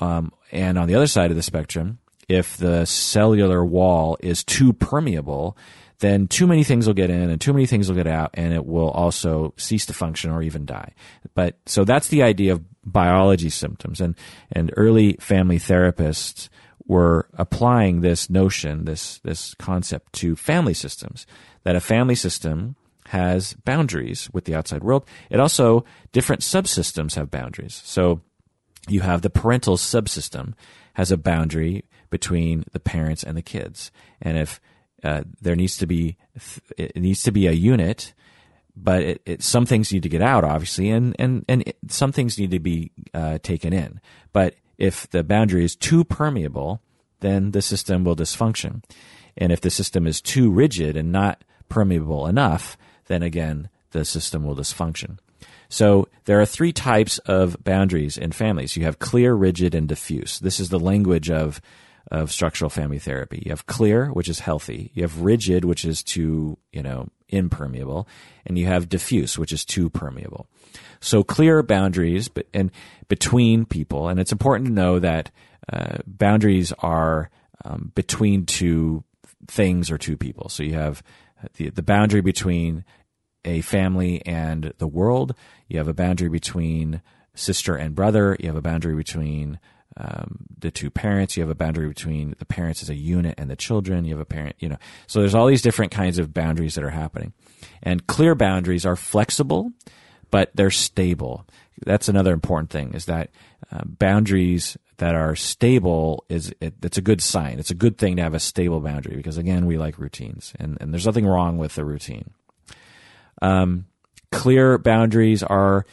Um, 0.00 0.32
and 0.50 0.78
on 0.78 0.88
the 0.88 0.94
other 0.94 1.06
side 1.06 1.30
of 1.30 1.36
the 1.36 1.42
spectrum, 1.42 1.98
if 2.28 2.56
the 2.56 2.84
cellular 2.86 3.64
wall 3.64 4.16
is 4.20 4.42
too 4.42 4.72
permeable, 4.72 5.56
then 6.02 6.26
too 6.26 6.48
many 6.48 6.64
things 6.64 6.86
will 6.86 6.94
get 6.94 7.10
in 7.10 7.30
and 7.30 7.40
too 7.40 7.52
many 7.52 7.64
things 7.64 7.88
will 7.88 7.96
get 7.96 8.08
out 8.08 8.30
and 8.34 8.52
it 8.52 8.66
will 8.66 8.90
also 8.90 9.54
cease 9.56 9.86
to 9.86 9.94
function 9.94 10.32
or 10.32 10.42
even 10.42 10.66
die. 10.66 10.92
But 11.34 11.56
so 11.64 11.84
that's 11.84 12.08
the 12.08 12.24
idea 12.24 12.52
of 12.52 12.64
biology 12.84 13.50
symptoms 13.50 14.00
and, 14.00 14.16
and 14.50 14.72
early 14.76 15.14
family 15.20 15.58
therapists 15.58 16.48
were 16.86 17.28
applying 17.34 18.00
this 18.00 18.28
notion, 18.28 18.84
this, 18.84 19.20
this 19.20 19.54
concept 19.54 20.12
to 20.14 20.34
family 20.34 20.74
systems, 20.74 21.24
that 21.62 21.76
a 21.76 21.80
family 21.80 22.16
system 22.16 22.74
has 23.06 23.54
boundaries 23.54 24.28
with 24.32 24.44
the 24.44 24.56
outside 24.56 24.82
world. 24.82 25.06
It 25.30 25.38
also, 25.38 25.84
different 26.10 26.42
subsystems 26.42 27.14
have 27.14 27.30
boundaries. 27.30 27.80
So 27.84 28.22
you 28.88 29.02
have 29.02 29.22
the 29.22 29.30
parental 29.30 29.76
subsystem 29.76 30.54
has 30.94 31.12
a 31.12 31.16
boundary 31.16 31.84
between 32.10 32.64
the 32.72 32.80
parents 32.80 33.22
and 33.22 33.36
the 33.36 33.42
kids. 33.42 33.92
And 34.20 34.36
if 34.36 34.60
uh, 35.02 35.22
there 35.40 35.56
needs 35.56 35.76
to 35.78 35.86
be 35.86 36.16
it 36.76 36.96
needs 36.96 37.22
to 37.22 37.32
be 37.32 37.46
a 37.46 37.52
unit, 37.52 38.12
but 38.76 39.02
it, 39.02 39.22
it, 39.26 39.42
some 39.42 39.66
things 39.66 39.92
need 39.92 40.02
to 40.02 40.08
get 40.08 40.22
out, 40.22 40.44
obviously, 40.44 40.90
and 40.90 41.16
and 41.18 41.44
and 41.48 41.62
it, 41.62 41.76
some 41.88 42.12
things 42.12 42.38
need 42.38 42.50
to 42.50 42.60
be 42.60 42.90
uh, 43.14 43.38
taken 43.42 43.72
in. 43.72 44.00
But 44.32 44.54
if 44.78 45.08
the 45.10 45.24
boundary 45.24 45.64
is 45.64 45.76
too 45.76 46.04
permeable, 46.04 46.80
then 47.20 47.50
the 47.50 47.62
system 47.62 48.04
will 48.04 48.16
dysfunction, 48.16 48.82
and 49.36 49.52
if 49.52 49.60
the 49.60 49.70
system 49.70 50.06
is 50.06 50.20
too 50.20 50.50
rigid 50.50 50.96
and 50.96 51.12
not 51.12 51.44
permeable 51.68 52.26
enough, 52.26 52.76
then 53.06 53.22
again 53.22 53.68
the 53.90 54.04
system 54.04 54.44
will 54.44 54.56
dysfunction. 54.56 55.18
So 55.68 56.08
there 56.26 56.38
are 56.40 56.46
three 56.46 56.72
types 56.72 57.16
of 57.20 57.56
boundaries 57.64 58.18
in 58.18 58.32
families. 58.32 58.76
You 58.76 58.84
have 58.84 58.98
clear, 58.98 59.32
rigid, 59.34 59.74
and 59.74 59.88
diffuse. 59.88 60.38
This 60.38 60.60
is 60.60 60.68
the 60.68 60.78
language 60.78 61.30
of 61.30 61.62
of 62.10 62.32
structural 62.32 62.68
family 62.68 62.98
therapy. 62.98 63.42
You 63.44 63.52
have 63.52 63.66
clear, 63.66 64.06
which 64.08 64.28
is 64.28 64.40
healthy. 64.40 64.90
You 64.94 65.02
have 65.02 65.20
rigid, 65.20 65.64
which 65.64 65.84
is 65.84 66.02
too, 66.02 66.58
you 66.72 66.82
know, 66.82 67.08
impermeable. 67.28 68.08
And 68.44 68.58
you 68.58 68.66
have 68.66 68.88
diffuse, 68.88 69.38
which 69.38 69.52
is 69.52 69.64
too 69.64 69.88
permeable. 69.88 70.46
So 71.00 71.22
clear 71.22 71.62
boundaries 71.62 72.28
and 72.52 72.70
between 73.08 73.64
people. 73.64 74.08
And 74.08 74.20
it's 74.20 74.32
important 74.32 74.68
to 74.68 74.74
know 74.74 74.98
that 74.98 75.30
uh, 75.72 75.98
boundaries 76.06 76.72
are 76.80 77.30
um, 77.64 77.92
between 77.94 78.46
two 78.46 79.04
things 79.46 79.90
or 79.90 79.98
two 79.98 80.16
people. 80.16 80.48
So 80.48 80.62
you 80.62 80.74
have 80.74 81.02
the, 81.56 81.70
the 81.70 81.82
boundary 81.82 82.20
between 82.20 82.84
a 83.44 83.60
family 83.62 84.24
and 84.26 84.72
the 84.78 84.86
world. 84.86 85.34
You 85.68 85.78
have 85.78 85.88
a 85.88 85.94
boundary 85.94 86.28
between 86.28 87.02
sister 87.34 87.74
and 87.76 87.94
brother. 87.94 88.36
You 88.38 88.48
have 88.48 88.56
a 88.56 88.62
boundary 88.62 88.94
between 88.94 89.58
um, 89.96 90.38
the 90.58 90.70
two 90.70 90.90
parents. 90.90 91.36
You 91.36 91.42
have 91.42 91.50
a 91.50 91.54
boundary 91.54 91.88
between 91.88 92.34
the 92.38 92.44
parents 92.44 92.82
as 92.82 92.90
a 92.90 92.94
unit 92.94 93.34
and 93.38 93.50
the 93.50 93.56
children. 93.56 94.04
You 94.04 94.14
have 94.14 94.20
a 94.20 94.26
parent, 94.26 94.56
you 94.58 94.68
know. 94.68 94.78
So 95.06 95.20
there's 95.20 95.34
all 95.34 95.46
these 95.46 95.62
different 95.62 95.92
kinds 95.92 96.18
of 96.18 96.32
boundaries 96.32 96.74
that 96.74 96.84
are 96.84 96.90
happening. 96.90 97.32
And 97.82 98.06
clear 98.06 98.34
boundaries 98.34 98.86
are 98.86 98.96
flexible, 98.96 99.72
but 100.30 100.50
they're 100.54 100.70
stable. 100.70 101.46
That's 101.84 102.08
another 102.08 102.32
important 102.32 102.70
thing 102.70 102.94
is 102.94 103.06
that 103.06 103.30
uh, 103.70 103.82
boundaries 103.84 104.76
that 104.98 105.14
are 105.14 105.34
stable 105.34 106.24
is 106.28 106.54
it, 106.60 106.74
it's 106.82 106.98
a 106.98 107.02
good 107.02 107.20
sign. 107.20 107.58
It's 107.58 107.70
a 107.70 107.74
good 107.74 107.98
thing 107.98 108.16
to 108.16 108.22
have 108.22 108.34
a 108.34 108.40
stable 108.40 108.80
boundary 108.80 109.16
because 109.16 109.38
again, 109.38 109.66
we 109.66 109.78
like 109.78 109.98
routines 109.98 110.52
and, 110.58 110.78
and 110.80 110.92
there's 110.92 111.06
nothing 111.06 111.26
wrong 111.26 111.58
with 111.58 111.74
the 111.74 111.84
routine. 111.84 112.30
Um, 113.40 113.86
clear 114.30 114.78
boundaries 114.78 115.42
are 115.42 115.84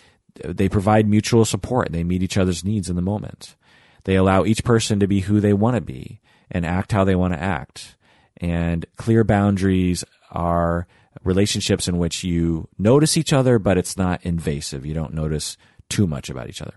they 0.43 0.69
provide 0.69 1.07
mutual 1.07 1.43
support. 1.43 1.91
They 1.91 2.03
meet 2.03 2.23
each 2.23 2.37
other's 2.37 2.63
needs 2.63 2.89
in 2.89 2.95
the 2.95 3.01
moment. 3.01 3.55
They 4.03 4.15
allow 4.15 4.45
each 4.45 4.63
person 4.63 4.99
to 4.99 5.07
be 5.07 5.21
who 5.21 5.39
they 5.39 5.53
want 5.53 5.75
to 5.75 5.81
be 5.81 6.21
and 6.51 6.65
act 6.65 6.91
how 6.91 7.03
they 7.03 7.15
want 7.15 7.33
to 7.33 7.41
act. 7.41 7.95
And 8.37 8.85
clear 8.95 9.23
boundaries 9.23 10.03
are 10.31 10.87
relationships 11.23 11.87
in 11.87 11.97
which 11.97 12.23
you 12.23 12.67
notice 12.77 13.17
each 13.17 13.33
other, 13.33 13.59
but 13.59 13.77
it's 13.77 13.97
not 13.97 14.23
invasive. 14.23 14.85
You 14.85 14.93
don't 14.93 15.13
notice 15.13 15.57
too 15.89 16.07
much 16.07 16.29
about 16.29 16.49
each 16.49 16.61
other. 16.61 16.75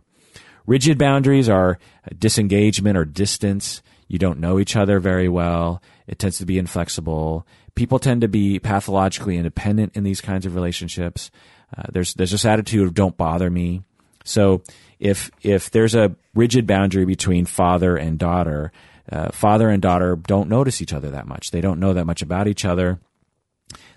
Rigid 0.67 0.99
boundaries 0.99 1.49
are 1.49 1.79
disengagement 2.19 2.97
or 2.97 3.05
distance. 3.05 3.83
You 4.09 4.19
don't 4.19 4.41
know 4.41 4.59
each 4.59 4.77
other 4.77 5.01
very 5.01 5.29
well. 5.29 5.83
It 6.07 6.19
tends 6.19 6.39
to 6.39 6.47
be 6.47 6.59
inflexible. 6.59 7.47
People 7.75 7.99
tend 7.99 8.21
to 8.21 8.29
be 8.29 8.59
pathologically 8.59 9.37
independent 9.37 9.97
in 9.97 10.05
these 10.05 10.21
kinds 10.21 10.47
of 10.47 10.55
relationships. 10.55 11.31
Uh, 11.77 11.85
there's 11.91 12.15
there's 12.15 12.33
this 12.33 12.45
attitude 12.45 12.87
of 12.87 12.95
don't 12.95 13.17
bother 13.17 13.51
me. 13.51 13.83
So 14.25 14.63
if 15.01 15.31
if 15.43 15.71
there's 15.71 15.95
a 15.95 16.15
rigid 16.35 16.67
boundary 16.67 17.05
between 17.05 17.45
father 17.47 17.97
and 17.97 18.19
daughter, 18.19 18.73
uh, 19.11 19.31
father 19.31 19.69
and 19.69 19.83
daughter 19.83 20.17
don't 20.17 20.49
notice 20.49 20.81
each 20.81 20.93
other 20.93 21.11
that 21.11 21.27
much. 21.27 21.51
They 21.51 21.61
don't 21.61 21.81
know 21.81 21.93
that 21.93 22.07
much 22.07 22.23
about 22.23 22.49
each 22.49 22.65
other. 22.65 23.01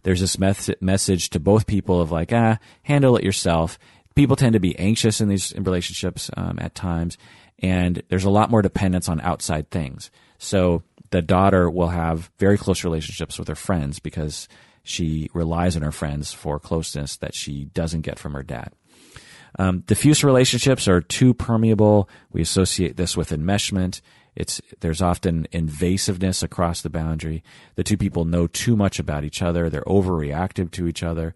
There's 0.03 0.21
this 0.21 0.37
mes- 0.37 0.81
message 0.81 1.29
to 1.31 1.39
both 1.39 1.67
people 1.67 2.01
of 2.01 2.11
like, 2.11 2.31
ah, 2.33 2.59
handle 2.83 3.17
it 3.17 3.23
yourself. 3.23 3.79
People 4.15 4.35
tend 4.35 4.53
to 4.53 4.59
be 4.59 4.77
anxious 4.77 5.19
in 5.19 5.27
these 5.27 5.53
relationships 5.57 6.29
um, 6.37 6.57
at 6.59 6.75
times, 6.75 7.17
and 7.59 8.01
there's 8.09 8.23
a 8.23 8.29
lot 8.29 8.51
more 8.51 8.61
dependence 8.61 9.09
on 9.09 9.19
outside 9.21 9.69
things. 9.69 10.11
So 10.37 10.83
the 11.11 11.21
daughter 11.21 11.69
will 11.69 11.89
have 11.89 12.31
very 12.37 12.57
close 12.57 12.83
relationships 12.83 13.37
with 13.37 13.47
her 13.47 13.55
friends 13.55 13.99
because 13.99 14.47
she 14.83 15.29
relies 15.33 15.75
on 15.75 15.81
her 15.81 15.91
friends 15.91 16.31
for 16.31 16.59
closeness 16.59 17.17
that 17.17 17.35
she 17.35 17.65
doesn't 17.65 18.01
get 18.01 18.19
from 18.19 18.33
her 18.33 18.43
dad. 18.43 18.71
Um, 19.57 19.81
diffuse 19.81 20.23
relationships 20.23 20.87
are 20.87 21.01
too 21.01 21.33
permeable. 21.33 22.09
We 22.31 22.41
associate 22.41 22.97
this 22.97 23.15
with 23.15 23.29
enmeshment. 23.29 24.01
It's 24.35 24.61
there's 24.81 25.01
often 25.01 25.47
invasiveness 25.53 26.43
across 26.43 26.81
the 26.81 26.89
boundary. 26.89 27.43
The 27.75 27.83
two 27.83 27.97
people 27.97 28.25
know 28.25 28.47
too 28.47 28.75
much 28.75 28.99
about 28.99 29.23
each 29.23 29.41
other. 29.41 29.69
They're 29.69 29.81
overreactive 29.83 30.71
to 30.71 30.87
each 30.87 31.03
other. 31.03 31.33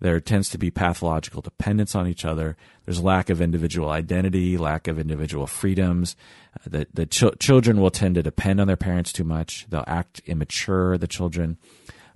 There 0.00 0.18
tends 0.20 0.50
to 0.50 0.58
be 0.58 0.70
pathological 0.70 1.42
dependence 1.42 1.94
on 1.94 2.08
each 2.08 2.24
other. 2.24 2.56
There's 2.84 3.02
lack 3.02 3.30
of 3.30 3.40
individual 3.40 3.88
identity, 3.88 4.58
lack 4.58 4.88
of 4.88 4.98
individual 4.98 5.46
freedoms. 5.46 6.16
Uh, 6.54 6.68
the 6.70 6.86
the 6.92 7.06
ch- 7.06 7.38
children 7.38 7.80
will 7.80 7.90
tend 7.90 8.16
to 8.16 8.22
depend 8.22 8.60
on 8.60 8.66
their 8.66 8.76
parents 8.76 9.12
too 9.12 9.24
much. 9.24 9.66
They'll 9.70 9.84
act 9.86 10.20
immature. 10.26 10.98
The 10.98 11.06
children. 11.06 11.56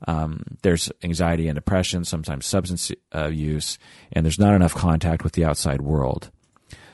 Um, 0.06 0.42
there's 0.62 0.90
anxiety 1.02 1.48
and 1.48 1.56
depression, 1.56 2.04
sometimes 2.04 2.46
substance 2.46 2.92
uh, 3.14 3.28
use, 3.28 3.78
and 4.12 4.24
there's 4.24 4.38
not 4.38 4.54
enough 4.54 4.74
contact 4.74 5.24
with 5.24 5.32
the 5.32 5.44
outside 5.44 5.80
world. 5.80 6.30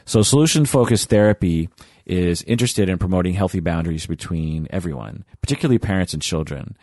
So, 0.04 0.22
solution 0.22 0.66
focused 0.66 1.08
therapy 1.08 1.68
is 2.06 2.42
interested 2.42 2.88
in 2.88 2.98
promoting 2.98 3.34
healthy 3.34 3.60
boundaries 3.60 4.06
between 4.06 4.66
everyone, 4.70 5.24
particularly 5.40 5.78
parents 5.78 6.12
and 6.12 6.22
children. 6.22 6.76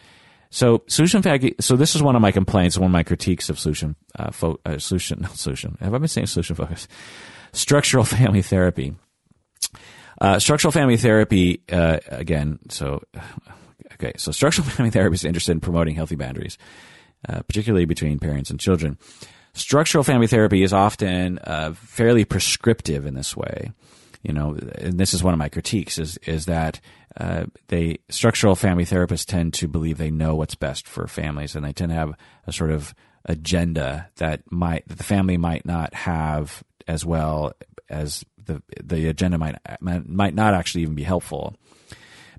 So, 0.51 0.83
solution 0.88 1.22
so 1.59 1.75
this 1.75 1.95
is 1.95 2.01
one 2.01 2.15
of 2.15 2.22
my 2.22 2.31
complaints, 2.31 2.77
one 2.77 2.88
of 2.88 2.91
my 2.91 3.03
critiques 3.03 3.49
of 3.49 3.59
solution, 3.59 3.95
uh, 4.17 4.31
fo- 4.31 4.59
uh, 4.65 4.77
solution, 4.80 5.27
solution. 5.33 5.77
Have 5.80 5.93
I 5.93 5.98
been 5.98 6.07
saying 6.07 6.27
solution 6.27 6.56
focus? 6.56 6.88
Structural 7.53 8.03
family 8.06 8.41
therapy. 8.41 8.95
Uh, 10.19 10.39
structural 10.39 10.72
family 10.72 10.98
therapy, 10.98 11.61
uh, 11.72 11.99
again, 12.07 12.59
so 12.69 13.01
Okay, 14.00 14.14
so 14.18 14.32
structural 14.32 14.68
family 14.69 14.92
therapy 14.92 15.16
is 15.16 15.26
interested 15.26 15.52
in 15.52 15.60
promoting 15.60 15.95
healthy 15.95 16.16
boundaries, 16.16 16.58
uh, 17.28 17.42
particularly 17.42 17.86
between 17.86 18.19
parents 18.19 18.50
and 18.50 18.60
children. 18.60 18.98
Structural 19.53 20.03
family 20.03 20.28
therapy 20.28 20.64
is 20.64 20.74
often 20.74 21.40
uh, 21.40 21.74
fairly 21.74 22.24
prescriptive 22.24 23.06
in 23.06 23.16
this 23.16 23.36
way. 23.36 23.72
You 24.22 24.34
know, 24.34 24.58
and 24.76 25.00
this 25.00 25.14
is 25.14 25.24
one 25.24 25.34
of 25.34 25.38
my 25.38 25.48
critiques 25.48 25.98
is 25.98 26.18
is 26.18 26.45
that 26.45 26.82
uh, 27.18 27.45
they 27.68 28.00
structural 28.10 28.56
family 28.56 28.86
therapists 28.86 29.26
tend 29.26 29.53
to 29.56 29.68
believe 29.68 29.98
they 29.98 30.11
know 30.11 30.36
what's 30.36 30.56
best 30.56 30.88
for 30.88 31.08
families, 31.08 31.56
and 31.56 31.64
they 31.66 31.72
tend 31.72 31.90
to 31.92 31.95
have 31.95 32.14
a 32.45 32.52
sort 32.52 32.72
of 32.72 32.94
agenda 33.26 34.10
that 34.18 34.42
might 34.52 34.86
that 34.88 34.98
the 34.98 35.03
family 35.06 35.38
might 35.38 35.66
not 35.66 35.94
have 35.94 36.64
as 36.86 37.06
well 37.06 37.53
as 37.90 38.26
the 38.45 38.61
the 38.84 39.08
agenda 39.08 39.38
might 39.38 39.56
might 39.80 40.34
not 40.34 40.53
actually 40.53 40.82
even 40.82 40.95
be 40.95 41.03
helpful. 41.03 41.56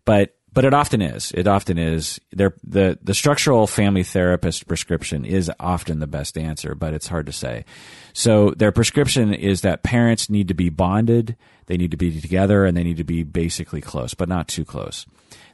But 0.04 0.36
but 0.52 0.64
it 0.64 0.74
often 0.74 1.00
is. 1.00 1.32
It 1.32 1.46
often 1.46 1.78
is. 1.78 2.20
The 2.32 2.98
the 3.02 3.14
structural 3.14 3.66
family 3.66 4.02
therapist 4.02 4.66
prescription 4.66 5.24
is 5.24 5.50
often 5.60 6.00
the 6.00 6.06
best 6.06 6.36
answer, 6.36 6.74
but 6.74 6.94
it's 6.94 7.08
hard 7.08 7.26
to 7.26 7.32
say. 7.32 7.64
So 8.12 8.50
their 8.50 8.72
prescription 8.72 9.32
is 9.32 9.60
that 9.60 9.82
parents 9.82 10.28
need 10.28 10.48
to 10.48 10.54
be 10.54 10.68
bonded, 10.68 11.36
they 11.66 11.76
need 11.76 11.92
to 11.92 11.96
be 11.96 12.20
together, 12.20 12.64
and 12.64 12.76
they 12.76 12.82
need 12.82 12.96
to 12.96 13.04
be 13.04 13.22
basically 13.22 13.80
close, 13.80 14.14
but 14.14 14.28
not 14.28 14.48
too 14.48 14.64
close. 14.64 15.06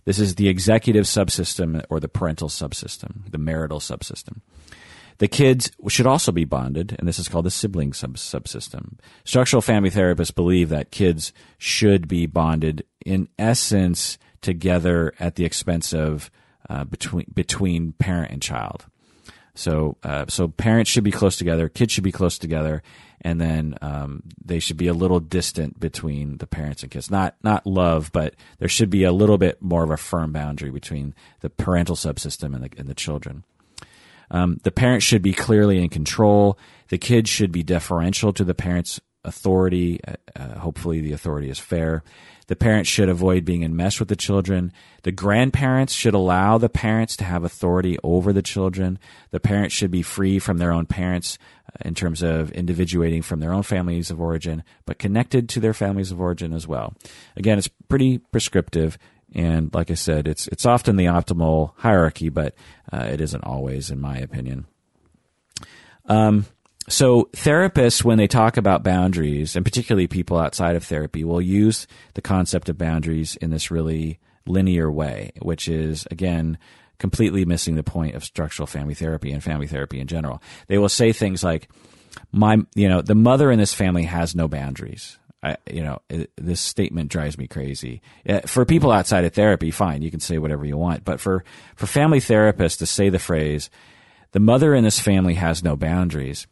This 0.04 0.18
is 0.18 0.36
the 0.36 0.48
executive 0.48 1.04
subsystem 1.04 1.84
or 1.90 2.00
the 2.00 2.08
parental 2.08 2.48
subsystem, 2.48 3.30
the 3.30 3.38
marital 3.38 3.80
subsystem. 3.80 4.40
The 5.18 5.28
kids 5.28 5.70
should 5.88 6.06
also 6.06 6.30
be 6.30 6.44
bonded, 6.44 6.94
and 6.98 7.08
this 7.08 7.18
is 7.18 7.28
called 7.28 7.46
the 7.46 7.50
sibling 7.50 7.92
sub- 7.92 8.16
subsystem. 8.16 8.98
Structural 9.24 9.62
family 9.62 9.90
therapists 9.90 10.34
believe 10.34 10.68
that 10.68 10.90
kids 10.90 11.32
should 11.58 12.06
be 12.06 12.26
bonded 12.26 12.84
in 13.04 13.28
essence 13.38 14.18
together 14.46 15.12
at 15.18 15.34
the 15.34 15.44
expense 15.44 15.92
of 15.92 16.30
uh, 16.70 16.84
between 16.84 17.26
between 17.34 17.92
parent 17.94 18.30
and 18.30 18.40
child. 18.40 18.86
So 19.54 19.96
uh, 20.04 20.26
so 20.28 20.46
parents 20.46 20.88
should 20.88 21.02
be 21.02 21.10
close 21.10 21.36
together, 21.36 21.68
kids 21.68 21.92
should 21.92 22.04
be 22.04 22.12
close 22.12 22.38
together, 22.38 22.84
and 23.22 23.40
then 23.40 23.76
um, 23.82 24.22
they 24.44 24.60
should 24.60 24.76
be 24.76 24.86
a 24.86 24.92
little 24.92 25.18
distant 25.18 25.80
between 25.80 26.36
the 26.38 26.46
parents 26.46 26.84
and 26.84 26.92
kids. 26.92 27.10
Not 27.10 27.34
not 27.42 27.66
love, 27.66 28.12
but 28.12 28.34
there 28.60 28.68
should 28.68 28.88
be 28.88 29.02
a 29.02 29.12
little 29.12 29.36
bit 29.36 29.60
more 29.60 29.82
of 29.82 29.90
a 29.90 29.96
firm 29.96 30.32
boundary 30.32 30.70
between 30.70 31.12
the 31.40 31.50
parental 31.50 31.96
subsystem 31.96 32.54
and 32.54 32.62
the, 32.62 32.70
and 32.78 32.86
the 32.86 32.94
children. 32.94 33.42
Um, 34.30 34.60
the 34.62 34.72
parents 34.72 35.04
should 35.04 35.22
be 35.22 35.32
clearly 35.32 35.82
in 35.82 35.88
control. 35.88 36.56
The 36.88 36.98
kids 36.98 37.28
should 37.28 37.50
be 37.50 37.64
deferential 37.64 38.32
to 38.34 38.44
the 38.44 38.54
parents' 38.54 39.00
authority. 39.24 40.00
Uh, 40.06 40.14
uh 40.36 40.58
hopefully, 40.58 41.00
the 41.00 41.12
authority 41.12 41.50
is 41.50 41.58
fair. 41.58 42.04
The 42.48 42.56
parents 42.56 42.88
should 42.88 43.08
avoid 43.08 43.44
being 43.44 43.64
enmeshed 43.64 43.98
with 43.98 44.08
the 44.08 44.16
children. 44.16 44.72
The 45.02 45.12
grandparents 45.12 45.92
should 45.92 46.14
allow 46.14 46.58
the 46.58 46.68
parents 46.68 47.16
to 47.16 47.24
have 47.24 47.44
authority 47.44 47.98
over 48.04 48.32
the 48.32 48.42
children. 48.42 48.98
The 49.30 49.40
parents 49.40 49.74
should 49.74 49.90
be 49.90 50.02
free 50.02 50.38
from 50.38 50.58
their 50.58 50.70
own 50.70 50.86
parents 50.86 51.38
uh, 51.68 51.88
in 51.88 51.94
terms 51.94 52.22
of 52.22 52.52
individuating 52.52 53.22
from 53.22 53.40
their 53.40 53.52
own 53.52 53.64
families 53.64 54.10
of 54.10 54.20
origin, 54.20 54.62
but 54.84 54.98
connected 54.98 55.48
to 55.50 55.60
their 55.60 55.74
families 55.74 56.12
of 56.12 56.20
origin 56.20 56.52
as 56.52 56.68
well. 56.68 56.94
Again, 57.36 57.58
it's 57.58 57.68
pretty 57.88 58.18
prescriptive. 58.18 58.96
And 59.34 59.74
like 59.74 59.90
I 59.90 59.94
said, 59.94 60.28
it's 60.28 60.46
it's 60.48 60.64
often 60.64 60.96
the 60.96 61.06
optimal 61.06 61.72
hierarchy, 61.78 62.28
but 62.28 62.54
uh, 62.92 63.08
it 63.10 63.20
isn't 63.20 63.44
always, 63.44 63.90
in 63.90 64.00
my 64.00 64.18
opinion. 64.18 64.66
Um, 66.08 66.46
so 66.88 67.28
therapists, 67.32 68.04
when 68.04 68.18
they 68.18 68.26
talk 68.26 68.56
about 68.56 68.82
boundaries, 68.82 69.56
and 69.56 69.64
particularly 69.64 70.06
people 70.06 70.38
outside 70.38 70.76
of 70.76 70.84
therapy, 70.84 71.24
will 71.24 71.40
use 71.40 71.86
the 72.14 72.22
concept 72.22 72.68
of 72.68 72.78
boundaries 72.78 73.36
in 73.36 73.50
this 73.50 73.70
really 73.70 74.18
linear 74.46 74.90
way, 74.90 75.32
which 75.42 75.68
is 75.68 76.06
again 76.10 76.58
completely 76.98 77.44
missing 77.44 77.74
the 77.74 77.82
point 77.82 78.14
of 78.14 78.24
structural 78.24 78.66
family 78.66 78.94
therapy 78.94 79.32
and 79.32 79.42
family 79.42 79.66
therapy 79.66 80.00
in 80.00 80.06
general. 80.06 80.42
They 80.68 80.78
will 80.78 80.88
say 80.88 81.12
things 81.12 81.42
like, 81.44 81.68
"My, 82.32 82.58
you 82.74 82.88
know, 82.88 83.02
the 83.02 83.14
mother 83.14 83.50
in 83.50 83.58
this 83.58 83.74
family 83.74 84.04
has 84.04 84.34
no 84.34 84.48
boundaries. 84.48 85.18
I, 85.42 85.56
you 85.70 85.82
know, 85.82 86.00
it, 86.08 86.30
this 86.36 86.60
statement 86.60 87.10
drives 87.10 87.38
me 87.38 87.46
crazy. 87.46 88.00
Uh, 88.28 88.40
for 88.46 88.64
people 88.64 88.90
outside 88.90 89.24
of 89.24 89.34
therapy, 89.34 89.70
fine, 89.70 90.02
you 90.02 90.10
can 90.10 90.20
say 90.20 90.38
whatever 90.38 90.64
you 90.64 90.76
want. 90.76 91.04
But 91.04 91.20
for, 91.20 91.44
for 91.76 91.86
family 91.86 92.18
therapists 92.18 92.78
to 92.78 92.86
say 92.86 93.10
the 93.10 93.18
phrase, 93.18 93.70
the 94.32 94.40
mother 94.40 94.74
in 94.74 94.82
this 94.82 94.98
family 94.98 95.34
has 95.34 95.62
no 95.62 95.76
boundaries, 95.76 96.46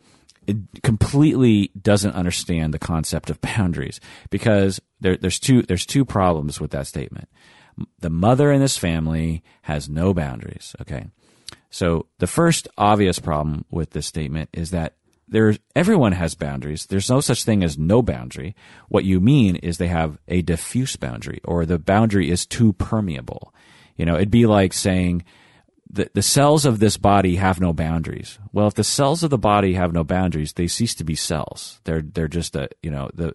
completely 0.83 1.71
doesn't 1.81 2.15
understand 2.15 2.73
the 2.73 2.79
concept 2.79 3.31
of 3.31 3.41
boundaries 3.41 4.01
because 4.31 4.81
there, 5.01 5.17
there's 5.17 5.39
two, 5.39 5.63
there's 5.63 5.87
two 5.87 6.05
problems 6.05 6.61
with 6.61 6.71
that 6.73 6.87
statement. 6.87 7.29
The 8.01 8.11
mother 8.11 8.53
in 8.53 8.61
this 8.61 8.79
family 8.79 9.43
has 9.63 9.89
no 9.89 10.15
boundaries. 10.15 10.77
Okay. 10.81 11.07
So 11.71 12.07
the 12.19 12.29
first 12.29 12.69
obvious 12.79 13.19
problem 13.19 13.65
with 13.69 13.91
this 13.91 14.07
statement 14.07 14.49
is 14.53 14.71
that 14.71 14.95
there's 15.27 15.59
everyone 15.75 16.13
has 16.13 16.35
boundaries. 16.35 16.87
There's 16.87 17.11
no 17.11 17.21
such 17.21 17.45
thing 17.45 17.65
as 17.65 17.79
no 17.79 18.03
boundary. 18.03 18.55
What 18.89 19.05
you 19.05 19.21
mean 19.21 19.57
is 19.57 19.79
they 19.79 19.89
have 19.89 20.19
a 20.29 20.43
diffuse 20.43 20.97
boundary 20.97 21.41
or 21.45 21.67
the 21.67 21.79
boundary 21.79 22.31
is 22.31 22.47
too 22.47 22.75
permeable. 22.75 23.53
You 23.97 24.05
know, 24.05 24.15
it'd 24.17 24.31
be 24.31 24.47
like 24.47 24.73
saying 24.73 25.25
the, 25.95 26.11
the 26.13 26.23
cells 26.23 26.65
of 26.65 26.81
this 26.81 26.97
body 26.97 27.37
have 27.37 27.61
no 27.61 27.73
boundaries. 27.73 28.39
Well, 28.53 28.67
if 28.67 28.75
the 28.75 28.85
cells 28.85 29.23
of 29.23 29.31
the 29.31 29.39
body 29.39 29.75
have 29.75 29.93
no 29.93 30.05
boundaries, 30.05 30.53
they 30.53 30.67
cease 30.67 30.95
to 30.97 31.05
be 31.05 31.15
cells. 31.15 31.81
They're 31.85 32.03
they're 32.03 32.29
just 32.29 32.57
a 32.57 32.69
you 32.83 32.91
know 32.91 33.11
the 33.15 33.35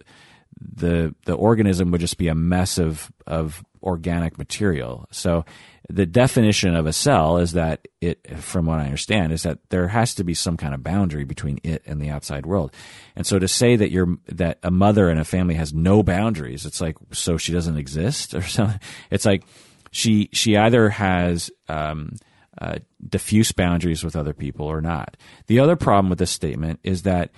the 0.60 1.14
the 1.24 1.34
organism 1.34 1.90
would 1.90 2.00
just 2.00 2.18
be 2.18 2.28
a 2.28 2.34
mess 2.34 2.78
of 2.78 3.10
of 3.26 3.64
organic 3.82 4.36
material. 4.36 5.06
So 5.10 5.44
the 5.88 6.06
definition 6.06 6.76
of 6.76 6.86
a 6.86 6.92
cell 6.92 7.38
is 7.38 7.52
that 7.52 7.88
it, 8.00 8.38
from 8.40 8.66
what 8.66 8.78
I 8.78 8.84
understand, 8.84 9.32
is 9.32 9.42
that 9.42 9.58
there 9.70 9.88
has 9.88 10.14
to 10.16 10.24
be 10.24 10.34
some 10.34 10.56
kind 10.56 10.74
of 10.74 10.84
boundary 10.84 11.24
between 11.24 11.58
it 11.64 11.82
and 11.86 12.00
the 12.00 12.10
outside 12.10 12.46
world. 12.46 12.72
And 13.16 13.26
so 13.26 13.38
to 13.38 13.48
say 13.48 13.74
that 13.76 13.90
you're, 13.90 14.16
that 14.26 14.58
a 14.62 14.70
mother 14.70 15.08
and 15.08 15.18
a 15.18 15.24
family 15.24 15.54
has 15.54 15.72
no 15.72 16.02
boundaries, 16.02 16.64
it's 16.64 16.80
like, 16.80 16.96
so 17.10 17.38
she 17.38 17.52
doesn't 17.52 17.78
exist 17.78 18.34
or 18.34 18.42
something. 18.46 18.78
It's 19.10 19.24
like 19.24 19.42
she, 19.90 20.28
she 20.32 20.56
either 20.56 20.90
has, 20.90 21.50
um, 21.68 22.16
uh, 22.58 22.78
diffuse 23.08 23.52
boundaries 23.52 24.02
with 24.04 24.16
other 24.16 24.32
people 24.32 24.66
or 24.66 24.80
not. 24.80 25.16
The 25.46 25.60
other 25.60 25.76
problem 25.76 26.10
with 26.10 26.18
this 26.18 26.30
statement 26.30 26.80
is 26.82 27.02
that 27.02 27.30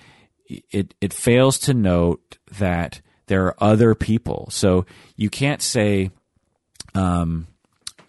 it, 0.46 0.94
it 1.00 1.12
fails 1.12 1.58
to 1.60 1.74
note 1.74 2.38
that 2.58 3.00
there 3.26 3.46
are 3.46 3.56
other 3.58 3.94
people. 3.94 4.48
So 4.50 4.84
you 5.16 5.30
can't 5.30 5.62
say, 5.62 6.10
um, 6.94 7.46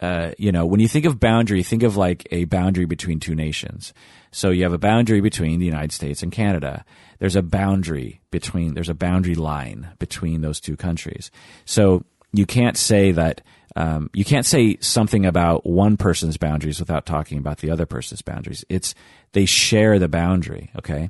uh, 0.01 0.32
you 0.38 0.51
know, 0.51 0.65
when 0.65 0.80
you 0.80 0.88
think 0.88 1.06
of 1.06 1.19
boundary, 1.19 1.64
think 1.64 1.83
of 1.83 1.95
like 1.95 2.27
a 2.32 2.45
boundary 2.45 2.85
between 2.85 3.19
two 3.19 3.35
nations. 3.35 3.93
So 4.32 4.49
you 4.49 4.64
have 4.64 4.73
a 4.73 4.80
boundary 4.80 5.22
between 5.22 5.59
the 5.59 5.65
United 5.65 5.91
States 5.91 6.23
and 6.23 6.32
Canada. 6.32 6.83
There's 7.19 7.35
a 7.35 7.43
boundary 7.43 8.22
between, 8.32 8.73
there's 8.73 8.90
a 8.90 8.95
boundary 8.95 9.35
line 9.35 9.90
between 9.99 10.41
those 10.41 10.59
two 10.59 10.75
countries. 10.75 11.32
So 11.65 12.03
you 12.33 12.45
can't 12.45 12.75
say 12.75 13.11
that, 13.11 13.41
um, 13.76 14.10
you 14.14 14.24
can't 14.24 14.45
say 14.45 14.77
something 14.80 15.26
about 15.26 15.66
one 15.66 15.98
person's 15.98 16.38
boundaries 16.38 16.80
without 16.80 17.06
talking 17.06 17.38
about 17.38 17.58
the 17.58 17.72
other 17.72 17.85
person's 17.85 18.22
boundaries. 18.22 18.64
It's, 18.69 18.93
they 19.32 19.45
share 19.45 19.98
the 20.00 20.08
boundary, 20.08 20.72
okay? 20.77 21.10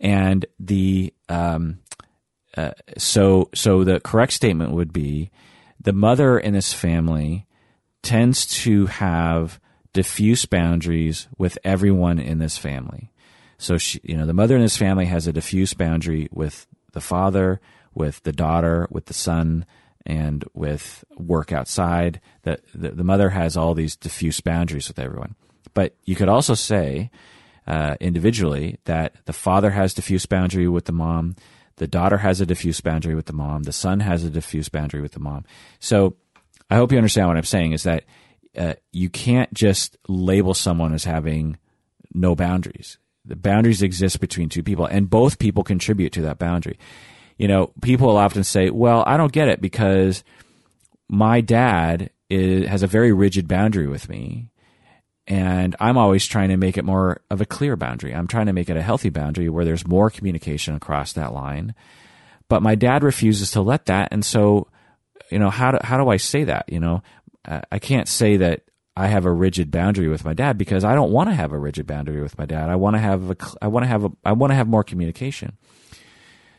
And 0.00 0.46
the, 0.58 1.12
um, 1.28 1.80
uh, 2.56 2.72
so, 2.96 3.50
so 3.54 3.84
the 3.84 4.00
correct 4.00 4.32
statement 4.32 4.72
would 4.72 4.92
be 4.92 5.30
the 5.80 5.92
mother 5.92 6.38
in 6.38 6.54
this 6.54 6.72
family 6.72 7.46
tends 8.02 8.46
to 8.46 8.86
have 8.86 9.60
diffuse 9.92 10.46
boundaries 10.46 11.28
with 11.36 11.58
everyone 11.64 12.18
in 12.18 12.38
this 12.38 12.56
family. 12.56 13.12
So 13.58 13.78
she, 13.78 14.00
you 14.02 14.16
know, 14.16 14.26
the 14.26 14.32
mother 14.32 14.56
in 14.56 14.62
this 14.62 14.76
family 14.76 15.06
has 15.06 15.26
a 15.26 15.32
diffuse 15.32 15.74
boundary 15.74 16.28
with 16.32 16.66
the 16.92 17.00
father, 17.00 17.60
with 17.94 18.22
the 18.22 18.32
daughter, 18.32 18.88
with 18.90 19.06
the 19.06 19.14
son, 19.14 19.66
and 20.06 20.44
with 20.54 21.04
work 21.16 21.52
outside. 21.52 22.20
That 22.42 22.60
the, 22.74 22.90
the 22.90 23.04
mother 23.04 23.30
has 23.30 23.56
all 23.56 23.74
these 23.74 23.96
diffuse 23.96 24.40
boundaries 24.40 24.88
with 24.88 24.98
everyone. 24.98 25.34
But 25.74 25.96
you 26.04 26.16
could 26.16 26.28
also 26.28 26.54
say, 26.54 27.10
uh, 27.66 27.96
individually 28.00 28.78
that 28.84 29.14
the 29.24 29.32
father 29.32 29.70
has 29.70 29.94
diffuse 29.94 30.26
boundary 30.26 30.68
with 30.68 30.86
the 30.86 30.92
mom, 30.92 31.36
the 31.76 31.86
daughter 31.86 32.18
has 32.18 32.40
a 32.40 32.46
diffuse 32.46 32.80
boundary 32.80 33.14
with 33.14 33.26
the 33.26 33.32
mom, 33.32 33.62
the 33.62 33.72
son 33.72 34.00
has 34.00 34.24
a 34.24 34.30
diffuse 34.30 34.68
boundary 34.68 35.00
with 35.00 35.12
the 35.12 35.20
mom. 35.20 35.44
So 35.78 36.16
I 36.70 36.76
hope 36.76 36.92
you 36.92 36.98
understand 36.98 37.28
what 37.28 37.36
I'm 37.36 37.44
saying 37.44 37.72
is 37.72 37.84
that 37.84 38.04
uh, 38.56 38.74
you 38.92 39.08
can't 39.08 39.52
just 39.54 39.96
label 40.08 40.54
someone 40.54 40.92
as 40.92 41.04
having 41.04 41.56
no 42.12 42.34
boundaries. 42.34 42.98
The 43.24 43.36
boundaries 43.36 43.82
exist 43.82 44.20
between 44.20 44.48
two 44.48 44.62
people, 44.62 44.84
and 44.84 45.08
both 45.08 45.38
people 45.38 45.62
contribute 45.62 46.12
to 46.14 46.22
that 46.22 46.38
boundary. 46.38 46.78
You 47.38 47.48
know, 47.48 47.72
people 47.80 48.08
will 48.08 48.16
often 48.16 48.44
say, 48.44 48.70
"Well, 48.70 49.04
I 49.06 49.16
don't 49.16 49.32
get 49.32 49.48
it 49.48 49.60
because 49.60 50.24
my 51.08 51.40
dad 51.40 52.10
is, 52.30 52.66
has 52.68 52.82
a 52.82 52.86
very 52.86 53.12
rigid 53.12 53.48
boundary 53.48 53.88
with 53.88 54.08
me, 54.08 54.50
and 55.26 55.74
I'm 55.80 55.98
always 55.98 56.26
trying 56.26 56.50
to 56.50 56.56
make 56.56 56.78
it 56.78 56.84
more 56.84 57.20
of 57.30 57.40
a 57.40 57.46
clear 57.46 57.76
boundary. 57.76 58.14
I'm 58.14 58.26
trying 58.26 58.46
to 58.46 58.52
make 58.52 58.70
it 58.70 58.76
a 58.76 58.82
healthy 58.82 59.10
boundary 59.10 59.48
where 59.48 59.64
there's 59.64 59.86
more 59.86 60.10
communication 60.10 60.74
across 60.74 61.12
that 61.12 61.32
line." 61.32 61.74
But 62.48 62.62
my 62.62 62.74
dad 62.74 63.02
refuses 63.02 63.50
to 63.52 63.62
let 63.62 63.86
that, 63.86 64.08
and 64.12 64.24
so 64.24 64.68
you 65.30 65.38
know, 65.38 65.50
how 65.50 65.72
do, 65.72 65.78
how 65.82 65.96
do 65.96 66.10
I 66.10 66.18
say 66.18 66.44
that? 66.44 66.66
You 66.68 66.78
know, 66.78 67.02
I 67.44 67.78
can't 67.78 68.06
say 68.06 68.36
that 68.36 68.62
I 68.96 69.06
have 69.08 69.24
a 69.24 69.32
rigid 69.32 69.70
boundary 69.70 70.08
with 70.08 70.24
my 70.24 70.34
dad 70.34 70.58
because 70.58 70.84
I 70.84 70.94
don't 70.94 71.10
want 71.10 71.30
to 71.30 71.34
have 71.34 71.52
a 71.52 71.58
rigid 71.58 71.86
boundary 71.86 72.22
with 72.22 72.36
my 72.36 72.44
dad. 72.44 72.68
I 72.68 72.76
want 72.76 72.94
to 72.94 73.00
have 73.00 73.30
a, 73.30 73.36
I 73.62 73.68
want 73.68 73.84
to 73.84 73.88
have 73.88 74.04
a, 74.04 74.10
I 74.24 74.32
want 74.32 74.50
to 74.50 74.54
have 74.54 74.68
more 74.68 74.84
communication. 74.84 75.56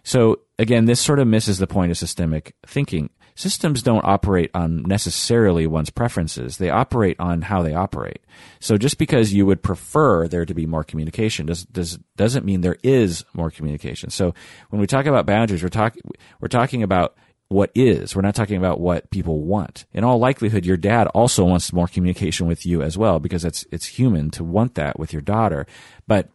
So 0.03 0.39
again, 0.59 0.85
this 0.85 0.99
sort 0.99 1.19
of 1.19 1.27
misses 1.27 1.57
the 1.57 1.67
point 1.67 1.91
of 1.91 1.97
systemic 1.97 2.55
thinking. 2.65 3.09
Systems 3.35 3.81
don't 3.81 4.05
operate 4.05 4.51
on 4.53 4.83
necessarily 4.83 5.65
one's 5.65 5.89
preferences. 5.89 6.57
They 6.57 6.69
operate 6.69 7.19
on 7.19 7.41
how 7.41 7.63
they 7.63 7.73
operate. 7.73 8.21
So 8.59 8.77
just 8.77 8.99
because 8.99 9.33
you 9.33 9.47
would 9.47 9.63
prefer 9.63 10.27
there 10.27 10.45
to 10.45 10.53
be 10.53 10.67
more 10.67 10.83
communication 10.83 11.47
does, 11.47 11.63
does, 11.65 11.97
doesn't 12.15 12.45
mean 12.45 12.61
there 12.61 12.77
is 12.83 13.25
more 13.33 13.49
communication. 13.49 14.11
So 14.11 14.35
when 14.69 14.79
we 14.79 14.85
talk 14.85 15.07
about 15.07 15.25
boundaries, 15.25 15.63
we're 15.63 15.69
talking, 15.69 16.03
we're 16.39 16.47
talking 16.47 16.83
about 16.83 17.15
what 17.47 17.71
is. 17.75 18.15
We're 18.15 18.21
not 18.21 18.35
talking 18.35 18.57
about 18.57 18.79
what 18.79 19.09
people 19.09 19.41
want. 19.41 19.85
In 19.93 20.03
all 20.03 20.17
likelihood, 20.17 20.65
your 20.65 20.77
dad 20.77 21.07
also 21.07 21.45
wants 21.45 21.73
more 21.73 21.87
communication 21.87 22.47
with 22.47 22.65
you 22.65 22.81
as 22.81 22.97
well 22.97 23.19
because 23.19 23.45
it's 23.45 23.65
it's 23.71 23.85
human 23.85 24.31
to 24.31 24.43
want 24.43 24.75
that 24.75 24.97
with 24.97 25.13
your 25.13 25.21
daughter. 25.21 25.67
But 26.07 26.29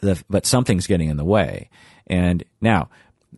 the 0.00 0.22
but 0.30 0.46
something's 0.46 0.86
getting 0.86 1.08
in 1.08 1.16
the 1.16 1.24
way. 1.24 1.70
And 2.06 2.44
now 2.60 2.90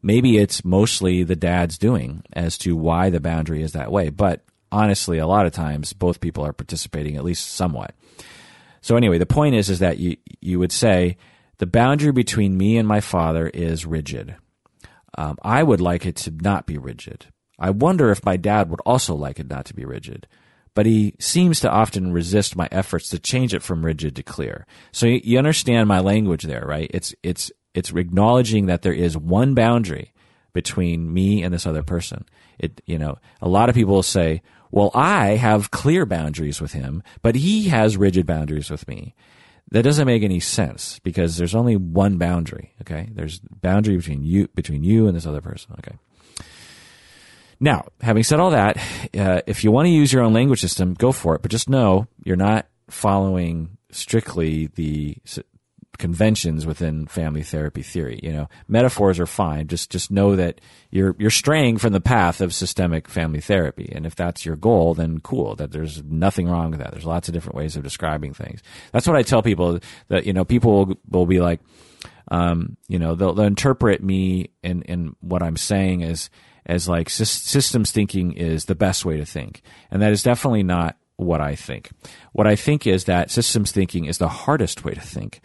maybe 0.03 0.39
it's 0.39 0.65
mostly 0.65 1.23
the 1.23 1.37
dad's 1.37 1.79
doing 1.79 2.23
as 2.33 2.59
to 2.59 2.77
why 2.77 3.11
the 3.11 3.21
boundary 3.21 3.63
is 3.63 3.73
that 3.73 3.93
way. 3.93 4.11
But 4.11 4.43
honestly, 4.71 5.19
a 5.19 5.27
lot 5.27 5.47
of 5.47 5.53
times 5.53 5.93
both 5.93 6.21
people 6.21 6.45
are 6.45 6.53
participating 6.53 7.17
at 7.17 7.25
least 7.25 7.55
somewhat. 7.55 7.95
So 8.81 8.97
anyway, 8.97 9.19
the 9.19 9.27
point 9.27 9.55
is 9.55 9.71
is 9.71 9.81
that 9.81 9.99
you 9.99 10.17
you 10.41 10.59
would 10.59 10.73
say 10.73 11.17
the 11.59 11.67
boundary 11.67 12.13
between 12.13 12.57
me 12.57 12.77
and 12.77 12.87
my 12.87 13.01
father 13.01 13.49
is 13.49 13.87
rigid 13.87 14.37
um, 15.17 15.39
I 15.43 15.63
would 15.63 15.81
like 15.81 16.07
it 16.07 16.17
to 16.17 16.31
not 16.31 16.67
be 16.67 16.79
rigid. 16.79 17.27
I 17.59 17.71
wonder 17.71 18.11
if 18.11 18.25
my 18.25 18.37
dad 18.37 18.71
would 18.71 18.81
also 18.85 19.15
like 19.15 19.39
it 19.39 19.49
not 19.49 19.65
to 19.67 19.75
be 19.75 19.85
rigid. 19.85 20.27
But 20.75 20.85
he 20.85 21.15
seems 21.19 21.61
to 21.61 21.71
often 21.71 22.13
resist 22.13 22.55
my 22.55 22.69
efforts 22.71 23.09
to 23.09 23.19
change 23.19 23.55
it 23.55 23.63
from 23.63 23.85
rigid 23.85 24.15
to 24.17 24.23
clear. 24.23 24.67
So 24.93 25.07
you, 25.07 25.23
you 25.25 25.39
understand 25.39 25.89
my 25.89 26.01
language 26.01 26.43
there, 26.43 26.67
right? 26.67 26.91
It's, 26.93 27.15
it's, 27.23 27.51
it's 27.77 27.91
acknowledging 27.93 28.67
that 28.67 28.83
there 28.83 28.93
is 28.93 29.17
one 29.17 29.55
boundary 29.55 30.13
between 30.53 31.13
me 31.13 31.43
and 31.43 31.53
this 31.53 31.67
other 31.67 31.83
person. 31.83 32.25
It, 32.59 32.81
you 32.87 32.99
know, 32.99 33.19
a 33.43 33.49
lot 33.49 33.69
of 33.69 33.75
people 33.75 34.03
say, 34.03 34.43
well, 34.71 34.91
I 34.95 35.37
have 35.37 35.71
clear 35.71 36.07
boundaries 36.07 36.61
with 36.61 36.73
him, 36.73 37.03
but 37.23 37.35
he 37.35 37.69
has 37.69 37.97
rigid 37.97 38.27
boundaries 38.27 38.71
with 38.71 38.89
me 38.89 39.15
that 39.71 39.83
doesn't 39.83 40.07
make 40.07 40.23
any 40.23 40.41
sense 40.41 40.99
because 41.01 41.37
there's 41.37 41.55
only 41.55 41.77
one 41.77 42.19
boundary. 42.19 42.73
Okay, 42.83 43.09
there's 43.13 43.41
boundary 43.41 43.97
between 43.97 44.23
you 44.23 44.49
between 44.49 44.85
you 44.85 45.07
and 45.07 45.17
this 45.17 45.27
other 45.27 45.41
person. 45.41 45.75
Okay. 45.79 45.97
Now, 47.59 47.87
having 48.01 48.23
said 48.23 48.39
all 48.39 48.51
that, 48.51 48.77
uh, 49.19 49.41
if 49.47 49.65
you 49.65 49.73
want 49.73 49.87
to 49.87 49.91
use 49.91 50.13
your 50.13 50.23
own 50.23 50.35
language 50.35 50.61
system, 50.61 50.95
go 50.95 51.11
for 51.11 51.35
it. 51.35 51.43
But 51.43 51.51
just 51.51 51.69
know 51.69 52.07
you're 52.23 52.37
not 52.37 52.67
following 52.89 53.79
strictly 53.91 54.67
the 54.69 55.17
conventions 55.99 56.67
within 56.67 57.07
family 57.07 57.43
therapy 57.43 57.83
theory. 57.83 58.21
You 58.23 58.33
know, 58.33 58.49
metaphors 58.69 59.19
are 59.19 59.27
fine. 59.27 59.69
Just 59.69 59.91
just 59.91 60.11
know 60.11 60.37
that 60.37 60.61
you're 60.91 61.15
you're 61.19 61.31
straying 61.31 61.79
from 61.79 61.93
the 61.93 62.01
path 62.01 62.41
of 62.41 62.55
systemic 62.55 63.09
family 63.09 63.41
therapy. 63.41 63.91
And 63.95 64.07
if 64.07 64.15
that's 64.15 64.45
your 64.45 64.57
goal, 64.57 64.95
then 64.95 65.21
cool. 65.21 65.55
That 65.57 65.73
there's 65.73 66.03
nothing 66.05 66.49
wrong 66.49 66.71
with 66.71 66.81
that. 66.81 66.93
There's 66.93 67.07
lots 67.07 67.29
of 67.29 67.35
different 67.35 67.57
ways 67.57 67.77
of 67.77 67.83
describing 67.83 68.35
things. 68.35 68.63
That's 68.93 69.07
what 69.07 69.17
I 69.17 69.23
tell 69.23 69.43
people 69.43 69.81
that 70.09 70.27
you 70.27 70.33
know 70.33 70.45
people 70.45 70.87
will, 70.87 70.97
will 71.09 71.27
be 71.27 71.41
like, 71.41 71.61
um, 72.29 72.77
you 72.89 72.99
know, 72.99 73.15
they'll, 73.15 73.35
they'll 73.35 73.47
interpret 73.47 74.03
me 74.03 74.51
and 74.63 74.85
and 74.89 75.17
what 75.21 75.43
I'm 75.43 75.57
saying 75.57 76.03
as 76.03 76.31
as 76.65 76.89
like 76.89 77.09
systems 77.09 77.93
thinking 77.93 78.33
is 78.33 78.65
the 78.65 78.75
best 78.75 79.05
way 79.05 79.17
to 79.17 79.25
think, 79.25 79.63
and 79.91 80.03
that 80.03 80.13
is 80.13 80.23
definitely 80.23 80.65
not 80.65 80.97
what 81.17 81.41
I 81.41 81.55
think. 81.55 81.91
What 82.33 82.47
I 82.47 82.57
think 82.57 82.87
is 82.87 83.05
that 83.05 83.31
systems 83.31 83.73
thinking 83.73 84.05
is 84.05 84.19
the 84.19 84.29
hardest 84.29 84.85
way 84.85 84.93
to 84.93 85.01
think 85.01 85.41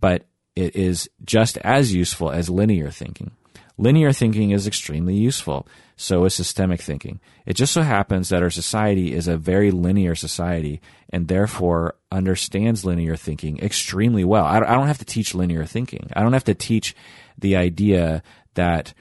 but 0.00 0.26
it 0.56 0.74
is 0.74 1.08
just 1.24 1.58
as 1.58 1.94
useful 1.94 2.30
as 2.30 2.50
linear 2.50 2.90
thinking. 2.90 3.32
Linear 3.78 4.12
thinking 4.12 4.50
is 4.50 4.66
extremely 4.66 5.14
useful. 5.14 5.66
So 5.96 6.24
is 6.24 6.34
systemic 6.34 6.80
thinking. 6.80 7.20
It 7.46 7.54
just 7.54 7.72
so 7.72 7.82
happens 7.82 8.28
that 8.28 8.42
our 8.42 8.50
society 8.50 9.14
is 9.14 9.28
a 9.28 9.36
very 9.36 9.70
linear 9.70 10.14
society 10.14 10.80
and 11.10 11.28
therefore 11.28 11.96
understands 12.10 12.84
linear 12.84 13.16
thinking 13.16 13.58
extremely 13.58 14.24
well. 14.24 14.44
I 14.44 14.60
don't 14.60 14.86
have 14.86 14.98
to 14.98 15.04
teach 15.04 15.34
linear 15.34 15.64
thinking. 15.64 16.10
I 16.14 16.22
don't 16.22 16.34
have 16.34 16.44
to 16.44 16.54
teach 16.54 16.94
the 17.38 17.56
idea 17.56 18.22
that 18.54 18.92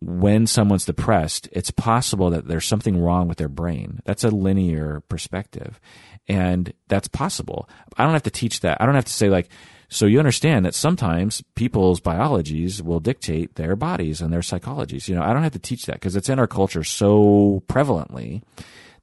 when 0.00 0.46
someone's 0.46 0.86
depressed, 0.86 1.48
it's 1.52 1.70
possible 1.70 2.30
that 2.30 2.46
there's 2.46 2.66
something 2.66 3.00
wrong 3.00 3.28
with 3.28 3.38
their 3.38 3.48
brain. 3.48 4.00
That's 4.04 4.24
a 4.24 4.30
linear 4.30 5.02
perspective. 5.08 5.80
And 6.28 6.72
that's 6.88 7.08
possible. 7.08 7.68
I 7.96 8.04
don't 8.04 8.12
have 8.12 8.22
to 8.24 8.30
teach 8.30 8.60
that. 8.60 8.80
I 8.80 8.86
don't 8.86 8.94
have 8.94 9.04
to 9.06 9.12
say, 9.12 9.28
like, 9.28 9.50
so 9.92 10.06
you 10.06 10.20
understand 10.20 10.64
that 10.64 10.74
sometimes 10.74 11.42
people's 11.56 11.98
biologies 11.98 12.80
will 12.80 13.00
dictate 13.00 13.56
their 13.56 13.74
bodies 13.74 14.20
and 14.20 14.32
their 14.32 14.40
psychologies. 14.40 15.08
You 15.08 15.16
know, 15.16 15.22
I 15.22 15.32
don't 15.32 15.42
have 15.42 15.52
to 15.52 15.58
teach 15.58 15.86
that 15.86 15.94
because 15.94 16.14
it's 16.14 16.28
in 16.28 16.38
our 16.38 16.46
culture 16.46 16.84
so 16.84 17.64
prevalently 17.68 18.42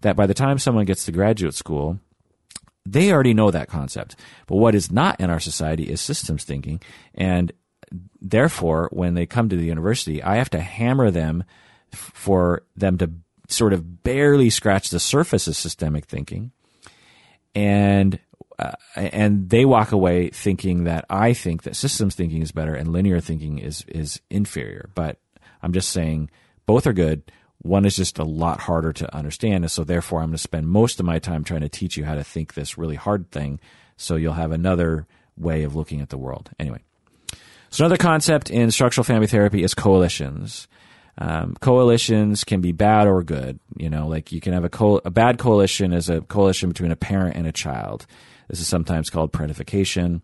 that 0.02 0.16
by 0.16 0.26
the 0.26 0.34
time 0.34 0.58
someone 0.58 0.86
gets 0.86 1.04
to 1.06 1.12
graduate 1.12 1.56
school, 1.56 2.00
they 2.86 3.12
already 3.12 3.34
know 3.34 3.52
that 3.52 3.68
concept. 3.68 4.16
But 4.48 4.56
what 4.56 4.76
is 4.76 4.90
not 4.90 5.20
in 5.20 5.30
our 5.30 5.42
society 5.42 5.84
is 5.84 6.00
systems 6.00 6.46
thinking. 6.46 6.82
And 7.14 7.52
therefore, 8.22 8.88
when 8.94 9.14
they 9.14 9.26
come 9.26 9.50
to 9.50 9.58
the 9.58 9.66
university, 9.66 10.24
I 10.24 10.38
have 10.38 10.50
to 10.52 10.62
hammer 10.62 11.12
them 11.12 11.44
for 11.92 12.64
them 12.78 12.98
to 13.00 13.12
sort 13.50 13.74
of 13.74 14.04
barely 14.04 14.50
scratch 14.50 14.90
the 14.90 15.02
surface 15.02 15.48
of 15.48 15.58
systemic 15.58 16.06
thinking. 16.06 16.52
And 17.54 18.20
uh, 18.60 18.72
and 18.96 19.50
they 19.50 19.66
walk 19.66 19.92
away 19.92 20.30
thinking 20.30 20.86
that 20.86 21.06
I 21.10 21.34
think 21.34 21.64
that 21.64 21.76
systems 21.76 22.16
thinking 22.16 22.42
is 22.42 22.52
better 22.52 22.74
and 22.74 22.92
linear 22.92 23.20
thinking 23.20 23.60
is 23.60 23.84
is 23.88 24.22
inferior. 24.30 24.90
But 24.96 25.20
I'm 25.62 25.74
just 25.74 25.90
saying 25.90 26.30
both 26.66 26.88
are 26.88 26.94
good. 26.94 27.32
One 27.60 27.86
is 27.86 27.96
just 27.96 28.20
a 28.20 28.24
lot 28.24 28.62
harder 28.62 28.94
to 28.94 29.16
understand, 29.16 29.64
and 29.64 29.72
so 29.72 29.84
therefore 29.84 30.20
I'm 30.20 30.28
going 30.28 30.38
to 30.38 30.40
spend 30.40 30.68
most 30.68 31.00
of 31.00 31.06
my 31.06 31.20
time 31.20 31.44
trying 31.44 31.62
to 31.62 31.70
teach 31.70 31.98
you 31.98 32.06
how 32.06 32.16
to 32.16 32.24
think 32.24 32.54
this 32.54 32.78
really 32.78 32.96
hard 32.96 33.32
thing, 33.32 33.60
so 33.96 34.16
you'll 34.16 34.34
have 34.34 34.52
another 34.52 35.08
way 35.36 35.64
of 35.64 35.76
looking 35.76 36.02
at 36.02 36.10
the 36.10 36.18
world. 36.18 36.52
Anyway, 36.60 36.82
so 37.70 37.84
another 37.84 37.98
concept 37.98 38.50
in 38.50 38.72
structural 38.72 39.04
family 39.04 39.28
therapy 39.28 39.64
is 39.64 39.74
coalitions. 39.74 40.68
Um, 41.20 41.56
coalitions 41.60 42.44
can 42.44 42.62
be 42.62 42.72
bad 42.72 43.08
or 43.08 43.24
good. 43.24 43.60
You 43.76 43.90
know, 43.90 44.08
like 44.08 44.32
you 44.32 44.40
can 44.40 44.54
have 44.54 44.64
a 44.64 44.70
co- 44.70 45.02
a 45.04 45.10
bad 45.10 45.40
coalition 45.40 45.94
is 45.94 46.10
a 46.10 46.22
coalition 46.22 46.70
between 46.70 46.92
a 46.92 46.96
parent 46.96 47.36
and 47.36 47.48
a 47.48 47.52
child. 47.52 48.06
This 48.48 48.60
is 48.60 48.68
sometimes 48.68 49.10
called 49.10 49.32
parentification. 49.34 50.22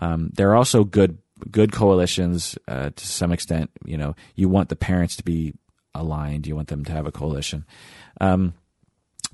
Um, 0.00 0.30
there 0.34 0.50
are 0.50 0.56
also 0.56 0.84
good 0.84 1.18
good 1.50 1.72
coalitions 1.72 2.58
uh, 2.68 2.90
to 2.94 3.06
some 3.06 3.32
extent. 3.32 3.70
You 3.84 3.96
know, 3.96 4.14
you 4.34 4.48
want 4.48 4.68
the 4.68 4.76
parents 4.76 5.16
to 5.16 5.24
be 5.24 5.54
aligned. 5.94 6.46
You 6.46 6.56
want 6.56 6.68
them 6.68 6.84
to 6.84 6.92
have 6.92 7.06
a 7.06 7.12
coalition. 7.12 7.64
Um, 8.20 8.54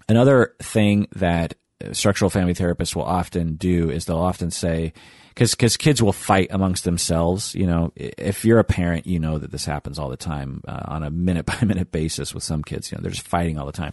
another 0.08 0.54
thing 0.60 1.08
that 1.16 1.54
structural 1.92 2.30
family 2.30 2.54
therapists 2.54 2.94
will 2.94 3.04
often 3.04 3.56
do 3.56 3.90
is 3.90 4.04
they'll 4.04 4.18
often 4.18 4.50
say, 4.50 4.92
because 5.28 5.54
because 5.54 5.76
kids 5.76 6.02
will 6.02 6.12
fight 6.12 6.48
amongst 6.50 6.84
themselves. 6.84 7.54
You 7.54 7.66
know, 7.66 7.92
if 7.96 8.44
you're 8.44 8.58
a 8.58 8.64
parent, 8.64 9.06
you 9.06 9.18
know 9.18 9.38
that 9.38 9.50
this 9.50 9.64
happens 9.64 9.98
all 9.98 10.08
the 10.08 10.16
time 10.16 10.62
uh, 10.66 10.82
on 10.86 11.02
a 11.02 11.10
minute 11.10 11.46
by 11.46 11.60
minute 11.62 11.92
basis 11.92 12.34
with 12.34 12.42
some 12.42 12.62
kids. 12.62 12.90
You 12.90 12.96
know, 12.96 13.02
they're 13.02 13.10
just 13.10 13.26
fighting 13.26 13.58
all 13.58 13.66
the 13.66 13.72
time. 13.72 13.92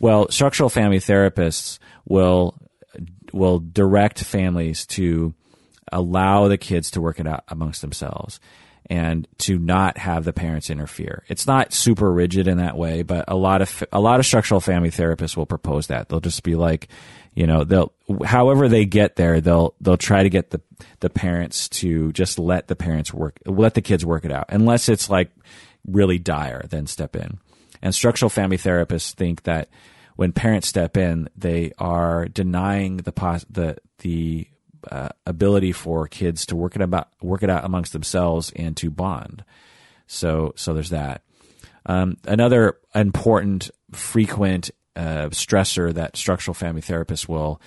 Well, 0.00 0.28
structural 0.30 0.68
family 0.68 0.98
therapists 0.98 1.78
will 2.04 2.58
will 3.34 3.58
direct 3.58 4.22
families 4.22 4.86
to 4.86 5.34
allow 5.92 6.48
the 6.48 6.58
kids 6.58 6.90
to 6.92 7.00
work 7.00 7.20
it 7.20 7.26
out 7.26 7.44
amongst 7.48 7.82
themselves 7.82 8.40
and 8.90 9.26
to 9.38 9.58
not 9.58 9.96
have 9.96 10.24
the 10.24 10.32
parents 10.32 10.68
interfere. 10.68 11.24
It's 11.28 11.46
not 11.46 11.72
super 11.72 12.12
rigid 12.12 12.46
in 12.46 12.58
that 12.58 12.76
way, 12.76 13.02
but 13.02 13.24
a 13.28 13.34
lot 13.34 13.62
of 13.62 13.84
a 13.92 14.00
lot 14.00 14.20
of 14.20 14.26
structural 14.26 14.60
family 14.60 14.90
therapists 14.90 15.36
will 15.36 15.46
propose 15.46 15.86
that. 15.86 16.08
They'll 16.08 16.20
just 16.20 16.42
be 16.42 16.54
like, 16.54 16.88
you 17.34 17.46
know, 17.46 17.64
they'll 17.64 17.92
however 18.24 18.68
they 18.68 18.84
get 18.84 19.16
there, 19.16 19.40
they'll 19.40 19.74
they'll 19.80 19.96
try 19.96 20.22
to 20.22 20.30
get 20.30 20.50
the 20.50 20.60
the 21.00 21.10
parents 21.10 21.68
to 21.70 22.12
just 22.12 22.38
let 22.38 22.68
the 22.68 22.76
parents 22.76 23.12
work 23.12 23.38
let 23.46 23.74
the 23.74 23.82
kids 23.82 24.04
work 24.04 24.24
it 24.24 24.32
out. 24.32 24.46
Unless 24.50 24.88
it's 24.88 25.08
like 25.08 25.30
really 25.86 26.18
dire, 26.18 26.66
then 26.68 26.86
step 26.86 27.16
in. 27.16 27.38
And 27.80 27.94
structural 27.94 28.30
family 28.30 28.58
therapists 28.58 29.12
think 29.12 29.44
that 29.44 29.68
when 30.16 30.32
parents 30.32 30.68
step 30.68 30.96
in, 30.96 31.28
they 31.36 31.72
are 31.78 32.26
denying 32.26 32.98
the 32.98 33.12
pos- 33.12 33.46
the 33.50 33.76
the 33.98 34.48
uh, 34.90 35.08
ability 35.26 35.72
for 35.72 36.06
kids 36.06 36.46
to 36.46 36.56
work 36.56 36.76
it 36.76 36.82
about 36.82 37.08
work 37.20 37.42
it 37.42 37.50
out 37.50 37.64
amongst 37.64 37.92
themselves 37.92 38.52
and 38.56 38.76
to 38.76 38.90
bond. 38.90 39.44
So 40.06 40.52
so 40.56 40.74
there's 40.74 40.90
that. 40.90 41.22
Um, 41.86 42.16
another 42.26 42.78
important, 42.94 43.70
frequent 43.92 44.70
uh, 44.96 45.28
stressor 45.30 45.92
that 45.94 46.16
structural 46.16 46.54
family 46.54 46.80
therapists 46.80 47.28
will 47.28 47.60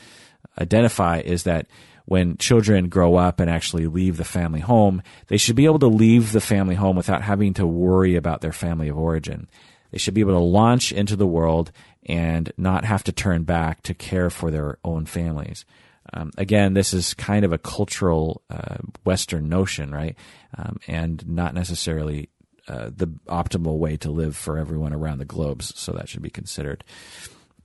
identify 0.59 1.19
is 1.19 1.43
that 1.43 1.67
when 2.05 2.37
children 2.37 2.87
grow 2.87 3.15
up 3.15 3.39
and 3.39 3.49
actually 3.49 3.85
leave 3.85 4.17
the 4.17 4.23
family 4.23 4.61
home, 4.61 5.01
they 5.27 5.37
should 5.37 5.57
be 5.57 5.65
able 5.65 5.79
to 5.79 5.87
leave 5.87 6.31
the 6.31 6.41
family 6.41 6.75
home 6.75 6.95
without 6.95 7.21
having 7.21 7.53
to 7.53 7.67
worry 7.67 8.15
about 8.15 8.41
their 8.41 8.53
family 8.53 8.87
of 8.87 8.97
origin. 8.97 9.49
They 9.91 9.97
should 9.97 10.13
be 10.13 10.21
able 10.21 10.33
to 10.33 10.39
launch 10.39 10.91
into 10.91 11.15
the 11.15 11.27
world 11.27 11.71
and 12.07 12.51
not 12.57 12.85
have 12.85 13.03
to 13.03 13.11
turn 13.11 13.43
back 13.43 13.83
to 13.83 13.93
care 13.93 14.29
for 14.29 14.49
their 14.49 14.77
own 14.83 15.05
families. 15.05 15.65
Um, 16.13 16.31
again, 16.37 16.73
this 16.73 16.93
is 16.93 17.13
kind 17.13 17.43
of 17.43 17.51
a 17.51 17.57
cultural 17.57 18.41
uh, 18.49 18.77
Western 19.03 19.49
notion, 19.49 19.91
right? 19.91 20.15
Um, 20.57 20.79
and 20.87 21.27
not 21.27 21.53
necessarily 21.53 22.29
uh, 22.67 22.91
the 22.95 23.07
optimal 23.27 23.77
way 23.77 23.97
to 23.97 24.09
live 24.09 24.35
for 24.35 24.57
everyone 24.57 24.93
around 24.93 25.17
the 25.17 25.25
globe. 25.25 25.61
So 25.63 25.91
that 25.93 26.07
should 26.07 26.21
be 26.21 26.29
considered. 26.29 26.83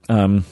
Um, 0.09 0.43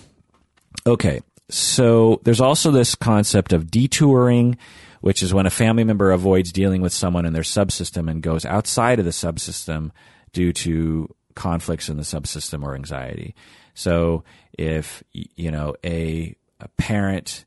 okay, 0.88 1.22
so 1.50 2.22
there's 2.24 2.40
also 2.42 2.72
this 2.72 2.96
concept 2.96 3.52
of 3.52 3.70
detouring, 3.70 4.58
which 5.02 5.22
is 5.22 5.34
when 5.34 5.46
a 5.46 5.52
family 5.52 5.84
member 5.84 6.12
avoids 6.12 6.54
dealing 6.54 6.82
with 6.82 6.94
someone 6.94 7.26
in 7.26 7.34
their 7.34 7.44
subsystem 7.44 8.10
and 8.10 8.24
goes 8.24 8.46
outside 8.46 9.00
of 9.00 9.06
the 9.06 9.12
subsystem 9.12 9.92
due 10.32 10.54
to 10.54 11.14
conflicts 11.36 11.90
in 11.90 11.98
the 11.98 12.04
subsystem 12.04 12.64
or 12.64 12.76
anxiety. 12.76 13.36
So 13.74 14.24
if 14.58 15.04
you 15.14 15.52
know 15.52 15.76
a, 15.84 16.36
a 16.60 16.68
parent 16.78 17.46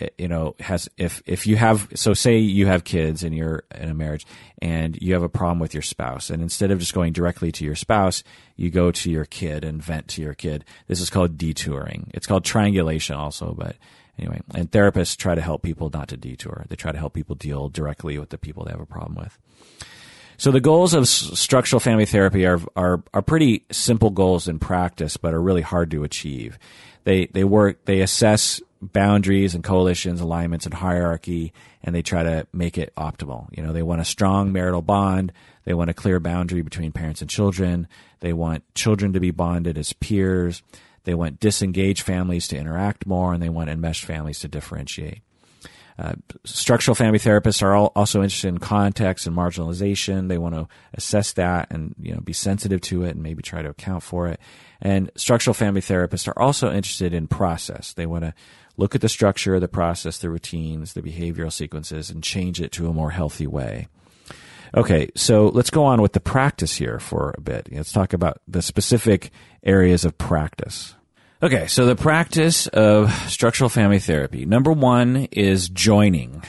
eh, 0.00 0.08
you 0.18 0.28
know 0.28 0.54
has 0.60 0.88
if 0.96 1.22
if 1.26 1.46
you 1.46 1.56
have 1.56 1.88
so 1.94 2.14
say 2.14 2.38
you 2.38 2.66
have 2.66 2.84
kids 2.84 3.22
and 3.22 3.34
you're 3.34 3.64
in 3.74 3.88
a 3.88 3.94
marriage 3.94 4.26
and 4.62 4.96
you 5.00 5.12
have 5.14 5.22
a 5.22 5.28
problem 5.28 5.58
with 5.58 5.74
your 5.74 5.82
spouse 5.82 6.30
and 6.30 6.42
instead 6.42 6.70
of 6.70 6.78
just 6.78 6.94
going 6.94 7.12
directly 7.12 7.50
to 7.52 7.64
your 7.64 7.74
spouse 7.74 8.22
you 8.56 8.70
go 8.70 8.90
to 8.90 9.10
your 9.10 9.24
kid 9.24 9.64
and 9.64 9.82
vent 9.82 10.08
to 10.08 10.22
your 10.22 10.34
kid. 10.34 10.64
This 10.86 11.00
is 11.00 11.10
called 11.10 11.36
detouring. 11.36 12.10
It's 12.14 12.26
called 12.26 12.44
triangulation 12.44 13.16
also 13.16 13.54
but 13.56 13.76
anyway 14.18 14.40
and 14.54 14.70
therapists 14.70 15.16
try 15.16 15.34
to 15.34 15.42
help 15.42 15.62
people 15.62 15.90
not 15.92 16.08
to 16.08 16.16
detour. 16.16 16.64
They 16.68 16.76
try 16.76 16.92
to 16.92 16.98
help 16.98 17.12
people 17.12 17.34
deal 17.34 17.68
directly 17.68 18.18
with 18.18 18.30
the 18.30 18.38
people 18.38 18.64
they 18.64 18.72
have 18.72 18.80
a 18.80 18.86
problem 18.86 19.16
with 19.16 19.38
so 20.38 20.50
the 20.50 20.60
goals 20.60 20.94
of 20.94 21.08
structural 21.08 21.80
family 21.80 22.06
therapy 22.06 22.46
are, 22.46 22.60
are, 22.76 23.02
are 23.14 23.22
pretty 23.22 23.64
simple 23.70 24.10
goals 24.10 24.48
in 24.48 24.58
practice, 24.58 25.16
but 25.16 25.34
are 25.34 25.40
really 25.40 25.62
hard 25.62 25.90
to 25.92 26.04
achieve. 26.04 26.58
They, 27.04 27.26
they 27.26 27.44
work, 27.44 27.84
they 27.84 28.00
assess 28.00 28.60
boundaries 28.80 29.54
and 29.54 29.64
coalitions, 29.64 30.20
alignments 30.20 30.66
and 30.66 30.74
hierarchy, 30.74 31.52
and 31.82 31.94
they 31.94 32.02
try 32.02 32.22
to 32.22 32.46
make 32.52 32.78
it 32.78 32.92
optimal. 32.96 33.48
You 33.56 33.62
know, 33.62 33.72
they 33.72 33.82
want 33.82 34.00
a 34.00 34.04
strong 34.04 34.52
marital 34.52 34.82
bond. 34.82 35.32
They 35.64 35.74
want 35.74 35.90
a 35.90 35.94
clear 35.94 36.20
boundary 36.20 36.62
between 36.62 36.92
parents 36.92 37.20
and 37.20 37.30
children. 37.30 37.88
They 38.20 38.32
want 38.32 38.62
children 38.74 39.12
to 39.12 39.20
be 39.20 39.30
bonded 39.30 39.78
as 39.78 39.92
peers. 39.92 40.62
They 41.04 41.14
want 41.14 41.40
disengaged 41.40 42.02
families 42.02 42.48
to 42.48 42.56
interact 42.56 43.06
more, 43.06 43.32
and 43.32 43.42
they 43.42 43.48
want 43.48 43.70
enmeshed 43.70 44.04
families 44.04 44.40
to 44.40 44.48
differentiate. 44.48 45.22
Uh, 45.98 46.14
structural 46.44 46.94
family 46.94 47.18
therapists 47.18 47.62
are 47.62 47.74
all 47.74 47.92
also 47.96 48.22
interested 48.22 48.48
in 48.48 48.58
context 48.58 49.26
and 49.26 49.36
marginalization. 49.36 50.28
They 50.28 50.38
want 50.38 50.54
to 50.54 50.68
assess 50.94 51.32
that 51.32 51.68
and 51.70 51.94
you 52.00 52.12
know 52.12 52.20
be 52.20 52.34
sensitive 52.34 52.80
to 52.82 53.02
it 53.04 53.10
and 53.10 53.22
maybe 53.22 53.42
try 53.42 53.62
to 53.62 53.70
account 53.70 54.02
for 54.02 54.28
it. 54.28 54.40
And 54.80 55.10
structural 55.16 55.54
family 55.54 55.80
therapists 55.80 56.28
are 56.28 56.38
also 56.38 56.70
interested 56.70 57.14
in 57.14 57.28
process. 57.28 57.94
They 57.94 58.06
want 58.06 58.24
to 58.24 58.34
look 58.76 58.94
at 58.94 59.00
the 59.00 59.08
structure, 59.08 59.58
the 59.58 59.68
process, 59.68 60.18
the 60.18 60.28
routines, 60.28 60.92
the 60.92 61.02
behavioral 61.02 61.52
sequences, 61.52 62.10
and 62.10 62.22
change 62.22 62.60
it 62.60 62.72
to 62.72 62.88
a 62.88 62.92
more 62.92 63.10
healthy 63.10 63.46
way. 63.46 63.88
Okay, 64.76 65.08
so 65.14 65.48
let's 65.48 65.70
go 65.70 65.84
on 65.84 66.02
with 66.02 66.12
the 66.12 66.20
practice 66.20 66.76
here 66.76 66.98
for 66.98 67.34
a 67.38 67.40
bit. 67.40 67.68
Let's 67.72 67.92
talk 67.92 68.12
about 68.12 68.42
the 68.46 68.60
specific 68.60 69.30
areas 69.62 70.04
of 70.04 70.18
practice. 70.18 70.94
Okay, 71.42 71.66
so 71.66 71.84
the 71.84 71.96
practice 71.96 72.66
of 72.68 73.12
structural 73.30 73.68
family 73.68 73.98
therapy. 73.98 74.46
Number 74.46 74.72
one 74.72 75.28
is 75.32 75.68
joining. 75.68 76.42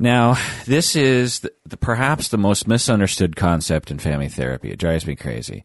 Now, 0.00 0.36
this 0.66 0.96
is 0.96 1.38
the, 1.40 1.52
the, 1.64 1.76
perhaps 1.76 2.26
the 2.26 2.36
most 2.36 2.66
misunderstood 2.66 3.36
concept 3.36 3.92
in 3.92 4.00
family 4.00 4.28
therapy. 4.28 4.72
It 4.72 4.80
drives 4.80 5.06
me 5.06 5.14
crazy. 5.14 5.62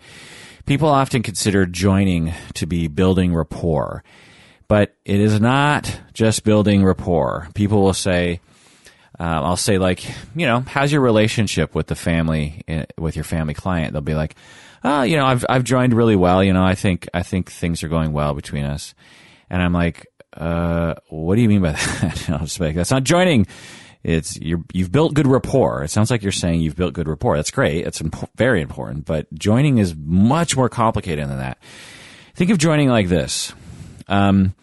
People 0.67 0.89
often 0.89 1.23
consider 1.23 1.65
joining 1.65 2.31
to 2.53 2.67
be 2.67 2.87
building 2.87 3.33
rapport, 3.33 4.03
but 4.67 4.95
it 5.05 5.19
is 5.19 5.41
not 5.41 5.99
just 6.13 6.43
building 6.43 6.85
rapport. 6.85 7.47
People 7.55 7.81
will 7.81 7.95
say, 7.95 8.41
uh, 9.19 9.23
I'll 9.23 9.57
say 9.57 9.79
like, 9.79 10.05
you 10.35 10.45
know, 10.45 10.59
how's 10.59 10.91
your 10.91 11.01
relationship 11.01 11.73
with 11.73 11.87
the 11.87 11.95
family, 11.95 12.61
eh, 12.67 12.85
with 12.95 13.15
your 13.15 13.25
family 13.25 13.55
client? 13.55 13.93
They'll 13.93 14.03
be 14.03 14.13
like, 14.13 14.35
oh, 14.83 15.03
you 15.03 15.17
know, 15.17 15.25
I've 15.25 15.45
I've 15.49 15.63
joined 15.63 15.93
really 15.93 16.15
well. 16.15 16.43
You 16.43 16.53
know, 16.53 16.63
I 16.63 16.75
think 16.75 17.07
I 17.13 17.23
think 17.23 17.51
things 17.51 17.83
are 17.83 17.89
going 17.89 18.13
well 18.13 18.33
between 18.33 18.65
us. 18.65 18.93
And 19.49 19.61
I'm 19.61 19.73
like, 19.73 20.07
uh, 20.33 20.95
what 21.09 21.35
do 21.35 21.41
you 21.41 21.49
mean 21.49 21.61
by 21.61 21.71
that? 22.01 22.25
I'll 22.29 22.39
just 22.39 22.59
like, 22.59 22.75
that's 22.75 22.91
not 22.91 23.03
joining. 23.03 23.47
It's 24.03 24.37
you 24.37 24.63
you've 24.71 24.91
built 24.91 25.13
good 25.13 25.27
rapport. 25.27 25.83
It 25.83 25.89
sounds 25.89 26.09
like 26.09 26.23
you're 26.23 26.31
saying 26.31 26.61
you've 26.61 26.75
built 26.75 26.93
good 26.93 27.07
rapport. 27.07 27.35
That's 27.35 27.51
great. 27.51 27.85
It's 27.85 27.99
imp- 27.99 28.29
very 28.35 28.61
important, 28.61 29.05
but 29.05 29.31
joining 29.33 29.77
is 29.77 29.93
much 29.95 30.55
more 30.55 30.69
complicated 30.69 31.27
than 31.27 31.39
that. 31.39 31.57
Think 32.35 32.51
of 32.51 32.57
joining 32.57 32.87
like 32.87 33.09
this. 33.09 33.53
Um, 34.07 34.55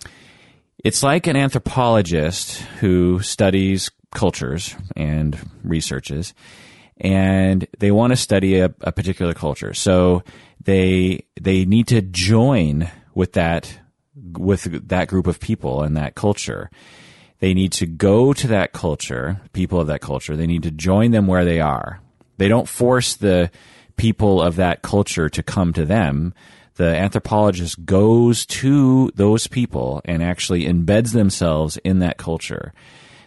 it's 0.83 1.03
like 1.03 1.27
an 1.27 1.37
anthropologist 1.37 2.61
who 2.81 3.21
studies 3.21 3.91
cultures 4.15 4.75
and 4.97 5.39
researches, 5.63 6.33
and 6.99 7.67
they 7.79 7.91
want 7.91 8.13
to 8.13 8.17
study 8.17 8.59
a, 8.59 8.75
a 8.81 8.93
particular 8.93 9.35
culture. 9.35 9.75
So 9.75 10.23
they 10.63 11.25
they 11.41 11.65
need 11.65 11.89
to 11.89 12.03
join 12.03 12.91
with 13.15 13.33
that 13.35 13.81
with 14.33 14.89
that 14.89 15.09
group 15.09 15.27
of 15.27 15.41
people 15.41 15.83
and 15.83 15.97
that 15.97 16.15
culture. 16.15 16.71
They 17.39 17.53
need 17.53 17.73
to 17.73 17.87
go 17.87 18.33
to 18.33 18.47
that 18.49 18.73
culture, 18.73 19.41
people 19.53 19.81
of 19.81 19.89
that 19.89 20.01
culture. 20.01 20.37
They 20.37 20.47
need 20.47 20.63
to 20.63 20.71
join 20.71 21.11
them 21.11 21.27
where 21.27 21.45
they 21.45 21.61
are. 21.61 22.01
They 22.39 22.49
don't 22.49 22.69
force 22.69 23.15
the 23.15 23.51
people 23.97 24.41
of 24.41 24.57
that 24.57 24.83
culture 24.83 25.29
to 25.29 25.43
come 25.43 25.73
to 25.75 25.85
them. 25.85 26.35
The 26.77 26.95
anthropologist 26.97 27.85
goes 27.85 28.45
to 28.47 29.11
those 29.15 29.47
people 29.47 30.03
and 30.05 30.23
actually 30.23 30.65
embeds 30.65 31.13
themselves 31.13 31.79
in 31.79 32.01
that 32.01 32.19
culture. 32.19 32.73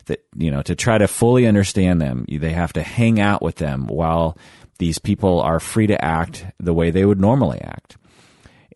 That, 0.09 0.25
you 0.35 0.51
know, 0.51 0.61
to 0.63 0.75
try 0.75 0.97
to 0.97 1.07
fully 1.07 1.47
understand 1.47 2.01
them, 2.01 2.25
they 2.27 2.51
have 2.51 2.73
to 2.73 2.83
hang 2.83 3.19
out 3.19 3.41
with 3.41 3.55
them 3.55 3.88
while 3.88 4.38
these 4.79 4.97
people 4.97 5.39
are 5.39 5.59
free 5.59 5.88
to 5.88 6.03
act 6.03 6.45
the 6.59 6.73
way 6.73 6.89
they 6.89 7.05
would 7.05 7.21
normally 7.21 7.61
act. 7.61 7.97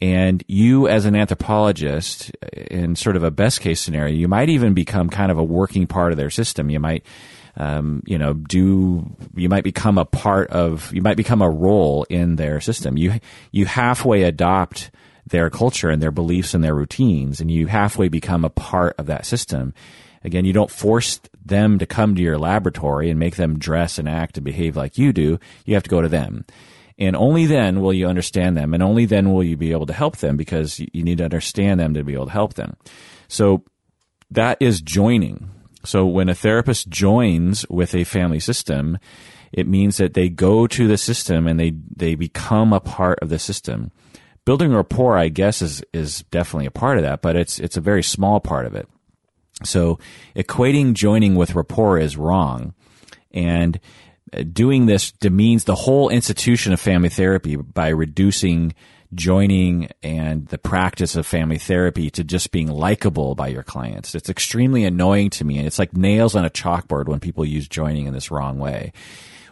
And 0.01 0.43
you, 0.47 0.87
as 0.87 1.05
an 1.05 1.15
anthropologist, 1.15 2.29
in 2.69 2.95
sort 2.95 3.15
of 3.15 3.23
a 3.23 3.31
best 3.31 3.61
case 3.61 3.79
scenario, 3.79 4.13
you 4.13 4.27
might 4.27 4.49
even 4.49 4.73
become 4.73 5.09
kind 5.09 5.31
of 5.31 5.37
a 5.37 5.43
working 5.43 5.87
part 5.87 6.11
of 6.11 6.17
their 6.17 6.29
system. 6.29 6.69
You 6.69 6.79
might, 6.79 7.05
um, 7.55 8.03
you 8.05 8.17
know, 8.17 8.33
do 8.33 9.15
you 9.35 9.49
might 9.49 9.63
become 9.63 9.97
a 9.97 10.05
part 10.05 10.49
of 10.49 10.93
you 10.93 11.01
might 11.01 11.17
become 11.17 11.41
a 11.41 11.49
role 11.49 12.05
in 12.09 12.35
their 12.35 12.59
system. 12.59 12.97
You 12.97 13.19
you 13.51 13.65
halfway 13.65 14.23
adopt 14.23 14.91
their 15.25 15.49
culture 15.49 15.89
and 15.89 16.01
their 16.01 16.11
beliefs 16.11 16.53
and 16.53 16.63
their 16.63 16.75
routines, 16.75 17.39
and 17.39 17.49
you 17.49 17.67
halfway 17.67 18.09
become 18.09 18.43
a 18.43 18.49
part 18.49 18.95
of 18.97 19.05
that 19.05 19.25
system. 19.25 19.73
Again, 20.23 20.45
you 20.45 20.53
don't 20.53 20.71
force 20.71 21.19
them 21.45 21.79
to 21.79 21.85
come 21.85 22.15
to 22.15 22.21
your 22.21 22.37
laboratory 22.37 23.09
and 23.09 23.19
make 23.19 23.35
them 23.35 23.59
dress 23.59 23.99
and 23.99 24.07
act 24.07 24.37
and 24.37 24.45
behave 24.45 24.77
like 24.77 24.97
you 24.97 25.11
do. 25.11 25.39
You 25.65 25.73
have 25.73 25.83
to 25.83 25.89
go 25.89 26.01
to 26.01 26.07
them. 26.07 26.45
And 26.97 27.15
only 27.15 27.45
then 27.45 27.81
will 27.81 27.93
you 27.93 28.07
understand 28.07 28.55
them, 28.55 28.73
and 28.73 28.83
only 28.83 29.05
then 29.05 29.33
will 29.33 29.43
you 29.43 29.57
be 29.57 29.71
able 29.71 29.87
to 29.87 29.93
help 29.93 30.17
them 30.17 30.37
because 30.37 30.79
you 30.79 31.03
need 31.03 31.17
to 31.17 31.23
understand 31.23 31.79
them 31.79 31.93
to 31.95 32.03
be 32.03 32.13
able 32.13 32.27
to 32.27 32.31
help 32.31 32.53
them. 32.53 32.77
So 33.27 33.63
that 34.29 34.57
is 34.59 34.79
joining. 34.79 35.49
So 35.83 36.05
when 36.05 36.29
a 36.29 36.35
therapist 36.35 36.89
joins 36.89 37.67
with 37.67 37.95
a 37.95 38.03
family 38.03 38.39
system, 38.39 38.99
it 39.51 39.67
means 39.67 39.97
that 39.97 40.13
they 40.13 40.29
go 40.29 40.67
to 40.67 40.87
the 40.87 40.97
system 40.97 41.47
and 41.47 41.59
they, 41.59 41.73
they 41.95 42.15
become 42.15 42.73
a 42.73 42.79
part 42.79 43.19
of 43.19 43.29
the 43.29 43.39
system. 43.39 43.91
Building 44.45 44.73
rapport, 44.73 45.17
I 45.17 45.29
guess, 45.29 45.61
is, 45.61 45.83
is 45.93 46.23
definitely 46.31 46.65
a 46.67 46.71
part 46.71 46.97
of 46.97 47.03
that, 47.03 47.21
but 47.21 47.35
it's, 47.35 47.59
it's 47.59 47.77
a 47.77 47.81
very 47.81 48.03
small 48.03 48.39
part 48.39 48.65
of 48.65 48.75
it. 48.75 48.87
So 49.65 49.99
equating 50.35 50.93
joining 50.93 51.35
with 51.35 51.55
rapport 51.55 51.99
is 51.99 52.17
wrong. 52.17 52.73
And 53.31 53.79
uh, 54.31 54.43
doing 54.43 54.85
this 54.85 55.11
demeans 55.11 55.63
the 55.65 55.75
whole 55.75 56.09
institution 56.09 56.73
of 56.73 56.79
family 56.79 57.09
therapy 57.09 57.55
by 57.55 57.89
reducing 57.89 58.73
joining 59.13 59.89
and 60.01 60.47
the 60.47 60.57
practice 60.57 61.15
of 61.15 61.25
family 61.25 61.57
therapy 61.57 62.09
to 62.09 62.23
just 62.23 62.51
being 62.51 62.67
likable 62.67 63.35
by 63.35 63.47
your 63.47 63.63
clients. 63.63 64.15
It's 64.15 64.29
extremely 64.29 64.85
annoying 64.85 65.29
to 65.31 65.45
me. 65.45 65.57
And 65.57 65.67
it's 65.67 65.79
like 65.79 65.95
nails 65.95 66.35
on 66.35 66.45
a 66.45 66.49
chalkboard 66.49 67.07
when 67.07 67.19
people 67.19 67.45
use 67.45 67.67
joining 67.67 68.07
in 68.07 68.13
this 68.13 68.31
wrong 68.31 68.59
way. 68.59 68.91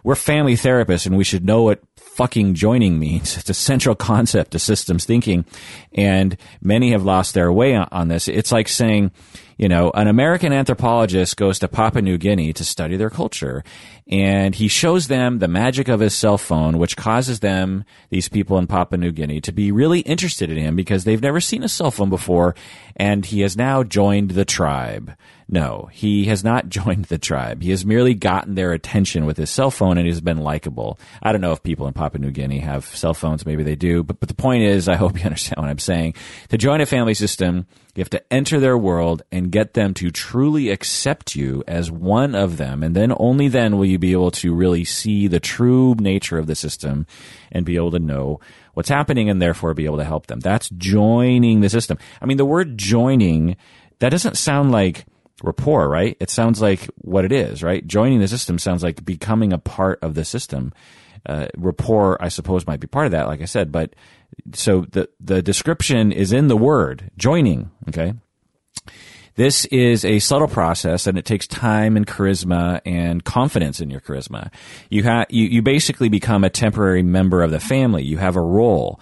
We're 0.03 0.15
family 0.15 0.55
therapists 0.55 1.05
and 1.05 1.15
we 1.15 1.23
should 1.23 1.45
know 1.45 1.61
what 1.63 1.81
fucking 2.15 2.53
joining 2.53 2.99
means. 2.99 3.37
It's 3.41 3.49
a 3.49 3.53
central 3.53 3.95
concept 3.95 4.51
to 4.51 4.59
systems 4.59 5.05
thinking. 5.05 5.45
And 5.93 6.37
many 6.61 6.91
have 6.91 7.03
lost 7.03 7.33
their 7.33 7.51
way 7.51 7.75
on 7.75 8.07
this. 8.07 8.27
It's 8.27 8.51
like 8.51 8.67
saying, 8.67 9.11
you 9.57 9.67
know, 9.67 9.91
an 9.91 10.07
American 10.07 10.53
anthropologist 10.53 11.37
goes 11.37 11.59
to 11.59 11.67
Papua 11.67 12.01
New 12.01 12.17
Guinea 12.17 12.53
to 12.53 12.63
study 12.63 12.97
their 12.97 13.09
culture 13.09 13.63
and 14.07 14.55
he 14.55 14.67
shows 14.67 15.07
them 15.07 15.39
the 15.39 15.47
magic 15.47 15.87
of 15.87 15.99
his 15.99 16.13
cell 16.13 16.37
phone, 16.37 16.77
which 16.77 16.97
causes 16.97 17.39
them, 17.39 17.85
these 18.09 18.27
people 18.27 18.57
in 18.57 18.67
Papua 18.67 18.97
New 18.97 19.11
Guinea, 19.11 19.39
to 19.41 19.51
be 19.51 19.71
really 19.71 20.01
interested 20.01 20.49
in 20.49 20.57
him 20.57 20.75
because 20.75 21.03
they've 21.03 21.21
never 21.21 21.39
seen 21.39 21.63
a 21.63 21.69
cell 21.69 21.91
phone 21.91 22.09
before 22.09 22.55
and 22.95 23.25
he 23.25 23.41
has 23.41 23.55
now 23.55 23.83
joined 23.83 24.31
the 24.31 24.45
tribe. 24.45 25.15
No, 25.53 25.89
he 25.91 26.25
has 26.25 26.45
not 26.45 26.69
joined 26.69 27.05
the 27.05 27.17
tribe. 27.17 27.61
He 27.61 27.71
has 27.71 27.85
merely 27.85 28.13
gotten 28.13 28.55
their 28.55 28.71
attention 28.71 29.25
with 29.25 29.35
his 29.35 29.49
cell 29.49 29.69
phone 29.69 29.97
and 29.97 30.07
he's 30.07 30.21
been 30.21 30.37
likable. 30.37 30.97
I 31.21 31.33
don't 31.33 31.41
know 31.41 31.51
if 31.51 31.61
people 31.61 31.87
in 31.87 31.93
Papua 31.93 32.21
New 32.21 32.31
Guinea 32.31 32.59
have 32.59 32.85
cell 32.85 33.13
phones. 33.13 33.45
Maybe 33.45 33.61
they 33.61 33.75
do. 33.75 34.01
But, 34.01 34.21
but 34.21 34.29
the 34.29 34.35
point 34.35 34.63
is, 34.63 34.87
I 34.87 34.95
hope 34.95 35.19
you 35.19 35.25
understand 35.25 35.57
what 35.57 35.69
I'm 35.69 35.77
saying. 35.77 36.15
To 36.49 36.57
join 36.57 36.79
a 36.79 36.85
family 36.85 37.13
system, 37.13 37.67
you 37.93 38.01
have 38.01 38.09
to 38.11 38.33
enter 38.33 38.61
their 38.61 38.77
world 38.77 39.23
and 39.33 39.51
get 39.51 39.73
them 39.73 39.93
to 39.95 40.09
truly 40.09 40.69
accept 40.69 41.35
you 41.35 41.61
as 41.67 41.91
one 41.91 42.33
of 42.33 42.55
them. 42.55 42.81
And 42.81 42.95
then 42.95 43.13
only 43.17 43.49
then 43.49 43.77
will 43.77 43.85
you 43.85 43.99
be 43.99 44.13
able 44.13 44.31
to 44.31 44.55
really 44.55 44.85
see 44.85 45.27
the 45.27 45.41
true 45.41 45.95
nature 45.99 46.37
of 46.37 46.47
the 46.47 46.55
system 46.55 47.05
and 47.51 47.65
be 47.65 47.75
able 47.75 47.91
to 47.91 47.99
know 47.99 48.39
what's 48.73 48.87
happening 48.87 49.29
and 49.29 49.41
therefore 49.41 49.73
be 49.73 49.83
able 49.83 49.97
to 49.97 50.05
help 50.05 50.27
them. 50.27 50.39
That's 50.39 50.69
joining 50.69 51.59
the 51.59 51.67
system. 51.67 51.97
I 52.21 52.25
mean, 52.25 52.37
the 52.37 52.45
word 52.45 52.77
joining, 52.77 53.57
that 53.99 54.11
doesn't 54.11 54.37
sound 54.37 54.71
like 54.71 55.05
rapport, 55.43 55.89
right? 55.89 56.17
It 56.19 56.29
sounds 56.29 56.61
like 56.61 56.89
what 56.95 57.25
it 57.25 57.31
is, 57.31 57.63
right? 57.63 57.85
Joining 57.85 58.19
the 58.19 58.27
system 58.27 58.59
sounds 58.59 58.83
like 58.83 59.03
becoming 59.03 59.53
a 59.53 59.57
part 59.57 59.99
of 60.01 60.15
the 60.15 60.25
system. 60.25 60.73
Uh, 61.25 61.47
rapport, 61.55 62.21
I 62.21 62.29
suppose, 62.29 62.65
might 62.65 62.79
be 62.79 62.87
part 62.87 63.05
of 63.05 63.11
that, 63.11 63.27
like 63.27 63.41
I 63.41 63.45
said, 63.45 63.71
but 63.71 63.95
so 64.53 64.85
the, 64.91 65.09
the 65.19 65.41
description 65.41 66.11
is 66.11 66.31
in 66.31 66.47
the 66.47 66.57
word, 66.57 67.11
joining, 67.17 67.69
okay? 67.89 68.13
This 69.35 69.65
is 69.65 70.03
a 70.03 70.19
subtle 70.19 70.47
process 70.47 71.07
and 71.07 71.17
it 71.17 71.25
takes 71.25 71.47
time 71.47 71.95
and 71.95 72.05
charisma 72.05 72.81
and 72.85 73.23
confidence 73.23 73.79
in 73.79 73.89
your 73.89 74.01
charisma. 74.01 74.51
You 74.89 75.03
have, 75.03 75.27
you, 75.29 75.45
you 75.45 75.61
basically 75.61 76.09
become 76.09 76.43
a 76.43 76.49
temporary 76.49 77.01
member 77.01 77.41
of 77.41 77.51
the 77.51 77.59
family. 77.59 78.03
You 78.03 78.17
have 78.17 78.35
a 78.35 78.41
role. 78.41 78.99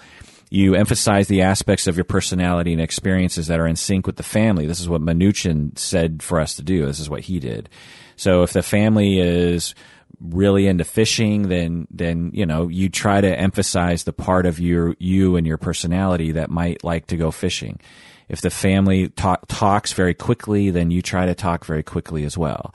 You 0.50 0.74
emphasize 0.74 1.28
the 1.28 1.44
aspects 1.44 1.86
of 1.86 1.96
your 1.96 2.06
personality 2.06 2.74
and 2.74 2.82
experiences 2.82 3.48
that 3.48 3.60
are 3.60 3.68
in 3.68 3.76
sync 3.76 4.08
with 4.08 4.16
the 4.16 4.24
family. 4.24 4.66
This 4.66 4.80
is 4.80 4.90
what 4.90 5.02
Minuchin 5.02 5.78
said 5.78 6.24
for 6.24 6.40
us 6.40 6.56
to 6.56 6.64
do. 6.64 6.86
This 6.86 7.00
is 7.00 7.10
what 7.10 7.22
he 7.22 7.40
did. 7.40 7.70
So 8.16 8.42
if 8.42 8.54
the 8.54 8.64
family 8.64 9.20
is 9.20 9.76
really 10.20 10.68
into 10.68 10.84
fishing, 10.84 11.50
then 11.50 11.88
then 11.92 12.32
you 12.34 12.46
know 12.46 12.68
you 12.68 12.90
try 12.90 13.22
to 13.22 13.40
emphasize 13.40 14.04
the 14.04 14.14
part 14.14 14.46
of 14.46 14.60
your 14.60 14.96
you 15.00 15.36
and 15.36 15.46
your 15.46 15.58
personality 15.58 16.32
that 16.34 16.50
might 16.50 16.84
like 16.84 17.08
to 17.08 17.18
go 17.18 17.32
fishing. 17.32 17.80
If 18.28 18.42
the 18.42 18.52
family 18.52 19.10
talk, 19.10 19.48
talks 19.48 19.94
very 19.94 20.14
quickly, 20.14 20.70
then 20.70 20.92
you 20.92 21.02
try 21.02 21.26
to 21.26 21.34
talk 21.34 21.66
very 21.66 21.82
quickly 21.82 22.24
as 22.26 22.38
well. 22.38 22.74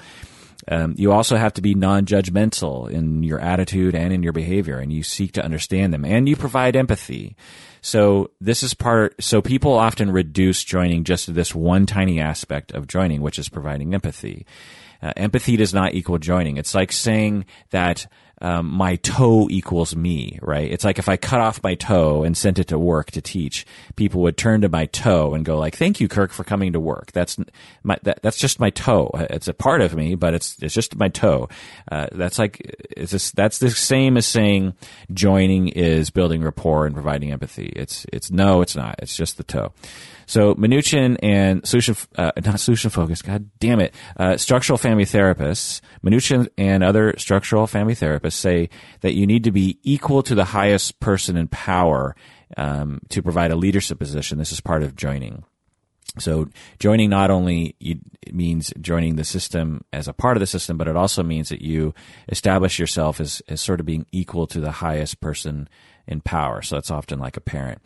Um, 0.68 0.94
you 0.96 1.12
also 1.12 1.36
have 1.36 1.52
to 1.54 1.62
be 1.62 1.74
non-judgmental 1.74 2.90
in 2.90 3.22
your 3.22 3.38
attitude 3.38 3.94
and 3.94 4.12
in 4.12 4.22
your 4.22 4.32
behavior, 4.32 4.78
and 4.78 4.92
you 4.92 5.02
seek 5.02 5.32
to 5.32 5.44
understand 5.44 5.92
them, 5.92 6.04
and 6.04 6.28
you 6.28 6.36
provide 6.36 6.76
empathy. 6.76 7.36
So 7.82 8.30
this 8.40 8.62
is 8.62 8.72
part. 8.72 9.22
So 9.22 9.42
people 9.42 9.74
often 9.74 10.10
reduce 10.10 10.64
joining 10.64 11.04
just 11.04 11.26
to 11.26 11.32
this 11.32 11.54
one 11.54 11.84
tiny 11.84 12.18
aspect 12.18 12.72
of 12.72 12.86
joining, 12.86 13.20
which 13.20 13.38
is 13.38 13.48
providing 13.48 13.92
empathy. 13.92 14.46
Uh, 15.04 15.12
empathy 15.18 15.58
does 15.58 15.74
not 15.74 15.92
equal 15.92 16.16
joining. 16.16 16.56
It's 16.56 16.74
like 16.74 16.90
saying 16.90 17.44
that 17.70 18.06
um, 18.40 18.70
my 18.70 18.96
toe 18.96 19.48
equals 19.50 19.94
me, 19.94 20.38
right? 20.42 20.70
It's 20.70 20.84
like 20.84 20.98
if 20.98 21.08
I 21.08 21.16
cut 21.16 21.40
off 21.40 21.62
my 21.62 21.74
toe 21.74 22.24
and 22.24 22.36
sent 22.36 22.58
it 22.58 22.68
to 22.68 22.78
work 22.78 23.10
to 23.12 23.20
teach, 23.20 23.66
people 23.96 24.22
would 24.22 24.36
turn 24.36 24.62
to 24.62 24.68
my 24.68 24.86
toe 24.86 25.34
and 25.34 25.44
go 25.44 25.58
like, 25.58 25.76
"Thank 25.76 26.00
you, 26.00 26.08
Kirk, 26.08 26.32
for 26.32 26.42
coming 26.42 26.72
to 26.72 26.80
work." 26.80 27.12
That's 27.12 27.38
my 27.82 27.98
that, 28.02 28.22
that's 28.22 28.38
just 28.38 28.58
my 28.58 28.70
toe. 28.70 29.10
It's 29.30 29.46
a 29.46 29.54
part 29.54 29.82
of 29.82 29.94
me, 29.94 30.14
but 30.14 30.34
it's 30.34 30.56
it's 30.62 30.74
just 30.74 30.96
my 30.96 31.08
toe. 31.08 31.48
Uh, 31.90 32.08
that's 32.12 32.38
like 32.38 32.60
it's 32.96 33.12
just, 33.12 33.36
that's 33.36 33.58
the 33.58 33.70
same 33.70 34.16
as 34.16 34.26
saying 34.26 34.74
joining 35.12 35.68
is 35.68 36.10
building 36.10 36.42
rapport 36.42 36.86
and 36.86 36.94
providing 36.94 37.30
empathy. 37.30 37.72
It's 37.76 38.04
it's 38.12 38.30
no, 38.30 38.62
it's 38.62 38.74
not. 38.74 38.96
It's 38.98 39.16
just 39.16 39.36
the 39.36 39.44
toe. 39.44 39.72
So 40.26 40.54
Minuchin 40.54 41.18
and 41.22 41.66
solution, 41.66 41.96
uh, 42.16 42.32
not 42.44 42.60
solution 42.60 42.90
focus, 42.90 43.22
god 43.22 43.50
damn 43.58 43.80
it, 43.80 43.94
uh, 44.16 44.36
structural 44.36 44.78
family 44.78 45.04
therapists, 45.04 45.80
Minuchin 46.04 46.48
and 46.56 46.82
other 46.82 47.14
structural 47.18 47.66
family 47.66 47.94
therapists 47.94 48.34
say 48.34 48.70
that 49.00 49.14
you 49.14 49.26
need 49.26 49.44
to 49.44 49.52
be 49.52 49.78
equal 49.82 50.22
to 50.22 50.34
the 50.34 50.44
highest 50.44 51.00
person 51.00 51.36
in 51.36 51.48
power 51.48 52.14
um, 52.56 53.00
to 53.08 53.22
provide 53.22 53.50
a 53.50 53.56
leadership 53.56 53.98
position. 53.98 54.38
This 54.38 54.52
is 54.52 54.60
part 54.60 54.82
of 54.82 54.96
joining. 54.96 55.44
So 56.18 56.48
joining 56.78 57.10
not 57.10 57.30
only 57.30 57.74
means 58.30 58.72
joining 58.80 59.16
the 59.16 59.24
system 59.24 59.84
as 59.92 60.06
a 60.06 60.12
part 60.12 60.36
of 60.36 60.40
the 60.40 60.46
system, 60.46 60.76
but 60.76 60.86
it 60.86 60.96
also 60.96 61.22
means 61.24 61.48
that 61.48 61.60
you 61.60 61.92
establish 62.28 62.78
yourself 62.78 63.20
as, 63.20 63.42
as 63.48 63.60
sort 63.60 63.80
of 63.80 63.86
being 63.86 64.06
equal 64.12 64.46
to 64.48 64.60
the 64.60 64.70
highest 64.70 65.20
person 65.20 65.68
in 66.06 66.20
power. 66.20 66.62
So 66.62 66.76
that's 66.76 66.90
often 66.90 67.18
like 67.18 67.36
a 67.36 67.40
parent. 67.40 67.80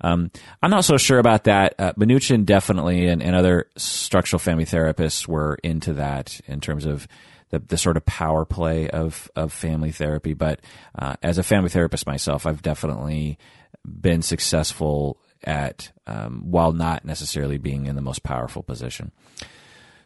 Um, 0.00 0.30
I'm 0.62 0.70
not 0.70 0.84
so 0.84 0.96
sure 0.96 1.18
about 1.18 1.44
that. 1.44 1.74
Uh, 1.78 1.92
Minuchin 1.94 2.44
definitely 2.44 3.06
and, 3.06 3.22
and 3.22 3.34
other 3.34 3.68
structural 3.76 4.38
family 4.38 4.64
therapists 4.64 5.26
were 5.26 5.58
into 5.62 5.94
that 5.94 6.40
in 6.46 6.60
terms 6.60 6.84
of 6.84 7.08
the, 7.50 7.58
the 7.58 7.78
sort 7.78 7.96
of 7.96 8.04
power 8.04 8.44
play 8.44 8.88
of, 8.88 9.30
of 9.36 9.52
family 9.52 9.92
therapy. 9.92 10.34
But 10.34 10.60
uh, 10.98 11.16
as 11.22 11.38
a 11.38 11.42
family 11.42 11.70
therapist 11.70 12.06
myself, 12.06 12.46
I've 12.46 12.62
definitely 12.62 13.38
been 13.84 14.22
successful 14.22 15.18
at 15.44 15.92
um, 16.06 16.42
while 16.50 16.72
not 16.72 17.04
necessarily 17.04 17.58
being 17.58 17.86
in 17.86 17.94
the 17.94 18.02
most 18.02 18.22
powerful 18.22 18.62
position. 18.62 19.12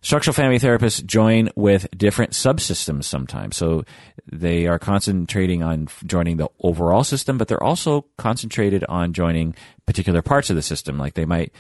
Structural 0.03 0.33
family 0.33 0.59
therapists 0.59 1.05
join 1.05 1.51
with 1.57 1.87
different 1.95 2.33
subsystems 2.33 3.05
sometimes. 3.05 3.57
So 3.57 3.85
they 4.33 4.67
are 4.67 4.79
concentrating 4.79 5.63
on 5.63 5.89
joining 6.07 6.39
the 6.39 6.49
overall 6.61 7.05
system, 7.05 7.37
but 7.37 7.49
they're 7.49 7.63
also 7.63 8.07
concentrated 8.17 8.83
on 8.89 9.13
joining 9.13 9.55
particular 9.85 10.23
parts 10.23 10.49
of 10.49 10.57
the 10.57 10.63
system. 10.63 10.97
Like 10.97 11.15
they 11.15 11.27
might 11.27 11.53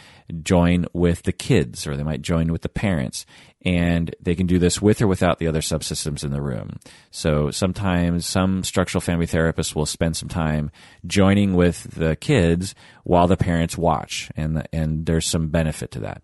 join 0.42 0.86
with 0.94 1.24
the 1.24 1.32
kids 1.32 1.86
or 1.86 1.98
they 1.98 2.02
might 2.02 2.22
join 2.22 2.50
with 2.50 2.62
the 2.62 2.70
parents. 2.70 3.26
And 3.62 4.14
they 4.22 4.34
can 4.34 4.46
do 4.46 4.58
this 4.58 4.80
with 4.80 5.02
or 5.02 5.06
without 5.06 5.38
the 5.38 5.46
other 5.46 5.60
subsystems 5.60 6.24
in 6.24 6.30
the 6.30 6.40
room. 6.40 6.78
So 7.10 7.50
sometimes 7.50 8.24
some 8.24 8.64
structural 8.64 9.02
family 9.02 9.26
therapists 9.26 9.74
will 9.74 9.84
spend 9.84 10.16
some 10.16 10.30
time 10.30 10.70
joining 11.06 11.52
with 11.52 11.82
the 11.94 12.16
kids 12.16 12.74
while 13.04 13.26
the 13.26 13.36
parents 13.36 13.76
watch. 13.76 14.30
And, 14.34 14.66
and 14.72 15.04
there's 15.04 15.28
some 15.28 15.48
benefit 15.48 15.90
to 15.90 16.00
that. 16.00 16.22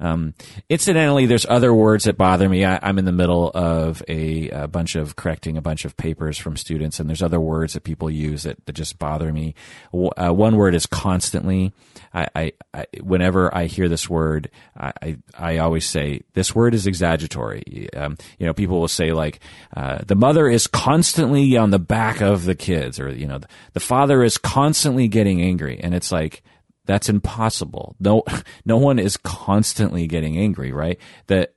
Um, 0.00 0.34
incidentally, 0.68 1.26
there's 1.26 1.46
other 1.46 1.74
words 1.74 2.04
that 2.04 2.16
bother 2.16 2.48
me. 2.48 2.64
I, 2.64 2.88
am 2.88 2.98
in 2.98 3.04
the 3.04 3.12
middle 3.12 3.50
of 3.52 4.02
a, 4.08 4.48
a, 4.50 4.68
bunch 4.68 4.94
of 4.94 5.16
correcting 5.16 5.56
a 5.56 5.60
bunch 5.60 5.84
of 5.84 5.96
papers 5.96 6.38
from 6.38 6.56
students, 6.56 7.00
and 7.00 7.08
there's 7.08 7.22
other 7.22 7.40
words 7.40 7.72
that 7.72 7.82
people 7.82 8.10
use 8.10 8.44
that, 8.44 8.64
that 8.66 8.74
just 8.74 8.98
bother 8.98 9.32
me. 9.32 9.54
Uh, 9.92 10.30
one 10.30 10.56
word 10.56 10.74
is 10.74 10.86
constantly. 10.86 11.72
I, 12.14 12.28
I, 12.34 12.52
I, 12.72 12.86
whenever 13.00 13.54
I 13.54 13.66
hear 13.66 13.88
this 13.88 14.08
word, 14.08 14.50
I, 14.76 15.18
I, 15.36 15.58
always 15.58 15.86
say 15.86 16.22
this 16.34 16.54
word 16.54 16.74
is 16.74 16.86
exaggeratory. 16.86 17.88
Um, 17.94 18.16
you 18.38 18.46
know, 18.46 18.54
people 18.54 18.80
will 18.80 18.88
say 18.88 19.12
like, 19.12 19.40
uh, 19.76 19.98
the 20.06 20.14
mother 20.14 20.48
is 20.48 20.66
constantly 20.66 21.56
on 21.56 21.70
the 21.70 21.78
back 21.78 22.20
of 22.20 22.44
the 22.44 22.54
kids, 22.54 23.00
or 23.00 23.10
you 23.10 23.26
know, 23.26 23.38
the, 23.38 23.48
the 23.74 23.80
father 23.80 24.22
is 24.22 24.38
constantly 24.38 25.08
getting 25.08 25.42
angry, 25.42 25.80
and 25.82 25.94
it's 25.94 26.12
like 26.12 26.42
that's 26.88 27.08
impossible. 27.08 27.94
No, 28.00 28.24
no 28.64 28.78
one 28.78 28.98
is 28.98 29.16
constantly 29.18 30.08
getting 30.08 30.38
angry, 30.38 30.72
right? 30.72 30.98
That, 31.28 31.54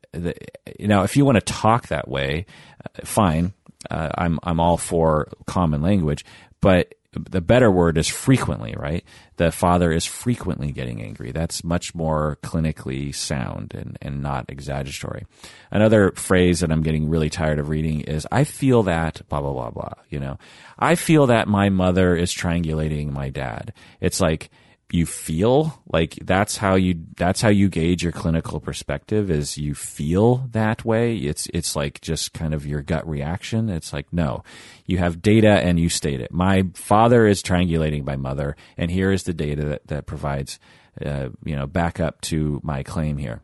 know, 0.87 1.03
if 1.03 1.15
you 1.15 1.25
want 1.25 1.37
to 1.37 1.53
talk 1.53 1.87
that 1.87 2.07
way, 2.07 2.45
uh, 2.85 3.05
fine. 3.05 3.53
Uh, 3.89 4.09
I'm, 4.15 4.39
I'm 4.43 4.59
all 4.59 4.77
for 4.77 5.29
common 5.47 5.81
language, 5.81 6.23
but 6.59 6.93
the 7.13 7.41
better 7.41 7.71
word 7.71 7.97
is 7.97 8.07
frequently, 8.07 8.73
right? 8.77 9.03
The 9.37 9.51
father 9.51 9.91
is 9.91 10.05
frequently 10.05 10.71
getting 10.71 11.01
angry. 11.01 11.31
That's 11.31 11.63
much 11.63 11.95
more 11.95 12.37
clinically 12.43 13.13
sound 13.15 13.73
and, 13.73 13.97
and 14.01 14.21
not 14.21 14.49
exaggeratory. 14.49 15.25
Another 15.71 16.11
phrase 16.11 16.59
that 16.59 16.71
I'm 16.71 16.83
getting 16.83 17.09
really 17.09 17.29
tired 17.29 17.59
of 17.59 17.69
reading 17.69 18.01
is, 18.01 18.27
I 18.31 18.43
feel 18.43 18.83
that 18.83 19.21
blah, 19.29 19.41
blah, 19.41 19.53
blah, 19.53 19.71
blah. 19.71 19.93
You 20.09 20.19
know, 20.19 20.37
I 20.77 20.95
feel 20.95 21.27
that 21.27 21.47
my 21.47 21.69
mother 21.69 22.15
is 22.15 22.33
triangulating 22.33 23.11
my 23.11 23.29
dad. 23.29 23.73
It's 23.99 24.21
like, 24.21 24.49
you 24.93 25.05
feel 25.05 25.81
like 25.87 26.17
that's 26.23 26.57
how 26.57 26.75
you 26.75 26.99
that's 27.15 27.41
how 27.41 27.49
you 27.49 27.69
gauge 27.69 28.03
your 28.03 28.11
clinical 28.11 28.59
perspective 28.59 29.31
is 29.31 29.57
you 29.57 29.73
feel 29.73 30.47
that 30.51 30.83
way. 30.83 31.15
It's 31.15 31.47
it's 31.53 31.75
like 31.75 32.01
just 32.01 32.33
kind 32.33 32.53
of 32.53 32.65
your 32.65 32.81
gut 32.81 33.07
reaction. 33.07 33.69
It's 33.69 33.93
like 33.93 34.11
no 34.11 34.43
you 34.85 34.97
have 34.97 35.21
data 35.21 35.49
and 35.49 35.79
you 35.79 35.87
state 35.89 36.19
it. 36.19 36.31
My 36.31 36.65
father 36.73 37.25
is 37.25 37.41
triangulating 37.41 38.03
my 38.03 38.15
mother 38.17 38.55
and 38.77 38.91
here 38.91 39.11
is 39.11 39.23
the 39.23 39.33
data 39.33 39.63
that 39.65 39.87
that 39.87 40.05
provides 40.05 40.59
uh, 41.05 41.29
you 41.45 41.55
know 41.55 41.67
backup 41.67 42.19
to 42.21 42.59
my 42.63 42.83
claim 42.83 43.17
here. 43.17 43.41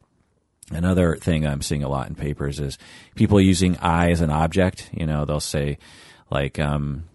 Another 0.70 1.16
thing 1.16 1.48
i'm 1.48 1.62
seeing 1.62 1.84
a 1.84 1.90
lot 1.90 2.10
in 2.10 2.16
papers 2.16 2.60
is 2.60 2.78
people 3.16 3.40
using 3.40 3.78
i 3.78 4.12
as 4.12 4.22
an 4.22 4.32
object. 4.32 4.90
You 4.92 5.06
know 5.06 5.24
they'll 5.24 5.40
say 5.40 5.78
like 6.30 6.60
um 6.60 7.06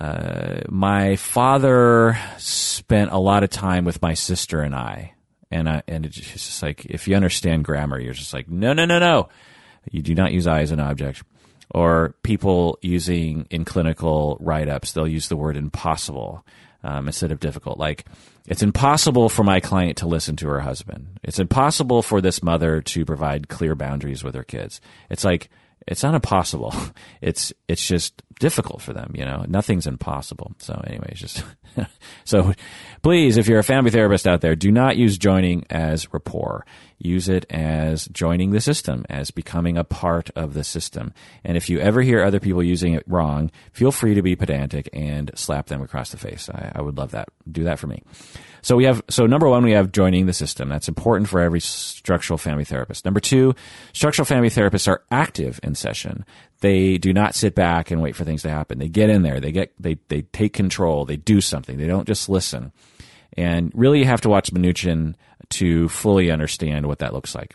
uh, 0.00 0.60
my 0.68 1.16
father 1.16 2.18
spent 2.38 3.10
a 3.10 3.18
lot 3.18 3.42
of 3.42 3.50
time 3.50 3.84
with 3.84 4.00
my 4.00 4.14
sister 4.14 4.60
and 4.62 4.74
I, 4.74 5.14
and 5.50 5.68
I, 5.68 5.82
and 5.88 6.06
it's 6.06 6.16
just 6.16 6.62
like 6.62 6.86
if 6.86 7.08
you 7.08 7.16
understand 7.16 7.64
grammar, 7.64 7.98
you're 7.98 8.14
just 8.14 8.32
like 8.32 8.48
no, 8.48 8.72
no, 8.72 8.84
no, 8.84 8.98
no. 8.98 9.28
You 9.90 10.02
do 10.02 10.14
not 10.14 10.32
use 10.32 10.46
I 10.46 10.60
as 10.60 10.70
an 10.70 10.80
object. 10.80 11.22
Or 11.70 12.14
people 12.22 12.78
using 12.80 13.46
in 13.50 13.64
clinical 13.64 14.38
write 14.40 14.68
ups, 14.68 14.92
they'll 14.92 15.08
use 15.08 15.28
the 15.28 15.36
word 15.36 15.56
impossible 15.56 16.44
um, 16.82 17.06
instead 17.06 17.32
of 17.32 17.40
difficult. 17.40 17.78
Like, 17.78 18.06
it's 18.46 18.62
impossible 18.62 19.28
for 19.28 19.44
my 19.44 19.60
client 19.60 19.98
to 19.98 20.06
listen 20.06 20.36
to 20.36 20.48
her 20.48 20.60
husband. 20.60 21.20
It's 21.22 21.38
impossible 21.38 22.02
for 22.02 22.20
this 22.20 22.42
mother 22.42 22.80
to 22.80 23.04
provide 23.04 23.48
clear 23.48 23.74
boundaries 23.74 24.24
with 24.24 24.34
her 24.34 24.44
kids. 24.44 24.80
It's 25.10 25.24
like, 25.24 25.50
it's 25.86 26.02
not 26.02 26.14
impossible. 26.14 26.74
It's 27.20 27.52
it's 27.66 27.84
just 27.84 28.22
difficult 28.38 28.80
for 28.80 28.92
them. 28.92 29.12
You 29.14 29.24
know, 29.24 29.44
nothing's 29.48 29.88
impossible. 29.88 30.52
So, 30.58 30.80
anyways, 30.86 31.18
just 31.18 31.42
so 32.24 32.54
please, 33.02 33.36
if 33.36 33.48
you're 33.48 33.58
a 33.58 33.64
family 33.64 33.90
therapist 33.90 34.28
out 34.28 34.40
there, 34.40 34.54
do 34.54 34.70
not 34.70 34.96
use 34.96 35.18
joining 35.18 35.66
as 35.68 36.12
rapport. 36.12 36.64
Use 36.98 37.28
it 37.28 37.44
as 37.50 38.06
joining 38.08 38.52
the 38.52 38.60
system, 38.60 39.04
as 39.08 39.32
becoming 39.32 39.76
a 39.76 39.84
part 39.84 40.30
of 40.36 40.54
the 40.54 40.62
system. 40.62 41.12
And 41.44 41.56
if 41.56 41.68
you 41.68 41.80
ever 41.80 42.02
hear 42.02 42.22
other 42.22 42.40
people 42.40 42.62
using 42.62 42.94
it 42.94 43.04
wrong, 43.06 43.50
feel 43.72 43.92
free 43.92 44.14
to 44.14 44.22
be 44.22 44.36
pedantic 44.36 44.88
and 44.92 45.30
slap 45.34 45.66
them 45.66 45.82
across 45.82 46.10
the 46.10 46.18
face. 46.18 46.48
I, 46.48 46.72
I 46.74 46.82
would 46.82 46.96
love 46.96 47.10
that. 47.12 47.28
Do 47.50 47.64
that 47.64 47.78
for 47.78 47.88
me. 47.88 48.02
So 48.62 48.76
we 48.76 48.84
have, 48.84 49.02
so 49.08 49.26
number 49.26 49.48
one, 49.48 49.64
we 49.64 49.72
have 49.72 49.92
joining 49.92 50.26
the 50.26 50.32
system. 50.32 50.68
That's 50.68 50.88
important 50.88 51.28
for 51.28 51.40
every 51.40 51.60
structural 51.60 52.38
family 52.38 52.64
therapist. 52.64 53.04
Number 53.04 53.20
two, 53.20 53.54
structural 53.92 54.26
family 54.26 54.50
therapists 54.50 54.88
are 54.88 55.02
active 55.10 55.60
in 55.62 55.74
session. 55.74 56.24
They 56.60 56.98
do 56.98 57.12
not 57.12 57.34
sit 57.34 57.54
back 57.54 57.90
and 57.90 58.02
wait 58.02 58.16
for 58.16 58.24
things 58.24 58.42
to 58.42 58.50
happen. 58.50 58.78
They 58.78 58.88
get 58.88 59.10
in 59.10 59.22
there. 59.22 59.40
They 59.40 59.52
get, 59.52 59.72
they, 59.78 59.98
they 60.08 60.22
take 60.22 60.52
control. 60.52 61.04
They 61.04 61.16
do 61.16 61.40
something. 61.40 61.78
They 61.78 61.86
don't 61.86 62.06
just 62.06 62.28
listen. 62.28 62.72
And 63.36 63.72
really 63.74 64.00
you 64.00 64.06
have 64.06 64.22
to 64.22 64.28
watch 64.28 64.52
Minuchin 64.52 65.14
to 65.50 65.88
fully 65.88 66.30
understand 66.30 66.86
what 66.86 66.98
that 66.98 67.14
looks 67.14 67.34
like. 67.34 67.54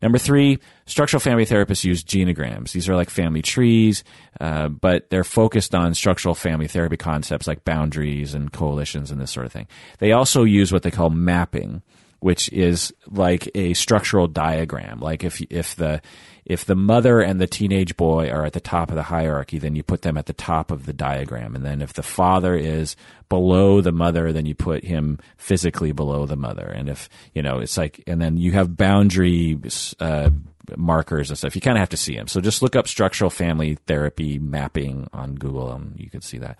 Number 0.00 0.18
three, 0.18 0.58
structural 0.86 1.20
family 1.20 1.46
therapists 1.46 1.84
use 1.84 2.04
genograms. 2.04 2.72
These 2.72 2.88
are 2.88 2.96
like 2.96 3.10
family 3.10 3.42
trees, 3.42 4.04
uh, 4.40 4.68
but 4.68 5.10
they're 5.10 5.24
focused 5.24 5.74
on 5.74 5.94
structural 5.94 6.34
family 6.34 6.68
therapy 6.68 6.96
concepts 6.96 7.46
like 7.46 7.64
boundaries 7.64 8.34
and 8.34 8.52
coalitions 8.52 9.10
and 9.10 9.20
this 9.20 9.30
sort 9.30 9.46
of 9.46 9.52
thing. 9.52 9.68
They 9.98 10.12
also 10.12 10.44
use 10.44 10.72
what 10.72 10.82
they 10.82 10.90
call 10.90 11.10
mapping, 11.10 11.82
which 12.20 12.50
is 12.52 12.92
like 13.06 13.50
a 13.54 13.74
structural 13.74 14.26
diagram. 14.26 15.00
Like 15.00 15.24
if 15.24 15.40
if 15.50 15.76
the 15.76 16.00
if 16.44 16.66
the 16.66 16.74
mother 16.74 17.20
and 17.20 17.40
the 17.40 17.46
teenage 17.46 17.96
boy 17.96 18.28
are 18.28 18.44
at 18.44 18.52
the 18.52 18.60
top 18.60 18.90
of 18.90 18.96
the 18.96 19.02
hierarchy, 19.02 19.58
then 19.58 19.74
you 19.74 19.82
put 19.82 20.02
them 20.02 20.18
at 20.18 20.26
the 20.26 20.34
top 20.34 20.70
of 20.70 20.84
the 20.84 20.92
diagram. 20.92 21.54
And 21.54 21.64
then 21.64 21.80
if 21.80 21.94
the 21.94 22.02
father 22.02 22.54
is 22.54 22.96
below 23.28 23.80
the 23.80 23.92
mother, 23.92 24.32
then 24.32 24.44
you 24.44 24.54
put 24.54 24.84
him 24.84 25.18
physically 25.38 25.92
below 25.92 26.26
the 26.26 26.36
mother. 26.36 26.66
And 26.66 26.88
if, 26.90 27.08
you 27.32 27.40
know, 27.40 27.60
it's 27.60 27.78
like, 27.78 28.02
and 28.06 28.20
then 28.20 28.36
you 28.36 28.52
have 28.52 28.76
boundary, 28.76 29.58
uh, 30.00 30.30
markers 30.76 31.30
and 31.30 31.38
stuff. 31.38 31.54
You 31.54 31.60
kind 31.60 31.76
of 31.76 31.80
have 31.80 31.90
to 31.90 31.96
see 31.96 32.14
them. 32.14 32.28
So 32.28 32.40
just 32.40 32.62
look 32.62 32.76
up 32.76 32.88
structural 32.88 33.30
family 33.30 33.76
therapy 33.86 34.38
mapping 34.38 35.08
on 35.12 35.34
Google 35.34 35.72
and 35.72 35.98
you 35.98 36.10
can 36.10 36.20
see 36.20 36.38
that. 36.38 36.58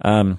Um, 0.00 0.38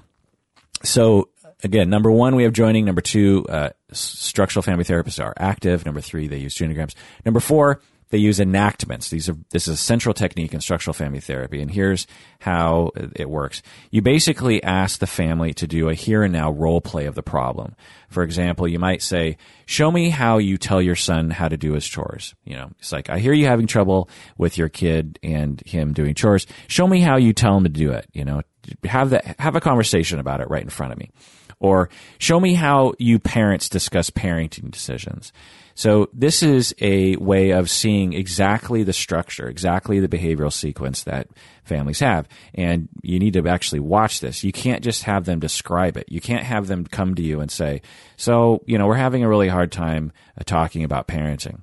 so 0.82 1.28
again, 1.62 1.90
number 1.90 2.10
one, 2.10 2.36
we 2.36 2.44
have 2.44 2.52
joining. 2.52 2.84
Number 2.84 3.00
two, 3.00 3.46
uh, 3.48 3.70
structural 3.92 4.62
family 4.62 4.84
therapists 4.84 5.22
are 5.22 5.34
active. 5.36 5.84
Number 5.84 6.00
three, 6.00 6.28
they 6.28 6.38
use 6.38 6.54
genograms. 6.54 6.94
Number 7.24 7.40
four, 7.40 7.80
they 8.10 8.18
use 8.18 8.38
enactments. 8.38 9.10
These 9.10 9.28
are 9.28 9.36
this 9.50 9.66
is 9.66 9.74
a 9.74 9.82
central 9.82 10.14
technique 10.14 10.54
in 10.54 10.60
structural 10.60 10.94
family 10.94 11.20
therapy, 11.20 11.60
and 11.60 11.70
here's 11.70 12.06
how 12.40 12.92
it 13.14 13.28
works. 13.28 13.62
You 13.90 14.02
basically 14.02 14.62
ask 14.62 15.00
the 15.00 15.06
family 15.06 15.52
to 15.54 15.66
do 15.66 15.88
a 15.88 15.94
here 15.94 16.22
and 16.22 16.32
now 16.32 16.50
role 16.50 16.80
play 16.80 17.06
of 17.06 17.14
the 17.14 17.22
problem. 17.22 17.74
For 18.08 18.22
example, 18.22 18.68
you 18.68 18.78
might 18.78 19.02
say, 19.02 19.36
"Show 19.66 19.90
me 19.90 20.10
how 20.10 20.38
you 20.38 20.56
tell 20.56 20.80
your 20.80 20.94
son 20.96 21.30
how 21.30 21.48
to 21.48 21.56
do 21.56 21.72
his 21.72 21.86
chores." 21.86 22.34
You 22.44 22.56
know, 22.56 22.70
it's 22.78 22.92
like 22.92 23.10
I 23.10 23.18
hear 23.18 23.32
you 23.32 23.46
having 23.46 23.66
trouble 23.66 24.08
with 24.38 24.56
your 24.56 24.68
kid 24.68 25.18
and 25.22 25.60
him 25.66 25.92
doing 25.92 26.14
chores. 26.14 26.46
Show 26.68 26.86
me 26.86 27.00
how 27.00 27.16
you 27.16 27.32
tell 27.32 27.56
him 27.56 27.64
to 27.64 27.70
do 27.70 27.90
it. 27.90 28.06
You 28.12 28.24
know, 28.24 28.42
have 28.84 29.10
that 29.10 29.40
have 29.40 29.56
a 29.56 29.60
conversation 29.60 30.20
about 30.20 30.40
it 30.40 30.48
right 30.48 30.62
in 30.62 30.70
front 30.70 30.92
of 30.92 30.98
me 30.98 31.10
or 31.58 31.88
show 32.18 32.38
me 32.38 32.54
how 32.54 32.92
you 32.98 33.18
parents 33.18 33.68
discuss 33.68 34.10
parenting 34.10 34.70
decisions 34.70 35.32
so 35.76 36.08
this 36.14 36.42
is 36.42 36.74
a 36.80 37.16
way 37.16 37.50
of 37.50 37.68
seeing 37.68 38.14
exactly 38.14 38.82
the 38.82 38.94
structure, 38.94 39.46
exactly 39.46 40.00
the 40.00 40.08
behavioral 40.08 40.52
sequence 40.52 41.02
that 41.02 41.28
families 41.64 42.00
have. 42.00 42.26
And 42.54 42.88
you 43.02 43.18
need 43.18 43.34
to 43.34 43.46
actually 43.46 43.80
watch 43.80 44.20
this. 44.20 44.42
You 44.42 44.52
can't 44.52 44.82
just 44.82 45.02
have 45.02 45.26
them 45.26 45.38
describe 45.38 45.98
it. 45.98 46.06
You 46.08 46.22
can't 46.22 46.44
have 46.44 46.66
them 46.66 46.86
come 46.86 47.14
to 47.16 47.22
you 47.22 47.40
and 47.40 47.50
say, 47.50 47.82
so, 48.16 48.62
you 48.66 48.78
know, 48.78 48.86
we're 48.86 48.94
having 48.94 49.22
a 49.22 49.28
really 49.28 49.48
hard 49.48 49.70
time 49.70 50.12
uh, 50.40 50.44
talking 50.44 50.82
about 50.82 51.08
parenting. 51.08 51.60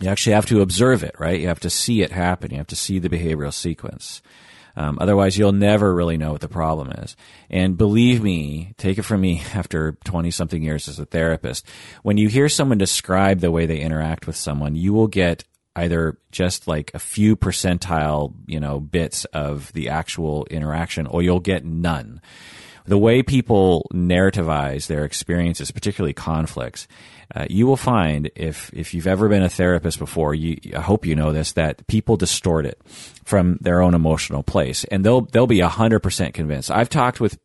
You 0.00 0.10
actually 0.10 0.34
have 0.34 0.46
to 0.46 0.60
observe 0.60 1.02
it, 1.02 1.14
right? 1.18 1.40
You 1.40 1.48
have 1.48 1.60
to 1.60 1.70
see 1.70 2.02
it 2.02 2.12
happen. 2.12 2.50
You 2.50 2.58
have 2.58 2.66
to 2.66 2.76
see 2.76 2.98
the 2.98 3.08
behavioral 3.08 3.54
sequence. 3.54 4.20
Um, 4.76 4.98
otherwise, 5.00 5.38
you'll 5.38 5.52
never 5.52 5.94
really 5.94 6.18
know 6.18 6.32
what 6.32 6.42
the 6.42 6.48
problem 6.48 6.90
is. 6.92 7.16
And 7.48 7.78
believe 7.78 8.22
me, 8.22 8.74
take 8.76 8.98
it 8.98 9.02
from 9.02 9.22
me 9.22 9.42
after 9.54 9.92
20 10.04 10.30
something 10.30 10.62
years 10.62 10.88
as 10.88 10.98
a 10.98 11.06
therapist, 11.06 11.66
when 12.02 12.18
you 12.18 12.28
hear 12.28 12.48
someone 12.48 12.78
describe 12.78 13.40
the 13.40 13.50
way 13.50 13.66
they 13.66 13.80
interact 13.80 14.26
with 14.26 14.36
someone, 14.36 14.76
you 14.76 14.92
will 14.92 15.08
get 15.08 15.44
either 15.74 16.18
just 16.30 16.66
like 16.66 16.90
a 16.94 16.98
few 16.98 17.36
percentile, 17.36 18.34
you 18.46 18.58
know, 18.58 18.80
bits 18.80 19.24
of 19.26 19.72
the 19.72 19.90
actual 19.90 20.46
interaction, 20.50 21.06
or 21.06 21.22
you'll 21.22 21.40
get 21.40 21.64
none. 21.64 22.20
The 22.86 22.98
way 22.98 23.22
people 23.22 23.88
narrativize 23.92 24.86
their 24.86 25.04
experiences, 25.04 25.70
particularly 25.70 26.14
conflicts, 26.14 26.86
uh, 27.34 27.46
you 27.50 27.66
will 27.66 27.76
find 27.76 28.30
if 28.36 28.70
if 28.72 28.94
you've 28.94 29.06
ever 29.06 29.28
been 29.28 29.42
a 29.42 29.48
therapist 29.48 29.98
before, 29.98 30.34
you 30.34 30.58
I 30.76 30.80
hope 30.80 31.06
you 31.06 31.16
know 31.16 31.32
this 31.32 31.52
that 31.52 31.86
people 31.86 32.16
distort 32.16 32.66
it 32.66 32.80
from 33.24 33.58
their 33.60 33.82
own 33.82 33.94
emotional 33.94 34.42
place, 34.42 34.84
and 34.84 35.04
they'll 35.04 35.22
they'll 35.22 35.46
be 35.46 35.60
hundred 35.60 36.00
percent 36.00 36.34
convinced. 36.34 36.70
I've 36.70 36.88
talked 36.88 37.20
with 37.20 37.38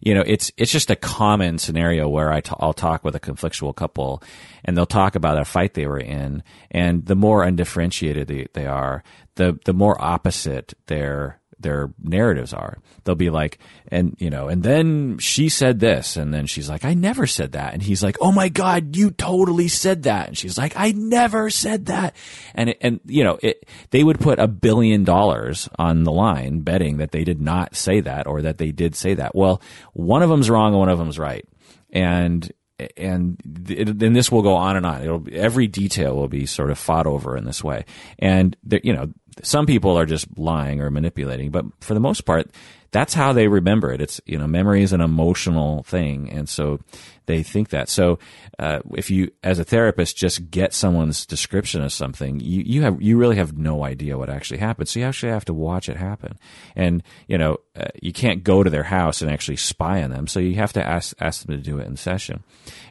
you 0.00 0.14
know, 0.14 0.22
it's 0.26 0.52
it's 0.56 0.72
just 0.72 0.90
a 0.90 0.96
common 0.96 1.58
scenario 1.58 2.08
where 2.08 2.32
I 2.32 2.40
t- 2.40 2.54
I'll 2.58 2.72
talk 2.72 3.04
with 3.04 3.14
a 3.14 3.20
conflictual 3.20 3.74
couple, 3.74 4.22
and 4.64 4.76
they'll 4.76 4.86
talk 4.86 5.14
about 5.14 5.40
a 5.40 5.44
fight 5.44 5.74
they 5.74 5.86
were 5.86 5.98
in, 5.98 6.42
and 6.70 7.04
the 7.06 7.16
more 7.16 7.42
undifferentiated 7.42 8.28
they, 8.28 8.46
they 8.52 8.66
are, 8.66 9.02
the 9.34 9.58
the 9.64 9.74
more 9.74 10.00
opposite 10.00 10.74
their 10.86 11.40
their 11.60 11.90
narratives 12.02 12.52
are. 12.52 12.78
They'll 13.04 13.14
be 13.14 13.30
like, 13.30 13.58
and 13.88 14.16
you 14.18 14.30
know, 14.30 14.48
and 14.48 14.62
then 14.62 15.18
she 15.18 15.48
said 15.48 15.80
this, 15.80 16.16
and 16.16 16.32
then 16.32 16.46
she's 16.46 16.68
like, 16.68 16.84
I 16.84 16.94
never 16.94 17.26
said 17.26 17.52
that, 17.52 17.72
and 17.72 17.82
he's 17.82 18.02
like, 18.02 18.16
Oh 18.20 18.32
my 18.32 18.48
God, 18.48 18.96
you 18.96 19.10
totally 19.10 19.68
said 19.68 20.04
that, 20.04 20.28
and 20.28 20.38
she's 20.38 20.58
like, 20.58 20.74
I 20.76 20.92
never 20.92 21.50
said 21.50 21.86
that, 21.86 22.14
and 22.54 22.70
it, 22.70 22.78
and 22.80 23.00
you 23.06 23.24
know, 23.24 23.38
it 23.42 23.68
they 23.90 24.04
would 24.04 24.20
put 24.20 24.38
a 24.38 24.48
billion 24.48 25.04
dollars 25.04 25.68
on 25.78 26.04
the 26.04 26.12
line 26.12 26.60
betting 26.60 26.98
that 26.98 27.12
they 27.12 27.24
did 27.24 27.40
not 27.40 27.74
say 27.74 28.00
that 28.00 28.26
or 28.26 28.42
that 28.42 28.58
they 28.58 28.70
did 28.70 28.94
say 28.94 29.14
that. 29.14 29.34
Well, 29.34 29.60
one 29.92 30.22
of 30.22 30.28
them's 30.28 30.50
wrong 30.50 30.72
and 30.72 30.78
one 30.78 30.88
of 30.88 30.98
them's 30.98 31.18
right, 31.18 31.46
and 31.90 32.50
and 32.96 33.36
then 33.44 34.12
this 34.12 34.30
will 34.30 34.42
go 34.42 34.54
on 34.54 34.76
and 34.76 34.86
on. 34.86 35.02
It'll 35.02 35.26
every 35.32 35.66
detail 35.66 36.14
will 36.14 36.28
be 36.28 36.46
sort 36.46 36.70
of 36.70 36.78
fought 36.78 37.06
over 37.06 37.36
in 37.36 37.44
this 37.44 37.64
way, 37.64 37.84
and 38.18 38.56
there, 38.62 38.80
you 38.84 38.92
know 38.92 39.12
some 39.42 39.66
people 39.66 39.98
are 39.98 40.06
just 40.06 40.26
lying 40.38 40.80
or 40.80 40.90
manipulating, 40.90 41.50
but 41.50 41.64
for 41.80 41.94
the 41.94 42.00
most 42.00 42.24
part, 42.24 42.50
that's 42.90 43.12
how 43.12 43.32
they 43.32 43.48
remember 43.48 43.92
it. 43.92 44.00
It's, 44.00 44.20
you 44.24 44.38
know, 44.38 44.46
memory 44.46 44.82
is 44.82 44.92
an 44.92 45.02
emotional 45.02 45.82
thing. 45.82 46.30
And 46.30 46.48
so 46.48 46.80
they 47.26 47.42
think 47.42 47.68
that. 47.68 47.90
So, 47.90 48.18
uh, 48.58 48.80
if 48.94 49.10
you, 49.10 49.30
as 49.44 49.58
a 49.58 49.64
therapist, 49.64 50.16
just 50.16 50.50
get 50.50 50.72
someone's 50.72 51.26
description 51.26 51.82
of 51.82 51.92
something, 51.92 52.40
you, 52.40 52.62
you 52.64 52.82
have, 52.82 53.00
you 53.02 53.18
really 53.18 53.36
have 53.36 53.58
no 53.58 53.84
idea 53.84 54.16
what 54.16 54.30
actually 54.30 54.58
happened. 54.58 54.88
So 54.88 55.00
you 55.00 55.06
actually 55.06 55.32
have 55.32 55.44
to 55.46 55.54
watch 55.54 55.90
it 55.90 55.98
happen. 55.98 56.38
And, 56.74 57.02
you 57.26 57.36
know, 57.36 57.58
uh, 57.76 57.88
you 58.00 58.14
can't 58.14 58.42
go 58.42 58.62
to 58.62 58.70
their 58.70 58.84
house 58.84 59.20
and 59.20 59.30
actually 59.30 59.56
spy 59.56 60.02
on 60.02 60.10
them. 60.10 60.26
So 60.26 60.40
you 60.40 60.54
have 60.54 60.72
to 60.72 60.82
ask, 60.82 61.14
ask 61.20 61.44
them 61.44 61.54
to 61.56 61.62
do 61.62 61.78
it 61.78 61.86
in 61.86 61.96
session. 61.96 62.42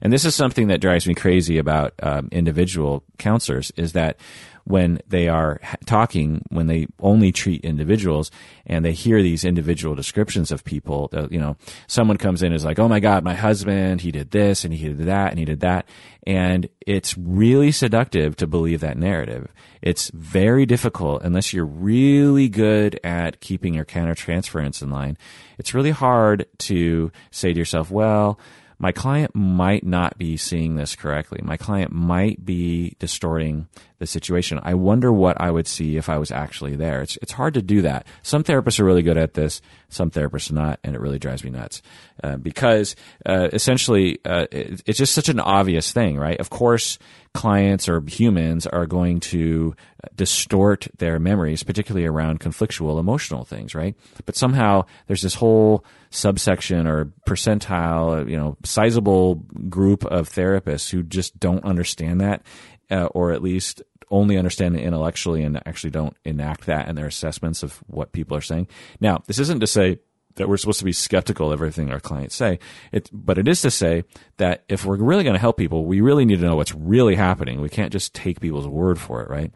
And 0.02 0.14
this 0.14 0.26
is 0.26 0.36
something 0.36 0.68
that 0.68 0.80
drives 0.80 1.08
me 1.08 1.16
crazy 1.16 1.58
about, 1.58 1.94
um, 2.04 2.30
individual 2.32 3.04
counselors 3.18 3.72
is 3.78 3.94
that 3.94 4.20
when 4.68 5.00
they 5.08 5.30
are 5.30 5.62
talking, 5.86 6.44
when 6.50 6.68
they 6.68 6.88
only 7.00 7.32
treat 7.32 7.64
individuals 7.64 8.30
and 8.66 8.84
they 8.84 8.92
hear 8.92 9.22
these 9.22 9.46
individual 9.46 9.96
descriptions 9.96 10.52
of 10.52 10.66
people, 10.66 11.10
you 11.32 11.40
know, 11.40 11.56
someone 11.88 12.18
comes 12.18 12.44
in 12.44 12.48
and 12.48 12.56
is 12.56 12.66
like, 12.66 12.78
oh 12.78 12.90
my 12.90 13.00
God, 13.00 13.24
my 13.24 13.34
husband, 13.34 14.02
he 14.02 14.12
did 14.12 14.32
this 14.32 14.66
and 14.66 14.74
he 14.74 14.90
did 14.90 15.06
that 15.06 15.30
and 15.30 15.40
he 15.40 15.46
did 15.46 15.62
that. 15.62 15.88
And 16.26 16.68
it's 16.86 17.18
really 17.18 17.72
seductive 17.72 18.36
to 18.36 18.48
believe 18.48 18.82
that 18.82 18.98
narrative. 18.98 19.54
It's 19.82 20.10
very 20.10 20.66
difficult 20.66 21.24
unless 21.24 21.54
you're 21.54 21.66
really 21.66 22.50
good 22.50 23.00
at 23.06 23.40
keeping 23.40 23.74
your 23.74 23.86
countertransference 23.86 24.82
in 24.82 24.90
line. 24.90 25.18
It's 25.58 25.74
really 25.74 25.92
hard 25.92 26.46
to 26.60 27.12
say 27.32 27.54
to 27.54 27.58
yourself, 27.58 27.90
well, 27.90 28.38
my 28.80 28.92
client 28.92 29.34
might 29.34 29.84
not 29.84 30.18
be 30.18 30.38
seeing 30.38 30.76
this 30.76 30.96
correctly. 30.96 31.40
My 31.44 31.58
client 31.58 31.92
might 31.92 32.46
be 32.46 32.96
distorting 33.00 33.68
the 34.00 34.06
situation. 34.06 34.60
I 34.62 34.76
wonder 34.76 35.12
what 35.12 35.42
I 35.42 35.50
would 35.50 35.66
see 35.68 35.98
if 35.98 36.10
I 36.10 36.20
was 36.20 36.32
actually 36.32 36.76
there. 36.76 37.02
It's, 37.02 37.18
it's 37.22 37.32
hard 37.32 37.56
to 37.56 37.64
do 37.64 37.82
that. 37.82 38.06
Some 38.22 38.44
therapists 38.44 38.80
are 38.80 38.86
really 38.86 39.02
good 39.02 39.18
at 39.18 39.34
this, 39.34 39.62
some 39.90 40.12
therapists 40.12 40.52
are 40.52 40.56
not, 40.56 40.80
and 40.84 40.96
it 40.96 41.02
really 41.02 41.18
drives 41.18 41.44
me 41.44 41.50
nuts. 41.50 41.82
Uh, 42.24 42.38
because 42.38 42.96
uh, 43.26 43.50
essentially, 43.52 44.20
uh, 44.24 44.46
it, 44.52 44.84
it's 44.86 45.00
just 45.00 45.16
such 45.16 45.30
an 45.30 45.40
obvious 45.40 45.92
thing, 45.92 46.18
right? 46.18 46.40
Of 46.40 46.52
course, 46.52 47.00
clients 47.34 47.90
or 47.90 48.04
humans 48.08 48.68
are 48.68 48.86
going 48.86 49.20
to 49.22 49.76
distort 50.16 50.88
their 51.00 51.20
memories, 51.20 51.64
particularly 51.64 52.06
around 52.06 52.40
conflictual 52.40 53.00
emotional 53.00 53.44
things, 53.44 53.74
right? 53.74 53.96
But 54.26 54.36
somehow 54.36 54.86
there's 55.08 55.24
this 55.24 55.36
whole 55.36 55.84
subsection 56.10 56.88
or 56.88 57.06
percentile, 57.28 58.30
you 58.30 58.38
know, 58.38 58.58
sizable 58.64 59.36
group 59.70 60.06
of 60.06 60.30
therapists 60.30 60.90
who 60.90 61.04
just 61.04 61.40
don't 61.40 61.64
understand 61.64 62.22
that, 62.22 62.44
uh, 62.90 63.06
or 63.08 63.32
at 63.32 63.42
least 63.42 63.82
only 64.10 64.38
understand 64.38 64.76
it 64.76 64.84
intellectually 64.84 65.44
and 65.44 65.62
actually 65.68 65.90
don't 65.90 66.16
enact 66.24 66.66
that 66.66 66.88
in 66.88 66.96
their 66.96 67.08
assessments 67.08 67.64
of 67.64 67.78
what 67.88 68.14
people 68.14 68.38
are 68.38 68.42
saying. 68.42 68.68
Now, 69.00 69.22
this 69.28 69.40
isn't 69.40 69.60
to 69.60 69.68
say 69.68 70.00
that 70.36 70.48
we're 70.48 70.58
supposed 70.58 70.80
to 70.80 70.86
be 70.86 70.94
skeptical 70.94 71.52
of 71.52 71.60
everything 71.60 71.92
our 71.92 72.00
clients 72.00 72.36
say. 72.36 72.60
It, 72.92 73.10
but 73.12 73.38
it 73.38 73.48
is 73.48 73.62
to 73.64 73.72
say 73.72 74.04
that 74.38 74.64
if 74.70 74.86
we're 74.86 74.98
really 74.98 75.24
going 75.24 75.34
to 75.34 75.40
help 75.40 75.58
people, 75.58 75.86
we 75.86 76.00
really 76.00 76.26
need 76.26 76.40
to 76.40 76.46
know 76.46 76.56
what's 76.56 76.74
really 76.76 77.16
happening. 77.16 77.60
We 77.60 77.70
can't 77.70 77.92
just 77.92 78.14
take 78.14 78.40
people's 78.40 78.68
word 78.68 79.00
for 79.00 79.22
it, 79.24 79.30
right? 79.30 79.52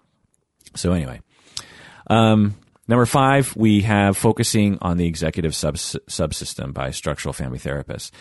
So 0.75 0.91
anyway, 0.91 1.21
um, 2.07 2.55
number 2.87 3.05
five, 3.05 3.55
we 3.55 3.81
have 3.81 4.17
focusing 4.17 4.77
on 4.81 4.97
the 4.97 5.05
executive 5.05 5.55
sub- 5.55 5.75
subsystem 5.75 6.73
by 6.73 6.91
structural 6.91 7.33
family 7.33 7.59
therapists. 7.59 8.11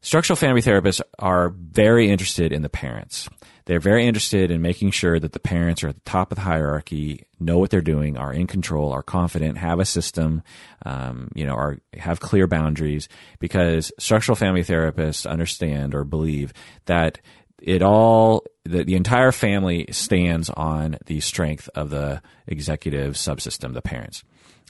Structural 0.00 0.36
family 0.36 0.62
therapists 0.62 1.00
are 1.18 1.50
very 1.50 2.10
interested 2.10 2.52
in 2.52 2.62
the 2.62 2.68
parents. 2.68 3.28
They're 3.64 3.80
very 3.80 4.06
interested 4.06 4.50
in 4.50 4.62
making 4.62 4.92
sure 4.92 5.20
that 5.20 5.32
the 5.32 5.40
parents 5.40 5.84
are 5.84 5.88
at 5.88 5.96
the 5.96 6.10
top 6.10 6.32
of 6.32 6.36
the 6.36 6.42
hierarchy, 6.42 7.26
know 7.38 7.58
what 7.58 7.68
they're 7.68 7.82
doing, 7.82 8.16
are 8.16 8.32
in 8.32 8.46
control, 8.46 8.92
are 8.92 9.02
confident, 9.02 9.58
have 9.58 9.78
a 9.78 9.84
system, 9.84 10.42
um, 10.86 11.28
you 11.34 11.44
know, 11.44 11.54
are 11.54 11.78
have 11.98 12.20
clear 12.20 12.46
boundaries. 12.46 13.10
Because 13.40 13.92
structural 13.98 14.36
family 14.36 14.62
therapists 14.62 15.28
understand 15.28 15.94
or 15.94 16.04
believe 16.04 16.54
that 16.86 17.20
it 17.62 17.82
all 17.82 18.44
the, 18.64 18.84
the 18.84 18.94
entire 18.94 19.32
family 19.32 19.86
stands 19.90 20.50
on 20.50 20.98
the 21.06 21.20
strength 21.20 21.68
of 21.74 21.90
the 21.90 22.22
executive 22.46 23.14
subsystem, 23.14 23.74
the 23.74 23.82
parents. 23.82 24.24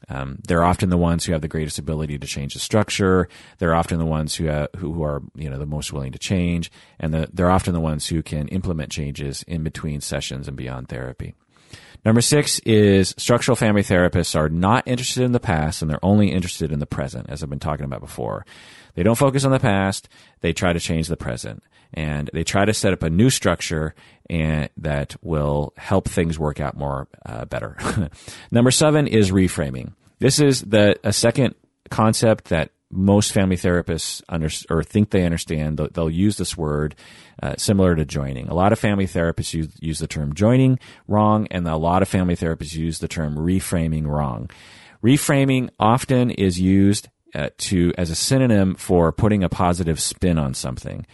Um, 0.09 0.39
they're 0.47 0.65
often 0.65 0.91
the 0.91 0.97
ones 0.97 1.25
who 1.25 1.33
have 1.33 1.43
the 1.43 1.49
greatest 1.49 1.79
ability 1.79 2.19
to 2.19 2.27
change 2.27 2.55
the 2.55 2.61
structure. 2.61 3.29
They're 3.59 3.75
often 3.75 3.99
the 3.99 4.07
ones 4.07 4.35
who 4.37 4.45
have, 4.47 4.69
who 4.77 5.03
are 5.03 5.23
you 5.35 5.51
know 5.51 5.59
the 5.59 5.67
most 5.67 5.93
willing 5.93 6.13
to 6.13 6.19
change, 6.19 6.71
and 7.01 7.13
the, 7.13 7.29
they're 7.33 7.51
often 7.51 7.75
the 7.75 7.81
ones 7.81 8.07
who 8.07 8.23
can 8.23 8.49
implement 8.49 8.93
changes 8.93 9.43
in 9.45 9.65
between 9.65 10.01
sessions 10.01 10.47
and 10.47 10.57
beyond 10.57 10.89
therapy. 10.89 11.35
Number 12.05 12.21
six 12.21 12.61
is 12.61 13.15
structural 13.19 13.57
family 13.57 13.83
therapists 13.83 14.37
are 14.37 14.49
not 14.49 14.87
interested 14.87 15.25
in 15.25 15.33
the 15.33 15.41
past 15.41 15.83
and 15.83 15.91
they're 15.91 16.05
only 16.05 16.31
interested 16.31 16.71
in 16.71 16.79
the 16.79 16.87
present, 16.87 17.29
as 17.29 17.43
I've 17.43 17.51
been 17.51 17.59
talking 17.59 17.85
about 17.85 18.01
before. 18.01 18.47
They 18.95 19.03
don't 19.03 19.19
focus 19.19 19.45
on 19.45 19.51
the 19.51 19.59
past; 19.59 20.09
they 20.41 20.53
try 20.53 20.73
to 20.73 20.81
change 20.81 21.09
the 21.09 21.17
present, 21.17 21.63
and 21.95 22.31
they 22.33 22.45
try 22.45 22.65
to 22.65 22.75
set 22.75 22.93
up 22.93 23.03
a 23.03 23.11
new 23.11 23.31
structure 23.31 23.95
and 24.29 24.69
that 24.77 25.17
will 25.23 25.73
help 25.77 26.09
things 26.09 26.39
work 26.39 26.61
out 26.61 26.77
more 26.77 27.09
uh, 27.25 27.45
better. 27.47 27.77
Number 28.51 28.71
seven 28.71 29.07
is 29.07 29.31
reframing. 29.31 29.93
This 30.19 30.41
is 30.41 30.63
the 30.63 30.99
a 31.05 31.13
second 31.13 31.55
concept 31.91 32.47
that 32.47 32.71
most 32.91 33.33
family 33.33 33.57
therapists 33.57 34.23
under, 34.29 34.49
or 34.71 34.83
think 34.83 35.11
they 35.11 35.25
understand. 35.25 35.79
They'll, 35.79 35.89
they'll 35.89 36.11
use 36.11 36.37
this 36.37 36.57
word 36.57 36.95
uh, 37.43 37.55
similar 37.59 37.95
to 37.95 38.05
joining. 38.05 38.49
A 38.49 38.55
lot 38.55 38.73
of 38.73 38.79
family 38.79 39.07
therapists 39.07 39.53
use, 39.53 39.69
use 39.81 39.99
the 39.99 40.07
term 40.07 40.35
joining 40.35 40.79
wrong, 41.07 41.47
and 41.51 41.69
a 41.69 41.77
lot 41.77 42.03
of 42.03 42.09
family 42.09 42.35
therapists 42.35 42.75
use 42.75 42.99
the 42.99 43.09
term 43.09 43.37
reframing 43.37 44.07
wrong. 44.07 44.51
Reframing 45.03 45.71
often 45.79 46.31
is 46.31 46.59
used 46.59 47.09
uh, 47.35 47.51
to 47.59 47.93
as 47.99 48.11
a 48.11 48.15
synonym 48.15 48.75
for 48.75 49.13
putting 49.13 49.45
a 49.45 49.49
positive 49.49 50.01
spin 50.01 50.39
on 50.39 50.55
something. 50.55 51.07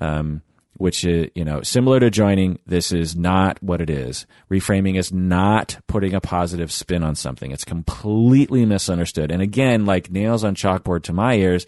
Um, 0.00 0.42
which 0.78 1.04
is, 1.04 1.28
you 1.34 1.44
know, 1.44 1.60
similar 1.62 1.98
to 1.98 2.08
joining, 2.08 2.60
this 2.64 2.92
is 2.92 3.16
not 3.16 3.60
what 3.60 3.80
it 3.80 3.90
is. 3.90 4.26
Reframing 4.48 4.96
is 4.96 5.12
not 5.12 5.76
putting 5.88 6.14
a 6.14 6.20
positive 6.20 6.70
spin 6.70 7.02
on 7.02 7.16
something. 7.16 7.50
It's 7.50 7.64
completely 7.64 8.64
misunderstood. 8.64 9.32
And 9.32 9.42
again, 9.42 9.86
like 9.86 10.08
nails 10.08 10.44
on 10.44 10.54
chalkboard 10.54 11.02
to 11.04 11.12
my 11.12 11.34
ears, 11.34 11.66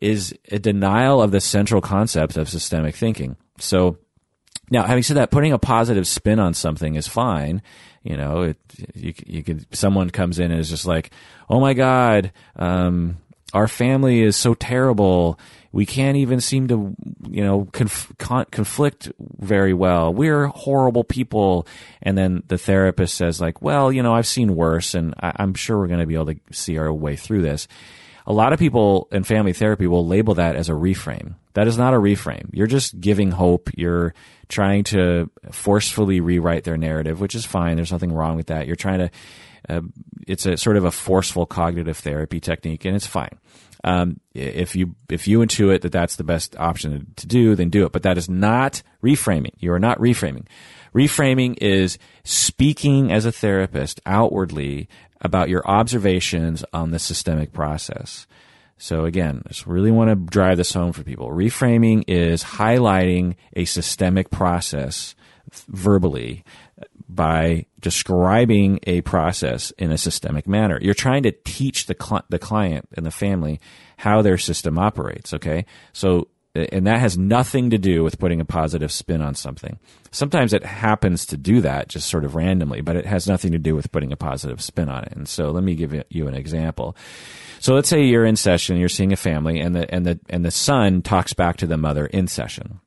is 0.00 0.32
a 0.52 0.60
denial 0.60 1.20
of 1.20 1.32
the 1.32 1.40
central 1.40 1.80
concept 1.80 2.36
of 2.36 2.48
systemic 2.48 2.94
thinking. 2.94 3.36
So, 3.58 3.98
now, 4.70 4.84
having 4.84 5.02
said 5.02 5.16
that, 5.16 5.32
putting 5.32 5.52
a 5.52 5.58
positive 5.58 6.06
spin 6.06 6.38
on 6.38 6.54
something 6.54 6.94
is 6.94 7.08
fine. 7.08 7.62
You 8.04 8.16
know, 8.16 8.42
it, 8.42 8.58
you, 8.94 9.14
you 9.26 9.42
could, 9.42 9.66
someone 9.74 10.10
comes 10.10 10.38
in 10.38 10.52
and 10.52 10.60
is 10.60 10.70
just 10.70 10.86
like, 10.86 11.10
oh 11.48 11.58
my 11.58 11.74
God, 11.74 12.32
um, 12.54 13.16
our 13.54 13.66
family 13.66 14.22
is 14.22 14.36
so 14.36 14.54
terrible 14.54 15.38
we 15.70 15.84
can't 15.84 16.16
even 16.16 16.40
seem 16.40 16.68
to, 16.68 16.94
you 17.28 17.44
know, 17.44 17.66
conf- 17.72 18.12
con- 18.18 18.46
conflict 18.50 19.12
very 19.38 19.74
well. 19.74 20.12
We're 20.12 20.46
horrible 20.46 21.04
people. 21.04 21.66
And 22.02 22.16
then 22.16 22.42
the 22.48 22.58
therapist 22.58 23.14
says, 23.14 23.40
like, 23.40 23.60
well, 23.60 23.92
you 23.92 24.02
know, 24.02 24.14
I've 24.14 24.26
seen 24.26 24.56
worse, 24.56 24.94
and 24.94 25.14
I- 25.22 25.34
I'm 25.36 25.54
sure 25.54 25.78
we're 25.78 25.88
going 25.88 26.00
to 26.00 26.06
be 26.06 26.14
able 26.14 26.26
to 26.26 26.36
see 26.52 26.78
our 26.78 26.92
way 26.92 27.16
through 27.16 27.42
this. 27.42 27.68
A 28.26 28.32
lot 28.32 28.52
of 28.52 28.58
people 28.58 29.08
in 29.10 29.24
family 29.24 29.52
therapy 29.52 29.86
will 29.86 30.06
label 30.06 30.34
that 30.34 30.54
as 30.56 30.68
a 30.68 30.72
reframe. 30.72 31.34
That 31.54 31.66
is 31.66 31.78
not 31.78 31.94
a 31.94 31.98
reframe. 31.98 32.50
You're 32.52 32.66
just 32.66 33.00
giving 33.00 33.30
hope. 33.30 33.70
You're 33.74 34.14
trying 34.48 34.84
to 34.84 35.30
forcefully 35.50 36.20
rewrite 36.20 36.64
their 36.64 36.76
narrative, 36.76 37.20
which 37.20 37.34
is 37.34 37.44
fine. 37.46 37.76
There's 37.76 37.92
nothing 37.92 38.12
wrong 38.12 38.36
with 38.36 38.46
that. 38.48 38.66
You're 38.66 38.76
trying 38.76 38.98
to, 38.98 39.10
uh, 39.68 39.80
it's 40.26 40.46
a 40.46 40.56
sort 40.56 40.76
of 40.76 40.84
a 40.84 40.90
forceful 40.90 41.46
cognitive 41.46 41.96
therapy 41.96 42.38
technique, 42.38 42.84
and 42.84 42.94
it's 42.94 43.06
fine. 43.06 43.38
Um, 43.84 44.20
if 44.34 44.74
you 44.74 44.94
if 45.08 45.28
you 45.28 45.40
intuit 45.40 45.82
that 45.82 45.92
that's 45.92 46.16
the 46.16 46.24
best 46.24 46.56
option 46.58 47.12
to 47.16 47.26
do, 47.26 47.54
then 47.54 47.70
do 47.70 47.86
it. 47.86 47.92
But 47.92 48.02
that 48.02 48.18
is 48.18 48.28
not 48.28 48.82
reframing. 49.02 49.52
You 49.58 49.72
are 49.72 49.78
not 49.78 49.98
reframing. 49.98 50.46
Reframing 50.94 51.56
is 51.60 51.98
speaking 52.24 53.12
as 53.12 53.24
a 53.24 53.32
therapist 53.32 54.00
outwardly 54.06 54.88
about 55.20 55.48
your 55.48 55.66
observations 55.68 56.64
on 56.72 56.90
the 56.90 56.98
systemic 56.98 57.52
process. 57.52 58.26
So 58.78 59.04
again, 59.04 59.42
I 59.44 59.48
just 59.48 59.66
really 59.66 59.90
want 59.90 60.10
to 60.10 60.16
drive 60.16 60.56
this 60.56 60.72
home 60.72 60.92
for 60.92 61.02
people. 61.02 61.30
Reframing 61.30 62.04
is 62.06 62.44
highlighting 62.44 63.34
a 63.54 63.64
systemic 63.64 64.30
process 64.30 65.16
verbally 65.68 66.44
by 67.18 67.66
describing 67.80 68.78
a 68.84 69.00
process 69.00 69.72
in 69.72 69.90
a 69.90 69.98
systemic 69.98 70.46
manner. 70.46 70.78
You're 70.80 70.94
trying 70.94 71.24
to 71.24 71.32
teach 71.32 71.86
the 71.86 71.96
cl- 72.00 72.24
the 72.28 72.38
client 72.38 72.88
and 72.94 73.04
the 73.04 73.10
family 73.10 73.58
how 73.96 74.22
their 74.22 74.38
system 74.38 74.78
operates. 74.78 75.34
Okay, 75.34 75.66
so 75.92 76.28
and 76.54 76.86
that 76.86 77.00
has 77.00 77.18
nothing 77.18 77.70
to 77.70 77.78
do 77.78 78.04
with 78.04 78.20
putting 78.20 78.40
a 78.40 78.44
positive 78.44 78.92
spin 78.92 79.20
on 79.20 79.34
something. 79.34 79.80
Sometimes 80.12 80.52
it 80.52 80.64
happens 80.64 81.26
to 81.26 81.36
do 81.36 81.60
that 81.62 81.88
just 81.88 82.08
sort 82.08 82.24
of 82.24 82.36
randomly, 82.36 82.82
but 82.82 82.94
it 82.94 83.04
has 83.04 83.26
nothing 83.26 83.50
to 83.50 83.58
do 83.58 83.74
with 83.74 83.90
putting 83.90 84.12
a 84.12 84.16
positive 84.16 84.62
spin 84.62 84.88
on 84.88 85.02
it. 85.02 85.12
And 85.16 85.28
so 85.28 85.50
let 85.50 85.64
me 85.64 85.74
give 85.74 86.00
you 86.10 86.28
an 86.28 86.34
example. 86.34 86.96
So 87.58 87.74
let's 87.74 87.88
say 87.88 88.04
you're 88.04 88.24
in 88.24 88.36
session, 88.36 88.76
you're 88.76 88.88
seeing 88.88 89.12
a 89.12 89.16
family, 89.16 89.58
and 89.58 89.74
the 89.74 89.92
and 89.92 90.06
the 90.06 90.20
and 90.30 90.44
the 90.44 90.52
son 90.52 91.02
talks 91.02 91.32
back 91.32 91.56
to 91.56 91.66
the 91.66 91.76
mother 91.76 92.06
in 92.06 92.28
session. 92.28 92.78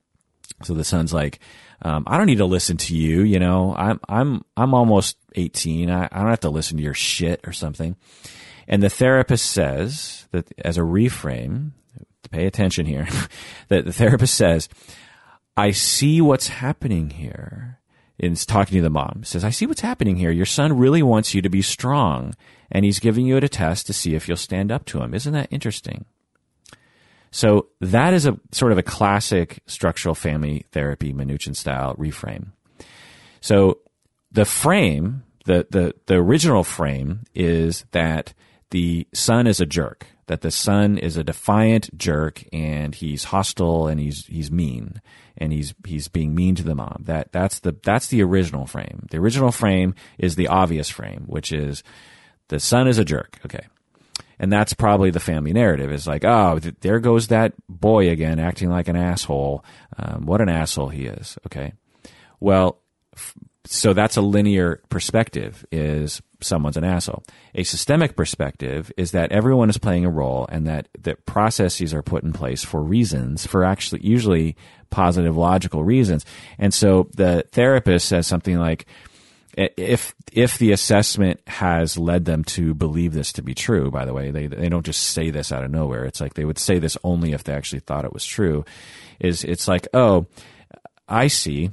So 0.63 0.73
the 0.73 0.85
son's 0.85 1.13
like, 1.13 1.39
um, 1.81 2.03
I 2.07 2.17
don't 2.17 2.27
need 2.27 2.37
to 2.37 2.45
listen 2.45 2.77
to 2.77 2.95
you. 2.95 3.21
You 3.21 3.39
know, 3.39 3.75
I'm 3.75 3.99
I'm 4.07 4.45
I'm 4.55 4.73
almost 4.73 5.17
18. 5.35 5.89
I, 5.89 6.05
I 6.11 6.19
don't 6.19 6.29
have 6.29 6.39
to 6.41 6.49
listen 6.49 6.77
to 6.77 6.83
your 6.83 6.93
shit 6.93 7.41
or 7.45 7.53
something. 7.53 7.95
And 8.67 8.81
the 8.81 8.89
therapist 8.89 9.49
says 9.49 10.27
that 10.31 10.51
as 10.59 10.77
a 10.77 10.81
reframe, 10.81 11.71
to 12.23 12.29
pay 12.29 12.45
attention 12.45 12.85
here, 12.85 13.07
that 13.69 13.85
the 13.85 13.93
therapist 13.93 14.35
says, 14.35 14.69
I 15.57 15.71
see 15.71 16.21
what's 16.21 16.47
happening 16.47 17.09
here. 17.09 17.79
And 18.19 18.33
it's 18.33 18.45
talking 18.45 18.77
to 18.77 18.83
the 18.83 18.89
mom. 18.89 19.23
Says, 19.23 19.43
I 19.43 19.49
see 19.49 19.65
what's 19.65 19.81
happening 19.81 20.15
here. 20.15 20.31
Your 20.31 20.45
son 20.45 20.77
really 20.77 21.01
wants 21.01 21.33
you 21.33 21.41
to 21.41 21.49
be 21.49 21.63
strong, 21.63 22.35
and 22.71 22.85
he's 22.85 22.99
giving 22.99 23.25
you 23.25 23.35
a 23.37 23.47
test 23.49 23.87
to 23.87 23.93
see 23.93 24.13
if 24.13 24.27
you'll 24.27 24.37
stand 24.37 24.71
up 24.71 24.85
to 24.85 25.01
him. 25.01 25.15
Isn't 25.15 25.33
that 25.33 25.47
interesting? 25.49 26.05
So 27.31 27.67
that 27.79 28.13
is 28.13 28.25
a 28.25 28.37
sort 28.51 28.73
of 28.73 28.77
a 28.77 28.83
classic 28.83 29.59
structural 29.65 30.15
family 30.15 30.65
therapy 30.71 31.13
Minuchin 31.13 31.55
style 31.55 31.95
reframe. 31.95 32.47
So 33.39 33.79
the 34.31 34.45
frame, 34.45 35.23
the, 35.45 35.65
the, 35.69 35.95
the 36.05 36.15
original 36.15 36.63
frame 36.63 37.21
is 37.33 37.85
that 37.91 38.33
the 38.71 39.07
son 39.13 39.47
is 39.47 39.59
a 39.59 39.65
jerk, 39.65 40.07
that 40.27 40.41
the 40.41 40.51
son 40.51 40.97
is 40.97 41.17
a 41.17 41.23
defiant 41.23 41.97
jerk 41.97 42.43
and 42.53 42.93
he's 42.93 43.25
hostile 43.25 43.87
and 43.87 43.99
he's, 43.99 44.25
he's 44.27 44.51
mean 44.51 45.01
and 45.37 45.53
he's, 45.53 45.73
he's 45.85 46.09
being 46.09 46.35
mean 46.35 46.55
to 46.55 46.63
the 46.63 46.75
mom. 46.75 47.03
That, 47.05 47.31
that's 47.31 47.59
the, 47.59 47.75
that's 47.81 48.07
the 48.07 48.21
original 48.23 48.65
frame. 48.65 49.07
The 49.09 49.17
original 49.17 49.51
frame 49.51 49.95
is 50.17 50.35
the 50.35 50.49
obvious 50.49 50.89
frame, 50.89 51.23
which 51.27 51.51
is 51.53 51.81
the 52.49 52.59
son 52.59 52.87
is 52.87 52.97
a 52.97 53.05
jerk. 53.05 53.39
Okay. 53.45 53.65
And 54.41 54.51
that's 54.51 54.73
probably 54.73 55.11
the 55.11 55.19
family 55.19 55.53
narrative 55.53 55.91
is 55.91 56.07
like, 56.07 56.25
oh, 56.25 56.57
th- 56.57 56.73
there 56.81 56.99
goes 56.99 57.27
that 57.27 57.53
boy 57.69 58.09
again 58.09 58.39
acting 58.39 58.71
like 58.71 58.87
an 58.87 58.95
asshole. 58.95 59.63
Um, 59.97 60.25
what 60.25 60.41
an 60.41 60.49
asshole 60.49 60.89
he 60.89 61.05
is. 61.05 61.37
Okay. 61.45 61.73
Well, 62.39 62.79
f- 63.15 63.35
so 63.65 63.93
that's 63.93 64.17
a 64.17 64.21
linear 64.21 64.81
perspective 64.89 65.63
is 65.71 66.23
someone's 66.41 66.75
an 66.75 66.83
asshole. 66.83 67.23
A 67.53 67.61
systemic 67.61 68.15
perspective 68.15 68.91
is 68.97 69.11
that 69.11 69.31
everyone 69.31 69.69
is 69.69 69.77
playing 69.77 70.05
a 70.05 70.09
role 70.09 70.47
and 70.49 70.65
that, 70.65 70.87
that 71.01 71.27
processes 71.27 71.93
are 71.93 72.01
put 72.01 72.23
in 72.23 72.33
place 72.33 72.63
for 72.63 72.81
reasons, 72.81 73.45
for 73.45 73.63
actually 73.63 74.01
usually 74.01 74.55
positive 74.89 75.37
logical 75.37 75.83
reasons. 75.83 76.25
And 76.57 76.73
so 76.73 77.09
the 77.15 77.45
therapist 77.51 78.07
says 78.07 78.25
something 78.25 78.57
like, 78.57 78.87
if 79.57 80.15
if 80.31 80.57
the 80.57 80.71
assessment 80.71 81.41
has 81.47 81.97
led 81.97 82.25
them 82.25 82.43
to 82.45 82.73
believe 82.73 83.13
this 83.13 83.33
to 83.33 83.41
be 83.41 83.53
true, 83.53 83.91
by 83.91 84.05
the 84.05 84.13
way, 84.13 84.31
they 84.31 84.47
they 84.47 84.69
don't 84.69 84.85
just 84.85 85.03
say 85.03 85.29
this 85.29 85.51
out 85.51 85.63
of 85.63 85.71
nowhere. 85.71 86.05
It's 86.05 86.21
like 86.21 86.35
they 86.35 86.45
would 86.45 86.59
say 86.59 86.79
this 86.79 86.97
only 87.03 87.33
if 87.33 87.43
they 87.43 87.53
actually 87.53 87.79
thought 87.79 88.05
it 88.05 88.13
was 88.13 88.25
true. 88.25 88.63
Is 89.19 89.43
it's 89.43 89.67
like, 89.67 89.87
oh, 89.93 90.27
I 91.07 91.27
see. 91.27 91.71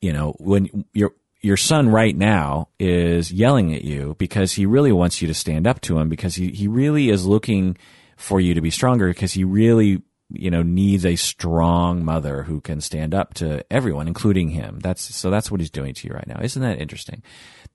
You 0.00 0.12
know, 0.12 0.34
when 0.38 0.84
your 0.92 1.12
your 1.40 1.56
son 1.56 1.88
right 1.88 2.16
now 2.16 2.68
is 2.78 3.30
yelling 3.32 3.74
at 3.74 3.84
you 3.84 4.16
because 4.18 4.52
he 4.52 4.66
really 4.66 4.92
wants 4.92 5.22
you 5.22 5.28
to 5.28 5.34
stand 5.34 5.66
up 5.66 5.80
to 5.82 5.98
him 5.98 6.08
because 6.08 6.34
he, 6.34 6.50
he 6.50 6.66
really 6.66 7.10
is 7.10 7.24
looking 7.26 7.76
for 8.16 8.40
you 8.40 8.54
to 8.54 8.60
be 8.60 8.70
stronger 8.70 9.08
because 9.08 9.32
he 9.32 9.44
really 9.44 10.02
you 10.30 10.50
know 10.50 10.62
needs 10.62 11.06
a 11.06 11.16
strong 11.16 12.04
mother 12.04 12.42
who 12.42 12.60
can 12.60 12.80
stand 12.80 13.14
up 13.14 13.34
to 13.34 13.64
everyone 13.72 14.08
including 14.08 14.50
him. 14.50 14.78
That's 14.80 15.14
so 15.14 15.30
that's 15.30 15.50
what 15.50 15.60
he's 15.60 15.70
doing 15.70 15.94
to 15.94 16.08
you 16.08 16.14
right 16.14 16.26
now. 16.26 16.40
Isn't 16.42 16.62
that 16.62 16.80
interesting? 16.80 17.22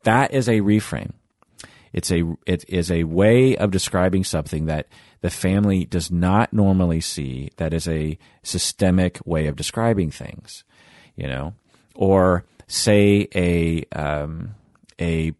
That 0.03 0.33
is 0.33 0.47
a 0.47 0.61
reframe. 0.61 1.13
It's 1.91 2.11
a 2.11 2.23
it 2.45 2.65
is 2.67 2.91
a 2.91 3.03
way 3.03 3.55
of 3.57 3.71
describing 3.71 4.23
something 4.23 4.65
that 4.65 4.87
the 5.21 5.29
family 5.29 5.85
does 5.85 6.11
not 6.11 6.51
normally 6.53 7.01
see 7.01 7.51
that 7.57 7.73
is 7.73 7.87
a 7.87 8.17
systemic 8.41 9.19
way 9.25 9.47
of 9.47 9.55
describing 9.55 10.11
things 10.11 10.63
you 11.15 11.27
know? 11.27 11.53
Or 11.95 12.45
say 12.67 13.27
a 13.35 13.85
um, 13.97 14.55
a, 14.99 15.33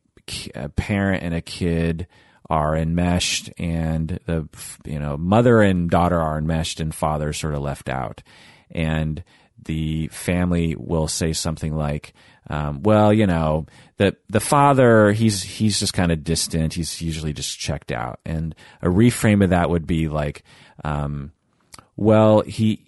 a 0.56 0.70
parent 0.70 1.24
and 1.24 1.34
a 1.34 1.42
kid 1.42 2.08
are 2.50 2.76
enmeshed 2.76 3.52
and 3.58 4.20
the 4.26 4.48
you 4.86 5.00
know 5.00 5.18
mother 5.18 5.62
and 5.62 5.90
daughter 5.90 6.20
are 6.20 6.38
enmeshed 6.38 6.80
and 6.80 6.94
father 6.94 7.34
sort 7.34 7.54
of 7.54 7.62
left 7.62 7.90
out 7.90 8.22
and 8.72 9.24
the 9.64 10.08
family 10.10 10.76
will 10.78 11.08
say 11.08 11.32
something 11.32 11.76
like 11.76 12.14
um, 12.50 12.84
well 12.84 13.14
you 13.14 13.26
know 13.26 13.66
the 13.98 14.16
the 14.30 14.42
father 14.42 15.14
he's 15.14 15.42
he's 15.44 15.80
just 15.80 15.94
kind 15.94 16.12
of 16.12 16.24
distant 16.24 16.74
he's 16.74 17.02
usually 17.02 17.34
just 17.34 17.58
checked 17.58 17.92
out 17.92 18.20
and 18.26 18.54
a 18.82 18.88
reframe 18.88 19.44
of 19.44 19.52
that 19.52 19.70
would 19.70 19.88
be 19.88 20.10
like 20.10 20.44
um, 20.84 21.32
well 21.96 22.42
he 22.42 22.86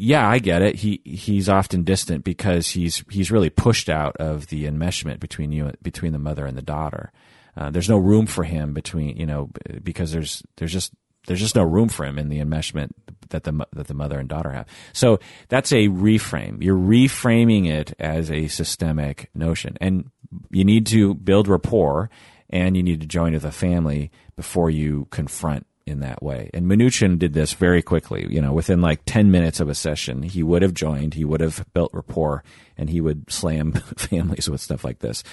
yeah, 0.00 0.28
I 0.28 0.38
get 0.38 0.62
it. 0.62 0.76
He 0.76 1.00
he's 1.04 1.48
often 1.48 1.82
distant 1.82 2.22
because 2.22 2.68
he's 2.68 3.04
he's 3.10 3.32
really 3.32 3.50
pushed 3.50 3.88
out 3.88 4.16
of 4.18 4.46
the 4.46 4.64
enmeshment 4.64 5.18
between 5.18 5.50
you 5.50 5.72
between 5.82 6.12
the 6.12 6.20
mother 6.20 6.46
and 6.46 6.56
the 6.56 6.62
daughter. 6.62 7.12
Uh, 7.58 7.70
there's 7.70 7.88
no 7.88 7.98
room 7.98 8.26
for 8.26 8.44
him 8.44 8.72
between 8.72 9.16
you 9.16 9.26
know 9.26 9.50
because 9.82 10.12
there's 10.12 10.44
there's 10.56 10.72
just 10.72 10.92
there's 11.26 11.40
just 11.40 11.56
no 11.56 11.64
room 11.64 11.88
for 11.88 12.06
him 12.06 12.18
in 12.18 12.28
the 12.28 12.38
enmeshment 12.38 12.90
that 13.30 13.42
the 13.42 13.66
that 13.72 13.88
the 13.88 13.94
mother 13.94 14.18
and 14.18 14.28
daughter 14.28 14.52
have. 14.52 14.66
So 14.92 15.18
that's 15.48 15.72
a 15.72 15.88
reframe. 15.88 16.62
You're 16.62 16.78
reframing 16.78 17.68
it 17.68 17.94
as 17.98 18.30
a 18.30 18.46
systemic 18.46 19.28
notion, 19.34 19.76
and 19.80 20.10
you 20.50 20.64
need 20.64 20.86
to 20.86 21.14
build 21.14 21.48
rapport, 21.48 22.10
and 22.48 22.76
you 22.76 22.82
need 22.82 23.00
to 23.00 23.06
join 23.06 23.32
with 23.32 23.44
a 23.44 23.52
family 23.52 24.12
before 24.36 24.70
you 24.70 25.08
confront 25.10 25.66
in 25.88 26.00
that 26.00 26.22
way. 26.22 26.50
And 26.54 26.66
Minuchin 26.66 27.18
did 27.18 27.32
this 27.32 27.54
very 27.54 27.82
quickly. 27.82 28.26
You 28.28 28.40
know, 28.40 28.52
within 28.52 28.80
like 28.80 29.00
10 29.06 29.30
minutes 29.30 29.60
of 29.60 29.68
a 29.68 29.74
session, 29.74 30.22
he 30.22 30.42
would 30.42 30.62
have 30.62 30.74
joined, 30.74 31.14
he 31.14 31.24
would 31.24 31.40
have 31.40 31.64
built 31.72 31.92
rapport, 31.92 32.44
and 32.76 32.90
he 32.90 33.00
would 33.00 33.30
slam 33.30 33.72
families 33.96 34.48
with 34.48 34.60
stuff 34.60 34.84
like 34.84 35.00
this. 35.00 35.24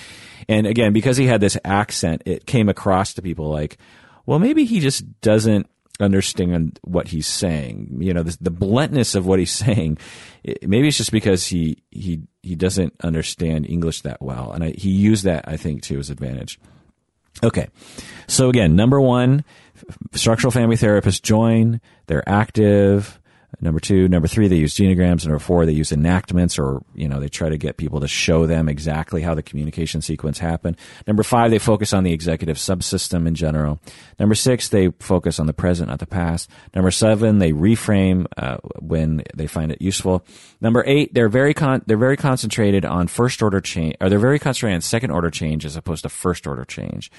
And 0.47 0.65
again, 0.65 0.93
because 0.93 1.17
he 1.17 1.27
had 1.27 1.41
this 1.41 1.57
accent, 1.63 2.23
it 2.25 2.45
came 2.45 2.69
across 2.69 3.13
to 3.13 3.21
people 3.21 3.49
like, 3.49 3.77
well, 4.25 4.39
maybe 4.39 4.65
he 4.65 4.79
just 4.79 5.21
doesn't 5.21 5.67
understand 5.99 6.79
what 6.83 7.09
he's 7.09 7.27
saying. 7.27 7.97
You 7.99 8.13
know, 8.13 8.23
the, 8.23 8.37
the 8.41 8.51
bluntness 8.51 9.15
of 9.15 9.25
what 9.25 9.39
he's 9.39 9.51
saying. 9.65 9.97
It, 10.43 10.67
maybe 10.67 10.87
it's 10.87 10.97
just 10.97 11.11
because 11.11 11.47
he 11.47 11.77
he 11.91 12.21
he 12.41 12.55
doesn't 12.55 12.93
understand 13.01 13.67
English 13.69 14.01
that 14.01 14.21
well, 14.21 14.51
and 14.51 14.63
I, 14.63 14.71
he 14.71 14.89
used 14.89 15.25
that 15.25 15.47
I 15.47 15.57
think 15.57 15.81
to 15.83 15.97
his 15.97 16.09
advantage. 16.09 16.59
Okay, 17.43 17.67
so 18.27 18.49
again, 18.49 18.75
number 18.75 18.99
one, 19.01 19.43
structural 20.13 20.51
family 20.51 20.75
therapists 20.75 21.21
join. 21.21 21.81
They're 22.07 22.27
active. 22.27 23.19
Number 23.61 23.79
two, 23.79 24.07
number 24.07 24.27
three, 24.27 24.47
they 24.47 24.57
use 24.57 24.75
genograms. 24.75 25.25
Number 25.25 25.39
four, 25.39 25.65
they 25.65 25.71
use 25.71 25.91
enactments 25.91 26.59
or, 26.59 26.83
you 26.93 27.07
know, 27.07 27.19
they 27.19 27.29
try 27.29 27.49
to 27.49 27.57
get 27.57 27.77
people 27.77 28.01
to 28.01 28.07
show 28.07 28.45
them 28.45 28.67
exactly 28.67 29.21
how 29.21 29.33
the 29.33 29.43
communication 29.43 30.01
sequence 30.01 30.39
happened. 30.39 30.77
Number 31.07 31.23
five, 31.23 31.51
they 31.51 31.59
focus 31.59 31.93
on 31.93 32.03
the 32.03 32.11
executive 32.11 32.57
subsystem 32.57 33.27
in 33.27 33.35
general. 33.35 33.79
Number 34.19 34.35
six, 34.35 34.69
they 34.69 34.89
focus 34.99 35.39
on 35.39 35.47
the 35.47 35.53
present, 35.53 35.89
not 35.89 35.99
the 35.99 36.05
past. 36.05 36.49
Number 36.73 36.91
seven, 36.91 37.39
they 37.39 37.53
reframe 37.53 38.25
uh, 38.37 38.57
when 38.79 39.23
they 39.33 39.47
find 39.47 39.71
it 39.71 39.81
useful. 39.81 40.25
Number 40.59 40.83
eight, 40.85 41.13
they're 41.13 41.29
very 41.29 41.53
con- 41.53 41.83
they're 41.85 41.97
very 41.97 42.17
concentrated 42.17 42.83
on 42.83 43.07
first 43.07 43.41
order 43.41 43.61
change, 43.61 43.95
or 44.01 44.09
they're 44.09 44.19
very 44.19 44.39
concentrated 44.39 44.75
on 44.75 44.81
second 44.81 45.11
order 45.11 45.29
change 45.29 45.65
as 45.65 45.77
opposed 45.77 46.03
to 46.03 46.09
first 46.09 46.45
order 46.45 46.65
change. 46.65 47.09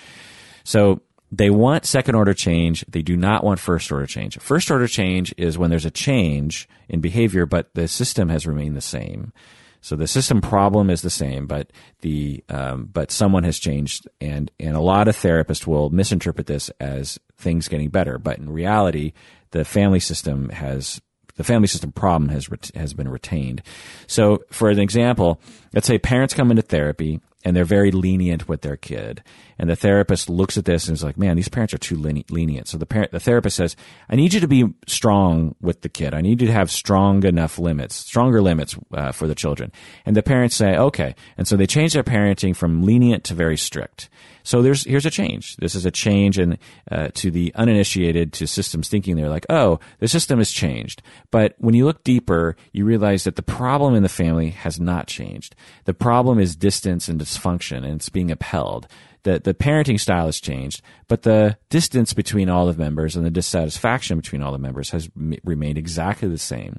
So 0.64 1.00
they 1.30 1.50
want 1.50 1.84
second 1.84 2.14
order 2.14 2.34
change. 2.34 2.84
They 2.88 3.02
do 3.02 3.16
not 3.16 3.44
want 3.44 3.60
first 3.60 3.90
order 3.90 4.06
change. 4.06 4.38
First 4.38 4.70
order 4.70 4.86
change 4.86 5.34
is 5.36 5.58
when 5.58 5.70
there's 5.70 5.84
a 5.84 5.90
change 5.90 6.68
in 6.88 7.00
behavior, 7.00 7.46
but 7.46 7.74
the 7.74 7.88
system 7.88 8.28
has 8.28 8.46
remained 8.46 8.76
the 8.76 8.80
same. 8.80 9.32
So 9.80 9.94
the 9.94 10.06
system 10.06 10.40
problem 10.40 10.90
is 10.90 11.02
the 11.02 11.10
same, 11.10 11.46
but 11.46 11.70
the 12.00 12.42
um, 12.48 12.88
but 12.92 13.12
someone 13.12 13.44
has 13.44 13.58
changed, 13.58 14.08
and 14.20 14.50
and 14.58 14.76
a 14.76 14.80
lot 14.80 15.06
of 15.06 15.16
therapists 15.16 15.66
will 15.66 15.90
misinterpret 15.90 16.46
this 16.46 16.70
as 16.80 17.20
things 17.36 17.68
getting 17.68 17.90
better, 17.90 18.18
but 18.18 18.38
in 18.38 18.50
reality, 18.50 19.12
the 19.50 19.64
family 19.64 20.00
system 20.00 20.48
has 20.48 21.00
the 21.36 21.44
family 21.44 21.68
system 21.68 21.92
problem 21.92 22.30
has 22.30 22.48
has 22.74 22.94
been 22.94 23.08
retained. 23.08 23.62
So, 24.06 24.42
for 24.50 24.70
an 24.70 24.78
example, 24.78 25.40
let's 25.76 25.86
say 25.86 25.98
parents 25.98 26.34
come 26.34 26.50
into 26.50 26.62
therapy 26.62 27.20
and 27.44 27.54
they're 27.54 27.64
very 27.64 27.92
lenient 27.92 28.48
with 28.48 28.62
their 28.62 28.76
kid. 28.76 29.22
And 29.56 29.70
the 29.70 29.76
therapist 29.76 30.28
looks 30.28 30.58
at 30.58 30.64
this 30.64 30.88
and 30.88 30.96
is 30.96 31.04
like, 31.04 31.16
"Man, 31.16 31.36
these 31.36 31.48
parents 31.48 31.72
are 31.72 31.78
too 31.78 31.96
lenient." 31.96 32.66
So 32.66 32.76
the 32.76 32.86
parent, 32.86 33.12
the 33.12 33.20
therapist 33.20 33.56
says, 33.56 33.76
"I 34.10 34.16
need 34.16 34.34
you 34.34 34.40
to 34.40 34.48
be 34.48 34.64
strong 34.88 35.54
with 35.60 35.82
the 35.82 35.88
kid. 35.88 36.12
I 36.12 36.22
need 36.22 36.40
you 36.40 36.48
to 36.48 36.52
have 36.52 36.70
strong 36.70 37.24
enough 37.24 37.58
limits, 37.58 37.94
stronger 37.94 38.42
limits 38.42 38.76
uh, 38.92 39.12
for 39.12 39.28
the 39.28 39.34
children." 39.34 39.70
And 40.04 40.16
the 40.16 40.24
parents 40.24 40.56
say, 40.56 40.76
"Okay." 40.76 41.14
And 41.38 41.46
so 41.46 41.56
they 41.56 41.66
change 41.66 41.92
their 41.92 42.02
parenting 42.02 42.56
from 42.56 42.82
lenient 42.82 43.22
to 43.24 43.34
very 43.34 43.56
strict. 43.56 44.08
So 44.42 44.62
there's 44.62 44.84
here's 44.84 45.06
a 45.06 45.10
change. 45.10 45.56
This 45.56 45.74
is 45.74 45.86
a 45.86 45.90
change 45.90 46.38
in 46.38 46.58
uh, 46.90 47.08
to 47.14 47.30
the 47.30 47.52
uninitiated 47.54 48.32
to 48.34 48.46
systems 48.46 48.88
thinking. 48.88 49.16
They're 49.16 49.28
like, 49.28 49.46
"Oh, 49.48 49.78
the 50.00 50.08
system 50.08 50.38
has 50.38 50.50
changed." 50.50 51.02
But 51.30 51.54
when 51.58 51.74
you 51.74 51.84
look 51.84 52.04
deeper, 52.04 52.56
you 52.72 52.84
realize 52.84 53.24
that 53.24 53.36
the 53.36 53.42
problem 53.42 53.94
in 53.94 54.02
the 54.02 54.08
family 54.08 54.50
has 54.50 54.78
not 54.78 55.06
changed. 55.06 55.54
The 55.84 55.94
problem 55.94 56.38
is 56.38 56.56
distance 56.56 57.08
and 57.08 57.20
dysfunction, 57.20 57.78
and 57.78 57.96
it's 57.96 58.08
being 58.08 58.30
upheld. 58.30 58.88
The, 59.22 59.40
the 59.40 59.54
parenting 59.54 59.98
style 59.98 60.26
has 60.26 60.40
changed, 60.40 60.82
but 61.08 61.22
the 61.22 61.58
distance 61.68 62.14
between 62.14 62.48
all 62.48 62.66
the 62.66 62.78
members 62.78 63.16
and 63.16 63.26
the 63.26 63.30
dissatisfaction 63.30 64.18
between 64.18 64.40
all 64.40 64.52
the 64.52 64.58
members 64.58 64.90
has 64.90 65.10
m- 65.16 65.34
remained 65.44 65.78
exactly 65.78 66.28
the 66.28 66.38
same. 66.38 66.78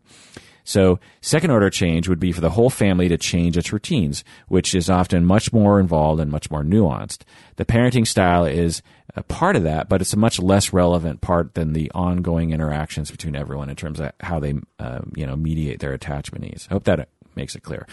So, 0.63 0.99
second 1.21 1.51
order 1.51 1.69
change 1.69 2.09
would 2.09 2.19
be 2.19 2.33
for 2.33 2.41
the 2.41 2.49
whole 2.49 2.69
family 2.69 3.07
to 3.07 3.17
change 3.17 3.57
its 3.57 3.71
routines, 3.71 4.25
which 4.49 4.75
is 4.75 4.89
often 4.89 5.25
much 5.25 5.53
more 5.53 5.79
involved 5.79 6.19
and 6.19 6.29
much 6.29 6.51
more 6.51 6.61
nuanced. 6.61 7.21
The 7.55 7.63
parenting 7.63 8.05
style 8.05 8.43
is 8.43 8.81
a 9.15 9.23
part 9.23 9.55
of 9.55 9.63
that, 9.63 9.87
but 9.87 10.01
it's 10.01 10.13
a 10.13 10.17
much 10.17 10.39
less 10.39 10.73
relevant 10.73 11.21
part 11.21 11.55
than 11.55 11.71
the 11.71 11.89
ongoing 11.95 12.51
interactions 12.51 13.09
between 13.09 13.35
everyone 13.35 13.69
in 13.69 13.77
terms 13.77 14.01
of 14.01 14.11
how 14.19 14.41
they, 14.41 14.55
uh, 14.77 14.99
you 15.15 15.25
know, 15.25 15.37
mediate 15.37 15.79
their 15.79 15.93
attachment 15.93 16.43
needs. 16.43 16.67
I 16.69 16.73
hope 16.73 16.83
that 16.83 17.09
makes 17.37 17.55
it 17.55 17.63
clear. 17.63 17.87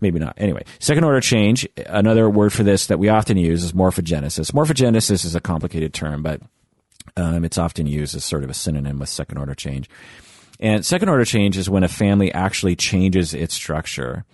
Maybe 0.00 0.18
not. 0.18 0.34
Anyway, 0.38 0.64
second 0.78 1.04
order 1.04 1.20
change, 1.20 1.68
another 1.86 2.30
word 2.30 2.52
for 2.54 2.62
this 2.62 2.86
that 2.86 2.98
we 2.98 3.10
often 3.10 3.36
use 3.36 3.62
is 3.62 3.72
morphogenesis. 3.72 4.52
Morphogenesis 4.52 5.26
is 5.26 5.34
a 5.34 5.40
complicated 5.40 5.92
term, 5.92 6.22
but 6.22 6.40
um, 7.16 7.44
it's 7.44 7.58
often 7.58 7.86
used 7.86 8.16
as 8.16 8.24
sort 8.24 8.44
of 8.44 8.50
a 8.50 8.54
synonym 8.54 8.98
with 8.98 9.10
second 9.10 9.36
order 9.36 9.54
change. 9.54 9.90
And 10.60 10.86
second 10.86 11.08
order 11.08 11.24
change 11.24 11.58
is 11.58 11.68
when 11.68 11.84
a 11.84 11.88
family 11.88 12.32
actually 12.32 12.76
changes 12.76 13.34
its 13.34 13.54
structure. 13.54 14.24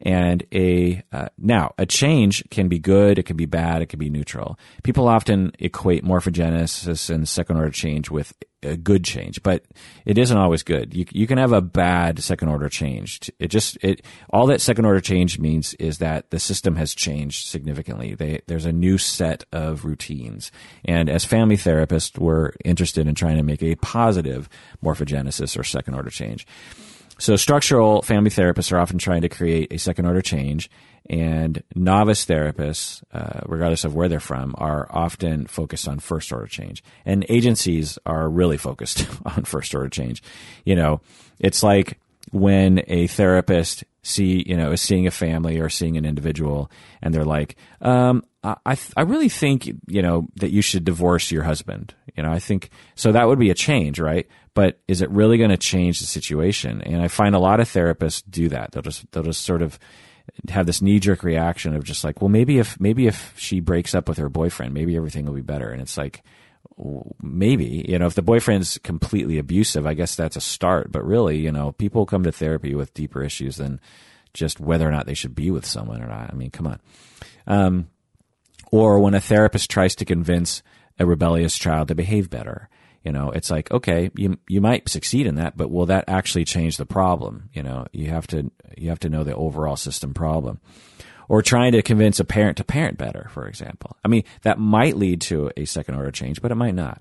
And 0.00 0.44
a 0.52 1.02
uh, 1.12 1.28
now 1.38 1.74
a 1.78 1.86
change 1.86 2.44
can 2.50 2.68
be 2.68 2.78
good, 2.78 3.18
it 3.18 3.24
can 3.24 3.36
be 3.36 3.46
bad, 3.46 3.82
it 3.82 3.86
can 3.86 3.98
be 3.98 4.10
neutral. 4.10 4.58
People 4.82 5.08
often 5.08 5.52
equate 5.58 6.04
morphogenesis 6.04 7.08
and 7.08 7.28
second 7.28 7.56
order 7.56 7.70
change 7.70 8.10
with 8.10 8.34
a 8.62 8.76
good 8.76 9.04
change, 9.04 9.42
but 9.42 9.64
it 10.04 10.18
isn't 10.18 10.36
always 10.36 10.62
good. 10.62 10.94
You 10.94 11.04
you 11.12 11.26
can 11.26 11.38
have 11.38 11.52
a 11.52 11.60
bad 11.60 12.22
second 12.22 12.48
order 12.48 12.68
change. 12.68 13.30
It 13.38 13.48
just 13.48 13.78
it 13.82 14.04
all 14.30 14.46
that 14.46 14.60
second 14.60 14.84
order 14.84 15.00
change 15.00 15.38
means 15.38 15.74
is 15.74 15.98
that 15.98 16.30
the 16.30 16.38
system 16.38 16.76
has 16.76 16.94
changed 16.94 17.46
significantly. 17.46 18.14
They, 18.14 18.40
there's 18.46 18.66
a 18.66 18.72
new 18.72 18.98
set 18.98 19.44
of 19.52 19.84
routines, 19.84 20.50
and 20.84 21.08
as 21.08 21.24
family 21.24 21.56
therapists, 21.56 22.18
we're 22.18 22.52
interested 22.64 23.06
in 23.06 23.14
trying 23.14 23.36
to 23.36 23.42
make 23.42 23.62
a 23.62 23.76
positive 23.76 24.48
morphogenesis 24.84 25.58
or 25.58 25.64
second 25.64 25.94
order 25.94 26.10
change. 26.10 26.46
So 27.18 27.36
structural 27.36 28.02
family 28.02 28.30
therapists 28.30 28.72
are 28.72 28.78
often 28.78 28.98
trying 28.98 29.22
to 29.22 29.28
create 29.28 29.72
a 29.72 29.78
second 29.78 30.06
order 30.06 30.20
change, 30.20 30.70
and 31.08 31.62
novice 31.74 32.26
therapists, 32.26 33.02
uh, 33.12 33.40
regardless 33.46 33.84
of 33.84 33.94
where 33.94 34.08
they're 34.08 34.20
from, 34.20 34.54
are 34.58 34.86
often 34.90 35.46
focused 35.46 35.88
on 35.88 35.98
first 35.98 36.32
order 36.32 36.46
change. 36.46 36.82
And 37.04 37.24
agencies 37.28 37.98
are 38.04 38.28
really 38.28 38.56
focused 38.56 39.06
on 39.24 39.44
first 39.44 39.74
order 39.74 39.88
change. 39.88 40.22
You 40.64 40.76
know, 40.76 41.00
it's 41.38 41.62
like 41.62 41.98
when 42.32 42.82
a 42.88 43.06
therapist 43.06 43.84
see 44.02 44.44
you 44.46 44.56
know 44.56 44.72
is 44.72 44.80
seeing 44.80 45.06
a 45.06 45.10
family 45.10 45.58
or 45.58 45.68
seeing 45.68 45.96
an 45.96 46.04
individual, 46.04 46.70
and 47.02 47.14
they're 47.14 47.24
like, 47.24 47.56
um, 47.80 48.24
I 48.42 48.76
I 48.96 49.02
really 49.02 49.28
think 49.28 49.66
you 49.66 50.02
know 50.02 50.26
that 50.36 50.50
you 50.50 50.62
should 50.62 50.84
divorce 50.84 51.30
your 51.30 51.44
husband. 51.44 51.94
You 52.16 52.22
know, 52.22 52.30
I 52.30 52.38
think 52.38 52.70
so. 52.94 53.12
That 53.12 53.26
would 53.26 53.38
be 53.38 53.50
a 53.50 53.54
change, 53.54 53.98
right? 53.98 54.26
But 54.56 54.80
is 54.88 55.02
it 55.02 55.10
really 55.10 55.36
going 55.36 55.50
to 55.50 55.58
change 55.58 56.00
the 56.00 56.06
situation? 56.06 56.80
And 56.80 57.02
I 57.02 57.08
find 57.08 57.34
a 57.34 57.38
lot 57.38 57.60
of 57.60 57.68
therapists 57.68 58.22
do 58.26 58.48
that. 58.48 58.72
They'll 58.72 58.82
just 58.82 59.04
they'll 59.12 59.22
just 59.22 59.44
sort 59.44 59.60
of 59.60 59.78
have 60.48 60.64
this 60.64 60.80
knee 60.80 60.98
jerk 60.98 61.22
reaction 61.22 61.76
of 61.76 61.84
just 61.84 62.02
like, 62.04 62.22
well, 62.22 62.30
maybe 62.30 62.58
if 62.58 62.80
maybe 62.80 63.06
if 63.06 63.34
she 63.36 63.60
breaks 63.60 63.94
up 63.94 64.08
with 64.08 64.16
her 64.16 64.30
boyfriend, 64.30 64.72
maybe 64.72 64.96
everything 64.96 65.26
will 65.26 65.34
be 65.34 65.42
better. 65.42 65.68
And 65.68 65.82
it's 65.82 65.98
like, 65.98 66.22
maybe 67.20 67.84
you 67.86 67.98
know 67.98 68.06
if 68.06 68.14
the 68.14 68.22
boyfriend's 68.22 68.78
completely 68.78 69.36
abusive, 69.36 69.86
I 69.86 69.92
guess 69.92 70.16
that's 70.16 70.36
a 70.36 70.40
start. 70.40 70.90
But 70.90 71.04
really, 71.04 71.36
you 71.36 71.52
know, 71.52 71.72
people 71.72 72.06
come 72.06 72.22
to 72.22 72.32
therapy 72.32 72.74
with 72.74 72.94
deeper 72.94 73.22
issues 73.22 73.56
than 73.56 73.78
just 74.32 74.58
whether 74.58 74.88
or 74.88 74.90
not 74.90 75.04
they 75.04 75.12
should 75.12 75.34
be 75.34 75.50
with 75.50 75.66
someone 75.66 76.02
or 76.02 76.08
not. 76.08 76.30
I 76.32 76.34
mean, 76.34 76.50
come 76.50 76.66
on. 76.66 76.80
Um, 77.46 77.88
or 78.72 79.00
when 79.00 79.12
a 79.12 79.20
therapist 79.20 79.70
tries 79.70 79.94
to 79.96 80.06
convince 80.06 80.62
a 80.98 81.04
rebellious 81.04 81.58
child 81.58 81.88
to 81.88 81.94
behave 81.94 82.30
better. 82.30 82.70
You 83.06 83.12
know, 83.12 83.30
it's 83.30 83.52
like, 83.52 83.70
okay, 83.70 84.10
you, 84.16 84.36
you 84.48 84.60
might 84.60 84.88
succeed 84.88 85.28
in 85.28 85.36
that, 85.36 85.56
but 85.56 85.70
will 85.70 85.86
that 85.86 86.06
actually 86.08 86.44
change 86.44 86.76
the 86.76 86.84
problem? 86.84 87.50
You 87.52 87.62
know, 87.62 87.86
you 87.92 88.08
have 88.10 88.26
to, 88.26 88.50
you 88.76 88.88
have 88.88 88.98
to 88.98 89.08
know 89.08 89.22
the 89.22 89.36
overall 89.36 89.76
system 89.76 90.12
problem. 90.12 90.58
Or 91.28 91.40
trying 91.40 91.70
to 91.72 91.82
convince 91.82 92.18
a 92.18 92.24
parent 92.24 92.56
to 92.56 92.64
parent 92.64 92.98
better, 92.98 93.28
for 93.30 93.46
example. 93.46 93.96
I 94.04 94.08
mean, 94.08 94.24
that 94.42 94.58
might 94.58 94.96
lead 94.96 95.20
to 95.20 95.52
a 95.56 95.66
second 95.66 95.94
order 95.94 96.10
change, 96.10 96.42
but 96.42 96.50
it 96.50 96.56
might 96.56 96.74
not. 96.74 97.00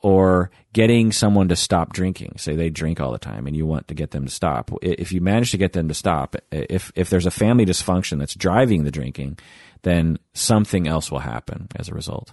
Or 0.00 0.52
getting 0.72 1.10
someone 1.10 1.48
to 1.48 1.56
stop 1.56 1.92
drinking. 1.92 2.34
Say 2.36 2.54
they 2.54 2.70
drink 2.70 3.00
all 3.00 3.10
the 3.10 3.18
time 3.18 3.48
and 3.48 3.56
you 3.56 3.66
want 3.66 3.88
to 3.88 3.94
get 3.94 4.12
them 4.12 4.26
to 4.26 4.30
stop. 4.30 4.70
If 4.80 5.10
you 5.10 5.20
manage 5.20 5.50
to 5.50 5.58
get 5.58 5.72
them 5.72 5.88
to 5.88 5.94
stop, 5.94 6.36
if, 6.52 6.92
if 6.94 7.10
there's 7.10 7.26
a 7.26 7.32
family 7.32 7.66
dysfunction 7.66 8.20
that's 8.20 8.36
driving 8.36 8.84
the 8.84 8.92
drinking, 8.92 9.40
then 9.82 10.20
something 10.34 10.86
else 10.86 11.10
will 11.10 11.18
happen 11.18 11.66
as 11.74 11.88
a 11.88 11.94
result. 11.94 12.32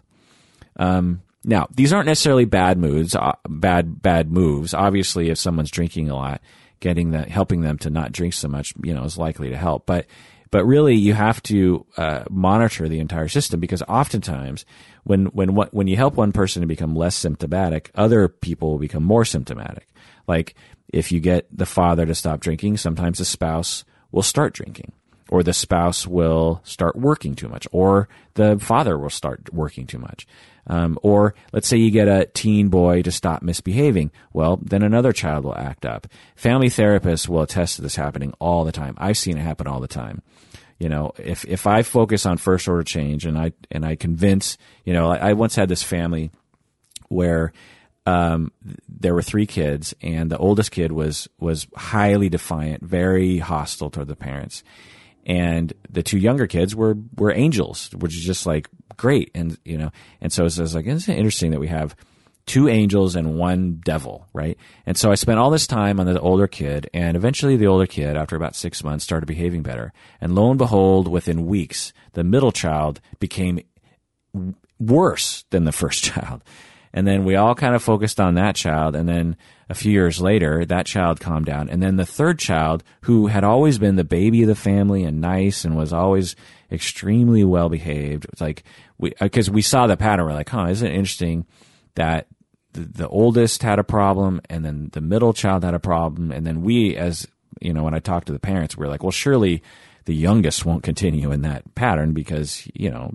Um, 0.78 1.24
now, 1.44 1.68
these 1.74 1.92
aren't 1.92 2.06
necessarily 2.06 2.46
bad 2.46 2.78
moves, 2.78 3.16
uh, 3.16 3.34
bad 3.50 4.02
bad 4.02 4.32
moves. 4.32 4.74
Obviously, 4.74 5.30
if 5.30 5.38
someone's 5.38 5.72
drinking 5.72 6.10
a 6.10 6.16
lot, 6.16 6.42
getting 6.80 7.12
that, 7.12 7.30
helping 7.30 7.62
them 7.62 7.78
to 7.80 7.90
not 7.90 8.12
drink 8.12 8.34
so 8.34 8.48
much, 8.48 8.74
you 8.84 8.94
know, 8.94 9.04
is 9.04 9.18
likely 9.18 9.50
to 9.50 9.58
help. 9.58 9.86
But 9.86 10.06
but 10.52 10.66
really, 10.66 10.96
you 10.96 11.14
have 11.14 11.42
to 11.44 11.86
uh, 11.98 12.26
monitor 12.30 12.88
the 12.88 13.00
entire 13.00 13.28
system 13.28 13.60
because 13.60 13.82
oftentimes, 13.84 14.66
when 15.04 15.28
when 15.28 15.50
when 15.50 15.88
you 15.88 15.98
help 15.98 16.16
one 16.16 16.32
person 16.32 16.62
to 16.62 16.68
become 16.68 16.96
less 16.96 17.16
symptomatic, 17.16 17.90
other 17.96 18.28
people 18.28 18.72
will 18.72 18.80
become 18.80 19.04
more 19.04 19.26
symptomatic. 19.26 19.88
Like 20.28 20.54
if 20.90 21.12
you 21.12 21.20
get 21.20 21.48
the 21.52 21.66
father 21.66 22.06
to 22.06 22.14
stop 22.14 22.40
drinking, 22.40 22.78
sometimes 22.78 23.18
the 23.18 23.26
spouse 23.26 23.84
will 24.12 24.24
start 24.24 24.54
drinking 24.54 24.92
or 25.32 25.42
the 25.42 25.54
spouse 25.54 26.06
will 26.06 26.62
start 26.64 26.96
working 26.96 27.34
too 27.34 27.48
much, 27.48 27.66
or 27.72 28.10
the 28.34 28.60
father 28.60 29.00
will 29.00 29.10
start 29.10 29.52
working 29.54 29.88
too 29.88 29.98
much. 29.98 30.28
Um, 30.68 30.98
or 31.02 31.34
let's 31.54 31.68
say 31.68 31.78
you 31.78 31.92
get 31.92 32.08
a 32.08 32.26
teen 32.26 32.70
boy 32.70 33.02
to 33.02 33.12
stop 33.12 33.42
misbehaving. 33.42 34.12
Well, 34.32 34.60
then 34.62 34.84
another 34.84 35.12
child 35.12 35.44
will 35.44 35.58
act 35.58 35.86
up. 35.86 36.08
Family 36.36 36.70
therapists 36.70 37.28
will 37.28 37.42
attest 37.42 37.78
to 37.78 37.82
this 37.82 37.96
happening 37.96 38.34
all 38.40 38.64
the 38.64 38.72
time. 38.72 38.96
I've 38.98 39.18
seen 39.18 39.38
it 39.38 39.42
happen 39.42 39.68
all 39.68 39.80
the 39.80 39.88
time. 39.88 40.22
You 40.78 40.90
know, 40.90 41.12
if, 41.18 41.46
if 41.46 41.68
I 41.68 41.84
focus 41.84 42.26
on 42.26 42.38
first 42.38 42.68
order 42.68 42.84
change 42.84 43.26
and 43.26 43.38
I, 43.38 43.54
and 43.70 43.86
I 43.86 43.96
convince, 43.96 44.58
you 44.86 44.94
know, 44.94 45.12
I, 45.12 45.30
I 45.30 45.34
once 45.34 45.56
had 45.56 45.70
this 45.70 45.84
family 45.84 46.32
where 47.10 47.54
um, 48.06 48.52
there 48.90 49.14
were 49.14 49.22
three 49.22 49.46
kids, 49.46 49.94
and 50.02 50.32
the 50.32 50.38
oldest 50.38 50.72
kid 50.72 50.92
was 50.92 51.28
was 51.40 51.68
highly 51.76 52.30
defiant, 52.30 52.84
very 52.84 53.38
hostile 53.38 53.90
toward 53.90 54.08
the 54.08 54.16
parents, 54.16 54.64
and 55.26 55.72
the 55.90 56.04
two 56.04 56.18
younger 56.18 56.48
kids 56.48 56.76
were 56.76 56.98
were 57.16 57.32
angels, 57.32 57.90
which 57.98 58.16
is 58.16 58.24
just 58.24 58.46
like 58.46 58.68
great, 58.98 59.32
and 59.36 59.58
you 59.66 59.78
know, 59.78 59.92
and 60.22 60.32
so 60.32 60.46
it's, 60.46 60.58
it's 60.58 60.76
like 60.76 60.86
it's 60.86 61.08
interesting 61.10 61.52
that 61.52 61.60
we 61.60 61.68
have 61.68 61.96
two 62.46 62.68
angels 62.68 63.16
and 63.16 63.38
one 63.38 63.80
devil, 63.84 64.28
right? 64.34 64.58
And 64.86 64.98
so 64.98 65.12
I 65.12 65.16
spent 65.16 65.40
all 65.40 65.50
this 65.50 65.68
time 65.68 66.00
on 66.00 66.06
the 66.06 66.20
older 66.20 66.48
kid, 66.48 66.90
and 66.94 67.16
eventually 67.16 67.56
the 67.56 67.68
older 67.68 67.86
kid, 67.86 68.18
after 68.18 68.36
about 68.36 68.56
six 68.56 68.84
months, 68.84 69.04
started 69.04 69.26
behaving 69.26 69.64
better. 69.64 69.94
And 70.20 70.36
lo 70.36 70.50
and 70.50 70.58
behold, 70.58 71.08
within 71.08 71.46
weeks, 71.46 71.94
the 72.14 72.24
middle 72.24 72.52
child 72.52 73.00
became 73.20 73.62
worse 74.80 75.46
than 75.52 75.66
the 75.66 75.72
first 75.72 76.04
child. 76.04 76.44
And 76.94 77.08
then 77.08 77.24
we 77.24 77.36
all 77.36 77.56
kind 77.56 77.76
of 77.76 77.84
focused 77.84 78.20
on 78.20 78.36
that 78.36 78.56
child. 78.56 78.96
And 78.96 79.08
then 79.08 79.38
a 79.72 79.74
few 79.74 79.94
years 79.94 80.20
later, 80.20 80.66
that 80.66 80.86
child 80.86 81.22
calmed 81.22 81.46
down. 81.46 81.70
And 81.70 81.82
then 81.82 81.96
the 81.96 82.06
third 82.06 82.38
child, 82.38 82.84
who 83.04 83.28
had 83.28 83.46
always 83.46 83.80
been 83.80 83.96
the 83.96 84.04
baby 84.04 84.42
of 84.42 84.50
the 84.50 84.56
family 84.56 85.06
and 85.06 85.22
nice 85.22 85.64
and 85.64 85.78
was 85.78 85.94
always 85.94 86.36
extremely 86.70 87.46
well 87.46 87.70
behaved, 87.70 88.26
like, 88.42 88.64
we, 88.98 89.14
uh, 89.14 89.26
because 89.26 89.50
we 89.50 89.62
saw 89.62 89.88
the 89.88 89.96
pattern. 89.96 90.26
We're 90.26 90.34
like, 90.34 90.50
huh, 90.50 90.68
isn't 90.68 90.86
it 90.86 90.94
interesting 90.94 91.46
that 91.96 92.28
the, 92.74 92.82
the 92.82 93.08
oldest 93.08 93.64
had 93.64 93.80
a 93.80 93.84
problem 93.86 94.42
and 94.50 94.66
then 94.66 94.90
the 94.92 95.00
middle 95.00 95.32
child 95.32 95.64
had 95.64 95.74
a 95.74 95.80
problem. 95.80 96.34
And 96.34 96.46
then 96.46 96.64
we, 96.64 96.98
as, 96.98 97.26
you 97.62 97.72
know, 97.74 97.84
when 97.84 97.94
I 97.94 98.00
talked 98.00 98.28
to 98.28 98.34
the 98.34 98.40
parents, 98.40 98.76
we 98.76 98.86
we're 98.86 98.92
like, 98.92 99.04
well, 99.04 99.12
surely 99.12 99.64
the 100.04 100.14
youngest 100.14 100.66
won't 100.66 100.84
continue 100.84 101.32
in 101.32 101.44
that 101.44 101.76
pattern 101.76 102.12
because, 102.12 102.68
you 102.74 102.90
know, 102.90 103.14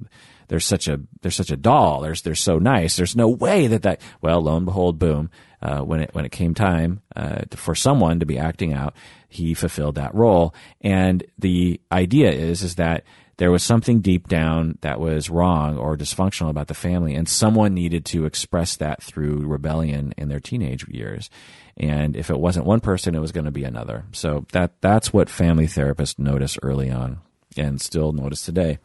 they're 0.49 0.60
such 0.60 0.89
a 0.89 1.01
they're 1.23 1.31
such 1.31 1.51
a 1.51 1.57
doll. 1.57 2.01
They're 2.01 2.15
they're 2.15 2.35
so 2.35 2.59
nice. 2.59 2.97
There's 2.97 3.17
no 3.17 3.28
way 3.28 3.67
that 3.67 3.83
that. 3.83 4.01
Well, 4.23 4.41
lo 4.43 4.57
and 4.57 4.65
behold, 4.65 4.99
boom. 4.99 5.31
Uh, 5.67 5.81
when 5.81 5.99
it 5.99 6.11
when 6.15 6.25
it 6.25 6.31
came 6.31 6.55
time 6.55 7.03
uh, 7.17 7.41
for 7.57 7.75
someone 7.75 8.20
to 8.20 8.27
be 8.27 8.39
acting 8.39 8.73
out, 8.73 8.95
he 9.28 9.53
fulfilled 9.53 9.97
that 9.97 10.15
role. 10.15 10.55
And 10.81 11.25
the 11.41 11.81
idea 11.91 12.31
is 12.31 12.62
is 12.62 12.77
that 12.77 13.03
there 13.39 13.51
was 13.51 13.65
something 13.65 14.01
deep 14.01 14.28
down 14.28 14.78
that 14.83 15.01
was 15.01 15.28
wrong 15.28 15.77
or 15.77 15.97
dysfunctional 15.97 16.51
about 16.51 16.69
the 16.69 16.75
family, 16.75 17.17
and 17.17 17.28
someone 17.28 17.75
needed 17.75 18.05
to 18.05 18.27
express 18.27 18.77
that 18.77 19.03
through 19.03 19.49
rebellion 19.49 20.15
in 20.17 20.28
their 20.28 20.39
teenage 20.39 20.86
years. 20.86 21.31
And 21.77 22.17
if 22.17 22.31
it 22.31 22.39
wasn't 22.39 22.67
one 22.67 22.81
person, 22.81 23.17
it 23.17 23.20
was 23.20 23.33
going 23.33 23.47
to 23.47 23.51
be 23.51 23.65
another. 23.65 24.05
So 24.12 24.47
that 24.53 24.81
that's 24.81 25.12
what 25.12 25.28
family 25.28 25.67
therapists 25.67 26.17
notice 26.17 26.57
early 26.62 26.93
on, 26.93 27.19
and 27.57 27.81
still 27.81 28.12
notice 28.12 28.43
today. 28.43 28.78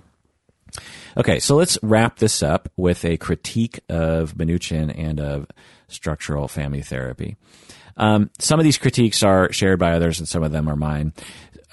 Okay, 1.15 1.39
so 1.39 1.55
let's 1.55 1.77
wrap 1.83 2.17
this 2.17 2.41
up 2.41 2.69
with 2.75 3.05
a 3.05 3.17
critique 3.17 3.81
of 3.87 4.35
Minuchin 4.35 4.91
and 4.97 5.19
of 5.19 5.45
structural 5.91 6.47
family 6.47 6.81
therapy. 6.81 7.37
Um, 7.97 8.29
some 8.39 8.59
of 8.59 8.63
these 8.63 8.77
critiques 8.77 9.23
are 9.23 9.51
shared 9.51 9.79
by 9.79 9.93
others, 9.93 10.19
and 10.19 10.27
some 10.27 10.43
of 10.43 10.51
them 10.51 10.69
are 10.69 10.75
mine. 10.75 11.13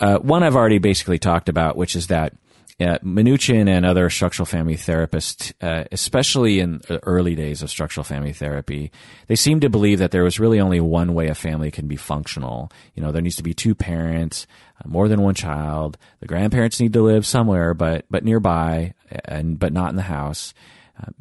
Uh, 0.00 0.18
one 0.18 0.42
I've 0.42 0.56
already 0.56 0.78
basically 0.78 1.18
talked 1.18 1.48
about, 1.48 1.76
which 1.76 1.96
is 1.96 2.08
that 2.08 2.34
uh, 2.80 2.98
Minuchin 2.98 3.68
and 3.68 3.84
other 3.84 4.08
structural 4.08 4.46
family 4.46 4.76
therapists, 4.76 5.52
uh, 5.60 5.84
especially 5.90 6.60
in 6.60 6.80
the 6.86 7.02
early 7.04 7.34
days 7.34 7.60
of 7.60 7.70
structural 7.70 8.04
family 8.04 8.32
therapy, 8.32 8.92
they 9.26 9.34
seem 9.34 9.58
to 9.60 9.68
believe 9.68 9.98
that 9.98 10.12
there 10.12 10.22
was 10.22 10.38
really 10.38 10.60
only 10.60 10.80
one 10.80 11.12
way 11.14 11.26
a 11.26 11.34
family 11.34 11.72
can 11.72 11.88
be 11.88 11.96
functional. 11.96 12.70
You 12.94 13.02
know, 13.02 13.10
there 13.10 13.22
needs 13.22 13.36
to 13.36 13.42
be 13.42 13.54
two 13.54 13.74
parents, 13.74 14.46
uh, 14.80 14.88
more 14.88 15.08
than 15.08 15.22
one 15.22 15.34
child. 15.34 15.98
The 16.20 16.28
grandparents 16.28 16.78
need 16.78 16.92
to 16.92 17.02
live 17.02 17.26
somewhere, 17.26 17.74
but 17.74 18.04
but 18.10 18.24
nearby, 18.24 18.94
and 19.24 19.58
but 19.58 19.72
not 19.72 19.90
in 19.90 19.96
the 19.96 20.02
house. 20.02 20.54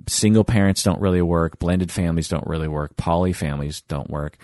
Single 0.07 0.43
parents 0.43 0.83
don't 0.83 1.01
really 1.01 1.21
work. 1.21 1.59
Blended 1.59 1.91
families 1.91 2.29
don't 2.29 2.47
really 2.47 2.67
work. 2.67 2.97
Poly 2.97 3.33
families 3.33 3.81
don't 3.81 4.09
work. 4.09 4.37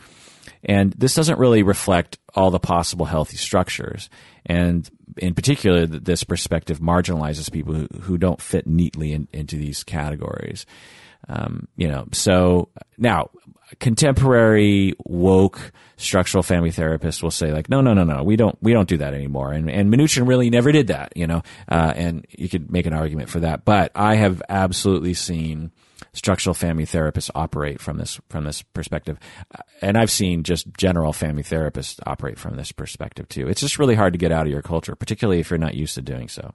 And 0.63 0.93
this 0.93 1.15
doesn't 1.15 1.39
really 1.39 1.63
reflect 1.63 2.19
all 2.35 2.51
the 2.51 2.59
possible 2.59 3.05
healthy 3.05 3.37
structures. 3.37 4.09
And 4.45 4.89
in 5.17 5.33
particular, 5.33 5.85
this 5.85 6.23
perspective 6.23 6.79
marginalizes 6.79 7.51
people 7.51 7.73
who, 7.73 7.87
who 8.01 8.17
don't 8.17 8.41
fit 8.41 8.65
neatly 8.67 9.11
in, 9.11 9.27
into 9.33 9.57
these 9.57 9.83
categories. 9.83 10.65
Um, 11.27 11.67
you 11.75 11.87
know, 11.87 12.07
so 12.11 12.69
now 12.97 13.29
contemporary 13.79 14.93
woke 15.05 15.71
structural 15.97 16.43
family 16.43 16.71
therapists 16.71 17.23
will 17.23 17.31
say 17.31 17.51
like, 17.51 17.69
no, 17.69 17.81
no, 17.81 17.93
no, 17.93 18.03
no, 18.03 18.23
we 18.23 18.35
don't, 18.35 18.57
we 18.61 18.73
don't 18.73 18.89
do 18.89 18.97
that 18.97 19.13
anymore. 19.13 19.53
And, 19.53 19.69
and 19.69 19.93
Minuchin 19.93 20.27
really 20.27 20.49
never 20.49 20.71
did 20.71 20.87
that, 20.87 21.15
you 21.15 21.27
know, 21.27 21.43
uh, 21.69 21.93
and 21.95 22.25
you 22.29 22.49
could 22.49 22.71
make 22.71 22.85
an 22.85 22.93
argument 22.93 23.29
for 23.29 23.39
that. 23.41 23.65
But 23.65 23.91
I 23.95 24.15
have 24.15 24.41
absolutely 24.49 25.13
seen 25.13 25.71
structural 26.13 26.53
family 26.53 26.85
therapists 26.85 27.29
operate 27.33 27.81
from 27.81 27.97
this 27.97 28.19
from 28.29 28.43
this 28.43 28.61
perspective, 28.61 29.17
uh, 29.55 29.61
and 29.81 29.97
I've 29.97 30.11
seen 30.11 30.43
just 30.43 30.71
general 30.77 31.13
family 31.13 31.43
therapists 31.43 31.99
operate 32.05 32.37
from 32.37 32.55
this 32.55 32.71
perspective 32.71 33.27
too. 33.29 33.47
It's 33.47 33.61
just 33.61 33.79
really 33.79 33.95
hard 33.95 34.13
to 34.13 34.19
get 34.19 34.31
out 34.31 34.45
of 34.45 34.51
your 34.51 34.61
culture, 34.61 34.95
particularly 34.95 35.39
if 35.39 35.49
you're 35.49 35.57
not 35.57 35.75
used 35.75 35.95
to 35.95 36.01
doing 36.01 36.27
so. 36.27 36.53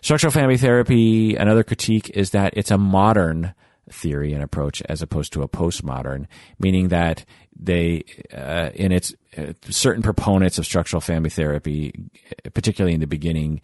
Structural 0.00 0.30
family 0.30 0.56
therapy, 0.56 1.34
another 1.34 1.64
critique 1.64 2.10
is 2.10 2.30
that 2.30 2.54
it's 2.56 2.70
a 2.70 2.78
modern 2.78 3.54
theory 3.90 4.32
and 4.32 4.42
approach 4.42 4.82
as 4.88 5.02
opposed 5.02 5.32
to 5.32 5.42
a 5.42 5.48
postmodern, 5.48 6.26
meaning 6.58 6.88
that 6.88 7.24
they, 7.58 8.04
uh, 8.32 8.70
in 8.74 8.92
its 8.92 9.14
uh, 9.36 9.52
certain 9.68 10.02
proponents 10.02 10.58
of 10.58 10.66
structural 10.66 11.00
family 11.00 11.30
therapy, 11.30 11.92
particularly 12.54 12.94
in 12.94 13.00
the 13.00 13.06
beginning, 13.06 13.60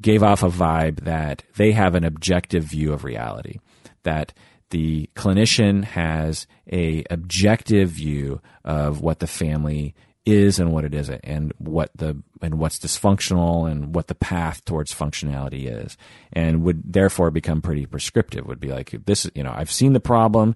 gave 0.00 0.22
off 0.22 0.42
a 0.42 0.48
vibe 0.48 1.00
that 1.00 1.42
they 1.56 1.72
have 1.72 1.94
an 1.94 2.04
objective 2.04 2.64
view 2.64 2.92
of 2.92 3.04
reality 3.04 3.58
that 4.02 4.32
the 4.70 5.08
clinician 5.14 5.84
has 5.84 6.46
a 6.70 7.04
objective 7.10 7.88
view 7.88 8.40
of 8.64 9.00
what 9.00 9.18
the 9.18 9.26
family 9.26 9.94
is 10.28 10.58
and 10.58 10.72
what 10.72 10.84
it 10.84 10.94
isn't 10.94 11.20
and 11.24 11.52
what 11.58 11.90
the 11.94 12.20
and 12.42 12.58
what's 12.58 12.78
dysfunctional 12.78 13.70
and 13.70 13.94
what 13.94 14.06
the 14.08 14.14
path 14.14 14.64
towards 14.64 14.94
functionality 14.94 15.66
is 15.66 15.96
and 16.32 16.62
would 16.62 16.92
therefore 16.92 17.30
become 17.30 17.62
pretty 17.62 17.86
prescriptive 17.86 18.46
would 18.46 18.60
be 18.60 18.68
like 18.68 18.94
this 19.06 19.30
you 19.34 19.42
know 19.42 19.52
I've 19.54 19.72
seen 19.72 19.92
the 19.92 20.00
problem 20.00 20.54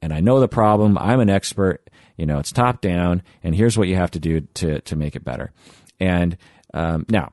and 0.00 0.12
I 0.12 0.20
know 0.20 0.40
the 0.40 0.48
problem 0.48 0.96
I'm 0.98 1.20
an 1.20 1.30
expert 1.30 1.88
you 2.16 2.26
know 2.26 2.38
it's 2.38 2.52
top 2.52 2.80
down 2.80 3.22
and 3.42 3.54
here's 3.54 3.76
what 3.76 3.88
you 3.88 3.96
have 3.96 4.10
to 4.12 4.20
do 4.20 4.40
to 4.40 4.80
to 4.80 4.96
make 4.96 5.16
it 5.16 5.24
better 5.24 5.52
and 6.00 6.36
um, 6.74 7.06
now 7.08 7.32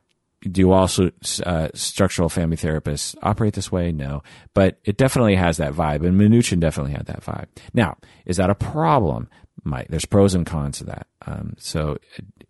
do 0.51 0.71
also 0.71 1.11
uh, 1.43 1.69
structural 1.73 2.29
family 2.29 2.57
therapists 2.57 3.15
operate 3.23 3.53
this 3.53 3.71
way? 3.71 3.91
No, 3.91 4.21
but 4.53 4.79
it 4.83 4.97
definitely 4.97 5.35
has 5.35 5.57
that 5.57 5.73
vibe, 5.73 6.05
and 6.05 6.19
Minuchin 6.19 6.59
definitely 6.59 6.93
had 6.93 7.07
that 7.07 7.23
vibe. 7.23 7.47
Now, 7.73 7.97
is 8.25 8.37
that 8.37 8.49
a 8.49 8.55
problem? 8.55 9.27
Might 9.63 9.89
there's 9.89 10.05
pros 10.05 10.35
and 10.35 10.45
cons 10.45 10.77
to 10.79 10.83
that. 10.85 11.07
Um, 11.25 11.55
so, 11.57 11.97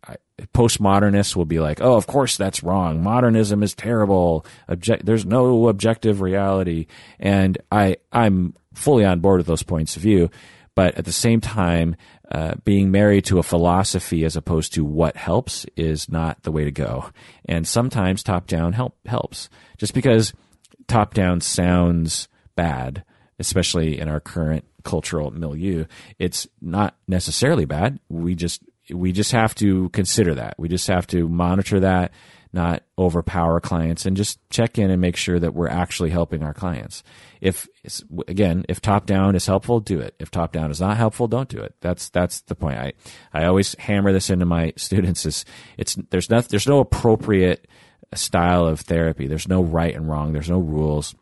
I, 0.07 0.15
postmodernists 0.53 1.35
will 1.35 1.45
be 1.45 1.59
like, 1.59 1.81
"Oh, 1.81 1.95
of 1.95 2.07
course 2.07 2.37
that's 2.37 2.63
wrong. 2.63 3.01
Modernism 3.01 3.63
is 3.63 3.73
terrible. 3.73 4.45
Object, 4.67 5.05
there's 5.05 5.25
no 5.25 5.67
objective 5.67 6.21
reality," 6.21 6.87
and 7.19 7.57
I 7.71 7.97
I'm 8.11 8.53
fully 8.73 9.05
on 9.05 9.19
board 9.19 9.39
with 9.39 9.47
those 9.47 9.63
points 9.63 9.95
of 9.95 10.01
view. 10.01 10.29
But 10.75 10.97
at 10.97 11.05
the 11.05 11.13
same 11.13 11.39
time, 11.39 11.95
uh, 12.29 12.55
being 12.65 12.91
married 12.91 13.23
to 13.25 13.39
a 13.39 13.43
philosophy 13.43 14.25
as 14.25 14.35
opposed 14.35 14.73
to 14.73 14.83
what 14.83 15.15
helps 15.15 15.65
is 15.77 16.09
not 16.09 16.43
the 16.43 16.51
way 16.51 16.65
to 16.65 16.71
go. 16.71 17.09
And 17.45 17.65
sometimes 17.65 18.21
top 18.21 18.47
down 18.47 18.73
help 18.73 18.97
helps. 19.05 19.49
Just 19.77 19.93
because 19.93 20.33
top 20.87 21.13
down 21.13 21.39
sounds 21.39 22.27
bad, 22.55 23.05
especially 23.39 23.99
in 23.99 24.07
our 24.07 24.19
current 24.19 24.65
cultural 24.83 25.31
milieu, 25.31 25.85
it's 26.19 26.47
not 26.61 26.95
necessarily 27.07 27.65
bad. 27.65 27.99
We 28.09 28.35
just 28.35 28.63
we 28.93 29.11
just 29.11 29.31
have 29.31 29.55
to 29.55 29.89
consider 29.89 30.35
that. 30.35 30.55
We 30.57 30.69
just 30.69 30.87
have 30.87 31.07
to 31.07 31.27
monitor 31.27 31.79
that 31.79 32.11
not 32.55 32.83
overpower 32.97 33.59
clients 33.59 34.05
and 34.05 34.15
just 34.15 34.39
check 34.49 34.79
in 34.79 34.89
and 34.89 35.01
make 35.01 35.17
sure 35.17 35.37
that 35.37 35.53
we're 35.53 35.67
actually 35.67 36.09
helping 36.09 36.41
our 36.41 36.53
clients. 36.53 37.03
If 37.41 37.67
again, 38.27 38.63
if 38.69 38.79
top 38.79 39.05
down 39.05 39.35
is 39.35 39.45
helpful, 39.45 39.81
do 39.81 39.99
it. 39.99 40.15
If 40.19 40.31
top 40.31 40.53
down 40.53 40.71
is 40.71 40.79
not 40.79 40.95
helpful, 40.95 41.27
don't 41.27 41.49
do 41.49 41.59
it. 41.59 41.75
That's 41.81 42.09
that's 42.09 42.41
the 42.41 42.55
point. 42.55 42.77
I 42.77 42.93
I 43.33 43.45
always 43.45 43.75
hammer 43.77 44.13
this 44.13 44.29
into 44.29 44.45
my 44.45 44.71
students 44.77 45.25
is 45.25 45.43
it's 45.77 45.95
there's 46.09 46.29
not 46.29 46.47
there's 46.47 46.67
no 46.67 46.79
appropriate 46.79 47.67
style 48.13 48.65
of 48.65 48.79
therapy. 48.79 49.27
There's 49.27 49.49
no 49.49 49.61
right 49.61 49.93
and 49.93 50.07
wrong. 50.09 50.31
There's 50.31 50.49
no 50.49 50.59
rules 50.59 51.13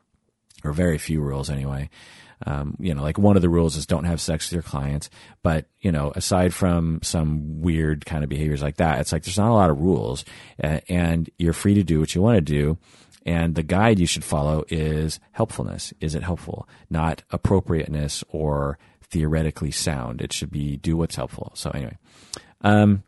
or 0.63 0.73
very 0.73 0.97
few 0.97 1.21
rules 1.21 1.49
anyway. 1.49 1.89
Um, 2.45 2.75
you 2.79 2.93
know, 2.93 3.01
like 3.01 3.17
one 3.17 3.35
of 3.35 3.41
the 3.41 3.49
rules 3.49 3.77
is 3.77 3.85
don't 3.85 4.03
have 4.03 4.19
sex 4.19 4.47
with 4.47 4.53
your 4.53 4.63
clients. 4.63 5.09
But, 5.43 5.65
you 5.81 5.91
know, 5.91 6.11
aside 6.15 6.53
from 6.53 6.99
some 7.01 7.61
weird 7.61 8.05
kind 8.05 8.23
of 8.23 8.29
behaviors 8.29 8.61
like 8.61 8.77
that, 8.77 8.99
it's 8.99 9.11
like 9.11 9.23
there's 9.23 9.37
not 9.37 9.51
a 9.51 9.53
lot 9.53 9.69
of 9.69 9.79
rules 9.79 10.25
uh, 10.61 10.79
and 10.89 11.29
you're 11.37 11.53
free 11.53 11.75
to 11.75 11.83
do 11.83 11.99
what 11.99 12.13
you 12.15 12.21
want 12.21 12.37
to 12.37 12.41
do. 12.41 12.77
And 13.25 13.55
the 13.55 13.63
guide 13.63 13.99
you 13.99 14.05
should 14.05 14.25
follow 14.25 14.65
is 14.67 15.19
helpfulness. 15.31 15.93
Is 16.01 16.15
it 16.15 16.23
helpful? 16.23 16.67
Not 16.89 17.23
appropriateness 17.31 18.23
or 18.29 18.77
theoretically 19.01 19.71
sound. 19.71 20.21
It 20.21 20.33
should 20.33 20.51
be 20.51 20.75
do 20.75 20.97
what's 20.97 21.15
helpful. 21.15 21.51
So 21.55 21.69
anyway, 21.69 21.97
um, 22.61 23.03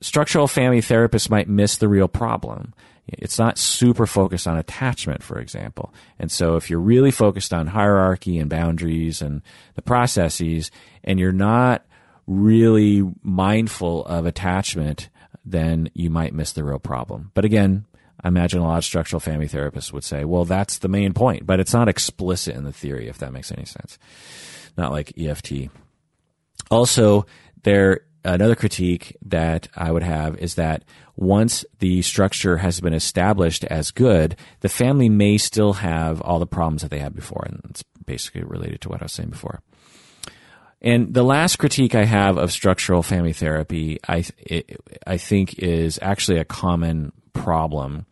structural 0.00 0.46
family 0.46 0.80
therapists 0.80 1.28
might 1.28 1.48
miss 1.48 1.76
the 1.76 1.88
real 1.88 2.06
problem 2.06 2.74
It's 3.08 3.38
not 3.38 3.58
super 3.58 4.06
focused 4.06 4.46
on 4.46 4.58
attachment, 4.58 5.22
for 5.22 5.38
example. 5.38 5.94
And 6.18 6.30
so 6.30 6.56
if 6.56 6.68
you're 6.68 6.80
really 6.80 7.10
focused 7.10 7.52
on 7.54 7.68
hierarchy 7.68 8.38
and 8.38 8.50
boundaries 8.50 9.22
and 9.22 9.42
the 9.74 9.82
processes, 9.82 10.70
and 11.02 11.18
you're 11.18 11.32
not 11.32 11.84
really 12.26 13.02
mindful 13.22 14.04
of 14.04 14.26
attachment, 14.26 15.08
then 15.44 15.90
you 15.94 16.10
might 16.10 16.34
miss 16.34 16.52
the 16.52 16.64
real 16.64 16.78
problem. 16.78 17.30
But 17.34 17.44
again, 17.44 17.86
I 18.22 18.28
imagine 18.28 18.60
a 18.60 18.64
lot 18.64 18.78
of 18.78 18.84
structural 18.84 19.20
family 19.20 19.48
therapists 19.48 19.92
would 19.92 20.04
say, 20.04 20.24
well, 20.24 20.44
that's 20.44 20.78
the 20.78 20.88
main 20.88 21.14
point, 21.14 21.46
but 21.46 21.60
it's 21.60 21.72
not 21.72 21.88
explicit 21.88 22.56
in 22.56 22.64
the 22.64 22.72
theory, 22.72 23.08
if 23.08 23.18
that 23.18 23.32
makes 23.32 23.52
any 23.52 23.64
sense. 23.64 23.98
Not 24.76 24.90
like 24.90 25.18
EFT. 25.18 25.70
Also, 26.70 27.26
there, 27.62 28.02
another 28.24 28.54
critique 28.54 29.16
that 29.22 29.68
I 29.76 29.90
would 29.92 30.02
have 30.02 30.36
is 30.38 30.54
that 30.56 30.84
once 31.16 31.64
the 31.78 32.02
structure 32.02 32.58
has 32.58 32.80
been 32.80 32.94
established 32.94 33.64
as 33.64 33.90
good, 33.90 34.36
the 34.60 34.68
family 34.68 35.08
may 35.08 35.38
still 35.38 35.74
have 35.74 36.20
all 36.22 36.38
the 36.38 36.46
problems 36.46 36.82
that 36.82 36.90
they 36.90 36.98
had 36.98 37.14
before. 37.14 37.44
And 37.46 37.60
it's 37.70 37.82
basically 38.04 38.42
related 38.44 38.80
to 38.82 38.88
what 38.88 39.02
I 39.02 39.06
was 39.06 39.12
saying 39.12 39.30
before. 39.30 39.60
And 40.80 41.12
the 41.12 41.24
last 41.24 41.56
critique 41.56 41.94
I 41.94 42.04
have 42.04 42.36
of 42.36 42.52
structural 42.52 43.02
family 43.02 43.32
therapy, 43.32 43.98
I, 44.06 44.24
it, 44.38 44.80
I 45.06 45.16
think 45.16 45.58
is 45.58 45.98
actually 46.00 46.38
a 46.38 46.44
common 46.44 47.12
problem 47.32 48.06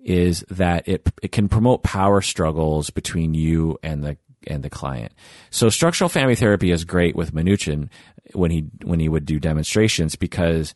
is 0.00 0.44
that 0.48 0.88
it 0.88 1.06
it 1.22 1.32
can 1.32 1.48
promote 1.48 1.82
power 1.82 2.22
struggles 2.22 2.88
between 2.88 3.34
you 3.34 3.78
and 3.82 4.02
the 4.02 4.16
and 4.46 4.62
the 4.62 4.70
client. 4.70 5.12
So 5.50 5.68
structural 5.68 6.08
family 6.08 6.34
therapy 6.34 6.70
is 6.70 6.84
great 6.84 7.14
with 7.14 7.34
Minuchin 7.34 7.90
when 8.32 8.50
he 8.50 8.66
when 8.82 9.00
he 9.00 9.08
would 9.08 9.26
do 9.26 9.40
demonstrations 9.40 10.16
because 10.16 10.74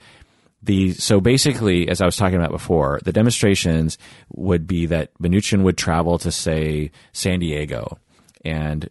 the 0.63 0.93
so 0.93 1.21
basically 1.21 1.89
as 1.89 2.01
I 2.01 2.07
was 2.07 2.17
talking 2.17 2.39
about 2.39 2.51
before, 2.51 3.01
the 3.05 3.13
demonstrations 3.13 3.99
would 4.35 4.67
be 4.67 4.87
that 4.87 5.13
Minuchin 5.19 5.63
would 5.63 5.77
travel 5.77 6.19
to 6.19 6.31
say 6.31 6.91
San 7.13 7.41
Diego 7.41 7.99
and 8.45 8.89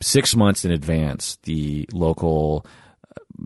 six 0.00 0.36
months 0.36 0.64
in 0.64 0.70
advance, 0.70 1.38
the 1.44 1.88
local 1.92 2.66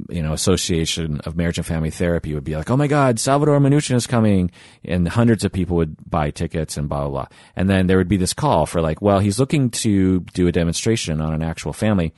you 0.09 0.23
know, 0.23 0.33
Association 0.33 1.21
of 1.21 1.37
Marriage 1.37 1.59
and 1.59 1.67
Family 1.67 1.91
Therapy 1.91 2.35
would 2.35 2.45
be 2.45 2.57
like, 2.57 2.71
oh 2.71 2.77
my 2.77 2.87
God, 2.87 3.21
Salvador 3.21 3.59
Minuchin 3.61 3.95
is 3.95 4.07
coming. 4.07 4.51
And 4.85 5.07
hundreds 5.07 5.45
of 5.45 5.53
people 5.53 5.77
would 5.77 5.97
buy 6.09 6.31
tickets 6.31 6.77
and 6.77 6.89
blah, 6.89 7.03
blah, 7.03 7.11
blah. 7.11 7.27
And 7.55 7.71
then 7.71 7.87
there 7.87 7.97
would 7.97 8.09
be 8.09 8.17
this 8.17 8.35
call 8.35 8.67
for 8.67 8.81
like, 8.81 9.01
well, 9.01 9.21
he's 9.21 9.39
looking 9.39 9.71
to 9.71 10.21
do 10.21 10.49
a 10.49 10.53
demonstration 10.53 11.21
on 11.21 11.33
an 11.33 11.43
actual 11.43 11.73
family. 11.73 12.13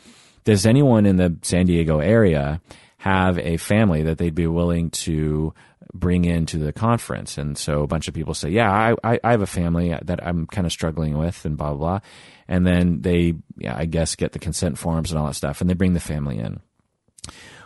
Does 0.47 0.65
anyone 0.65 1.07
in 1.07 1.17
the 1.17 1.37
San 1.43 1.67
Diego 1.67 1.99
area 1.99 2.61
have 2.99 3.37
a 3.37 3.57
family 3.57 4.05
that 4.05 4.17
they'd 4.17 4.33
be 4.33 4.47
willing 4.47 4.91
to 4.91 5.53
bring 5.93 6.25
into 6.25 6.59
the 6.59 6.73
conference? 6.73 7.37
And 7.37 7.59
so 7.59 7.83
a 7.83 7.89
bunch 7.89 8.07
of 8.07 8.15
people 8.15 8.33
say, 8.33 8.51
yeah, 8.51 8.71
I, 8.71 8.95
I, 9.03 9.21
I 9.25 9.31
have 9.33 9.43
a 9.43 9.47
family 9.47 9.93
that 10.03 10.25
I'm 10.25 10.47
kind 10.47 10.65
of 10.65 10.73
struggling 10.73 11.19
with 11.19 11.45
and 11.45 11.57
blah, 11.57 11.71
blah, 11.71 11.79
blah. 11.79 12.01
And 12.47 12.65
then 12.65 13.03
they, 13.03 13.35
yeah, 13.59 13.77
I 13.77 13.87
guess, 13.87 14.15
get 14.15 14.31
the 14.31 14.39
consent 14.39 14.79
forms 14.79 15.11
and 15.11 15.19
all 15.19 15.27
that 15.27 15.35
stuff 15.35 15.61
and 15.61 15.69
they 15.69 15.75
bring 15.75 15.95
the 15.95 16.01
family 16.01 16.39
in. 16.39 16.61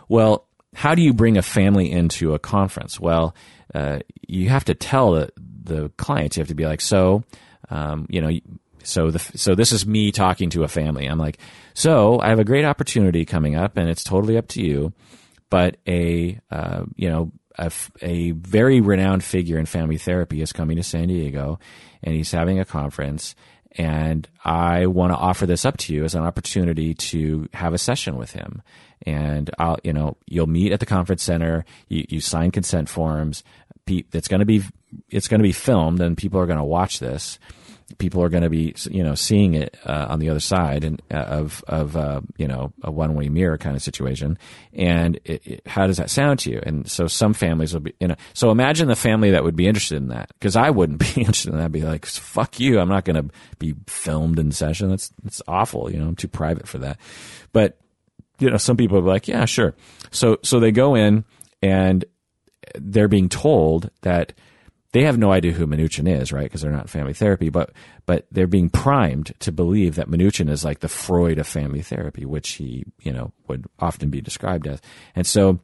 Well, 0.09 0.47
how 0.73 0.95
do 0.95 1.03
you 1.03 1.13
bring 1.13 1.37
a 1.37 1.43
family 1.43 1.91
into 1.91 2.33
a 2.33 2.39
conference? 2.39 2.99
Well, 2.99 3.35
uh, 3.75 3.99
you 4.27 4.49
have 4.49 4.65
to 4.65 4.73
tell 4.73 5.11
the, 5.11 5.31
the 5.37 5.89
clients. 5.97 6.35
You 6.35 6.41
have 6.41 6.47
to 6.47 6.55
be 6.55 6.65
like, 6.65 6.81
so, 6.81 7.25
um, 7.69 8.07
you 8.09 8.21
know, 8.21 8.31
so 8.83 9.11
the 9.11 9.19
so 9.19 9.55
this 9.55 9.71
is 9.71 9.85
me 9.85 10.11
talking 10.11 10.49
to 10.51 10.63
a 10.63 10.67
family. 10.67 11.05
I'm 11.05 11.19
like, 11.19 11.37
so 11.73 12.19
I 12.19 12.29
have 12.29 12.39
a 12.39 12.43
great 12.43 12.65
opportunity 12.65 13.25
coming 13.25 13.55
up, 13.55 13.77
and 13.77 13.89
it's 13.89 14.03
totally 14.03 14.37
up 14.37 14.47
to 14.49 14.61
you. 14.61 14.93
But 15.49 15.77
a 15.87 16.39
uh, 16.49 16.85
you 16.95 17.09
know 17.09 17.31
a, 17.57 17.71
a 18.01 18.31
very 18.31 18.81
renowned 18.81 19.23
figure 19.23 19.57
in 19.57 19.65
family 19.65 19.97
therapy 19.97 20.41
is 20.41 20.53
coming 20.53 20.77
to 20.77 20.83
San 20.83 21.07
Diego, 21.07 21.59
and 22.03 22.15
he's 22.15 22.31
having 22.31 22.59
a 22.59 22.65
conference, 22.65 23.35
and 23.73 24.27
I 24.43 24.87
want 24.87 25.13
to 25.13 25.17
offer 25.17 25.45
this 25.45 25.65
up 25.65 25.77
to 25.77 25.93
you 25.93 26.03
as 26.03 26.15
an 26.15 26.23
opportunity 26.23 26.93
to 26.93 27.47
have 27.53 27.73
a 27.73 27.77
session 27.77 28.17
with 28.17 28.31
him. 28.31 28.61
And 29.03 29.49
I'll, 29.57 29.79
you 29.83 29.93
know, 29.93 30.17
you'll 30.27 30.47
meet 30.47 30.71
at 30.71 30.79
the 30.79 30.85
conference 30.85 31.23
center. 31.23 31.65
You, 31.87 32.05
you 32.09 32.21
sign 32.21 32.51
consent 32.51 32.89
forms. 32.89 33.43
It's 33.87 34.27
going 34.27 34.41
to 34.41 34.45
be, 34.45 34.63
it's 35.09 35.27
going 35.27 35.39
to 35.39 35.47
be 35.47 35.53
filmed, 35.53 36.01
and 36.01 36.17
people 36.17 36.39
are 36.39 36.45
going 36.45 36.59
to 36.59 36.63
watch 36.63 36.99
this 36.99 37.39
people 38.01 38.23
are 38.23 38.29
going 38.29 38.43
to 38.43 38.49
be 38.49 38.73
you 38.89 39.03
know 39.03 39.13
seeing 39.13 39.53
it 39.53 39.77
uh, 39.85 40.07
on 40.09 40.17
the 40.17 40.27
other 40.27 40.39
side 40.39 40.83
and 40.83 41.01
uh, 41.11 41.17
of 41.17 41.63
of 41.67 41.95
uh, 41.95 42.19
you 42.35 42.47
know 42.47 42.73
a 42.81 42.91
one 42.91 43.13
way 43.13 43.29
mirror 43.29 43.57
kind 43.57 43.75
of 43.75 43.81
situation. 43.81 44.37
And 44.73 45.19
it, 45.23 45.45
it, 45.45 45.67
how 45.67 45.85
does 45.85 45.97
that 45.97 46.09
sound 46.09 46.39
to 46.39 46.51
you? 46.51 46.59
And 46.65 46.89
so 46.89 47.05
some 47.07 47.33
families 47.33 47.73
will 47.73 47.81
be 47.81 47.93
you 47.99 48.07
know. 48.07 48.15
So 48.33 48.49
imagine 48.49 48.87
the 48.87 48.95
family 48.95 49.31
that 49.31 49.43
would 49.43 49.55
be 49.55 49.67
interested 49.67 49.97
in 49.97 50.07
that 50.07 50.29
because 50.39 50.55
I 50.55 50.71
wouldn't 50.71 50.99
be 51.15 51.21
interested 51.21 51.51
in 51.51 51.59
that. 51.59 51.65
I'd 51.65 51.71
be 51.71 51.83
like, 51.83 52.05
fuck 52.07 52.59
you. 52.59 52.79
I'm 52.79 52.89
not 52.89 53.05
going 53.05 53.23
to 53.23 53.33
be 53.59 53.75
filmed 53.85 54.39
in 54.39 54.51
session. 54.51 54.89
That's 54.89 55.13
that's 55.23 55.41
awful. 55.47 55.91
You 55.91 55.99
know, 55.99 56.07
I'm 56.07 56.15
too 56.15 56.27
private 56.27 56.67
for 56.67 56.79
that. 56.79 56.99
But 57.53 57.77
you 58.39 58.49
know, 58.49 58.57
some 58.57 58.77
people 58.77 58.97
are 58.97 59.01
like, 59.01 59.27
yeah, 59.27 59.45
sure. 59.45 59.75
So 60.09 60.39
so 60.41 60.59
they 60.59 60.71
go 60.71 60.95
in 60.95 61.23
and 61.61 62.03
they're 62.75 63.07
being 63.07 63.29
told 63.29 63.91
that 64.01 64.33
they 64.93 65.03
have 65.03 65.17
no 65.17 65.31
idea 65.31 65.53
who 65.53 65.67
Minuchin 65.67 66.09
is, 66.09 66.33
right? 66.33 66.43
Because 66.43 66.61
they're 66.61 66.71
not 66.71 66.89
family 66.89 67.13
therapy, 67.13 67.49
but 67.49 67.71
but 68.05 68.25
they're 68.31 68.47
being 68.47 68.69
primed 68.69 69.33
to 69.39 69.51
believe 69.51 69.95
that 69.95 70.09
Minuchin 70.09 70.49
is 70.49 70.65
like 70.65 70.79
the 70.79 70.89
Freud 70.89 71.39
of 71.39 71.47
family 71.47 71.81
therapy, 71.81 72.25
which 72.25 72.51
he 72.51 72.85
you 73.01 73.13
know 73.13 73.31
would 73.47 73.65
often 73.79 74.09
be 74.09 74.21
described 74.21 74.67
as. 74.67 74.81
And 75.15 75.25
so, 75.25 75.59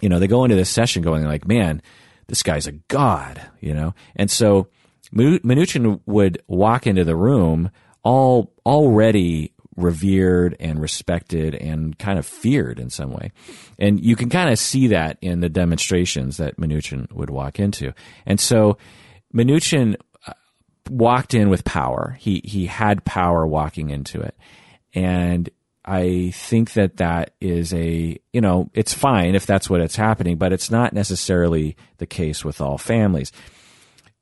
you 0.00 0.08
know, 0.08 0.18
they 0.18 0.26
go 0.26 0.44
into 0.44 0.56
this 0.56 0.70
session 0.70 1.02
going 1.02 1.24
like, 1.24 1.46
man, 1.46 1.80
this 2.28 2.42
guy's 2.42 2.66
a 2.66 2.72
god, 2.72 3.40
you 3.60 3.74
know. 3.74 3.94
And 4.16 4.30
so 4.30 4.68
Minuchin 5.14 6.00
would 6.06 6.42
walk 6.46 6.86
into 6.86 7.04
the 7.04 7.16
room 7.16 7.70
all 8.02 8.52
already 8.66 9.52
revered 9.82 10.56
and 10.60 10.80
respected 10.80 11.54
and 11.54 11.98
kind 11.98 12.18
of 12.18 12.26
feared 12.26 12.78
in 12.78 12.90
some 12.90 13.10
way. 13.10 13.32
And 13.78 14.00
you 14.00 14.16
can 14.16 14.28
kind 14.28 14.50
of 14.50 14.58
see 14.58 14.88
that 14.88 15.18
in 15.20 15.40
the 15.40 15.48
demonstrations 15.48 16.36
that 16.36 16.56
Minuchin 16.56 17.10
would 17.12 17.30
walk 17.30 17.58
into. 17.58 17.92
And 18.26 18.40
so 18.40 18.78
Minuchin 19.34 19.96
uh, 20.26 20.32
walked 20.90 21.34
in 21.34 21.48
with 21.48 21.64
power. 21.64 22.16
He 22.20 22.42
he 22.44 22.66
had 22.66 23.04
power 23.04 23.46
walking 23.46 23.90
into 23.90 24.20
it. 24.20 24.36
And 24.94 25.50
I 25.84 26.30
think 26.34 26.74
that 26.74 26.98
that 26.98 27.34
is 27.40 27.74
a, 27.74 28.18
you 28.32 28.40
know, 28.40 28.70
it's 28.72 28.94
fine 28.94 29.34
if 29.34 29.46
that's 29.46 29.68
what 29.68 29.80
it's 29.80 29.96
happening, 29.96 30.36
but 30.36 30.52
it's 30.52 30.70
not 30.70 30.92
necessarily 30.92 31.76
the 31.98 32.06
case 32.06 32.44
with 32.44 32.60
all 32.60 32.78
families. 32.78 33.32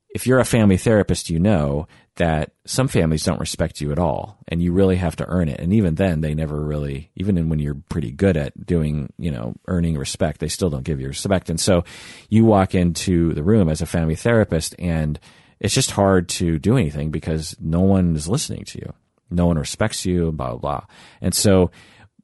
If 0.09 0.27
you're 0.27 0.39
a 0.41 0.45
family 0.45 0.79
therapist, 0.79 1.29
you 1.29 1.39
know 1.39 1.87
that 2.17 2.53
some 2.67 2.89
families 2.89 3.25
don't 3.25 3.41
respect 3.41 3.81
you 3.81 3.93
at 3.93 3.99
all 3.99 4.39
and 4.49 4.63
you 4.63 4.73
really 4.73 4.97
have 4.97 5.17
to 5.17 5.27
earn 5.29 5.49
it. 5.49 5.61
And 5.61 5.73
even 5.73 5.95
then 5.95 6.21
they 6.21 6.35
never 6.35 6.61
really 6.61 7.11
even 7.17 7.49
when 7.49 7.59
you're 7.59 7.81
pretty 7.89 8.11
good 8.11 8.37
at 8.37 8.67
doing 8.67 9.13
you 9.19 9.31
know 9.31 9.55
earning 9.69 9.97
respect 9.97 10.41
they 10.41 10.49
still 10.49 10.71
don't 10.71 10.85
give 10.85 11.01
you 11.01 11.09
respect. 11.09 11.49
And 11.51 11.61
so 11.61 11.85
you 12.29 12.45
walk 12.45 12.75
into 12.75 13.33
the 13.35 13.43
room 13.43 13.69
as 13.69 13.81
a 13.81 13.87
family 13.87 14.17
therapist 14.17 14.75
and 14.79 15.19
it's 15.61 15.75
just 15.75 15.93
hard 15.93 16.29
to 16.31 16.59
do 16.59 16.77
anything 16.77 17.11
because 17.11 17.57
no 17.61 17.81
one 17.81 18.15
is 18.17 18.29
listening 18.29 18.65
to 18.67 18.79
you. 18.79 18.93
No 19.31 19.47
one 19.47 19.59
respects 19.59 20.05
you 20.05 20.33
blah 20.33 20.51
blah 20.51 20.59
blah. 20.59 20.87
And 21.21 21.35
so 21.35 21.71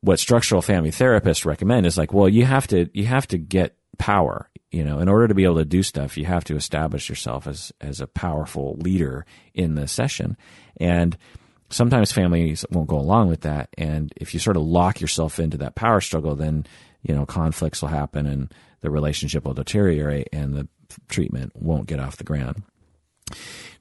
what 0.01 0.19
structural 0.19 0.63
family 0.63 0.91
therapists 0.91 1.45
recommend 1.45 1.87
is 1.87 1.99
like 1.99 2.13
well 2.13 2.29
you 2.29 2.45
have 2.45 2.67
to 2.67 2.89
you 2.93 3.07
have 3.07 3.27
to 3.27 3.39
get 3.39 3.77
power 3.99 4.51
you 4.71 4.85
know. 4.85 4.99
In 4.99 5.09
order 5.09 5.29
to 5.29 5.35
be 5.35 5.45
able 5.45 5.57
to 5.57 5.65
do 5.65 5.83
stuff 5.83 6.17
you 6.17 6.25
have 6.27 6.45
to 6.45 6.57
establish 6.57 7.09
yourself 7.09 7.47
as 7.47 7.73
as 7.81 8.01
a 8.01 8.07
powerful 8.07 8.77
leader 8.79 9.25
in 9.55 9.75
the 9.75 9.89
session. 9.89 10.37
And 10.79 11.17
sometimes 11.71 12.13
families 12.13 12.65
won't 12.71 12.89
go 12.89 12.99
along 12.99 13.29
with 13.29 13.41
that. 13.43 13.71
And 13.77 14.13
if 14.17 14.35
you 14.35 14.41
sort 14.41 14.57
of 14.57 14.63
lock 14.63 15.01
yourself 15.01 15.41
into 15.41 15.57
that 15.59 15.75
power 15.75 16.01
struggle 16.01 16.35
then 16.35 16.67
you 17.03 17.15
know 17.15 17.27
conflicts 17.27 17.83
will 17.83 17.89
happen 17.89 18.27
and 18.27 18.53
the 18.83 18.91
relationship 18.91 19.45
will 19.45 19.55
deteriorate 19.55 20.29
and 20.33 20.55
the 20.55 20.69
treatment 21.09 21.53
won't 21.57 21.89
get 21.89 22.01
off 22.01 22.17
the 22.17 22.25
ground. 22.25 22.63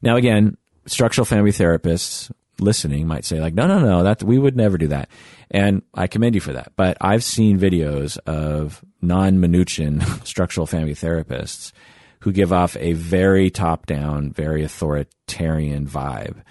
Now 0.01 0.15
again 0.15 0.57
structural 0.85 1.25
family 1.25 1.51
therapists 1.51 2.31
listening 2.59 3.07
might 3.07 3.25
say 3.25 3.39
like 3.39 3.53
no 3.53 3.67
no 3.67 3.79
no 3.79 4.03
that 4.03 4.23
we 4.23 4.37
would 4.37 4.55
never 4.55 4.77
do 4.77 4.87
that. 4.87 5.09
And 5.51 5.81
i 5.93 6.07
commend 6.07 6.35
you 6.35 6.41
for 6.41 6.53
that. 6.53 6.73
But 6.75 6.97
i've 7.01 7.23
seen 7.23 7.59
videos 7.59 8.17
of 8.19 8.83
non-minuchin 9.01 10.25
structural 10.25 10.67
family 10.67 10.93
therapists 10.93 11.71
who 12.19 12.31
give 12.31 12.51
off 12.51 12.75
a 12.79 12.93
very 12.93 13.49
top-down 13.49 14.31
very 14.31 14.63
authoritarian 14.63 15.87
vibe. 15.87 16.41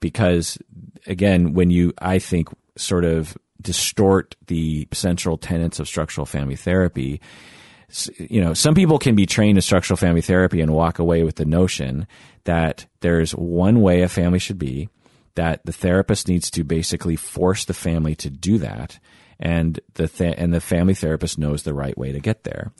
Because 0.00 0.58
again 1.06 1.52
when 1.52 1.70
you 1.70 1.92
i 1.98 2.18
think 2.18 2.48
sort 2.76 3.04
of 3.04 3.36
distort 3.60 4.34
the 4.48 4.88
central 4.92 5.36
tenets 5.36 5.78
of 5.78 5.86
structural 5.86 6.26
family 6.26 6.56
therapy 6.56 7.20
you 8.16 8.40
know, 8.40 8.54
some 8.54 8.74
people 8.74 8.98
can 8.98 9.14
be 9.14 9.26
trained 9.26 9.58
in 9.58 9.62
structural 9.62 9.96
family 9.96 10.22
therapy 10.22 10.60
and 10.60 10.72
walk 10.72 10.98
away 10.98 11.22
with 11.22 11.36
the 11.36 11.44
notion 11.44 12.06
that 12.44 12.86
there's 13.00 13.32
one 13.32 13.82
way 13.82 14.02
a 14.02 14.08
family 14.08 14.38
should 14.38 14.58
be, 14.58 14.88
that 15.34 15.64
the 15.64 15.72
therapist 15.72 16.28
needs 16.28 16.50
to 16.50 16.64
basically 16.64 17.16
force 17.16 17.64
the 17.64 17.74
family 17.74 18.14
to 18.16 18.30
do 18.30 18.58
that 18.58 18.98
and 19.42 19.80
the 19.94 20.06
th- 20.06 20.36
and 20.38 20.54
the 20.54 20.60
family 20.60 20.94
therapist 20.94 21.36
knows 21.36 21.64
the 21.64 21.74
right 21.74 21.98
way 21.98 22.12
to 22.12 22.20
get 22.20 22.44
there, 22.44 22.72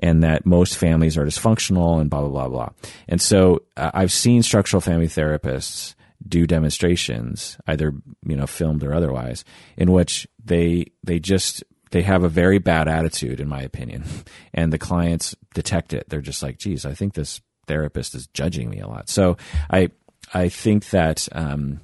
and 0.00 0.22
that 0.24 0.44
most 0.44 0.76
families 0.76 1.16
are 1.16 1.24
dysfunctional 1.24 2.00
and 2.00 2.10
blah 2.10 2.20
blah 2.20 2.28
blah 2.28 2.48
blah. 2.48 2.68
And 3.06 3.22
so 3.22 3.62
uh, 3.76 3.92
I've 3.94 4.10
seen 4.10 4.42
structural 4.42 4.80
family 4.80 5.06
therapists 5.06 5.94
do 6.26 6.44
demonstrations, 6.44 7.56
either 7.68 7.92
you 8.26 8.36
know 8.36 8.48
filmed 8.48 8.82
or 8.82 8.92
otherwise, 8.92 9.44
in 9.76 9.92
which 9.92 10.26
they 10.44 10.86
they 11.04 11.20
just 11.20 11.62
they 11.92 12.02
have 12.02 12.24
a 12.24 12.28
very 12.28 12.58
bad 12.58 12.88
attitude, 12.88 13.40
in 13.40 13.48
my 13.48 13.62
opinion, 13.62 14.02
and 14.52 14.72
the 14.72 14.78
clients 14.78 15.36
detect 15.54 15.94
it. 15.94 16.08
They're 16.08 16.20
just 16.20 16.42
like, 16.42 16.58
"Geez, 16.58 16.84
I 16.84 16.94
think 16.94 17.14
this 17.14 17.40
therapist 17.68 18.16
is 18.16 18.26
judging 18.26 18.68
me 18.70 18.80
a 18.80 18.88
lot." 18.88 19.08
So 19.08 19.36
I 19.70 19.90
I 20.34 20.48
think 20.48 20.90
that 20.90 21.28
um, 21.32 21.80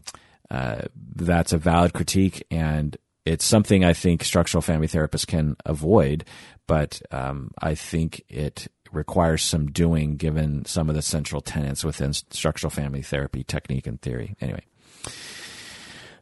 uh, 0.51 0.83
that's 1.15 1.53
a 1.53 1.59
valid 1.59 1.93
critique, 1.93 2.47
and 2.51 2.97
it's 3.25 3.45
something 3.45 3.85
I 3.85 3.93
think 3.93 4.25
structural 4.25 4.63
family 4.63 4.89
therapists 4.89 5.27
can 5.27 5.57
avoid. 5.65 6.25
But 6.67 7.03
um, 7.11 7.51
I 7.61 7.75
think 7.75 8.23
it 8.29 8.69
requires 8.93 9.43
some 9.43 9.67
doing, 9.67 10.17
given 10.17 10.65
some 10.65 10.89
of 10.89 10.95
the 10.95 11.03
central 11.03 11.41
tenets 11.41 11.85
within 11.85 12.13
structural 12.13 12.71
family 12.71 13.03
therapy 13.03 13.45
technique 13.45 13.87
and 13.87 14.01
theory. 14.01 14.37
Anyway. 14.41 14.63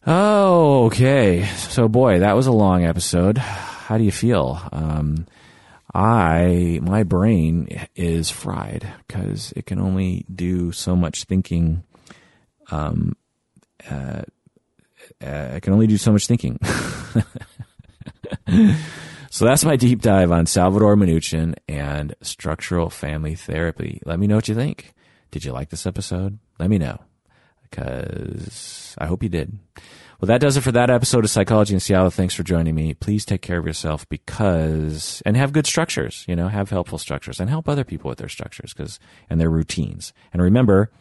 Oh, 0.05 0.87
okay. 0.87 1.45
So, 1.47 1.87
boy, 1.87 2.21
that 2.21 2.35
was 2.35 2.49
a 2.49 2.53
long 2.53 2.85
episode. 2.85 3.39
How 3.39 3.99
do 3.99 4.05
you 4.05 4.11
feel? 4.11 4.61
Um, 4.73 5.27
I 5.95 6.81
my 6.83 7.03
brain 7.03 7.87
is 7.95 8.31
fried 8.31 8.89
because 9.07 9.53
it 9.55 9.67
can 9.67 9.79
only 9.79 10.25
do 10.35 10.73
so 10.73 10.97
much 10.97 11.25
thinking. 11.25 11.85
Um, 12.71 13.17
uh, 13.91 14.23
uh, 15.21 15.51
I 15.55 15.61
can 15.61 15.73
only 15.73 15.87
do 15.87 15.97
so 15.97 16.13
much 16.13 16.27
thinking. 16.27 16.59
so 19.31 19.45
that's 19.45 19.65
my 19.65 19.77
deep 19.77 20.01
dive 20.03 20.33
on 20.33 20.47
Salvador 20.47 20.97
Minuchin 20.97 21.55
and 21.69 22.15
structural 22.23 22.91
family 22.91 23.35
therapy. 23.35 24.01
Let 24.05 24.19
me 24.19 24.27
know 24.27 24.37
what 24.37 24.49
you 24.49 24.55
think. 24.55 24.95
Did 25.31 25.45
you 25.45 25.53
like 25.53 25.71
this 25.71 25.87
episode? 25.87 26.39
Let 26.59 26.71
me 26.71 26.79
know 26.79 26.99
because 27.63 28.95
I 28.99 29.07
hope 29.07 29.23
you 29.23 29.29
did. 29.29 29.59
Well, 30.21 30.29
that 30.29 30.41
does 30.41 30.57
it 30.57 30.61
for 30.61 30.71
that 30.71 30.89
episode 30.89 31.25
of 31.25 31.31
Psychology 31.31 31.75
in 31.75 31.81
Seattle. 31.81 32.11
Thanks 32.11 32.35
for 32.35 32.45
joining 32.45 32.77
me. 32.77 32.95
Please 32.95 33.25
take 33.25 33.43
care 33.43 33.59
of 33.59 33.67
yourself 33.67 34.09
because, 34.09 35.21
and 35.27 35.37
have 35.37 35.53
good 35.53 35.67
structures, 35.67 36.25
you 36.29 36.37
know, 36.37 36.47
have 36.47 36.71
helpful 36.71 36.99
structures 36.99 37.41
and 37.41 37.51
help 37.51 37.69
other 37.69 37.83
people 37.83 38.09
with 38.09 38.19
their 38.19 38.29
structures 38.29 38.73
because, 38.73 39.01
and 39.29 39.41
their 39.41 39.51
routines. 39.51 40.13
And 40.33 40.41
remember, 40.41 40.93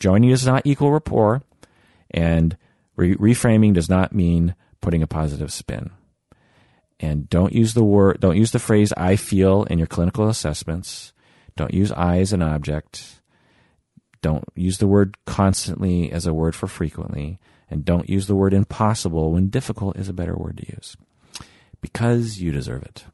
joining 0.00 0.30
does 0.30 0.46
not 0.46 0.66
equal 0.66 0.90
rapport 0.90 1.42
and 2.10 2.56
re- 2.96 3.14
reframing 3.14 3.74
does 3.74 3.88
not 3.88 4.12
mean 4.12 4.54
putting 4.80 5.02
a 5.02 5.06
positive 5.06 5.52
spin. 5.52 5.90
And 6.98 7.28
don't 7.30 7.52
use 7.52 7.74
the 7.74 7.84
word, 7.84 8.20
don't 8.20 8.36
use 8.36 8.50
the 8.50 8.58
phrase 8.58 8.92
I 8.96 9.16
feel 9.16 9.62
in 9.64 9.78
your 9.78 9.86
clinical 9.86 10.28
assessments. 10.28 11.12
Don't 11.56 11.72
use 11.72 11.92
I 11.92 12.18
as 12.18 12.32
an 12.32 12.42
object. 12.42 13.20
Don't 14.22 14.44
use 14.54 14.78
the 14.78 14.86
word 14.86 15.16
constantly 15.24 16.12
as 16.12 16.26
a 16.26 16.34
word 16.34 16.54
for 16.54 16.66
frequently. 16.66 17.38
And 17.70 17.84
don't 17.84 18.10
use 18.10 18.26
the 18.26 18.34
word 18.34 18.52
impossible 18.52 19.32
when 19.32 19.48
difficult 19.48 19.96
is 19.96 20.08
a 20.08 20.12
better 20.12 20.34
word 20.34 20.58
to 20.58 20.72
use. 20.72 20.96
Because 21.80 22.40
you 22.40 22.52
deserve 22.52 22.82
it. 22.82 23.04